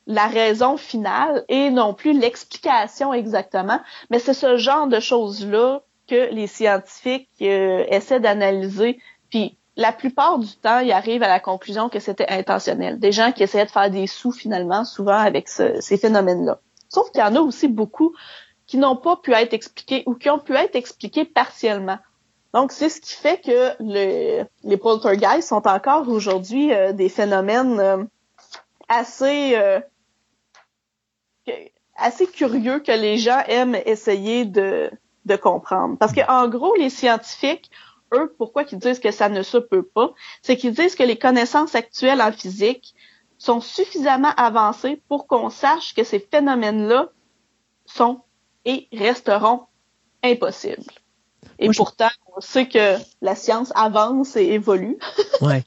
la 0.07 0.27
raison 0.27 0.77
finale 0.77 1.45
et 1.49 1.71
non 1.71 1.95
plus 1.95 2.19
l'explication 2.19 3.13
exactement, 3.13 3.81
mais 4.11 4.19
c'est 4.19 4.35
ce 4.35 4.57
genre 4.57 4.87
de 4.87 5.01
choses-là 5.01 5.83
que 6.09 6.33
les 6.33 6.47
scientifiques 6.47 7.29
euh, 7.43 7.85
essaient 7.89 8.21
d'analyser. 8.21 8.99
Puis 9.31 9.57
la 9.77 9.93
plupart 9.93 10.39
du 10.39 10.55
temps, 10.57 10.81
ils 10.81 10.93
arrivent 10.93 11.23
à 11.23 11.29
la 11.29 11.41
conclusion 11.41 11.89
que 11.89 12.01
c'était 12.01 12.29
intentionnel. 12.29 12.99
Des 12.99 13.13
gens 13.13 13.31
qui 13.33 13.45
essayaient 13.45 13.67
de 13.67 13.71
faire 13.71 13.91
des 13.91 14.07
sous 14.07 14.33
finalement, 14.33 14.85
souvent 14.85 15.19
avec 15.19 15.49
ce, 15.49 15.81
ces 15.81 15.97
phénomènes-là. 15.97 16.61
Sauf 16.89 17.11
qu'il 17.13 17.21
y 17.21 17.25
en 17.25 17.37
a 17.37 17.41
aussi 17.41 17.69
beaucoup 17.69 18.15
qui 18.67 18.77
n'ont 18.77 18.97
pas 18.97 19.17
pu 19.17 19.33
être 19.33 19.55
expliqués 19.55 20.03
ou 20.07 20.15
qui 20.15 20.31
ont 20.31 20.39
pu 20.39 20.55
être 20.55 20.77
expliqués 20.77 21.25
partiellement. 21.25 21.99
Donc, 22.55 22.73
c'est 22.73 22.89
ce 22.89 23.01
qui 23.01 23.15
fait 23.15 23.41
que 23.41 23.75
le, 23.81 24.45
les 24.65 24.77
poltergeists 24.77 25.49
sont 25.49 25.67
encore 25.67 26.09
aujourd'hui 26.09 26.73
euh, 26.73 26.93
des 26.93 27.09
phénomènes 27.09 27.79
euh, 27.79 28.05
assez 28.89 29.57
euh, 29.57 29.81
assez 31.97 32.27
curieux 32.27 32.81
que 32.81 32.93
les 32.93 33.19
gens 33.19 33.43
aiment 33.49 33.77
essayer 33.87 34.45
de, 34.45 34.91
de 35.29 35.37
comprendre. 35.37 35.97
Parce 35.99 36.13
que 36.13 36.29
en 36.29 36.49
gros, 36.49 36.75
les 36.75 36.91
scientifiques, 36.91 37.71
eux, 38.15 38.35
pourquoi 38.39 38.65
ils 38.71 38.79
disent 38.79 38.99
que 38.99 39.13
ça 39.13 39.29
ne 39.29 39.43
se 39.43 39.59
peut 39.59 39.85
pas, 39.85 40.13
c'est 40.43 40.57
qu'ils 40.57 40.75
disent 40.75 40.97
que 40.97 41.05
les 41.05 41.19
connaissances 41.19 41.75
actuelles 41.75 42.23
en 42.23 42.33
physique 42.33 42.95
sont 43.39 43.61
suffisamment 43.61 44.33
avancées 44.37 45.01
pour 45.09 45.29
qu'on 45.29 45.51
sache 45.51 45.95
que 45.95 46.03
ces 46.03 46.19
phénomènes-là 46.19 47.11
sont 47.87 48.23
et 48.65 48.89
resteront 48.93 49.63
impossibles. 50.25 50.93
Et 51.61 51.67
Moi, 51.67 51.75
pourtant, 51.77 52.09
je... 52.11 52.33
on 52.37 52.41
sait 52.41 52.69
que 52.69 52.97
la 53.23 53.37
science 53.37 53.73
avance 53.77 54.37
et 54.37 54.47
évolue. 54.47 54.99
Ouais. 55.41 55.63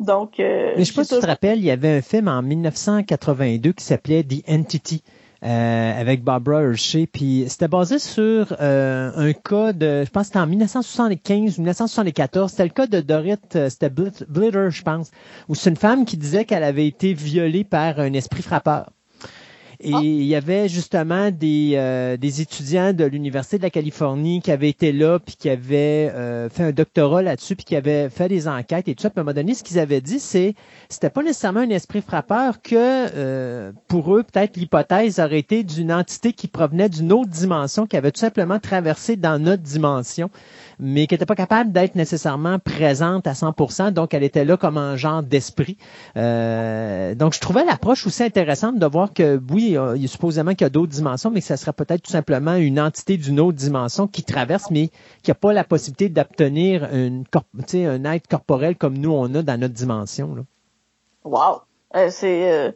Donc, 0.00 0.40
euh, 0.40 0.72
Mais 0.76 0.84
je 0.84 0.88
sais 0.88 0.94
pas 0.94 1.04
si 1.04 1.14
tu 1.14 1.20
te 1.20 1.26
rappelles, 1.26 1.58
il 1.58 1.64
y 1.64 1.70
avait 1.70 1.98
un 1.98 2.02
film 2.02 2.26
en 2.26 2.42
1982 2.42 3.72
qui 3.72 3.84
s'appelait 3.84 4.24
The 4.24 4.42
Entity. 4.48 5.04
Euh, 5.44 6.00
avec 6.00 6.22
Barbara 6.22 6.62
Hershey, 6.62 7.08
puis 7.08 7.46
c'était 7.48 7.66
basé 7.66 7.98
sur 7.98 8.54
euh, 8.60 9.10
un 9.16 9.32
cas 9.32 9.72
de, 9.72 10.04
je 10.04 10.10
pense 10.10 10.22
que 10.22 10.26
c'était 10.26 10.38
en 10.38 10.46
1975 10.46 11.58
ou 11.58 11.62
1974, 11.62 12.48
c'était 12.48 12.62
le 12.62 12.68
cas 12.68 12.86
de 12.86 13.00
Dorit, 13.00 13.34
c'était 13.50 13.90
Blitter, 13.90 14.70
je 14.70 14.82
pense, 14.82 15.10
où 15.48 15.56
c'est 15.56 15.70
une 15.70 15.76
femme 15.76 16.04
qui 16.04 16.16
disait 16.16 16.44
qu'elle 16.44 16.62
avait 16.62 16.86
été 16.86 17.12
violée 17.12 17.64
par 17.64 17.98
un 17.98 18.12
esprit 18.12 18.42
frappeur. 18.42 18.92
Et 19.84 19.92
ah. 19.92 20.00
il 20.00 20.22
y 20.22 20.36
avait 20.36 20.68
justement 20.68 21.30
des, 21.32 21.72
euh, 21.74 22.16
des 22.16 22.40
étudiants 22.40 22.92
de 22.92 23.04
l'Université 23.04 23.58
de 23.58 23.64
la 23.64 23.70
Californie 23.70 24.40
qui 24.40 24.52
avaient 24.52 24.68
été 24.68 24.92
là, 24.92 25.18
puis 25.18 25.34
qui 25.36 25.50
avaient 25.50 26.10
euh, 26.14 26.48
fait 26.48 26.62
un 26.62 26.70
doctorat 26.70 27.20
là-dessus, 27.22 27.56
puis 27.56 27.64
qui 27.64 27.74
avaient 27.74 28.08
fait 28.08 28.28
des 28.28 28.46
enquêtes 28.46 28.86
et 28.86 28.94
tout 28.94 29.02
ça. 29.02 29.10
Puis 29.10 29.18
à 29.18 29.22
un 29.22 29.24
moment 29.24 29.34
donné, 29.34 29.54
ce 29.54 29.64
qu'ils 29.64 29.80
avaient 29.80 30.00
dit, 30.00 30.20
c'est 30.20 30.54
c'était 30.88 31.10
pas 31.10 31.22
nécessairement 31.22 31.60
un 31.60 31.70
esprit 31.70 32.00
frappeur 32.00 32.62
que 32.62 32.74
euh, 32.76 33.72
pour 33.88 34.14
eux, 34.14 34.22
peut-être 34.22 34.56
l'hypothèse 34.56 35.18
aurait 35.18 35.40
été 35.40 35.64
d'une 35.64 35.92
entité 35.92 36.32
qui 36.32 36.46
provenait 36.46 36.88
d'une 36.88 37.12
autre 37.12 37.30
dimension, 37.30 37.86
qui 37.86 37.96
avait 37.96 38.12
tout 38.12 38.20
simplement 38.20 38.60
traversé 38.60 39.16
dans 39.16 39.42
notre 39.42 39.62
dimension 39.62 40.30
mais 40.82 41.06
qui 41.06 41.14
n'était 41.14 41.26
pas 41.26 41.36
capable 41.36 41.72
d'être 41.72 41.94
nécessairement 41.94 42.58
présente 42.58 43.26
à 43.26 43.32
100%, 43.32 43.92
donc 43.92 44.14
elle 44.14 44.24
était 44.24 44.44
là 44.44 44.56
comme 44.56 44.76
un 44.76 44.96
genre 44.96 45.22
d'esprit. 45.22 45.78
Euh, 46.16 47.14
donc 47.14 47.34
je 47.34 47.40
trouvais 47.40 47.64
l'approche 47.64 48.06
aussi 48.06 48.24
intéressante 48.24 48.78
de 48.78 48.86
voir 48.86 49.12
que 49.12 49.40
oui, 49.50 49.76
il 49.96 50.08
supposément 50.08 50.50
qu'il 50.50 50.62
y 50.62 50.64
a 50.64 50.70
d'autres 50.70 50.92
dimensions, 50.92 51.30
mais 51.30 51.40
que 51.40 51.46
ça 51.46 51.56
serait 51.56 51.72
peut-être 51.72 52.02
tout 52.02 52.10
simplement 52.10 52.56
une 52.56 52.80
entité 52.80 53.16
d'une 53.16 53.38
autre 53.38 53.56
dimension 53.56 54.08
qui 54.08 54.24
traverse, 54.24 54.70
mais 54.70 54.90
qui 55.22 55.30
n'a 55.30 55.36
pas 55.36 55.52
la 55.52 55.64
possibilité 55.64 56.08
d'obtenir 56.08 56.88
un 56.92 58.04
être 58.04 58.26
corporel 58.28 58.76
comme 58.76 58.98
nous 58.98 59.12
on 59.12 59.32
a 59.34 59.42
dans 59.42 59.60
notre 59.60 59.74
dimension. 59.74 60.34
Là. 60.34 60.42
Wow, 61.24 61.62
euh, 61.94 62.08
c'est 62.10 62.52
euh, 62.52 62.72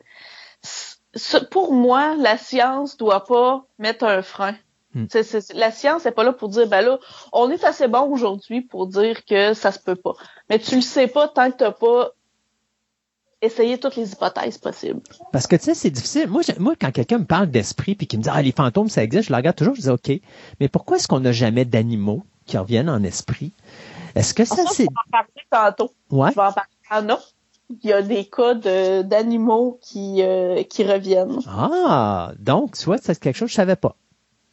pour 1.50 1.72
moi, 1.72 2.14
la 2.16 2.36
science 2.36 2.96
doit 2.96 3.24
pas 3.24 3.66
mettre 3.78 4.04
un 4.04 4.22
frein. 4.22 4.54
C 5.10 5.18
est, 5.18 5.22
c 5.22 5.38
est, 5.38 5.54
la 5.54 5.70
science 5.70 6.04
n'est 6.04 6.12
pas 6.12 6.24
là 6.24 6.32
pour 6.32 6.48
dire, 6.48 6.66
ben 6.66 6.80
là, 6.80 6.98
on 7.32 7.50
est 7.50 7.64
assez 7.64 7.88
bon 7.88 8.10
aujourd'hui 8.10 8.62
pour 8.62 8.86
dire 8.86 9.24
que 9.24 9.54
ça 9.54 9.72
se 9.72 9.78
peut 9.78 9.96
pas. 9.96 10.14
Mais 10.48 10.58
tu 10.58 10.76
le 10.76 10.80
sais 10.80 11.06
pas 11.06 11.28
tant 11.28 11.50
que 11.50 11.56
t'as 11.56 11.72
pas 11.72 12.10
essayé 13.42 13.78
toutes 13.78 13.96
les 13.96 14.12
hypothèses 14.12 14.58
possibles. 14.58 15.00
Parce 15.32 15.46
que 15.46 15.56
tu 15.56 15.64
sais, 15.64 15.74
c'est 15.74 15.90
difficile. 15.90 16.28
Moi, 16.28 16.42
moi 16.58 16.74
quand 16.80 16.90
quelqu'un 16.90 17.18
me 17.18 17.24
parle 17.24 17.50
d'esprit 17.50 17.94
puis 17.94 18.06
qui 18.06 18.16
me 18.16 18.22
dit, 18.22 18.30
ah, 18.32 18.42
les 18.42 18.52
fantômes, 18.52 18.88
ça 18.88 19.02
existe, 19.02 19.24
je 19.24 19.32
le 19.32 19.36
regarde 19.36 19.56
toujours, 19.56 19.74
je 19.74 19.82
dis, 19.82 19.90
OK. 19.90 20.10
Mais 20.60 20.68
pourquoi 20.68 20.96
est-ce 20.96 21.08
qu'on 21.08 21.20
n'a 21.20 21.32
jamais 21.32 21.64
d'animaux 21.64 22.22
qui 22.46 22.56
reviennent 22.58 22.88
en 22.88 23.02
esprit? 23.02 23.52
Est-ce 24.14 24.32
que 24.32 24.44
ça, 24.44 24.62
c'est... 24.70 24.84
Je 24.84 24.88
vais 24.88 24.88
en 24.88 25.10
parler 25.10 25.74
tantôt. 25.76 25.92
Ouais. 26.10 26.30
Je 26.30 26.34
vais 26.36 26.46
en 26.46 26.52
parler. 26.52 26.70
Ah 26.88 27.02
non. 27.02 27.18
Il 27.68 27.90
y 27.90 27.92
a 27.92 28.00
des 28.00 28.24
cas 28.24 28.54
d'animaux 29.02 29.78
qui, 29.82 30.22
euh, 30.22 30.62
qui 30.62 30.84
reviennent. 30.84 31.40
Ah, 31.48 32.32
donc, 32.38 32.76
tu 32.76 32.84
vois, 32.84 32.96
c'est 32.98 33.18
quelque 33.18 33.34
chose 33.36 33.48
que 33.48 33.52
je 33.52 33.56
savais 33.56 33.76
pas. 33.76 33.96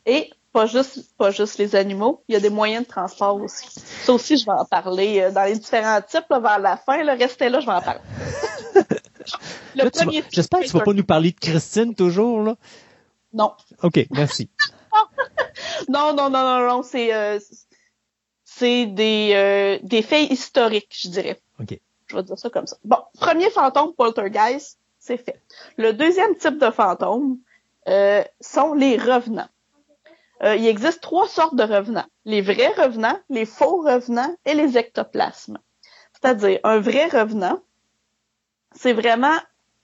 Et 0.05 0.31
pas 0.51 0.65
juste, 0.67 1.15
pas 1.17 1.31
juste 1.31 1.57
les 1.57 1.75
animaux, 1.75 2.23
il 2.27 2.33
y 2.33 2.35
a 2.35 2.39
des 2.39 2.49
moyens 2.49 2.83
de 2.83 2.89
transport 2.89 3.41
aussi. 3.41 3.65
Ça 4.03 4.13
aussi, 4.13 4.37
je 4.37 4.45
vais 4.45 4.51
en 4.51 4.65
parler 4.65 5.21
euh, 5.21 5.31
dans 5.31 5.43
les 5.43 5.57
différents 5.57 6.01
types 6.01 6.25
là, 6.29 6.39
vers 6.39 6.59
la 6.59 6.77
fin. 6.77 7.03
Là, 7.03 7.15
restez 7.15 7.49
là, 7.49 7.59
je 7.59 7.65
vais 7.65 7.71
en 7.71 7.81
parler. 7.81 8.01
J'espère 10.31 10.59
que 10.59 10.65
tu 10.65 10.71
vas 10.71 10.83
pas 10.83 10.93
nous 10.93 11.03
parler 11.03 11.31
de 11.31 11.39
Christine 11.39 11.95
toujours, 11.95 12.43
là. 12.43 12.55
Non. 13.33 13.53
OK, 13.81 14.05
merci. 14.11 14.49
non, 15.89 16.13
non, 16.13 16.29
non, 16.29 16.43
non, 16.43 16.67
non, 16.67 16.83
c'est 16.83 17.13
euh, 17.13 17.39
c'est 18.43 18.85
des, 18.85 19.31
euh, 19.33 19.79
des 19.81 20.01
faits 20.01 20.29
historiques, 20.29 20.95
je 21.01 21.09
dirais. 21.09 21.39
OK. 21.59 21.79
Je 22.07 22.15
vais 22.15 22.23
dire 22.23 22.37
ça 22.37 22.49
comme 22.49 22.67
ça. 22.67 22.77
Bon, 22.83 22.97
premier 23.19 23.49
fantôme 23.49 23.93
poltergeist, 23.93 24.77
c'est 24.99 25.17
fait. 25.17 25.41
Le 25.77 25.93
deuxième 25.93 26.35
type 26.35 26.59
de 26.59 26.69
fantôme 26.69 27.39
euh, 27.87 28.23
sont 28.39 28.73
les 28.73 28.97
revenants. 28.97 29.49
Euh, 30.43 30.55
il 30.55 30.67
existe 30.67 31.01
trois 31.01 31.27
sortes 31.27 31.55
de 31.55 31.63
revenants. 31.63 32.05
Les 32.25 32.41
vrais 32.41 32.73
revenants, 32.77 33.17
les 33.29 33.45
faux 33.45 33.81
revenants 33.81 34.35
et 34.45 34.53
les 34.53 34.77
ectoplasmes. 34.77 35.57
C'est-à-dire, 36.13 36.59
un 36.63 36.79
vrai 36.79 37.07
revenant, 37.07 37.61
c'est 38.73 38.93
vraiment 38.93 39.37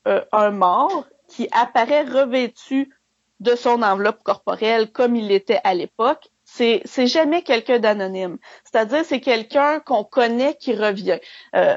euh, 0.08 0.24
un 0.32 0.52
mort 0.52 1.06
qui 1.28 1.48
apparaît 1.52 2.04
revêtu 2.04 2.94
de 3.40 3.56
son 3.56 3.82
enveloppe 3.84 4.24
corporelle 4.24 4.92
comme 4.92 5.16
il 5.16 5.32
était 5.32 5.62
à 5.64 5.74
l'époque. 5.74 6.30
C'est, 6.44 6.82
c'est 6.86 7.08
jamais 7.08 7.42
quelqu'un 7.44 7.80
d'anonyme. 7.80 8.38
C'est-à-dire, 8.64 9.06
c'est 9.06 9.22
quelqu'un 9.22 9.80
qu'on 9.80 10.04
connaît 10.04 10.56
qui 10.56 10.76
revient. 10.76 11.20
Euh, 11.56 11.76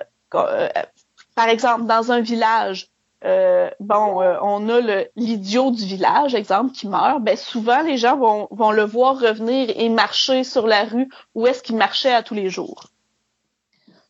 par 1.35 1.49
exemple, 1.49 1.85
dans 1.85 2.11
un 2.11 2.21
village, 2.21 2.92
euh, 3.25 3.71
bon, 3.79 4.21
euh, 4.21 4.37
on 4.43 4.69
a 4.69 4.81
l'idiot 5.15 5.71
du 5.71 5.85
village, 5.85 6.35
exemple, 6.35 6.73
qui 6.73 6.89
meurt, 6.89 7.23
ben 7.23 7.37
souvent 7.37 7.83
les 7.83 7.97
gens 7.97 8.17
vont, 8.17 8.73
le 8.73 8.83
voir 8.83 9.19
revenir 9.19 9.71
et 9.77 9.89
marcher 9.89 10.43
sur 10.43 10.67
la 10.67 10.85
rue 10.85 11.09
où 11.35 11.47
est-ce 11.47 11.63
qu'il 11.63 11.77
marchait 11.77 12.13
à 12.13 12.23
tous 12.23 12.35
les 12.35 12.51
jours. 12.51 12.89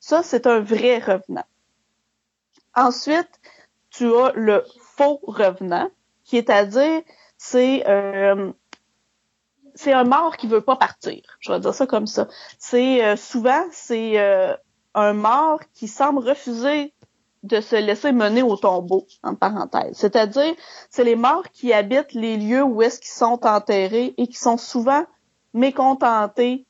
Ça, 0.00 0.22
c'est 0.22 0.46
un 0.46 0.60
vrai 0.60 0.98
revenant. 0.98 1.44
Ensuite, 2.74 3.28
tu 3.90 4.06
as 4.14 4.32
le 4.34 4.64
faux 4.96 5.20
revenant, 5.24 5.90
qui 6.24 6.38
est 6.38 6.48
à 6.48 6.64
dire, 6.64 7.02
c'est 7.36 7.84
euh, 7.86 8.52
c'est 9.74 9.92
un 9.92 10.04
mort 10.04 10.36
qui 10.36 10.46
veut 10.46 10.60
pas 10.62 10.76
partir. 10.76 11.22
Je 11.38 11.52
vais 11.52 11.60
dire 11.60 11.74
ça 11.74 11.86
comme 11.86 12.06
ça. 12.06 12.28
C'est 12.58 13.16
souvent 13.16 13.64
c'est 13.72 14.18
un 14.94 15.12
mort 15.12 15.60
qui 15.74 15.88
semble 15.88 16.20
refuser 16.20 16.94
de 17.42 17.60
se 17.60 17.74
laisser 17.76 18.12
mener 18.12 18.42
au 18.42 18.56
tombeau, 18.56 19.06
en 19.22 19.34
parenthèse. 19.34 19.94
C'est-à-dire, 19.96 20.54
c'est 20.90 21.04
les 21.04 21.16
morts 21.16 21.44
qui 21.52 21.72
habitent 21.72 22.12
les 22.14 22.36
lieux 22.36 22.62
où 22.62 22.82
est-ce 22.82 23.00
qu'ils 23.00 23.08
sont 23.10 23.44
enterrés 23.46 24.14
et 24.16 24.26
qui 24.28 24.36
sont 24.36 24.56
souvent 24.56 25.04
mécontentés 25.52 26.66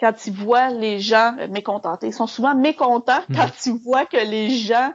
quand 0.00 0.26
ils 0.26 0.32
voient 0.32 0.70
les 0.70 0.98
gens 1.00 1.36
euh, 1.38 1.48
mécontentés. 1.48 2.08
Ils 2.08 2.12
sont 2.12 2.26
souvent 2.26 2.54
mécontents 2.54 3.22
Mhm. 3.28 3.36
quand 3.36 3.66
ils 3.66 3.74
voient 3.74 4.06
que 4.06 4.16
les 4.18 4.50
gens 4.50 4.92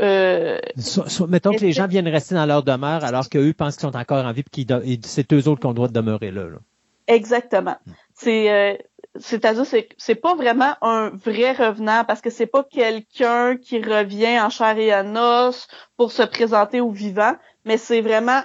euh, 0.00 0.58
So- 0.76 1.08
so- 1.08 1.26
mettons 1.28 1.52
que 1.52 1.60
les 1.60 1.72
gens 1.72 1.86
viennent 1.86 2.08
rester 2.08 2.34
dans 2.34 2.46
leur 2.46 2.64
demeure 2.64 3.04
alors 3.04 3.28
qu'eux 3.28 3.52
pensent 3.52 3.76
qu'ils 3.76 3.88
sont 3.88 3.96
encore 3.96 4.24
en 4.26 4.32
vie 4.32 4.42
et 4.58 4.98
que 4.98 5.06
c'est 5.06 5.32
eux 5.32 5.46
autres 5.48 5.72
droit 5.72 5.86
de 5.88 5.92
demeurer 5.92 6.32
là. 6.32 6.44
là. 6.48 6.58
Exactement. 7.06 7.76
C'est 8.14 8.50
euh, 8.50 8.76
c'est-à-dire 9.18 9.66
c'est 9.66 9.88
c'est 9.98 10.14
pas 10.14 10.34
vraiment 10.34 10.74
un 10.80 11.10
vrai 11.10 11.52
revenant 11.52 12.04
parce 12.04 12.20
que 12.20 12.30
c'est 12.30 12.46
pas 12.46 12.64
quelqu'un 12.64 13.56
qui 13.56 13.82
revient 13.82 14.40
en 14.40 14.48
chair 14.48 14.78
et 14.78 14.94
en 14.94 15.16
os 15.16 15.66
pour 15.96 16.12
se 16.12 16.22
présenter 16.22 16.80
aux 16.80 16.90
vivants, 16.90 17.36
mais 17.64 17.76
c'est 17.76 18.00
vraiment 18.00 18.42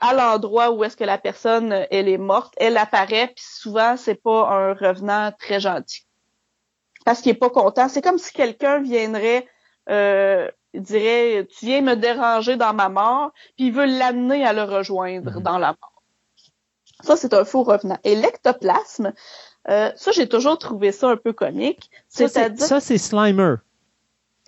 à 0.00 0.14
l'endroit 0.14 0.72
où 0.72 0.82
est-ce 0.82 0.96
que 0.96 1.04
la 1.04 1.18
personne 1.18 1.86
elle 1.90 2.08
est 2.08 2.18
morte, 2.18 2.54
elle 2.56 2.76
apparaît 2.76 3.28
puis 3.28 3.44
souvent 3.44 3.96
c'est 3.96 4.20
pas 4.20 4.48
un 4.50 4.74
revenant 4.74 5.32
très 5.38 5.60
gentil. 5.60 6.06
Parce 7.04 7.20
qu'il 7.20 7.32
est 7.32 7.34
pas 7.34 7.50
content, 7.50 7.88
c'est 7.88 8.02
comme 8.02 8.18
si 8.18 8.32
quelqu'un 8.32 8.80
viendrait 8.80 9.46
euh, 9.88 10.48
dirait 10.74 11.46
tu 11.46 11.66
viens 11.66 11.80
me 11.80 11.94
déranger 11.94 12.56
dans 12.56 12.74
ma 12.74 12.88
mort, 12.88 13.30
puis 13.56 13.66
il 13.66 13.72
veut 13.72 13.86
l'amener 13.86 14.44
à 14.44 14.52
le 14.52 14.64
rejoindre 14.64 15.40
dans 15.40 15.58
la 15.58 15.76
mort. 15.80 15.92
Ça, 17.02 17.16
c'est 17.16 17.34
un 17.34 17.44
faux 17.44 17.64
revenant. 17.64 17.98
Et 18.04 18.14
l'ectoplasme, 18.14 19.12
euh, 19.70 19.90
ça, 19.96 20.10
j'ai 20.12 20.28
toujours 20.28 20.58
trouvé 20.58 20.92
ça 20.92 21.10
un 21.10 21.16
peu 21.16 21.32
comique. 21.32 21.90
Ça, 22.08 22.26
c'est- 22.28 22.34
C'est-à-dire, 22.34 22.66
Ça, 22.66 22.80
c'est 22.80 22.98
Slimer. 22.98 23.54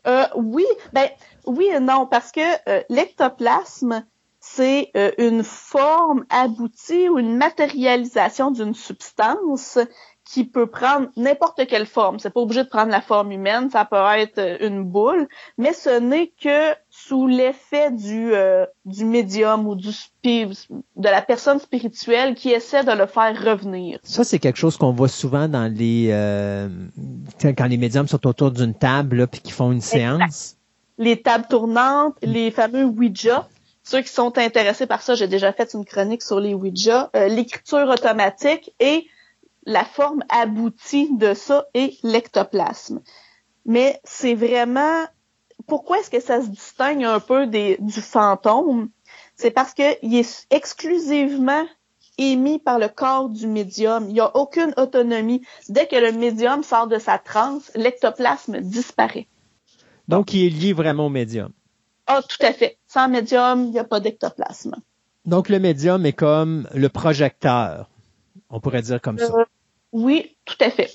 euh, 0.07 0.27
oui, 0.37 0.67
ben, 0.93 1.09
oui 1.47 1.67
et 1.67 1.81
non, 1.81 2.07
parce 2.07 2.33
que 2.33 2.41
euh, 2.69 2.83
l'ectoplasme, 2.89 4.05
c'est 4.41 4.91
euh, 4.97 5.11
une 5.19 5.43
forme 5.43 6.27
aboutie 6.29 7.09
ou 7.09 7.19
une 7.19 7.37
matérialisation 7.37 8.51
d'une 8.51 8.75
substance 8.75 9.79
qui 10.25 10.45
peut 10.45 10.67
prendre 10.67 11.09
n'importe 11.17 11.67
quelle 11.67 11.87
forme. 11.87 12.19
C'est 12.19 12.31
pas 12.31 12.41
obligé 12.41 12.65
de 12.65 12.69
prendre 12.69 12.91
la 12.91 13.03
forme 13.03 13.31
humaine, 13.31 13.69
ça 13.71 13.85
peut 13.85 13.97
être 14.17 14.39
euh, 14.39 14.57
une 14.67 14.83
boule, 14.83 15.29
mais 15.59 15.73
ce 15.73 16.01
n'est 16.01 16.33
que 16.43 16.75
sous 16.89 17.27
l'effet 17.27 17.91
du 17.91 18.35
euh, 18.35 18.65
du 18.87 19.05
médium 19.05 19.67
ou 19.67 19.75
du 19.75 19.91
de 20.25 21.09
la 21.09 21.21
personne 21.21 21.61
spirituelle 21.61 22.35
qui 22.35 22.51
essaie 22.51 22.85
de 22.85 22.93
le 22.93 23.07
faire 23.07 23.39
revenir. 23.45 23.99
Ça, 24.03 24.25
c'est 24.25 24.39
quelque 24.39 24.57
chose 24.57 24.79
qu'on 24.79 24.93
voit 24.93 25.09
souvent 25.09 25.49
dans 25.49 25.71
les 25.73 26.09
euh, 26.11 26.69
quand 27.43 27.67
les 27.67 27.77
médiums 27.77 28.09
sont 28.09 28.27
autour 28.27 28.51
d'une 28.51 28.75
table 28.75 29.27
puis 29.27 29.41
qu'ils 29.41 29.53
font 29.53 29.73
une 29.73 29.83
séance. 29.83 30.57
les 30.99 31.21
tables 31.21 31.47
tournantes, 31.49 32.15
les 32.23 32.51
fameux 32.51 32.85
Ouija. 32.85 33.49
Ceux 33.87 34.01
qui 34.01 34.09
sont 34.09 34.39
intéressés 34.39 34.87
par 34.87 35.03
ça, 35.03 35.15
j'ai 35.15 35.29
déjà 35.29 35.53
fait 35.53 35.75
une 35.75 35.85
chronique 35.85 36.23
sur 36.23 36.41
les 36.41 36.55
Ouija, 36.55 37.11
euh, 37.15 37.29
l'écriture 37.29 37.87
automatique 37.87 38.73
et 38.81 39.07
la 39.67 39.85
forme 39.85 40.23
aboutie 40.29 41.17
de 41.17 41.35
ça 41.35 41.67
est 41.75 42.03
l'ectoplasme. 42.03 43.01
Mais 43.67 44.01
c'est 44.05 44.35
vraiment 44.35 45.05
pourquoi 45.67 45.99
est-ce 45.99 46.11
que 46.11 46.21
ça 46.21 46.43
se 46.43 46.49
distingue 46.49 47.05
un 47.05 47.21
peu 47.21 47.47
des, 47.47 47.79
du 47.81 48.01
fantôme? 48.01 48.91
C'est 49.37 49.51
parce 49.51 49.75
que 49.75 49.83
il 50.03 50.15
est 50.17 50.47
exclusivement 50.51 51.65
émis 52.19 52.59
par 52.59 52.79
le 52.79 52.89
corps 52.89 53.29
du 53.29 53.47
médium. 53.47 54.07
Il 54.09 54.15
n'y 54.15 54.21
a 54.21 54.37
aucune 54.37 54.73
autonomie. 54.77 55.43
Dès 55.69 55.87
que 55.87 55.97
le 55.97 56.13
médium 56.13 56.63
sort 56.63 56.87
de 56.87 56.99
sa 56.99 57.19
transe, 57.19 57.71
l'ectoplasme 57.75 58.61
disparaît. 58.61 59.27
Donc, 60.07 60.35
il 60.35 60.47
est 60.47 60.51
lié 60.51 60.73
vraiment 60.73 61.07
au 61.07 61.11
médium. 61.11 61.51
Ah, 62.07 62.21
tout 62.23 62.45
à 62.45 62.53
fait. 62.53 62.77
Sans 62.87 63.09
médium, 63.09 63.65
il 63.65 63.71
n'y 63.71 63.79
a 63.79 63.85
pas 63.85 64.01
d'ectoplasme. 64.01 64.77
Donc, 65.25 65.49
le 65.49 65.59
médium 65.59 66.05
est 66.05 66.13
comme 66.13 66.69
le 66.75 66.89
projecteur. 66.89 67.89
On 68.55 68.61
pourrait 68.61 68.83
dire 68.83 69.01
comme 69.01 69.19
ça. 69.19 69.25
Euh, 69.35 69.45
oui, 69.91 70.37
tout 70.45 70.55
à 70.61 70.71
fait. 70.71 70.89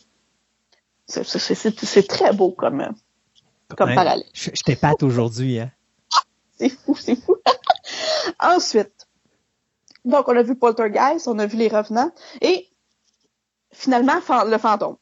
C'est- 1.05 2.07
très 2.07 2.31
beau 2.31 2.51
comme, 2.51 2.93
comme 3.75 3.93
parallèle. 3.93 4.23
Je, 4.33 4.51
je 4.53 4.63
t'épate 4.63 5.03
aujourd'hui. 5.03 5.59
Hein? 5.59 5.69
C'est 6.57 6.69
fou, 6.69 6.95
c'est 6.95 7.15
fou. 7.17 7.35
Ensuite, 8.39 9.07
donc 10.05 10.29
on 10.29 10.37
a 10.37 10.41
vu 10.41 10.55
Poltergeist, 10.55 11.27
on 11.27 11.37
a 11.37 11.45
vu 11.47 11.57
les 11.57 11.67
revenants, 11.67 12.11
et 12.41 12.69
finalement, 13.73 14.19
le 14.45 14.57
fantôme. 14.57 14.95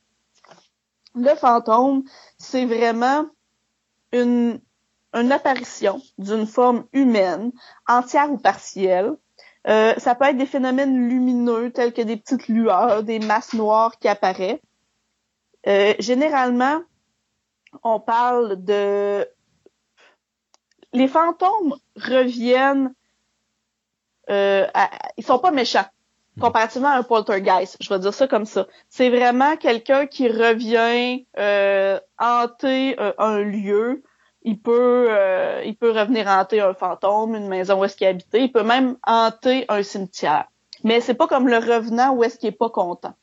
Le 1.13 1.35
fantôme, 1.35 2.03
c'est 2.37 2.65
vraiment 2.65 3.25
une, 4.11 4.59
une 5.13 5.31
apparition 5.31 6.01
d'une 6.17 6.47
forme 6.47 6.85
humaine, 6.91 7.51
entière 7.87 8.31
ou 8.31 8.37
partielle. 8.37 9.15
Euh, 9.67 9.93
ça 9.97 10.15
peut 10.15 10.25
être 10.25 10.37
des 10.37 10.45
phénomènes 10.45 11.09
lumineux 11.09 11.71
tels 11.71 11.93
que 11.93 12.01
des 12.01 12.17
petites 12.17 12.47
lueurs, 12.47 13.03
des 13.03 13.19
masses 13.19 13.53
noires 13.53 13.97
qui 13.99 14.07
apparaissent. 14.07 14.59
Euh, 15.67 15.93
généralement, 15.99 16.81
on 17.83 17.99
parle 17.99 18.63
de 18.63 19.27
les 20.93 21.07
fantômes 21.07 21.75
reviennent 21.95 22.93
euh, 24.29 24.67
à- 24.73 24.89
ils 25.17 25.25
sont 25.25 25.39
pas 25.39 25.51
méchants 25.51 25.85
comparativement 26.39 26.89
à 26.89 26.97
un 26.97 27.03
poltergeist, 27.03 27.77
je 27.81 27.89
vais 27.89 27.99
dire 27.99 28.13
ça 28.13 28.27
comme 28.27 28.45
ça. 28.45 28.67
C'est 28.89 29.09
vraiment 29.09 29.57
quelqu'un 29.57 30.05
qui 30.05 30.27
revient 30.27 31.25
euh, 31.39 31.99
hanter 32.19 32.99
euh, 32.99 33.13
un 33.17 33.39
lieu. 33.39 34.03
Il 34.49 34.57
peut, 34.61 35.07
euh, 35.09 35.61
il 35.65 35.75
peut 35.75 35.91
revenir 35.91 36.25
hanter 36.27 36.61
un 36.61 36.73
fantôme, 36.73 37.35
une 37.35 37.49
maison 37.49 37.81
où 37.81 37.83
est-ce 37.83 37.97
qu'il 37.97 38.07
est 38.07 38.11
habité. 38.11 38.43
Il 38.43 38.51
peut 38.53 38.63
même 38.63 38.95
hanter 39.05 39.65
un 39.67 39.83
cimetière. 39.83 40.45
Mais 40.85 41.01
c'est 41.01 41.15
pas 41.15 41.27
comme 41.27 41.49
le 41.49 41.57
revenant 41.57 42.13
où 42.13 42.23
est-ce 42.23 42.37
qu'il 42.37 42.47
est 42.47 42.53
pas 42.53 42.69
content. 42.69 43.13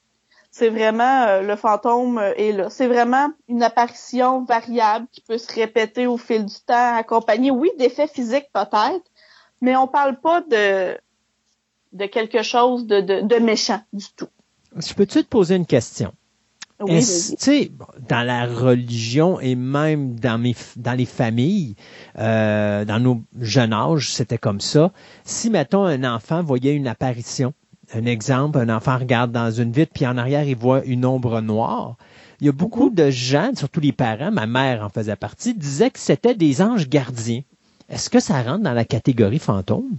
C'est 0.50 0.68
vraiment 0.68 1.22
euh, 1.22 1.40
le 1.40 1.56
fantôme 1.56 2.18
euh, 2.18 2.34
est 2.36 2.52
là. 2.52 2.68
C'est 2.68 2.88
vraiment 2.88 3.30
une 3.48 3.62
apparition 3.62 4.44
variable 4.44 5.06
qui 5.12 5.22
peut 5.22 5.38
se 5.38 5.50
répéter 5.50 6.06
au 6.06 6.18
fil 6.18 6.44
du 6.44 6.60
temps, 6.66 6.94
accompagnée, 6.94 7.50
oui, 7.50 7.70
d'effets 7.78 8.06
physiques 8.06 8.50
peut-être, 8.52 9.06
mais 9.62 9.74
on 9.76 9.86
parle 9.86 10.20
pas 10.20 10.42
de 10.42 10.98
de 11.94 12.06
quelque 12.06 12.42
chose 12.42 12.86
de, 12.86 13.00
de, 13.00 13.20
de 13.22 13.36
méchant 13.36 13.80
du 13.94 14.04
tout. 14.14 14.28
Je 14.76 14.92
peux-tu 14.92 15.24
te 15.24 15.28
poser 15.28 15.54
une 15.56 15.64
question? 15.64 16.12
Oui, 16.80 16.98
tu 16.98 17.36
sais, 17.38 17.70
dans 18.08 18.26
la 18.26 18.46
religion 18.46 19.38
et 19.38 19.54
même 19.54 20.18
dans 20.18 20.38
mes 20.38 20.56
dans 20.76 20.92
les 20.92 21.06
familles, 21.06 21.76
euh, 22.18 22.84
dans 22.84 22.98
nos 22.98 23.22
jeunes 23.40 23.72
âges, 23.72 24.12
c'était 24.12 24.38
comme 24.38 24.60
ça. 24.60 24.90
Si 25.24 25.50
mettons 25.50 25.84
un 25.84 26.02
enfant 26.02 26.42
voyait 26.42 26.74
une 26.74 26.88
apparition, 26.88 27.54
un 27.94 28.06
exemple, 28.06 28.58
un 28.58 28.68
enfant 28.68 28.98
regarde 28.98 29.30
dans 29.30 29.52
une 29.52 29.70
vitre 29.70 29.92
puis 29.94 30.06
en 30.06 30.18
arrière 30.18 30.42
il 30.44 30.56
voit 30.56 30.84
une 30.84 31.06
ombre 31.06 31.40
noire. 31.40 31.96
Il 32.40 32.46
y 32.46 32.48
a 32.48 32.52
beaucoup 32.52 32.90
de 32.90 33.08
gens, 33.08 33.52
surtout 33.54 33.80
les 33.80 33.92
parents, 33.92 34.32
ma 34.32 34.46
mère 34.46 34.82
en 34.82 34.88
faisait 34.88 35.14
partie, 35.14 35.54
disaient 35.54 35.90
que 35.90 36.00
c'était 36.00 36.34
des 36.34 36.60
anges 36.60 36.88
gardiens. 36.88 37.42
Est-ce 37.88 38.10
que 38.10 38.18
ça 38.18 38.42
rentre 38.42 38.64
dans 38.64 38.72
la 38.72 38.84
catégorie 38.84 39.38
fantôme? 39.38 39.96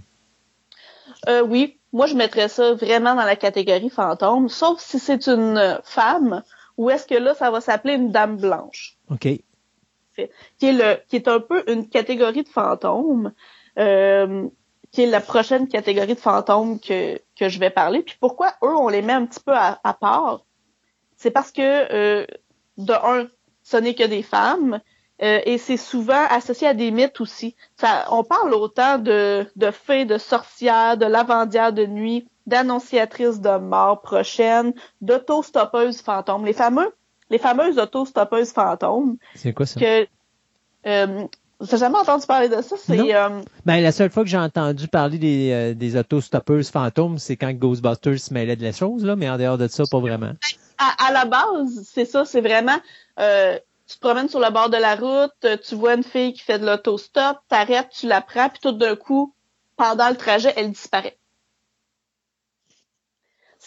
Euh, 1.28 1.42
oui, 1.42 1.78
moi 1.94 2.06
je 2.06 2.14
mettrais 2.14 2.48
ça 2.48 2.74
vraiment 2.74 3.14
dans 3.14 3.24
la 3.24 3.36
catégorie 3.36 3.88
fantôme, 3.88 4.50
sauf 4.50 4.78
si 4.78 4.98
c'est 4.98 5.26
une 5.26 5.80
femme, 5.82 6.42
ou 6.76 6.90
est-ce 6.90 7.06
que 7.06 7.14
là 7.14 7.34
ça 7.34 7.50
va 7.50 7.60
s'appeler 7.60 7.94
une 7.94 8.10
dame 8.12 8.36
blanche, 8.36 8.96
OK. 9.10 9.20
qui 9.22 10.66
est 10.66 10.72
le, 10.72 10.98
qui 11.08 11.16
est 11.16 11.28
un 11.28 11.40
peu 11.40 11.64
une 11.70 11.88
catégorie 11.88 12.42
de 12.42 12.48
fantôme, 12.48 13.32
euh, 13.78 14.48
qui 14.92 15.02
est 15.02 15.06
la 15.06 15.20
prochaine 15.20 15.68
catégorie 15.68 16.14
de 16.14 16.20
fantômes 16.20 16.78
que 16.80 17.18
que 17.38 17.48
je 17.48 17.58
vais 17.58 17.70
parler. 17.70 18.02
Puis 18.02 18.16
pourquoi 18.20 18.54
eux 18.62 18.74
on 18.76 18.88
les 18.88 19.02
met 19.02 19.12
un 19.12 19.26
petit 19.26 19.40
peu 19.40 19.52
à, 19.54 19.80
à 19.84 19.94
part, 19.94 20.44
c'est 21.16 21.30
parce 21.30 21.52
que 21.52 21.62
euh, 21.62 22.26
de 22.78 22.92
un, 22.92 23.28
ce 23.62 23.76
n'est 23.76 23.94
que 23.94 24.04
des 24.06 24.22
femmes. 24.22 24.80
euh, 25.22 25.40
et 25.46 25.58
c'est 25.58 25.78
souvent 25.78 26.24
associé 26.30 26.68
à 26.68 26.74
des 26.74 26.90
mythes 26.90 27.20
aussi. 27.22 27.56
Ça, 27.76 28.06
on 28.10 28.22
parle 28.22 28.52
autant 28.54 28.98
de, 28.98 29.46
de 29.56 29.70
fées, 29.70 30.04
de 30.04 30.18
sorcières, 30.18 30.96
de 30.98 31.06
lavandières 31.06 31.72
de 31.72 31.86
nuit, 31.86 32.28
d'annonciatrices 32.46 33.40
de 33.40 33.58
mort 33.58 34.00
prochaine, 34.00 34.72
d'autostoppeuses 35.00 36.00
fantômes. 36.00 36.44
Les 36.44 36.52
fameux, 36.52 36.92
les 37.30 37.38
fameuses 37.38 37.78
autostoppeuses 37.78 38.52
fantômes 38.52 39.16
C'est 39.34 39.52
quoi 39.52 39.66
ça? 39.66 39.80
que 39.80 40.06
euh, 40.86 41.24
t'as 41.68 41.76
jamais 41.76 41.98
entendu 41.98 42.26
parler 42.26 42.48
de 42.48 42.62
ça? 42.62 42.76
C'est 42.78 43.14
euh, 43.14 43.40
Ben, 43.64 43.80
la 43.82 43.90
seule 43.92 44.10
fois 44.10 44.22
que 44.22 44.28
j'ai 44.28 44.38
entendu 44.38 44.86
parler 44.88 45.18
des, 45.18 45.50
euh, 45.52 45.74
des 45.74 45.96
autostoppeuses 45.96 46.70
fantômes, 46.70 47.18
c'est 47.18 47.36
quand 47.36 47.52
Ghostbusters 47.52 48.20
se 48.20 48.32
mêlait 48.32 48.56
de 48.56 48.62
la 48.62 48.72
chose, 48.72 49.04
là, 49.04 49.16
mais 49.16 49.28
en 49.28 49.38
dehors 49.38 49.58
de 49.58 49.66
ça, 49.66 49.84
pas 49.90 49.98
vraiment. 49.98 50.32
à, 50.78 51.08
à 51.08 51.12
la 51.12 51.24
base, 51.24 51.82
c'est 51.92 52.04
ça, 52.04 52.24
c'est 52.24 52.40
vraiment 52.40 52.76
euh, 53.18 53.58
tu 53.88 53.96
te 53.96 54.00
promènes 54.00 54.28
sur 54.28 54.40
le 54.40 54.50
bord 54.50 54.68
de 54.68 54.76
la 54.76 54.96
route, 54.96 55.60
tu 55.66 55.74
vois 55.76 55.94
une 55.94 56.02
fille 56.02 56.32
qui 56.32 56.42
fait 56.42 56.58
de 56.58 56.66
l'autostop, 56.66 57.38
t'arrêtes, 57.48 57.88
tu 57.90 58.06
la 58.08 58.20
prends, 58.20 58.48
puis 58.48 58.58
tout 58.60 58.72
d'un 58.72 58.96
coup, 58.96 59.32
pendant 59.76 60.08
le 60.08 60.16
trajet, 60.16 60.52
elle 60.56 60.72
disparaît. 60.72 61.16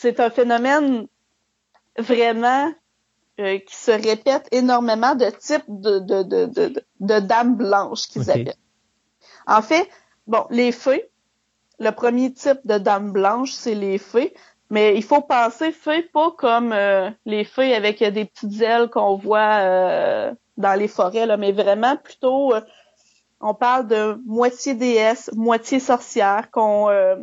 C'est 0.01 0.21
un 0.21 0.29
phénomène 0.29 1.07
vraiment 1.97 2.71
euh, 3.41 3.57
qui 3.59 3.75
se 3.75 3.91
répète 3.91 4.47
énormément 4.53 5.13
de 5.13 5.29
types 5.29 5.65
de, 5.67 5.99
de, 5.99 6.23
de, 6.23 6.45
de, 6.45 6.85
de 7.01 7.19
dames 7.19 7.57
blanches 7.57 8.07
qu'ils 8.07 8.31
appellent. 8.31 8.53
En 9.45 9.61
fait, 9.61 9.89
bon, 10.25 10.45
les 10.51 10.71
fées, 10.71 11.09
le 11.79 11.91
premier 11.91 12.31
type 12.31 12.61
de 12.63 12.77
dame 12.77 13.11
blanche, 13.11 13.51
c'est 13.51 13.75
les 13.75 13.97
fées, 13.97 14.33
mais 14.69 14.95
il 14.95 15.03
faut 15.03 15.21
penser 15.21 15.73
fées 15.73 16.03
pas 16.03 16.31
comme 16.31 16.71
euh, 16.71 17.09
les 17.25 17.43
fées 17.43 17.75
avec 17.75 18.01
euh, 18.01 18.09
des 18.09 18.23
petites 18.23 18.61
ailes 18.61 18.89
qu'on 18.89 19.17
voit 19.17 19.57
euh, 19.59 20.33
dans 20.55 20.79
les 20.79 20.87
forêts, 20.87 21.25
là, 21.25 21.35
mais 21.35 21.51
vraiment 21.51 21.97
plutôt, 21.97 22.53
euh, 22.53 22.61
on 23.41 23.53
parle 23.53 23.87
de 23.87 24.17
moitié 24.25 24.75
déesse, 24.75 25.29
moitié 25.35 25.81
sorcière, 25.81 26.51
qu'on 26.51 26.89
euh, 26.89 27.17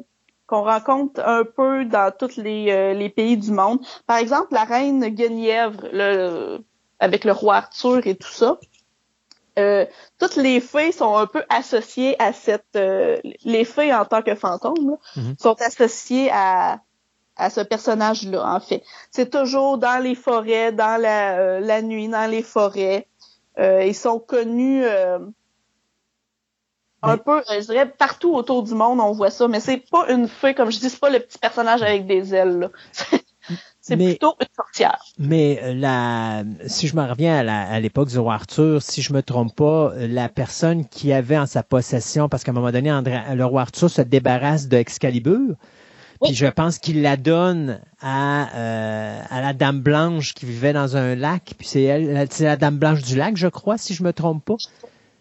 qu'on 0.47 0.62
rencontre 0.62 1.20
un 1.26 1.44
peu 1.44 1.84
dans 1.84 2.12
tous 2.16 2.36
les, 2.36 2.70
euh, 2.70 2.94
les 2.94 3.08
pays 3.08 3.36
du 3.36 3.50
monde. 3.50 3.81
Par 4.07 4.18
exemple, 4.18 4.49
la 4.52 4.65
reine 4.65 5.07
Guenièvre, 5.08 5.83
le, 5.92 6.58
avec 7.00 7.25
le 7.25 7.33
roi 7.33 7.57
Arthur 7.57 8.07
et 8.07 8.15
tout 8.15 8.28
ça, 8.33 8.58
euh, 9.58 9.86
toutes 10.18 10.36
les 10.36 10.60
fées 10.60 10.92
sont 10.92 11.16
un 11.16 11.26
peu 11.26 11.42
associées 11.49 12.15
à 12.23 12.33
cette... 12.33 12.76
euh, 12.76 13.18
les 13.44 13.65
fées 13.65 13.92
en 13.94 14.05
tant 14.05 14.23
que 14.23 14.34
fantômes 14.34 14.91
là, 14.91 14.97
Mhm. 15.16 15.34
sont 15.39 15.57
associées 15.62 16.31
à, 16.33 16.81
à 17.36 17.50
ce 17.50 17.62
personnage-là, 17.62 18.44
en 18.55 18.60
fait. 18.60 18.83
C'est 19.10 19.31
toujours 19.31 19.78
dans 19.78 20.02
les 20.02 20.15
forêts, 20.15 20.73
dans 20.73 21.00
la, 21.00 21.39
euh, 21.39 21.60
la 21.60 21.81
nuit, 21.83 22.08
dans 22.08 22.31
les 22.31 22.42
forêts. 22.42 23.07
Euh, 23.58 23.83
ils 23.84 23.94
sont 23.94 24.18
connus... 24.18 24.84
un 27.07 27.17
peu, 27.18 27.43
je 27.49 27.65
dirais, 27.67 27.89
partout 27.89 28.35
autour 28.35 28.62
du 28.62 28.75
monde, 28.75 29.01
on 29.01 29.12
voit 29.12 29.31
ça, 29.31 29.49
mais 29.49 29.60
c'est 29.60 29.78
pas 29.91 30.10
une 30.12 30.28
fée, 30.28 30.55
comme 30.55 30.70
je 30.70 30.78
dis, 30.78 30.91
c'est 30.91 31.01
pas 31.01 31.10
le 31.10 31.20
petit 31.20 31.39
personnage 31.39 31.83
avec 31.83 32.07
des 32.07 32.35
ailes. 32.35 32.70
C'est 33.81 33.94
plutôt 33.97 34.35
une 34.41 34.49
sorcière. 34.57 34.99
Mais 35.17 35.60
euh, 35.62 35.73
la, 35.73 36.43
si 36.67 36.89
je 36.89 36.97
me 36.97 37.05
reviens 37.09 37.47
à 37.47 37.78
l'époque 37.78 38.09
du 38.09 38.18
roi 38.18 38.35
Arthur, 38.35 38.83
si 38.83 39.01
je 39.01 39.12
me 39.12 39.23
trompe 39.23 39.55
pas, 39.55 39.93
euh, 39.94 40.09
la 40.09 40.28
personne 40.28 40.85
qui 40.89 41.12
avait 41.12 41.39
en 41.39 41.47
sa 41.47 41.62
possession, 41.62 42.28
parce 42.28 42.43
qu'à 42.43 42.51
un 42.51 42.55
moment 42.55 42.73
donné, 42.73 42.91
André- 42.91 43.23
le 43.36 43.44
roi 43.44 43.62
Arthur 43.62 43.89
se 43.89 44.02
débarrasse 44.02 44.67
de 44.67 44.76
Excalibur, 44.76 45.55
puis 46.20 46.35
je 46.35 46.47
pense 46.47 46.78
qu'il 46.78 47.01
la 47.02 47.17
donne 47.17 47.78
à, 48.01 48.49
euh, 48.57 49.20
à 49.31 49.41
la 49.41 49.52
Dame 49.52 49.78
Blanche 49.81 50.35
qui 50.35 50.47
vivait 50.47 50.73
dans 50.73 50.97
un 50.97 51.15
lac, 51.15 51.55
puis 51.57 51.68
c'est 51.68 51.83
elle, 51.85 52.26
c'est 52.33 52.44
la 52.44 52.57
Dame 52.57 52.78
Blanche 52.78 53.02
du 53.02 53.15
lac, 53.15 53.36
je 53.36 53.47
crois, 53.47 53.78
si 53.78 53.94
je 53.94 54.02
me 54.02 54.12
trompe 54.12 54.44
pas. 54.44 54.57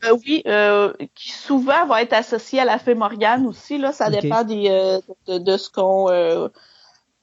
Euh, 0.06 0.18
oui, 0.26 0.44
euh, 0.48 0.94
qui 1.16 1.32
souvent 1.32 1.86
va 1.88 2.02
être 2.02 2.14
associée 2.14 2.60
à 2.60 2.66
la 2.66 2.78
fée 2.80 2.96
Morgane 2.96 3.46
aussi, 3.48 3.78
là, 3.78 3.92
ça 3.92 4.10
dépend 4.22 4.44
des, 4.44 4.68
euh, 4.70 5.00
de, 5.28 5.38
de 5.40 5.58
ce 5.58 5.70
qu'on 5.70 6.10
euh, 6.10 6.48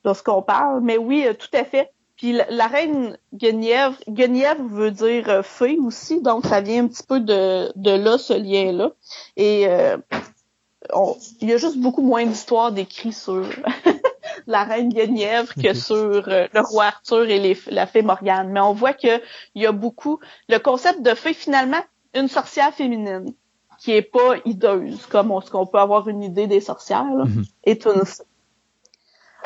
de 0.04 0.12
ce 0.14 0.22
qu'on 0.22 0.42
parle, 0.42 0.80
mais 0.82 0.96
oui, 0.98 1.26
tout 1.38 1.48
à 1.56 1.64
fait. 1.64 1.90
Puis 2.16 2.32
la, 2.32 2.46
la 2.50 2.66
reine 2.66 3.16
Guenièvre, 3.34 3.96
Guenièvre 4.08 4.62
veut 4.64 4.90
dire 4.90 5.44
fée 5.44 5.78
aussi, 5.84 6.20
donc 6.22 6.46
ça 6.46 6.60
vient 6.60 6.84
un 6.84 6.88
petit 6.88 7.02
peu 7.02 7.20
de, 7.20 7.70
de 7.76 7.90
là, 7.92 8.18
ce 8.18 8.32
lien-là. 8.34 8.90
Et 9.36 9.66
euh, 9.68 9.96
on- 10.92 11.16
il 11.40 11.48
y 11.48 11.52
a 11.52 11.56
juste 11.56 11.78
beaucoup 11.78 12.02
moins 12.02 12.24
d'histoires 12.26 12.72
décrites 12.72 13.14
sur 13.14 13.44
la 14.46 14.64
reine 14.64 14.88
Guenièvre 14.90 15.52
que 15.54 15.74
sur 15.74 15.96
euh, 16.28 16.46
le 16.52 16.60
roi 16.60 16.86
Arthur 16.86 17.24
et 17.28 17.38
les, 17.38 17.56
la 17.68 17.86
fée 17.86 18.02
Morgane. 18.02 18.50
Mais 18.50 18.60
on 18.60 18.72
voit 18.72 18.92
que 18.94 19.20
il 19.54 19.62
y 19.62 19.66
a 19.66 19.72
beaucoup 19.72 20.18
le 20.48 20.58
concept 20.58 21.02
de 21.02 21.14
fée 21.14 21.34
finalement 21.34 21.80
une 22.14 22.28
sorcière 22.28 22.72
féminine 22.74 23.34
qui 23.78 23.92
est 23.92 24.02
pas 24.02 24.36
hideuse 24.44 25.06
comme 25.06 25.30
on, 25.32 25.40
ce 25.40 25.50
qu'on 25.50 25.66
peut 25.66 25.78
avoir 25.78 26.08
une 26.08 26.22
idée 26.22 26.46
des 26.46 26.60
sorcières 26.60 27.04
là, 27.14 27.24
Mhm. 27.24 27.44
est 27.64 27.86
une. 27.86 28.02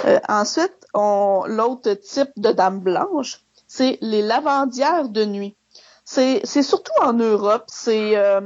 Euh, 0.05 0.21
ensuite, 0.29 0.87
on 0.93 1.45
l'autre 1.47 1.93
type 1.95 2.31
de 2.37 2.53
dame 2.53 2.81
blanche, 2.81 3.41
c'est 3.67 3.99
les 4.03 4.23
lavandières 4.23 5.09
de 5.09 5.25
nuit. 5.25 5.57
C'est 6.05 6.41
c'est 6.45 6.63
surtout 6.63 6.93
en 7.03 7.15
Europe, 7.15 7.65
c'est 7.69 8.17
euh, 8.17 8.43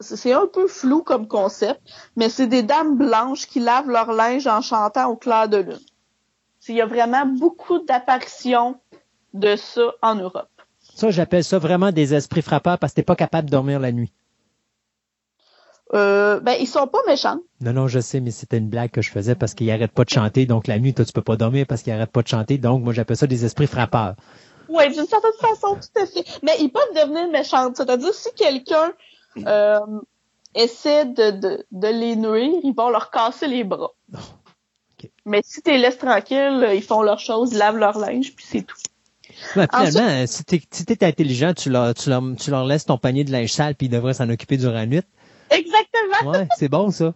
c'est 0.00 0.32
un 0.32 0.46
peu 0.46 0.66
flou 0.68 1.02
comme 1.02 1.28
concept, 1.28 1.80
mais 2.16 2.28
c'est 2.30 2.46
des 2.46 2.62
dames 2.62 2.96
blanches 2.96 3.46
qui 3.46 3.60
lavent 3.60 3.90
leur 3.90 4.12
linge 4.12 4.46
en 4.46 4.60
chantant 4.62 5.08
au 5.10 5.16
clair 5.16 5.48
de 5.48 5.58
lune. 5.58 5.78
Il 6.68 6.76
y 6.76 6.80
a 6.80 6.86
vraiment 6.86 7.26
beaucoup 7.26 7.78
d'apparitions 7.80 8.78
de 9.34 9.56
ça 9.56 9.92
en 10.02 10.14
Europe. 10.14 10.48
Ça, 11.00 11.10
j'appelle 11.10 11.44
ça 11.44 11.58
vraiment 11.58 11.92
des 11.92 12.12
esprits 12.12 12.42
frappeurs 12.42 12.78
parce 12.78 12.92
que 12.92 12.96
t'es 12.96 13.02
pas 13.02 13.16
capable 13.16 13.46
de 13.46 13.52
dormir 13.52 13.80
la 13.80 13.90
nuit. 13.90 14.12
Euh, 15.94 16.40
ben, 16.40 16.56
ils 16.60 16.66
sont 16.66 16.86
pas 16.86 16.98
méchants. 17.06 17.38
Non, 17.62 17.72
non, 17.72 17.88
je 17.88 18.00
sais, 18.00 18.20
mais 18.20 18.30
c'était 18.30 18.58
une 18.58 18.68
blague 18.68 18.90
que 18.90 19.00
je 19.00 19.10
faisais 19.10 19.34
parce 19.34 19.54
qu'ils 19.54 19.70
arrêtent 19.70 19.94
pas 19.94 20.04
de 20.04 20.10
chanter. 20.10 20.44
Donc, 20.44 20.66
la 20.66 20.78
nuit, 20.78 20.92
toi, 20.92 21.06
tu 21.06 21.12
peux 21.14 21.22
pas 21.22 21.36
dormir 21.36 21.64
parce 21.66 21.80
qu'ils 21.80 21.94
arrêtent 21.94 22.12
pas 22.12 22.20
de 22.20 22.28
chanter. 22.28 22.58
Donc, 22.58 22.84
moi, 22.84 22.92
j'appelle 22.92 23.16
ça 23.16 23.26
des 23.26 23.46
esprits 23.46 23.66
frappeurs. 23.66 24.14
Oui, 24.68 24.92
d'une 24.92 25.06
certaine 25.06 25.30
façon, 25.40 25.76
tout 25.76 26.02
à 26.02 26.04
fait. 26.04 26.22
Mais 26.42 26.56
ils 26.60 26.68
peuvent 26.68 26.94
devenir 26.94 27.30
méchants. 27.30 27.72
C'est-à-dire, 27.74 28.12
si 28.12 28.28
quelqu'un 28.36 28.92
euh, 29.46 29.80
essaie 30.54 31.06
de, 31.06 31.30
de, 31.30 31.66
de 31.72 31.88
les 31.88 32.14
nuire, 32.14 32.60
ils 32.62 32.74
vont 32.76 32.90
leur 32.90 33.10
casser 33.10 33.46
les 33.46 33.64
bras. 33.64 33.92
Ok. 34.12 35.10
Mais 35.24 35.40
si 35.44 35.62
tu 35.62 35.70
les 35.70 35.78
laisses 35.78 35.96
tranquilles, 35.96 36.68
ils 36.74 36.82
font 36.82 37.00
leurs 37.00 37.20
choses, 37.20 37.52
ils 37.52 37.58
lavent 37.58 37.78
leur 37.78 37.98
linge, 37.98 38.36
puis 38.36 38.44
c'est 38.46 38.62
tout. 38.62 38.76
Ouais, 39.56 39.66
Ensuite- 39.72 39.92
finalement, 39.98 40.26
si 40.26 40.44
t'es 40.44 40.62
si 40.70 40.84
t'es 40.84 41.04
intelligent, 41.04 41.54
tu 41.54 41.70
leur, 41.70 41.94
tu, 41.94 42.10
leur, 42.10 42.22
tu 42.38 42.50
leur 42.50 42.64
laisses 42.64 42.86
ton 42.86 42.98
panier 42.98 43.24
de 43.24 43.32
linge 43.32 43.52
sale 43.52 43.74
puis 43.74 43.86
ils 43.86 43.90
devraient 43.90 44.14
s'en 44.14 44.28
occuper 44.28 44.56
durant 44.56 44.74
la 44.74 44.86
nuit. 44.86 45.02
Exactement, 45.50 46.30
Ouais, 46.30 46.48
c'est 46.58 46.68
bon, 46.68 46.90
ça. 46.90 47.14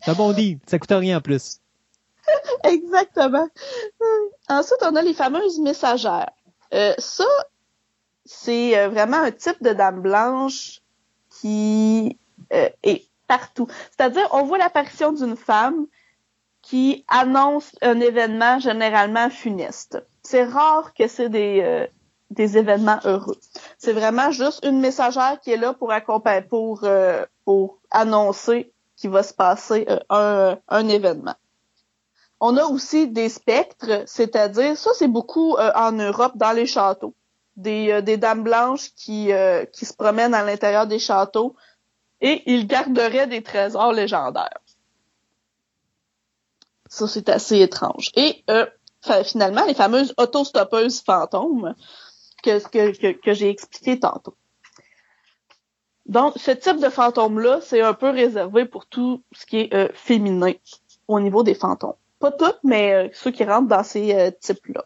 C'est 0.00 0.10
un 0.10 0.14
bon 0.14 0.32
deal. 0.32 0.58
Ça 0.66 0.78
coûte 0.78 0.90
rien 0.92 1.18
en 1.18 1.20
plus. 1.20 1.58
exactement. 2.64 3.48
Ensuite, 4.48 4.78
on 4.82 4.94
a 4.96 5.02
les 5.02 5.14
fameuses 5.14 5.58
messagères. 5.60 6.30
Euh, 6.74 6.94
ça, 6.98 7.24
c'est 8.24 8.78
euh, 8.78 8.88
vraiment 8.88 9.18
un 9.18 9.30
type 9.32 9.62
de 9.62 9.70
dame 9.70 10.00
blanche 10.02 10.80
qui 11.40 12.18
euh, 12.52 12.68
est 12.82 13.06
partout. 13.26 13.66
C'est-à-dire, 13.90 14.28
on 14.32 14.44
voit 14.44 14.58
l'apparition 14.58 15.12
d'une 15.12 15.36
femme 15.36 15.86
qui 16.62 17.04
annonce 17.08 17.72
un 17.82 17.98
événement 18.00 18.58
généralement 18.60 19.28
funeste. 19.30 20.02
C'est 20.22 20.44
rare 20.44 20.94
que 20.94 21.08
c'est 21.08 21.28
des, 21.28 21.60
euh, 21.62 21.86
des 22.30 22.56
événements 22.56 23.00
heureux. 23.04 23.38
C'est 23.78 23.92
vraiment 23.92 24.30
juste 24.30 24.64
une 24.64 24.80
messagère 24.80 25.38
qui 25.40 25.50
est 25.50 25.56
là 25.56 25.74
pour 25.74 25.92
accompagner, 25.92 26.42
pour, 26.42 26.84
euh, 26.84 27.24
pour 27.44 27.78
annoncer 27.90 28.72
qu'il 28.96 29.10
va 29.10 29.22
se 29.22 29.34
passer 29.34 29.86
euh, 29.88 29.98
un, 30.10 30.58
un 30.68 30.88
événement. 30.88 31.34
On 32.40 32.56
a 32.56 32.64
aussi 32.64 33.08
des 33.08 33.28
spectres, 33.28 34.02
c'est-à-dire, 34.06 34.76
ça 34.76 34.90
c'est 34.94 35.08
beaucoup 35.08 35.56
euh, 35.56 35.70
en 35.74 35.92
Europe, 35.92 36.32
dans 36.36 36.52
les 36.52 36.66
châteaux. 36.66 37.14
Des, 37.56 37.92
euh, 37.92 38.00
des 38.00 38.16
dames 38.16 38.42
blanches 38.44 38.94
qui, 38.96 39.30
euh, 39.32 39.66
qui 39.66 39.84
se 39.84 39.92
promènent 39.92 40.34
à 40.34 40.42
l'intérieur 40.42 40.86
des 40.86 40.98
châteaux 40.98 41.54
et 42.20 42.42
ils 42.50 42.66
garderaient 42.66 43.26
des 43.26 43.42
trésors 43.42 43.92
légendaires. 43.92 44.58
Ça, 46.88 47.06
c'est 47.08 47.28
assez 47.28 47.60
étrange. 47.60 48.10
Et 48.16 48.42
euh, 48.48 48.66
finalement, 49.24 49.64
les 49.64 49.74
fameuses 49.74 50.14
autostoppeuses 50.16 51.00
fantômes 51.00 51.74
que, 52.42 53.32
j'ai 53.32 53.48
expliqué 53.48 53.98
tantôt. 53.98 54.34
Donc, 56.06 56.34
ce 56.36 56.50
type 56.50 56.78
de 56.78 56.88
fantôme-là, 56.88 57.60
c'est 57.62 57.80
un 57.80 57.94
peu 57.94 58.10
réservé 58.10 58.64
pour 58.64 58.86
tout 58.86 59.22
ce 59.32 59.46
qui 59.46 59.60
est 59.60 59.74
euh, 59.74 59.88
féminin 59.94 60.52
au 61.06 61.20
niveau 61.20 61.42
des 61.42 61.54
fantômes. 61.54 61.94
Pas 62.18 62.32
toutes, 62.32 62.58
mais 62.64 62.92
euh, 62.92 63.08
ceux 63.12 63.30
qui 63.30 63.44
rentrent 63.44 63.68
dans 63.68 63.84
ces 63.84 64.14
euh, 64.14 64.30
types-là. 64.40 64.84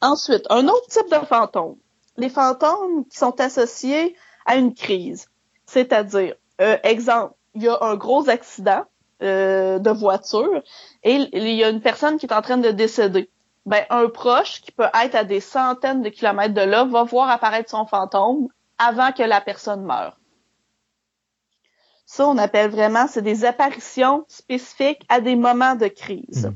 Ensuite, 0.00 0.44
un 0.50 0.66
autre 0.66 0.86
type 0.88 1.10
de 1.10 1.24
fantôme. 1.26 1.76
Les 2.16 2.28
fantômes 2.28 3.04
qui 3.06 3.18
sont 3.18 3.40
associés 3.40 4.16
à 4.46 4.56
une 4.56 4.74
crise. 4.74 5.28
C'est-à-dire, 5.66 6.34
exemple, 6.82 7.34
il 7.54 7.62
y 7.62 7.68
a 7.68 7.78
un 7.82 7.94
gros 7.94 8.28
accident 8.28 8.84
de 9.20 9.90
voiture 9.90 10.62
et 11.02 11.14
il 11.14 11.48
y 11.50 11.62
a 11.62 11.68
une 11.68 11.82
personne 11.82 12.16
qui 12.18 12.26
est 12.26 12.32
en 12.32 12.42
train 12.42 12.56
de 12.56 12.70
décéder. 12.70 13.30
Ben, 13.68 13.84
un 13.90 14.08
proche 14.08 14.62
qui 14.62 14.72
peut 14.72 14.88
être 15.04 15.14
à 15.14 15.24
des 15.24 15.40
centaines 15.40 16.00
de 16.00 16.08
kilomètres 16.08 16.54
de 16.54 16.62
là 16.62 16.84
va 16.84 17.02
voir 17.02 17.28
apparaître 17.28 17.68
son 17.68 17.84
fantôme 17.84 18.48
avant 18.78 19.12
que 19.12 19.22
la 19.22 19.42
personne 19.42 19.82
meure. 19.84 20.18
Ça, 22.06 22.26
on 22.26 22.38
appelle 22.38 22.70
vraiment, 22.70 23.06
c'est 23.06 23.20
des 23.20 23.44
apparitions 23.44 24.24
spécifiques 24.26 25.04
à 25.10 25.20
des 25.20 25.36
moments 25.36 25.74
de 25.74 25.86
crise. 25.88 26.50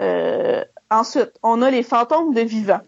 Euh, 0.00 0.64
ensuite, 0.88 1.32
on 1.42 1.62
a 1.62 1.70
les 1.72 1.82
fantômes 1.82 2.32
de 2.32 2.42
vivants. 2.42 2.82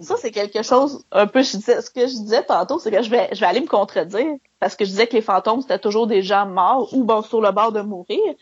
Ça, 0.00 0.16
c'est 0.16 0.32
quelque 0.32 0.64
chose, 0.64 1.04
un 1.12 1.28
peu, 1.28 1.42
je 1.42 1.58
disais, 1.58 1.80
ce 1.80 1.90
que 1.90 2.08
je 2.08 2.16
disais 2.16 2.42
tantôt, 2.42 2.80
c'est 2.80 2.90
que 2.90 3.02
je 3.02 3.10
vais, 3.10 3.28
je 3.32 3.38
vais 3.38 3.46
aller 3.46 3.60
me 3.60 3.68
contredire, 3.68 4.34
parce 4.58 4.74
que 4.74 4.84
je 4.84 4.90
disais 4.90 5.06
que 5.06 5.14
les 5.14 5.22
fantômes, 5.22 5.62
c'était 5.62 5.78
toujours 5.78 6.08
des 6.08 6.22
gens 6.22 6.46
morts 6.46 6.92
ou 6.92 7.04
bon, 7.04 7.22
sur 7.22 7.40
le 7.40 7.52
bord 7.52 7.70
de 7.70 7.82
mourir. 7.82 8.34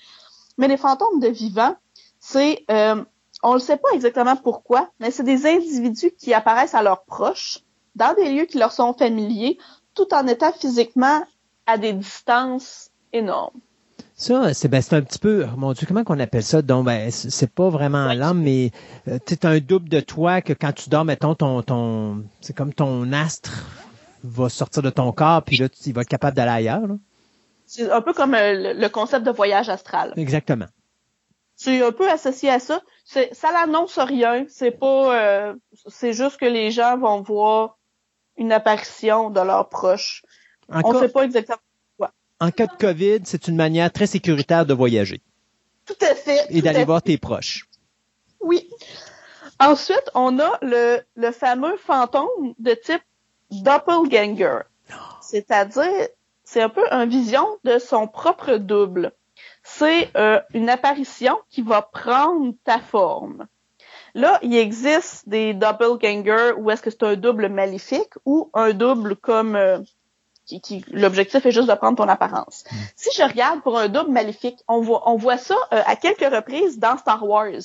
Mais 0.56 0.68
les 0.68 0.78
fantômes 0.78 1.20
de 1.20 1.28
vivants, 1.28 1.76
c'est, 2.18 2.64
euh, 2.70 3.04
on 3.42 3.54
ne 3.54 3.58
sait 3.58 3.76
pas 3.76 3.88
exactement 3.94 4.36
pourquoi, 4.36 4.90
mais 5.00 5.10
c'est 5.10 5.22
des 5.22 5.46
individus 5.46 6.12
qui 6.16 6.34
apparaissent 6.34 6.74
à 6.74 6.82
leurs 6.82 7.04
proches, 7.04 7.60
dans 7.94 8.14
des 8.14 8.32
lieux 8.32 8.44
qui 8.44 8.58
leur 8.58 8.72
sont 8.72 8.94
familiers, 8.94 9.58
tout 9.94 10.12
en 10.12 10.26
étant 10.26 10.52
physiquement 10.52 11.22
à 11.66 11.78
des 11.78 11.92
distances 11.92 12.90
énormes. 13.12 13.58
Ça, 14.14 14.52
c'est 14.52 14.66
ben, 14.66 14.82
c'est 14.82 14.96
un 14.96 15.02
petit 15.02 15.20
peu, 15.20 15.46
mon 15.56 15.72
Dieu, 15.72 15.86
comment 15.86 16.02
qu'on 16.02 16.18
appelle 16.18 16.42
ça? 16.42 16.60
Donc, 16.60 16.86
ben, 16.86 17.08
c'est 17.10 17.52
pas 17.52 17.68
vraiment 17.68 18.12
l'âme, 18.12 18.42
mais 18.42 18.72
euh, 19.06 19.18
tu 19.24 19.36
un 19.44 19.60
double 19.60 19.88
de 19.88 20.00
toi 20.00 20.40
que 20.40 20.52
quand 20.52 20.72
tu 20.72 20.90
dors, 20.90 21.04
mettons, 21.04 21.36
ton, 21.36 21.62
ton, 21.62 22.24
c'est 22.40 22.56
comme 22.56 22.74
ton 22.74 23.12
astre 23.12 23.52
va 24.24 24.48
sortir 24.48 24.82
de 24.82 24.90
ton 24.90 25.12
corps, 25.12 25.44
puis 25.44 25.56
là, 25.58 25.68
tu 25.68 25.78
il 25.86 25.94
va 25.94 26.02
être 26.02 26.08
capable 26.08 26.36
d'aller 26.36 26.50
ailleurs. 26.50 26.86
là. 26.86 26.96
C'est 27.66 27.90
un 27.90 28.00
peu 28.00 28.12
comme 28.12 28.34
euh, 28.34 28.74
le 28.74 28.88
concept 28.88 29.24
de 29.24 29.30
voyage 29.30 29.68
astral. 29.68 30.14
Exactement. 30.16 30.66
C'est 31.60 31.82
un 31.82 31.90
peu 31.90 32.08
associé 32.08 32.50
à 32.50 32.60
ça. 32.60 32.80
Ça 33.04 33.52
l'annonce 33.52 33.98
rien. 33.98 34.46
C'est 34.48 34.70
pas, 34.70 35.20
euh, 35.20 35.54
c'est 35.88 36.12
juste 36.12 36.36
que 36.38 36.46
les 36.46 36.70
gens 36.70 36.96
vont 36.96 37.20
voir 37.20 37.76
une 38.36 38.52
apparition 38.52 39.28
de 39.30 39.40
leurs 39.40 39.68
proches. 39.68 40.22
On 40.68 40.78
Encore, 40.78 41.00
sait 41.00 41.08
pas 41.08 41.24
exactement. 41.24 41.58
en 42.40 42.50
cas 42.52 42.66
de 42.68 42.76
COVID, 42.78 43.20
c'est 43.24 43.48
une 43.48 43.56
manière 43.56 43.92
très 43.92 44.06
sécuritaire 44.06 44.66
de 44.66 44.72
voyager 44.72 45.20
Tout 45.84 45.96
à 46.00 46.14
fait. 46.14 46.46
et 46.50 46.62
d'aller 46.62 46.84
voir 46.84 47.02
tes 47.02 47.18
proches. 47.18 47.68
Oui. 48.40 48.70
Ensuite, 49.58 50.10
on 50.14 50.38
a 50.38 50.58
le, 50.62 51.00
le 51.16 51.32
fameux 51.32 51.76
fantôme 51.78 52.54
de 52.60 52.74
type 52.74 53.02
doppelganger. 53.50 54.60
C'est-à-dire, 55.20 56.06
c'est 56.44 56.62
un 56.62 56.68
peu 56.68 56.84
une 56.92 57.08
vision 57.08 57.44
de 57.64 57.80
son 57.80 58.06
propre 58.06 58.58
double. 58.58 59.12
C'est 59.70 60.10
euh, 60.16 60.40
une 60.54 60.68
apparition 60.70 61.38
qui 61.50 61.62
va 61.62 61.82
prendre 61.82 62.54
ta 62.64 62.78
forme. 62.78 63.46
Là, 64.14 64.38
il 64.42 64.56
existe 64.56 65.28
des 65.28 65.54
doppelgangers 65.54 66.54
où 66.56 66.70
est-ce 66.70 66.82
que 66.82 66.90
c'est 66.90 67.02
un 67.02 67.16
double 67.16 67.48
maléfique 67.48 68.14
ou 68.24 68.50
un 68.54 68.72
double 68.72 69.14
comme 69.16 69.54
euh, 69.54 69.78
qui, 70.46 70.60
qui 70.60 70.84
l'objectif 70.90 71.44
est 71.44 71.52
juste 71.52 71.68
de 71.68 71.74
prendre 71.74 71.98
ton 71.98 72.08
apparence. 72.08 72.64
Si 72.96 73.10
je 73.14 73.22
regarde 73.22 73.62
pour 73.62 73.78
un 73.78 73.88
double 73.88 74.10
maléfique, 74.10 74.58
on 74.66 74.80
voit 74.80 75.08
on 75.08 75.16
voit 75.16 75.38
ça 75.38 75.56
euh, 75.72 75.82
à 75.84 75.96
quelques 75.96 76.34
reprises 76.34 76.78
dans 76.78 76.96
Star 76.96 77.22
Wars 77.24 77.62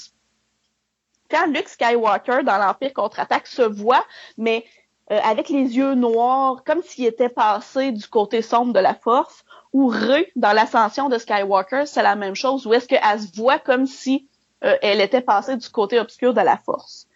quand 1.33 1.47
Luke 1.47 1.69
Skywalker 1.69 2.43
dans 2.43 2.57
l'Empire 2.57 2.93
contre-attaque 2.93 3.47
se 3.47 3.63
voit, 3.63 4.05
mais 4.37 4.65
euh, 5.11 5.19
avec 5.23 5.49
les 5.49 5.77
yeux 5.77 5.95
noirs, 5.95 6.63
comme 6.63 6.83
s'il 6.83 7.05
était 7.05 7.29
passé 7.29 7.91
du 7.91 8.07
côté 8.07 8.41
sombre 8.41 8.73
de 8.73 8.79
la 8.79 8.93
Force, 8.93 9.43
ou 9.73 9.87
Rey 9.87 10.31
dans 10.35 10.53
l'ascension 10.53 11.09
de 11.09 11.17
Skywalker, 11.17 11.85
c'est 11.85 12.03
la 12.03 12.15
même 12.15 12.35
chose, 12.35 12.65
où 12.65 12.73
est-ce 12.73 12.87
qu'elle 12.87 13.19
se 13.19 13.35
voit 13.35 13.59
comme 13.59 13.87
si 13.87 14.27
euh, 14.63 14.77
elle 14.81 15.01
était 15.01 15.21
passée 15.21 15.57
du 15.57 15.69
côté 15.69 15.99
obscur 15.99 16.33
de 16.33 16.41
la 16.41 16.57
Force. 16.57 17.07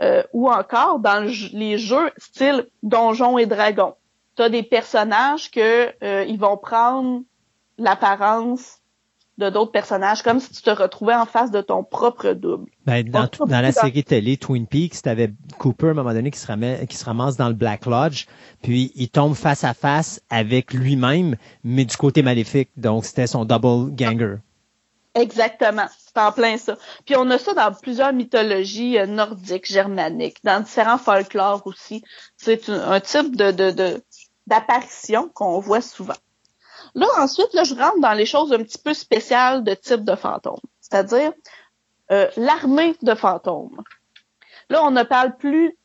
Euh, 0.00 0.22
ou 0.32 0.50
encore 0.50 0.98
dans 0.98 1.24
les 1.52 1.78
jeux 1.78 2.10
style 2.16 2.66
Donjons 2.82 3.38
et 3.38 3.46
Dragons. 3.46 3.94
Tu 4.36 4.42
as 4.42 4.48
des 4.48 4.64
personnages 4.64 5.50
que 5.50 5.92
euh, 6.02 6.36
vont 6.36 6.56
prendre 6.56 7.22
l'apparence 7.78 8.78
de 9.38 9.50
d'autres 9.50 9.72
personnages, 9.72 10.22
comme 10.22 10.38
si 10.40 10.50
tu 10.52 10.62
te 10.62 10.70
retrouvais 10.70 11.14
en 11.14 11.26
face 11.26 11.50
de 11.50 11.60
ton 11.60 11.82
propre 11.82 12.32
double. 12.32 12.70
Ben, 12.86 13.08
dans, 13.08 13.28
dans 13.46 13.60
la 13.60 13.72
série 13.72 14.04
télé 14.04 14.36
Twin 14.36 14.66
Peaks, 14.66 15.02
t'avais 15.02 15.32
Cooper 15.58 15.88
à 15.88 15.90
un 15.90 15.94
moment 15.94 16.12
donné 16.12 16.30
qui 16.30 16.38
se, 16.38 16.46
ramasse, 16.46 16.86
qui 16.88 16.96
se 16.96 17.04
ramasse 17.04 17.36
dans 17.36 17.48
le 17.48 17.54
Black 17.54 17.86
Lodge, 17.86 18.26
puis 18.62 18.92
il 18.94 19.08
tombe 19.08 19.34
face 19.34 19.64
à 19.64 19.74
face 19.74 20.20
avec 20.30 20.72
lui-même, 20.72 21.36
mais 21.64 21.84
du 21.84 21.96
côté 21.96 22.22
maléfique. 22.22 22.70
Donc 22.76 23.04
c'était 23.04 23.26
son 23.26 23.44
double 23.44 23.94
ganger. 23.94 24.36
Exactement, 25.16 25.86
c'est 25.96 26.18
en 26.20 26.32
plein 26.32 26.56
ça. 26.56 26.76
Puis 27.06 27.14
on 27.16 27.30
a 27.30 27.38
ça 27.38 27.54
dans 27.54 27.72
plusieurs 27.72 28.12
mythologies 28.12 28.98
euh, 28.98 29.06
nordiques, 29.06 29.70
germaniques, 29.70 30.38
dans 30.42 30.60
différents 30.60 30.98
folklores 30.98 31.62
aussi. 31.66 32.02
C'est 32.36 32.68
un, 32.68 32.98
type 33.00 33.36
de 33.36 33.52
de- 33.52 33.70
de- 33.70 34.02
d'apparition 34.48 35.28
qu'on 35.32 35.60
voit 35.60 35.80
souvent. 35.80 36.14
Là 36.94 37.06
ensuite, 37.18 37.52
là 37.54 37.64
je 37.64 37.74
rentre 37.74 38.00
dans 38.00 38.12
les 38.12 38.26
choses 38.26 38.52
un 38.52 38.58
petit 38.58 38.78
peu 38.78 38.94
spéciales 38.94 39.64
de 39.64 39.74
type 39.74 40.04
de 40.04 40.14
fantôme, 40.14 40.60
c'est-à-dire 40.80 41.32
euh, 42.12 42.28
l'armée 42.36 42.94
de 43.02 43.14
fantômes. 43.14 43.82
Là, 44.68 44.82
on 44.84 44.90
ne 44.90 45.02
parle 45.02 45.36
plus 45.36 45.76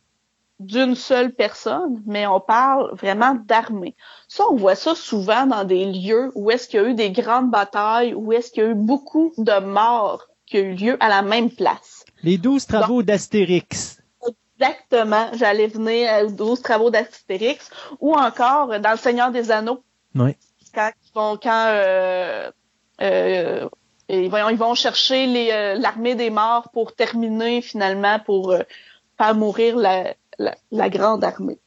d'une 0.60 0.96
seule 0.96 1.34
personne, 1.34 2.04
mais 2.06 2.28
on 2.28 2.42
parle 2.42 2.94
vraiment 2.94 3.36
d'armée. 3.36 3.96
Ça, 4.28 4.44
on 4.50 4.56
voit 4.56 4.76
ça 4.76 4.94
souvent 4.96 5.46
dans 5.46 5.64
des 5.64 5.86
lieux 5.86 6.32
où 6.36 6.52
est-ce 6.52 6.68
qu'il 6.68 6.82
y 6.82 6.84
a 6.84 6.90
eu 6.90 6.94
des 6.94 7.12
grandes 7.12 7.50
batailles, 7.50 8.14
où 8.14 8.34
est-ce 8.34 8.52
qu'il 8.52 8.64
y 8.64 8.66
a 8.66 8.70
eu 8.70 8.76
beaucoup 8.76 9.34
de 9.38 9.60
morts 9.60 10.28
qui 10.46 10.58
ont 10.58 10.62
eu 10.62 10.74
lieu 10.74 10.98
à 11.00 11.08
la 11.08 11.22
même 11.22 11.50
place. 11.50 12.04
Les 12.24 12.38
douze 12.38 12.66
travaux 12.66 13.04
d'Astérix. 13.04 14.02
Exactement, 14.60 15.28
j'allais 15.34 15.68
venir 15.68 16.26
aux 16.26 16.32
12 16.32 16.62
travaux 16.62 16.90
d'Astérix, 16.90 17.70
ou 18.02 18.14
encore 18.14 18.74
euh, 18.74 18.80
dans 18.80 18.92
Le 18.92 18.98
Seigneur 18.98 19.32
des 19.32 19.52
Anneaux, 19.52 19.82
Oui. 20.16 20.36
Euh, 21.18 22.52
euh, 23.02 23.70
ils, 24.10 24.30
vont, 24.30 24.76
chercher 24.76 25.54
euh, 25.54 25.76
l'armée 25.76 26.16
des 26.16 26.30
morts 26.30 26.70
pour 26.72 26.96
terminer 26.96 27.62
finalement, 27.62 28.20
pour 28.20 28.54
faire 29.18 29.36
mourir 29.36 29.78
la, 29.78 30.90
grande 30.90 31.24
armée. 31.24 31.60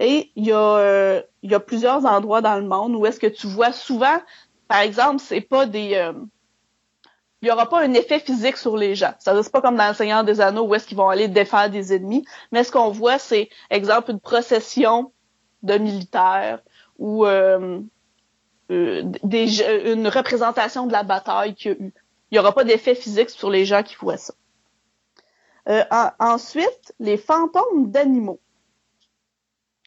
Et 0.00 0.30
il 0.36 0.46
y, 0.46 0.52
a, 0.52 1.60
plusieurs 1.66 2.04
endroits 2.04 2.40
dans 2.40 2.56
le 2.56 2.66
monde 2.66 2.94
où 2.94 3.06
est-ce 3.06 3.20
que 3.20 3.26
tu 3.26 3.46
vois 3.46 3.72
souvent, 3.72 4.20
par 4.68 4.80
exemple, 4.80 5.20
c'est 5.20 5.40
pas 5.40 5.66
des... 5.66 6.10
il 7.42 7.48
y 7.48 7.50
aura 7.50 7.68
pas 7.68 7.82
un 7.82 7.92
effet 7.94 8.20
physique 8.20 8.56
sur 8.56 8.76
les 8.76 8.94
gens. 8.94 9.12
Ça 9.18 9.40
c'est 9.42 9.52
pas 9.52 9.60
comme 9.60 9.76
dans 9.76 9.88
le 9.88 9.94
Seigneur 9.94 10.24
des 10.24 10.40
Anneaux 10.40 10.66
où 10.66 10.74
est-ce 10.74 10.86
qu'ils 10.86 10.96
vont 10.96 11.08
aller 11.08 11.28
défaire 11.28 11.70
des 11.70 11.92
ennemis, 11.94 12.24
mais 12.50 12.64
ce 12.64 12.72
qu'on 12.72 12.90
voit 12.90 13.18
c'est 13.18 13.50
exemple 13.70 14.12
une 14.12 14.20
procession 14.20 15.12
de 15.62 15.74
militaires 15.78 16.60
ou 16.98 17.26
euh, 18.72 19.92
une 19.92 20.08
représentation 20.08 20.86
de 20.86 20.92
la 20.92 21.02
bataille 21.02 21.54
qu'il 21.54 21.72
y 21.72 21.74
a 21.74 21.78
eu. 21.78 21.92
Il 22.30 22.36
y 22.36 22.38
aura 22.38 22.52
pas 22.52 22.64
d'effet 22.64 22.94
physique 22.94 23.30
sur 23.30 23.50
les 23.50 23.64
gens 23.64 23.82
qui 23.82 23.94
voient 23.96 24.16
ça. 24.16 24.34
Euh, 25.68 25.84
en- 25.90 26.10
ensuite, 26.18 26.94
les 26.98 27.16
fantômes 27.16 27.90
d'animaux. 27.90 28.40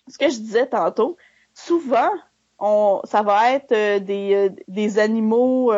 Ce 0.07 0.17
que 0.17 0.30
je 0.30 0.38
disais 0.38 0.67
tantôt, 0.67 1.17
souvent, 1.53 2.11
ça 3.05 3.22
va 3.23 3.51
être 3.53 3.72
euh, 3.72 3.99
des, 3.99 4.51
des 4.67 4.99
animaux 4.99 5.73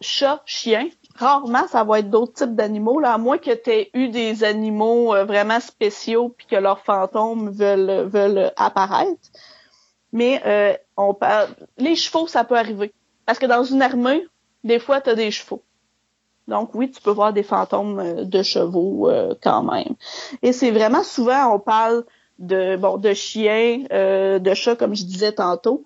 chats, 0.00 0.42
chiens. 0.46 0.88
Rarement, 1.16 1.66
ça 1.68 1.84
va 1.84 1.98
être 2.00 2.10
d'autres 2.10 2.32
types 2.34 2.54
d'animaux, 2.54 3.00
à 3.04 3.18
moins 3.18 3.38
que 3.38 3.54
tu 3.54 3.70
aies 3.70 3.90
eu 3.94 4.08
des 4.08 4.44
animaux 4.44 5.14
vraiment 5.24 5.60
spéciaux 5.60 6.28
puis 6.28 6.46
que 6.46 6.56
leurs 6.56 6.80
fantômes 6.80 7.50
veulent, 7.50 8.08
veulent 8.08 8.52
apparaître. 8.56 9.30
Mais 10.12 10.80
on 10.96 11.16
les 11.78 11.96
chevaux, 11.96 12.26
ça 12.26 12.44
peut 12.44 12.56
arriver. 12.56 12.92
Parce 13.26 13.38
que 13.38 13.46
dans 13.46 13.64
une 13.64 13.82
armée, 13.82 14.26
des 14.64 14.78
fois, 14.78 15.00
tu 15.00 15.10
as 15.10 15.14
des 15.14 15.30
chevaux. 15.30 15.62
Donc 16.48 16.74
oui, 16.74 16.90
tu 16.90 17.00
peux 17.00 17.10
voir 17.10 17.32
des 17.32 17.42
fantômes 17.42 18.00
euh, 18.00 18.24
de 18.24 18.42
chevaux 18.42 19.08
euh, 19.08 19.34
quand 19.42 19.62
même. 19.62 19.94
Et 20.42 20.52
c'est 20.52 20.70
vraiment 20.70 21.02
souvent, 21.04 21.54
on 21.54 21.60
parle 21.60 22.04
de 22.38 22.76
bon 22.76 22.96
de 22.96 23.14
chiens, 23.14 23.84
euh, 23.92 24.38
de 24.38 24.54
chats, 24.54 24.76
comme 24.76 24.94
je 24.94 25.04
disais 25.04 25.32
tantôt. 25.32 25.84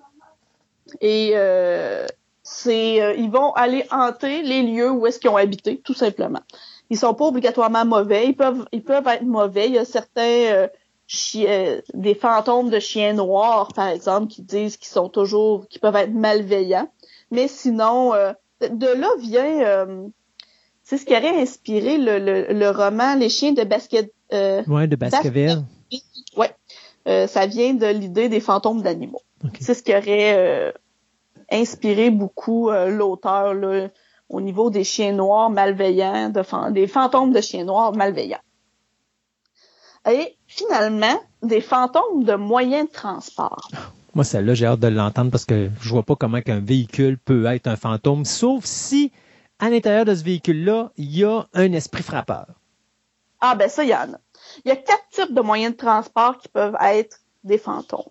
Et 1.00 1.32
euh, 1.34 2.06
c'est 2.42 3.16
ils 3.18 3.30
vont 3.30 3.52
aller 3.52 3.84
hanter 3.90 4.42
les 4.42 4.62
lieux 4.62 4.90
où 4.90 5.06
est-ce 5.06 5.18
qu'ils 5.18 5.30
ont 5.30 5.36
habité, 5.36 5.78
tout 5.78 5.94
simplement. 5.94 6.40
Ils 6.88 6.96
sont 6.96 7.12
pas 7.12 7.26
obligatoirement 7.26 7.84
mauvais, 7.84 8.28
ils 8.28 8.36
peuvent 8.36 8.64
ils 8.72 8.82
peuvent 8.82 9.06
être 9.08 9.24
mauvais. 9.24 9.66
Il 9.66 9.74
y 9.74 9.78
a 9.78 9.84
certains 9.84 10.68
des 11.94 12.14
fantômes 12.14 12.70
de 12.70 12.78
chiens 12.78 13.12
noirs, 13.12 13.68
par 13.74 13.88
exemple, 13.88 14.26
qui 14.28 14.42
disent 14.42 14.76
qu'ils 14.76 14.88
sont 14.88 15.08
toujours, 15.08 15.66
qui 15.68 15.78
peuvent 15.78 15.96
être 15.96 16.12
malveillants. 16.12 16.88
Mais 17.30 17.48
sinon, 17.48 18.12
euh, 18.14 18.32
de 18.60 18.86
là 18.88 19.08
vient, 19.18 19.60
euh, 19.64 20.06
c'est 20.82 20.98
ce 20.98 21.04
qui 21.06 21.12
aurait 21.16 21.40
inspiré 21.40 21.98
le, 21.98 22.18
le, 22.18 22.46
le 22.52 22.70
roman 22.70 23.14
Les 23.16 23.28
chiens 23.28 23.52
de 23.52 23.62
basket. 23.64 24.12
Euh, 24.32 24.62
Ouais, 24.66 24.86
de 24.88 24.96
Baskerville. 24.96 25.64
Ouais, 26.36 26.50
Euh, 27.08 27.28
ça 27.28 27.46
vient 27.46 27.74
de 27.74 27.86
l'idée 27.86 28.28
des 28.28 28.40
fantômes 28.40 28.82
d'animaux. 28.82 29.22
C'est 29.60 29.74
ce 29.74 29.82
qui 29.84 29.92
aurait 29.94 30.34
euh, 30.36 30.72
inspiré 31.52 32.10
beaucoup 32.10 32.68
euh, 32.70 32.88
l'auteur 32.88 33.54
là, 33.54 33.88
au 34.28 34.40
niveau 34.40 34.70
des 34.70 34.82
chiens 34.82 35.12
noirs 35.12 35.50
malveillants, 35.50 36.30
de 36.30 36.42
fan- 36.42 36.72
des 36.72 36.88
fantômes 36.88 37.32
de 37.32 37.40
chiens 37.40 37.64
noirs 37.64 37.92
malveillants. 37.94 38.40
Et 40.10 40.36
finalement, 40.46 41.20
des 41.42 41.60
fantômes 41.60 42.24
de 42.24 42.34
moyens 42.34 42.88
de 42.88 42.92
transport. 42.92 43.70
Moi, 44.14 44.24
celle-là, 44.24 44.54
j'ai 44.54 44.66
hâte 44.66 44.80
de 44.80 44.88
l'entendre 44.88 45.30
parce 45.30 45.44
que 45.44 45.70
je 45.80 45.88
vois 45.90 46.02
pas 46.02 46.16
comment 46.16 46.40
qu'un 46.40 46.60
véhicule 46.60 47.18
peut 47.18 47.46
être 47.46 47.66
un 47.66 47.76
fantôme, 47.76 48.24
sauf 48.24 48.64
si 48.64 49.12
à 49.58 49.68
l'intérieur 49.68 50.04
de 50.04 50.14
ce 50.14 50.22
véhicule-là, 50.22 50.90
il 50.96 51.16
y 51.16 51.24
a 51.24 51.46
un 51.54 51.72
esprit 51.72 52.02
frappeur. 52.02 52.46
Ah 53.40 53.54
ben 53.54 53.68
ça, 53.68 53.84
il 53.84 53.90
y 53.90 53.94
en 53.94 54.12
a. 54.14 54.20
Il 54.64 54.68
y 54.68 54.70
a 54.70 54.76
quatre 54.76 55.08
types 55.10 55.34
de 55.34 55.40
moyens 55.40 55.72
de 55.72 55.76
transport 55.76 56.38
qui 56.38 56.48
peuvent 56.48 56.76
être 56.80 57.20
des 57.44 57.58
fantômes. 57.58 58.08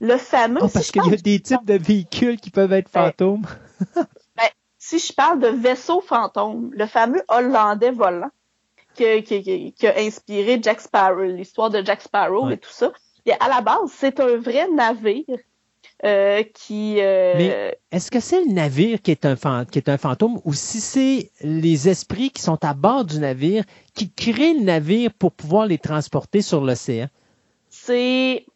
Le 0.00 0.16
fameux... 0.16 0.60
Oh, 0.62 0.68
parce 0.72 0.90
qu'il 0.90 1.04
y 1.04 1.12
a 1.12 1.16
des 1.16 1.40
types 1.40 1.64
de 1.64 1.74
véhicules 1.74 2.40
qui 2.40 2.50
peuvent 2.50 2.72
être 2.72 2.90
Ben, 2.92 3.06
fantômes. 3.06 3.46
Ben, 4.36 4.48
si 4.78 4.98
je 4.98 5.12
parle 5.12 5.40
de 5.40 5.48
vaisseau 5.48 6.00
fantôme, 6.00 6.70
le 6.72 6.86
fameux 6.86 7.22
Hollandais 7.28 7.90
volant 7.90 8.30
qui, 8.94 9.22
qui, 9.22 9.42
qui- 9.42 9.72
qui 9.72 9.86
a 9.86 9.98
inspiré 9.98 10.58
Jack 10.62 10.80
Sparrow, 10.80 11.22
l'histoire 11.22 11.70
de 11.70 11.84
Jack 11.84 12.02
Sparrow 12.02 12.46
Ouais. 12.46 12.54
et 12.54 12.58
tout 12.58 12.70
ça, 12.70 12.92
et 13.26 13.32
à 13.32 13.48
la 13.48 13.60
base, 13.60 13.90
c'est 13.92 14.18
un 14.20 14.36
vrai 14.36 14.68
navire 14.70 15.24
euh, 16.04 16.42
qui... 16.54 16.96
euh, 17.00 17.34
Mais 17.36 17.78
est-ce 17.92 18.10
que 18.10 18.20
c'est 18.20 18.42
le 18.44 18.52
navire 18.52 19.02
qui 19.02 19.10
est 19.10 19.26
un 19.26 19.64
qui 19.66 19.78
est 19.78 19.88
un 19.90 19.98
fantôme 19.98 20.40
ou 20.44 20.54
si 20.54 20.80
c'est 20.80 21.30
les 21.42 21.88
esprits 21.88 22.30
qui 22.30 22.40
sont 22.42 22.62
à 22.64 22.72
bord 22.74 23.04
du 23.04 23.18
navire 23.18 23.64
qui 23.94 24.10
créent 24.10 24.54
le 24.54 24.64
navire 24.64 25.12
pour 25.12 25.32
pouvoir 25.32 25.66
les 25.66 25.78
transporter 25.78 26.40
sur 26.42 26.62
l'océan? 26.62 27.08
c'est 27.68 28.46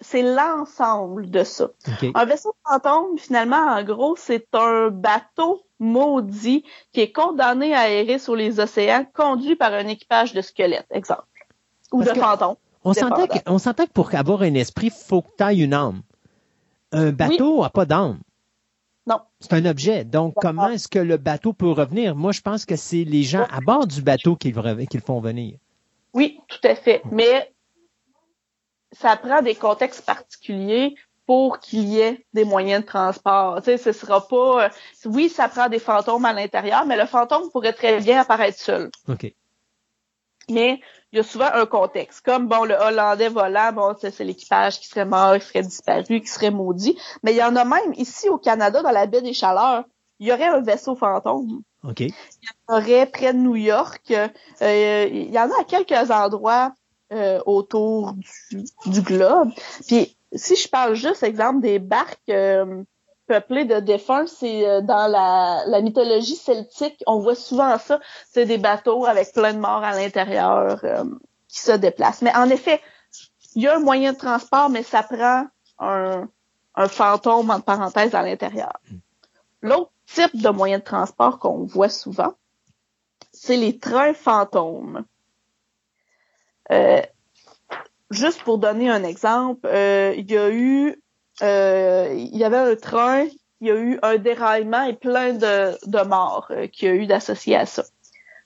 c'est 0.00 0.22
l'ensemble 0.22 1.30
de 1.30 1.44
ça. 1.44 1.70
Un 2.14 2.24
vaisseau 2.26 2.54
fantôme, 2.68 3.16
finalement, 3.18 3.56
en 3.68 3.82
gros, 3.84 4.16
c'est 4.16 4.46
un 4.52 4.90
bateau 4.90 5.63
maudit 5.78 6.64
qui 6.92 7.00
est 7.00 7.12
condamné 7.12 7.74
à 7.74 7.90
errer 7.90 8.18
sur 8.18 8.36
les 8.36 8.60
océans, 8.60 9.06
conduit 9.14 9.56
par 9.56 9.72
un 9.72 9.86
équipage 9.88 10.32
de 10.32 10.40
squelettes, 10.40 10.86
exemple. 10.90 11.26
Ou 11.92 12.02
Parce 12.02 12.16
de 12.16 12.20
fantômes. 12.20 12.56
On 12.84 13.58
s'entend 13.58 13.86
que, 13.86 13.92
pour 13.92 14.14
avoir 14.14 14.42
un 14.42 14.54
esprit, 14.54 14.90
faut 14.90 15.22
que 15.22 15.30
tu 15.38 15.44
aies 15.44 15.58
une 15.58 15.74
âme. 15.74 16.02
Un 16.92 17.12
bateau 17.12 17.62
n'a 17.62 17.70
pas 17.70 17.86
d'âme. 17.86 18.20
Non. 19.06 19.20
C'est 19.40 19.52
un 19.54 19.64
objet. 19.66 20.04
Donc, 20.04 20.34
comment 20.36 20.68
est-ce 20.68 20.88
que 20.88 20.98
le 20.98 21.16
bateau 21.16 21.52
peut 21.52 21.70
revenir? 21.70 22.14
Moi, 22.14 22.32
je 22.32 22.40
pense 22.40 22.64
que 22.64 22.76
c'est 22.76 23.04
les 23.04 23.22
gens 23.22 23.46
à 23.50 23.60
bord 23.60 23.86
du 23.86 24.00
bateau 24.02 24.36
qui 24.36 24.50
le, 24.52 24.60
re- 24.60 24.86
qui 24.86 24.96
le 24.96 25.02
font 25.02 25.20
venir. 25.20 25.58
Oui, 26.14 26.40
tout 26.48 26.60
à 26.66 26.74
fait. 26.74 27.02
Mais 27.10 27.52
ça 28.92 29.16
prend 29.16 29.42
des 29.42 29.54
contextes 29.54 30.06
particuliers 30.06 30.94
pour 31.26 31.58
qu'il 31.58 31.84
y 31.88 32.00
ait 32.00 32.26
des 32.34 32.44
moyens 32.44 32.82
de 32.82 32.86
transport. 32.86 33.56
Tu 33.58 33.64
sais, 33.64 33.78
ce 33.78 33.92
sera 33.92 34.26
pas. 34.26 34.64
euh, 34.64 34.68
Oui, 35.06 35.28
ça 35.28 35.48
prend 35.48 35.68
des 35.68 35.78
fantômes 35.78 36.24
à 36.24 36.32
l'intérieur, 36.32 36.84
mais 36.86 36.96
le 36.96 37.06
fantôme 37.06 37.50
pourrait 37.50 37.72
très 37.72 37.98
bien 38.00 38.20
apparaître 38.20 38.58
seul. 38.58 38.90
OK. 39.08 39.32
Mais 40.50 40.80
il 41.12 41.16
y 41.16 41.20
a 41.20 41.22
souvent 41.22 41.48
un 41.54 41.64
contexte. 41.64 42.20
Comme 42.22 42.48
bon, 42.48 42.64
le 42.64 42.74
Hollandais 42.74 43.28
volant, 43.28 43.72
bon, 43.72 43.94
c'est 43.98 44.10
c'est 44.10 44.24
l'équipage 44.24 44.78
qui 44.80 44.88
serait 44.88 45.06
mort, 45.06 45.38
qui 45.38 45.46
serait 45.46 45.62
disparu, 45.62 46.20
qui 46.20 46.26
serait 46.26 46.50
maudit. 46.50 46.98
Mais 47.22 47.32
il 47.32 47.36
y 47.38 47.42
en 47.42 47.56
a 47.56 47.64
même 47.64 47.94
ici 47.94 48.28
au 48.28 48.36
Canada, 48.36 48.82
dans 48.82 48.90
la 48.90 49.06
baie 49.06 49.22
des 49.22 49.32
Chaleurs, 49.32 49.84
il 50.18 50.28
y 50.28 50.32
aurait 50.32 50.48
un 50.48 50.60
vaisseau 50.60 50.94
fantôme. 50.96 51.62
OK. 51.82 52.00
Il 52.00 52.08
y 52.08 52.48
en 52.68 52.76
aurait 52.76 53.06
près 53.06 53.32
de 53.32 53.38
New 53.38 53.56
York. 53.56 54.12
Euh, 54.60 55.08
il 55.10 55.30
y 55.32 55.38
en 55.38 55.50
a 55.50 55.60
à 55.60 55.64
quelques 55.64 56.10
endroits 56.10 56.72
euh, 57.12 57.40
autour 57.46 58.12
du, 58.50 58.64
du 58.86 59.00
globe. 59.00 59.50
Puis 59.86 60.14
si 60.34 60.56
je 60.56 60.68
parle 60.68 60.94
juste, 60.94 61.22
exemple, 61.22 61.60
des 61.60 61.78
barques 61.78 62.18
euh, 62.28 62.82
peuplées 63.26 63.64
de 63.64 63.80
défunts, 63.80 64.26
c'est 64.26 64.68
euh, 64.68 64.80
dans 64.80 65.06
la, 65.06 65.64
la 65.66 65.80
mythologie 65.80 66.36
celtique, 66.36 67.02
on 67.06 67.20
voit 67.20 67.34
souvent 67.34 67.78
ça. 67.78 68.00
C'est 68.30 68.46
des 68.46 68.58
bateaux 68.58 69.06
avec 69.06 69.32
plein 69.32 69.54
de 69.54 69.58
morts 69.58 69.84
à 69.84 69.94
l'intérieur 69.94 70.80
euh, 70.84 71.04
qui 71.48 71.60
se 71.60 71.72
déplacent. 71.72 72.22
Mais 72.22 72.34
en 72.34 72.48
effet, 72.50 72.80
il 73.54 73.62
y 73.62 73.68
a 73.68 73.76
un 73.76 73.80
moyen 73.80 74.12
de 74.12 74.18
transport, 74.18 74.68
mais 74.68 74.82
ça 74.82 75.02
prend 75.02 75.46
un, 75.78 76.28
un 76.74 76.88
fantôme, 76.88 77.50
entre 77.50 77.64
parenthèses, 77.64 78.14
à 78.14 78.22
l'intérieur. 78.22 78.72
L'autre 79.62 79.92
type 80.06 80.40
de 80.40 80.48
moyen 80.50 80.78
de 80.78 80.84
transport 80.84 81.38
qu'on 81.38 81.64
voit 81.64 81.88
souvent, 81.88 82.34
c'est 83.32 83.56
les 83.56 83.78
trains 83.78 84.14
fantômes. 84.14 85.04
Euh, 86.70 87.02
juste 88.10 88.42
pour 88.42 88.58
donner 88.58 88.90
un 88.90 89.04
exemple, 89.04 89.66
euh, 89.66 90.14
il 90.16 90.30
y 90.30 90.36
a 90.36 90.50
eu, 90.50 91.02
euh, 91.42 92.14
il 92.16 92.36
y 92.36 92.44
avait 92.44 92.56
un 92.58 92.76
train, 92.76 93.26
il 93.60 93.68
y 93.68 93.70
a 93.70 93.76
eu 93.76 93.98
un 94.02 94.16
déraillement 94.16 94.82
et 94.84 94.94
plein 94.94 95.32
de, 95.32 96.04
morts 96.06 96.48
euh, 96.50 96.66
qu'il 96.66 96.88
y 96.88 96.92
a 96.92 96.94
eu 96.94 97.06
d'associés 97.06 97.56
à 97.56 97.66
ça. 97.66 97.84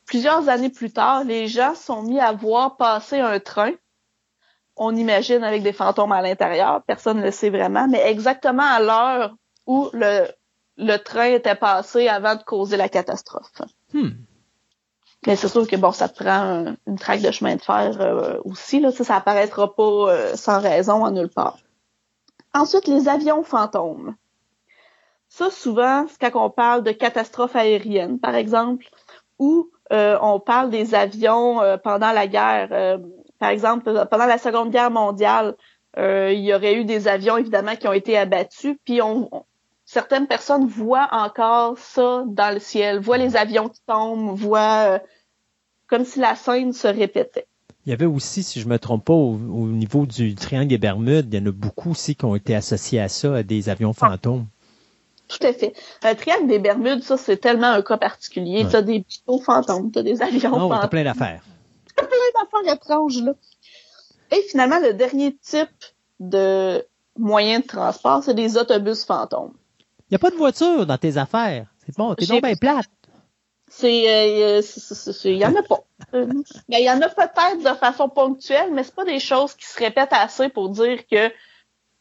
Plusieurs 0.06 0.48
années 0.48 0.70
plus 0.70 0.90
tard, 0.90 1.24
les 1.24 1.48
gens 1.48 1.74
sont 1.74 2.02
mis 2.02 2.18
à 2.18 2.32
voir 2.32 2.76
passer 2.76 3.20
un 3.20 3.40
train. 3.40 3.72
On 4.76 4.94
imagine 4.94 5.44
avec 5.44 5.62
des 5.62 5.72
fantômes 5.72 6.12
à 6.12 6.22
l'intérieur, 6.22 6.82
personne 6.86 7.18
ne 7.18 7.24
le 7.24 7.30
sait 7.30 7.50
vraiment, 7.50 7.88
mais 7.88 8.00
exactement 8.08 8.62
à 8.62 8.80
l'heure 8.80 9.34
où 9.66 9.90
le, 9.92 10.26
le 10.76 10.96
train 10.96 11.26
était 11.34 11.56
passé 11.56 12.08
avant 12.08 12.36
de 12.36 12.42
causer 12.42 12.76
la 12.76 12.88
catastrophe. 12.88 13.60
Hmm. 13.92 14.10
Mais 15.26 15.36
c'est 15.36 15.48
sûr 15.48 15.66
que 15.66 15.76
bon, 15.76 15.92
ça 15.92 16.08
te 16.08 16.22
prend 16.22 16.30
un- 16.30 16.76
une 16.86 16.98
traque 16.98 17.20
de 17.22 17.30
chemin 17.30 17.56
de 17.56 17.60
fer 17.60 17.96
euh, 18.00 18.38
aussi. 18.44 18.80
Là, 18.80 18.92
ça, 18.92 19.04
ça 19.04 19.16
apparaîtra 19.16 19.74
pas 19.74 19.82
euh, 19.82 20.36
sans 20.36 20.60
raison 20.60 21.04
en 21.04 21.10
nulle 21.10 21.28
part. 21.28 21.58
Ensuite, 22.54 22.86
les 22.86 23.08
avions 23.08 23.42
fantômes. 23.42 24.14
Ça, 25.28 25.50
souvent, 25.50 26.06
c'est 26.08 26.30
quand 26.30 26.44
on 26.46 26.50
parle 26.50 26.82
de 26.82 26.92
catastrophes 26.92 27.56
aériennes, 27.56 28.18
par 28.18 28.34
exemple, 28.34 28.86
ou 29.38 29.70
euh, 29.92 30.18
on 30.22 30.40
parle 30.40 30.70
des 30.70 30.94
avions 30.94 31.60
euh, 31.62 31.76
pendant 31.76 32.12
la 32.12 32.26
guerre. 32.26 32.68
Euh, 32.72 32.98
par 33.38 33.50
exemple, 33.50 34.06
pendant 34.10 34.26
la 34.26 34.38
Seconde 34.38 34.70
Guerre 34.70 34.90
mondiale, 34.90 35.54
euh, 35.98 36.32
il 36.32 36.40
y 36.40 36.54
aurait 36.54 36.74
eu 36.74 36.84
des 36.84 37.08
avions, 37.08 37.36
évidemment, 37.36 37.76
qui 37.76 37.88
ont 37.88 37.92
été 37.92 38.16
abattus, 38.16 38.76
puis 38.84 39.02
on- 39.02 39.28
certaines 39.88 40.26
personnes 40.26 40.66
voient 40.66 41.08
encore 41.12 41.78
ça 41.78 42.22
dans 42.26 42.52
le 42.52 42.60
ciel, 42.60 42.98
voient 43.00 43.16
les 43.16 43.36
avions 43.36 43.70
qui 43.70 43.80
tombent, 43.86 44.36
voient 44.36 44.84
euh, 44.86 44.98
comme 45.86 46.04
si 46.04 46.20
la 46.20 46.34
scène 46.34 46.74
se 46.74 46.86
répétait. 46.86 47.46
Il 47.86 47.90
y 47.90 47.92
avait 47.94 48.04
aussi, 48.04 48.42
si 48.42 48.60
je 48.60 48.68
me 48.68 48.78
trompe 48.78 49.06
pas, 49.06 49.14
au, 49.14 49.32
au 49.32 49.66
niveau 49.66 50.04
du 50.04 50.34
triangle 50.34 50.68
des 50.68 50.76
Bermudes, 50.76 51.32
il 51.32 51.40
y 51.40 51.42
en 51.42 51.46
a 51.46 51.52
beaucoup 51.52 51.92
aussi 51.92 52.14
qui 52.14 52.26
ont 52.26 52.34
été 52.36 52.54
associés 52.54 53.00
à 53.00 53.08
ça, 53.08 53.36
à 53.36 53.42
des 53.42 53.70
avions 53.70 53.94
fantômes. 53.94 54.46
Tout 55.26 55.46
à 55.46 55.54
fait. 55.54 55.72
Le 56.02 56.14
triangle 56.14 56.48
des 56.48 56.58
Bermudes, 56.58 57.02
ça, 57.02 57.16
c'est 57.16 57.38
tellement 57.38 57.68
un 57.68 57.80
cas 57.80 57.96
particulier. 57.96 58.64
Ouais. 58.64 58.70
T'as 58.70 58.82
des 58.82 59.06
bateaux 59.26 59.40
fantômes, 59.40 59.90
t'as 59.90 60.02
des 60.02 60.20
avions 60.20 60.50
Oh, 60.52 60.68
t'as 60.68 60.74
fantômes. 60.74 60.90
plein 60.90 61.04
d'affaires. 61.04 61.42
plein 61.96 62.06
d'affaires 62.06 62.74
étranges, 62.74 63.22
là. 63.22 63.32
Et 64.32 64.42
finalement, 64.50 64.80
le 64.80 64.92
dernier 64.92 65.34
type 65.36 65.70
de 66.20 66.84
moyen 67.16 67.60
de 67.60 67.66
transport, 67.66 68.22
c'est 68.22 68.34
des 68.34 68.58
autobus 68.58 69.06
fantômes. 69.06 69.54
Il 70.10 70.14
n'y 70.14 70.16
a 70.16 70.18
pas 70.18 70.30
de 70.30 70.36
voiture 70.36 70.86
dans 70.86 70.96
tes 70.96 71.16
affaires. 71.18 71.66
C'est 71.84 71.96
bon, 71.96 72.14
t'es 72.14 72.26
donc 72.26 72.42
bien 72.42 72.54
plate. 72.54 72.86
C'est, 73.70 74.08
euh, 74.08 74.62
il 75.24 75.36
y 75.36 75.44
en 75.44 75.54
a 75.54 75.62
pas. 75.62 75.80
Euh, 76.14 76.26
mais 76.70 76.80
il 76.80 76.86
y 76.86 76.90
en 76.90 77.02
a 77.02 77.08
peut-être 77.08 77.58
de 77.58 77.76
façon 77.78 78.08
ponctuelle, 78.08 78.70
mais 78.72 78.82
c'est 78.82 78.94
pas 78.94 79.04
des 79.04 79.20
choses 79.20 79.52
qui 79.54 79.66
se 79.66 79.78
répètent 79.78 80.12
assez 80.12 80.48
pour 80.48 80.70
dire 80.70 81.06
que 81.10 81.30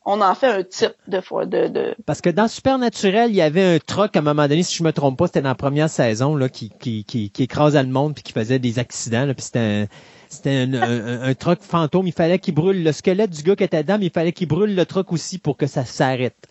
on 0.06 0.22
en 0.22 0.36
fait 0.36 0.48
un 0.48 0.64
type 0.64 0.96
de 1.10 1.20
fois 1.20 1.46
de, 1.46 1.68
de... 1.68 1.96
Parce 2.06 2.22
que 2.22 2.30
dans 2.30 2.48
Supernaturel, 2.48 3.32
il 3.32 3.36
y 3.36 3.42
avait 3.42 3.76
un 3.76 3.80
truck, 3.80 4.16
à 4.16 4.20
un 4.20 4.22
moment 4.22 4.48
donné, 4.48 4.64
si 4.64 4.78
je 4.78 4.84
me 4.84 4.94
trompe 4.94 5.18
pas, 5.18 5.28
c'était 5.28 5.42
dans 5.42 5.50
la 5.50 5.56
première 5.56 5.90
saison, 5.90 6.38
là, 6.38 6.48
qui, 6.48 6.70
qui, 6.80 7.04
qui, 7.04 7.30
qui 7.30 7.44
écrasait 7.44 7.84
le 7.84 7.90
monde 7.90 8.14
puis 8.14 8.24
qui 8.24 8.32
faisait 8.32 8.60
des 8.60 8.80
accidents, 8.80 9.26
là, 9.26 9.34
puis 9.34 9.44
c'était 9.44 9.60
un, 9.60 9.88
c'était 10.30 10.52
un, 10.52 10.74
un, 10.76 11.22
un 11.24 11.34
truck 11.34 11.62
fantôme. 11.62 12.08
Il 12.08 12.14
fallait 12.14 12.40
qu'il 12.40 12.54
brûle 12.54 12.86
le 12.86 12.94
squelette 12.94 13.32
du 13.32 13.44
gars 13.44 13.58
qui 13.58 13.66
était 13.66 13.84
dedans, 13.84 13.98
mais 14.00 14.06
il 14.06 14.12
fallait 14.14 14.32
qu'il 14.32 14.48
brûle 14.48 14.76
le 14.76 14.86
truck 14.86 15.12
aussi 15.12 15.40
pour 15.40 15.58
que 15.58 15.68
ça 15.68 15.84
s'arrête. 15.84 16.48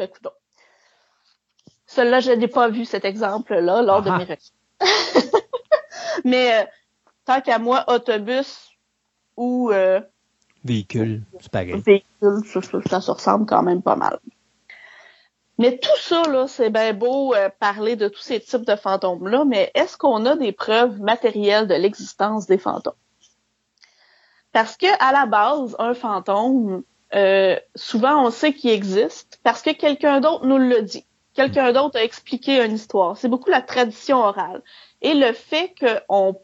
Ah! 0.00 0.06
Ben, 1.96 2.08
écoute 2.14 2.20
je 2.20 2.30
n'ai 2.32 2.48
pas 2.48 2.68
vu 2.68 2.84
cet 2.84 3.04
exemple-là 3.04 3.82
lors 3.82 4.02
de 4.02 4.10
Ah. 4.10 4.18
mes 4.18 4.24
recherches. 4.24 4.52
Mais 6.24 6.60
euh, 6.60 6.64
tant 7.24 7.40
qu'à 7.40 7.58
moi, 7.58 7.84
autobus 7.88 8.68
ou 9.36 9.70
euh, 9.72 10.00
Véhicule, 10.64 11.22
c'est 11.40 11.50
pareil. 11.50 11.80
véhicule, 11.84 12.42
ça, 12.46 12.62
ça- 12.62 12.80
ça 12.88 13.00
se 13.00 13.10
ressemble 13.10 13.46
quand 13.46 13.62
même 13.62 13.82
pas 13.82 13.96
mal. 13.96 14.18
Mais 15.58 15.78
tout 15.78 15.98
ça, 15.98 16.22
là, 16.22 16.46
c'est 16.48 16.70
bien 16.70 16.94
beau 16.94 17.34
euh, 17.34 17.48
parler 17.58 17.96
de 17.96 18.08
tous 18.08 18.20
ces 18.22 18.40
types 18.40 18.64
de 18.66 18.76
fantômes-là, 18.76 19.44
mais 19.44 19.70
est-ce 19.74 19.96
qu'on 19.98 20.24
a 20.26 20.36
des 20.36 20.52
preuves 20.52 21.00
matérielles 21.00 21.66
de 21.66 21.74
l'existence 21.74 22.46
des 22.46 22.58
fantômes? 22.58 22.94
Parce 24.52 24.76
que 24.76 24.86
à 25.00 25.12
la 25.12 25.26
base, 25.26 25.76
un 25.78 25.94
fantôme, 25.94 26.82
euh, 27.14 27.56
souvent 27.74 28.24
on 28.26 28.30
sait 28.30 28.52
qu'il 28.52 28.70
existe 28.70 29.40
parce 29.42 29.62
que 29.62 29.70
quelqu'un 29.70 30.20
d'autre 30.20 30.46
nous 30.46 30.58
le 30.58 30.82
dit. 30.82 31.04
Quelqu'un 31.34 31.72
d'autre 31.72 31.98
a 31.98 32.04
expliqué 32.04 32.64
une 32.64 32.74
histoire. 32.74 33.16
C'est 33.16 33.28
beaucoup 33.28 33.50
la 33.50 33.62
tradition 33.62 34.18
orale. 34.18 34.62
Et 35.00 35.14
le 35.14 35.32
fait 35.32 35.74
qu'on 35.78 36.36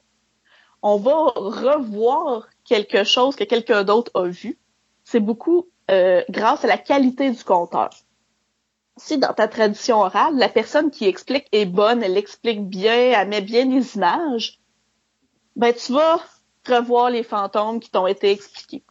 on 0.82 0.96
va 0.96 1.32
revoir 1.34 2.48
quelque 2.64 3.04
chose 3.04 3.36
que 3.36 3.44
quelqu'un 3.44 3.84
d'autre 3.84 4.10
a 4.14 4.28
vu, 4.28 4.58
c'est 5.04 5.20
beaucoup 5.20 5.68
euh, 5.90 6.22
grâce 6.30 6.64
à 6.64 6.68
la 6.68 6.78
qualité 6.78 7.30
du 7.30 7.44
conteur. 7.44 7.90
Si 8.96 9.18
dans 9.18 9.34
ta 9.34 9.46
tradition 9.48 10.00
orale, 10.00 10.36
la 10.36 10.48
personne 10.48 10.90
qui 10.90 11.06
explique 11.06 11.46
est 11.52 11.66
bonne, 11.66 12.02
elle 12.02 12.16
explique 12.16 12.66
bien, 12.66 12.94
elle 12.94 13.28
met 13.28 13.42
bien 13.42 13.64
les 13.66 13.96
images, 13.96 14.58
ben 15.54 15.74
tu 15.74 15.92
vas 15.92 16.20
revoir 16.66 17.10
les 17.10 17.22
fantômes 17.22 17.80
qui 17.80 17.90
t'ont 17.90 18.06
été 18.06 18.30
expliqués. 18.30 18.82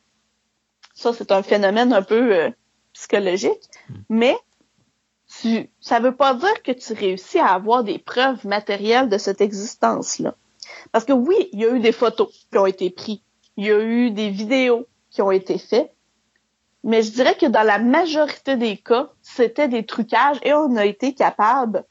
Ça, 0.96 1.14
c'est 1.14 1.32
un 1.32 1.44
phénomène 1.44 1.94
un 1.94 2.02
peu 2.02 2.36
euh, 2.36 2.50
psychologique, 2.94 3.70
mais 4.10 4.36
tu, 5.42 5.70
ça 5.80 6.00
veut 6.00 6.16
pas 6.16 6.34
dire 6.34 6.64
que 6.64 6.72
tu 6.72 6.94
réussis 6.94 7.38
à 7.38 7.48
avoir 7.48 7.84
des 7.84 8.00
preuves 8.00 8.48
matérielles 8.48 9.10
de 9.10 9.18
cette 9.18 9.42
existence-là. 9.42 10.36
Parce 10.92 11.06
que 11.06 11.14
oui, 11.14 11.50
il 11.52 11.60
y 11.60 11.66
a 11.66 11.76
eu 11.76 11.80
des 11.80 11.92
photos 11.92 12.30
qui 12.52 12.58
ont 12.58 12.66
été 12.66 12.90
prises, 12.90 13.20
il 13.58 13.66
y 13.66 13.72
a 13.72 13.80
eu 13.80 14.12
des 14.12 14.30
vidéos 14.30 14.88
qui 15.12 15.22
ont 15.22 15.32
été 15.32 15.58
faites, 15.58 15.94
mais 16.84 17.02
je 17.02 17.12
dirais 17.12 17.36
que 17.36 17.48
dans 17.48 17.64
la 17.64 17.80
majorité 17.80 18.56
des 18.56 18.78
cas, 18.78 19.12
c'était 19.22 19.68
des 19.68 19.86
trucages 19.86 20.38
et 20.44 20.54
on 20.54 20.76
a 20.76 20.86
été 20.86 21.14
capable 21.14 21.84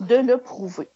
de 0.00 0.16
le 0.16 0.38
prouver. 0.38 0.88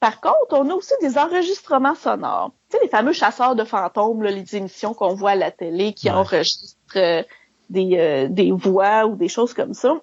Par 0.00 0.20
contre, 0.20 0.52
on 0.52 0.70
a 0.70 0.74
aussi 0.74 0.94
des 1.00 1.18
enregistrements 1.18 1.94
sonores. 1.94 2.52
Sais, 2.76 2.78
les 2.82 2.88
fameux 2.88 3.12
chasseurs 3.12 3.54
de 3.56 3.64
fantômes, 3.64 4.22
là, 4.22 4.30
les 4.30 4.56
émissions 4.56 4.94
qu'on 4.94 5.14
voit 5.14 5.30
à 5.32 5.34
la 5.36 5.50
télé 5.50 5.92
qui 5.94 6.08
Ouais. 6.08 6.16
enregistrent 6.16 6.76
euh, 6.96 7.22
des, 7.70 7.96
euh, 7.98 8.28
des 8.28 8.52
voix 8.52 9.06
ou 9.06 9.16
des 9.16 9.28
choses 9.28 9.54
comme 9.54 9.74
ça. 9.74 10.00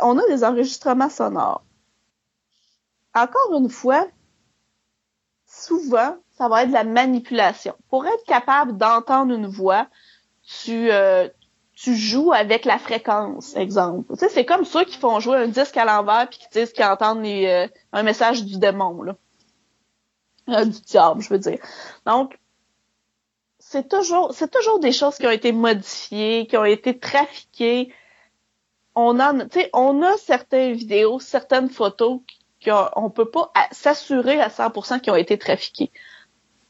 On 0.00 0.18
a 0.18 0.26
des 0.28 0.44
enregistrements 0.44 1.08
sonores. 1.10 1.62
Encore 3.14 3.54
une 3.58 3.68
fois, 3.68 4.06
souvent, 5.46 6.16
ça 6.36 6.48
va 6.48 6.62
être 6.62 6.68
de 6.68 6.74
la 6.74 6.84
manipulation. 6.84 7.74
Pour 7.88 8.04
être 8.06 8.24
capable 8.26 8.76
d'entendre 8.76 9.32
une 9.32 9.46
voix, 9.46 9.86
tu, 10.42 10.90
euh, 10.90 11.28
tu 11.74 11.94
joues 11.94 12.32
avec 12.32 12.64
la 12.64 12.78
fréquence, 12.78 13.54
exemple. 13.56 14.12
Tu 14.14 14.18
sais, 14.18 14.28
c'est 14.28 14.44
comme 14.44 14.64
ceux 14.64 14.84
qui 14.84 14.98
font 14.98 15.20
jouer 15.20 15.36
un 15.36 15.48
disque 15.48 15.76
à 15.76 15.84
l'envers 15.84 16.28
puis 16.28 16.38
qui 16.40 16.48
disent 16.52 16.72
qu'ils 16.72 16.84
entendent 16.84 17.22
les, 17.22 17.46
euh, 17.46 17.68
un 17.92 18.02
message 18.02 18.44
du 18.44 18.58
démon, 18.58 19.02
là. 19.02 19.16
Euh, 20.48 20.64
du 20.64 20.80
diable, 20.80 21.22
je 21.22 21.28
veux 21.30 21.38
dire. 21.38 21.58
Donc, 22.06 22.38
c'est 23.58 23.88
toujours, 23.88 24.32
c'est 24.34 24.50
toujours 24.50 24.78
des 24.78 24.92
choses 24.92 25.16
qui 25.16 25.26
ont 25.26 25.30
été 25.30 25.52
modifiées, 25.52 26.46
qui 26.46 26.56
ont 26.56 26.64
été 26.66 26.98
trafiquées. 26.98 27.92
On 28.94 29.18
en, 29.20 29.38
tu 29.48 29.60
sais, 29.60 29.70
on 29.72 30.02
a 30.02 30.16
certaines 30.18 30.74
vidéos, 30.74 31.18
certaines 31.18 31.70
photos 31.70 32.20
qu'on 32.64 32.88
on 32.96 33.10
peut 33.10 33.30
pas 33.30 33.50
s'assurer 33.72 34.40
à 34.40 34.48
100% 34.48 35.00
qui 35.00 35.10
ont 35.10 35.16
été 35.16 35.38
trafiquées. 35.38 35.90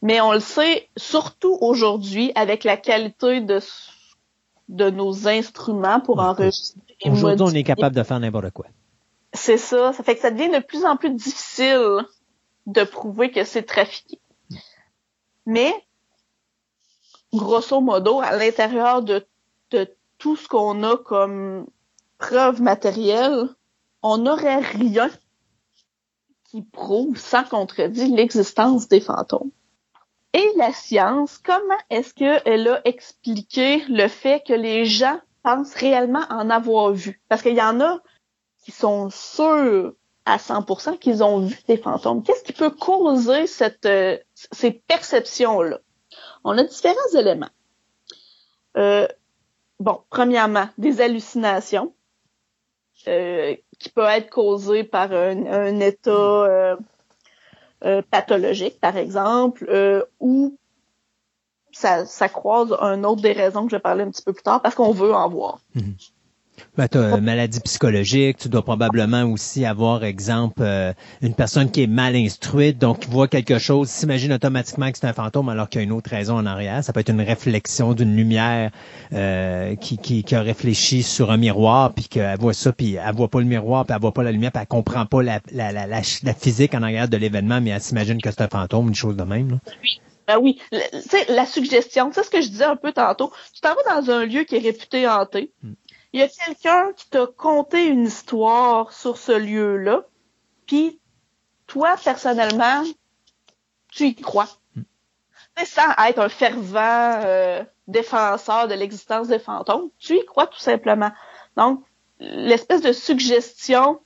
Mais 0.03 0.21
on 0.21 0.33
le 0.33 0.41
sait 0.41 0.89
surtout 0.97 1.59
aujourd'hui 1.61 2.31
avec 2.35 2.63
la 2.65 2.77
qualité 2.77 3.41
de 3.41 3.61
de 4.69 4.89
nos 4.89 5.29
instruments 5.29 6.01
pour 6.01 6.17
Ouais. 6.19 6.25
enregistrer. 6.25 6.81
Aujourd'hui, 7.05 7.47
on 7.47 7.55
est 7.55 7.65
capable 7.65 7.95
de 7.97 8.03
faire 8.03 8.19
n'importe 8.21 8.51
quoi. 8.53 8.67
C'est 9.35 9.59
ça. 9.59 9.93
Ça 9.93 10.03
fait 10.03 10.15
que 10.15 10.21
ça 10.23 10.31
devient 10.31 10.49
de 10.49 10.61
plus 10.65 10.85
en 10.87 10.97
plus 10.97 11.11
difficile 11.11 11.99
de 12.67 12.85
prouver 12.85 13.31
que 13.31 13.45
c'est 13.45 13.65
trafiqué. 13.65 14.19
Mais, 15.47 15.73
grosso 17.33 17.81
modo, 17.81 18.21
à 18.21 18.37
l'intérieur 18.37 19.03
de, 19.03 19.27
de 19.71 19.95
tout 20.19 20.37
ce 20.37 20.49
qu'on 20.49 20.83
a 20.83 20.97
comme 20.97 21.67
preuve 22.19 22.63
matérielle, 22.63 23.49
on 24.03 24.19
n'aurait 24.19 24.61
rien 24.61 25.11
qui 26.45 26.63
prouve 26.63 27.19
sans 27.19 27.45
contredit 27.45 28.15
l'existence 28.15 28.89
des 28.89 29.01
fantômes. 29.01 29.51
Et 30.33 30.51
la 30.57 30.73
science, 30.73 31.39
comment 31.39 31.79
est-ce 31.91 32.15
qu'elle 32.15 32.69
a 32.69 32.81
expliqué 32.85 33.85
le 33.89 34.09
fait 34.09 34.43
que 34.47 34.53
les 34.53 34.85
gens 34.85 35.21
pensent 35.43 35.75
réellement 35.75 36.25
en 36.31 36.51
avoir 36.51 36.93
vu? 36.93 37.21
Parce 37.29 37.43
qu'il 37.43 37.55
y 37.55 37.63
en 37.63 37.81
a 37.81 38.01
qui 38.65 38.73
sont 38.73 39.11
sûrs 39.11 39.95
à 40.27 40.39
100% 40.39 40.99
qu'ils 40.99 41.23
ont 41.23 41.41
vu 41.41 41.57
des 41.69 41.77
fantômes. 41.77 42.23
Qu'est-ce 42.23 42.45
qui 42.45 42.53
peut 42.53 42.71
causer 42.71 43.47
cette, 43.47 43.87
euh, 43.87 44.17
ces 44.35 44.71
perceptions-là? 44.71 45.79
On 46.45 46.57
a 46.57 46.65
différents 46.65 47.19
éléments. 47.19 47.51
Euh, 48.77 49.07
bon, 49.81 50.01
premièrement, 50.11 50.69
des 50.79 51.01
hallucinations 51.01 51.95
euh, 53.07 53.55
qui 53.79 53.91
peuvent 53.91 54.09
être 54.09 54.31
causées 54.31 54.85
par 54.85 55.13
un, 55.13 55.47
un 55.47 55.81
état 55.81 56.11
euh, 56.11 56.77
euh, 57.85 58.03
pathologique, 58.11 58.81
par 58.81 58.97
exemple, 58.97 59.67
euh, 59.69 60.03
ou 60.21 60.57
ça, 61.71 62.07
ça 62.07 62.29
croise 62.29 62.75
un 62.81 63.05
autre 63.05 63.21
des 63.21 63.33
raisons 63.33 63.65
que 63.65 63.71
je 63.73 63.77
vais 63.77 63.83
parler 63.83 64.05
un 64.05 64.11
petit 64.11 64.23
peu 64.23 64.33
plus 64.33 64.43
tard, 64.43 64.63
parce 64.63 64.75
qu'on 64.75 64.93
veut 64.93 65.13
en 65.13 65.29
voir. 65.29 65.59
Ben, 66.77 66.89
tu 66.89 66.99
as 66.99 67.21
maladie 67.21 67.61
psychologique, 67.61 68.39
tu 68.39 68.49
dois 68.49 68.63
probablement 68.63 69.23
aussi 69.25 69.65
avoir, 69.65 70.03
exemple, 70.03 70.63
euh, 70.63 70.93
une 71.23 71.35
personne 71.35 71.71
qui 71.71 71.83
est 71.83 71.89
mal 71.89 72.17
instruite, 72.17 72.79
donc 72.79 73.01
qui 73.01 73.11
voit 73.11 73.29
quelque 73.29 73.59
chose, 73.59 73.89
s'imagine 73.89 74.33
automatiquement 74.33 74.91
que 74.91 74.99
c'est 74.99 75.07
un 75.07 75.13
fantôme 75.13 75.49
alors 75.49 75.69
qu'il 75.69 75.81
y 75.81 75.83
a 75.83 75.85
une 75.85 75.93
autre 75.93 76.11
raison 76.11 76.37
en 76.37 76.47
arrière. 76.47 76.83
Ça 76.83 76.93
peut 76.93 77.01
être 77.01 77.11
une 77.11 77.21
réflexion 77.21 77.93
d'une 77.93 78.17
lumière 78.17 78.71
euh, 79.13 79.77
qui, 79.77 79.99
qui, 79.99 80.25
qui 80.25 80.35
a 80.35 80.43
réfléchi 80.43 81.03
sur 81.03 81.31
un 81.31 81.37
miroir, 81.37 81.93
puis 81.93 82.07
qu'elle 82.07 82.39
voit 82.39 82.55
ça, 82.55 82.73
puis 82.73 82.95
elle 82.95 83.15
voit 83.15 83.29
pas 83.29 83.41
le 83.41 83.47
miroir, 83.47 83.85
puis 83.85 83.95
elle 83.95 84.01
voit 84.01 84.13
pas 84.13 84.23
la 84.23 84.33
lumière, 84.33 84.51
puis 84.51 84.61
elle 84.61 84.67
comprend 84.69 85.07
pas 85.07 85.23
la, 85.23 85.41
la, 85.53 85.71
la, 85.71 85.87
la, 85.87 86.01
la 86.23 86.35
physique 86.35 86.75
en 86.75 86.83
arrière 86.83 87.09
de 87.09 87.17
l'événement, 87.17 87.61
mais 87.61 87.71
elle 87.71 87.81
s'imagine 87.81 88.21
que 88.21 88.31
c'est 88.31 88.43
un 88.43 88.49
fantôme, 88.49 88.89
une 88.89 88.95
chose 88.95 89.17
de 89.17 89.25
même. 89.25 89.51
Là. 89.51 89.59
Ben 90.27 90.39
oui, 90.41 90.59
tu 90.73 90.79
sais, 91.03 91.27
la 91.29 91.45
suggestion, 91.45 92.09
tu 92.09 92.15
sais 92.15 92.23
ce 92.23 92.31
que 92.31 92.41
je 92.41 92.49
disais 92.49 92.65
un 92.65 92.77
peu 92.77 92.93
tantôt, 92.93 93.31
tu 93.53 93.61
t'en 93.61 93.75
vas 93.75 94.01
dans 94.01 94.11
un 94.11 94.25
lieu 94.25 94.45
qui 94.45 94.57
est 94.57 94.61
réputé 94.61 95.07
hanté, 95.07 95.53
il 95.63 95.75
y 96.21 96.23
a 96.23 96.29
quelqu'un 96.29 96.93
qui 96.93 97.09
t'a 97.11 97.27
conté 97.27 97.87
une 97.87 98.05
histoire 98.05 98.93
sur 98.93 99.17
ce 99.19 99.33
lieu-là, 99.33 100.05
puis 100.67 101.01
toi, 101.67 101.97
personnellement, 102.03 102.85
tu 103.91 104.07
y 104.07 104.15
crois. 104.15 104.49
Tu 104.75 104.85
sais, 105.59 105.67
sans 105.67 105.91
être 106.07 106.19
un 106.19 106.29
fervent 106.29 107.21
euh, 107.25 107.65
défenseur 107.87 108.69
de 108.69 108.75
l'existence 108.75 109.29
des 109.29 109.39
fantômes, 109.39 109.91
tu 109.99 110.17
y 110.17 110.25
crois 110.25 110.47
tout 110.47 110.59
simplement. 110.59 111.11
Donc, 111.57 111.85
l'espèce 112.19 112.81
de 112.83 112.93
suggestion 112.93 114.01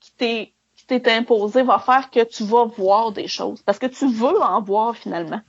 qui 0.00 0.12
t'est 0.12 0.54
qui 0.76 0.86
t'est 0.86 1.10
imposée 1.12 1.62
va 1.62 1.78
faire 1.80 2.08
que 2.10 2.22
tu 2.22 2.44
vas 2.44 2.64
voir 2.64 3.10
des 3.12 3.26
choses, 3.26 3.62
parce 3.62 3.78
que 3.80 3.86
tu 3.86 4.06
veux 4.06 4.40
en 4.40 4.62
voir 4.62 4.96
finalement. 4.96 5.40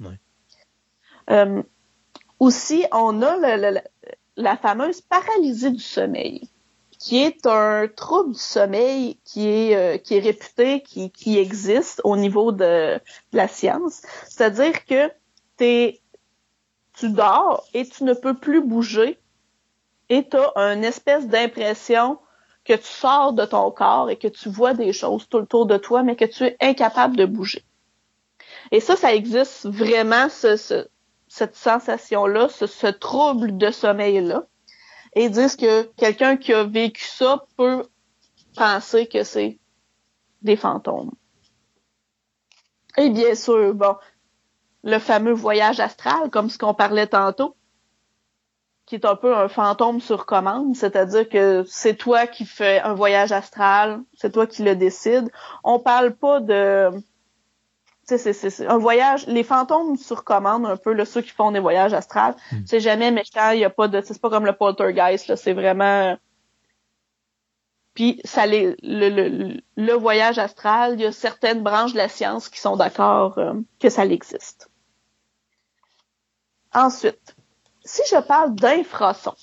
Euh, 1.29 1.61
aussi, 2.39 2.83
on 2.91 3.21
a 3.21 3.37
le- 3.57 3.79
la 4.39 4.55
fameuse 4.55 5.01
paralysie 5.01 5.71
du 5.71 5.83
sommeil, 5.83 6.49
qui 6.97 7.17
est 7.17 7.45
un 7.45 7.87
trouble 7.93 8.33
du 8.33 8.39
sommeil 8.39 9.19
qui 9.25 9.47
est 9.47 9.75
euh, 9.75 10.21
réputé, 10.21 10.81
qui, 10.81 11.37
existe 11.37 12.01
au 12.05 12.15
niveau 12.15 12.51
de, 12.51 12.99
la 13.33 13.47
science. 13.47 14.01
C'est-à-dire 14.27 14.85
que 14.85 15.11
tu 15.57 17.09
dors 17.09 17.65
et 17.73 17.85
tu 17.85 18.05
ne 18.05 18.13
peux 18.13 18.33
plus 18.33 18.61
bouger 18.61 19.19
et 20.07 20.27
tu 20.27 20.37
as 20.37 20.73
une 20.73 20.85
espèce 20.85 21.27
d'impression 21.27 22.17
que 22.63 22.73
tu 22.73 22.87
sors 22.87 23.33
de 23.33 23.45
ton 23.45 23.71
corps 23.71 24.09
et 24.09 24.15
que 24.15 24.27
tu 24.29 24.49
vois 24.49 24.73
des 24.73 24.93
choses 24.93 25.27
tout 25.27 25.37
autour 25.37 25.65
de 25.65 25.77
toi, 25.77 26.01
mais 26.03 26.15
que 26.15 26.25
tu 26.25 26.45
es 26.45 26.55
incapable 26.61 27.17
de 27.17 27.25
bouger. 27.25 27.63
Et 28.71 28.79
ça, 28.79 28.95
ça 28.95 29.13
existe 29.13 29.65
vraiment, 29.67 30.29
ce- 30.29 30.87
cette 31.29 31.55
sensation-là, 31.55 32.49
ce, 32.49 32.87
trouble 32.87 33.57
de 33.57 33.71
sommeil-là. 33.71 34.43
Et 35.13 35.29
disent 35.29 35.55
que 35.55 35.83
quelqu'un 35.95 36.37
qui 36.37 36.53
a 36.53 36.63
vécu 36.63 37.03
ça 37.05 37.45
peut 37.57 37.83
penser 38.55 39.07
que 39.07 39.23
c'est 39.23 39.59
des 40.41 40.55
fantômes. 40.55 41.11
Et 42.97 43.09
bien 43.09 43.33
sûr, 43.35 43.73
bon, 43.73 43.95
le 44.83 44.99
fameux 44.99 45.31
voyage 45.31 45.79
astral, 45.79 46.29
comme 46.29 46.49
ce 46.49 46.57
qu'on 46.57 46.73
parlait 46.73 47.07
tantôt, 47.07 47.55
qui 48.85 48.95
est 48.95 49.05
un 49.05 49.15
peu 49.15 49.35
un 49.35 49.47
fantôme 49.47 50.01
sur 50.01 50.25
commande, 50.25 50.75
c'est-à-dire 50.75 51.29
que 51.29 51.63
c'est 51.67 51.95
toi 51.95 52.25
qui 52.25 52.45
fais 52.45 52.79
un 52.81 52.93
voyage 52.93 53.31
astral, 53.31 54.01
c'est 54.15 54.31
toi 54.31 54.47
qui 54.47 54.63
le 54.63 54.75
décides. 54.75 55.29
On 55.63 55.79
parle 55.79 56.15
pas 56.15 56.39
de 56.39 56.89
c'est, 58.17 58.33
c'est, 58.33 58.49
c'est 58.49 58.67
un 58.67 58.77
voyage, 58.77 59.27
les 59.27 59.43
fantômes 59.43 59.97
sur 59.97 60.23
commande, 60.23 60.65
un 60.65 60.77
peu, 60.77 60.93
là, 60.93 61.05
ceux 61.05 61.21
qui 61.21 61.29
font 61.29 61.51
des 61.51 61.59
voyages 61.59 61.93
astrales, 61.93 62.35
c'est 62.65 62.79
jamais 62.79 63.11
méchant, 63.11 63.51
il 63.51 63.59
y 63.59 63.65
a 63.65 63.69
pas 63.69 63.87
de, 63.87 64.01
c'est 64.01 64.19
pas 64.19 64.29
comme 64.29 64.45
le 64.45 64.53
poltergeist, 64.53 65.27
là, 65.27 65.35
c'est 65.35 65.53
vraiment, 65.53 66.17
puis 67.93 68.21
ça 68.23 68.45
les, 68.45 68.75
le, 68.81 69.09
le, 69.09 69.61
le 69.75 69.93
voyage 69.93 70.39
astral, 70.39 70.93
il 70.95 71.01
y 71.01 71.05
a 71.05 71.11
certaines 71.11 71.61
branches 71.61 71.93
de 71.93 71.97
la 71.97 72.09
science 72.09 72.49
qui 72.49 72.59
sont 72.59 72.77
d'accord 72.77 73.37
euh, 73.37 73.53
que 73.79 73.89
ça 73.89 74.05
existe. 74.05 74.69
Ensuite, 76.73 77.35
si 77.83 78.01
je 78.09 78.21
parle 78.21 78.55
d'infrasons, 78.55 79.35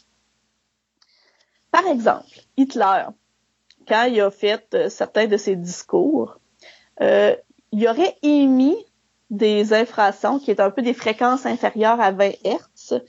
par 1.71 1.87
exemple, 1.87 2.41
Hitler, 2.57 3.05
quand 3.87 4.05
il 4.05 4.21
a 4.21 4.31
fait 4.31 4.67
euh, 4.75 4.89
certains 4.89 5.27
de 5.27 5.37
ses 5.37 5.57
discours, 5.57 6.39
euh, 7.01 7.37
il 7.77 7.87
aurait 7.89 8.17
émis 8.23 8.87
des 9.29 9.75
infrasons 9.75 10.39
qui 10.39 10.51
est 10.51 10.61
un 10.61 10.71
peu 10.71 10.81
des 10.81 10.95
fréquences 10.95 11.45
inférieures 11.45 12.01
à 12.01 12.11
20 12.11 12.31
Hz 12.43 13.03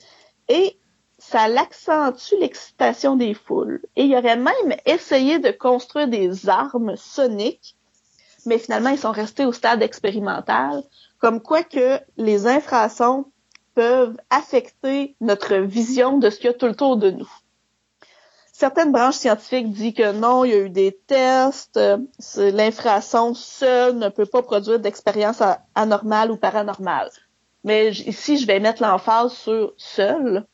et 0.50 0.78
ça 1.18 1.48
l'accentue 1.48 2.34
l'excitation 2.38 3.16
des 3.16 3.32
foules. 3.32 3.80
Et 3.96 4.04
il 4.04 4.14
aurait 4.14 4.36
même 4.36 4.76
essayé 4.84 5.38
de 5.38 5.50
construire 5.52 6.06
des 6.06 6.50
armes 6.50 6.96
soniques, 6.96 7.76
mais 8.44 8.58
finalement 8.58 8.90
ils 8.90 8.98
sont 8.98 9.10
restés 9.10 9.46
au 9.46 9.52
stade 9.52 9.82
expérimental, 9.82 10.82
comme 11.18 11.40
quoi 11.40 11.62
que 11.62 11.98
les 12.18 12.46
infrasons 12.46 13.24
peuvent 13.74 14.18
affecter 14.28 15.16
notre 15.22 15.56
vision 15.56 16.18
de 16.18 16.28
ce 16.28 16.36
qu'il 16.36 16.46
y 16.46 16.50
a 16.50 16.52
tout 16.52 16.66
autour 16.66 16.98
de 16.98 17.10
nous 17.10 17.30
certaines 18.58 18.90
branches 18.90 19.14
scientifiques 19.14 19.70
disent 19.70 19.94
que 19.94 20.10
non, 20.10 20.44
il 20.44 20.50
y 20.50 20.54
a 20.54 20.58
eu 20.58 20.70
des 20.70 20.98
tests, 21.06 21.76
euh, 21.76 21.98
l'infrason 22.36 23.32
seul 23.32 23.96
ne 23.96 24.08
peut 24.08 24.26
pas 24.26 24.42
produire 24.42 24.80
d'expérience 24.80 25.40
anormale 25.76 26.32
ou 26.32 26.36
paranormale. 26.36 27.08
Mais 27.62 27.90
ici, 27.90 28.36
je 28.36 28.48
vais 28.48 28.58
mettre 28.58 28.82
l'emphase 28.82 29.32
sur 29.32 29.74
seul. 29.76 30.44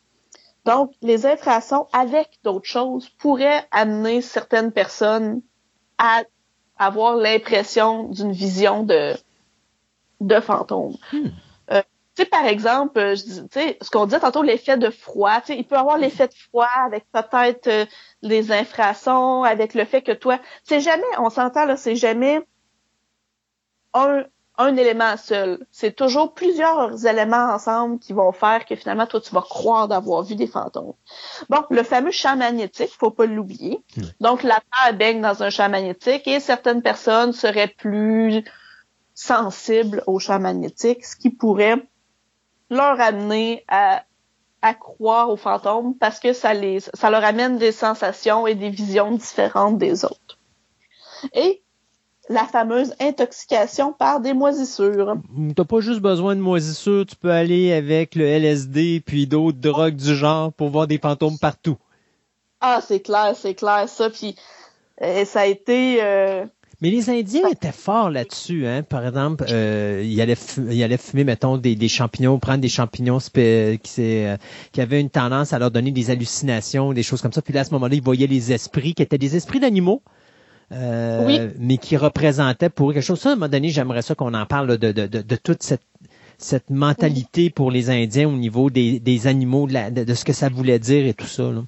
Donc, 0.66 0.92
les 1.00 1.24
infrasons 1.24 1.86
avec 1.94 2.38
d'autres 2.42 2.68
choses 2.68 3.08
pourraient 3.08 3.64
amener 3.70 4.20
certaines 4.20 4.72
personnes 4.72 5.40
à 5.96 6.24
avoir 6.76 7.16
l'impression 7.16 8.04
d'une 8.10 8.32
vision 8.32 8.82
de 8.82 9.14
de 10.20 10.40
fantômes. 10.40 10.96
Euh, 11.14 11.20
tu 11.20 11.30
sais, 12.22 12.24
par 12.26 12.46
exemple, 12.46 12.98
euh, 12.98 13.14
je 13.14 13.22
dis- 13.22 13.48
tu 13.48 13.60
sais, 13.60 13.78
ce 13.80 13.90
qu'on 13.90 14.06
disait 14.06 14.20
tantôt, 14.20 14.42
l'effet 14.42 14.76
de 14.76 14.90
froid, 14.90 15.40
tu 15.40 15.48
sais, 15.48 15.58
il 15.58 15.64
peut 15.64 15.76
avoir 15.76 15.98
l'effet 15.98 16.28
de 16.28 16.34
froid 16.34 16.68
avec 16.84 17.04
peut-être 17.12 17.66
euh, 17.66 17.86
les 18.22 18.52
infrasons, 18.52 19.42
avec 19.42 19.74
le 19.74 19.84
fait 19.84 20.02
que 20.02 20.12
toi, 20.12 20.38
c'est 20.62 20.80
jamais, 20.80 21.02
on 21.18 21.30
s'entend 21.30 21.64
là, 21.64 21.76
c'est 21.76 21.96
jamais 21.96 22.40
un, 23.94 24.24
un 24.58 24.76
élément 24.76 25.16
seul. 25.16 25.66
C'est 25.70 25.96
toujours 25.96 26.34
plusieurs 26.34 27.06
éléments 27.06 27.52
ensemble 27.52 27.98
qui 27.98 28.12
vont 28.12 28.32
faire 28.32 28.64
que 28.64 28.76
finalement, 28.76 29.06
toi, 29.06 29.20
tu 29.20 29.34
vas 29.34 29.42
croire 29.42 29.88
d'avoir 29.88 30.22
vu 30.22 30.36
des 30.36 30.46
fantômes. 30.46 30.94
Bon, 31.48 31.64
le 31.70 31.82
fameux 31.82 32.12
champ 32.12 32.36
magnétique, 32.36 32.90
faut 32.96 33.10
pas 33.10 33.26
l'oublier. 33.26 33.80
Donc, 34.20 34.42
la 34.42 34.60
Terre 34.60 34.94
baigne 34.96 35.20
dans 35.20 35.42
un 35.42 35.50
champ 35.50 35.68
magnétique 35.68 36.26
et 36.28 36.38
certaines 36.40 36.82
personnes 36.82 37.32
seraient 37.32 37.68
plus 37.76 38.44
sensibles 39.14 40.02
au 40.06 40.18
champ 40.18 40.40
magnétique, 40.40 41.04
ce 41.04 41.16
qui 41.16 41.30
pourrait 41.30 41.82
leur 42.74 43.00
amener 43.00 43.64
à, 43.68 44.04
à 44.62 44.74
croire 44.74 45.30
aux 45.30 45.36
fantômes 45.36 45.94
parce 45.98 46.20
que 46.20 46.32
ça 46.32 46.54
les, 46.54 46.80
ça 46.80 47.10
leur 47.10 47.24
amène 47.24 47.58
des 47.58 47.72
sensations 47.72 48.46
et 48.46 48.54
des 48.54 48.70
visions 48.70 49.12
différentes 49.12 49.78
des 49.78 50.04
autres. 50.04 50.38
Et 51.34 51.62
la 52.28 52.44
fameuse 52.44 52.94
intoxication 53.00 53.92
par 53.92 54.20
des 54.20 54.32
moisissures. 54.32 55.16
T'as 55.54 55.64
pas 55.64 55.80
juste 55.80 56.00
besoin 56.00 56.34
de 56.34 56.40
moisissures, 56.40 57.04
tu 57.06 57.16
peux 57.16 57.30
aller 57.30 57.72
avec 57.72 58.14
le 58.14 58.26
LSD 58.26 59.02
puis 59.04 59.26
d'autres 59.26 59.58
drogues 59.58 59.96
du 59.96 60.14
genre 60.14 60.52
pour 60.52 60.70
voir 60.70 60.86
des 60.86 60.98
fantômes 60.98 61.38
partout. 61.38 61.76
Ah, 62.60 62.80
c'est 62.86 63.00
clair, 63.00 63.34
c'est 63.36 63.54
clair, 63.54 63.88
ça. 63.88 64.08
Puis 64.08 64.36
euh, 65.02 65.24
ça 65.24 65.40
a 65.40 65.46
été... 65.46 66.02
euh, 66.02 66.46
Mais 66.80 66.90
les 66.90 67.08
Indiens 67.10 67.48
étaient 67.50 67.72
forts 67.72 68.10
là-dessus, 68.10 68.66
hein. 68.66 68.82
Par 68.82 69.06
exemple, 69.06 69.44
euh, 69.48 70.02
ils, 70.04 70.20
allaient 70.20 70.34
fu- 70.34 70.66
ils 70.70 70.82
allaient 70.82 70.96
fumer, 70.98 71.24
mettons, 71.24 71.56
des, 71.56 71.76
des 71.76 71.88
champignons, 71.88 72.38
prendre 72.38 72.58
des 72.60 72.68
champignons 72.68 73.18
qui, 73.18 73.30
euh, 73.38 74.36
qui 74.72 74.80
avaient 74.80 75.00
une 75.00 75.10
tendance 75.10 75.52
à 75.52 75.58
leur 75.58 75.70
donner 75.70 75.92
des 75.92 76.10
hallucinations, 76.10 76.92
des 76.92 77.02
choses 77.02 77.22
comme 77.22 77.32
ça. 77.32 77.42
Puis 77.42 77.54
là, 77.54 77.60
à 77.60 77.64
ce 77.64 77.70
moment-là, 77.72 77.94
ils 77.94 78.02
voyaient 78.02 78.26
les 78.26 78.52
esprits, 78.52 78.94
qui 78.94 79.02
étaient 79.02 79.18
des 79.18 79.36
esprits 79.36 79.60
d'animaux, 79.60 80.02
euh, 80.72 81.24
Oui. 81.26 81.40
mais 81.58 81.78
qui 81.78 81.96
représentaient 81.96 82.70
pour 82.70 82.90
eux 82.90 82.94
quelque 82.94 83.02
chose. 83.04 83.20
Ça, 83.20 83.30
à 83.30 83.32
un 83.32 83.36
moment 83.36 83.48
donné, 83.48 83.68
j'aimerais 83.70 84.02
ça 84.02 84.14
qu'on 84.14 84.34
en 84.34 84.46
parle 84.46 84.68
là, 84.68 84.76
de, 84.76 84.92
de, 84.92 85.06
de, 85.06 85.22
de 85.22 85.36
toute 85.36 85.62
cette 85.62 85.82
cette 86.36 86.68
mentalité 86.68 87.48
pour 87.48 87.70
les 87.70 87.90
Indiens 87.90 88.28
au 88.28 88.32
niveau 88.36 88.68
des, 88.68 88.98
des 88.98 89.28
animaux, 89.28 89.68
de, 89.68 89.72
la- 89.74 89.90
de- 89.92 90.02
de 90.02 90.14
ce 90.14 90.24
que 90.24 90.32
ça 90.32 90.48
voulait 90.48 90.80
dire 90.80 91.06
et 91.06 91.14
tout 91.14 91.26
ça. 91.28 91.44
Là. 91.44 91.62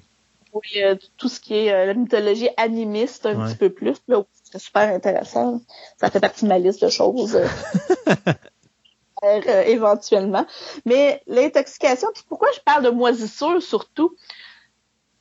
Oui, 0.63 0.81
euh, 0.83 0.95
tout 1.17 1.29
ce 1.29 1.39
qui 1.39 1.55
est 1.55 1.71
euh, 1.71 1.85
la 1.85 1.93
mythologie 1.93 2.49
animiste 2.57 3.25
un 3.25 3.39
Ouais. 3.39 3.49
petit 3.51 3.57
peu 3.57 3.69
plus. 3.69 3.95
Là, 4.07 4.23
c'est 4.43 4.59
super 4.59 4.93
intéressant. 4.93 5.61
Ça 5.99 6.09
fait 6.09 6.19
partie 6.19 6.43
de 6.45 6.49
ma 6.49 6.59
liste 6.59 6.83
de 6.83 6.89
choses. 6.89 7.35
euh, 7.35 7.47
éventuellement. 9.65 10.45
Mais 10.85 11.21
l'intoxication, 11.27 12.09
puis 12.13 12.23
pourquoi 12.27 12.49
je 12.55 12.59
parle 12.61 12.83
de 12.83 12.89
moisissure 12.89 13.61
surtout? 13.61 14.15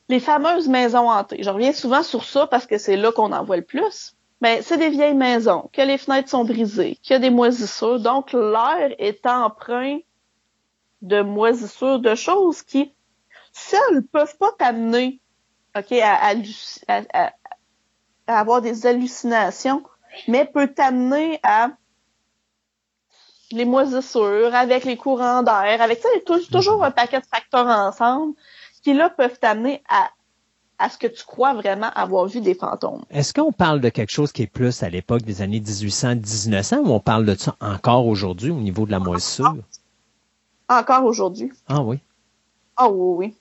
Les 0.08 0.20
fameuses 0.20 0.68
maisons 0.68 1.10
hantées. 1.10 1.42
Je 1.42 1.50
reviens 1.50 1.72
souvent 1.72 2.02
sur 2.02 2.24
ça 2.24 2.46
parce 2.46 2.66
que 2.66 2.78
c'est 2.78 2.96
là 2.96 3.10
qu'on 3.12 3.32
en 3.32 3.44
voit 3.44 3.56
le 3.56 3.64
plus. 3.64 4.14
Mais 4.42 4.60
c'est 4.62 4.76
des 4.76 4.90
vieilles 4.90 5.14
maisons, 5.14 5.70
que 5.72 5.80
les 5.80 5.96
fenêtres 5.96 6.28
sont 6.28 6.44
brisées, 6.44 6.98
qu'il 7.02 7.14
y 7.14 7.16
a 7.16 7.18
des 7.18 7.30
moisissures. 7.30 7.98
Donc 8.00 8.32
l'air 8.34 8.94
est 8.98 9.26
empreint 9.26 9.98
de 11.00 11.22
moisissures, 11.22 11.98
de 12.00 12.14
choses 12.14 12.62
qui 12.62 12.92
seules 13.52 14.02
peuvent 14.12 14.36
pas 14.36 14.52
t'amener 14.58 15.20
ok, 15.76 15.92
à, 15.92 16.32
halluc- 16.32 16.84
à- 16.88 17.02
à- 17.12 17.32
à 18.26 18.40
avoir 18.40 18.60
des 18.62 18.86
hallucinations, 18.86 19.82
mais 20.28 20.44
peut 20.44 20.68
t'amener 20.68 21.38
à 21.42 21.70
les 23.52 23.64
moisissures, 23.64 24.52
avec 24.54 24.84
les 24.84 24.96
courants 24.96 25.42
d'air, 25.42 25.80
avec 25.80 26.00
ça, 26.00 26.08
il 26.14 26.18
y 26.18 26.20
a 26.20 26.24
tou- 26.24 26.46
toujours 26.50 26.82
un 26.82 26.90
paquet 26.90 27.20
de 27.20 27.26
facteurs 27.26 27.66
ensemble 27.66 28.34
qui 28.82 28.92
là 28.92 29.08
peuvent 29.08 29.38
t'amener 29.38 29.82
à, 29.88 30.10
à 30.78 30.90
ce 30.90 30.98
que 30.98 31.06
tu 31.06 31.24
crois 31.24 31.54
vraiment 31.54 31.90
avoir 31.94 32.26
vu 32.26 32.40
des 32.40 32.54
fantômes. 32.54 33.04
Est-ce 33.10 33.32
qu'on 33.32 33.52
parle 33.52 33.80
de 33.80 33.88
quelque 33.88 34.10
chose 34.10 34.32
qui 34.32 34.42
est 34.42 34.46
plus 34.48 34.82
à 34.82 34.90
l'époque 34.90 35.22
des 35.22 35.42
années 35.42 35.60
1800-1900 35.60 36.78
ou 36.78 36.90
on 36.92 37.00
parle 37.00 37.24
de 37.24 37.34
ça 37.36 37.54
encore 37.60 38.06
aujourd'hui 38.06 38.50
au 38.50 38.58
niveau 38.60 38.84
de 38.84 38.90
la 38.90 38.98
moisissure? 38.98 39.54
Encore 40.68 41.04
aujourd'hui. 41.04 41.52
Ah 41.68 41.82
oui. 41.82 41.98
Ah 42.76 42.88
oui, 42.88 43.26
oui. 43.28 43.34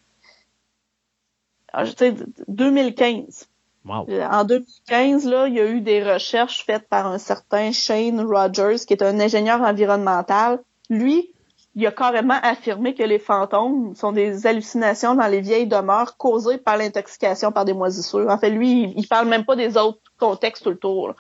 Alors, 1.76 1.92
je 1.92 1.96
sais, 1.98 2.16
2015. 2.48 3.50
Wow. 3.84 4.06
Euh, 4.10 4.26
En 4.32 4.46
2015, 4.46 5.26
là, 5.26 5.48
il 5.48 5.56
y 5.56 5.60
a 5.60 5.68
eu 5.68 5.82
des 5.82 6.02
recherches 6.02 6.64
faites 6.66 6.88
par 6.88 7.06
un 7.06 7.18
certain 7.18 7.74
Shane 7.74 8.22
Rogers, 8.22 8.86
qui 8.88 8.94
est 8.94 9.04
un 9.04 9.20
ingénieur 9.20 9.62
environnemental. 9.62 10.64
Lui, 10.90 11.34
il 11.76 11.86
a 11.86 11.92
carrément 11.92 12.40
affirmé 12.42 12.96
que 12.96 13.04
les 13.04 13.20
fantômes 13.20 13.94
sont 13.96 14.14
des 14.14 14.48
hallucinations 14.48 15.16
dans 15.16 15.28
les 15.28 15.42
vieilles 15.42 15.68
demeures 15.68 16.16
causées 16.16 16.58
par 16.58 16.78
l'intoxication 16.78 17.52
par 17.52 17.66
des 17.66 17.74
moisissures. 17.74 18.30
En 18.30 18.38
fait, 18.38 18.50
lui, 18.50 18.94
il, 18.96 19.08
parle 19.10 19.28
même 19.28 19.44
pas 19.44 19.58
des 19.58 19.76
autres 19.76 20.00
contextes 20.18 20.64
tout 20.64 20.70
le 20.70 20.78
tour. 20.78 21.10
là. 21.10 21.16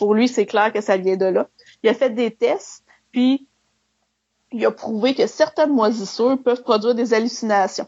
Pour 0.00 0.14
lui, 0.14 0.26
c'est 0.26 0.46
clair 0.46 0.72
que 0.72 0.80
ça 0.80 0.96
vient 0.96 1.16
de 1.16 1.26
là. 1.26 1.46
Il 1.84 1.88
a 1.88 1.94
fait 1.94 2.10
des 2.10 2.32
tests, 2.32 2.84
puis 3.12 3.46
il 4.50 4.66
a 4.66 4.72
prouvé 4.72 5.14
que 5.14 5.28
certaines 5.28 5.72
moisissures 5.72 6.36
peuvent 6.42 6.64
produire 6.64 6.96
des 6.96 7.14
hallucinations 7.14 7.86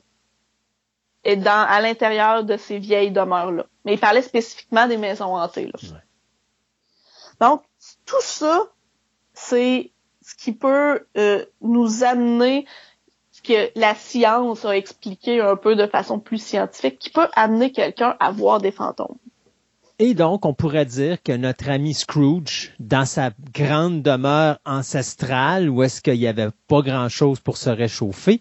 et 1.25 1.37
dans 1.37 1.67
à 1.69 1.81
l'intérieur 1.81 2.45
de 2.45 2.57
ces 2.57 2.79
vieilles 2.79 3.11
demeures-là. 3.11 3.67
Mais 3.85 3.95
il 3.95 4.01
parlait 4.01 4.23
spécifiquement 4.23 4.87
des 4.87 4.97
maisons 4.97 5.37
hantées. 5.37 5.67
Là. 5.67 5.99
Donc, 7.41 7.63
tout 8.07 8.21
ça, 8.21 8.67
c'est 9.35 9.91
ce 10.21 10.35
qui 10.35 10.53
peut 10.53 11.07
euh, 11.17 11.45
nous 11.61 12.05
amener, 12.05 12.67
ce 13.33 13.43
que 13.43 13.71
la 13.79 13.95
science 13.95 14.65
a 14.65 14.77
expliqué 14.77 15.41
un 15.41 15.57
peu 15.57 15.75
de 15.75 15.87
façon 15.87 16.21
plus 16.21 16.43
scientifique, 16.43 16.99
qui 16.99 17.11
peut 17.11 17.29
amener 17.35 17.73
quelqu'un 17.73 18.17
à 18.21 18.31
voir 18.31 18.61
des 18.61 18.71
fantômes. 18.71 19.17
Et 19.99 20.15
donc, 20.15 20.47
on 20.47 20.55
pourrait 20.55 20.87
dire 20.87 21.23
que 21.23 21.33
notre 21.33 21.69
ami 21.69 21.95
Scrooge, 21.95 22.73
dans 22.81 23.05
sa 23.05 23.31
grande 23.53 24.03
demeure 24.03 24.59
ancestrale, 24.65 25.69
où 25.69 25.83
est-ce 25.83 26.01
qu'il 26.01 26.19
n'y 26.19 26.27
avait 26.27 26.49
pas 26.67 26.83
grand-chose 26.83 27.41
pour 27.41 27.57
se 27.57 27.71
réchauffer, 27.71 28.41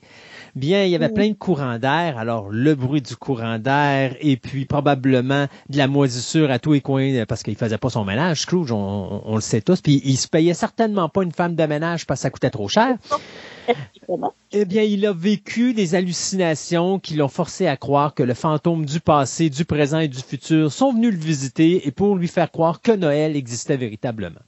bien, 0.55 0.83
il 0.85 0.91
y 0.91 0.95
avait 0.95 1.09
Mm. 1.09 1.13
plein 1.13 1.29
de 1.29 1.33
courants 1.35 1.79
d'air. 1.79 2.17
Alors, 2.17 2.49
le 2.49 2.75
bruit 2.75 3.01
du 3.01 3.15
courant 3.15 3.59
d'air 3.59 4.15
et 4.19 4.37
puis 4.37 4.65
probablement 4.65 5.47
de 5.69 5.77
la 5.77 5.87
moisissure 5.87 6.51
à 6.51 6.59
tous 6.59 6.73
les 6.73 6.81
coins 6.81 7.25
parce 7.25 7.43
qu'il 7.43 7.55
faisait 7.55 7.77
pas 7.77 7.89
son 7.89 8.03
ménage, 8.05 8.41
Scrooge, 8.41 8.71
on, 8.71 8.77
on- 8.77 9.21
on 9.25 9.35
le 9.35 9.41
sait 9.41 9.61
tous. 9.61 9.81
Puis, 9.81 10.01
il 10.05 10.17
se 10.17 10.27
payait 10.27 10.53
certainement 10.53 11.09
pas 11.09 11.23
une 11.23 11.31
femme 11.31 11.55
de 11.55 11.63
ménage 11.65 12.05
parce 12.05 12.19
que 12.19 12.23
ça 12.23 12.29
coûtait 12.29 12.49
trop 12.49 12.67
cher. 12.67 12.97
Eh 14.51 14.65
bien, 14.65 14.83
il 14.83 15.05
a 15.05 15.13
vécu 15.13 15.73
des 15.73 15.95
hallucinations 15.95 16.99
qui 16.99 17.15
l'ont 17.15 17.27
forcé 17.29 17.67
à 17.67 17.77
croire 17.77 18.13
que 18.13 18.23
le 18.23 18.33
fantôme 18.33 18.85
du 18.85 18.99
passé, 18.99 19.49
du 19.49 19.63
présent 19.65 19.99
et 19.99 20.07
du 20.07 20.19
futur 20.19 20.71
sont 20.71 20.91
venus 20.93 21.11
le 21.13 21.19
visiter 21.19 21.87
et 21.87 21.91
pour 21.91 22.15
lui 22.15 22.27
faire 22.27 22.51
croire 22.51 22.81
que 22.81 22.91
Noël 22.91 23.35
existait 23.35 23.77
véritablement. 23.77 24.41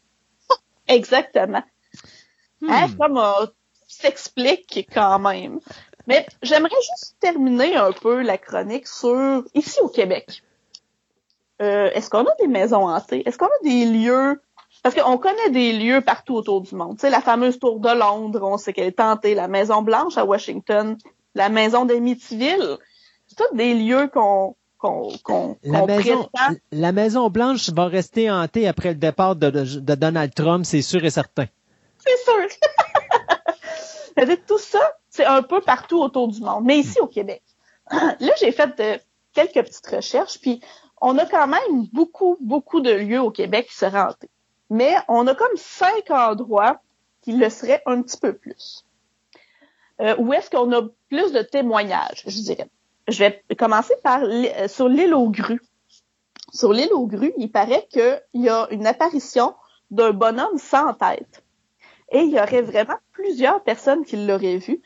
Exactement. 0.87 1.63
Hein, 2.67 2.87
comme 2.99 3.17
euh, 3.17 3.45
s'explique 3.87 4.87
quand 4.93 5.19
même. 5.19 5.59
Mais 6.07 6.25
j'aimerais 6.41 6.69
juste 6.75 7.15
terminer 7.19 7.75
un 7.75 7.91
peu 7.91 8.21
la 8.21 8.37
chronique 8.37 8.87
sur 8.87 9.43
ici 9.53 9.79
au 9.81 9.87
Québec. 9.87 10.43
Euh, 11.61 11.89
Est-ce 11.93 12.09
qu'on 12.09 12.25
a 12.25 12.35
des 12.39 12.47
maisons 12.47 12.87
hantées? 12.89 13.23
Est-ce 13.27 13.37
qu'on 13.37 13.45
a 13.45 13.63
des 13.63 13.85
lieux? 13.85 14.41
Parce 14.81 14.95
qu'on 14.95 15.17
connaît 15.17 15.49
des 15.51 15.71
lieux 15.73 16.01
partout 16.01 16.33
autour 16.35 16.61
du 16.61 16.75
monde. 16.75 16.95
Tu 16.97 17.01
sais, 17.01 17.09
la 17.09 17.21
fameuse 17.21 17.57
tour 17.59 17.79
de 17.79 17.89
Londres, 17.89 18.41
on 18.43 18.57
sait 18.57 18.73
qu'elle 18.73 18.87
est 18.87 18.99
hantée. 18.99 19.33
La 19.33 19.47
Maison 19.47 19.81
Blanche 19.81 20.17
à 20.17 20.25
Washington, 20.25 20.97
la 21.35 21.47
Maison 21.49 21.85
d'Amityville. 21.85 22.77
C'est 23.27 23.37
tous 23.37 23.55
des 23.55 23.73
lieux 23.75 24.09
qu'on 24.13 24.55
qu'on 24.79 25.55
La 25.63 25.85
maison, 25.85 26.29
la 26.73 26.91
maison 26.91 27.29
Blanche 27.29 27.69
va 27.69 27.85
rester 27.85 28.29
hantée 28.29 28.67
après 28.67 28.89
le 28.89 28.95
départ 28.95 29.37
de, 29.37 29.49
de- 29.49 29.79
de 29.79 29.95
Donald 29.95 30.33
Trump, 30.33 30.65
c'est 30.65 30.81
sûr 30.81 31.05
et 31.05 31.09
certain. 31.09 31.45
C'est 31.99 32.17
sûr. 32.25 32.42
Tout 34.47 34.57
ça, 34.57 34.81
c'est 35.09 35.25
un 35.25 35.41
peu 35.41 35.61
partout 35.61 36.01
autour 36.01 36.27
du 36.27 36.41
monde, 36.41 36.63
mais 36.65 36.79
ici 36.79 36.99
au 36.99 37.07
Québec. 37.07 37.43
Là, 37.91 38.33
j'ai 38.39 38.51
fait 38.51 38.79
euh, 38.79 38.97
quelques 39.33 39.65
petites 39.65 39.87
recherches, 39.87 40.39
puis 40.39 40.61
on 41.01 41.17
a 41.17 41.25
quand 41.25 41.47
même 41.47 41.87
beaucoup, 41.91 42.37
beaucoup 42.39 42.79
de 42.79 42.91
lieux 42.91 43.21
au 43.21 43.31
Québec 43.31 43.67
qui 43.67 43.75
seraient 43.75 44.01
hantés. 44.01 44.29
Mais 44.69 44.95
on 45.07 45.27
a 45.27 45.35
comme 45.35 45.55
cinq 45.55 46.09
endroits 46.09 46.79
qui 47.21 47.33
le 47.33 47.49
seraient 47.49 47.81
un 47.85 48.01
petit 48.01 48.17
peu 48.17 48.33
plus. 48.33 48.85
Euh, 50.01 50.15
où 50.17 50.33
est-ce 50.33 50.49
qu'on 50.49 50.71
a 50.73 50.81
plus 51.09 51.31
de 51.31 51.41
témoignages, 51.41 52.23
je 52.25 52.41
dirais? 52.41 52.69
Je 53.07 53.19
vais 53.19 53.43
commencer 53.57 53.93
par 54.03 54.21
euh, 54.23 54.67
sur 54.67 54.87
l'île 54.87 55.13
aux 55.13 55.29
grues. 55.29 55.61
Sur 56.53 56.71
l'île 56.73 56.93
aux 56.93 57.07
grues, 57.07 57.33
il 57.37 57.51
paraît 57.51 57.87
qu'il 57.89 58.21
y 58.33 58.49
a 58.49 58.67
une 58.71 58.87
apparition 58.87 59.55
d'un 59.91 60.11
bonhomme 60.11 60.57
sans 60.57 60.93
tête. 60.93 61.42
Et 62.13 62.19
il 62.19 62.29
y 62.29 62.39
aurait 62.39 62.61
vraiment 62.61 62.97
plusieurs 63.11 63.63
personnes 63.63 64.05
qui 64.05 64.25
l'auraient 64.25 64.57
vu. 64.57 64.81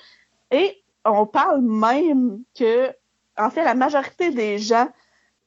Et 0.52 0.82
on 1.06 1.26
parle 1.26 1.62
même 1.62 2.40
que, 2.58 2.92
en 3.38 3.50
fait, 3.50 3.64
la 3.64 3.76
majorité 3.76 4.32
des 4.32 4.58
gens 4.58 4.88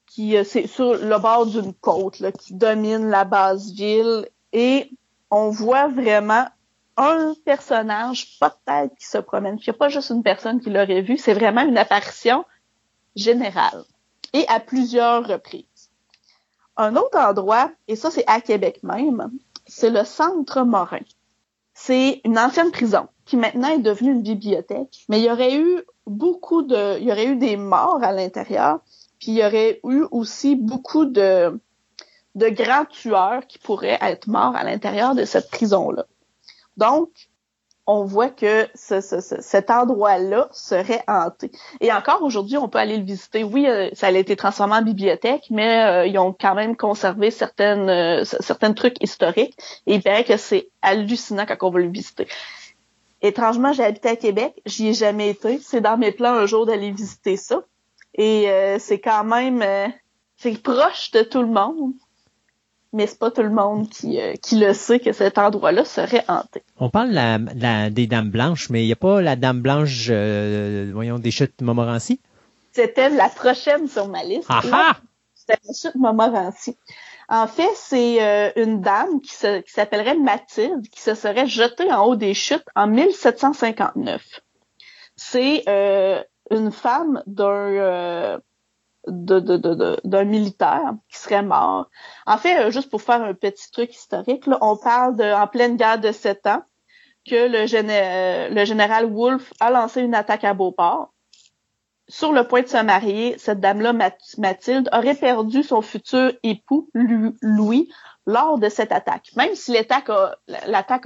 qui, 0.06 0.36
euh, 0.36 0.44
c'est 0.44 0.66
sur 0.66 0.94
le 0.94 1.18
bord 1.18 1.46
d'une 1.46 1.72
côte, 1.74 2.20
là, 2.20 2.32
qui 2.32 2.54
domine 2.54 3.08
la 3.08 3.24
base 3.24 3.72
ville, 3.72 4.28
et 4.52 4.90
on 5.30 5.50
voit 5.50 5.88
vraiment 5.88 6.46
un 6.96 7.34
personnage, 7.44 8.38
peut-être, 8.38 8.94
qui 8.96 9.06
se 9.06 9.18
promène. 9.18 9.56
Il 9.58 9.64
n'y 9.64 9.70
a 9.70 9.78
pas 9.78 9.88
juste 9.88 10.10
une 10.10 10.22
personne 10.22 10.60
qui 10.60 10.70
l'aurait 10.70 11.02
vu. 11.02 11.16
C'est 11.16 11.32
vraiment 11.32 11.62
une 11.62 11.78
apparition 11.78 12.44
générale 13.16 13.84
et 14.32 14.46
à 14.48 14.60
plusieurs 14.60 15.26
reprises. 15.26 15.90
Un 16.76 16.96
autre 16.96 17.18
endroit, 17.18 17.70
et 17.88 17.96
ça 17.96 18.10
c'est 18.10 18.26
à 18.26 18.40
Québec 18.40 18.80
même, 18.82 19.30
c'est 19.66 19.90
le 19.90 20.04
Centre 20.04 20.62
Morin. 20.62 21.00
C'est 21.82 22.20
une 22.24 22.38
ancienne 22.38 22.70
prison 22.72 23.08
qui 23.24 23.38
maintenant 23.38 23.68
est 23.68 23.78
devenue 23.78 24.12
une 24.12 24.22
bibliothèque, 24.22 25.06
mais 25.08 25.18
il 25.18 25.24
y 25.24 25.30
aurait 25.30 25.56
eu 25.56 25.82
beaucoup 26.06 26.60
de, 26.60 26.98
il 26.98 27.08
y 27.08 27.10
aurait 27.10 27.24
eu 27.24 27.36
des 27.36 27.56
morts 27.56 28.00
à 28.02 28.12
l'intérieur, 28.12 28.80
puis 29.18 29.32
il 29.32 29.38
y 29.38 29.44
aurait 29.44 29.80
eu 29.88 30.04
aussi 30.10 30.56
beaucoup 30.56 31.06
de, 31.06 31.58
de 32.34 32.48
grands 32.50 32.84
tueurs 32.84 33.46
qui 33.46 33.58
pourraient 33.58 33.98
être 34.02 34.26
morts 34.26 34.54
à 34.54 34.62
l'intérieur 34.62 35.14
de 35.14 35.24
cette 35.24 35.50
prison-là. 35.50 36.04
Donc, 36.76 37.29
on 37.92 38.04
voit 38.04 38.28
que 38.28 38.68
ce, 38.76 39.00
ce, 39.00 39.18
cet 39.20 39.68
endroit-là 39.68 40.48
serait 40.52 41.02
hanté. 41.08 41.50
Et 41.80 41.92
encore 41.92 42.22
aujourd'hui, 42.22 42.56
on 42.56 42.68
peut 42.68 42.78
aller 42.78 42.96
le 42.96 43.04
visiter. 43.04 43.42
Oui, 43.42 43.66
euh, 43.66 43.90
ça 43.94 44.06
a 44.06 44.10
été 44.12 44.36
transformé 44.36 44.74
en 44.74 44.82
bibliothèque, 44.82 45.46
mais 45.50 45.82
euh, 45.82 46.06
ils 46.06 46.16
ont 46.16 46.32
quand 46.32 46.54
même 46.54 46.76
conservé 46.76 47.32
certaines 47.32 47.88
euh, 47.88 48.24
certains 48.24 48.74
trucs 48.74 49.02
historiques. 49.02 49.56
Et 49.88 49.96
il 49.96 50.02
paraît 50.02 50.22
que 50.22 50.36
c'est 50.36 50.68
hallucinant 50.82 51.46
quand 51.46 51.56
on 51.66 51.70
va 51.70 51.80
le 51.80 51.90
visiter. 51.90 52.28
Étrangement, 53.22 53.72
j'ai 53.72 53.82
habité 53.82 54.10
à 54.10 54.16
Québec, 54.16 54.54
j'y 54.66 54.88
ai 54.88 54.94
jamais 54.94 55.30
été. 55.30 55.58
C'est 55.58 55.80
dans 55.80 55.98
mes 55.98 56.12
plans 56.12 56.34
un 56.34 56.46
jour 56.46 56.66
d'aller 56.66 56.92
visiter 56.92 57.36
ça. 57.36 57.64
Et 58.14 58.48
c'est 58.78 58.98
quand 58.98 59.24
même 59.24 59.62
c'est 60.36 60.62
proche 60.62 61.10
de 61.12 61.22
tout 61.22 61.42
le 61.42 61.48
monde 61.48 61.92
mais 62.92 63.06
c'est 63.06 63.18
pas 63.18 63.30
tout 63.30 63.42
le 63.42 63.50
monde 63.50 63.88
qui, 63.88 64.20
euh, 64.20 64.34
qui 64.34 64.58
le 64.58 64.72
sait 64.74 64.98
que 64.98 65.12
cet 65.12 65.38
endroit-là 65.38 65.84
serait 65.84 66.24
hanté. 66.28 66.62
On 66.78 66.90
parle 66.90 67.10
la, 67.10 67.38
la, 67.38 67.90
des 67.90 68.06
Dames 68.06 68.30
Blanches, 68.30 68.68
mais 68.70 68.82
il 68.82 68.86
n'y 68.86 68.92
a 68.92 68.96
pas 68.96 69.22
la 69.22 69.36
Dame 69.36 69.60
Blanche, 69.60 70.08
euh, 70.10 70.90
voyons, 70.92 71.18
des 71.18 71.30
chutes 71.30 71.60
Montmorency? 71.62 72.20
C'était 72.72 73.10
la 73.10 73.28
prochaine 73.28 73.88
sur 73.88 74.08
ma 74.08 74.24
liste. 74.24 74.48
Ah 74.48 74.96
C'était 75.34 75.58
la 75.64 75.74
chute 75.74 75.94
Montmorency. 75.94 76.76
En 77.28 77.46
fait, 77.46 77.70
c'est 77.76 78.22
euh, 78.22 78.50
une 78.56 78.80
dame 78.80 79.20
qui, 79.20 79.36
qui 79.36 79.72
s'appellerait 79.72 80.16
Mathilde, 80.16 80.88
qui 80.88 81.00
se 81.00 81.14
serait 81.14 81.46
jetée 81.46 81.92
en 81.92 82.04
haut 82.06 82.16
des 82.16 82.34
chutes 82.34 82.66
en 82.74 82.88
1759. 82.88 84.40
C'est 85.14 85.64
une 86.50 86.72
femme 86.72 87.22
d'un 87.26 88.40
d'un 89.06 90.24
militaire 90.24 90.94
qui 91.08 91.18
serait 91.18 91.42
mort. 91.42 91.88
En 92.26 92.36
fait, 92.38 92.58
euh, 92.58 92.70
juste 92.70 92.90
pour 92.90 93.02
faire 93.02 93.22
un 93.22 93.34
petit 93.34 93.70
truc 93.70 93.94
historique, 93.94 94.46
là, 94.46 94.58
on 94.60 94.76
parle 94.76 95.20
en 95.22 95.46
pleine 95.46 95.76
guerre 95.76 95.98
de 95.98 96.12
sept 96.12 96.46
ans 96.46 96.62
que 97.26 97.48
le, 97.48 97.66
euh, 97.74 98.48
le 98.48 98.64
général 98.64 99.06
Wolfe 99.06 99.52
a 99.60 99.70
lancé 99.70 100.02
une 100.02 100.14
attaque 100.14 100.44
à 100.44 100.54
Beauport. 100.54 101.12
Sur 102.08 102.32
le 102.32 102.46
point 102.46 102.62
de 102.62 102.66
se 102.66 102.82
marier, 102.82 103.36
cette 103.38 103.60
dame-là, 103.60 103.92
Mathilde, 104.38 104.88
aurait 104.92 105.14
perdu 105.14 105.62
son 105.62 105.80
futur 105.80 106.32
époux, 106.42 106.90
Louis, 106.92 107.88
lors 108.26 108.58
de 108.58 108.68
cette 108.68 108.90
attaque. 108.90 109.30
Même 109.36 109.54
si 109.54 109.72
l'attaque 109.72 110.10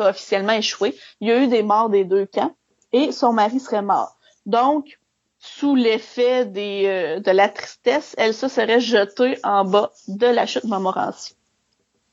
a 0.00 0.08
officiellement 0.08 0.55
échoué, 0.55 0.97
il 1.20 1.28
y 1.28 1.32
a 1.32 1.42
eu 1.42 1.47
des 1.47 1.62
morts 1.62 1.90
des 1.90 2.05
deux 2.05 2.24
camps 2.24 2.55
et 2.92 3.12
son 3.12 3.34
mari 3.34 3.60
serait 3.60 3.82
mort. 3.82 4.16
Donc, 4.47 4.98
sous 5.44 5.74
l'effet 5.74 6.50
euh, 6.56 7.20
de 7.20 7.31
la 7.31 7.50
tristesse, 7.50 8.14
elle 8.16 8.32
se 8.32 8.48
serait 8.48 8.81
jetée 8.81 9.36
en 9.44 9.66
bas 9.66 9.92
de 10.08 10.26
la 10.26 10.47
chute 10.47 10.64
Montmorency. 10.64 11.36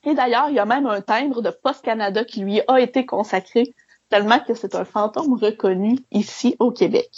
Et 0.04 0.14
d'ailleurs, 0.14 0.50
il 0.50 0.56
y 0.56 0.60
a 0.60 0.66
même 0.66 0.86
un 0.86 1.00
timbre 1.00 1.42
de 1.42 1.50
Post 1.50 1.82
Canada 1.86 2.26
qui 2.26 2.42
lui 2.42 2.60
a 2.68 2.82
été 2.82 3.06
consacré, 3.06 3.74
tellement 4.10 4.40
que 4.40 4.54
c'est 4.54 4.76
un 4.76 4.84
fantôme 4.84 5.36
reconnu 5.36 5.98
ici 6.12 6.58
au 6.60 6.72
Québec. 6.72 7.10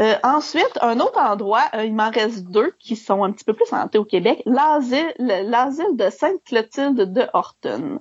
Euh, 0.00 0.16
ensuite, 0.24 0.76
un 0.80 0.98
autre 0.98 1.20
endroit, 1.20 1.68
euh, 1.74 1.84
il 1.84 1.94
m'en 1.94 2.10
reste 2.10 2.46
deux 2.46 2.72
qui 2.80 2.96
sont 2.96 3.22
un 3.22 3.30
petit 3.30 3.44
peu 3.44 3.54
plus 3.54 3.72
hantés 3.72 3.98
au 3.98 4.04
Québec, 4.04 4.42
l'asile, 4.44 5.14
l'asile 5.18 5.94
de 5.94 6.10
Sainte-Clotilde 6.10 7.12
de 7.12 7.26
Horton. 7.32 8.00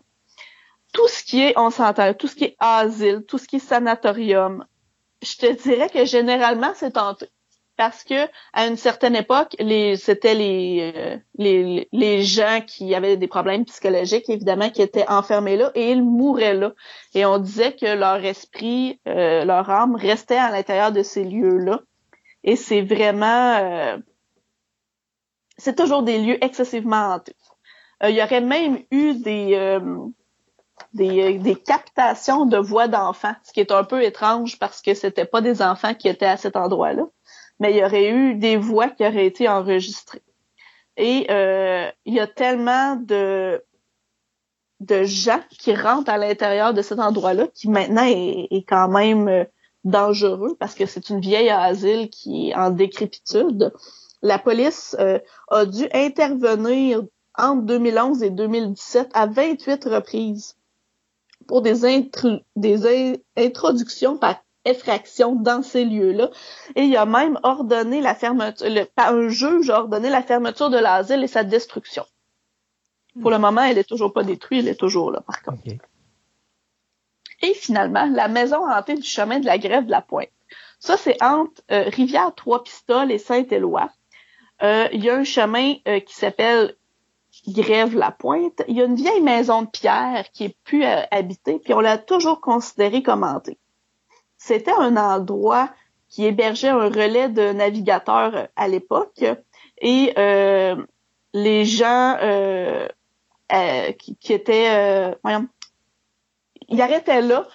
Tout 0.92 1.08
ce 1.08 1.24
qui 1.24 1.44
est, 1.44 1.54
on 1.56 1.70
s'entend, 1.70 2.16
tout 2.16 2.28
ce 2.28 2.36
qui 2.36 2.46
est 2.46 2.56
asile, 2.58 3.24
tout 3.28 3.38
ce 3.38 3.48
qui 3.48 3.58
est 3.58 3.60
sanatorium, 3.60 4.66
je 5.22 5.36
te 5.38 5.64
dirais 5.64 5.90
que 5.90 6.06
généralement, 6.06 6.72
c'est 6.76 6.92
tenté. 6.92 7.28
Parce 7.78 8.04
que 8.04 8.28
à 8.52 8.68
une 8.68 8.76
certaine 8.76 9.16
époque, 9.16 9.56
les 9.58 9.96
c'était 9.96 10.36
les, 10.36 10.92
euh, 10.94 11.18
les 11.38 11.88
les 11.94 12.24
gens 12.24 12.60
qui 12.68 12.94
avaient 12.94 13.16
des 13.16 13.28
problèmes 13.30 13.64
psychologiques, 13.64 14.30
évidemment, 14.30 14.70
qui 14.70 14.82
étaient 14.82 15.08
enfermés 15.08 15.56
là 15.56 15.72
et 15.76 15.92
ils 15.92 16.04
mouraient 16.04 16.56
là. 16.56 16.74
Et 17.14 17.26
on 17.26 17.38
disait 17.38 17.74
que 17.74 17.86
leur 17.86 18.24
esprit, 18.26 19.00
euh, 19.08 19.46
leur 19.46 19.70
âme 19.70 19.96
restait 19.96 20.36
à 20.36 20.52
l'intérieur 20.52 20.92
de 20.92 21.04
ces 21.04 21.24
lieux-là. 21.24 21.80
Et 22.44 22.58
c'est 22.58 22.82
vraiment 22.82 23.56
euh, 23.60 23.98
c'est 25.58 25.78
toujours 25.78 26.04
des 26.04 26.20
lieux 26.20 26.44
excessivement 26.44 27.14
hantés. 27.14 27.36
Il 28.04 28.12
y 28.16 28.22
aurait 28.22 28.42
même 28.42 28.84
eu 28.92 29.14
des 29.14 29.80
des, 30.94 31.38
des 31.38 31.56
captations 31.56 32.46
de 32.46 32.58
voix 32.58 32.88
d'enfants, 32.88 33.36
ce 33.44 33.54
qui 33.54 33.60
est 33.60 33.72
un 33.72 33.84
peu 33.84 34.04
étrange 34.04 34.60
parce 34.60 34.82
que 34.82 34.94
c'était 34.94 35.26
pas 35.26 35.42
des 35.42 35.62
enfants 35.62 35.94
qui 35.94 36.08
étaient 36.08 36.26
à 36.26 36.38
cet 36.38 36.56
endroit-là, 36.56 37.04
mais 37.60 37.72
il 37.72 37.78
y 37.78 37.84
aurait 37.84 38.10
eu 38.10 38.36
des 38.36 38.58
voix 38.58 38.90
qui 38.90 39.06
auraient 39.06 39.26
été 39.26 39.48
enregistrées. 39.48 40.24
Et 40.98 41.28
euh, 41.30 41.90
il 42.06 42.14
y 42.14 42.20
a 42.20 42.28
tellement 42.28 42.96
de 42.96 43.64
de 44.80 45.04
gens 45.04 45.42
qui 45.50 45.76
rentrent 45.76 46.10
à 46.10 46.18
l'intérieur 46.18 46.74
de 46.74 46.82
cet 46.82 47.00
endroit-là 47.00 47.48
qui 47.54 47.70
maintenant 47.70 48.06
est, 48.06 48.66
quand 48.68 48.88
même 48.88 49.28
euh, 49.28 49.44
dangereux 49.84 50.56
parce 50.60 50.76
que 50.76 50.86
c'est 50.86 51.10
une 51.10 51.20
vieille 51.20 51.50
asile 51.50 52.10
qui 52.10 52.50
est 52.50 52.56
en 52.56 52.70
décrépitude. 52.70 53.74
La 54.22 54.40
police 54.40 54.96
euh, 55.00 55.20
a 55.50 55.66
dû 55.66 55.88
intervenir 55.94 57.04
entre 57.38 57.64
2011 57.64 58.24
et 58.24 58.30
2017 58.30 59.10
à 59.14 59.28
28 59.28 59.86
reprises 59.86 60.56
pour 61.50 61.64
des, 61.64 61.82
des 62.56 63.22
introductions 63.36 64.18
par 64.18 64.36
effraction 64.66 65.34
dans 65.34 65.64
ces 65.64 65.84
lieux-là. 65.84 66.30
Et 66.76 66.84
il 66.84 66.96
a 66.96 67.08
même 67.08 67.40
ordonné 67.42 68.02
la 68.02 68.14
fermeture, 68.14 68.68
le, 68.70 68.86
un 68.98 69.30
juge 69.30 69.72
a 69.72 69.80
ordonné 69.80 70.12
la 70.12 70.22
fermeture 70.22 70.70
de 70.70 70.78
l'asile 70.78 71.24
et 71.24 71.28
sa 71.28 71.44
destruction. 71.44 72.06
Pour 73.20 73.32
le 73.32 73.40
moment, 73.40 73.64
elle 73.64 73.80
est 73.80 73.90
toujours 73.90 74.14
pas 74.14 74.24
détruite, 74.24 74.60
elle 74.60 74.68
est 74.68 74.80
toujours 74.80 75.12
là, 75.12 75.22
par 75.22 75.42
contre. 75.42 75.64
Et 77.42 77.54
finalement, 77.56 78.06
la 78.06 78.28
maison 78.28 78.70
hantée 78.70 78.94
du 78.94 79.08
chemin 79.08 79.40
de 79.40 79.48
la 79.48 79.58
grève 79.58 79.86
de 79.88 79.92
la 79.92 80.02
Pointe. 80.02 80.30
Ça, 80.78 80.98
c'est 80.98 81.22
entre 81.24 81.64
euh, 81.72 81.90
Rivière-Trois-Pistoles 81.90 83.12
et 83.12 83.18
Saint-Éloi. 83.18 83.90
Euh, 84.62 84.88
il 84.94 85.04
y 85.04 85.10
a 85.10 85.16
un 85.16 85.24
chemin 85.24 85.74
euh, 85.88 86.00
qui 86.00 86.14
s'appelle 86.14 86.76
Grève-la-Pointe, 87.48 88.64
il 88.68 88.78
y 88.78 88.82
a 88.82 88.86
une 88.86 88.96
vieille 88.96 89.22
maison 89.22 89.64
de 89.64 89.68
pierre 89.68 90.26
qui 90.34 90.46
est 90.46 90.58
plus 90.64 90.84
euh, 90.84 91.02
habitée, 91.12 91.60
puis 91.60 91.74
on 91.74 91.80
l'a 91.80 91.98
toujours 91.98 92.42
considérée 92.42 93.04
comme 93.04 93.24
hantée. 93.24 93.58
C'était 94.38 94.74
un 94.74 94.98
endroit 94.98 95.70
qui 96.08 96.26
hébergeait 96.26 96.70
un 96.70 96.90
relais 96.90 97.30
de 97.30 97.52
navigateurs 97.52 98.36
euh, 98.36 98.46
à 98.56 98.68
l'époque, 98.68 99.24
et 99.82 100.14
euh, 100.18 100.76
les 101.34 101.66
gens 101.66 102.18
qui, 103.98 104.16
qui, 104.18 104.34
étaient, 104.34 105.16
voyons, 105.24 105.48
ils 106.68 106.82
arrêtaient 106.82 107.22
là 107.22 107.48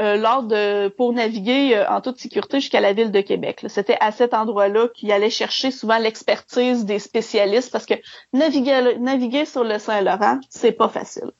euh, 0.00 0.16
lors 0.16 0.44
de 0.44 0.88
pour 0.88 1.12
naviguer 1.12 1.76
euh, 1.76 1.86
en 1.90 2.00
toute 2.00 2.18
sécurité 2.18 2.58
jusqu'à 2.58 2.80
la 2.80 2.94
ville 2.94 3.10
de 3.10 3.20
Québec. 3.20 3.66
C'était 3.68 3.98
à 4.00 4.12
cet 4.12 4.32
endroit-là 4.32 4.88
qu'il 4.94 5.12
allait 5.12 5.28
chercher 5.28 5.70
souvent 5.70 5.98
l'expertise 5.98 6.86
des 6.86 6.98
spécialistes 6.98 7.70
parce 7.70 7.84
que 7.84 7.94
naviguer, 8.32 9.44
sur 9.44 9.62
le 9.62 9.78
Saint-Laurent, 9.78 10.40
c'est 10.48 10.72
pas 10.72 10.88
facile. 10.88 11.30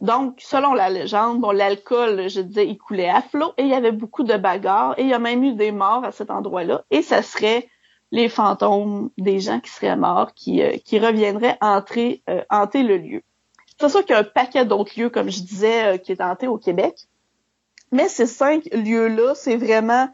Donc, 0.00 0.40
selon 0.40 0.74
la 0.74 0.90
légende, 0.90 1.40
bon, 1.40 1.52
l'alcool, 1.52 2.28
je 2.28 2.40
disais, 2.40 2.66
il 2.66 2.78
coulait 2.78 3.08
à 3.08 3.22
flot 3.22 3.52
et 3.58 3.62
il 3.62 3.68
y 3.68 3.74
avait 3.74 3.92
beaucoup 3.92 4.24
de 4.24 4.36
bagarres 4.36 4.98
et 4.98 5.02
il 5.02 5.08
y 5.08 5.14
a 5.14 5.20
même 5.20 5.44
eu 5.44 5.54
des 5.54 5.70
morts 5.70 6.04
à 6.04 6.10
cet 6.10 6.32
endroit-là 6.32 6.82
et 6.90 7.00
ça 7.00 7.22
serait 7.22 7.68
les 8.10 8.28
fantômes 8.28 9.10
des 9.18 9.38
gens 9.38 9.60
qui 9.60 9.70
seraient 9.70 9.96
morts 9.96 10.34
qui, 10.34 10.62
euh, 10.62 10.78
qui 10.84 10.98
reviendraient 10.98 11.58
entrer, 11.60 12.24
hanter 12.50 12.82
le 12.82 12.96
lieu. 12.96 13.22
C'est 13.78 13.88
sûr 13.88 14.04
qu'il 14.04 14.14
y 14.14 14.18
a 14.18 14.20
un 14.20 14.24
paquet 14.24 14.64
d'autres 14.64 14.98
lieux, 14.98 15.10
comme 15.10 15.30
je 15.30 15.40
disais, 15.40 16.00
qui 16.00 16.10
est 16.10 16.20
hanté 16.20 16.48
au 16.48 16.58
Québec. 16.58 17.06
Mais 17.94 18.08
ces 18.08 18.26
cinq 18.26 18.64
lieux-là, 18.72 19.34
c'est 19.36 19.56
vraiment, 19.56 20.08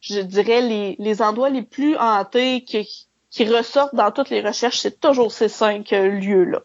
je 0.00 0.20
dirais, 0.20 0.62
les, 0.62 0.96
les 0.98 1.20
endroits 1.20 1.50
les 1.50 1.60
plus 1.60 1.94
hantés 1.98 2.64
qui, 2.64 3.06
qui 3.30 3.44
ressortent 3.44 3.94
dans 3.94 4.10
toutes 4.10 4.30
les 4.30 4.40
recherches. 4.40 4.78
C'est 4.78 4.98
toujours 5.00 5.30
ces 5.30 5.48
cinq 5.48 5.92
euh, 5.92 6.08
lieux-là. 6.08 6.62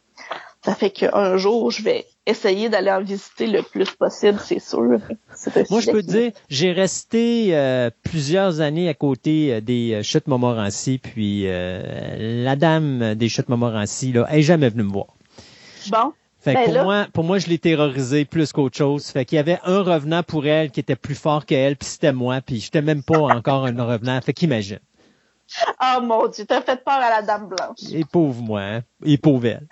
Ça 0.64 0.74
fait 0.74 0.90
qu'un 0.90 1.36
jour, 1.36 1.72
je 1.72 1.84
vais 1.84 2.06
essayer 2.26 2.70
d'aller 2.70 2.90
en 2.90 3.02
visiter 3.02 3.48
le 3.48 3.64
plus 3.64 3.92
possible, 3.92 4.40
c'est 4.42 4.60
sûr. 4.60 5.00
Moi, 5.70 5.82
je 5.82 5.92
peux 5.92 6.04
te 6.04 6.08
dire, 6.08 6.32
j'ai 6.48 6.72
resté 6.72 7.50
euh, 7.50 7.90
plusieurs 8.04 8.62
années 8.62 8.88
à 8.88 8.94
côté 8.94 9.56
euh, 9.56 9.60
des 9.60 10.02
chutes 10.04 10.28
Montmorency, 10.28 11.00
puis 11.00 11.48
la 11.48 12.56
dame 12.56 13.16
des 13.16 13.28
chutes 13.28 13.50
Montmorency, 13.50 14.14
là, 14.14 14.26
est 14.32 14.42
jamais 14.42 14.70
venue 14.70 14.84
me 14.84 14.94
voir. 14.94 15.08
Bon. 15.90 16.14
Fait 16.44 16.54
que 16.54 16.58
Ben 16.60 16.66
pour 16.66 16.74
là- 16.74 16.84
moi, 16.84 17.08
pour 17.14 17.24
moi, 17.24 17.38
je 17.40 17.48
l'ai 17.48 17.60
terrorisé 17.60 18.26
plus 18.26 18.52
qu'autre 18.52 18.76
chose. 18.78 19.06
Fait 19.08 19.26
qu'il 19.26 19.36
y 19.36 19.40
avait 19.40 19.60
un 19.64 19.82
revenant 19.84 20.24
pour 20.24 20.46
elle 20.48 20.72
qui 20.72 20.80
était 20.80 20.96
plus 20.96 21.14
fort 21.16 21.46
qu'elle, 21.46 21.76
puis 21.78 21.88
c'était 21.88 22.14
moi, 22.14 22.42
puis 22.42 22.60
j'étais 22.60 22.82
même 22.82 23.04
pas 23.04 23.20
encore 23.20 23.66
un 23.68 23.84
revenant. 23.84 24.20
Fait 24.22 24.34
qu'imagine. 24.34 24.80
Oh 25.82 26.02
mon 26.02 26.28
dieu, 26.30 26.46
t'as 26.48 26.62
fait 26.62 26.82
peur 26.82 26.94
à 26.94 27.10
la 27.10 27.22
Dame 27.24 27.50
Blanche. 27.50 27.92
Et 27.94 28.06
pauvre 28.06 28.42
moi, 28.42 28.62
hein? 28.62 28.82
Et 29.06 29.18
pauvre 29.18 29.46
elle. 29.48 29.68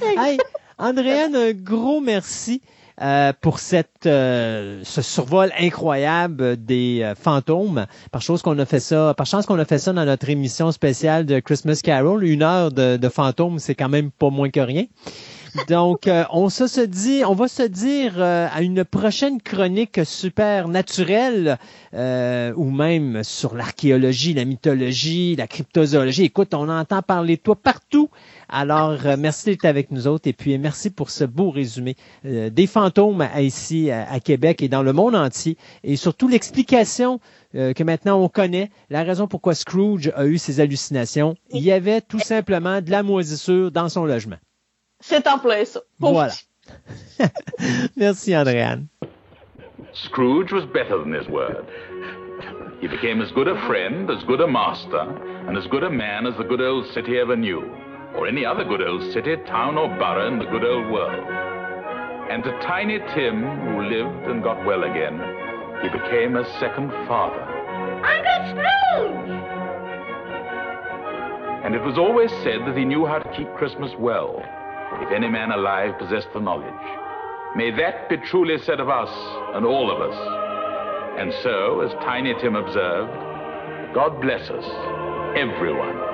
hey, 0.18 0.38
Andréane, 0.78 1.36
un 1.36 1.52
gros 1.52 2.00
merci. 2.00 2.62
euh, 3.02 3.32
pour 3.40 3.58
cette 3.58 4.06
euh, 4.06 4.80
ce 4.84 5.02
survol 5.02 5.50
incroyable 5.58 6.56
des 6.62 7.00
euh, 7.02 7.14
fantômes. 7.14 7.86
Par 8.10 8.22
chose 8.22 8.40
qu'on 8.42 8.58
a 8.58 8.64
fait 8.64 8.80
ça, 8.80 9.12
par 9.16 9.26
chance 9.26 9.44
qu'on 9.46 9.58
a 9.58 9.64
fait 9.66 9.78
ça 9.78 9.92
dans 9.92 10.04
notre 10.04 10.28
émission 10.30 10.72
spéciale 10.72 11.26
de 11.26 11.40
Christmas 11.40 11.80
Carol, 11.84 12.24
une 12.24 12.42
heure 12.42 12.70
de, 12.72 12.96
de 12.96 13.08
fantômes, 13.08 13.58
c'est 13.58 13.74
quand 13.74 13.88
même 13.90 14.10
pas 14.10 14.30
moins 14.30 14.48
que 14.50 14.60
rien. 14.60 14.84
Donc, 15.68 16.06
euh, 16.06 16.24
on 16.30 16.48
se, 16.48 16.66
se 16.66 16.80
dit, 16.80 17.22
on 17.26 17.34
va 17.34 17.46
se 17.46 17.62
dire 17.62 18.14
euh, 18.16 18.48
à 18.50 18.62
une 18.62 18.84
prochaine 18.84 19.40
chronique 19.40 20.00
super 20.04 20.66
naturelle 20.66 21.58
euh, 21.92 22.54
ou 22.56 22.70
même 22.70 23.22
sur 23.22 23.54
l'archéologie, 23.54 24.32
la 24.32 24.46
mythologie, 24.46 25.36
la 25.36 25.46
cryptozoologie. 25.46 26.24
Écoute, 26.24 26.54
on 26.54 26.70
entend 26.70 27.02
parler 27.02 27.36
de 27.36 27.42
toi 27.42 27.54
partout. 27.54 28.08
Alors, 28.48 28.98
euh, 29.04 29.16
merci 29.18 29.50
d'être 29.50 29.66
avec 29.66 29.90
nous 29.90 30.06
autres 30.06 30.26
et 30.26 30.32
puis 30.32 30.56
merci 30.56 30.88
pour 30.88 31.10
ce 31.10 31.24
beau 31.24 31.50
résumé 31.50 31.96
des 32.24 32.66
fantômes 32.66 33.26
ici 33.38 33.90
à, 33.90 34.20
Québec 34.20 34.62
et 34.62 34.68
dans 34.68 34.82
le 34.82 34.92
monde 34.92 35.14
entier 35.14 35.56
et 35.84 35.96
surtout 35.96 36.28
l'explication 36.28 37.20
que 37.52 37.82
maintenant 37.82 38.18
on 38.22 38.28
connaît, 38.28 38.70
la 38.90 39.02
raison 39.02 39.26
pourquoi 39.26 39.54
Scrooge 39.54 40.12
a 40.14 40.26
eu 40.26 40.38
ses 40.38 40.60
hallucinations. 40.60 41.34
Il 41.50 41.62
y 41.62 41.72
avait 41.72 42.00
tout 42.00 42.20
simplement 42.20 42.80
de 42.80 42.90
la 42.90 43.02
moisissure 43.02 43.70
dans 43.70 43.88
son 43.88 44.04
logement. 44.04 44.36
C'est 45.02 45.26
en 45.26 45.38
plein 45.38 45.64
ça. 45.64 45.80
Pauvre 46.00 46.12
Voilà. 46.12 46.32
Merci, 47.96 48.34
Andréane. 48.34 48.86
Scrooge 49.92 50.52
was 50.52 50.64
better 50.72 50.96
than 50.98 51.12
his 51.12 51.28
word. 51.28 51.66
He 52.80 52.88
became 52.88 53.20
as 53.20 53.30
good 53.32 53.48
a 53.48 53.60
friend, 53.66 54.10
as 54.10 54.24
good 54.24 54.40
a 54.40 54.46
master, 54.46 55.00
and 55.46 55.56
as 55.56 55.66
good 55.66 55.82
a 55.82 55.90
man 55.90 56.26
as 56.26 56.36
the 56.36 56.44
good 56.44 56.60
old 56.60 56.86
city 56.94 57.18
ever 57.18 57.36
knew, 57.36 57.62
or 58.16 58.26
any 58.26 58.46
other 58.46 58.64
good 58.64 58.80
old 58.80 59.12
city, 59.12 59.36
town, 59.46 59.76
or 59.76 59.88
borough 59.98 60.28
in 60.28 60.38
the 60.38 60.46
good 60.46 60.64
old 60.64 60.90
world. 60.90 61.24
And 62.30 62.42
to 62.44 62.50
Tiny 62.62 62.98
Tim, 63.14 63.42
who 63.42 63.82
lived 63.82 64.26
and 64.30 64.42
got 64.42 64.64
well 64.64 64.84
again, 64.84 65.20
he 65.82 65.88
became 65.90 66.36
a 66.36 66.44
second 66.58 66.90
father. 67.06 67.42
Uncle 68.02 68.50
Scrooge! 68.50 69.30
And 71.64 71.74
it 71.74 71.82
was 71.82 71.98
always 71.98 72.30
said 72.42 72.60
that 72.66 72.76
he 72.76 72.84
knew 72.84 73.04
how 73.04 73.18
to 73.18 73.36
keep 73.36 73.52
Christmas 73.54 73.92
well, 73.98 74.42
if 75.02 75.10
any 75.10 75.28
man 75.28 75.50
alive 75.50 75.98
possessed 75.98 76.28
the 76.32 76.40
knowledge. 76.40 76.72
May 77.56 77.70
that 77.76 78.08
be 78.08 78.16
truly 78.16 78.56
said 78.58 78.80
of 78.80 78.88
us 78.88 79.10
and 79.54 79.66
all 79.66 79.90
of 79.90 80.00
us. 80.00 80.16
And 81.18 81.32
so, 81.42 81.80
as 81.80 81.92
Tiny 82.04 82.34
Tim 82.40 82.54
observed, 82.54 83.12
God 83.94 84.20
bless 84.20 84.48
us, 84.48 84.64
everyone. 85.36 86.11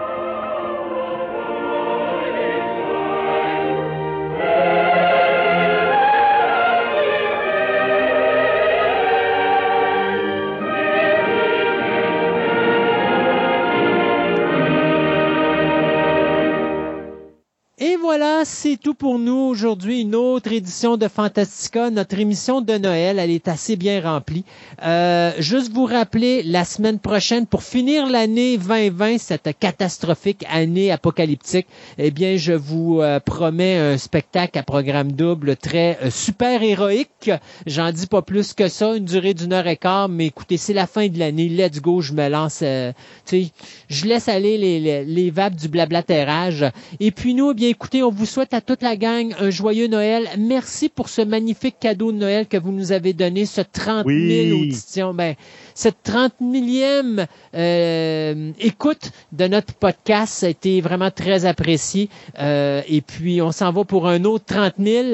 Voilà, 18.08 18.46
c'est 18.46 18.78
tout 18.78 18.94
pour 18.94 19.18
nous 19.18 19.36
aujourd'hui. 19.36 20.00
Une 20.00 20.14
autre 20.14 20.50
édition 20.50 20.96
de 20.96 21.08
Fantastica. 21.08 21.90
Notre 21.90 22.18
émission 22.18 22.62
de 22.62 22.78
Noël, 22.78 23.18
elle 23.18 23.30
est 23.30 23.48
assez 23.48 23.76
bien 23.76 24.00
remplie. 24.00 24.46
Euh, 24.82 25.32
juste 25.40 25.70
vous 25.74 25.84
rappeler, 25.84 26.42
la 26.42 26.64
semaine 26.64 27.00
prochaine, 27.00 27.46
pour 27.46 27.62
finir 27.62 28.06
l'année 28.08 28.56
2020, 28.56 29.18
cette 29.18 29.50
catastrophique 29.60 30.42
année 30.50 30.90
apocalyptique, 30.90 31.66
eh 31.98 32.10
bien, 32.10 32.38
je 32.38 32.54
vous 32.54 33.02
euh, 33.02 33.20
promets 33.20 33.76
un 33.76 33.98
spectacle 33.98 34.58
à 34.58 34.62
programme 34.62 35.12
double 35.12 35.56
très 35.56 35.98
euh, 36.02 36.10
super 36.10 36.62
héroïque. 36.62 37.30
J'en 37.66 37.92
dis 37.92 38.06
pas 38.06 38.22
plus 38.22 38.54
que 38.54 38.68
ça, 38.68 38.96
une 38.96 39.04
durée 39.04 39.34
d'une 39.34 39.52
heure 39.52 39.66
et 39.66 39.76
quart, 39.76 40.08
mais 40.08 40.28
écoutez, 40.28 40.56
c'est 40.56 40.72
la 40.72 40.86
fin 40.86 41.08
de 41.08 41.18
l'année. 41.18 41.50
Let's 41.50 41.82
go, 41.82 42.00
je 42.00 42.14
me 42.14 42.26
lance. 42.30 42.60
euh, 42.62 42.90
tu 43.26 43.44
sais, 43.44 43.50
je 43.90 44.06
laisse 44.06 44.28
aller 44.28 44.56
les, 44.56 45.04
les, 45.04 45.30
vapes 45.30 45.56
du 45.56 45.68
blablatérage. 45.68 46.64
Et 47.00 47.10
puis 47.10 47.34
nous, 47.34 47.50
eh 47.50 47.54
bien 47.54 47.68
écoutez, 47.68 47.97
on 48.02 48.10
vous 48.10 48.26
souhaite 48.26 48.54
à 48.54 48.60
toute 48.60 48.82
la 48.82 48.96
gang 48.96 49.34
un 49.38 49.50
joyeux 49.50 49.86
Noël. 49.88 50.28
Merci 50.38 50.88
pour 50.88 51.08
ce 51.08 51.22
magnifique 51.22 51.76
cadeau 51.80 52.12
de 52.12 52.16
Noël 52.18 52.46
que 52.46 52.56
vous 52.56 52.72
nous 52.72 52.92
avez 52.92 53.12
donné, 53.12 53.46
ce 53.46 53.60
30 53.60 54.06
000 54.06 54.06
Oui. 54.06 54.52
auditions. 54.52 55.14
Ben, 55.14 55.34
cette 55.78 56.02
30 56.02 56.40
millième 56.40 57.26
euh, 57.55 58.50
écoute 58.58 59.12
de 59.31 59.47
notre 59.47 59.73
podcast, 59.74 60.32
ça 60.32 60.47
a 60.47 60.48
été 60.48 60.81
vraiment 60.81 61.12
très 61.12 61.44
apprécié. 61.47 62.08
Euh, 62.40 62.82
et 62.89 63.00
puis, 63.00 63.40
on 63.40 63.52
s'en 63.52 63.70
va 63.70 63.84
pour 63.84 64.08
un 64.08 64.24
autre 64.24 64.44
30 64.47 64.74
000. 64.76 65.07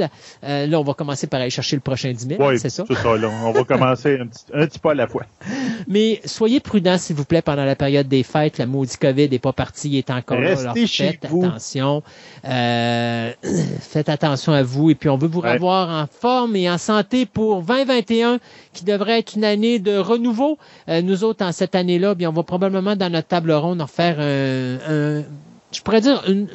Euh, 0.43 0.67
là, 0.67 0.81
on 0.81 0.83
va 0.83 0.95
commencer 0.95 1.27
par 1.27 1.43
aller 1.43 1.51
chercher 1.51 1.77
le 1.77 1.81
prochain 1.83 2.11
10 2.13 2.29
000, 2.39 2.43
Oui, 2.43 2.59
c'est 2.59 2.71
ça? 2.71 2.85
C'est 2.89 2.95
ça, 2.97 3.15
là. 3.15 3.29
On 3.45 3.53
va 3.53 3.65
commencer 3.65 4.17
un 4.19 4.27
petit, 4.27 4.45
un 4.55 4.67
petit 4.67 4.79
pas 4.79 4.93
à 4.93 4.95
la 4.95 5.07
fois. 5.07 5.25
Mais 5.87 6.23
soyez 6.25 6.61
prudents, 6.61 6.97
s'il 6.97 7.17
vous 7.17 7.27
plaît, 7.27 7.43
pendant 7.43 7.67
la 7.67 7.77
période 7.77 8.09
des 8.09 8.23
fêtes. 8.23 8.57
Le 8.59 8.65
maudit 8.65 8.97
COVID 8.97 9.29
n'est 9.29 9.39
pas 9.39 9.53
parti, 9.53 9.91
il 9.91 9.99
est 9.99 10.11
encore 10.11 10.41
là. 10.41 10.59
Alors, 10.59 10.75
chez 10.87 11.11
faites 11.11 11.27
vous. 11.29 11.45
attention. 11.45 12.03
Euh, 12.47 13.33
faites 13.81 14.09
attention 14.09 14.55
à 14.55 14.63
vous. 14.63 14.89
Et 14.89 14.95
puis, 14.95 15.11
on 15.11 15.19
veut 15.19 15.29
vous 15.29 15.41
Ouais. 15.41 15.53
revoir 15.55 15.91
en 15.91 16.07
forme 16.07 16.57
et 16.57 16.71
en 16.71 16.79
santé 16.79 17.27
pour 17.27 17.61
2021, 17.61 18.39
qui 18.73 18.85
devrait 18.87 19.19
être 19.19 19.35
une 19.35 19.45
année 19.45 19.79
de 19.79 19.99
renouveau. 19.99 20.54
Euh, 20.89 21.03
nous 21.03 21.25
autres, 21.25 21.45
en 21.45 21.53
cette 21.53 21.75
année-là, 21.75 22.15
bien, 22.15 22.31
on 22.31 22.33
va 22.33 22.43
probablement, 22.43 22.97
dans 22.97 23.11
notre 23.11 23.29
table 23.29 23.53
ronde, 23.53 23.81
en 23.81 23.87
faire 23.87 24.19
un, 24.21 24.79
un- 25.19 25.25
je 25.73 25.81
pourrais 25.83 26.01
dire, 26.01 26.23
une, 26.29 26.47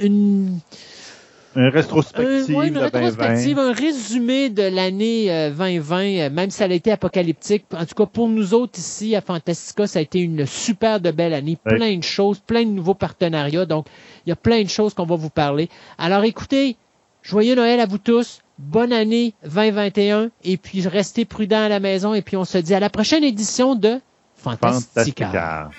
une 0.00 0.58
Une 1.54 1.64
un- 1.64 1.70
rétrospective 1.70 2.56
ouais, 2.56 2.68
une 2.68 2.74
de 2.74 2.78
2020. 2.80 2.98
rétrospective, 2.98 3.58
un 3.58 3.72
résumé 3.72 4.48
de 4.48 4.62
l'année 4.62 5.30
euh, 5.30 5.50
2020, 5.50 6.02
euh, 6.04 6.30
même 6.30 6.50
si 6.50 6.62
elle 6.62 6.72
a 6.72 6.74
été 6.74 6.90
apocalyptique. 6.90 7.64
En 7.76 7.84
tout 7.84 7.94
cas, 7.94 8.06
pour 8.06 8.28
nous 8.28 8.54
autres 8.54 8.78
ici 8.78 9.14
à 9.14 9.20
Fantastica, 9.20 9.86
ça 9.86 9.98
a 9.98 10.02
été 10.02 10.18
une 10.20 10.46
super 10.46 10.98
de 11.00 11.10
belle 11.10 11.34
année. 11.34 11.58
Plein 11.62 11.96
de 11.98 12.02
choses, 12.02 12.38
plein 12.38 12.62
de 12.64 12.70
nouveaux 12.70 12.94
partenariats. 12.94 13.66
Donc, 13.66 13.86
il 14.24 14.30
y 14.30 14.32
a 14.32 14.36
plein 14.36 14.62
de 14.62 14.68
choses 14.70 14.94
qu'on 14.94 15.04
va 15.04 15.16
vous 15.16 15.28
parler. 15.30 15.68
Alors, 15.98 16.24
écoutez, 16.24 16.76
joyeux 17.22 17.54
Noël 17.54 17.80
à 17.80 17.86
vous 17.86 17.98
tous. 17.98 18.40
Bonne 18.58 18.92
année 18.92 19.34
2021. 19.44 20.30
Et 20.44 20.56
puis, 20.56 20.86
restez 20.86 21.24
prudents 21.24 21.64
à 21.64 21.68
la 21.68 21.80
maison. 21.80 22.14
Et 22.14 22.22
puis, 22.22 22.36
on 22.36 22.44
se 22.44 22.58
dit 22.58 22.74
à 22.74 22.80
la 22.80 22.90
prochaine 22.90 23.24
édition 23.24 23.74
de 23.74 24.00
Fantastica. 24.36 25.26
Fantastica. 25.26 25.70